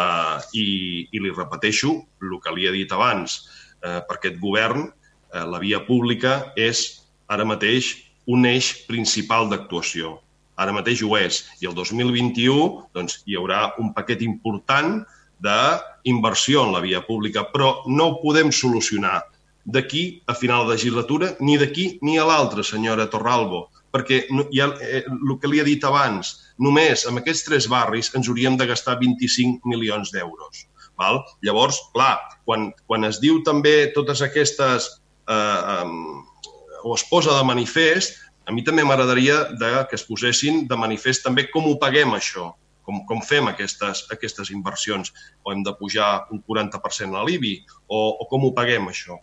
i, 0.57 0.67
i 1.13 1.23
li 1.23 1.35
repeteixo 1.37 1.93
el 2.25 2.39
que 2.43 2.55
li 2.57 2.67
he 2.69 2.75
dit 2.75 2.97
abans. 2.97 3.43
Eh, 3.81 4.01
per 4.09 4.19
aquest 4.19 4.41
govern, 4.41 4.89
eh, 5.33 5.45
la 5.45 5.61
via 5.63 5.83
pública 5.87 6.53
és 6.57 6.85
ara 7.31 7.47
mateix 7.49 7.95
un 8.31 8.45
eix 8.49 8.73
principal 8.89 9.49
d'actuació. 9.51 10.19
Ara 10.61 10.75
mateix 10.77 11.01
ho 11.03 11.15
és. 11.17 11.41
I 11.63 11.71
el 11.71 11.77
2021 11.77 12.91
doncs, 12.97 13.23
hi 13.27 13.39
haurà 13.39 13.71
un 13.81 13.95
paquet 13.97 14.23
important 14.27 15.01
d'inversió 15.41 16.67
en 16.67 16.75
la 16.75 16.83
via 16.85 17.01
pública, 17.07 17.47
però 17.49 17.81
no 17.89 18.11
ho 18.11 18.19
podem 18.21 18.53
solucionar 18.53 19.23
d'aquí 19.65 20.23
a 20.27 20.35
final 20.35 20.67
de 20.67 20.75
legislatura, 20.75 21.35
ni 21.41 21.59
d'aquí 21.59 21.99
ni 22.03 22.19
a 22.19 22.25
l'altre, 22.25 22.65
senyora 22.65 23.09
Torralbo, 23.11 23.69
perquè 23.93 24.25
ja, 24.55 24.71
eh, 24.81 25.05
el 25.07 25.37
que 25.41 25.51
li 25.51 25.61
he 25.61 25.67
dit 25.67 25.85
abans, 25.85 26.33
només 26.59 27.05
amb 27.07 27.21
aquests 27.21 27.45
tres 27.49 27.69
barris 27.69 28.13
ens 28.15 28.29
hauríem 28.29 28.57
de 28.57 28.67
gastar 28.71 28.99
25 29.01 29.67
milions 29.69 30.13
d'euros. 30.15 30.67
Val? 31.01 31.23
Llavors, 31.43 31.81
clar, 31.95 32.19
quan, 32.45 32.71
quan 32.87 33.05
es 33.09 33.21
diu 33.21 33.43
també 33.45 33.93
totes 33.97 34.23
aquestes... 34.23 34.89
Eh, 35.29 35.35
eh, 35.35 36.27
o 36.81 36.95
es 36.97 37.03
posa 37.05 37.35
de 37.37 37.45
manifest, 37.45 38.17
a 38.49 38.53
mi 38.57 38.63
també 38.65 38.81
m'agradaria 38.89 39.51
que 39.85 39.99
es 39.99 40.05
posessin 40.09 40.63
de 40.67 40.79
manifest 40.81 41.21
també 41.27 41.45
com 41.53 41.67
ho 41.69 41.75
paguem 41.77 42.15
això, 42.17 42.47
com, 42.89 43.03
com 43.05 43.21
fem 43.21 43.51
aquestes, 43.51 44.07
aquestes 44.15 44.49
inversions. 44.49 45.13
O 45.45 45.53
hem 45.53 45.61
de 45.63 45.75
pujar 45.77 46.25
un 46.33 46.41
40% 46.41 47.21
a 47.21 47.27
l'IBI, 47.29 47.53
o, 47.93 47.99
o 48.17 48.29
com 48.33 48.49
ho 48.49 48.55
paguem 48.57 48.89
això 48.89 49.21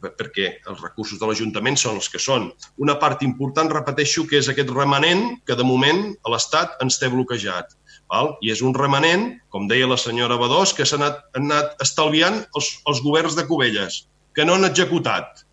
perquè 0.00 0.48
els 0.70 0.80
recursos 0.80 1.20
de 1.20 1.28
l'Ajuntament 1.28 1.76
són 1.80 1.98
els 2.00 2.08
que 2.12 2.20
són. 2.22 2.48
Una 2.80 2.96
part 3.02 3.22
important, 3.26 3.70
repeteixo, 3.72 4.24
que 4.28 4.38
és 4.40 4.48
aquest 4.48 4.72
remanent 4.72 5.36
que 5.46 5.56
de 5.58 5.66
moment 5.66 6.04
l'Estat 6.32 6.80
ens 6.84 6.98
té 7.00 7.10
bloquejat. 7.12 7.76
Val? 8.12 8.34
I 8.44 8.52
és 8.54 8.62
un 8.64 8.74
remanent, 8.76 9.28
com 9.52 9.68
deia 9.68 9.88
la 9.88 10.00
senyora 10.00 10.38
Badós, 10.40 10.74
que 10.76 10.86
s'han 10.88 11.04
anat, 11.04 11.22
anat 11.38 11.84
estalviant 11.84 12.42
els, 12.56 12.72
els 12.88 13.02
governs 13.04 13.36
de 13.38 13.46
Cubelles, 13.48 14.02
que 14.36 14.44
no 14.48 14.56
han 14.56 14.68
executat, 14.68 15.44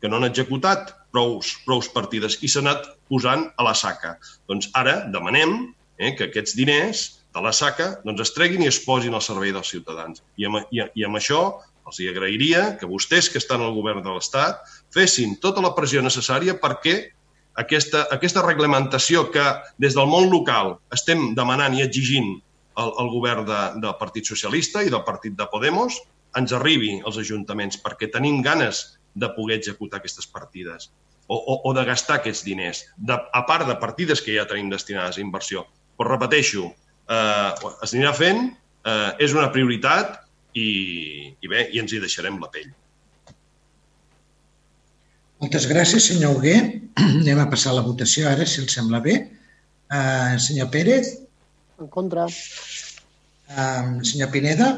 que 0.00 0.08
no 0.08 0.18
han 0.18 0.30
executat 0.30 0.94
prous, 1.14 1.54
prous 1.66 1.90
partides 1.92 2.38
i 2.42 2.50
s'han 2.50 2.68
anat 2.68 2.90
posant 3.10 3.48
a 3.58 3.66
la 3.66 3.74
saca. 3.78 4.16
Doncs 4.50 4.70
ara 4.78 5.00
demanem 5.14 5.56
eh, 5.98 6.14
que 6.16 6.30
aquests 6.30 6.56
diners 6.58 7.06
de 7.34 7.42
la 7.44 7.52
saca 7.54 7.92
doncs 8.04 8.24
es 8.26 8.32
treguin 8.34 8.64
i 8.64 8.70
es 8.70 8.80
posin 8.82 9.14
al 9.14 9.24
servei 9.24 9.52
dels 9.54 9.70
ciutadans. 9.70 10.22
I 10.40 10.48
amb, 10.48 10.62
i, 10.74 10.82
i 10.82 11.06
amb 11.06 11.20
això 11.20 11.42
els 11.90 11.98
hi 12.00 12.08
agrairia 12.10 12.76
que 12.78 12.88
vostès, 12.88 13.28
que 13.30 13.40
estan 13.42 13.62
al 13.64 13.74
govern 13.74 14.04
de 14.04 14.14
l'Estat, 14.14 14.62
fessin 14.94 15.36
tota 15.42 15.62
la 15.64 15.74
pressió 15.74 16.02
necessària 16.04 16.54
perquè 16.62 16.96
aquesta, 17.60 18.06
aquesta 18.14 18.44
reglamentació 18.46 19.26
que 19.34 19.44
des 19.82 19.98
del 19.98 20.08
món 20.10 20.30
local 20.30 20.78
estem 20.94 21.32
demanant 21.34 21.74
i 21.76 21.82
exigint 21.84 22.36
al, 22.78 22.94
al 23.02 23.10
govern 23.12 23.44
de, 23.48 23.60
del 23.82 23.98
Partit 24.00 24.30
Socialista 24.30 24.84
i 24.86 24.92
del 24.92 25.04
Partit 25.06 25.36
de 25.36 25.48
Podemos 25.50 25.98
ens 26.38 26.54
arribi 26.54 26.94
als 27.02 27.18
ajuntaments 27.18 27.80
perquè 27.82 28.08
tenim 28.14 28.38
ganes 28.46 28.84
de 29.18 29.28
poder 29.34 29.58
executar 29.58 29.98
aquestes 29.98 30.28
partides 30.30 30.92
o, 31.26 31.36
o, 31.36 31.56
o 31.70 31.74
de 31.74 31.84
gastar 31.86 32.20
aquests 32.20 32.44
diners, 32.46 32.84
de, 32.96 33.14
a 33.14 33.42
part 33.46 33.66
de 33.66 33.76
partides 33.82 34.22
que 34.22 34.34
ja 34.34 34.46
tenim 34.50 34.70
destinades 34.70 35.18
a 35.18 35.22
inversió. 35.22 35.62
Però 35.98 36.10
repeteixo, 36.10 36.64
eh, 37.06 37.70
es 37.86 37.94
anirà 37.94 38.10
fent, 38.18 38.48
eh, 38.82 39.10
és 39.22 39.34
una 39.36 39.50
prioritat 39.54 40.16
i, 40.54 40.68
i 41.40 41.50
bé, 41.50 41.66
i 41.72 41.80
ens 41.82 41.92
hi 41.92 42.00
deixarem 42.02 42.38
la 42.42 42.50
pell. 42.52 42.70
Moltes 45.40 45.66
gràcies, 45.70 46.10
senyor 46.10 46.36
Hugué. 46.36 46.56
Anem 47.00 47.38
a 47.40 47.48
passar 47.52 47.72
a 47.72 47.78
la 47.78 47.86
votació 47.86 48.28
ara, 48.28 48.44
si 48.46 48.60
els 48.64 48.74
sembla 48.76 49.00
bé. 49.04 49.16
Uh, 49.90 50.36
senyor 50.38 50.68
Pérez? 50.70 51.14
En 51.80 51.88
contra. 51.90 52.26
Uh, 53.50 53.96
senyor 54.06 54.30
Pineda? 54.34 54.68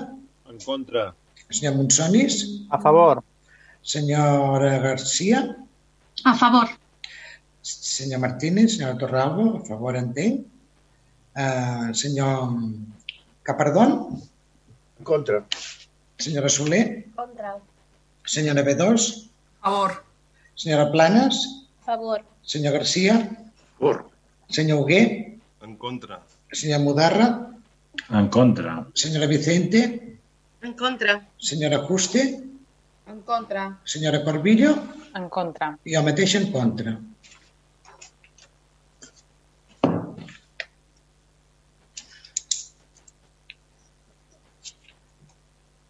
En 0.49 0.62
contra. 0.62 1.10
Senyor 1.51 1.75
Monsonis? 1.76 2.39
A 2.70 2.78
favor. 2.81 3.20
Senyora 3.83 4.78
Garcia? 4.86 5.42
A 6.25 6.34
favor. 6.39 6.70
Senyor 7.62 8.23
Martínez, 8.23 8.76
senyora 8.76 8.97
Torralbo, 8.99 9.49
a 9.59 9.65
favor, 9.67 9.99
entenc. 9.99 10.47
Uh, 11.34 11.91
senyor 11.97 12.55
Capardón? 13.42 14.23
En 15.02 15.05
contra. 15.05 15.44
Senyora 16.16 16.48
Soler? 16.48 17.06
Contra. 17.16 17.58
Senyora 18.24 18.62
B2? 18.62 19.26
Favor. 19.60 20.05
Senyora 20.55 20.92
Planes? 20.92 21.66
Favor. 21.84 22.22
Senyor 22.47 22.74
Garcia? 22.74 23.14
Favor. 23.81 24.06
Senyor 24.48 24.78
Hugué? 24.78 25.40
En 25.60 25.74
contra. 25.76 26.22
Senyor 26.52 26.78
Mudarra? 26.86 27.50
En 28.10 28.28
contra. 28.28 28.86
Senyora 28.94 29.26
Vicente? 29.26 29.81
En 30.62 30.74
contra. 30.74 31.26
Senyora 31.36 31.78
Juste? 31.82 32.39
En 33.08 33.22
contra. 33.22 33.81
Senyora 33.82 34.22
Corbillo? 34.22 34.70
En 35.16 35.28
contra. 35.28 35.76
I 35.82 35.97
jo 35.97 36.05
mateix 36.06 36.36
en 36.39 36.52
contra. 36.52 36.94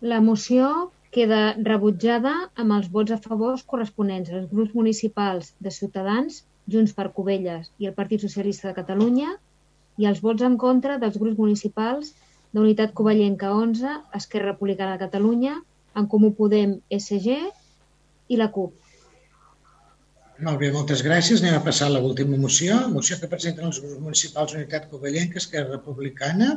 La 0.02 0.18
moció 0.20 0.90
queda 1.14 1.52
rebutjada 1.62 2.32
amb 2.58 2.74
els 2.74 2.88
vots 2.90 3.12
a 3.14 3.18
favor 3.22 3.60
corresponents 3.72 4.30
als 4.34 4.48
grups 4.50 4.72
municipals 4.74 5.52
de 5.62 5.70
Ciutadans, 5.70 6.40
Junts 6.74 6.94
per 6.96 7.12
Covelles 7.14 7.68
i 7.78 7.86
el 7.86 7.94
Partit 7.94 8.24
Socialista 8.24 8.66
de 8.66 8.74
Catalunya 8.74 9.36
i 10.02 10.08
els 10.10 10.18
vots 10.24 10.42
en 10.48 10.56
contra 10.58 10.96
dels 10.98 11.18
grups 11.22 11.38
municipals 11.38 12.08
d'Unitat 12.50 12.96
Covellenca 12.98 13.52
11, 13.54 13.92
Esquerra 14.18 14.50
Republicana 14.50 14.96
de 14.96 15.04
Catalunya, 15.04 15.60
En 15.94 16.08
Comú 16.10 16.32
Podem, 16.34 16.72
SG 16.98 17.36
i 18.32 18.38
la 18.40 18.48
CUP. 18.56 18.72
Molt 20.42 20.58
bé, 20.58 20.72
moltes 20.74 21.04
gràcies. 21.06 21.44
Anem 21.44 21.60
a 21.60 21.62
passar 21.62 21.86
a 21.86 21.94
l'última 21.94 22.40
moció. 22.40 22.80
Moció 22.90 23.20
que 23.20 23.30
presenten 23.30 23.70
els 23.70 23.78
grups 23.84 24.02
municipals 24.02 24.56
Unitat 24.58 24.90
Covellenca, 24.90 25.38
Esquerra 25.38 25.76
Republicana, 25.76 26.50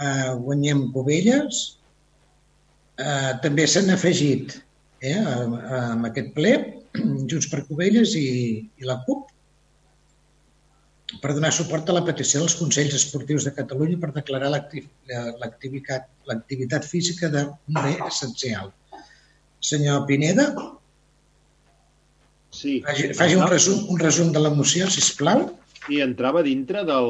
eh, 0.00 0.34
Guanyem 0.48 0.88
Covelles. 0.96 1.62
Eh, 3.00 3.32
també 3.44 3.66
s'han 3.66 3.88
afegit 3.94 4.58
eh, 5.00 5.16
amb 5.16 6.08
aquest 6.10 6.32
ple 6.36 6.56
Junts 7.30 7.48
per 7.52 7.64
Covelles 7.68 8.16
i, 8.18 8.26
i 8.78 8.88
la 8.88 8.98
CUP 9.06 9.30
per 11.22 11.32
donar 11.36 11.52
suport 11.52 11.88
a 11.88 11.96
la 11.96 12.04
petició 12.04 12.40
dels 12.40 12.56
Consells 12.56 12.94
Esportius 12.96 13.44
de 13.48 13.52
Catalunya 13.56 13.98
per 14.00 14.12
declarar 14.16 14.52
l'activitat 14.52 16.86
física 16.88 17.28
d'un 17.32 17.50
bé 17.76 17.98
essencial. 18.06 18.70
Senyor 19.60 20.06
Pineda, 20.08 20.52
Sí. 22.52 22.82
faci, 22.84 23.08
faci 23.16 23.34
un, 23.34 23.46
resum, 23.48 23.86
un 23.88 23.98
resum 23.98 24.32
de 24.32 24.40
la 24.44 24.50
moció, 24.52 24.86
si 24.92 25.00
plau. 25.16 25.46
I 25.90 25.98
entrava 26.04 26.44
dintre 26.46 26.84
del, 26.86 27.08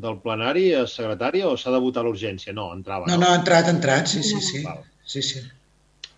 del 0.00 0.14
plenari 0.22 0.68
a 0.78 0.86
secretària 0.88 1.50
o 1.50 1.58
s'ha 1.60 1.74
de 1.74 1.80
votar 1.82 2.06
l'urgència? 2.06 2.54
No, 2.56 2.70
entrava. 2.72 3.04
No, 3.10 3.18
no, 3.20 3.28
ha 3.28 3.40
entrat, 3.42 3.68
ha 3.68 3.74
entrat, 3.74 4.08
sí, 4.08 4.22
sí, 4.24 4.38
sí. 4.40 4.62
Val. 4.64 4.80
Sí, 5.04 5.22
sí. 5.22 5.44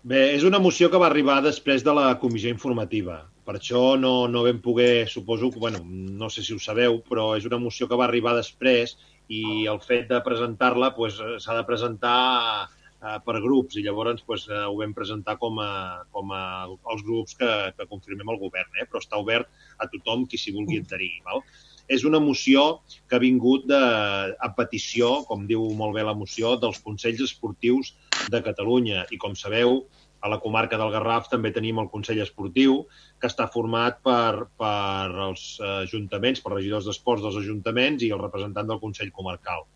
Bé, 0.07 0.21
és 0.37 0.45
una 0.47 0.61
moció 0.63 0.87
que 0.91 0.99
va 1.03 1.09
arribar 1.11 1.41
després 1.43 1.83
de 1.87 1.93
la 1.97 2.13
comissió 2.23 2.53
informativa. 2.53 3.25
Per 3.47 3.57
això 3.59 3.81
no, 3.99 4.13
no 4.31 4.45
vam 4.47 4.61
poder, 4.63 5.09
suposo, 5.11 5.51
que, 5.51 5.59
bueno, 5.63 5.81
no 5.87 6.29
sé 6.31 6.45
si 6.47 6.55
ho 6.55 6.61
sabeu, 6.63 7.01
però 7.11 7.33
és 7.39 7.47
una 7.49 7.59
moció 7.63 7.89
que 7.91 7.99
va 7.99 8.07
arribar 8.07 8.37
després 8.37 8.97
i 9.29 9.67
el 9.71 9.81
fet 9.83 10.09
de 10.11 10.21
presentar-la 10.23 10.93
pues, 10.95 11.19
s'ha 11.43 11.57
de 11.59 11.65
presentar 11.67 12.17
eh, 12.67 13.19
per 13.27 13.37
grups 13.43 13.79
i 13.79 13.85
llavors 13.87 14.23
pues, 14.27 14.47
eh, 14.51 14.63
ho 14.67 14.77
vam 14.79 14.95
presentar 14.95 15.37
com 15.43 15.59
a, 15.63 15.71
com 16.15 16.31
a 16.35 16.43
els 16.67 17.03
grups 17.07 17.35
que, 17.39 17.51
que 17.79 17.89
confirmem 17.91 18.31
el 18.35 18.39
govern, 18.43 18.71
eh? 18.79 18.87
però 18.87 19.03
està 19.03 19.19
obert 19.23 19.51
a 19.83 19.91
tothom 19.91 20.27
qui 20.31 20.39
s'hi 20.39 20.55
vulgui 20.55 20.79
adherir. 20.83 21.17
Val? 21.27 21.43
És 21.89 22.05
una 22.09 22.19
moció 22.23 22.81
que 23.09 23.17
ha 23.17 23.23
vingut 23.23 23.67
de, 23.71 23.79
a 23.79 24.49
petició, 24.57 25.23
com 25.29 25.47
diu 25.47 25.69
molt 25.79 25.95
bé 25.95 26.03
la 26.07 26.17
moció, 26.19 26.57
dels 26.59 26.81
Consells 26.83 27.23
Esportius 27.29 27.95
de 28.33 28.43
Catalunya. 28.43 29.05
I 29.15 29.21
com 29.23 29.37
sabeu, 29.39 29.85
a 30.27 30.29
la 30.29 30.41
comarca 30.43 30.79
del 30.81 30.91
Garraf 30.91 31.31
també 31.31 31.53
tenim 31.55 31.79
el 31.79 31.91
Consell 31.93 32.21
Esportiu, 32.25 32.81
que 33.21 33.31
està 33.31 33.47
format 33.53 34.01
per, 34.05 34.49
per 34.59 35.27
els 35.29 35.47
ajuntaments, 35.87 36.43
per 36.43 36.57
regidors 36.57 36.89
d'esports 36.89 37.25
dels 37.25 37.39
ajuntaments 37.45 38.03
i 38.03 38.13
el 38.15 38.23
representant 38.23 38.69
del 38.71 38.83
Consell 38.83 39.13
Comarcal. 39.15 39.67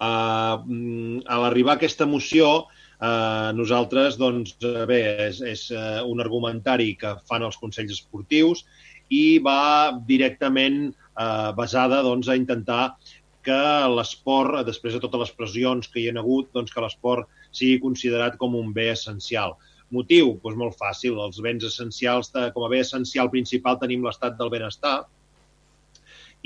Uh, 0.00 1.20
a 1.28 1.36
l'arribar 1.42 1.74
a 1.74 1.76
aquesta 1.76 2.06
moció, 2.08 2.46
uh, 2.64 3.50
nosaltres, 3.52 4.16
doncs, 4.16 4.54
uh, 4.64 4.86
bé, 4.88 5.02
és, 5.26 5.42
és 5.44 5.66
uh, 5.74 6.00
un 6.08 6.24
argumentari 6.24 6.94
que 6.96 7.18
fan 7.28 7.44
els 7.44 7.60
Consells 7.60 7.98
Esportius 7.98 8.64
i 9.10 9.38
va 9.42 9.90
directament 10.06 10.90
uh, 10.90 11.50
basada 11.56 12.00
doncs, 12.06 12.28
a 12.30 12.38
intentar 12.38 12.94
que 13.44 13.60
l'esport, 13.96 14.60
després 14.66 14.94
de 14.94 15.00
totes 15.02 15.24
les 15.24 15.34
pressions 15.36 15.88
que 15.88 16.00
hi 16.00 16.08
ha 16.10 16.16
hagut, 16.20 16.50
doncs 16.54 16.72
que 16.72 16.82
l'esport 16.84 17.28
sigui 17.50 17.80
considerat 17.82 18.36
com 18.40 18.56
un 18.56 18.74
bé 18.76 18.90
essencial. 18.94 19.56
Motiu? 19.90 20.36
Doncs 20.42 20.58
molt 20.58 20.76
fàcil. 20.78 21.16
Els 21.18 21.40
béns 21.42 21.64
essencials, 21.66 22.30
com 22.54 22.66
a 22.66 22.68
bé 22.70 22.84
essencial 22.84 23.30
principal 23.32 23.80
tenim 23.80 24.04
l'estat 24.06 24.36
del 24.38 24.52
benestar, 24.52 25.00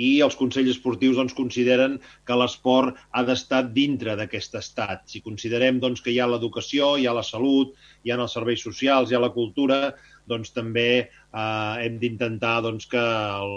i 0.01 0.21
els 0.27 0.35
consells 0.39 0.73
esportius 0.73 1.19
doncs, 1.19 1.35
consideren 1.39 1.99
que 2.27 2.39
l'esport 2.39 2.99
ha 3.15 3.23
d'estar 3.27 3.63
dintre 3.77 4.17
d'aquest 4.19 4.57
estat. 4.59 5.05
Si 5.11 5.23
considerem 5.23 5.79
doncs, 5.83 6.03
que 6.03 6.11
hi 6.11 6.19
ha 6.19 6.27
l'educació, 6.31 6.95
hi 6.99 7.07
ha 7.07 7.15
la 7.15 7.23
salut, 7.27 7.75
hi 8.03 8.11
ha 8.11 8.19
els 8.19 8.35
serveis 8.35 8.65
socials, 8.67 9.11
hi 9.11 9.19
ha 9.19 9.23
la 9.23 9.33
cultura, 9.35 9.95
doncs 10.31 10.55
també 10.57 10.89
eh, 11.05 11.75
hem 11.85 12.01
d'intentar 12.03 12.57
doncs, 12.65 12.89
que 12.91 13.05
el, 13.05 13.55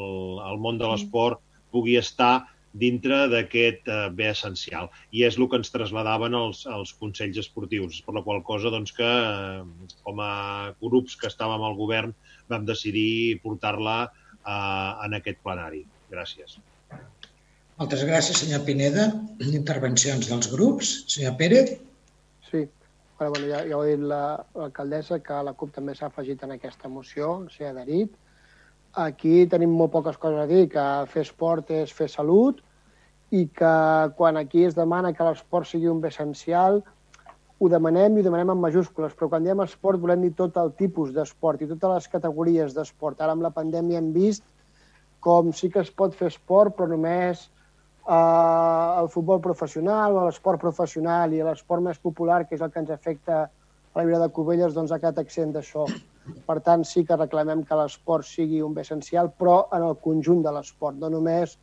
el 0.52 0.62
món 0.64 0.80
de 0.82 0.90
l'esport 0.90 1.44
pugui 1.74 1.98
estar 2.00 2.48
dintre 2.78 3.24
d'aquest 3.32 3.90
eh, 3.90 3.98
bé 4.14 4.30
essencial. 4.32 4.90
I 5.16 5.26
és 5.28 5.38
el 5.40 5.48
que 5.50 5.60
ens 5.62 5.74
traslladaven 5.74 6.36
els, 6.38 6.64
els 6.70 6.94
consells 7.02 7.40
esportius, 7.44 8.02
per 8.06 8.16
la 8.18 8.24
qual 8.26 8.44
cosa 8.48 8.72
doncs, 8.74 8.94
que, 8.98 9.08
eh, 9.08 9.92
com 10.06 10.22
a 10.24 10.32
grups 10.84 11.18
que 11.20 11.30
estàvem 11.32 11.64
al 11.66 11.78
govern, 11.80 12.16
vam 12.52 12.68
decidir 12.70 13.40
portar-la 13.44 14.00
eh, 14.08 14.92
en 15.08 15.18
aquest 15.20 15.42
plenari. 15.44 15.86
Gràcies. 16.12 16.60
Moltes 17.78 18.02
gràcies, 18.08 18.40
senyor 18.42 18.64
Pineda. 18.66 19.12
Intervencions 19.54 20.30
dels 20.30 20.50
grups. 20.50 20.94
Senyor 21.14 21.36
Pérez. 21.38 21.76
Sí, 22.48 22.64
Ara, 23.20 23.30
bueno, 23.30 23.48
ja, 23.50 23.64
ja 23.66 23.78
ho 23.78 23.82
ha 23.82 23.90
dit 23.90 24.02
l'alcaldessa, 24.06 25.16
la, 25.18 25.24
que 25.26 25.38
la 25.48 25.54
CUP 25.58 25.72
també 25.74 25.96
s'ha 25.98 26.12
afegit 26.12 26.44
en 26.46 26.54
aquesta 26.54 26.90
moció, 26.90 27.48
s'ha 27.50 27.72
adherit. 27.72 28.12
Aquí 29.04 29.48
tenim 29.50 29.74
molt 29.74 29.92
poques 29.96 30.20
coses 30.22 30.44
a 30.44 30.46
dir, 30.50 30.68
que 30.70 30.84
fer 31.10 31.24
esport 31.26 31.72
és 31.74 31.94
fer 31.94 32.08
salut 32.14 32.62
i 33.34 33.48
que 33.60 33.74
quan 34.20 34.38
aquí 34.38 34.64
es 34.68 34.78
demana 34.78 35.12
que 35.18 35.26
l'esport 35.26 35.68
sigui 35.68 35.90
un 35.90 36.00
bé 36.04 36.14
essencial, 36.14 36.84
ho 37.58 37.70
demanem 37.74 38.16
i 38.16 38.22
ho 38.22 38.28
demanem 38.28 38.54
en 38.54 38.62
majúscules, 38.62 39.18
però 39.18 39.32
quan 39.34 39.44
diem 39.44 39.66
esport 39.66 40.00
volem 40.00 40.22
dir 40.22 40.36
tot 40.38 40.58
el 40.62 40.70
tipus 40.78 41.10
d'esport 41.16 41.62
i 41.66 41.72
totes 41.74 41.96
les 41.96 42.10
categories 42.14 42.78
d'esport. 42.78 43.18
Ara 43.18 43.34
amb 43.34 43.46
la 43.46 43.54
pandèmia 43.56 43.98
hem 43.98 44.14
vist 44.14 44.46
com 45.26 45.50
sí 45.58 45.72
que 45.74 45.82
es 45.82 45.90
pot 45.90 46.14
fer 46.14 46.30
esport, 46.30 46.78
però 46.78 46.86
només 46.94 47.48
el 48.08 49.10
futbol 49.12 49.42
professional 49.44 50.16
o 50.16 50.26
l'esport 50.26 50.62
professional 50.62 51.34
i 51.36 51.42
l'esport 51.44 51.84
més 51.84 52.00
popular, 52.00 52.46
que 52.48 52.56
és 52.56 52.64
el 52.64 52.72
que 52.72 52.80
ens 52.80 52.92
afecta 52.94 53.40
a 53.44 54.00
la 54.00 54.06
vida 54.08 54.20
de 54.22 54.30
Cubelles, 54.32 54.76
doncs 54.76 54.94
ha 54.94 55.00
quedat 55.02 55.20
accent 55.24 55.52
d'això. 55.56 55.88
Per 56.48 56.58
tant, 56.64 56.84
sí 56.88 57.04
que 57.08 57.18
reclamem 57.20 57.64
que 57.68 57.76
l'esport 57.80 58.28
sigui 58.28 58.62
un 58.64 58.76
bé 58.76 58.84
essencial, 58.88 59.32
però 59.40 59.58
en 59.76 59.84
el 59.90 59.98
conjunt 60.04 60.44
de 60.46 60.54
l'esport, 60.56 60.96
no 61.00 61.10
només 61.12 61.58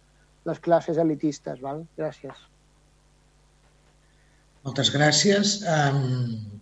les 0.48 0.60
classes 0.60 1.00
elitistes. 1.00 1.60
Val? 1.64 1.84
Gràcies. 2.00 2.44
Moltes 4.64 4.90
gràcies. 4.92 5.58
Um, 5.68 6.60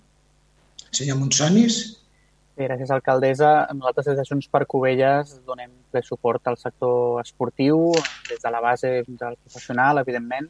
senyor 0.91 1.19
Monsonis. 1.23 2.02
Bé, 2.63 2.69
gràcies, 2.69 2.91
alcaldessa. 2.95 3.49
Nosaltres 3.75 4.07
des 4.07 4.19
de 4.21 4.25
Junts 4.29 4.47
per 4.47 4.61
Covelles 4.71 5.33
donem 5.49 5.71
ple 5.91 6.03
suport 6.07 6.47
al 6.47 6.57
sector 6.61 7.19
esportiu, 7.19 7.89
des 8.29 8.43
de 8.43 8.51
la 8.55 8.61
base 8.63 8.91
del 9.09 9.39
professional, 9.41 9.99
evidentment, 9.99 10.47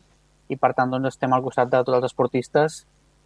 i 0.53 0.59
per 0.61 0.75
tant 0.77 0.91
doncs, 0.93 1.15
estem 1.15 1.33
al 1.33 1.45
costat 1.47 1.71
de 1.73 1.79
tots 1.81 1.97
els 1.97 2.07
esportistes 2.11 2.77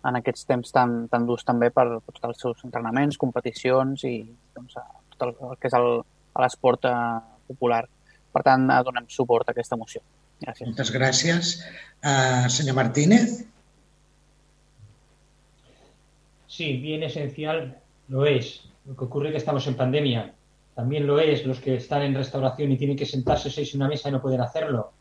en 0.06 0.18
aquests 0.20 0.46
temps 0.46 0.70
tan, 0.76 0.92
tan 1.10 1.26
durs 1.26 1.42
també 1.48 1.72
per, 1.74 1.86
per 1.96 2.14
tots 2.14 2.28
els 2.28 2.44
seus 2.44 2.60
entrenaments, 2.68 3.18
competicions 3.18 4.04
i 4.06 4.20
doncs, 4.54 4.76
tot 5.16 5.26
el, 5.26 5.34
el 5.48 5.58
que 5.58 5.72
és 5.72 5.76
l'esport 6.44 6.86
eh, 6.86 6.94
popular. 7.50 7.82
Per 8.36 8.44
tant, 8.46 8.68
eh, 8.70 8.78
donem 8.86 9.10
suport 9.16 9.50
a 9.50 9.56
aquesta 9.56 9.80
moció. 9.80 10.04
Gràcies. 10.44 10.68
Moltes 10.68 10.94
gràcies. 10.94 11.52
Uh, 12.04 12.46
senyor 12.54 12.78
Martínez. 12.78 13.40
Sí, 16.46 16.76
bien 16.86 17.02
esencial 17.02 17.66
lo 18.06 18.30
es. 18.30 18.54
Lo 18.86 18.94
que 18.96 19.04
ocurre 19.04 19.28
es 19.28 19.32
que 19.32 19.38
estamos 19.38 19.66
en 19.66 19.74
pandemia. 19.74 20.34
También 20.74 21.06
lo 21.06 21.18
es 21.18 21.44
los 21.44 21.58
que 21.58 21.76
están 21.76 22.02
en 22.02 22.14
restauración 22.14 22.70
y 22.70 22.76
tienen 22.76 22.96
que 22.96 23.06
sentarse 23.06 23.50
seis 23.50 23.74
en 23.74 23.80
una 23.80 23.88
mesa 23.88 24.08
y 24.08 24.12
no 24.12 24.22
pueden 24.22 24.40
hacerlo. 24.40 24.92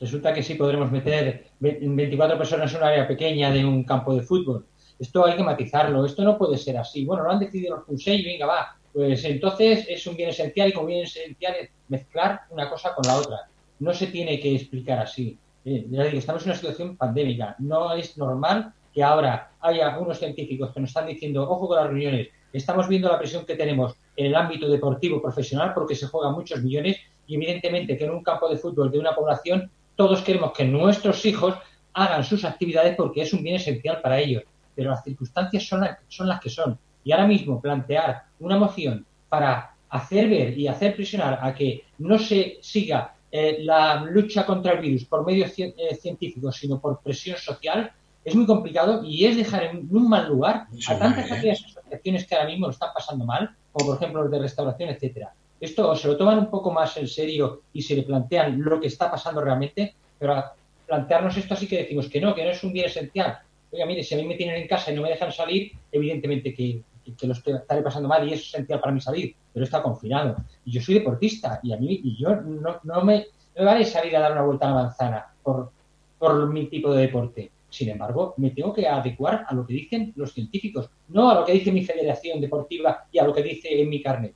Resulta 0.00 0.32
que 0.32 0.42
sí 0.42 0.54
podremos 0.54 0.90
meter 0.90 1.46
24 1.60 2.38
personas 2.38 2.72
en 2.72 2.78
una 2.78 2.88
área 2.88 3.06
pequeña 3.06 3.50
de 3.50 3.64
un 3.64 3.84
campo 3.84 4.14
de 4.14 4.22
fútbol. 4.22 4.66
Esto 4.98 5.24
hay 5.26 5.36
que 5.36 5.42
matizarlo. 5.42 6.04
Esto 6.04 6.24
no 6.24 6.38
puede 6.38 6.56
ser 6.56 6.78
así. 6.78 7.04
Bueno, 7.04 7.24
lo 7.24 7.30
han 7.30 7.38
decidido 7.38 7.76
los 7.76 7.84
consejos, 7.84 8.24
venga, 8.24 8.46
va. 8.46 8.76
Pues 8.92 9.24
entonces 9.24 9.86
es 9.88 10.04
un 10.06 10.16
bien 10.16 10.30
esencial 10.30 10.70
y 10.70 10.72
como 10.72 10.86
bien 10.86 11.04
esencial 11.04 11.54
es 11.60 11.70
mezclar 11.88 12.40
una 12.50 12.68
cosa 12.68 12.94
con 12.94 13.06
la 13.06 13.16
otra. 13.16 13.48
No 13.78 13.92
se 13.92 14.08
tiene 14.08 14.40
que 14.40 14.56
explicar 14.56 14.98
así. 14.98 15.38
Eh, 15.64 15.86
ya 15.88 16.04
digo, 16.04 16.18
estamos 16.18 16.42
en 16.42 16.48
una 16.50 16.58
situación 16.58 16.96
pandémica. 16.96 17.54
No 17.58 17.92
es 17.94 18.16
normal 18.18 18.72
que 18.92 19.02
ahora 19.02 19.52
haya 19.60 19.98
unos 19.98 20.18
científicos 20.18 20.72
que 20.72 20.80
nos 20.80 20.90
están 20.90 21.06
diciendo, 21.06 21.48
ojo 21.48 21.68
con 21.68 21.76
las 21.76 21.86
reuniones, 21.86 22.28
estamos 22.52 22.88
viendo 22.88 23.08
la 23.08 23.18
presión 23.18 23.44
que 23.46 23.54
tenemos 23.54 23.94
en 24.16 24.26
el 24.26 24.34
ámbito 24.34 24.68
deportivo 24.68 25.22
profesional 25.22 25.72
porque 25.74 25.94
se 25.94 26.06
juegan 26.06 26.32
muchos 26.32 26.62
millones 26.62 26.98
y 27.26 27.36
evidentemente 27.36 27.96
que 27.96 28.04
en 28.04 28.10
un 28.10 28.22
campo 28.22 28.48
de 28.48 28.56
fútbol 28.56 28.90
de 28.90 28.98
una 28.98 29.14
población 29.14 29.70
todos 29.94 30.22
queremos 30.22 30.52
que 30.52 30.64
nuestros 30.64 31.24
hijos 31.24 31.54
hagan 31.92 32.24
sus 32.24 32.44
actividades 32.44 32.96
porque 32.96 33.22
es 33.22 33.32
un 33.32 33.42
bien 33.42 33.56
esencial 33.56 34.00
para 34.00 34.18
ellos, 34.18 34.44
pero 34.74 34.90
las 34.90 35.04
circunstancias 35.04 35.66
son, 35.66 35.82
las, 35.82 35.98
son 36.08 36.28
las 36.28 36.40
que 36.40 36.50
son. 36.50 36.78
Y 37.04 37.12
ahora 37.12 37.26
mismo 37.26 37.60
plantear 37.60 38.22
una 38.40 38.56
moción 38.58 39.06
para 39.28 39.74
hacer 39.88 40.28
ver 40.28 40.58
y 40.58 40.68
hacer 40.68 40.94
presionar 40.94 41.38
a 41.42 41.54
que 41.54 41.84
no 41.98 42.18
se 42.18 42.58
siga 42.62 43.14
eh, 43.32 43.58
la 43.60 44.02
lucha 44.04 44.44
contra 44.44 44.72
el 44.72 44.80
virus 44.80 45.04
por 45.04 45.24
medios 45.24 45.52
eh, 45.56 45.74
científicos, 45.94 46.56
sino 46.56 46.80
por 46.80 47.00
presión 47.00 47.36
social, 47.36 47.92
es 48.24 48.34
muy 48.34 48.46
complicado 48.46 49.02
y 49.04 49.24
es 49.24 49.36
dejar 49.36 49.64
en 49.64 49.88
un 49.90 50.08
mal 50.08 50.28
lugar 50.28 50.66
a 50.88 50.98
tantas 50.98 51.30
aquellas 51.30 51.64
asociaciones 51.64 52.26
que 52.26 52.34
ahora 52.34 52.48
mismo 52.48 52.66
lo 52.66 52.72
están 52.72 52.90
pasando 52.94 53.24
mal, 53.24 53.50
como 53.72 53.86
por 53.86 53.96
ejemplo 53.96 54.22
los 54.22 54.30
de 54.30 54.38
restauración, 54.38 54.90
etcétera. 54.90 55.32
Esto 55.60 55.94
se 55.94 56.08
lo 56.08 56.16
toman 56.16 56.38
un 56.38 56.50
poco 56.50 56.70
más 56.70 56.96
en 56.96 57.08
serio 57.08 57.62
y 57.72 57.82
se 57.82 57.94
le 57.94 58.02
plantean 58.02 58.60
lo 58.62 58.80
que 58.80 58.86
está 58.86 59.10
pasando 59.10 59.40
realmente, 59.40 59.94
pero 60.18 60.34
a 60.34 60.54
plantearnos 60.86 61.36
esto 61.36 61.54
así 61.54 61.66
que 61.66 61.78
decimos 61.78 62.08
que 62.08 62.20
no, 62.20 62.34
que 62.34 62.44
no 62.44 62.50
es 62.50 62.62
un 62.64 62.72
bien 62.72 62.86
esencial. 62.86 63.38
Oiga, 63.70 63.86
mire, 63.86 64.02
si 64.02 64.14
a 64.14 64.18
mí 64.18 64.24
me 64.24 64.34
tienen 64.34 64.56
en 64.56 64.68
casa 64.68 64.90
y 64.90 64.96
no 64.96 65.02
me 65.02 65.10
dejan 65.10 65.30
salir, 65.30 65.72
evidentemente 65.92 66.52
que, 66.52 66.82
que 67.16 67.26
lo 67.26 67.34
estaré 67.34 67.82
pasando 67.82 68.08
mal 68.08 68.28
y 68.28 68.32
es 68.32 68.40
esencial 68.40 68.80
para 68.80 68.92
mí 68.92 69.00
salir, 69.00 69.34
pero 69.52 69.64
está 69.64 69.82
confinado. 69.82 70.36
Y 70.64 70.72
yo 70.72 70.82
soy 70.82 70.94
deportista 70.94 71.60
y 71.62 71.72
a 71.72 71.76
mí 71.76 72.00
y 72.02 72.16
yo 72.16 72.36
no, 72.36 72.80
no, 72.82 73.04
me, 73.04 73.26
no 73.56 73.62
me 73.62 73.64
vale 73.64 73.84
salir 73.84 74.16
a 74.16 74.20
dar 74.20 74.32
una 74.32 74.42
vuelta 74.42 74.66
a 74.66 74.74
la 74.74 74.82
manzana 74.82 75.26
por, 75.42 75.70
por 76.18 76.52
mi 76.52 76.66
tipo 76.66 76.92
de 76.92 77.02
deporte. 77.02 77.50
Sin 77.70 77.88
embargo, 77.88 78.34
me 78.36 78.50
tengo 78.50 78.72
que 78.74 78.86
adecuar 78.86 79.46
a 79.48 79.54
lo 79.54 79.66
que 79.66 79.74
dicen 79.74 80.12
los 80.16 80.34
científicos, 80.34 80.90
no 81.08 81.30
a 81.30 81.34
lo 81.34 81.44
que 81.44 81.52
dice 81.52 81.72
mi 81.72 81.84
federación 81.84 82.40
deportiva 82.40 83.06
y 83.12 83.18
a 83.18 83.24
lo 83.24 83.32
que 83.32 83.42
dice 83.42 83.80
en 83.80 83.88
mi 83.88 84.02
carnet. 84.02 84.34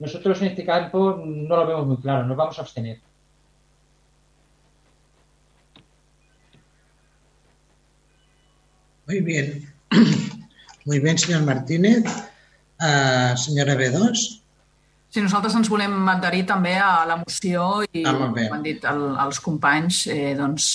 Nosotros 0.00 0.40
en 0.42 0.48
este 0.48 0.64
campo 0.64 1.22
no 1.24 1.56
lo 1.56 1.66
vemos 1.66 1.86
muy 1.86 1.96
claro, 1.98 2.26
nos 2.26 2.36
vamos 2.36 2.58
a 2.58 2.62
abstener. 2.62 3.00
Muy 9.06 9.20
bien. 9.20 9.72
Muy 10.86 10.98
bien, 10.98 11.18
senyor 11.18 11.42
Martínez. 11.42 12.04
Uh, 12.80 13.36
senyora 13.36 13.74
B2. 13.74 14.40
Sí, 15.10 15.20
nosaltres 15.20 15.56
ens 15.58 15.68
volem 15.68 16.06
adherir 16.08 16.44
també 16.48 16.76
a 16.78 17.02
la 17.04 17.16
moció 17.18 17.82
i, 17.90 18.04
Ah, 18.06 18.14
com 18.14 18.38
han 18.38 18.62
dit 18.62 18.84
el, 18.86 19.02
els 19.18 19.40
companys, 19.42 20.04
eh, 20.06 20.36
doncs 20.38 20.68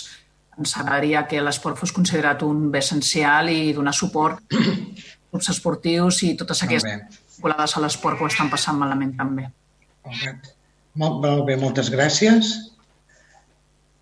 ens 0.59 0.75
agradaria 0.77 1.25
que 1.27 1.41
l'esport 1.43 1.79
fos 1.79 1.93
considerat 1.95 2.43
un 2.47 2.69
bé 2.71 2.81
essencial 2.83 3.49
i 3.51 3.73
donar 3.75 3.93
suport 3.93 4.41
als 4.55 5.17
clubs 5.29 5.51
esportius 5.51 6.21
i 6.23 6.35
totes 6.39 6.61
Molt 6.63 6.69
aquestes 6.69 6.91
bé. 6.91 7.23
vinculades 7.35 7.75
a 7.75 7.83
l'esport 7.83 8.17
que 8.17 8.27
ho 8.27 8.31
estan 8.31 8.51
passant 8.53 8.79
malament 8.79 9.15
també. 9.19 9.49
Molt, 10.95 11.19
molt 11.25 11.45
bé, 11.47 11.57
moltes 11.59 11.91
gràcies. 11.91 12.53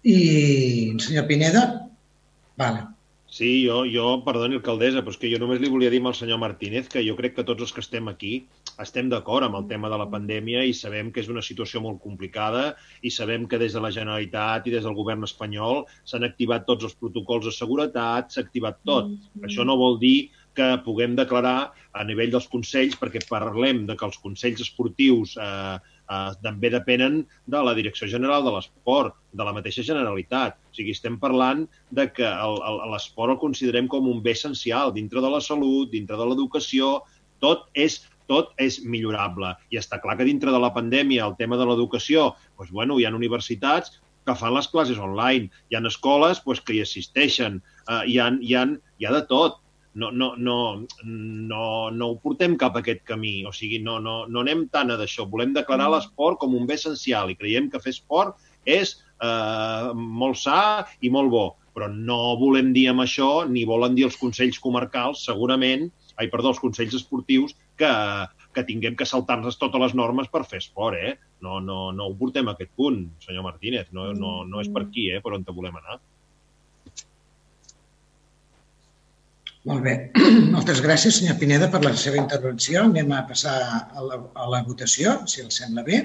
I 0.04 0.18
senyor 1.00 1.26
Pineda? 1.30 1.64
Vale. 2.60 2.90
Sí, 3.34 3.64
jo, 3.66 3.80
jo, 3.90 4.20
perdoni, 4.22 4.60
alcaldessa, 4.60 5.02
però 5.02 5.16
és 5.16 5.18
que 5.18 5.30
jo 5.32 5.40
només 5.42 5.62
li 5.62 5.72
volia 5.74 5.90
dir 5.90 6.04
al 6.06 6.14
senyor 6.14 6.38
Martínez 6.38 6.86
que 6.92 7.02
jo 7.02 7.16
crec 7.18 7.34
que 7.40 7.46
tots 7.48 7.66
els 7.66 7.74
que 7.74 7.82
estem 7.82 8.12
aquí 8.12 8.34
estem 8.82 9.10
d'acord 9.12 9.46
amb 9.46 9.56
el 9.60 9.68
tema 9.70 9.90
de 9.92 9.98
la 10.02 10.08
pandèmia 10.10 10.64
i 10.66 10.74
sabem 10.74 11.12
que 11.14 11.22
és 11.22 11.30
una 11.30 11.42
situació 11.46 11.82
molt 11.84 12.00
complicada 12.02 12.76
i 13.06 13.12
sabem 13.14 13.46
que 13.48 13.60
des 13.62 13.74
de 13.76 13.82
la 13.84 13.92
Generalitat 13.94 14.66
i 14.68 14.74
des 14.74 14.84
del 14.84 14.96
govern 14.98 15.24
espanyol 15.24 15.84
s'han 16.04 16.24
activat 16.26 16.66
tots 16.66 16.84
els 16.88 16.96
protocols 16.96 17.46
de 17.46 17.52
seguretat, 17.54 18.32
s'ha 18.32 18.42
activat 18.42 18.80
tot. 18.86 19.12
Això 19.44 19.66
no 19.66 19.78
vol 19.78 20.00
dir 20.00 20.32
que 20.54 20.78
puguem 20.86 21.16
declarar 21.18 21.72
a 21.94 22.04
nivell 22.06 22.30
dels 22.32 22.48
consells, 22.48 22.96
perquè 22.98 23.22
parlem 23.30 23.86
de 23.88 23.96
que 23.98 24.06
els 24.06 24.18
consells 24.22 24.62
esportius 24.62 25.34
eh, 25.42 25.78
eh, 26.10 26.32
també 26.44 26.70
depenen 26.70 27.24
de 27.50 27.62
la 27.66 27.74
Direcció 27.74 28.08
General 28.08 28.44
de 28.46 28.52
l'Esport, 28.54 29.16
de 29.34 29.44
la 29.44 29.54
mateixa 29.54 29.82
Generalitat. 29.82 30.60
O 30.70 30.76
sigui, 30.78 30.94
estem 30.94 31.18
parlant 31.18 31.66
de 31.90 32.06
que 32.14 32.26
el- 32.26 32.62
el- 32.70 32.84
l'esport 32.94 33.34
el 33.34 33.42
considerem 33.42 33.88
com 33.88 34.08
un 34.08 34.22
bé 34.22 34.32
essencial 34.38 34.94
dintre 34.94 35.22
de 35.22 35.30
la 35.30 35.42
salut, 35.42 35.90
dintre 35.90 36.18
de 36.18 36.26
l'educació, 36.26 37.02
tot 37.40 37.66
és 37.74 38.04
tot 38.30 38.54
és 38.62 38.80
millorable. 38.86 39.54
I 39.72 39.80
està 39.82 40.00
clar 40.04 40.18
que 40.20 40.28
dintre 40.28 40.54
de 40.54 40.62
la 40.62 40.74
pandèmia 40.76 41.26
el 41.28 41.38
tema 41.40 41.60
de 41.60 41.68
l'educació, 41.70 42.32
doncs, 42.58 42.72
bueno, 42.72 43.00
hi 43.00 43.08
ha 43.08 43.14
universitats 43.16 44.00
que 44.24 44.36
fan 44.40 44.56
les 44.56 44.70
classes 44.72 45.00
online, 45.00 45.50
hi 45.70 45.76
ha 45.76 45.84
escoles 45.88 46.40
doncs, 46.46 46.64
que 46.64 46.78
hi 46.78 46.84
assisteixen, 46.86 47.60
eh, 47.90 48.04
hi, 48.08 48.20
ha, 48.20 48.32
hi, 48.40 48.56
ha, 48.56 48.66
hi 49.00 49.10
ha 49.10 49.14
de 49.18 49.26
tot 49.32 49.60
no, 49.94 50.12
no, 50.12 50.34
no, 50.36 50.86
no, 51.04 51.90
no 51.92 52.08
ho 52.10 52.16
portem 52.22 52.56
cap 52.58 52.76
a 52.76 52.82
aquest 52.82 53.04
camí. 53.06 53.44
O 53.46 53.54
sigui, 53.54 53.80
no, 53.84 54.00
no, 54.02 54.24
no 54.26 54.42
anem 54.42 54.66
tant 54.74 54.92
a 54.92 54.98
d'això. 55.00 55.28
Volem 55.30 55.54
declarar 55.54 55.92
l'esport 55.94 56.40
com 56.42 56.56
un 56.58 56.66
bé 56.70 56.80
essencial 56.80 57.32
i 57.32 57.38
creiem 57.38 57.70
que 57.70 57.82
fer 57.84 57.94
esport 57.94 58.40
és 58.66 58.96
eh, 59.22 59.92
molt 59.94 60.40
sa 60.42 60.62
i 61.02 61.14
molt 61.14 61.34
bo. 61.34 61.46
Però 61.74 61.90
no 61.94 62.36
volem 62.42 62.72
dir 62.74 62.88
amb 62.92 63.06
això, 63.06 63.46
ni 63.50 63.66
volen 63.70 63.96
dir 63.98 64.08
els 64.10 64.18
consells 64.22 64.60
comarcals, 64.62 65.24
segurament, 65.26 65.88
ai, 66.20 66.30
perdó, 66.32 66.54
els 66.54 66.62
consells 66.62 66.96
esportius, 67.00 67.56
que, 67.80 67.92
que 68.56 68.66
tinguem 68.68 68.98
que 69.00 69.08
saltar-nos 69.10 69.58
totes 69.62 69.82
les 69.82 69.96
normes 69.98 70.30
per 70.34 70.44
fer 70.50 70.62
esport, 70.62 70.98
eh? 70.98 71.16
No, 71.46 71.60
no, 71.64 71.92
no 71.96 72.10
ho 72.10 72.16
portem 72.20 72.50
a 72.50 72.56
aquest 72.58 72.74
punt, 72.80 73.06
senyor 73.26 73.46
Martínez. 73.48 73.90
No, 73.96 74.12
no, 74.18 74.42
no 74.50 74.62
és 74.64 74.70
per 74.74 74.86
aquí, 74.86 75.10
eh, 75.12 75.22
per 75.24 75.34
on 75.38 75.46
te 75.48 75.56
volem 75.56 75.80
anar. 75.82 76.00
Molt 79.70 79.84
bé. 79.86 79.96
Moltes 80.56 80.84
gràcies, 80.84 81.22
senyor 81.22 81.40
Pineda, 81.40 81.70
per 81.72 81.84
la 81.86 81.96
seva 82.00 82.20
intervenció. 82.20 82.84
Anem 82.84 83.14
a 83.16 83.24
passar 83.30 83.56
a 83.64 84.06
la, 84.06 84.20
a 84.36 84.48
la 84.52 84.64
votació, 84.68 85.22
si 85.30 85.44
els 85.46 85.62
sembla 85.62 85.86
bé. 85.88 86.04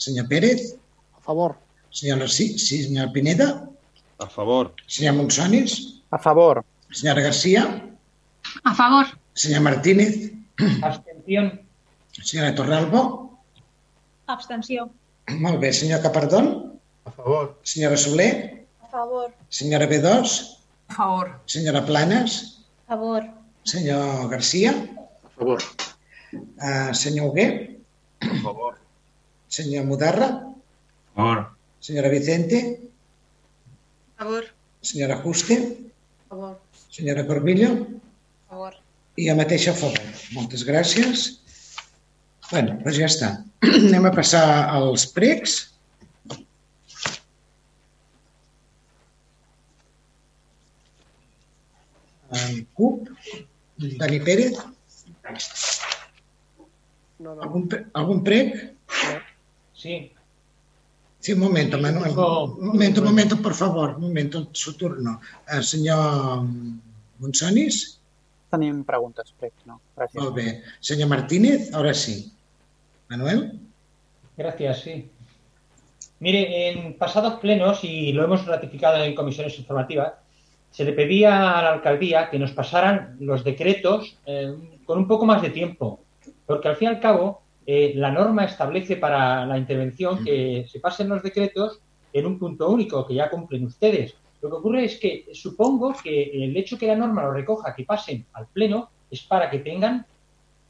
Senyor 0.00 0.26
Pérez. 0.30 0.72
A 1.16 1.22
favor. 1.24 1.54
Senyor 1.94 2.20
Narcí, 2.22 2.52
sí, 2.58 2.82
senyor 2.86 3.12
Pineda. 3.14 3.50
A 4.20 4.28
favor. 4.28 4.74
Senyor 4.86 5.16
Monsonis. 5.16 5.78
A 6.10 6.18
favor. 6.18 6.64
Senyora 6.90 7.22
Garcia. 7.22 7.62
A 8.64 8.74
favor. 8.74 9.06
Senyor 9.40 9.62
Martínez. 9.62 10.32
Abstención. 10.82 11.62
Senyora 12.12 12.54
Torralbo. 12.54 13.00
Abstenció. 14.26 14.90
Molt 15.40 15.58
bé. 15.62 15.72
Senyor 15.72 16.02
Capardón. 16.04 16.76
A 17.06 17.10
favor. 17.10 17.56
Senyora 17.64 17.96
Soler. 17.96 18.66
A 18.84 18.88
favor. 18.92 19.32
Senyora 19.48 19.86
B2. 19.88 20.04
A 20.88 20.94
favor. 20.94 21.40
Senyora 21.46 21.86
Planes. 21.86 22.60
A 22.86 22.92
favor. 22.92 23.22
Senyor 23.64 24.28
Garcia. 24.28 24.72
A 25.24 25.28
favor. 25.38 25.62
Uh, 26.60 26.92
senyor 26.92 27.30
Hugué. 27.30 27.80
A 28.20 28.42
favor. 28.44 28.76
Senyor 29.48 29.86
Mudarra. 29.86 30.52
A 30.52 31.16
favor. 31.16 31.56
Senyora 31.80 32.10
Vicente. 32.12 32.58
A 34.18 34.24
favor. 34.24 34.44
Senyora 34.82 35.16
Juste. 35.24 35.56
A 36.26 36.28
favor. 36.28 36.60
Senyora 36.90 37.26
Corbillo. 37.26 37.86
A 38.44 38.50
favor. 38.50 38.74
I 39.16 39.28
a 39.28 39.74
favor. 39.74 39.98
Moltes 40.32 40.62
gràcies. 40.64 41.40
bueno, 42.50 42.76
doncs 42.82 42.96
ja 42.98 43.06
està. 43.06 43.28
Anem 43.88 44.06
a 44.08 44.14
passar 44.14 44.44
als 44.74 45.06
pregs. 45.14 45.58
En 52.30 52.64
CUP, 52.74 53.08
Dani 53.76 54.20
Pérez. 54.20 54.54
No, 57.18 57.34
no. 57.34 57.42
¿Algún, 57.42 57.68
pre- 57.68 57.86
algún 57.92 58.24
preg? 58.24 58.74
Sí. 59.74 60.12
Sí, 61.18 61.32
un 61.32 61.40
momento, 61.40 61.76
Manuel. 61.78 62.12
Un 62.16 62.66
momento, 62.68 63.00
un 63.02 63.06
momento, 63.08 63.36
por 63.42 63.54
favor. 63.54 63.96
Un 63.96 64.02
momento, 64.02 64.48
su 64.52 64.74
turno. 64.74 65.20
Eh, 65.52 65.62
senyor 65.62 66.44
Monsonis? 67.18 67.99
Tenim 68.50 68.82
preguntes, 68.84 69.32
crec, 69.38 69.54
no? 69.66 69.80
Gràcies. 69.96 70.20
Molt 70.20 70.34
bé. 70.34 70.62
Senyor 70.80 71.08
Martínez, 71.08 71.72
ahora 71.72 71.94
sí. 71.94 72.32
Manuel? 73.08 73.60
Gracias, 74.36 74.80
sí. 74.82 75.10
Mire, 76.20 76.70
en 76.70 76.98
pasados 76.98 77.40
plenos, 77.40 77.84
y 77.84 78.12
lo 78.12 78.24
hemos 78.24 78.44
ratificado 78.46 79.02
en 79.02 79.14
comisiones 79.14 79.58
informativas, 79.58 80.14
se 80.70 80.84
le 80.84 80.92
pedía 80.92 81.58
a 81.58 81.62
la 81.62 81.72
alcaldía 81.72 82.30
que 82.30 82.38
nos 82.38 82.52
pasaran 82.52 83.16
los 83.20 83.42
decretos 83.42 84.18
eh, 84.26 84.54
con 84.84 84.98
un 84.98 85.08
poco 85.08 85.26
más 85.26 85.42
de 85.42 85.50
tiempo, 85.50 86.00
porque 86.46 86.68
al 86.68 86.76
fin 86.76 86.88
y 86.88 86.90
al 86.92 87.00
cabo 87.00 87.42
eh, 87.66 87.92
la 87.96 88.10
norma 88.10 88.44
establece 88.44 88.96
para 88.96 89.46
la 89.46 89.58
intervención 89.58 90.24
que 90.24 90.66
se 90.70 90.80
pasen 90.80 91.08
los 91.08 91.22
decretos 91.22 91.80
en 92.12 92.26
un 92.26 92.38
punto 92.38 92.68
único, 92.68 93.06
que 93.06 93.14
ya 93.14 93.30
cumplen 93.30 93.64
ustedes. 93.64 94.14
Lo 94.42 94.48
que 94.48 94.56
ocurre 94.56 94.84
es 94.84 94.98
que 94.98 95.26
supongo 95.32 95.94
que 96.02 96.44
el 96.44 96.56
hecho 96.56 96.78
que 96.78 96.86
la 96.86 96.96
norma 96.96 97.22
lo 97.22 97.32
recoja, 97.32 97.74
que 97.74 97.84
pasen 97.84 98.26
al 98.32 98.46
pleno, 98.48 98.90
es 99.10 99.22
para 99.22 99.50
que 99.50 99.58
tengan 99.58 100.06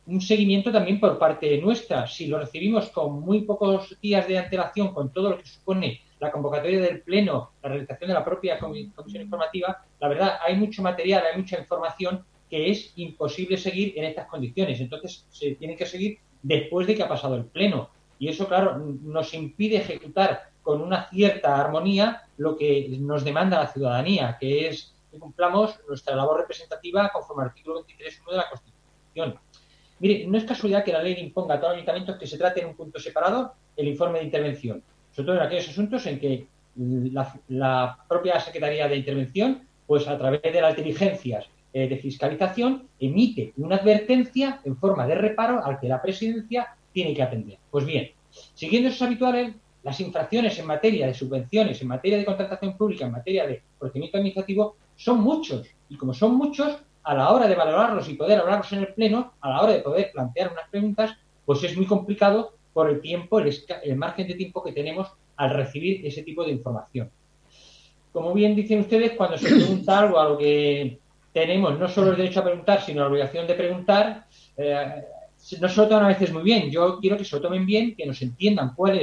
un 0.06 0.20
seguimiento 0.20 0.72
también 0.72 0.98
por 0.98 1.18
parte 1.18 1.58
nuestra. 1.58 2.06
Si 2.06 2.26
lo 2.26 2.38
recibimos 2.38 2.90
con 2.90 3.20
muy 3.20 3.42
pocos 3.42 3.96
días 4.00 4.26
de 4.26 4.38
antelación, 4.38 4.92
con 4.92 5.12
todo 5.12 5.30
lo 5.30 5.38
que 5.38 5.46
supone 5.46 6.00
la 6.18 6.32
convocatoria 6.32 6.80
del 6.80 7.02
Pleno, 7.02 7.52
la 7.62 7.68
realización 7.68 8.08
de 8.08 8.14
la 8.14 8.24
propia 8.24 8.58
comi- 8.58 8.92
comisión 8.92 9.22
informativa, 9.22 9.84
la 10.00 10.08
verdad, 10.08 10.38
hay 10.44 10.56
mucho 10.56 10.82
material, 10.82 11.22
hay 11.30 11.40
mucha 11.40 11.58
información 11.58 12.24
que 12.48 12.70
es 12.70 12.92
imposible 12.96 13.56
seguir 13.56 13.94
en 13.96 14.04
estas 14.04 14.26
condiciones. 14.26 14.80
Entonces, 14.80 15.24
se 15.30 15.54
tiene 15.54 15.76
que 15.76 15.86
seguir 15.86 16.18
después 16.42 16.86
de 16.86 16.96
que 16.96 17.02
ha 17.04 17.08
pasado 17.08 17.36
el 17.36 17.44
Pleno. 17.44 17.90
Y 18.18 18.28
eso, 18.28 18.48
claro, 18.48 18.76
nos 18.78 19.32
impide 19.32 19.76
ejecutar 19.76 20.50
con 20.70 20.82
una 20.82 21.08
cierta 21.08 21.60
armonía 21.60 22.22
lo 22.36 22.56
que 22.56 22.96
nos 23.00 23.24
demanda 23.24 23.58
la 23.58 23.66
ciudadanía, 23.66 24.36
que 24.38 24.68
es 24.68 24.94
que 25.10 25.18
cumplamos 25.18 25.80
nuestra 25.88 26.14
labor 26.14 26.42
representativa 26.42 27.10
conforme 27.12 27.42
al 27.42 27.48
artículo 27.48 27.84
23.1 27.84 28.30
de 28.30 28.36
la 28.36 28.48
Constitución. 28.48 29.40
Mire, 29.98 30.28
no 30.28 30.38
es 30.38 30.44
casualidad 30.44 30.84
que 30.84 30.92
la 30.92 31.02
ley 31.02 31.16
imponga 31.18 31.56
a 31.56 31.58
todos 31.58 31.72
los 31.72 31.78
ayuntamientos 31.78 32.16
que 32.18 32.26
se 32.28 32.38
trate 32.38 32.60
en 32.60 32.68
un 32.68 32.76
punto 32.76 33.00
separado 33.00 33.52
el 33.76 33.88
informe 33.88 34.20
de 34.20 34.26
intervención, 34.26 34.80
sobre 35.10 35.26
todo 35.26 35.36
en 35.38 35.42
aquellos 35.42 35.68
asuntos 35.70 36.06
en 36.06 36.20
que 36.20 36.46
la, 36.76 37.98
propia 38.08 38.38
Secretaría 38.38 38.86
de 38.86 38.96
Intervención 38.96 39.66
pues 39.88 40.06
a 40.06 40.16
través 40.16 40.40
de 40.40 40.60
las 40.60 40.76
diligencias 40.76 41.48
eh, 41.72 41.88
de 41.88 41.96
fiscalización 41.96 42.86
emite 43.00 43.54
una 43.56 43.74
advertencia 43.74 44.60
en 44.62 44.76
forma 44.76 45.04
de 45.08 45.16
reparo 45.16 45.64
al 45.64 45.80
que 45.80 45.88
la 45.88 46.00
presidencia 46.00 46.76
tiene 46.92 47.12
que 47.12 47.24
atender. 47.24 47.58
Pues 47.72 47.84
bien, 47.84 48.12
siguiendo 48.54 48.88
esos 48.88 49.02
habituales, 49.02 49.52
las 49.82 50.00
infracciones 50.00 50.58
en 50.58 50.66
materia 50.66 51.06
de 51.06 51.14
subvenciones, 51.14 51.80
en 51.80 51.88
materia 51.88 52.18
de 52.18 52.24
contratación 52.24 52.76
pública, 52.76 53.06
en 53.06 53.12
materia 53.12 53.46
de 53.46 53.62
procedimiento 53.78 54.18
administrativo, 54.18 54.76
son 54.96 55.20
muchos. 55.20 55.66
Y 55.88 55.96
como 55.96 56.12
son 56.12 56.36
muchos, 56.36 56.78
a 57.02 57.14
la 57.14 57.30
hora 57.30 57.48
de 57.48 57.54
valorarlos 57.54 58.08
y 58.08 58.14
poder 58.14 58.40
hablarlos 58.40 58.72
en 58.72 58.80
el 58.80 58.94
Pleno, 58.94 59.32
a 59.40 59.50
la 59.50 59.62
hora 59.62 59.72
de 59.72 59.80
poder 59.80 60.10
plantear 60.12 60.52
unas 60.52 60.68
preguntas, 60.68 61.16
pues 61.44 61.64
es 61.64 61.76
muy 61.76 61.86
complicado 61.86 62.54
por 62.72 62.90
el 62.90 63.00
tiempo, 63.00 63.38
el, 63.40 63.56
el 63.82 63.96
margen 63.96 64.28
de 64.28 64.34
tiempo 64.34 64.62
que 64.62 64.72
tenemos 64.72 65.08
al 65.36 65.50
recibir 65.50 66.06
ese 66.06 66.22
tipo 66.22 66.44
de 66.44 66.52
información. 66.52 67.10
Como 68.12 68.34
bien 68.34 68.54
dicen 68.54 68.80
ustedes, 68.80 69.12
cuando 69.12 69.38
se 69.38 69.48
pregunta 69.48 69.98
algo 69.98 70.18
a 70.18 70.28
lo 70.28 70.38
que 70.38 70.98
tenemos 71.32 71.78
no 71.78 71.88
solo 71.88 72.10
el 72.10 72.16
derecho 72.16 72.40
a 72.40 72.44
preguntar, 72.44 72.82
sino 72.82 73.00
la 73.00 73.08
obligación 73.08 73.46
de 73.46 73.54
preguntar, 73.54 74.26
eh, 74.56 75.04
no 75.60 75.68
se 75.68 75.80
lo 75.80 75.88
toman 75.88 76.04
a 76.04 76.08
veces 76.08 76.32
muy 76.32 76.42
bien. 76.42 76.70
Yo 76.70 76.98
quiero 77.00 77.16
que 77.16 77.24
se 77.24 77.36
lo 77.36 77.42
tomen 77.42 77.64
bien, 77.64 77.94
que 77.94 78.06
nos 78.06 78.20
entiendan 78.20 78.74
cuál 78.74 78.98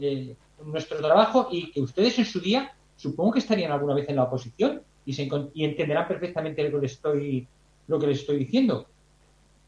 eh, 0.00 0.34
nuestro 0.64 0.98
trabajo 0.98 1.48
y 1.50 1.70
que 1.70 1.80
ustedes 1.80 2.18
en 2.18 2.24
su 2.24 2.40
día 2.40 2.72
supongo 2.96 3.32
que 3.32 3.38
estarían 3.40 3.72
alguna 3.72 3.94
vez 3.94 4.08
en 4.08 4.16
la 4.16 4.24
oposición 4.24 4.82
y, 5.04 5.12
se, 5.12 5.28
y 5.54 5.64
entenderán 5.64 6.08
perfectamente 6.08 6.62
lo 6.64 6.78
que, 6.78 6.82
les 6.82 6.92
estoy, 6.92 7.46
lo 7.86 7.98
que 7.98 8.06
les 8.06 8.20
estoy 8.20 8.38
diciendo. 8.38 8.86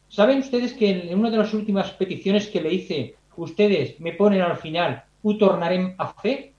¿Saben 0.08 0.39
ustedes 0.39 0.73
que 0.73 0.89
en 0.90 1.18
una 1.18 1.31
de 1.31 1.36
las 1.36 1.52
últimas 1.52 1.90
peticiones 1.92 2.48
que 2.48 2.62
le 2.62 2.73
hice, 2.73 3.16
ustedes 3.36 4.00
me 4.00 4.12
ponen 4.12 4.40
al 4.40 4.57
final, 4.57 5.05
u 5.23 5.36
tornarem 5.36 5.94
a 5.98 6.15
fe? 6.15 6.55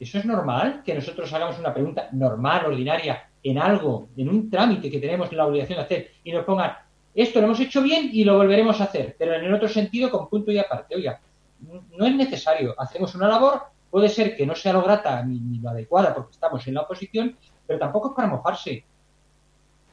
¿Eso 0.00 0.18
es 0.18 0.24
normal? 0.24 0.82
Que 0.84 0.94
nosotros 0.94 1.32
hagamos 1.32 1.58
una 1.58 1.74
pregunta 1.74 2.08
normal, 2.12 2.66
ordinaria, 2.66 3.28
en 3.42 3.58
algo, 3.58 4.08
en 4.16 4.28
un 4.28 4.50
trámite 4.50 4.90
que 4.90 4.98
tenemos 4.98 5.32
la 5.32 5.46
obligación 5.46 5.78
de 5.78 5.84
hacer 5.84 6.10
y 6.24 6.32
nos 6.32 6.44
pongan, 6.44 6.72
esto 7.14 7.40
lo 7.40 7.46
hemos 7.46 7.60
hecho 7.60 7.82
bien 7.82 8.10
y 8.12 8.24
lo 8.24 8.36
volveremos 8.36 8.80
a 8.80 8.84
hacer, 8.84 9.14
pero 9.18 9.34
en 9.34 9.44
el 9.44 9.54
otro 9.54 9.68
sentido 9.68 10.10
con 10.10 10.28
punto 10.28 10.50
y 10.50 10.58
aparte. 10.58 10.96
Oiga, 10.96 11.20
no 11.60 12.06
es 12.06 12.14
necesario. 12.14 12.74
Hacemos 12.78 13.14
una 13.14 13.28
labor, 13.28 13.62
puede 13.90 14.08
ser 14.08 14.36
que 14.36 14.46
no 14.46 14.54
sea 14.54 14.72
lo 14.72 14.82
grata 14.82 15.22
ni, 15.24 15.58
lo 15.58 15.70
adecuada 15.70 16.14
porque 16.14 16.32
estamos 16.32 16.66
en 16.66 16.74
la 16.74 16.82
oposición, 16.82 17.36
pero 17.66 17.78
tampoco 17.78 18.08
es 18.08 18.14
para 18.14 18.28
mojarse. 18.28 18.84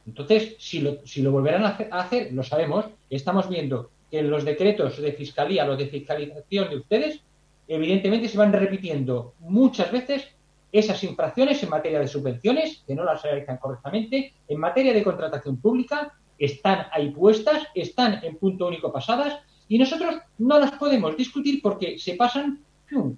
Entonces, 0.06 0.56
si 0.58 0.80
lo, 0.80 1.06
si 1.06 1.22
lo 1.22 1.32
volverán 1.32 1.64
a 1.64 2.00
hacer, 2.00 2.32
lo 2.32 2.42
sabemos, 2.42 2.86
estamos 3.08 3.48
viendo 3.48 3.90
que 4.10 4.22
los 4.22 4.44
decretos 4.44 5.00
de 5.00 5.12
fiscalía, 5.12 5.64
los 5.64 5.78
de 5.78 5.86
fiscalización 5.86 6.68
de 6.68 6.76
ustedes, 6.76 7.20
evidentemente 7.66 8.28
se 8.28 8.38
van 8.38 8.52
repitiendo 8.52 9.34
muchas 9.40 9.90
veces 9.90 10.28
esas 10.70 11.02
infracciones 11.04 11.62
en 11.62 11.70
materia 11.70 12.00
de 12.00 12.08
subvenciones, 12.08 12.82
que 12.86 12.94
no 12.94 13.04
las 13.04 13.22
realizan 13.22 13.58
correctamente, 13.58 14.34
en 14.48 14.58
materia 14.58 14.92
de 14.92 15.04
contratación 15.04 15.56
pública, 15.58 16.12
están 16.36 16.86
ahí 16.90 17.10
puestas, 17.10 17.68
están 17.74 18.24
en 18.24 18.36
punto 18.36 18.66
único 18.66 18.92
pasadas, 18.92 19.38
y 19.68 19.78
nosotros 19.78 20.16
no 20.38 20.58
las 20.58 20.72
podemos 20.72 21.16
discutir 21.16 21.60
porque 21.62 21.98
se 21.98 22.14
pasan 22.14 22.60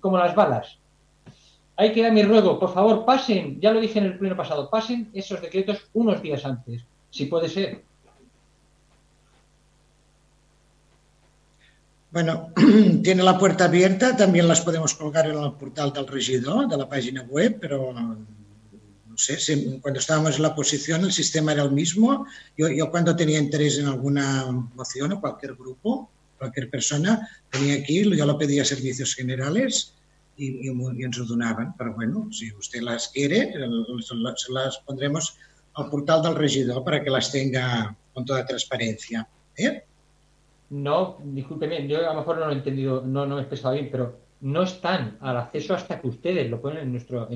como 0.00 0.18
las 0.18 0.34
balas. 0.34 0.78
Hay 1.76 1.92
que 1.92 2.02
dar 2.02 2.12
mi 2.12 2.23
ruego, 2.23 2.58
por 2.58 2.73
favor, 2.73 3.05
pasen, 3.05 3.60
ya 3.60 3.73
lo 3.73 3.81
dije 3.81 3.99
en 3.99 4.07
el 4.07 4.18
pleno 4.18 4.36
pasado, 4.36 4.70
pasen 4.70 5.10
esos 5.12 5.42
decretos 5.42 5.89
unos 5.92 6.23
días 6.23 6.44
antes, 6.44 6.83
si 7.10 7.26
puede 7.26 7.49
ser. 7.49 7.83
Bueno, 12.10 12.50
tiene 13.02 13.23
la 13.23 13.36
puerta 13.36 13.66
abierta, 13.66 14.16
también 14.16 14.49
las 14.49 14.62
podemos 14.62 14.94
colgar 14.94 15.26
en 15.28 15.36
el 15.39 15.52
portal 15.52 15.92
del 15.92 16.07
regidor, 16.07 16.66
de 16.66 16.78
la 16.78 16.89
página 16.89 17.23
web, 17.23 17.58
pero 17.60 17.92
no 17.92 19.18
sé, 19.18 19.81
cuando 19.83 20.00
estábamos 20.00 20.36
en 20.36 20.42
la 20.42 20.49
oposición 20.49 21.05
el 21.05 21.12
sistema 21.12 21.52
era 21.52 21.62
el 21.62 21.73
mismo. 21.73 22.26
Yo 22.57 22.91
cuando 22.91 23.15
tenía 23.15 23.39
interés 23.39 23.78
en 23.78 23.86
alguna 23.86 24.47
moción 24.75 25.12
o 25.12 25.20
cualquier 25.20 25.55
grupo, 25.57 26.10
cualquier 26.39 26.70
persona, 26.70 27.28
tenía 27.50 27.74
aquí, 27.74 28.02
yo 28.16 28.26
lo 28.26 28.39
pedía 28.39 28.62
a 28.62 28.65
servicios 28.65 29.15
generales 29.15 29.94
y, 30.36 30.68
y, 30.68 30.70
y 30.70 31.05
ens 31.05 31.18
ho 31.18 31.26
bueno, 31.94 32.28
si 32.31 32.52
usted 32.52 32.81
las 32.82 33.08
quiere, 33.08 33.52
se 34.00 34.52
las 34.52 34.78
pondremos 34.78 35.36
al 35.74 35.90
portal 35.90 36.23
del 36.23 36.34
regidor 36.34 36.84
para 36.84 37.02
que 37.02 37.10
las 37.10 37.31
tenga 37.31 37.94
con 38.12 38.24
toda 38.24 38.47
transparencia. 38.47 39.28
¿eh? 39.56 39.84
No, 40.70 41.18
discúlpeme, 41.23 41.86
yo 41.86 41.98
a 41.98 42.12
lo 42.12 42.20
mejor 42.20 42.39
no 42.39 42.47
lo 42.47 42.52
he 42.52 42.56
entendido, 42.56 43.02
no, 43.02 43.26
no 43.26 43.36
me 43.36 43.40
he 43.40 43.44
expresado 43.44 43.74
bien, 43.74 43.89
pero 43.90 44.18
no 44.40 44.62
están 44.62 45.16
al 45.20 45.36
acceso 45.36 45.74
hasta 45.74 46.00
que 46.00 46.08
ustedes 46.08 46.50
lo 46.50 46.60
ponen 46.60 46.84
en 46.84 46.92
nuestro, 46.92 47.28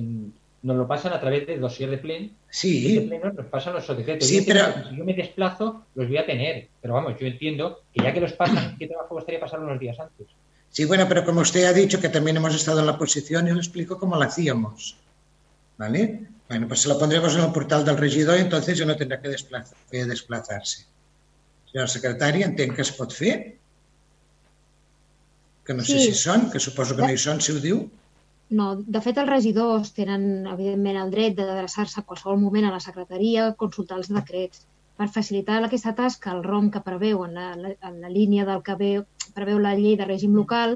nos 0.63 0.77
lo 0.77 0.87
pasan 0.87 1.13
a 1.13 1.21
través 1.21 1.47
del 1.47 1.61
dossier 1.61 1.91
de 1.91 1.99
Plen. 1.99 2.37
Sí. 2.51 2.87
Y 2.87 2.95
de 2.97 3.01
pleno 3.03 3.33
nos 3.33 3.47
pasan 3.47 3.75
los 3.75 3.87
decretos. 3.89 4.29
Sí, 4.29 4.41
yo 4.41 4.45
pero... 4.47 4.89
Si 4.89 4.97
yo 4.97 5.05
me 5.05 5.15
desplazo, 5.15 5.87
los 5.95 6.09
voy 6.09 6.19
a 6.19 6.27
tener. 6.27 6.69
Pero 6.81 6.95
vamos, 6.95 7.15
yo 7.19 7.27
entiendo 7.27 7.83
que 7.93 8.03
ya 8.03 8.13
que 8.13 8.21
los 8.21 8.33
pasan, 8.33 8.77
¿qué 8.79 8.87
trabajo 8.87 9.15
gustaría 9.15 9.41
pasar 9.41 9.61
unos 9.61 9.79
días 9.81 9.99
antes? 9.99 10.27
Sí, 10.71 10.85
bueno, 10.85 11.07
pero 11.09 11.25
como 11.25 11.41
usted 11.41 11.65
ha 11.65 11.73
dicho 11.73 12.01
que 12.01 12.09
también 12.09 12.37
hemos 12.37 12.55
estado 12.55 12.81
en 12.81 12.87
la 12.87 12.99
posición, 12.99 13.47
yo 13.47 13.55
le 13.55 13.61
explico 13.61 13.99
cómo 13.99 14.17
lo 14.17 14.23
hacíamos. 14.23 14.97
¿Vale? 15.79 16.27
Bueno, 16.49 16.69
pues 16.69 16.81
se 16.81 16.89
lo 16.89 16.99
pondremos 16.99 17.35
en 17.35 17.45
el 17.45 17.53
portal 17.53 17.85
del 17.85 17.97
regidor 17.97 18.37
y 18.39 18.43
entonces 18.43 18.77
yo 18.77 18.85
no 18.85 18.97
tendrá 18.97 19.21
que, 19.21 19.29
desplazar, 19.29 19.77
que 19.91 20.05
desplazarse. 20.05 20.85
Senyora 21.71 21.87
secretària, 21.87 22.49
entenc 22.51 22.75
que 22.75 22.83
es 22.83 22.91
pot 22.99 23.13
fer? 23.15 23.35
Que 25.63 25.77
no 25.79 25.85
sí. 25.87 25.95
sé 25.95 26.11
si 26.11 26.17
són, 26.19 26.49
que 26.51 26.59
suposo 26.59 26.97
que 26.99 27.07
no 27.07 27.13
hi 27.15 27.21
són, 27.23 27.39
si 27.39 27.55
ho 27.55 27.61
diu. 27.63 27.85
No, 28.59 28.65
de 28.95 29.01
fet 29.03 29.19
els 29.23 29.29
regidors 29.31 29.93
tenen 29.97 30.47
evidentment 30.53 30.97
el 31.01 31.11
dret 31.13 31.37
d'adreçar-se 31.39 32.01
a 32.01 32.07
qualsevol 32.07 32.41
moment 32.45 32.65
a 32.67 32.73
la 32.75 32.81
secretaria, 32.85 33.45
consultar 33.61 33.99
els 34.01 34.09
decrets. 34.11 34.65
Per 34.99 35.07
facilitar 35.17 35.61
aquesta 35.67 35.93
tasca, 36.01 36.33
el 36.35 36.43
ROM 36.47 36.71
que 36.75 36.83
preveu 36.87 37.23
en 37.27 37.37
la, 37.39 37.75
en 37.91 38.01
la 38.05 38.11
línia 38.15 38.47
del 38.49 38.65
que 38.67 38.75
veu, 38.81 39.05
preveu 39.37 39.61
la 39.63 39.77
llei 39.79 39.95
de 40.01 40.09
règim 40.09 40.35
local 40.39 40.75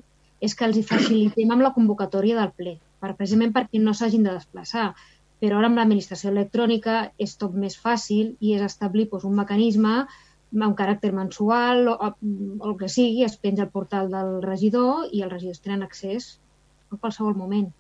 és 0.49 0.55
que 0.55 0.69
els 0.69 0.79
hi 0.79 0.85
facilitem 0.93 1.51
amb 1.51 1.67
la 1.67 1.73
convocatòria 1.75 2.39
del 2.39 2.53
ple, 2.61 2.77
per, 3.03 3.11
precisament 3.19 3.57
perquè 3.57 3.83
no 3.83 3.97
s'hagin 3.97 4.29
de 4.29 4.37
desplaçar. 4.37 4.87
Però 5.43 5.59
ara 5.59 5.73
amb 5.73 5.83
l'administració 5.83 6.31
electrònica 6.31 7.01
és 7.27 7.35
tot 7.43 7.59
més 7.65 7.75
fàcil 7.89 8.37
i 8.39 8.55
és 8.55 8.63
establir 8.69 9.09
doncs, 9.11 9.27
un 9.27 9.35
mecanisme 9.41 9.97
amb 10.55 10.79
caràcter 10.79 11.11
mensual 11.11 11.89
o, 11.91 11.99
o 11.99 12.71
el 12.71 12.79
que 12.79 12.95
sigui, 13.01 13.27
es 13.27 13.35
penja 13.43 13.67
al 13.67 13.75
portal 13.75 14.15
del 14.15 14.33
regidor 14.47 15.11
i 15.11 15.27
els 15.27 15.35
regidors 15.35 15.65
tenen 15.67 15.83
accés 15.83 16.37
en 16.95 17.01
qualsevol 17.03 17.35
moment. 17.39 17.73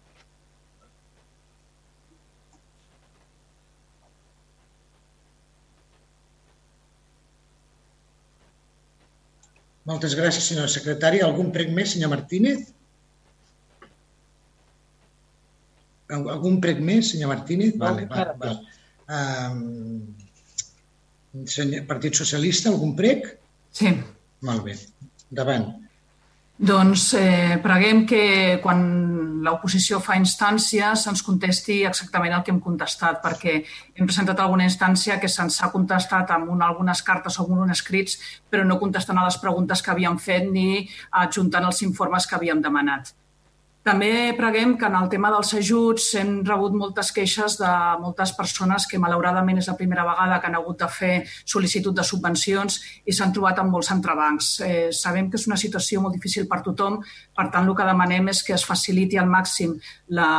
Moltes 9.89 10.15
gràcies, 10.17 10.47
senyora 10.49 10.71
secretària. 10.73 11.27
Algun 11.27 11.51
prec 11.53 11.69
més, 11.77 11.91
senyor 11.93 12.09
Martínez? 12.15 12.71
Algun 16.15 16.57
prec 16.65 16.81
més, 16.81 17.11
senyor 17.13 17.29
Martínez? 17.35 17.77
Vale, 17.81 18.07
vale, 18.09 18.33
vale. 18.41 18.57
Um, 19.13 19.61
senyor, 21.45 21.85
Partit 21.91 22.17
Socialista, 22.17 22.73
algun 22.73 22.97
prec? 22.97 23.21
Sí. 23.77 23.93
Molt 24.49 24.65
bé. 24.65 24.75
Endavant. 25.29 25.84
Doncs 26.55 27.09
eh, 27.19 27.59
preguem 27.59 28.05
que 28.07 28.61
quan 28.63 28.85
l'oposició 29.43 29.99
fa 29.99 30.15
instàncies 30.21 31.03
se'ns 31.03 31.23
contesti 31.27 31.81
exactament 31.89 32.37
el 32.37 32.45
que 32.47 32.53
hem 32.55 32.61
contestat, 32.63 33.19
perquè 33.25 33.57
hem 33.99 34.07
presentat 34.07 34.39
alguna 34.39 34.69
instància 34.69 35.19
que 35.19 35.29
se'ns 35.29 35.59
ha 35.61 35.73
contestat 35.73 36.31
amb 36.31 36.53
una, 36.55 36.69
algunes 36.71 37.03
cartes 37.03 37.41
o 37.41 37.49
amb 37.49 37.59
uns 37.59 37.75
escrits, 37.75 38.21
però 38.49 38.63
no 38.63 38.79
contestant 38.79 39.19
a 39.19 39.27
les 39.27 39.41
preguntes 39.43 39.83
que 39.83 39.91
havíem 39.91 40.23
fet 40.23 40.47
ni 40.47 40.87
adjuntant 41.25 41.67
els 41.67 41.83
informes 41.83 42.31
que 42.31 42.39
havíem 42.39 42.63
demanat. 42.63 43.11
També 43.85 44.33
preguem 44.33 44.79
que 44.81 44.89
en 44.89 44.95
el 44.97 45.11
tema 45.13 45.29
dels 45.29 45.51
ajuts 45.59 46.07
hem 46.17 46.39
rebut 46.49 46.73
moltes 46.73 47.11
queixes 47.13 47.59
de 47.61 47.73
moltes 48.01 48.31
persones 48.33 48.87
que 48.89 49.01
malauradament 49.03 49.61
és 49.61 49.69
la 49.69 49.75
primera 49.77 50.07
vegada 50.09 50.39
que 50.41 50.49
han 50.49 50.57
hagut 50.57 50.79
de 50.81 50.89
fer 50.89 51.11
sol·licitud 51.29 51.93
de 51.93 52.07
subvencions 52.09 52.79
i 53.05 53.13
s'han 53.13 53.35
trobat 53.37 53.61
amb 53.61 53.77
molts 53.77 53.93
entrebancs. 53.93 54.49
Eh, 54.65 54.89
sabem 54.89 55.29
que 55.29 55.37
és 55.37 55.45
una 55.51 55.61
situació 55.61 56.01
molt 56.01 56.17
difícil 56.17 56.49
per 56.49 56.63
tothom, 56.65 56.97
per 57.37 57.51
tant 57.53 57.69
el 57.69 57.77
que 57.77 57.91
demanem 57.91 58.33
és 58.33 58.41
que 58.47 58.57
es 58.57 58.65
faciliti 58.65 59.21
al 59.21 59.29
màxim 59.29 59.77
la 60.17 60.31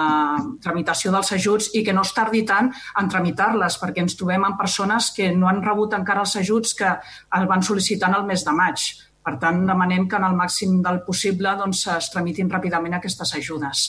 tramitació 0.65 1.13
dels 1.13 1.35
ajuts 1.37 1.69
i 1.77 1.85
que 1.85 1.93
no 1.93 2.01
es 2.01 2.17
tardi 2.17 2.41
tant 2.49 2.73
en 2.97 3.13
tramitar-les, 3.13 3.77
perquè 3.77 4.01
ens 4.01 4.17
trobem 4.17 4.49
amb 4.49 4.57
persones 4.57 5.13
que 5.13 5.29
no 5.37 5.53
han 5.53 5.61
rebut 5.61 5.93
encara 5.93 6.25
els 6.25 6.33
ajuts 6.41 6.73
que 6.81 6.97
el 7.37 7.45
van 7.45 7.61
sol·licitant 7.61 8.17
el 8.17 8.25
mes 8.25 8.41
de 8.41 8.57
maig. 8.57 8.89
Per 9.25 9.37
tant, 9.41 9.63
demanem 9.65 10.05
que 10.09 10.19
en 10.19 10.27
el 10.27 10.35
màxim 10.37 10.81
del 10.85 11.01
possible 11.05 11.55
doncs, 11.57 11.87
es 11.95 12.11
tramitin 12.13 12.51
ràpidament 12.51 12.99
aquestes 12.99 13.33
ajudes. 13.39 13.87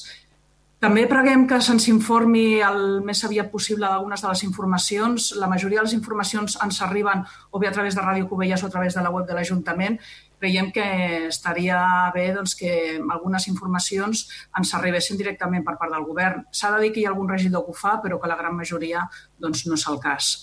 També 0.80 1.06
preguem 1.08 1.46
que 1.48 1.56
se'ns 1.64 1.86
informi 1.88 2.60
el 2.60 2.82
més 3.04 3.22
aviat 3.24 3.48
possible 3.52 3.88
d'algunes 3.88 4.20
de 4.20 4.28
les 4.28 4.42
informacions. 4.44 5.30
La 5.40 5.48
majoria 5.48 5.80
de 5.80 5.86
les 5.86 5.94
informacions 5.96 6.58
ens 6.64 6.80
arriben 6.84 7.22
o 7.50 7.60
bé 7.60 7.68
a 7.68 7.72
través 7.72 7.96
de 7.96 8.04
Ràdio 8.04 8.28
Cubelles 8.28 8.62
o 8.62 8.68
a 8.68 8.72
través 8.74 8.94
de 8.94 9.04
la 9.04 9.12
web 9.14 9.24
de 9.26 9.36
l'Ajuntament 9.38 9.96
creiem 10.38 10.68
que 10.72 10.84
estaria 11.28 11.80
bé 12.14 12.26
doncs, 12.36 12.54
que 12.60 13.00
algunes 13.00 13.48
informacions 13.48 14.26
ens 14.58 14.74
arribessin 14.76 15.16
directament 15.16 15.64
per 15.64 15.78
part 15.80 15.96
del 15.96 16.04
govern. 16.04 16.44
S'ha 16.52 16.74
de 16.76 16.82
dir 16.84 16.92
que 16.92 17.00
hi 17.00 17.06
ha 17.06 17.14
algun 17.14 17.32
regidor 17.32 17.64
que 17.64 17.72
ho 17.72 17.80
fa, 17.80 17.96
però 18.02 18.20
que 18.20 18.28
la 18.28 18.36
gran 18.36 18.56
majoria 18.56 19.08
doncs, 19.40 19.64
no 19.66 19.80
és 19.80 19.88
el 19.88 19.98
cas. 20.04 20.34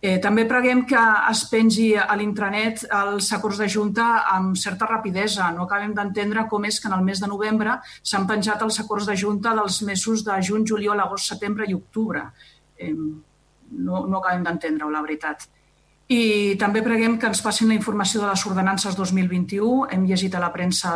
Eh, 0.00 0.20
també 0.22 0.44
preguem 0.46 0.84
que 0.86 1.00
es 1.30 1.40
pengi 1.50 1.88
a 1.98 2.14
l'intranet 2.18 2.84
els 3.00 3.32
acords 3.34 3.58
de 3.58 3.66
Junta 3.66 4.06
amb 4.30 4.54
certa 4.56 4.86
rapidesa. 4.86 5.50
No 5.50 5.64
acabem 5.66 5.94
d'entendre 5.94 6.46
com 6.48 6.64
és 6.68 6.78
que 6.78 6.86
en 6.86 6.94
el 6.94 7.02
mes 7.02 7.18
de 7.18 7.26
novembre 7.26 7.80
s'han 8.02 8.28
penjat 8.28 8.62
els 8.62 8.78
acords 8.78 9.08
de 9.10 9.16
Junta 9.18 9.56
dels 9.58 9.80
mesos 9.82 10.22
de 10.24 10.38
juny, 10.38 10.66
juliol, 10.66 11.02
agost, 11.02 11.32
setembre 11.32 11.66
i 11.66 11.74
octubre. 11.74 12.22
Eh, 12.78 12.94
no, 12.94 14.04
no 14.06 14.20
acabem 14.20 14.46
d'entendre-ho, 14.46 14.90
la 14.90 15.02
veritat. 15.02 15.48
I 16.08 16.54
també 16.56 16.80
preguem 16.80 17.18
que 17.18 17.26
ens 17.28 17.42
passin 17.44 17.68
la 17.68 17.76
informació 17.76 18.22
de 18.22 18.30
les 18.30 18.46
ordenances 18.46 18.94
2021. 18.96 19.88
Hem 19.92 20.06
llegit 20.06 20.38
a 20.38 20.40
la 20.40 20.52
premsa 20.54 20.92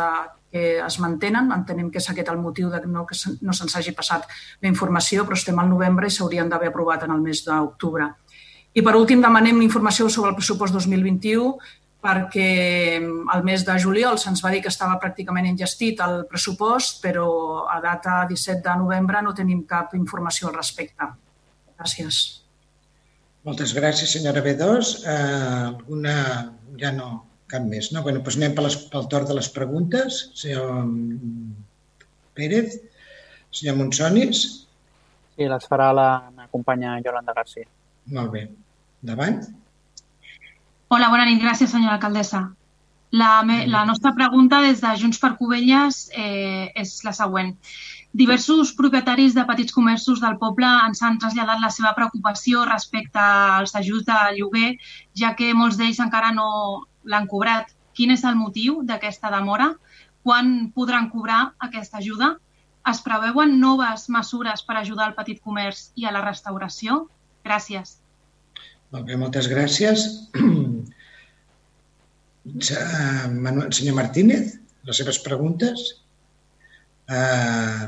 que 0.53 0.79
es 0.79 0.97
mantenen. 1.03 1.51
Entenem 1.51 1.91
que 1.91 1.99
és 1.99 2.07
aquest 2.09 2.31
el 2.31 2.39
motiu 2.41 2.71
de 2.71 2.79
que 2.81 2.89
no, 2.89 3.03
que 3.09 3.17
no 3.41 3.53
se'ns 3.53 3.75
hagi 3.75 3.93
passat 3.97 4.25
la 4.61 4.71
informació, 4.71 5.27
però 5.27 5.37
estem 5.37 5.59
al 5.59 5.69
novembre 5.69 6.07
i 6.07 6.13
s'haurien 6.13 6.49
d'haver 6.49 6.71
aprovat 6.71 7.03
en 7.03 7.13
el 7.13 7.21
mes 7.21 7.43
d'octubre. 7.45 8.07
I 8.73 8.81
per 8.81 8.95
últim 8.97 9.21
demanem 9.21 9.61
informació 9.61 10.09
sobre 10.09 10.31
el 10.33 10.37
pressupost 10.37 10.73
2021 10.73 11.57
perquè 12.03 12.99
al 13.31 13.43
mes 13.47 13.63
de 13.63 13.75
juliol 13.79 14.17
se'ns 14.19 14.41
va 14.43 14.51
dir 14.51 14.59
que 14.63 14.71
estava 14.73 14.99
pràcticament 14.99 15.45
engestit 15.47 16.01
el 16.03 16.25
pressupost, 16.27 16.99
però 17.03 17.27
a 17.71 17.79
data 17.83 18.23
17 18.27 18.59
de 18.65 18.73
novembre 18.81 19.21
no 19.23 19.35
tenim 19.37 19.61
cap 19.69 19.93
informació 19.95 20.49
al 20.49 20.57
respecte. 20.57 21.07
Gràcies. 21.79 22.23
Moltes 23.47 23.71
gràcies, 23.75 24.11
senyora 24.17 24.43
B2. 24.43 24.91
Uh, 25.03 25.69
alguna... 25.75 26.17
Ja 26.81 26.89
no, 26.89 27.07
cap 27.51 27.61
més, 27.69 27.91
no? 27.93 28.01
Bueno, 28.01 28.23
doncs 28.25 28.39
anem 28.39 28.55
per 28.57 28.63
les, 28.65 28.75
pel 28.89 29.05
torn 29.11 29.27
de 29.29 29.35
les 29.37 29.49
preguntes. 29.53 30.15
Senyor 30.39 30.87
Pérez, 32.33 32.79
senyor 33.53 33.77
Monsonis. 33.77 34.41
Sí, 35.35 35.45
les 35.45 35.69
farà 35.69 35.91
la 35.93 36.07
meva 36.31 36.49
companya 36.55 36.97
Yolanda 37.05 37.35
García. 37.37 37.69
Molt 38.11 38.31
bé. 38.33 38.47
Endavant. 39.03 39.39
Hola, 40.89 41.09
bona 41.09 41.25
nit. 41.25 41.41
Gràcies, 41.41 41.71
senyora 41.71 41.97
alcaldessa. 41.97 42.43
La, 43.13 43.43
me, 43.45 43.67
la 43.69 43.83
nostra 43.85 44.13
pregunta 44.17 44.59
des 44.61 44.79
de 44.81 44.91
Junts 44.97 45.19
per 45.21 45.35
Covelles 45.37 46.07
eh, 46.17 46.71
és 46.81 46.95
la 47.05 47.13
següent. 47.13 47.51
Diversos 48.13 48.71
propietaris 48.77 49.35
de 49.37 49.43
petits 49.45 49.73
comerços 49.73 50.21
del 50.21 50.39
poble 50.41 50.69
ens 50.87 51.01
han 51.01 51.19
traslladat 51.21 51.61
la 51.61 51.69
seva 51.73 51.93
preocupació 51.97 52.63
respecte 52.69 53.21
als 53.21 53.75
ajuts 53.77 54.05
de 54.09 54.17
lloguer, 54.37 54.73
ja 55.17 55.33
que 55.37 55.53
molts 55.57 55.77
d'ells 55.77 56.01
encara 56.01 56.33
no 56.33 56.49
l'han 57.05 57.29
cobrat. 57.29 57.69
Quin 57.93 58.13
és 58.13 58.25
el 58.25 58.37
motiu 58.37 58.81
d'aquesta 58.85 59.29
demora? 59.33 59.71
Quan 60.25 60.71
podran 60.73 61.09
cobrar 61.13 61.41
aquesta 61.69 62.01
ajuda? 62.01 62.35
Es 62.89 63.01
preveuen 63.05 63.59
noves 63.59 64.09
mesures 64.09 64.65
per 64.65 64.77
ajudar 64.79 65.09
al 65.09 65.17
petit 65.17 65.41
comerç 65.41 65.91
i 65.95 66.05
a 66.05 66.13
la 66.15 66.25
restauració? 66.25 67.03
Gràcies. 67.43 67.97
Molt 68.93 69.07
bé, 69.09 69.17
moltes 69.19 69.49
gràcies. 69.51 70.05
Manuel, 73.43 73.71
senyor 73.75 73.95
Martínez, 73.97 74.57
les 74.87 74.99
seves 74.99 75.19
preguntes. 75.23 75.85
Uh, 77.09 77.87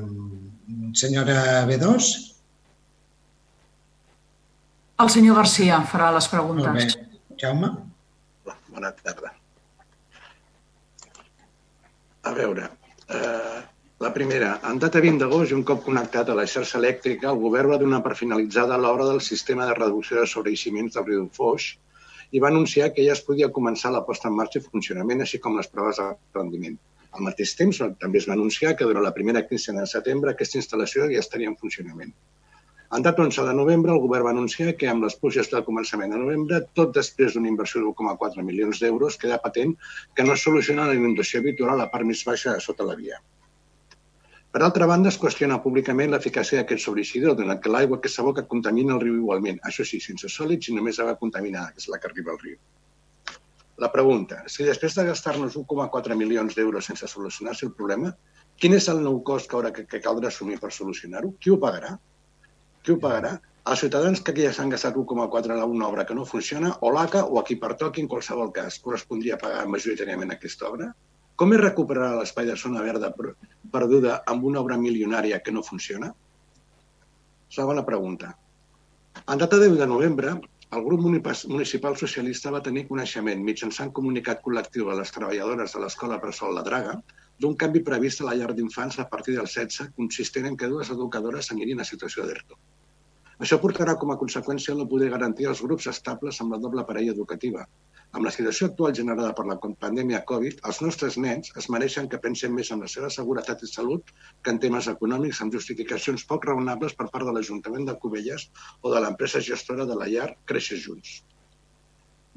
senyora 0.98 1.66
B2. 1.70 2.10
El 5.04 5.12
senyor 5.12 5.36
Garcia 5.42 5.82
farà 5.92 6.12
les 6.16 6.28
preguntes. 6.32 6.68
Molt 6.68 6.80
bé. 6.80 7.36
Jaume. 7.42 7.72
Bona 8.76 8.92
tarda. 9.04 9.32
A 12.26 12.32
veure, 12.34 12.70
eh, 13.08 13.60
la 14.04 14.12
primera, 14.14 14.48
en 14.70 14.80
data 14.84 15.00
20 15.04 15.22
d'agost 15.24 15.52
i 15.52 15.56
un 15.56 15.62
cop 15.68 15.84
connectat 15.84 16.30
a 16.30 16.34
la 16.38 16.44
xarxa 16.54 16.80
elèctrica, 16.82 17.30
el 17.30 17.38
govern 17.44 17.70
va 17.74 17.78
donar 17.84 18.02
per 18.04 18.18
finalitzada 18.22 18.80
l'obra 18.86 19.06
del 19.10 19.22
sistema 19.28 19.68
de 19.70 19.76
reducció 19.78 20.18
de 20.20 20.26
sobreeiximents 20.32 20.98
del 20.98 21.06
riu 21.10 21.22
Foix 21.38 21.68
i 22.36 22.42
va 22.44 22.50
anunciar 22.52 22.90
que 22.96 23.06
ja 23.06 23.14
es 23.14 23.22
podia 23.28 23.48
començar 23.58 23.94
la 23.96 24.02
posta 24.10 24.28
en 24.28 24.36
marxa 24.40 24.60
i 24.60 24.66
funcionament, 24.66 25.22
així 25.24 25.40
com 25.46 25.56
les 25.56 25.72
proves 25.72 26.02
de 26.02 26.08
rendiment. 26.40 26.76
Al 27.16 27.24
mateix 27.28 27.54
temps, 27.56 27.80
també 28.02 28.20
es 28.20 28.28
va 28.28 28.36
anunciar 28.36 28.74
que 28.76 28.88
durant 28.90 29.06
la 29.06 29.14
primera 29.18 29.46
quincena 29.48 29.86
de 29.86 29.92
setembre 29.92 30.34
aquesta 30.34 30.60
instal·lació 30.60 31.08
ja 31.14 31.22
estaria 31.24 31.52
en 31.52 31.56
funcionament. 31.62 32.12
En 32.98 33.06
data 33.06 33.24
11 33.24 33.46
de 33.48 33.54
novembre, 33.62 33.94
el 33.96 34.04
govern 34.08 34.28
va 34.28 34.34
anunciar 34.36 34.76
que 34.82 34.90
amb 34.92 35.08
les 35.08 35.16
pluges 35.22 35.48
del 35.54 35.64
començament 35.70 36.12
de 36.12 36.20
novembre, 36.20 36.60
tot 36.82 36.92
després 37.00 37.34
d'una 37.34 37.48
inversió 37.54 37.80
de 37.80 37.88
1,4 37.94 38.44
milions 38.52 38.84
d'euros, 38.84 39.16
queda 39.24 39.40
patent 39.48 39.72
que 40.14 40.28
no 40.28 40.36
es 40.36 40.44
soluciona 40.50 40.90
la 40.92 41.00
inundació 41.00 41.40
habitual 41.40 41.78
a 41.78 41.80
la 41.86 41.90
part 41.96 42.12
més 42.12 42.28
baixa 42.28 42.60
sota 42.68 42.92
la 42.92 43.00
via. 43.00 43.24
Per 44.56 44.62
altra 44.64 44.86
banda, 44.88 45.10
es 45.12 45.18
qüestiona 45.20 45.56
públicament 45.64 46.14
l'eficàcia 46.14 46.62
d'aquest 46.62 46.86
sobreeixidor, 46.86 47.34
donat 47.36 47.58
que 47.64 47.72
l'aigua 47.74 47.98
que 48.04 48.10
s'aboca 48.12 48.44
contamina 48.52 48.94
el 48.96 49.02
riu 49.02 49.16
igualment. 49.18 49.58
Això 49.70 49.84
sí, 49.88 49.98
sense 50.04 50.30
sòlids 50.32 50.70
i 50.72 50.76
només 50.76 51.00
aigua 51.02 51.16
contaminada, 51.24 51.74
que 51.74 51.82
és 51.82 51.88
la 51.92 51.98
que 52.00 52.08
arriba 52.08 52.32
al 52.32 52.38
riu. 52.44 52.54
La 53.84 53.90
pregunta, 53.96 54.38
si 54.54 54.64
després 54.64 54.94
de 54.96 55.04
gastar-nos 55.10 55.58
1,4 55.60 56.16
milions 56.22 56.56
d'euros 56.56 56.88
sense 56.88 57.10
solucionar-se 57.14 57.66
el 57.68 57.74
problema, 57.80 58.14
quin 58.56 58.78
és 58.78 58.88
el 58.94 59.02
nou 59.08 59.18
cost 59.30 59.50
que, 59.52 59.58
haurà, 59.60 59.74
que, 59.76 59.84
que 59.92 60.00
caldrà 60.06 60.32
assumir 60.32 60.56
per 60.62 60.72
solucionar-ho? 60.72 61.34
Qui 61.44 61.52
ho 61.52 61.58
pagarà? 61.66 61.92
Qui 62.80 62.96
ho 62.96 62.98
pagarà? 63.08 63.34
Els 63.74 63.84
ciutadans 63.84 64.24
que 64.24 64.38
ja 64.38 64.54
s'han 64.56 64.72
gastat 64.72 64.96
1,4 65.04 65.60
a 65.60 65.68
una 65.74 65.90
obra 65.90 66.08
que 66.08 66.16
no 66.16 66.24
funciona, 66.32 66.72
o 66.80 66.94
l'ACA 66.96 67.26
o 67.28 67.42
a 67.42 67.44
qui 67.44 67.60
pertoqui 67.66 68.08
en 68.08 68.08
qualsevol 68.16 68.56
cas 68.56 68.80
correspondria 68.88 69.42
pagar 69.44 69.68
majoritàriament 69.76 70.32
aquesta 70.38 70.72
obra? 70.72 70.94
Com 71.42 71.52
es 71.52 71.60
recuperarà 71.60 72.14
l'espai 72.16 72.46
de 72.48 72.54
zona 72.60 72.82
verda 72.84 73.10
perduda 73.72 74.20
amb 74.34 74.46
una 74.50 74.62
obra 74.62 74.78
milionària 74.80 75.42
que 75.44 75.54
no 75.56 75.64
funciona? 75.70 76.14
Segona 77.56 77.84
pregunta. 77.90 78.30
En 79.34 79.42
data 79.42 79.60
10 79.60 79.76
de 79.82 79.88
novembre, 79.92 80.32
el 80.78 80.86
grup 80.86 81.04
municipal 81.08 81.98
socialista 82.00 82.54
va 82.56 82.64
tenir 82.64 82.86
coneixement 82.88 83.44
mitjançant 83.50 83.92
comunicat 84.00 84.42
col·lectiu 84.48 84.90
a 84.92 84.96
les 85.02 85.12
treballadores 85.18 85.76
de 85.76 85.84
l'Escola 85.84 86.22
Bressol 86.24 86.56
La 86.56 86.64
Draga 86.70 86.96
d'un 87.44 87.60
canvi 87.66 87.84
previst 87.90 88.24
a 88.24 88.30
la 88.30 88.38
llar 88.40 88.54
d'infants 88.56 89.02
a 89.04 89.08
partir 89.12 89.36
del 89.36 89.52
16, 89.52 89.92
consistent 90.00 90.48
en 90.50 90.56
que 90.56 90.72
dues 90.72 90.92
educadores 90.96 91.52
anirien 91.52 91.84
a 91.84 91.90
situació 91.92 92.24
d'ERTO. 92.24 92.60
Això 93.44 93.58
portarà 93.60 93.98
com 94.00 94.12
a 94.14 94.16
conseqüència 94.20 94.74
no 94.80 94.88
poder 94.92 95.10
garantir 95.12 95.50
els 95.52 95.62
grups 95.66 95.90
estables 95.92 96.38
amb 96.44 96.56
la 96.56 96.60
doble 96.66 96.86
parella 96.88 97.12
educativa, 97.12 97.66
amb 98.16 98.24
la 98.28 98.32
situació 98.32 98.70
actual 98.70 98.94
generada 98.96 99.34
per 99.36 99.44
la 99.50 99.58
pandèmia 99.60 100.22
Covid, 100.30 100.62
els 100.70 100.80
nostres 100.86 101.18
nens 101.26 101.52
es 101.62 101.68
mereixen 101.76 102.08
que 102.14 102.22
pensen 102.26 102.56
més 102.56 102.72
en 102.72 102.86
la 102.86 102.88
seva 102.94 103.10
seguretat 103.16 103.66
i 103.68 103.72
salut 103.72 104.14
que 104.42 104.54
en 104.56 104.62
temes 104.66 104.88
econòmics 104.94 105.42
amb 105.44 105.60
justificacions 105.60 106.24
poc 106.32 106.48
raonables 106.48 106.96
per 106.96 107.10
part 107.12 107.28
de 107.28 107.36
l'Ajuntament 107.36 107.92
de 107.92 107.98
Cubelles 108.06 108.48
o 108.82 108.96
de 108.96 109.04
l'empresa 109.04 109.44
gestora 109.52 109.90
de 109.92 110.00
la 110.00 110.08
llar 110.16 110.30
Créixer 110.52 110.80
Junts. 110.88 111.18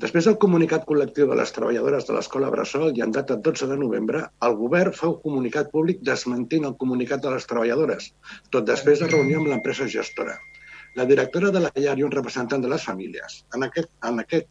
Després 0.03 0.27
del 0.27 0.37
comunicat 0.43 0.85
col·lectiu 0.89 1.31
de 1.31 1.39
les 1.39 1.55
treballadores 1.55 2.11
de 2.11 2.19
l'Escola 2.19 2.51
Bressol 2.55 2.99
i 2.99 3.07
en 3.07 3.15
data 3.15 3.39
12 3.47 3.71
de 3.71 3.79
novembre, 3.79 4.27
el 4.49 4.55
govern 4.59 4.95
fa 4.99 5.15
un 5.15 5.19
comunicat 5.25 5.73
públic 5.73 6.03
desmentint 6.11 6.67
el 6.69 6.77
comunicat 6.83 7.23
de 7.23 7.33
les 7.39 7.47
treballadores, 7.51 8.13
tot 8.55 8.67
després 8.67 9.03
de 9.03 9.15
reunió 9.15 9.41
amb 9.43 9.55
l'empresa 9.55 9.91
gestora. 9.99 10.41
La 10.99 11.07
directora 11.07 11.51
de 11.55 11.61
la 11.63 11.73
llar 11.77 11.99
i 11.99 12.05
un 12.07 12.15
representant 12.15 12.63
de 12.65 12.71
les 12.73 12.85
famílies. 12.91 13.43
En 13.55 13.67
aquest, 13.67 13.91
en 14.09 14.23
aquest 14.25 14.49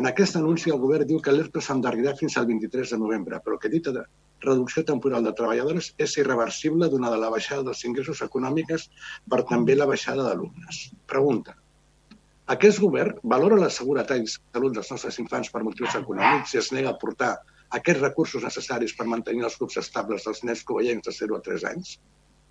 en 0.00 0.08
aquest 0.10 0.36
anunci, 0.38 0.70
el 0.74 0.80
govern 0.82 1.06
diu 1.06 1.20
que 1.22 1.32
l'ERTO 1.32 1.60
s'endarrirà 1.62 2.16
fins 2.18 2.34
al 2.36 2.48
23 2.48 2.94
de 2.94 2.96
novembre, 2.98 3.38
però 3.44 3.58
que 3.62 3.70
dita 3.70 3.92
de 3.94 4.02
reducció 4.44 4.82
temporal 4.88 5.22
de 5.26 5.32
treballadores 5.38 5.92
és 6.06 6.16
irreversible 6.18 6.88
donada 6.94 7.20
la 7.24 7.30
baixada 7.34 7.62
dels 7.68 7.84
ingressos 7.88 8.22
econòmics 8.26 8.88
per 9.30 9.44
també 9.50 9.76
la 9.78 9.86
baixada 9.90 10.24
d'alumnes. 10.26 10.80
Pregunta. 11.12 11.54
Aquest 12.56 12.82
govern 12.82 13.22
valora 13.34 13.60
la 13.60 13.70
seguretat 13.76 14.26
i 14.26 14.32
salut 14.32 14.74
dels 14.74 14.90
nostres 14.92 15.20
infants 15.22 15.52
per 15.54 15.62
motius 15.68 15.94
econòmics 16.00 16.56
i 16.56 16.60
es 16.60 16.72
nega 16.76 16.90
a 16.90 16.98
portar 17.04 17.30
aquests 17.78 18.02
recursos 18.02 18.44
necessaris 18.50 18.98
per 18.98 19.06
mantenir 19.14 19.46
els 19.46 19.56
grups 19.62 19.78
estables 19.80 20.26
dels 20.26 20.42
nens 20.50 20.66
covellencs 20.66 21.06
de 21.06 21.14
0 21.22 21.38
a 21.38 21.44
3 21.52 21.70
anys? 21.70 21.94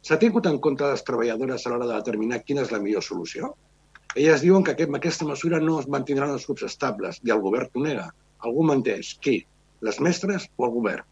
S'ha 0.03 0.17
tingut 0.19 0.47
en 0.49 0.57
compte 0.63 0.87
les 0.91 1.05
treballadores 1.07 1.63
a 1.63 1.71
l'hora 1.71 1.87
de 1.87 1.95
determinar 1.95 2.41
quina 2.43 2.65
és 2.65 2.71
la 2.73 2.81
millor 2.83 3.05
solució? 3.05 3.53
Elles 4.13 4.43
diuen 4.43 4.65
que 4.65 4.73
aquest, 4.73 4.91
amb 4.91 4.99
aquesta 4.99 5.27
mesura 5.29 5.61
no 5.63 5.79
es 5.79 5.87
mantindran 5.93 6.33
els 6.35 6.45
grups 6.49 6.65
estables 6.67 7.21
i 7.23 7.31
el 7.35 7.41
govern 7.45 7.71
ho 7.71 7.85
nega. 7.85 8.09
Algú 8.43 8.65
menteix. 8.67 9.13
Qui? 9.23 9.37
Les 9.87 9.99
mestres 10.03 10.49
o 10.57 10.67
el 10.67 10.75
govern? 10.75 11.07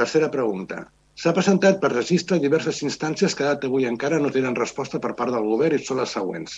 Tercera 0.00 0.30
pregunta. 0.32 0.80
S'ha 1.20 1.34
presentat 1.36 1.76
per 1.82 1.92
registre 1.92 2.40
diverses 2.42 2.80
instàncies 2.88 3.36
que 3.38 3.46
data 3.46 3.68
avui 3.70 3.86
encara 3.90 4.18
no 4.22 4.32
tenen 4.34 4.56
resposta 4.58 4.98
per 5.04 5.12
part 5.20 5.30
del 5.36 5.46
govern 5.52 5.76
i 5.76 5.84
són 5.84 6.00
les 6.02 6.16
següents. 6.16 6.56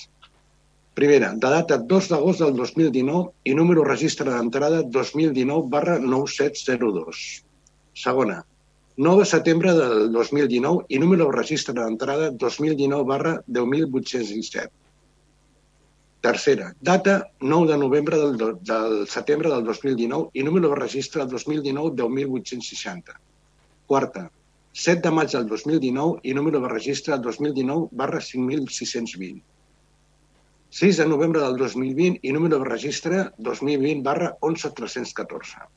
Primera, 0.96 1.34
de 1.36 1.50
data 1.52 1.76
2 1.90 2.12
d'agost 2.14 2.40
del 2.40 2.54
2019 2.56 3.50
i 3.50 3.58
número 3.58 3.84
registre 3.84 4.30
d'entrada 4.30 4.78
2019 4.94 5.68
barra 5.74 5.98
9702. 5.98 7.26
Segona, 8.06 8.38
9 8.96 9.18
de 9.22 9.24
setembre 9.28 9.72
del 9.76 10.10
2019 10.12 10.86
i 10.88 10.98
número 10.98 11.26
de 11.28 11.36
registre 11.36 11.74
d'entrada 11.76 12.30
2019 12.30 13.04
barra 13.04 13.34
10.817. 13.46 14.70
Tercera, 16.20 16.70
data 16.80 17.28
9 17.40 17.72
de 17.72 17.76
novembre 17.78 18.16
del, 18.18 18.36
do- 18.36 18.54
del 18.70 19.06
setembre 19.06 19.50
del 19.52 19.64
2019 19.64 20.30
i 20.32 20.42
número 20.42 20.70
de 20.72 20.78
registre 20.80 21.22
del 21.26 21.30
2019 21.36 21.92
10.860. 21.94 23.18
Quarta, 23.86 24.30
7 24.72 25.02
de 25.08 25.12
maig 25.14 25.30
del 25.30 25.46
2019 25.46 26.20
i 26.24 26.34
número 26.34 26.60
de 26.64 26.68
registre 26.72 27.12
del 27.14 27.22
2019 27.28 27.88
barra 27.92 28.18
5.620. 28.20 29.42
6 30.70 30.96
de 30.96 31.06
novembre 31.06 31.40
del 31.44 31.56
2020 31.56 32.18
i 32.22 32.32
número 32.32 32.58
de 32.58 32.64
registre 32.72 33.30
2020 33.38 34.02
barra 34.02 34.32
11.314. 34.40 35.68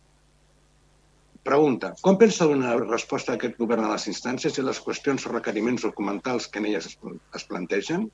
Pregunta. 1.47 1.93
Com 2.03 2.17
pensa 2.19 2.47
donar 2.49 2.73
resposta 2.81 3.31
a 3.33 3.37
aquest 3.39 3.55
govern 3.61 3.85
a 3.87 3.91
les 3.93 4.07
instàncies 4.11 4.57
i 4.59 4.65
les 4.65 4.81
qüestions 4.85 5.25
o 5.25 5.31
requeriments 5.31 5.85
documentals 5.87 6.47
que 6.51 6.59
en 6.59 6.67
elles 6.71 6.89
es, 6.89 6.97
es 7.39 7.45
plantegen? 7.51 8.09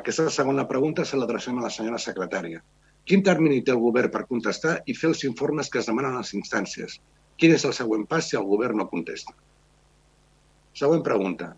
Aquesta 0.00 0.28
segona 0.30 0.66
pregunta 0.68 1.06
se 1.08 1.16
l'adrecem 1.16 1.58
a 1.58 1.64
la 1.64 1.72
senyora 1.72 2.00
secretària. 2.04 2.60
Quin 3.08 3.24
termini 3.24 3.62
té 3.64 3.72
el 3.72 3.80
govern 3.80 4.12
per 4.12 4.26
contestar 4.28 4.74
i 4.84 4.94
fer 4.94 5.08
els 5.10 5.24
informes 5.24 5.72
que 5.72 5.80
es 5.80 5.88
demanen 5.88 6.18
a 6.18 6.20
les 6.20 6.34
instàncies? 6.36 6.98
Quin 7.40 7.54
és 7.56 7.64
el 7.64 7.72
següent 7.76 8.04
pas 8.10 8.28
si 8.28 8.36
el 8.36 8.44
govern 8.50 8.76
no 8.82 8.88
contesta? 8.90 9.32
Següent 10.76 11.02
pregunta. 11.06 11.54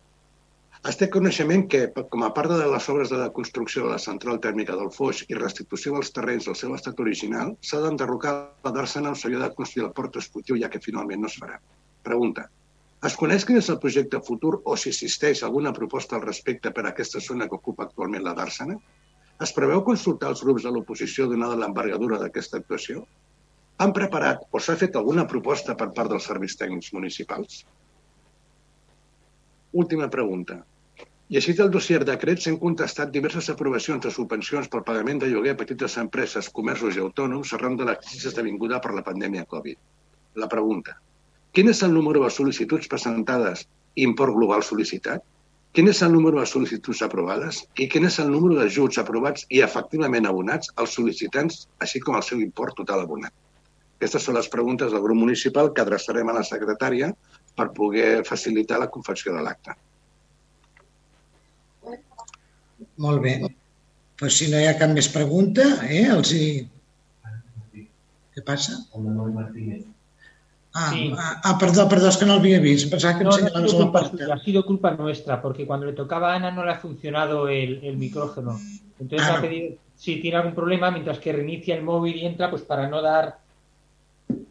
Es 0.89 0.97
té 0.97 1.07
coneixement 1.13 1.67
que, 1.73 1.81
com 2.13 2.23
a 2.25 2.31
part 2.37 2.49
de 2.49 2.67
les 2.73 2.87
obres 2.89 3.11
de 3.13 3.17
la 3.21 3.33
construcció 3.39 3.83
de 3.85 3.91
la 3.91 3.99
central 4.01 4.39
tèrmica 4.45 4.77
del 4.81 4.89
Foix 4.95 5.19
i 5.29 5.37
restitució 5.37 5.93
dels 5.93 6.13
terrenys 6.17 6.47
del 6.49 6.55
seu 6.57 6.73
estat 6.77 7.03
original, 7.05 7.51
s'ha 7.71 7.81
d'enderrocar 7.83 8.33
la 8.65 8.73
d'Arsena 8.77 9.11
on 9.13 9.19
s'havia 9.23 9.43
de 9.43 9.51
construir 9.59 9.85
el 9.87 9.93
port 9.99 10.17
esportiu, 10.17 10.57
ja 10.63 10.71
que 10.73 10.81
finalment 10.87 11.21
no 11.21 11.29
es 11.29 11.37
farà. 11.43 11.59
Pregunta. 12.09 12.47
Es 13.09 13.17
coneix 13.23 13.45
quin 13.45 13.61
és 13.61 13.69
el 13.75 13.77
projecte 13.83 14.23
futur 14.25 14.55
o 14.65 14.77
si 14.81 14.89
existeix 14.95 15.43
alguna 15.45 15.75
proposta 15.77 16.17
al 16.17 16.25
respecte 16.25 16.73
per 16.73 16.87
a 16.87 16.95
aquesta 16.95 17.21
zona 17.27 17.51
que 17.51 17.61
ocupa 17.61 17.85
actualment 17.85 18.25
la 18.25 18.35
d'Arsena? 18.41 18.79
Es 19.45 19.53
preveu 19.59 19.85
consultar 19.85 20.33
els 20.33 20.41
grups 20.47 20.65
de 20.65 20.73
l'oposició 20.73 21.29
donada 21.29 21.61
l'envergadura 21.61 22.23
d'aquesta 22.25 22.57
actuació? 22.65 23.05
Han 23.85 23.93
preparat 24.01 24.49
o 24.51 24.65
s'ha 24.65 24.81
fet 24.81 24.97
alguna 24.97 25.29
proposta 25.29 25.77
per 25.77 25.93
part 26.01 26.13
dels 26.13 26.33
serveis 26.33 26.57
tècnics 26.57 26.93
municipals? 26.97 27.67
Última 29.73 30.11
pregunta. 30.11 30.65
Llegit 31.31 31.61
el 31.63 31.69
dossier 31.71 32.01
decret, 32.07 32.41
s'han 32.43 32.57
contestat 32.59 33.13
diverses 33.15 33.51
aprovacions 33.53 34.03
de 34.03 34.11
subvencions 34.11 34.67
pel 34.71 34.83
pagament 34.89 35.21
de 35.23 35.29
lloguer 35.31 35.53
a 35.55 35.59
petites 35.61 35.95
empreses, 36.03 36.49
comerços 36.57 36.97
i 36.99 37.03
autònoms 37.05 37.53
arran 37.55 37.77
de 37.79 37.87
la 37.87 37.95
crisi 38.01 38.27
esdevinguda 38.31 38.81
per 38.83 38.97
la 38.97 39.05
pandèmia 39.07 39.47
Covid. 39.53 39.79
La 40.43 40.49
pregunta. 40.51 40.97
Quin 41.55 41.71
és 41.71 41.85
el 41.87 41.95
número 41.95 42.25
de 42.25 42.33
sol·licituds 42.35 42.91
presentades 42.91 43.63
i 43.95 44.03
import 44.09 44.35
global 44.35 44.67
sol·licitat? 44.67 45.23
Quin 45.71 45.87
és 45.95 46.03
el 46.03 46.11
número 46.19 46.43
de 46.43 46.49
sol·licituds 46.51 47.05
aprovades? 47.07 47.63
I 47.79 47.87
quin 47.87 48.11
és 48.11 48.19
el 48.19 48.35
número 48.35 48.59
d'ajuts 48.59 48.99
aprovats 48.99 49.47
i 49.55 49.63
efectivament 49.63 50.27
abonats 50.27 50.75
als 50.75 50.99
sol·licitants, 50.99 51.69
així 51.79 52.03
com 52.03 52.19
el 52.19 52.27
seu 52.27 52.43
import 52.43 52.75
total 52.83 53.05
abonat? 53.07 53.31
Aquestes 54.01 54.27
són 54.27 54.35
les 54.35 54.51
preguntes 54.51 54.91
del 54.91 55.07
grup 55.07 55.23
municipal 55.23 55.71
que 55.71 55.87
adreçarem 55.87 56.27
a 56.33 56.41
la 56.41 56.43
secretària 56.51 57.15
per 57.61 57.69
poder 57.77 58.11
facilitar 58.29 58.81
la 58.81 58.89
confecció 58.97 59.37
de 59.37 59.45
l'acte. 59.47 59.77
Molt 63.05 63.23
bé. 63.25 63.35
Pues 64.21 64.37
si 64.37 64.51
no 64.53 64.61
hi 64.61 64.67
ha 64.69 64.77
cap 64.81 64.93
més 64.97 65.09
pregunta, 65.13 65.65
eh, 65.89 66.05
els 66.17 66.33
hi... 66.37 66.45
Què 68.35 68.45
passa? 68.47 68.77
Ah, 70.73 70.91
Sí. 70.95 71.11
ah, 71.19 71.41
ah, 71.51 71.57
perdó, 71.59 71.89
perdó, 71.91 72.07
és 72.13 72.17
que 72.21 72.27
no 72.29 72.37
l'havia 72.37 72.61
vist. 72.63 72.85
Em 72.87 72.91
Pensava 72.93 73.19
que 73.19 73.25
No, 73.27 73.33
em 73.33 73.41
no 73.43 73.49
ha 73.49 73.49
senyalaves 73.49 73.73
sido 73.73 73.81
la 73.83 73.91
culpa 73.91 74.35
ha 74.35 74.39
sido 74.45 74.61
culpa 74.67 74.91
nuestra, 74.93 75.41
porque 75.43 75.67
cuando 75.67 75.87
le 75.87 75.95
tocaba 75.95 76.33
a 76.33 76.37
Ana 76.37 76.53
no 76.53 76.65
le 76.65 76.71
ha 76.71 76.79
funcionado 76.79 77.49
el, 77.49 77.81
el 77.83 77.97
micrófono. 77.97 78.57
Entonces 79.01 79.27
Ah, 79.29 79.33
ha 79.33 79.37
no. 79.37 79.43
pedido, 79.43 79.75
si 79.97 80.21
tiene 80.21 80.37
algún 80.37 80.55
problema, 80.55 80.93
mientras 80.93 81.19
que 81.19 81.33
reinicia 81.33 81.75
el 81.75 81.83
móvil 81.83 82.17
y 82.17 82.27
entra, 82.27 82.51
pues 82.51 82.63
para 82.63 82.87
no 82.89 83.03
dar 83.03 83.40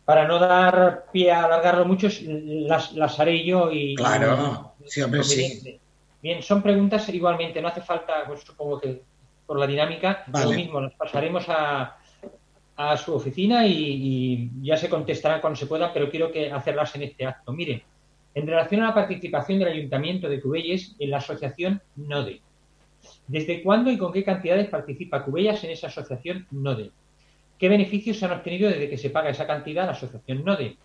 para 0.09 0.27
no 0.27 0.39
dar 0.39 1.05
pie 1.13 1.31
a 1.31 1.43
alargarlo 1.43 1.85
mucho, 1.85 2.07
las, 2.19 2.93
las 2.93 3.19
haré 3.19 3.45
yo 3.45 3.71
y... 3.71 3.93
Claro, 3.93 4.73
sí, 4.87 5.03
hombre, 5.03 5.23
sí. 5.23 5.79
Bien, 6.19 6.41
son 6.41 6.63
preguntas 6.63 7.07
igualmente, 7.09 7.61
no 7.61 7.67
hace 7.67 7.81
falta, 7.81 8.23
pues 8.25 8.41
supongo 8.41 8.79
que 8.79 9.03
por 9.45 9.59
la 9.59 9.67
dinámica, 9.67 10.23
Vale. 10.25 10.45
lo 10.45 10.51
mismo, 10.53 10.81
las 10.81 10.95
pasaremos 10.95 11.45
a, 11.47 11.99
a 12.75 12.97
su 12.97 13.13
oficina 13.13 13.67
y, 13.67 13.71
y 13.71 14.51
ya 14.63 14.77
se 14.77 14.89
contestarán 14.89 15.41
cuando 15.41 15.59
se 15.59 15.67
pueda, 15.67 15.93
pero 15.93 16.09
quiero 16.09 16.31
que 16.31 16.51
hacerlas 16.51 16.95
en 16.95 17.03
este 17.03 17.27
acto. 17.27 17.53
Mire, 17.53 17.85
en 18.33 18.47
relación 18.47 18.81
a 18.81 18.87
la 18.87 18.95
participación 18.95 19.59
del 19.59 19.67
Ayuntamiento 19.67 20.27
de 20.27 20.41
Cubelles 20.41 20.95
en 20.97 21.11
la 21.11 21.17
asociación 21.17 21.83
NODE. 21.97 22.41
¿Desde 23.27 23.61
cuándo 23.61 23.91
y 23.91 23.97
con 23.99 24.11
qué 24.11 24.23
cantidades 24.23 24.69
participa 24.69 25.23
Cubellas 25.23 25.63
en 25.63 25.69
esa 25.69 25.85
asociación 25.85 26.47
NODE? 26.49 26.89
¿Qué 27.59 27.67
beneficios 27.67 28.17
se 28.17 28.25
han 28.25 28.31
obtenido 28.31 28.69
desde 28.69 28.89
que 28.89 28.97
se 28.97 29.09
paga 29.09 29.29
esa 29.29 29.45
cantidad 29.45 29.83
a 29.83 29.87
la 29.87 29.91
asociación 29.91 30.45
NODE? 30.45 30.77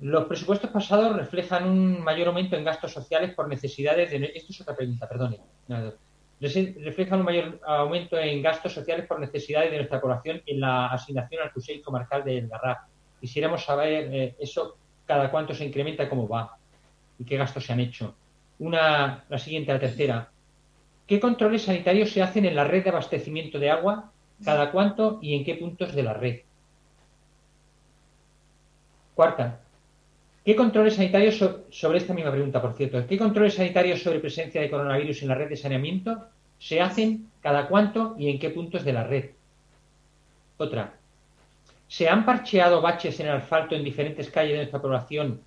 Los 0.00 0.24
presupuestos 0.24 0.70
pasados 0.70 1.14
reflejan 1.14 1.68
un 1.68 2.02
mayor 2.02 2.28
aumento 2.28 2.56
en 2.56 2.64
gastos 2.64 2.92
sociales 2.92 3.34
por 3.34 3.48
necesidades 3.48 4.10
de... 4.10 4.32
Esto 4.34 4.52
es 4.52 4.60
otra 4.62 4.74
pregunta, 4.74 5.06
perdone. 5.06 5.38
No, 5.68 5.92
Reflejan 6.40 7.20
un 7.20 7.24
mayor 7.24 7.60
aumento 7.64 8.18
en 8.18 8.42
gastos 8.42 8.72
sociales 8.72 9.06
por 9.06 9.20
necesidades 9.20 9.70
de 9.70 9.76
nuestra 9.76 10.00
población 10.00 10.42
en 10.44 10.58
la 10.58 10.86
asignación 10.86 11.42
al 11.42 11.52
Consell 11.52 11.82
Comarcal 11.82 12.24
del 12.24 12.48
Garraf. 12.48 12.78
Quisiéramos 13.20 13.62
saber 13.62 14.12
eh, 14.12 14.34
eso, 14.40 14.76
cada 15.06 15.30
cuánto 15.30 15.54
se 15.54 15.66
incrementa, 15.66 16.08
cómo 16.08 16.26
va 16.26 16.56
y 17.18 17.24
qué 17.24 17.36
gastos 17.36 17.64
se 17.64 17.72
han 17.72 17.78
hecho. 17.78 18.16
Una, 18.58 19.24
la 19.28 19.38
siguiente, 19.38 19.72
la 19.72 19.78
tercera. 19.78 20.30
¿Qué 21.06 21.20
controles 21.20 21.62
sanitarios 21.62 22.10
se 22.10 22.22
hacen 22.22 22.46
en 22.46 22.56
la 22.56 22.64
red 22.64 22.82
de 22.82 22.90
abastecimiento 22.90 23.60
de 23.60 23.70
agua? 23.70 24.10
¿Cada 24.44 24.70
cuánto 24.72 25.18
y 25.22 25.34
en 25.36 25.44
qué 25.44 25.54
puntos 25.54 25.94
de 25.94 26.02
la 26.02 26.14
red? 26.14 26.40
Cuarta. 29.14 29.60
¿Qué 30.44 30.56
controles 30.56 30.94
sanitarios 30.96 31.36
so- 31.38 31.64
sobre 31.70 31.98
esta 31.98 32.14
misma 32.14 32.32
pregunta, 32.32 32.60
por 32.60 32.72
cierto? 32.74 33.06
¿Qué 33.06 33.16
controles 33.18 33.54
sanitarios 33.54 34.02
sobre 34.02 34.18
presencia 34.20 34.60
de 34.60 34.70
coronavirus 34.70 35.22
en 35.22 35.28
la 35.28 35.34
red 35.36 35.48
de 35.48 35.56
saneamiento 35.56 36.26
se 36.58 36.80
hacen 36.80 37.30
cada 37.40 37.68
cuánto 37.68 38.14
y 38.18 38.28
en 38.30 38.38
qué 38.38 38.50
puntos 38.50 38.84
de 38.84 38.92
la 38.92 39.04
red? 39.04 39.30
Otra. 40.56 40.94
¿Se 41.88 42.08
han 42.08 42.24
parcheado 42.24 42.80
baches 42.80 43.20
en 43.20 43.28
asfalto 43.28 43.74
en 43.74 43.84
diferentes 43.84 44.30
calles 44.30 44.52
de 44.52 44.56
nuestra 44.58 44.80
población 44.80 45.40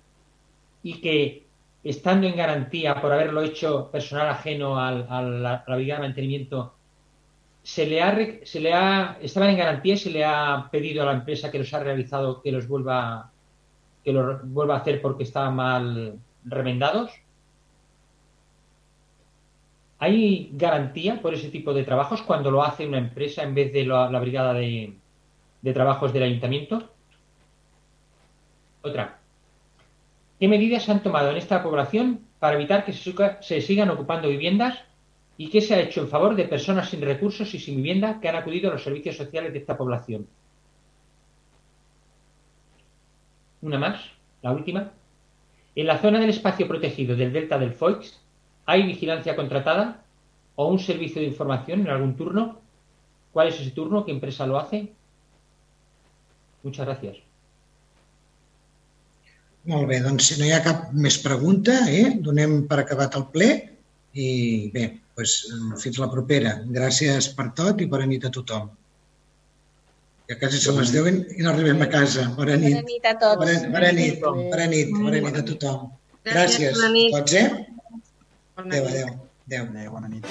y 0.82 1.00
que, 1.00 1.44
estando 1.84 2.26
en 2.26 2.36
garantía 2.36 3.00
por 3.00 3.12
haberlo 3.12 3.42
hecho 3.42 3.90
personal 3.90 4.28
ajeno 4.28 4.78
al- 4.80 5.06
a 5.10 5.20
la 5.22 5.64
brigada 5.66 6.00
de 6.00 6.06
mantenimiento, 6.08 6.75
se 7.66 7.84
le 7.84 8.00
ha, 8.00 8.16
se 8.44 8.60
le 8.60 8.72
ha, 8.72 9.18
estaban 9.20 9.50
en 9.50 9.56
garantía 9.56 9.94
y 9.94 9.98
se 9.98 10.10
le 10.10 10.24
ha 10.24 10.68
pedido 10.70 11.02
a 11.02 11.06
la 11.06 11.14
empresa 11.14 11.50
que 11.50 11.58
los 11.58 11.74
ha 11.74 11.80
realizado 11.80 12.40
que 12.40 12.52
los 12.52 12.68
vuelva 12.68 13.32
que 14.04 14.12
lo 14.12 14.38
vuelva 14.44 14.76
a 14.76 14.78
hacer 14.78 15.02
porque 15.02 15.24
estaban 15.24 15.56
mal 15.56 16.16
remendados? 16.44 17.10
¿Hay 19.98 20.50
garantía 20.52 21.20
por 21.20 21.34
ese 21.34 21.48
tipo 21.48 21.74
de 21.74 21.82
trabajos 21.82 22.22
cuando 22.22 22.52
lo 22.52 22.62
hace 22.62 22.86
una 22.86 22.98
empresa 22.98 23.42
en 23.42 23.56
vez 23.56 23.72
de 23.72 23.84
la, 23.84 24.16
brigada 24.20 24.54
de, 24.54 24.94
trabajos 25.74 26.12
del 26.12 26.22
ayuntamiento? 26.22 26.88
Otra. 28.82 29.18
¿Qué 30.38 30.46
medidas 30.46 30.84
se 30.84 30.92
han 30.92 31.02
tomado 31.02 31.32
en 31.32 31.36
esta 31.36 31.64
población 31.64 32.20
para 32.38 32.54
evitar 32.54 32.84
que 32.84 32.92
se 32.92 33.60
sigan 33.60 33.90
ocupando 33.90 34.28
viviendas 34.28 34.78
y 35.38 35.50
qué 35.50 35.60
se 35.60 35.74
ha 35.74 35.80
hecho 35.80 36.00
en 36.00 36.08
favor 36.08 36.34
de 36.34 36.44
personas 36.44 36.88
sin 36.88 37.00
recursos 37.02 37.52
y 37.54 37.58
sin 37.58 37.76
vivienda 37.76 38.20
que 38.20 38.28
han 38.28 38.36
acudido 38.36 38.70
a 38.70 38.74
los 38.74 38.82
servicios 38.82 39.16
sociales 39.16 39.52
de 39.52 39.58
esta 39.58 39.76
población? 39.76 40.26
Una 43.62 43.78
más, 43.78 44.00
la 44.42 44.52
última. 44.52 44.92
En 45.74 45.86
la 45.86 45.98
zona 45.98 46.20
del 46.20 46.30
espacio 46.30 46.66
protegido 46.66 47.16
del 47.16 47.32
delta 47.32 47.58
del 47.58 47.72
Foix, 47.72 48.18
¿hay 48.64 48.82
vigilancia 48.84 49.36
contratada 49.36 50.04
o 50.54 50.68
un 50.68 50.78
servicio 50.78 51.20
de 51.20 51.28
información 51.28 51.80
en 51.80 51.88
algún 51.88 52.16
turno? 52.16 52.60
¿Cuál 53.32 53.48
es 53.48 53.60
ese 53.60 53.72
turno? 53.72 54.04
¿Qué 54.04 54.12
empresa 54.12 54.46
lo 54.46 54.58
hace? 54.58 54.92
Muchas 56.62 56.86
gracias. 56.86 57.16
Molt 59.66 59.88
bé, 59.88 59.98
si 60.20 60.38
no 60.38 61.10
pregunta, 61.24 61.90
eh, 61.90 62.18
donem 62.22 62.68
per 62.70 62.84
acabat 62.84 63.16
el 63.18 63.24
ple 63.34 63.48
i 64.14 64.70
bé, 64.70 64.84
doncs, 65.16 65.34
fins 65.82 65.98
la 66.02 66.08
propera. 66.12 66.52
Gràcies 66.78 67.28
per 67.36 67.46
tot 67.60 67.80
i 67.80 67.86
bona 67.92 68.06
nit 68.10 68.24
a 68.28 68.30
tothom. 68.34 68.68
Ja 70.26 70.34
quasi 70.40 70.58
són 70.58 70.80
les 70.80 70.90
10 70.94 71.38
i 71.38 71.42
no 71.44 71.50
arribem 71.52 71.80
a 71.84 71.88
casa. 71.92 72.22
Bona 72.36 72.56
nit. 72.58 72.74
Bona 72.74 72.88
nit 72.90 73.04
a 73.06 73.14
tots. 73.20 73.38
Bona, 73.42 73.54
bona 73.76 73.90
nit, 73.94 74.20
bona 74.24 74.66
nit, 74.72 74.88
bona 74.96 75.18
nit 75.28 75.36
a 75.38 75.44
tothom. 75.52 75.78
Gràcies, 76.26 76.34
Gràcies 76.34 76.72
bona 76.80 76.90
nit. 76.96 77.12
tots, 77.14 77.32
eh? 77.32 77.46
Bona 78.56 78.68
Adéu, 78.68 78.84
nit. 78.84 78.90
adéu. 78.92 79.08
Adéu. 79.46 79.64
Adéu, 79.70 79.90
bona 79.92 80.08
nit. 80.08 80.24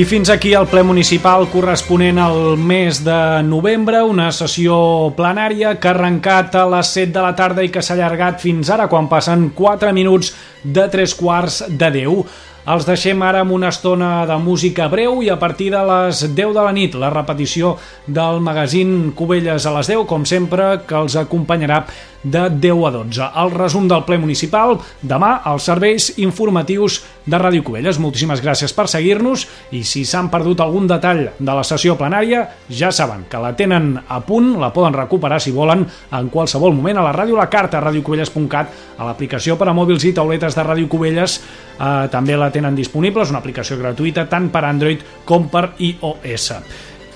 I 0.00 0.04
fins 0.08 0.30
aquí 0.32 0.54
el 0.56 0.64
ple 0.64 0.80
municipal 0.80 1.42
corresponent 1.52 2.16
al 2.22 2.56
mes 2.56 3.02
de 3.04 3.42
novembre, 3.44 3.98
una 4.00 4.30
sessió 4.32 4.78
plenària 5.12 5.74
que 5.76 5.90
ha 5.90 5.92
arrencat 5.92 6.56
a 6.56 6.62
les 6.72 6.94
7 6.94 7.12
de 7.18 7.24
la 7.26 7.34
tarda 7.36 7.66
i 7.66 7.68
que 7.68 7.82
s'ha 7.84 7.98
allargat 7.98 8.40
fins 8.40 8.70
ara, 8.72 8.86
quan 8.88 9.10
passen 9.12 9.50
4 9.58 9.92
minuts 9.92 10.32
de 10.64 10.86
3 10.88 11.16
quarts 11.20 11.58
de 11.68 11.90
10. 11.98 12.38
Els 12.70 12.88
deixem 12.88 13.20
ara 13.24 13.42
amb 13.44 13.52
una 13.52 13.68
estona 13.74 14.24
de 14.28 14.40
música 14.40 14.88
breu 14.88 15.20
i 15.20 15.28
a 15.28 15.36
partir 15.40 15.68
de 15.74 15.84
les 15.84 16.24
10 16.32 16.56
de 16.56 16.64
la 16.64 16.72
nit 16.72 16.96
la 16.96 17.12
repetició 17.12 17.74
del 18.06 18.40
magazín 18.40 19.12
Cubelles 19.12 19.68
a 19.68 19.74
les 19.76 19.92
10, 19.92 20.06
com 20.08 20.24
sempre, 20.24 20.78
que 20.86 20.96
els 20.96 21.16
acompanyarà 21.20 21.84
de 22.22 22.48
10 22.50 22.86
a 22.86 22.90
12. 22.90 23.28
El 23.42 23.50
resum 23.54 23.88
del 23.88 24.04
ple 24.04 24.18
municipal, 24.20 24.78
demà, 25.02 25.40
als 25.44 25.68
serveis 25.70 26.10
informatius 26.18 27.00
de 27.24 27.38
Ràdio 27.38 27.64
Cubelles. 27.64 27.98
Moltíssimes 28.00 28.42
gràcies 28.42 28.74
per 28.76 28.86
seguir-nos 28.90 29.46
i 29.76 29.82
si 29.84 30.04
s'han 30.08 30.30
perdut 30.32 30.60
algun 30.60 30.88
detall 30.90 31.26
de 31.38 31.54
la 31.56 31.64
sessió 31.66 31.96
plenària, 32.00 32.46
ja 32.68 32.90
saben 32.92 33.26
que 33.30 33.40
la 33.40 33.54
tenen 33.56 33.94
a 34.08 34.20
punt, 34.26 34.52
la 34.60 34.72
poden 34.74 34.96
recuperar 34.96 35.40
si 35.40 35.54
volen 35.54 35.86
en 35.86 36.30
qualsevol 36.32 36.74
moment 36.76 37.00
a 37.00 37.06
la 37.06 37.14
ràdio 37.16 37.38
La 37.38 37.48
Carta, 37.50 37.80
radiocubelles.cat, 37.80 38.76
a 38.98 39.08
l'aplicació 39.08 39.56
per 39.58 39.70
a 39.70 39.76
mòbils 39.76 40.04
i 40.04 40.14
tauletes 40.16 40.56
de 40.56 40.66
Ràdio 40.66 40.88
Cubelles, 40.88 41.40
eh, 41.78 42.08
també 42.12 42.36
la 42.36 42.50
tenen 42.52 42.76
disponible, 42.76 43.22
és 43.22 43.32
una 43.32 43.40
aplicació 43.40 43.78
gratuïta 43.80 44.28
tant 44.28 44.50
per 44.50 44.64
Android 44.64 45.04
com 45.24 45.48
per 45.48 45.70
iOS. 45.78 46.52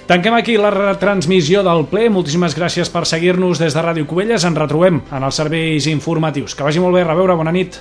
Tanquem 0.06 0.34
aquí 0.36 0.58
la 0.60 0.68
retransmissió 0.70 1.62
del 1.64 1.86
ple. 1.88 2.10
Moltíssimes 2.12 2.56
gràcies 2.58 2.90
per 2.92 3.06
seguir-nos 3.08 3.62
des 3.62 3.72
de 3.76 3.84
Ràdio 3.84 4.04
Cubelles. 4.10 4.44
Ens 4.44 4.60
retrobem 4.60 5.00
en 5.08 5.24
els 5.24 5.40
serveis 5.40 5.88
informatius. 5.88 6.52
Que 6.54 6.66
vagi 6.66 6.84
molt 6.84 6.98
bé, 6.98 7.06
reveure, 7.08 7.38
bona 7.40 7.54
nit. 7.56 7.80